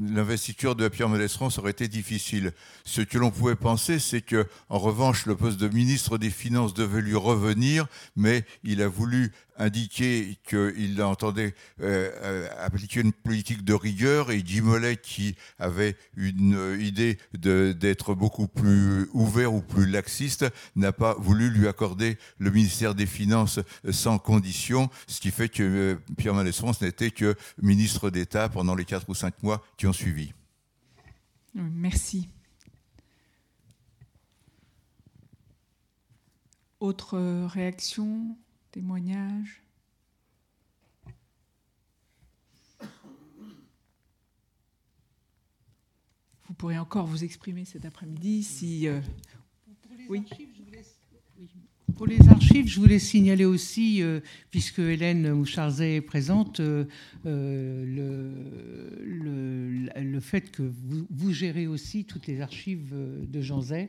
l'investiture 0.00 0.74
de 0.74 0.88
Pierre 0.88 1.08
France 1.28 1.58
aurait 1.58 1.70
été 1.70 1.88
difficile. 1.88 2.52
Ce 2.84 3.00
que 3.00 3.18
l'on 3.18 3.30
pouvait 3.30 3.56
penser, 3.56 3.98
c'est 3.98 4.20
que, 4.20 4.46
en 4.68 4.78
revanche, 4.78 5.26
le 5.26 5.36
poste 5.36 5.58
de 5.58 5.68
ministre 5.68 6.18
des 6.18 6.30
Finances 6.30 6.74
devait 6.74 7.00
lui 7.00 7.16
revenir, 7.16 7.86
mais 8.16 8.44
il 8.64 8.82
a 8.82 8.88
voulu 8.88 9.32
indiquer 9.58 10.38
qu'il 10.44 11.02
entendait 11.02 11.54
euh, 11.80 12.10
euh, 12.22 12.48
appliquer 12.58 13.00
une 13.00 13.12
politique 13.12 13.64
de 13.64 13.74
rigueur 13.74 14.30
et 14.30 14.42
Guy 14.42 14.60
Mollet, 14.60 14.96
qui 14.96 15.36
avait 15.58 15.96
une 16.16 16.76
idée 16.80 17.18
d'être 17.34 18.14
beaucoup 18.14 18.48
plus 18.48 19.08
ouvert 19.12 19.52
ou 19.54 19.60
plus 19.60 19.86
laxiste, 19.86 20.46
n'a 20.74 20.92
pas 20.92 21.14
voulu 21.14 21.50
lui 21.50 21.68
accorder 21.68 22.18
le 22.38 22.50
ministère 22.50 22.94
des 22.94 23.06
Finances 23.06 23.60
sans 23.90 24.18
condition, 24.18 24.90
ce 25.06 25.20
qui 25.20 25.30
fait 25.30 25.48
que 25.48 25.62
euh, 25.62 25.96
Pierre 26.16 26.34
Mendès 26.34 26.52
France 26.52 26.80
n'était 26.80 27.10
que 27.10 27.34
ministre 27.60 28.10
d'État 28.10 28.48
pendant 28.48 28.74
les 28.74 28.84
quatre 28.84 29.08
ou 29.08 29.14
cinq 29.14 29.42
mois 29.42 29.64
qui 29.76 29.86
ont 29.86 29.92
suivi. 29.92 30.32
Merci. 31.54 32.28
Autre 36.80 37.46
réaction? 37.46 38.36
Témoignage. 38.76 39.62
Vous 46.44 46.52
pourrez 46.58 46.76
encore 46.78 47.06
vous 47.06 47.24
exprimer 47.24 47.64
cet 47.64 47.86
après-midi 47.86 48.42
si. 48.42 48.86
Euh, 48.86 49.00
oui. 50.10 50.22
Pour 51.96 52.06
les 52.06 52.28
archives, 52.28 52.68
je 52.68 52.78
voulais 52.78 52.98
signaler 52.98 53.46
aussi, 53.46 54.02
euh, 54.02 54.20
puisque 54.50 54.80
Hélène 54.80 55.32
Moucharzet 55.32 55.96
est 55.96 56.00
présente, 56.02 56.60
euh, 56.60 56.84
le, 57.24 58.30
le, 59.94 60.20
fait 60.20 60.50
que 60.50 60.62
vous, 60.62 61.06
vous, 61.08 61.32
gérez 61.32 61.66
aussi 61.66 62.04
toutes 62.04 62.26
les 62.26 62.42
archives 62.42 62.94
de 62.94 63.40
Jean 63.40 63.62
Zay. 63.62 63.88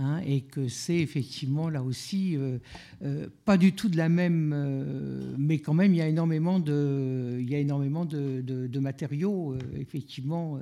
Hein, 0.00 0.20
et 0.24 0.42
que 0.42 0.68
c'est 0.68 0.98
effectivement 0.98 1.68
là 1.68 1.82
aussi 1.82 2.36
euh, 2.36 2.58
euh, 3.02 3.26
pas 3.44 3.56
du 3.56 3.72
tout 3.72 3.88
de 3.88 3.96
la 3.96 4.08
même, 4.08 4.52
euh, 4.54 5.34
mais 5.36 5.58
quand 5.58 5.74
même 5.74 5.92
il 5.92 5.96
y 5.96 6.02
a 6.02 6.06
énormément 6.06 6.60
de, 6.60 8.78
matériaux 8.78 9.56
effectivement, 9.76 10.60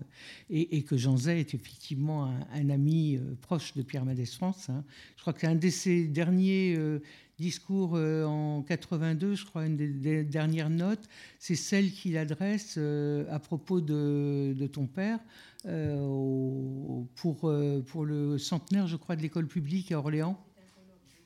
et, 0.48 0.82
que 0.84 0.96
Jean 0.96 1.18
Zay 1.18 1.40
est 1.40 1.54
effectivement 1.54 2.32
un, 2.54 2.70
ami 2.70 3.20
proche 3.42 3.74
de 3.74 3.82
Pierre 3.82 4.06
Mendès 4.06 4.24
France. 4.24 4.70
Hein. 4.70 4.82
Je 5.16 5.20
crois 5.20 5.34
que 5.34 5.40
c'est 5.40 5.48
un 5.48 5.54
de 5.54 5.68
ses 5.68 6.06
derniers 6.06 6.78
discours 7.38 7.92
en 7.92 8.62
82, 8.62 9.34
je 9.34 9.44
crois, 9.44 9.66
une 9.66 9.76
des, 9.76 10.24
dernières 10.24 10.70
notes, 10.70 11.06
c'est 11.38 11.56
celle 11.56 11.90
qu'il 11.90 12.16
adresse 12.16 12.78
à 13.30 13.38
propos 13.38 13.82
de, 13.82 14.66
ton 14.72 14.86
père, 14.86 15.18
pour, 17.16 17.48
euh, 17.48 17.80
pour 17.80 18.04
le 18.04 18.38
centenaire, 18.38 18.86
je 18.86 18.96
crois, 18.96 19.16
de 19.16 19.22
l'école 19.22 19.48
publique 19.48 19.90
à 19.92 19.98
Orléans. 19.98 20.38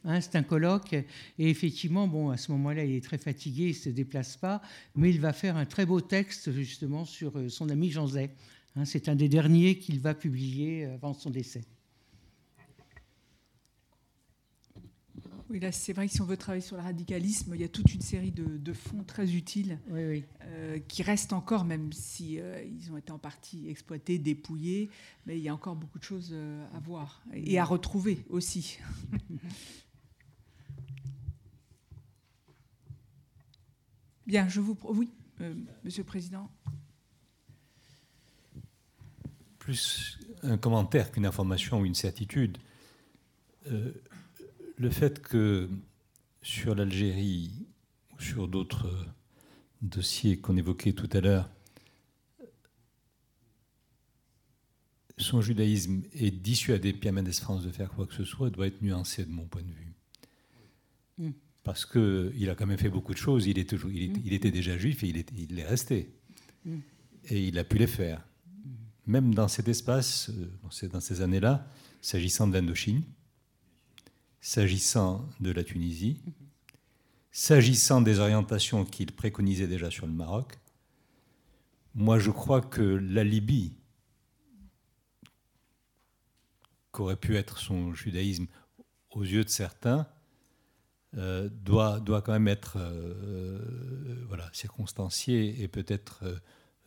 Hein, 0.05 0.21
c'est 0.21 0.37
un 0.37 0.43
colloque. 0.43 0.95
Et 0.95 1.05
effectivement, 1.51 2.09
bon, 2.09 2.31
à 2.31 2.37
ce 2.37 2.51
moment-là, 2.53 2.85
il 2.85 2.95
est 2.95 3.05
très 3.05 3.19
fatigué, 3.19 3.65
il 3.65 3.69
ne 3.69 3.73
se 3.75 3.91
déplace 3.91 4.37
pas, 4.37 4.63
mais 4.95 5.11
il 5.11 5.21
va 5.21 5.33
faire 5.33 5.57
un 5.57 5.67
très 5.67 5.85
beau 5.85 6.01
texte 6.01 6.51
justement 6.53 7.05
sur 7.05 7.37
euh, 7.39 7.49
son 7.49 7.69
ami 7.69 7.91
Jean 7.91 8.07
Zay. 8.07 8.31
Hein, 8.77 8.85
c'est 8.85 9.09
un 9.09 9.17
des 9.17 9.29
derniers 9.29 9.79
qu'il 9.79 10.01
va 10.01 10.15
publier 10.15 10.87
avant 10.87 11.13
son 11.13 11.29
décès. 11.29 11.63
Oui, 15.51 15.59
là, 15.59 15.73
c'est 15.73 15.93
vrai 15.93 16.07
que 16.07 16.13
si 16.13 16.23
on 16.23 16.27
veut 16.27 16.37
travailler 16.37 16.63
sur 16.63 16.77
le 16.77 16.83
radicalisme, 16.83 17.57
il 17.57 17.61
y 17.61 17.65
a 17.65 17.69
toute 17.69 17.93
une 17.93 18.03
série 18.03 18.31
de, 18.31 18.73
fonds 18.73 19.03
très 19.03 19.35
utiles 19.35 19.81
euh, 19.91 20.21
qui 20.87 21.03
restent 21.03 21.33
encore, 21.33 21.65
même 21.65 21.93
si 21.93 22.39
euh, 22.39 22.63
ils 22.63 22.93
ont 22.93 22.97
été 22.97 23.11
en 23.11 23.19
partie 23.19 23.69
exploités, 23.69 24.19
dépouillés, 24.19 24.91
mais 25.27 25.37
il 25.37 25.43
y 25.43 25.49
a 25.49 25.55
encore 25.55 25.75
beaucoup 25.75 25.99
de 25.99 26.05
choses 26.05 26.31
euh, 26.33 26.65
à 26.73 26.79
voir 26.79 27.21
et 27.35 27.59
à 27.59 27.65
retrouver 27.65 28.25
aussi. 28.29 28.79
Bien, 34.29 34.49
je 34.49 34.61
vous. 34.61 34.79
Oui, 34.85 35.11
Monsieur 35.83 36.03
le 36.03 36.07
Président. 36.07 36.49
Plus 39.59 40.17
un 40.45 40.57
commentaire 40.59 41.11
qu'une 41.11 41.27
information 41.27 41.81
ou 41.81 41.87
une 41.87 41.97
certitude 41.97 42.57
le 44.81 44.89
fait 44.89 45.21
que 45.21 45.69
sur 46.41 46.75
l'Algérie 46.75 47.51
ou 48.15 48.23
sur 48.23 48.49
d'autres 48.49 48.91
dossiers 49.83 50.39
qu'on 50.39 50.57
évoquait 50.57 50.95
tout 50.95 51.09
à 51.13 51.21
l'heure, 51.21 51.51
son 55.19 55.43
judaïsme 55.43 56.01
est 56.15 56.31
dissuadé 56.31 56.95
Pierre 56.95 57.13
Mendès 57.13 57.33
France 57.33 57.63
de 57.63 57.71
faire 57.71 57.91
quoi 57.91 58.07
que 58.07 58.15
ce 58.15 58.25
soit 58.25 58.49
doit 58.49 58.69
être 58.69 58.81
nuancé 58.81 59.27
de 59.27 59.31
mon 59.31 59.45
point 59.45 59.61
de 59.61 59.71
vue. 59.71 59.93
Mm. 61.19 61.31
Parce 61.63 61.85
qu'il 61.85 62.49
a 62.49 62.55
quand 62.55 62.67
même 62.67 62.79
fait 62.79 62.89
beaucoup 62.89 63.13
de 63.13 63.19
choses, 63.19 63.47
il, 63.47 63.59
est 63.59 63.69
toujours, 63.69 63.91
il, 63.91 64.13
mm. 64.13 64.33
était 64.33 64.51
déjà 64.51 64.79
juif 64.79 65.05
et 65.05 65.09
il, 65.09 65.19
est, 65.19 65.31
il 65.37 65.59
est 65.59 65.67
resté. 65.67 66.11
Mm. 66.65 66.79
Et 67.27 67.49
il 67.49 67.59
a 67.59 67.65
pu 67.65 67.77
les 67.77 67.87
faire. 67.87 68.27
Même 69.07 69.35
dans 69.35 69.49
cet 69.49 69.69
espace, 69.69 70.31
euh, 70.31 70.89
dans 70.89 71.01
ces 71.01 71.21
années-là, 71.21 71.71
s'agissant 72.01 72.49
de 72.49 72.55
l'Indochine, 72.55 73.03
s'agissant 74.41 75.29
de 75.41 75.51
la 75.51 75.65
Tunisie, 75.65 76.21
s'agissant 77.31 78.01
des 78.01 78.19
orientations 78.19 78.85
qu'il 78.85 79.13
préconisait 79.13 79.67
déjà 79.67 79.91
sur 79.91 80.07
le 80.07 80.13
Maroc, 80.13 80.59
moi 81.95 82.19
je 82.19 82.31
crois 82.31 82.61
que 82.61 82.83
la 82.83 83.25
Libye, 83.25 83.75
qu'aurait 86.93 87.17
pu 87.17 87.37
être 87.37 87.59
son 87.59 87.95
judaïsme 87.95 88.47
aux 89.11 89.23
yeux 89.23 89.45
de 89.45 89.49
certains, 89.49 90.09
euh, 91.17 91.49
doit, 91.49 92.01
quand 92.07 92.33
même 92.33 92.49
être 92.49 92.77
euh, 92.77 94.25
voilà, 94.29 94.49
circonstancié 94.53 95.61
et 95.61 95.67
peut-être 95.67 96.25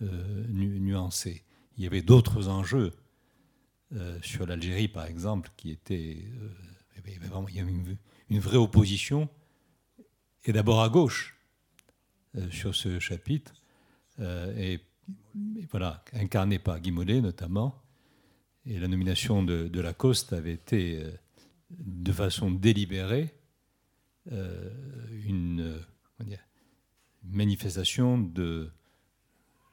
euh, 0.01 0.47
nuancé. 0.49 1.43
Il 1.77 1.83
y 1.83 1.87
avait 1.87 2.01
d'autres 2.01 2.47
enjeux 2.47 2.93
sur 4.23 4.47
l'Algérie, 4.47 4.87
par 4.87 5.05
exemple, 5.05 5.51
qui 5.55 5.69
étaient. 5.69 6.25
Il 7.11 7.55
y 7.55 7.59
avait 7.59 7.71
une, 7.71 7.97
une, 8.29 8.39
vraie 8.39 8.57
opposition, 8.57 9.29
et 10.45 10.53
d'abord 10.53 10.81
à 10.81 10.89
gauche, 10.89 11.37
sur 12.49 12.73
ce 12.73 12.99
chapitre, 12.99 13.53
et, 14.19 14.79
et, 15.57 15.65
voilà, 15.69 16.03
incarné 16.13 16.59
par 16.59 16.79
Guy 16.79 16.91
Mollet 16.91 17.21
notamment, 17.21 17.83
et 18.65 18.79
la 18.79 18.87
nomination 18.87 19.43
de, 19.43 19.79
Lacoste 19.79 20.33
avait 20.33 20.53
été, 20.53 20.99
euh, 20.99 21.11
de 21.71 22.11
façon 22.11 22.51
délibérée, 22.51 23.33
euh, 24.31 24.69
une, 25.25 25.79
manifestation 27.25 28.17
de 28.17 28.69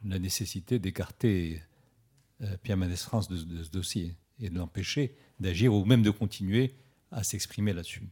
la 0.04 0.20
nécessité 0.20 0.78
d'écarter 0.78 1.60
euh, 2.42 2.56
Pierre 2.62 2.76
Mendès 2.76 2.96
France 2.96 3.28
de, 3.28 3.62
ce 3.64 3.70
dossier 3.70 4.14
et 4.38 4.50
de 4.50 4.56
l'empêcher 4.56 5.16
d'agir 5.40 5.74
ou 5.74 5.84
même 5.84 6.02
de 6.02 6.10
continuer 6.10 6.76
à 7.10 7.22
s'exprimer 7.22 7.72
là-dessus. 7.72 8.02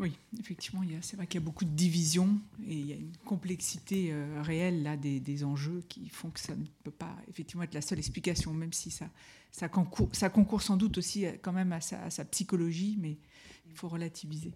Oui, 0.00 0.16
effectivement, 0.38 0.80
c'est 1.02 1.16
vrai 1.16 1.26
qu'il 1.26 1.40
y 1.40 1.42
a 1.42 1.44
beaucoup 1.44 1.66
de 1.66 1.70
divisions 1.70 2.40
et 2.66 2.74
il 2.74 2.86
y 2.86 2.92
a 2.92 2.96
une 2.96 3.14
complexité 3.26 4.12
euh, 4.12 4.40
réelle 4.40 4.82
là 4.82 4.96
des, 4.96 5.44
enjeux 5.44 5.82
qui 5.90 6.08
font 6.08 6.30
que 6.30 6.40
ça 6.40 6.56
ne 6.56 6.64
peut 6.84 6.90
pas 6.90 7.14
effectivement 7.28 7.64
être 7.64 7.74
la 7.74 7.82
seule 7.82 7.98
explication, 7.98 8.54
même 8.54 8.72
si 8.72 8.90
ça, 8.90 9.10
ça, 9.50 9.68
concourt, 9.68 10.08
ça 10.12 10.30
concourt 10.30 10.62
sans 10.62 10.78
doute 10.78 10.96
aussi 10.96 11.26
euh, 11.26 11.32
quand 11.42 11.52
même 11.52 11.72
à 11.72 11.82
sa, 11.82 12.24
psychologie, 12.24 12.96
mais 12.98 13.18
il 13.68 13.76
faut 13.76 13.88
relativiser. 13.88 14.54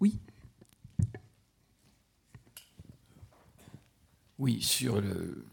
Oui. 0.00 0.20
Oui, 4.38 4.62
sur 4.62 5.00
le, 5.00 5.44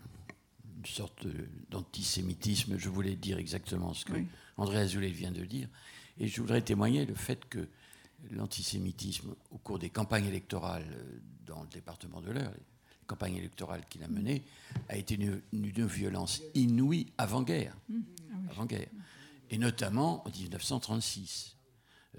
une 0.77 0.85
sorte 0.85 1.25
d'antisémitisme, 1.72 2.77
je 2.77 2.89
voulais 2.89 3.15
dire 3.15 3.39
exactement 3.39 3.95
ce 3.95 4.05
que 4.05 4.13
André 4.57 4.80
Azoulay 4.80 5.09
vient 5.09 5.32
de 5.32 5.45
dire, 5.45 5.67
et 6.19 6.27
je 6.27 6.41
voudrais 6.41 6.61
témoigner 6.61 7.06
le 7.06 7.15
fait 7.15 7.45
que 7.45 7.67
l'antisémitisme 8.32 9.35
au 9.51 9.57
cours 9.57 9.80
des 9.80 9.90
campagnes 9.90 10.25
électorales 10.25 10.85
euh, 10.93 11.19
dans 11.45 11.61
le 11.61 11.67
département 11.67 12.22
de 12.22 12.32
l'Eure, 12.32 12.51
les 12.51 13.06
campagnes 13.06 13.35
électorales 13.35 13.85
qu'il 13.90 14.03
a 14.03 14.07
menées, 14.07 14.43
a 14.90 14.95
été 14.95 15.15
une, 15.15 15.41
violence 15.88 16.41
inouïe 16.53 17.11
avant-guerre. 17.17 17.75
Mmh. 17.90 17.99
Ah 18.32 18.35
avant-guerre. 18.51 18.90
Et 19.49 19.57
notamment 19.57 20.25
en 20.25 20.30
1936. 20.30 21.57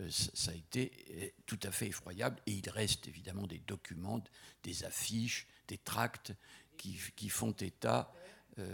Euh, 0.00 0.08
ça 0.10 0.50
a 0.50 0.54
été 0.54 0.90
euh, 1.10 1.28
tout 1.46 1.58
à 1.62 1.70
fait 1.70 1.86
effroyable 1.86 2.40
et 2.46 2.52
il 2.52 2.68
reste 2.68 3.06
évidemment 3.06 3.46
des 3.46 3.62
documents, 3.66 4.22
des 4.62 4.84
affiches, 4.84 5.46
des 5.68 5.78
tracts 5.78 6.32
qui, 6.76 7.28
font 7.30 7.52
état, 7.52 8.12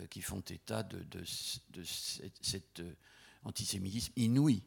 qui 0.09 0.23
font 0.23 0.41
état 0.41 0.83
de, 0.83 1.05
de 1.05 1.85
cet 2.41 2.83
antisémitisme 3.45 4.13
inouï 4.17 4.63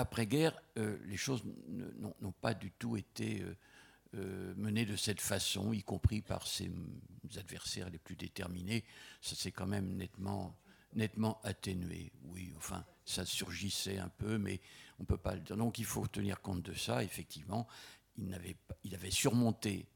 après-guerre, 0.00 0.60
euh, 0.78 0.98
les 1.06 1.16
choses 1.16 1.42
n'ont 1.68 2.32
pas 2.32 2.54
du 2.54 2.70
tout 2.72 2.96
été 2.96 3.42
euh, 3.42 3.56
euh, 4.14 4.54
menées 4.56 4.86
de 4.86 4.96
cette 4.96 5.20
façon, 5.20 5.72
y 5.72 5.82
compris 5.82 6.22
par 6.22 6.46
ses 6.46 6.70
adversaires 7.36 7.90
les 7.90 7.98
plus 7.98 8.16
déterminés. 8.16 8.84
Ça 9.20 9.34
s'est 9.34 9.52
quand 9.52 9.66
même 9.66 9.96
nettement, 9.96 10.56
nettement 10.94 11.40
atténué. 11.44 12.12
Oui, 12.24 12.52
enfin, 12.56 12.84
ça 13.04 13.24
surgissait 13.24 13.98
un 13.98 14.08
peu, 14.08 14.38
mais 14.38 14.60
on 14.98 15.02
ne 15.02 15.06
peut 15.06 15.18
pas 15.18 15.34
le 15.34 15.40
dire. 15.40 15.56
Donc 15.56 15.78
il 15.78 15.84
faut 15.84 16.06
tenir 16.06 16.40
compte 16.40 16.62
de 16.62 16.74
ça. 16.74 17.04
Effectivement, 17.04 17.68
il, 18.16 18.32
avait, 18.34 18.56
il 18.84 18.94
avait 18.94 19.10
surmonté 19.10 19.86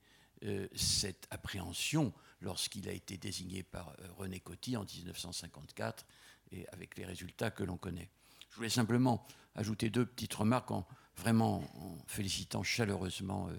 cette 0.74 1.26
appréhension 1.30 2.12
lorsqu'il 2.42 2.86
a 2.90 2.92
été 2.92 3.16
désigné 3.16 3.62
par 3.62 3.96
René 4.18 4.40
Coty 4.40 4.76
en 4.76 4.84
1954, 4.84 6.04
et 6.52 6.66
avec 6.68 6.96
les 6.96 7.04
résultats 7.04 7.50
que 7.50 7.64
l'on 7.64 7.76
connaît. 7.76 8.10
Je 8.50 8.56
voulais 8.56 8.68
simplement 8.68 9.26
ajouter 9.54 9.90
deux 9.90 10.06
petites 10.06 10.34
remarques 10.34 10.70
en 10.70 10.86
vraiment 11.16 11.62
en 11.76 11.98
félicitant 12.06 12.62
chaleureusement 12.62 13.48
euh, 13.48 13.58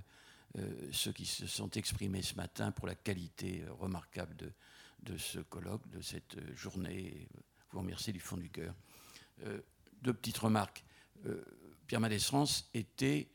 euh, 0.59 0.89
ceux 0.91 1.11
qui 1.11 1.25
se 1.25 1.47
sont 1.47 1.69
exprimés 1.71 2.21
ce 2.21 2.35
matin 2.35 2.71
pour 2.71 2.87
la 2.87 2.95
qualité 2.95 3.63
euh, 3.63 3.73
remarquable 3.73 4.35
de, 5.03 5.17
ce 5.17 5.39
colloque, 5.39 5.87
de 5.89 6.01
cette 6.01 6.37
journée. 6.55 7.27
Vous 7.71 7.79
remercier 7.79 8.13
du 8.13 8.19
fond 8.19 8.37
du 8.37 8.49
cœur. 8.49 8.73
deux 10.01 10.13
petites 10.13 10.37
remarques. 10.37 10.83
Pierre 11.87 11.99
Mendès 11.99 12.19
France 12.19 12.69
était 12.73 13.27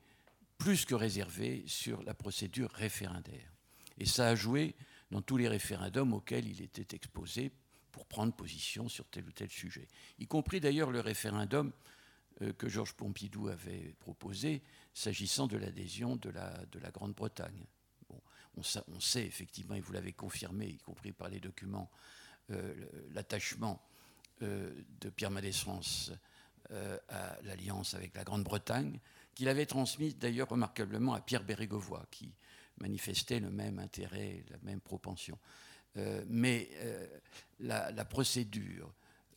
plus 0.57 0.85
que 0.85 0.95
réservé 0.95 1.63
sur 1.67 2.03
la 2.03 2.15
procédure 2.15 2.71
référendaire. 2.71 3.53
Et 3.99 4.07
ça 4.07 4.29
a 4.29 4.35
joué 4.35 4.75
dans 5.11 5.21
tous 5.21 5.37
les 5.37 5.47
référendums 5.47 6.15
auxquels 6.15 6.49
il 6.49 6.63
était 6.63 6.97
exposé 6.97 7.53
pour 7.93 8.07
prendre 8.07 8.35
position 8.35 8.89
sur 8.89 9.07
tel 9.09 9.27
ou 9.27 9.33
tel 9.33 9.51
sujet, 9.51 9.89
y 10.19 10.27
compris 10.27 10.61
d'ailleurs 10.61 10.91
le 10.91 11.01
référendum 11.01 11.73
euh, 12.43 12.53
que 12.53 12.69
Georges 12.69 12.95
Pompidou 12.95 13.49
avait 13.49 13.95
proposé 14.01 14.63
s'agissant 14.95 15.47
de 15.47 15.57
l'adhésion 15.57 16.17
de 16.17 16.31
la, 16.31 16.65
de 16.67 16.79
la 16.79 16.91
Grande-Bretagne. 16.91 17.65
On, 18.57 19.01
sait 19.01 19.25
effectivement, 19.25 19.77
et 19.77 19.81
vous 19.81 19.93
l'avez 19.93 20.13
confirmé, 20.13 20.67
y 20.67 20.79
compris 20.79 21.13
par 21.13 21.29
les 21.29 21.39
documents, 21.39 21.91
euh, 22.51 22.75
l'attachement 23.13 23.81
euh, 24.43 24.75
de 25.01 25.09
Pierre 25.09 25.31
Mendès 25.31 25.53
France 25.53 26.13
à 27.09 27.37
l'alliance 27.43 27.95
avec 27.95 28.15
la 28.15 28.23
Grande-Bretagne, 28.23 29.01
qu'il 29.35 29.49
avait 29.49 29.67
transmise 29.67 30.17
d'ailleurs 30.17 30.49
remarquablement 30.49 31.15
à 31.15 31.21
Pierre 31.21 31.43
Bérégovoy, 31.43 32.05
qui 32.13 32.33
manifestait 32.79 33.41
le 33.41 33.51
même 33.51 33.81
intérêt, 33.81 34.45
la 34.51 34.59
même 34.63 34.81
propension. 34.81 35.37
Mais 35.97 36.71
la, 37.61 38.05
procédure 38.05 38.95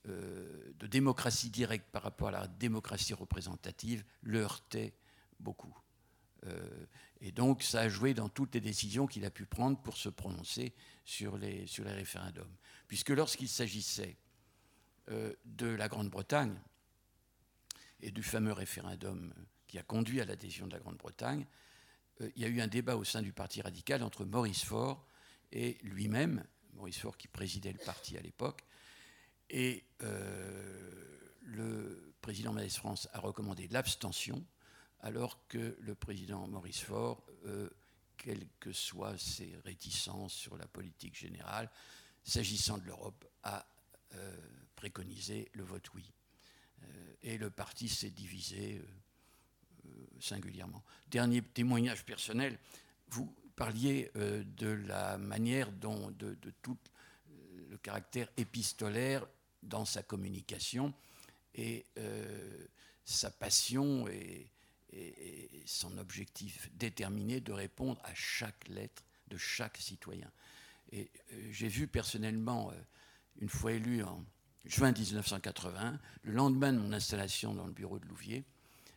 euh, 0.10 0.74
de 0.80 0.88
démocratie 0.88 1.50
directe 1.50 1.90
par 1.92 2.04
rapport 2.04 2.28
à 2.30 2.32
la 2.32 2.48
démocratie 2.48 3.14
représentative 3.14 4.04
le 4.22 4.42
heurtait 4.42 4.94
beaucoup. 5.40 5.74
Euh, 6.46 6.86
et 7.22 7.32
donc, 7.32 7.64
ça 7.64 7.82
a 7.82 7.90
joué 7.90 8.14
dans 8.14 8.28
toutes 8.28 8.54
les 8.54 8.60
décisions 8.60 9.08
qu'il 9.08 9.24
a 9.24 9.32
pu 9.32 9.46
prendre 9.46 9.82
pour 9.82 9.96
se 9.96 10.10
prononcer 10.10 10.74
sur 11.06 11.38
les, 11.38 11.68
sur 11.68 11.86
les 11.86 11.94
référendums. 11.94 12.54
Puisque 12.88 13.12
lorsqu'il 13.12 13.48
s'agissait 13.48 14.18
euh, 15.10 15.34
de 15.46 15.68
la 15.68 15.88
Grande-Bretagne 15.88 16.60
et 18.02 18.12
du 18.12 18.24
fameux 18.24 18.52
référendum 18.52 19.34
qui 19.68 19.78
a 19.80 19.84
conduit 19.84 20.20
à 20.20 20.26
l'adhésion 20.26 20.68
de 20.68 20.74
la 20.74 20.80
Grande-Bretagne, 20.80 21.46
il 22.36 22.42
y 22.42 22.46
a 22.46 22.48
eu 22.48 22.62
un 22.62 22.68
débat 22.68 22.96
au 22.96 23.04
sein 23.04 23.22
du 23.22 23.34
Parti 23.34 23.62
radical 23.62 24.04
entre 24.04 24.24
Maurice 24.24 24.64
Faure 24.64 25.06
et 25.54 25.78
lui-même, 25.84 26.44
Maurice 26.74 26.98
Faure 26.98 27.18
qui 27.18 27.28
présidait 27.28 27.72
le 27.72 27.80
parti 27.80 28.18
à 28.18 28.22
l'époque, 28.22 28.66
et 29.50 29.86
euh, 30.02 31.32
le 31.42 32.16
président 32.22 32.52
Mendès 32.52 32.70
France 32.70 33.08
a 33.14 33.20
recommandé 33.20 33.68
l'abstention, 33.68 34.44
alors 35.02 35.48
que 35.48 35.78
le 35.80 35.96
président 35.96 36.48
Maurice 36.48 36.82
Faure, 36.82 37.24
euh, 37.46 37.70
quelles 38.18 38.48
que 38.60 38.72
soient 38.72 39.18
ses 39.18 39.56
réticences 39.64 40.34
sur 40.34 40.58
la 40.58 40.68
politique 40.68 41.16
générale, 41.16 41.70
s'agissant 42.24 42.80
de 42.80 42.86
l'Europe, 42.86 43.26
a 43.44 43.68
euh, 44.16 44.36
préconisé 44.76 45.50
le 45.54 45.64
vote 45.64 45.94
oui. 45.94 46.12
et 47.22 47.38
le 47.38 47.50
parti 47.50 47.88
s'est 47.88 48.10
divisé 48.10 48.82
singulièrement. 50.20 50.84
Dernier 51.08 51.42
témoignage 51.42 52.06
personnel, 52.06 52.58
vous 53.10 53.34
parliez 53.56 54.12
de 54.16 54.68
la 54.68 55.18
manière 55.18 55.72
dont, 55.72 56.12
de, 56.12 56.36
tout 56.62 56.78
le 57.70 57.78
caractère 57.78 58.28
épistolaire 58.38 59.26
dans 59.62 59.86
sa 59.86 60.04
communication 60.04 60.94
et 61.56 61.86
euh, 61.98 62.68
sa 63.06 63.32
passion 63.32 64.08
et, 64.08 64.50
son 65.66 65.98
objectif 65.98 66.70
déterminé 66.76 67.40
de 67.42 67.52
répondre 67.52 68.00
à 68.04 68.14
chaque 68.14 68.68
lettre 68.68 69.04
de 69.28 69.38
chaque 69.38 69.78
citoyen. 69.78 70.30
Et 70.92 71.10
euh, 71.32 71.48
j'ai 71.52 71.68
vu 71.68 71.88
personnellement, 71.88 72.70
euh, 72.72 72.76
une 73.40 73.50
fois 73.50 73.72
élu 73.72 74.04
en 74.04 74.24
juin 74.66 74.92
1980, 74.92 76.00
le 76.22 76.32
lendemain 76.34 76.72
de 76.72 76.78
mon 76.78 76.94
installation 76.94 77.56
dans 77.56 77.66
le 77.66 77.74
bureau 77.74 77.98
de 77.98 78.06
Louvier, 78.06 78.44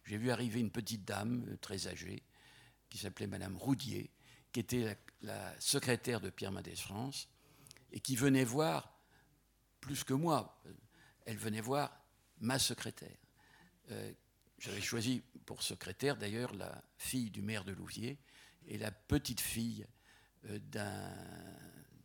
j'ai 0.05 0.19
vu 0.19 0.31
arriver 0.31 0.61
une 0.61 0.71
petite 0.71 1.05
dame 1.05 1.47
euh, 1.49 1.57
très 1.57 1.89
âgée 1.89 2.23
qui 2.91 2.99
s'appelait 2.99 3.27
Madame 3.27 3.57
Roudier, 3.57 4.11
qui 4.57 4.61
était 4.61 4.97
la, 5.21 5.61
secrétaire 5.61 6.19
de 6.19 6.31
Pierre 6.31 6.51
Mendès 6.51 6.77
France 6.77 7.29
et 7.93 8.01
qui 8.01 8.17
venait 8.17 8.43
voir, 8.43 8.99
plus 9.83 10.03
que 10.03 10.15
moi, 10.15 10.59
elle 11.27 11.37
venait 11.37 11.61
voir 11.61 12.03
ma 12.41 12.59
secrétaire. 12.59 13.19
J'avais 14.59 14.81
choisi 14.81 15.23
pour 15.45 15.63
secrétaire 15.63 16.17
d'ailleurs 16.17 16.55
la 16.55 16.83
fille 16.97 17.31
du 17.31 17.43
maire 17.43 17.67
de 17.67 17.73
Louviers 17.73 18.19
et 18.67 18.79
la 18.79 18.91
petite 18.91 19.43
fille 19.43 19.87
euh, 20.47 20.59
d'un 20.59 21.15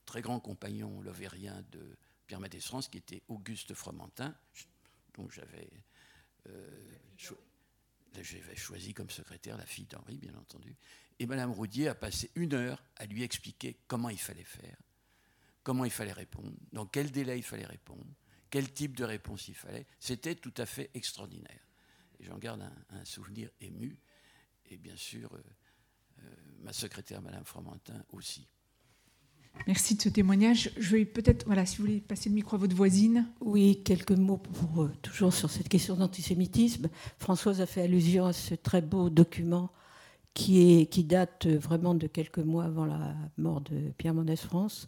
très 0.06 0.22
grand 0.22 0.42
compagnon 0.42 1.00
lovérien 1.00 1.64
de 1.72 1.98
Pierre 2.28 2.42
Mendès 2.42 2.60
France 2.60 2.90
qui 2.90 2.98
était 2.98 3.24
Auguste 3.30 3.74
Fromentin, 3.74 4.36
j'avais 5.30 5.70
euh, 6.48 6.98
j'avais 8.14 8.56
choisi 8.58 8.94
comme 8.94 9.10
secrétaire 9.10 9.56
la 9.56 9.66
fille 9.66 9.86
d'Henri, 9.86 10.18
bien 10.18 10.36
entendu. 10.36 10.76
Et 11.20 11.26
Madame 11.26 11.52
Roudier 11.52 11.88
a 11.88 11.96
passé 11.96 12.32
une 12.36 12.54
heure 12.54 12.84
à 12.98 13.06
lui 13.06 13.24
expliquer 13.24 13.78
comment 13.88 14.10
il 14.10 14.20
fallait 14.20 14.44
faire, 14.44 14.78
comment 15.64 15.86
il 15.86 15.92
fallait 15.92 16.12
répondre, 16.12 16.52
dans 16.74 16.86
quel 16.86 17.12
délai 17.12 17.38
il 17.38 17.44
fallait 17.44 17.66
répondre, 17.66 18.06
quel 18.50 18.72
type 18.72 18.96
de 18.96 19.04
réponse 19.04 19.48
il 19.48 19.56
fallait. 19.56 19.86
C'était 20.00 20.36
tout 20.36 20.54
à 20.58 20.66
fait 20.66 20.90
extraordinaire 20.94 21.62
j'en 22.24 22.38
garde 22.38 22.62
un, 22.62 23.06
souvenir 23.06 23.50
ému. 23.60 23.98
Et 24.70 24.78
bien 24.78 24.96
sûr, 24.96 25.30
euh, 25.34 25.40
euh, 26.20 26.24
ma 26.64 26.74
secrétaire, 26.74 27.22
Madame 27.22 27.44
Fromentin, 27.46 28.04
aussi. 28.12 28.48
Merci 29.68 29.96
de 29.96 30.02
ce 30.02 30.10
témoignage. 30.10 30.72
Je 30.78 30.96
vais 30.96 31.06
peut-être, 31.06 31.46
voilà, 31.46 31.66
si 31.66 31.78
vous 31.78 31.84
voulez 31.84 32.00
passer 32.00 32.30
le 32.30 32.36
micro 32.36 32.56
à 32.56 32.60
votre 32.60 32.76
voisine. 32.76 33.28
Oui, 33.42 33.84
quelques 33.84 34.12
mots 34.12 34.38
pour, 34.38 34.84
euh, 34.84 34.94
toujours 35.02 35.34
sur 35.34 35.50
cette 35.50 35.68
question 35.68 35.96
d'antisémitisme. 35.96 36.90
Françoise 37.18 37.60
a 37.60 37.66
fait 37.66 37.82
allusion 37.82 38.26
à 38.26 38.34
ce 38.34 38.56
très 38.56 38.82
beau 38.82 39.10
document 39.10 39.72
qui, 40.34 40.88
date 41.04 41.48
vraiment 41.48 41.94
de 41.94 42.08
quelques 42.08 42.40
mois 42.40 42.66
avant 42.66 42.86
la 42.86 43.16
mort 43.38 43.62
de 43.62 43.92
Pierre 43.98 44.14
Mendès 44.14 44.36
France, 44.36 44.88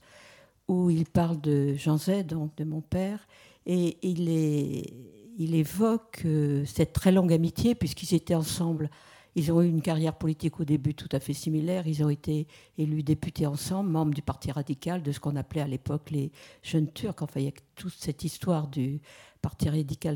où 0.68 0.90
il 0.90 1.06
parle 1.06 1.42
de 1.42 1.76
Jean 1.76 1.98
Z, 1.98 2.26
donc 2.26 2.56
de 2.56 2.64
mon 2.64 2.82
père, 2.82 3.28
et 3.66 3.98
il 4.04 5.56
évoque 5.56 6.22
euh, 6.26 6.64
cette 6.66 6.94
très 6.94 7.12
longue 7.12 7.34
amitié, 7.34 7.76
puisqu'ils 7.76 8.14
étaient 8.14 8.36
ensemble. 8.36 8.90
Ils 9.36 9.52
ont 9.52 9.62
eu 9.62 9.68
une 9.68 9.82
carrière 9.82 10.16
politique 10.16 10.60
au 10.60 10.66
début 10.66 10.94
tout 10.94 11.10
à 11.12 11.20
fait 11.20 11.34
similaire. 11.34 11.88
Ils 11.88 12.04
ont 12.04 12.10
été 12.10 12.48
élus 12.78 13.04
députés 13.04 13.46
ensemble, 13.46 13.90
membres 13.90 14.14
du 14.14 14.22
Parti 14.22 14.52
radical, 14.52 15.02
de 15.02 15.12
ce 15.12 15.20
qu'on 15.20 15.36
appelait 15.36 15.62
à 15.62 15.68
l'époque 15.68 16.12
les 16.12 16.32
jeunes 16.62 16.92
Turcs. 16.92 17.22
Enfin, 17.22 17.40
il 17.40 17.46
y 17.46 17.50
a 17.50 17.54
toute 17.76 17.94
cette 17.94 18.24
histoire 18.24 18.68
du 18.68 19.02
Parti 19.42 19.70
radical 19.70 20.16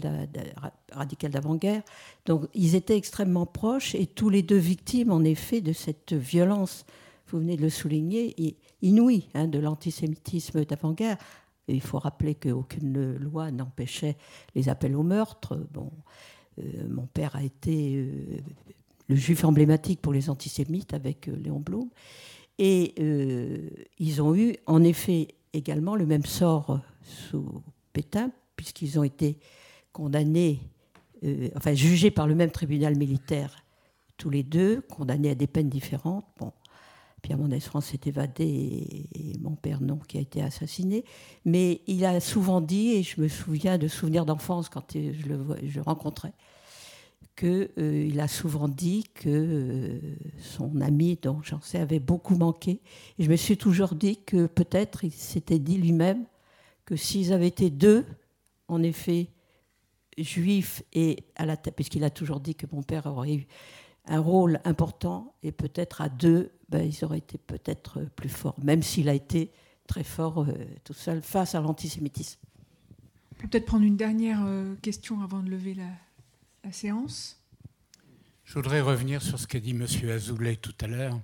d'avant-guerre. 1.30 1.84
Donc, 2.26 2.48
ils 2.54 2.76
étaient 2.76 2.98
extrêmement 2.98 3.46
proches 3.46 3.96
et 3.96 4.06
tous 4.06 4.30
les 4.30 4.44
deux 4.44 4.58
victimes, 4.58 5.12
en 5.12 5.24
effet, 5.24 5.62
de 5.62 5.74
cette 5.74 6.14
violence, 6.14 6.86
vous 7.30 7.40
venez 7.40 7.58
de 7.58 7.62
le 7.62 7.70
souligner, 7.70 8.56
inouïe, 8.82 9.28
hein, 9.34 9.48
de 9.48 9.60
l'antisémitisme 9.60 10.64
d'avant-guerre 10.64 11.18
il 11.68 11.82
faut 11.82 12.00
rappeler 12.00 12.36
qu'aucune 12.36 13.16
loi 13.18 13.52
n'empêchait 13.52 14.18
les 14.56 14.70
appels 14.70 14.96
au 14.96 15.04
meurtre. 15.04 15.58
Bon, 15.72 15.92
euh, 16.60 16.88
mon 16.90 17.06
père 17.08 17.36
a 17.36 17.44
été 17.44 17.96
euh, 17.96 18.38
le 19.08 19.16
juif 19.16 19.44
emblématique 19.44 20.02
pour 20.02 20.14
les 20.14 20.30
antisémites 20.30 20.94
avec 20.94 21.27
euh, 21.27 21.36
Léon 21.36 21.60
Blum. 21.60 21.90
Et 22.60 22.95
ils 24.00 24.19
ont 24.19 24.34
eu 24.34 24.56
en 24.66 24.84
effet 24.84 25.27
également 25.53 25.95
le 25.95 26.08
même 26.08 26.26
sort 26.26 26.80
sous 27.03 27.61
Pétain, 27.94 28.32
puisqu'ils 28.56 28.98
ont 28.98 29.03
été 29.03 29.38
condamnés, 29.94 30.61
enfin 31.56 31.76
jugés 31.76 32.10
par 32.10 32.26
le 32.26 32.34
même 32.34 32.50
tribunal 32.50 32.98
militaire 32.98 33.64
tous 34.18 34.30
les 34.30 34.44
deux, 34.44 34.82
condamnés 34.82 35.30
à 35.30 35.36
des 35.36 35.48
peines 35.48 35.69
différentes. 35.69 36.26
Bon, 36.40 36.52
Pierre 37.22 37.38
Mendès 37.38 37.60
France 37.60 37.88
s'est 37.88 38.02
évadé 38.06 38.44
et, 39.14 39.38
mon 39.40 39.56
père 39.56 39.82
non, 39.82 39.98
qui 40.08 40.18
a 40.18 40.22
été 40.22 40.42
assassiné. 40.42 41.06
Mais 41.45 41.82
il 41.88 42.03
a 42.06 42.19
souvent 42.19 42.61
dit, 42.61 42.94
et 42.94 43.03
je 43.03 43.22
me 43.22 43.27
souviens 43.27 43.77
de 43.77 43.88
souvenirs 43.88 44.26
d'enfance 44.26 44.69
quand 44.69 44.94
je 44.94 45.27
le, 45.27 45.82
rencontrais, 45.82 46.34
qu'il 47.38 47.70
euh, 47.78 48.20
a 48.20 48.28
souvent 48.28 48.68
dit 48.68 49.06
que 49.14 49.30
euh, 49.30 50.00
son 50.40 50.82
ami, 50.82 51.18
dont 51.22 51.40
j'en 51.44 51.62
sais, 51.62 51.78
avait 51.78 52.00
beaucoup 52.00 52.36
manqué. 52.36 52.82
Et 53.20 53.24
je 53.24 53.30
me 53.30 53.36
suis 53.36 53.58
toujours 53.58 53.94
dit 53.94 54.18
que 54.26 54.48
peut-être 54.48 55.04
il 55.04 55.12
s'était 55.12 55.60
dit 55.60 55.78
lui-même 55.78 56.26
que 56.84 56.96
s'ils 56.96 57.32
avaient 57.32 57.48
été 57.48 57.70
deux, 57.70 58.06
en 58.68 58.82
effet, 58.82 59.30
juifs 60.18 60.82
et 60.94 61.26
à 61.36 61.46
la 61.46 61.58
tête, 61.58 61.76
puisqu'il 61.76 62.04
a 62.04 62.10
toujours 62.10 62.40
dit 62.40 62.56
que 62.56 62.66
mon 62.72 62.82
père 62.82 63.06
aurait 63.06 63.36
eu 63.36 63.48
un 64.06 64.20
rôle 64.20 64.60
important 64.66 65.36
et 65.44 65.52
peut-être 65.52 66.02
à 66.02 66.10
deux, 66.10 66.52
ben, 66.70 66.82
ils 66.82 67.06
auraient 67.06 67.20
été 67.20 67.38
peut-être 67.38 68.02
plus 68.16 68.30
forts, 68.30 68.56
même 68.64 68.82
s'il 68.82 69.10
a 69.10 69.14
été 69.14 69.52
très 69.86 70.04
fort 70.04 70.40
euh, 70.40 70.54
tout 70.84 70.94
seul 70.94 71.22
face 71.22 71.54
à 71.54 71.62
l'antisémitisme. 71.62 72.40
Peut-être 73.38 73.66
prendre 73.66 73.86
une 73.86 73.98
dernière 73.98 74.44
question 74.82 75.22
avant 75.22 75.44
de 75.44 75.50
lever 75.52 75.76
la, 75.76 75.86
séance. 76.72 77.42
Je 78.44 78.54
voudrais 78.54 78.82
revenir 78.82 79.22
sur 79.22 79.40
ce 79.40 79.48
qu'a 79.48 79.60
dit 79.60 79.72
M. 79.72 79.86
Azoulay 80.10 80.56
tout 80.56 80.76
à 80.82 80.88
l'heure. 80.88 81.20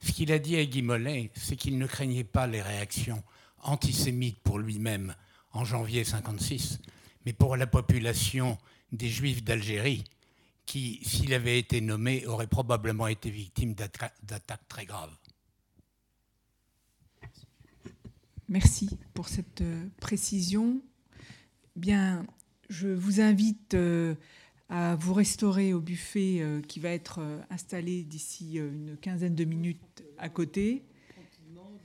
Ce 0.00 0.12
qu'il 0.12 0.32
a 0.32 0.38
dit 0.38 0.56
à 0.56 0.64
Guy 0.64 0.82
Mollet, 0.82 1.30
c'est 1.34 1.56
qu'il 1.56 1.78
ne 1.78 1.86
craignait 1.86 2.24
pas 2.24 2.46
les 2.46 2.62
réactions 2.62 3.22
antisémites 3.62 4.38
pour 4.40 4.58
lui-même 4.58 5.14
en 5.52 5.64
janvier 5.64 6.04
56, 6.04 6.80
mais 7.26 7.32
pour 7.32 7.56
la 7.56 7.66
population 7.66 8.58
des 8.92 9.08
Juifs 9.08 9.42
d'Algérie 9.42 10.04
qui, 10.66 11.00
s'il 11.02 11.34
avait 11.34 11.58
été 11.58 11.80
nommé, 11.80 12.26
aurait 12.26 12.46
probablement 12.46 13.08
été 13.08 13.28
victime 13.28 13.74
d'attaques 13.74 14.68
très 14.68 14.84
graves. 14.84 15.14
Merci 18.48 18.98
pour 19.14 19.28
cette 19.28 19.60
euh, 19.60 19.86
précision. 20.00 20.80
Bien, 21.76 22.26
je 22.68 22.88
vous 22.88 23.20
invite 23.20 23.74
euh, 23.74 24.14
à 24.70 24.94
vous 24.94 25.12
restaurer 25.12 25.74
au 25.74 25.80
buffet 25.80 26.38
euh, 26.40 26.62
qui 26.62 26.80
va 26.80 26.90
être 26.90 27.20
installé 27.50 28.04
d'ici 28.04 28.54
une 28.54 28.96
quinzaine 29.00 29.34
de 29.34 29.44
minutes 29.44 30.04
à 30.16 30.28
côté. 30.28 30.84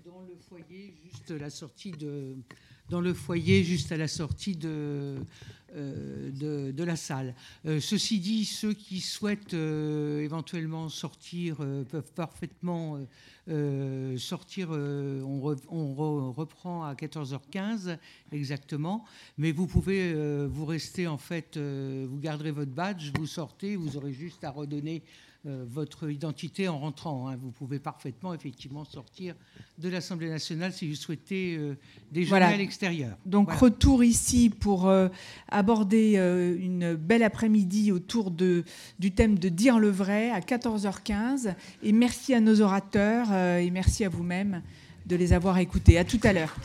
Dans 0.05 0.21
le 0.21 0.35
foyer, 0.47 0.93
juste 1.03 1.31
la 1.31 1.49
sortie 1.49 1.91
de, 1.91 2.37
dans 2.89 3.01
le 3.01 3.13
foyer, 3.13 3.63
juste 3.63 3.91
à 3.91 3.97
la 3.97 4.07
sortie 4.07 4.55
de, 4.55 5.17
euh, 5.75 6.71
de, 6.71 6.83
la 6.83 6.95
salle. 6.95 7.33
Euh, 7.65 7.79
ceci 7.79 8.19
dit, 8.19 8.45
ceux 8.45 8.73
qui 8.73 9.01
souhaitent 9.01 9.55
euh, 9.55 10.21
éventuellement 10.21 10.87
sortir 10.87 11.57
peuvent 11.89 12.13
parfaitement 12.13 12.99
sortir. 14.17 14.69
On, 14.71 16.31
reprend 16.31 16.83
à 16.83 16.93
14h15 16.93 17.97
exactement, 18.31 19.05
mais 19.37 19.51
vous 19.51 19.67
pouvez 19.67 20.13
vous 20.47 20.65
rester 20.65 21.07
en 21.07 21.17
fait, 21.17 21.57
vous 21.57 22.19
garderez 22.19 22.51
votre 22.51 22.71
badge, 22.71 23.11
vous 23.17 23.27
sortez, 23.27 23.75
vous 23.75 23.97
aurez 23.97 24.13
juste 24.13 24.43
à 24.43 24.51
redonner 24.51 25.03
votre 25.45 26.09
identité 26.09 26.67
en 26.67 26.79
rentrant. 26.79 27.27
Hein. 27.27 27.37
Vous 27.41 27.51
pouvez 27.51 27.79
parfaitement, 27.79 28.33
effectivement, 28.33 28.83
sortir 28.83 29.35
de 29.77 29.89
l'Assemblée 29.89 30.29
nationale 30.29 30.73
si 30.73 30.89
vous 30.89 30.95
souhaitez 30.95 31.55
euh, 31.55 31.77
déjeuner 32.11 32.41
à 32.41 32.57
l'extérieur. 32.57 33.17
Donc, 33.25 33.51
retour 33.51 34.03
ici 34.03 34.49
pour 34.49 34.87
euh, 34.87 35.09
aborder 35.49 36.15
une 36.15 36.95
belle 36.95 37.23
après-midi 37.23 37.91
autour 37.91 38.31
de, 38.31 38.63
du 38.99 39.11
thème 39.11 39.37
de 39.37 39.49
dire 39.49 39.79
le 39.79 39.89
vrai 39.89 40.31
à 40.31 40.39
14h15. 40.39 41.55
Et 41.83 41.91
merci 41.91 42.33
à 42.33 42.39
nos 42.39 42.61
orateurs 42.61 43.33
et 43.33 43.69
merci 43.71 44.05
à 44.05 44.09
vous-même 44.09 44.61
de 45.05 45.15
les 45.15 45.33
avoir 45.33 45.57
écoutés. 45.57 45.97
À 45.97 46.03
tout 46.05 46.19
à 46.23 46.33
l'heure. 46.33 46.55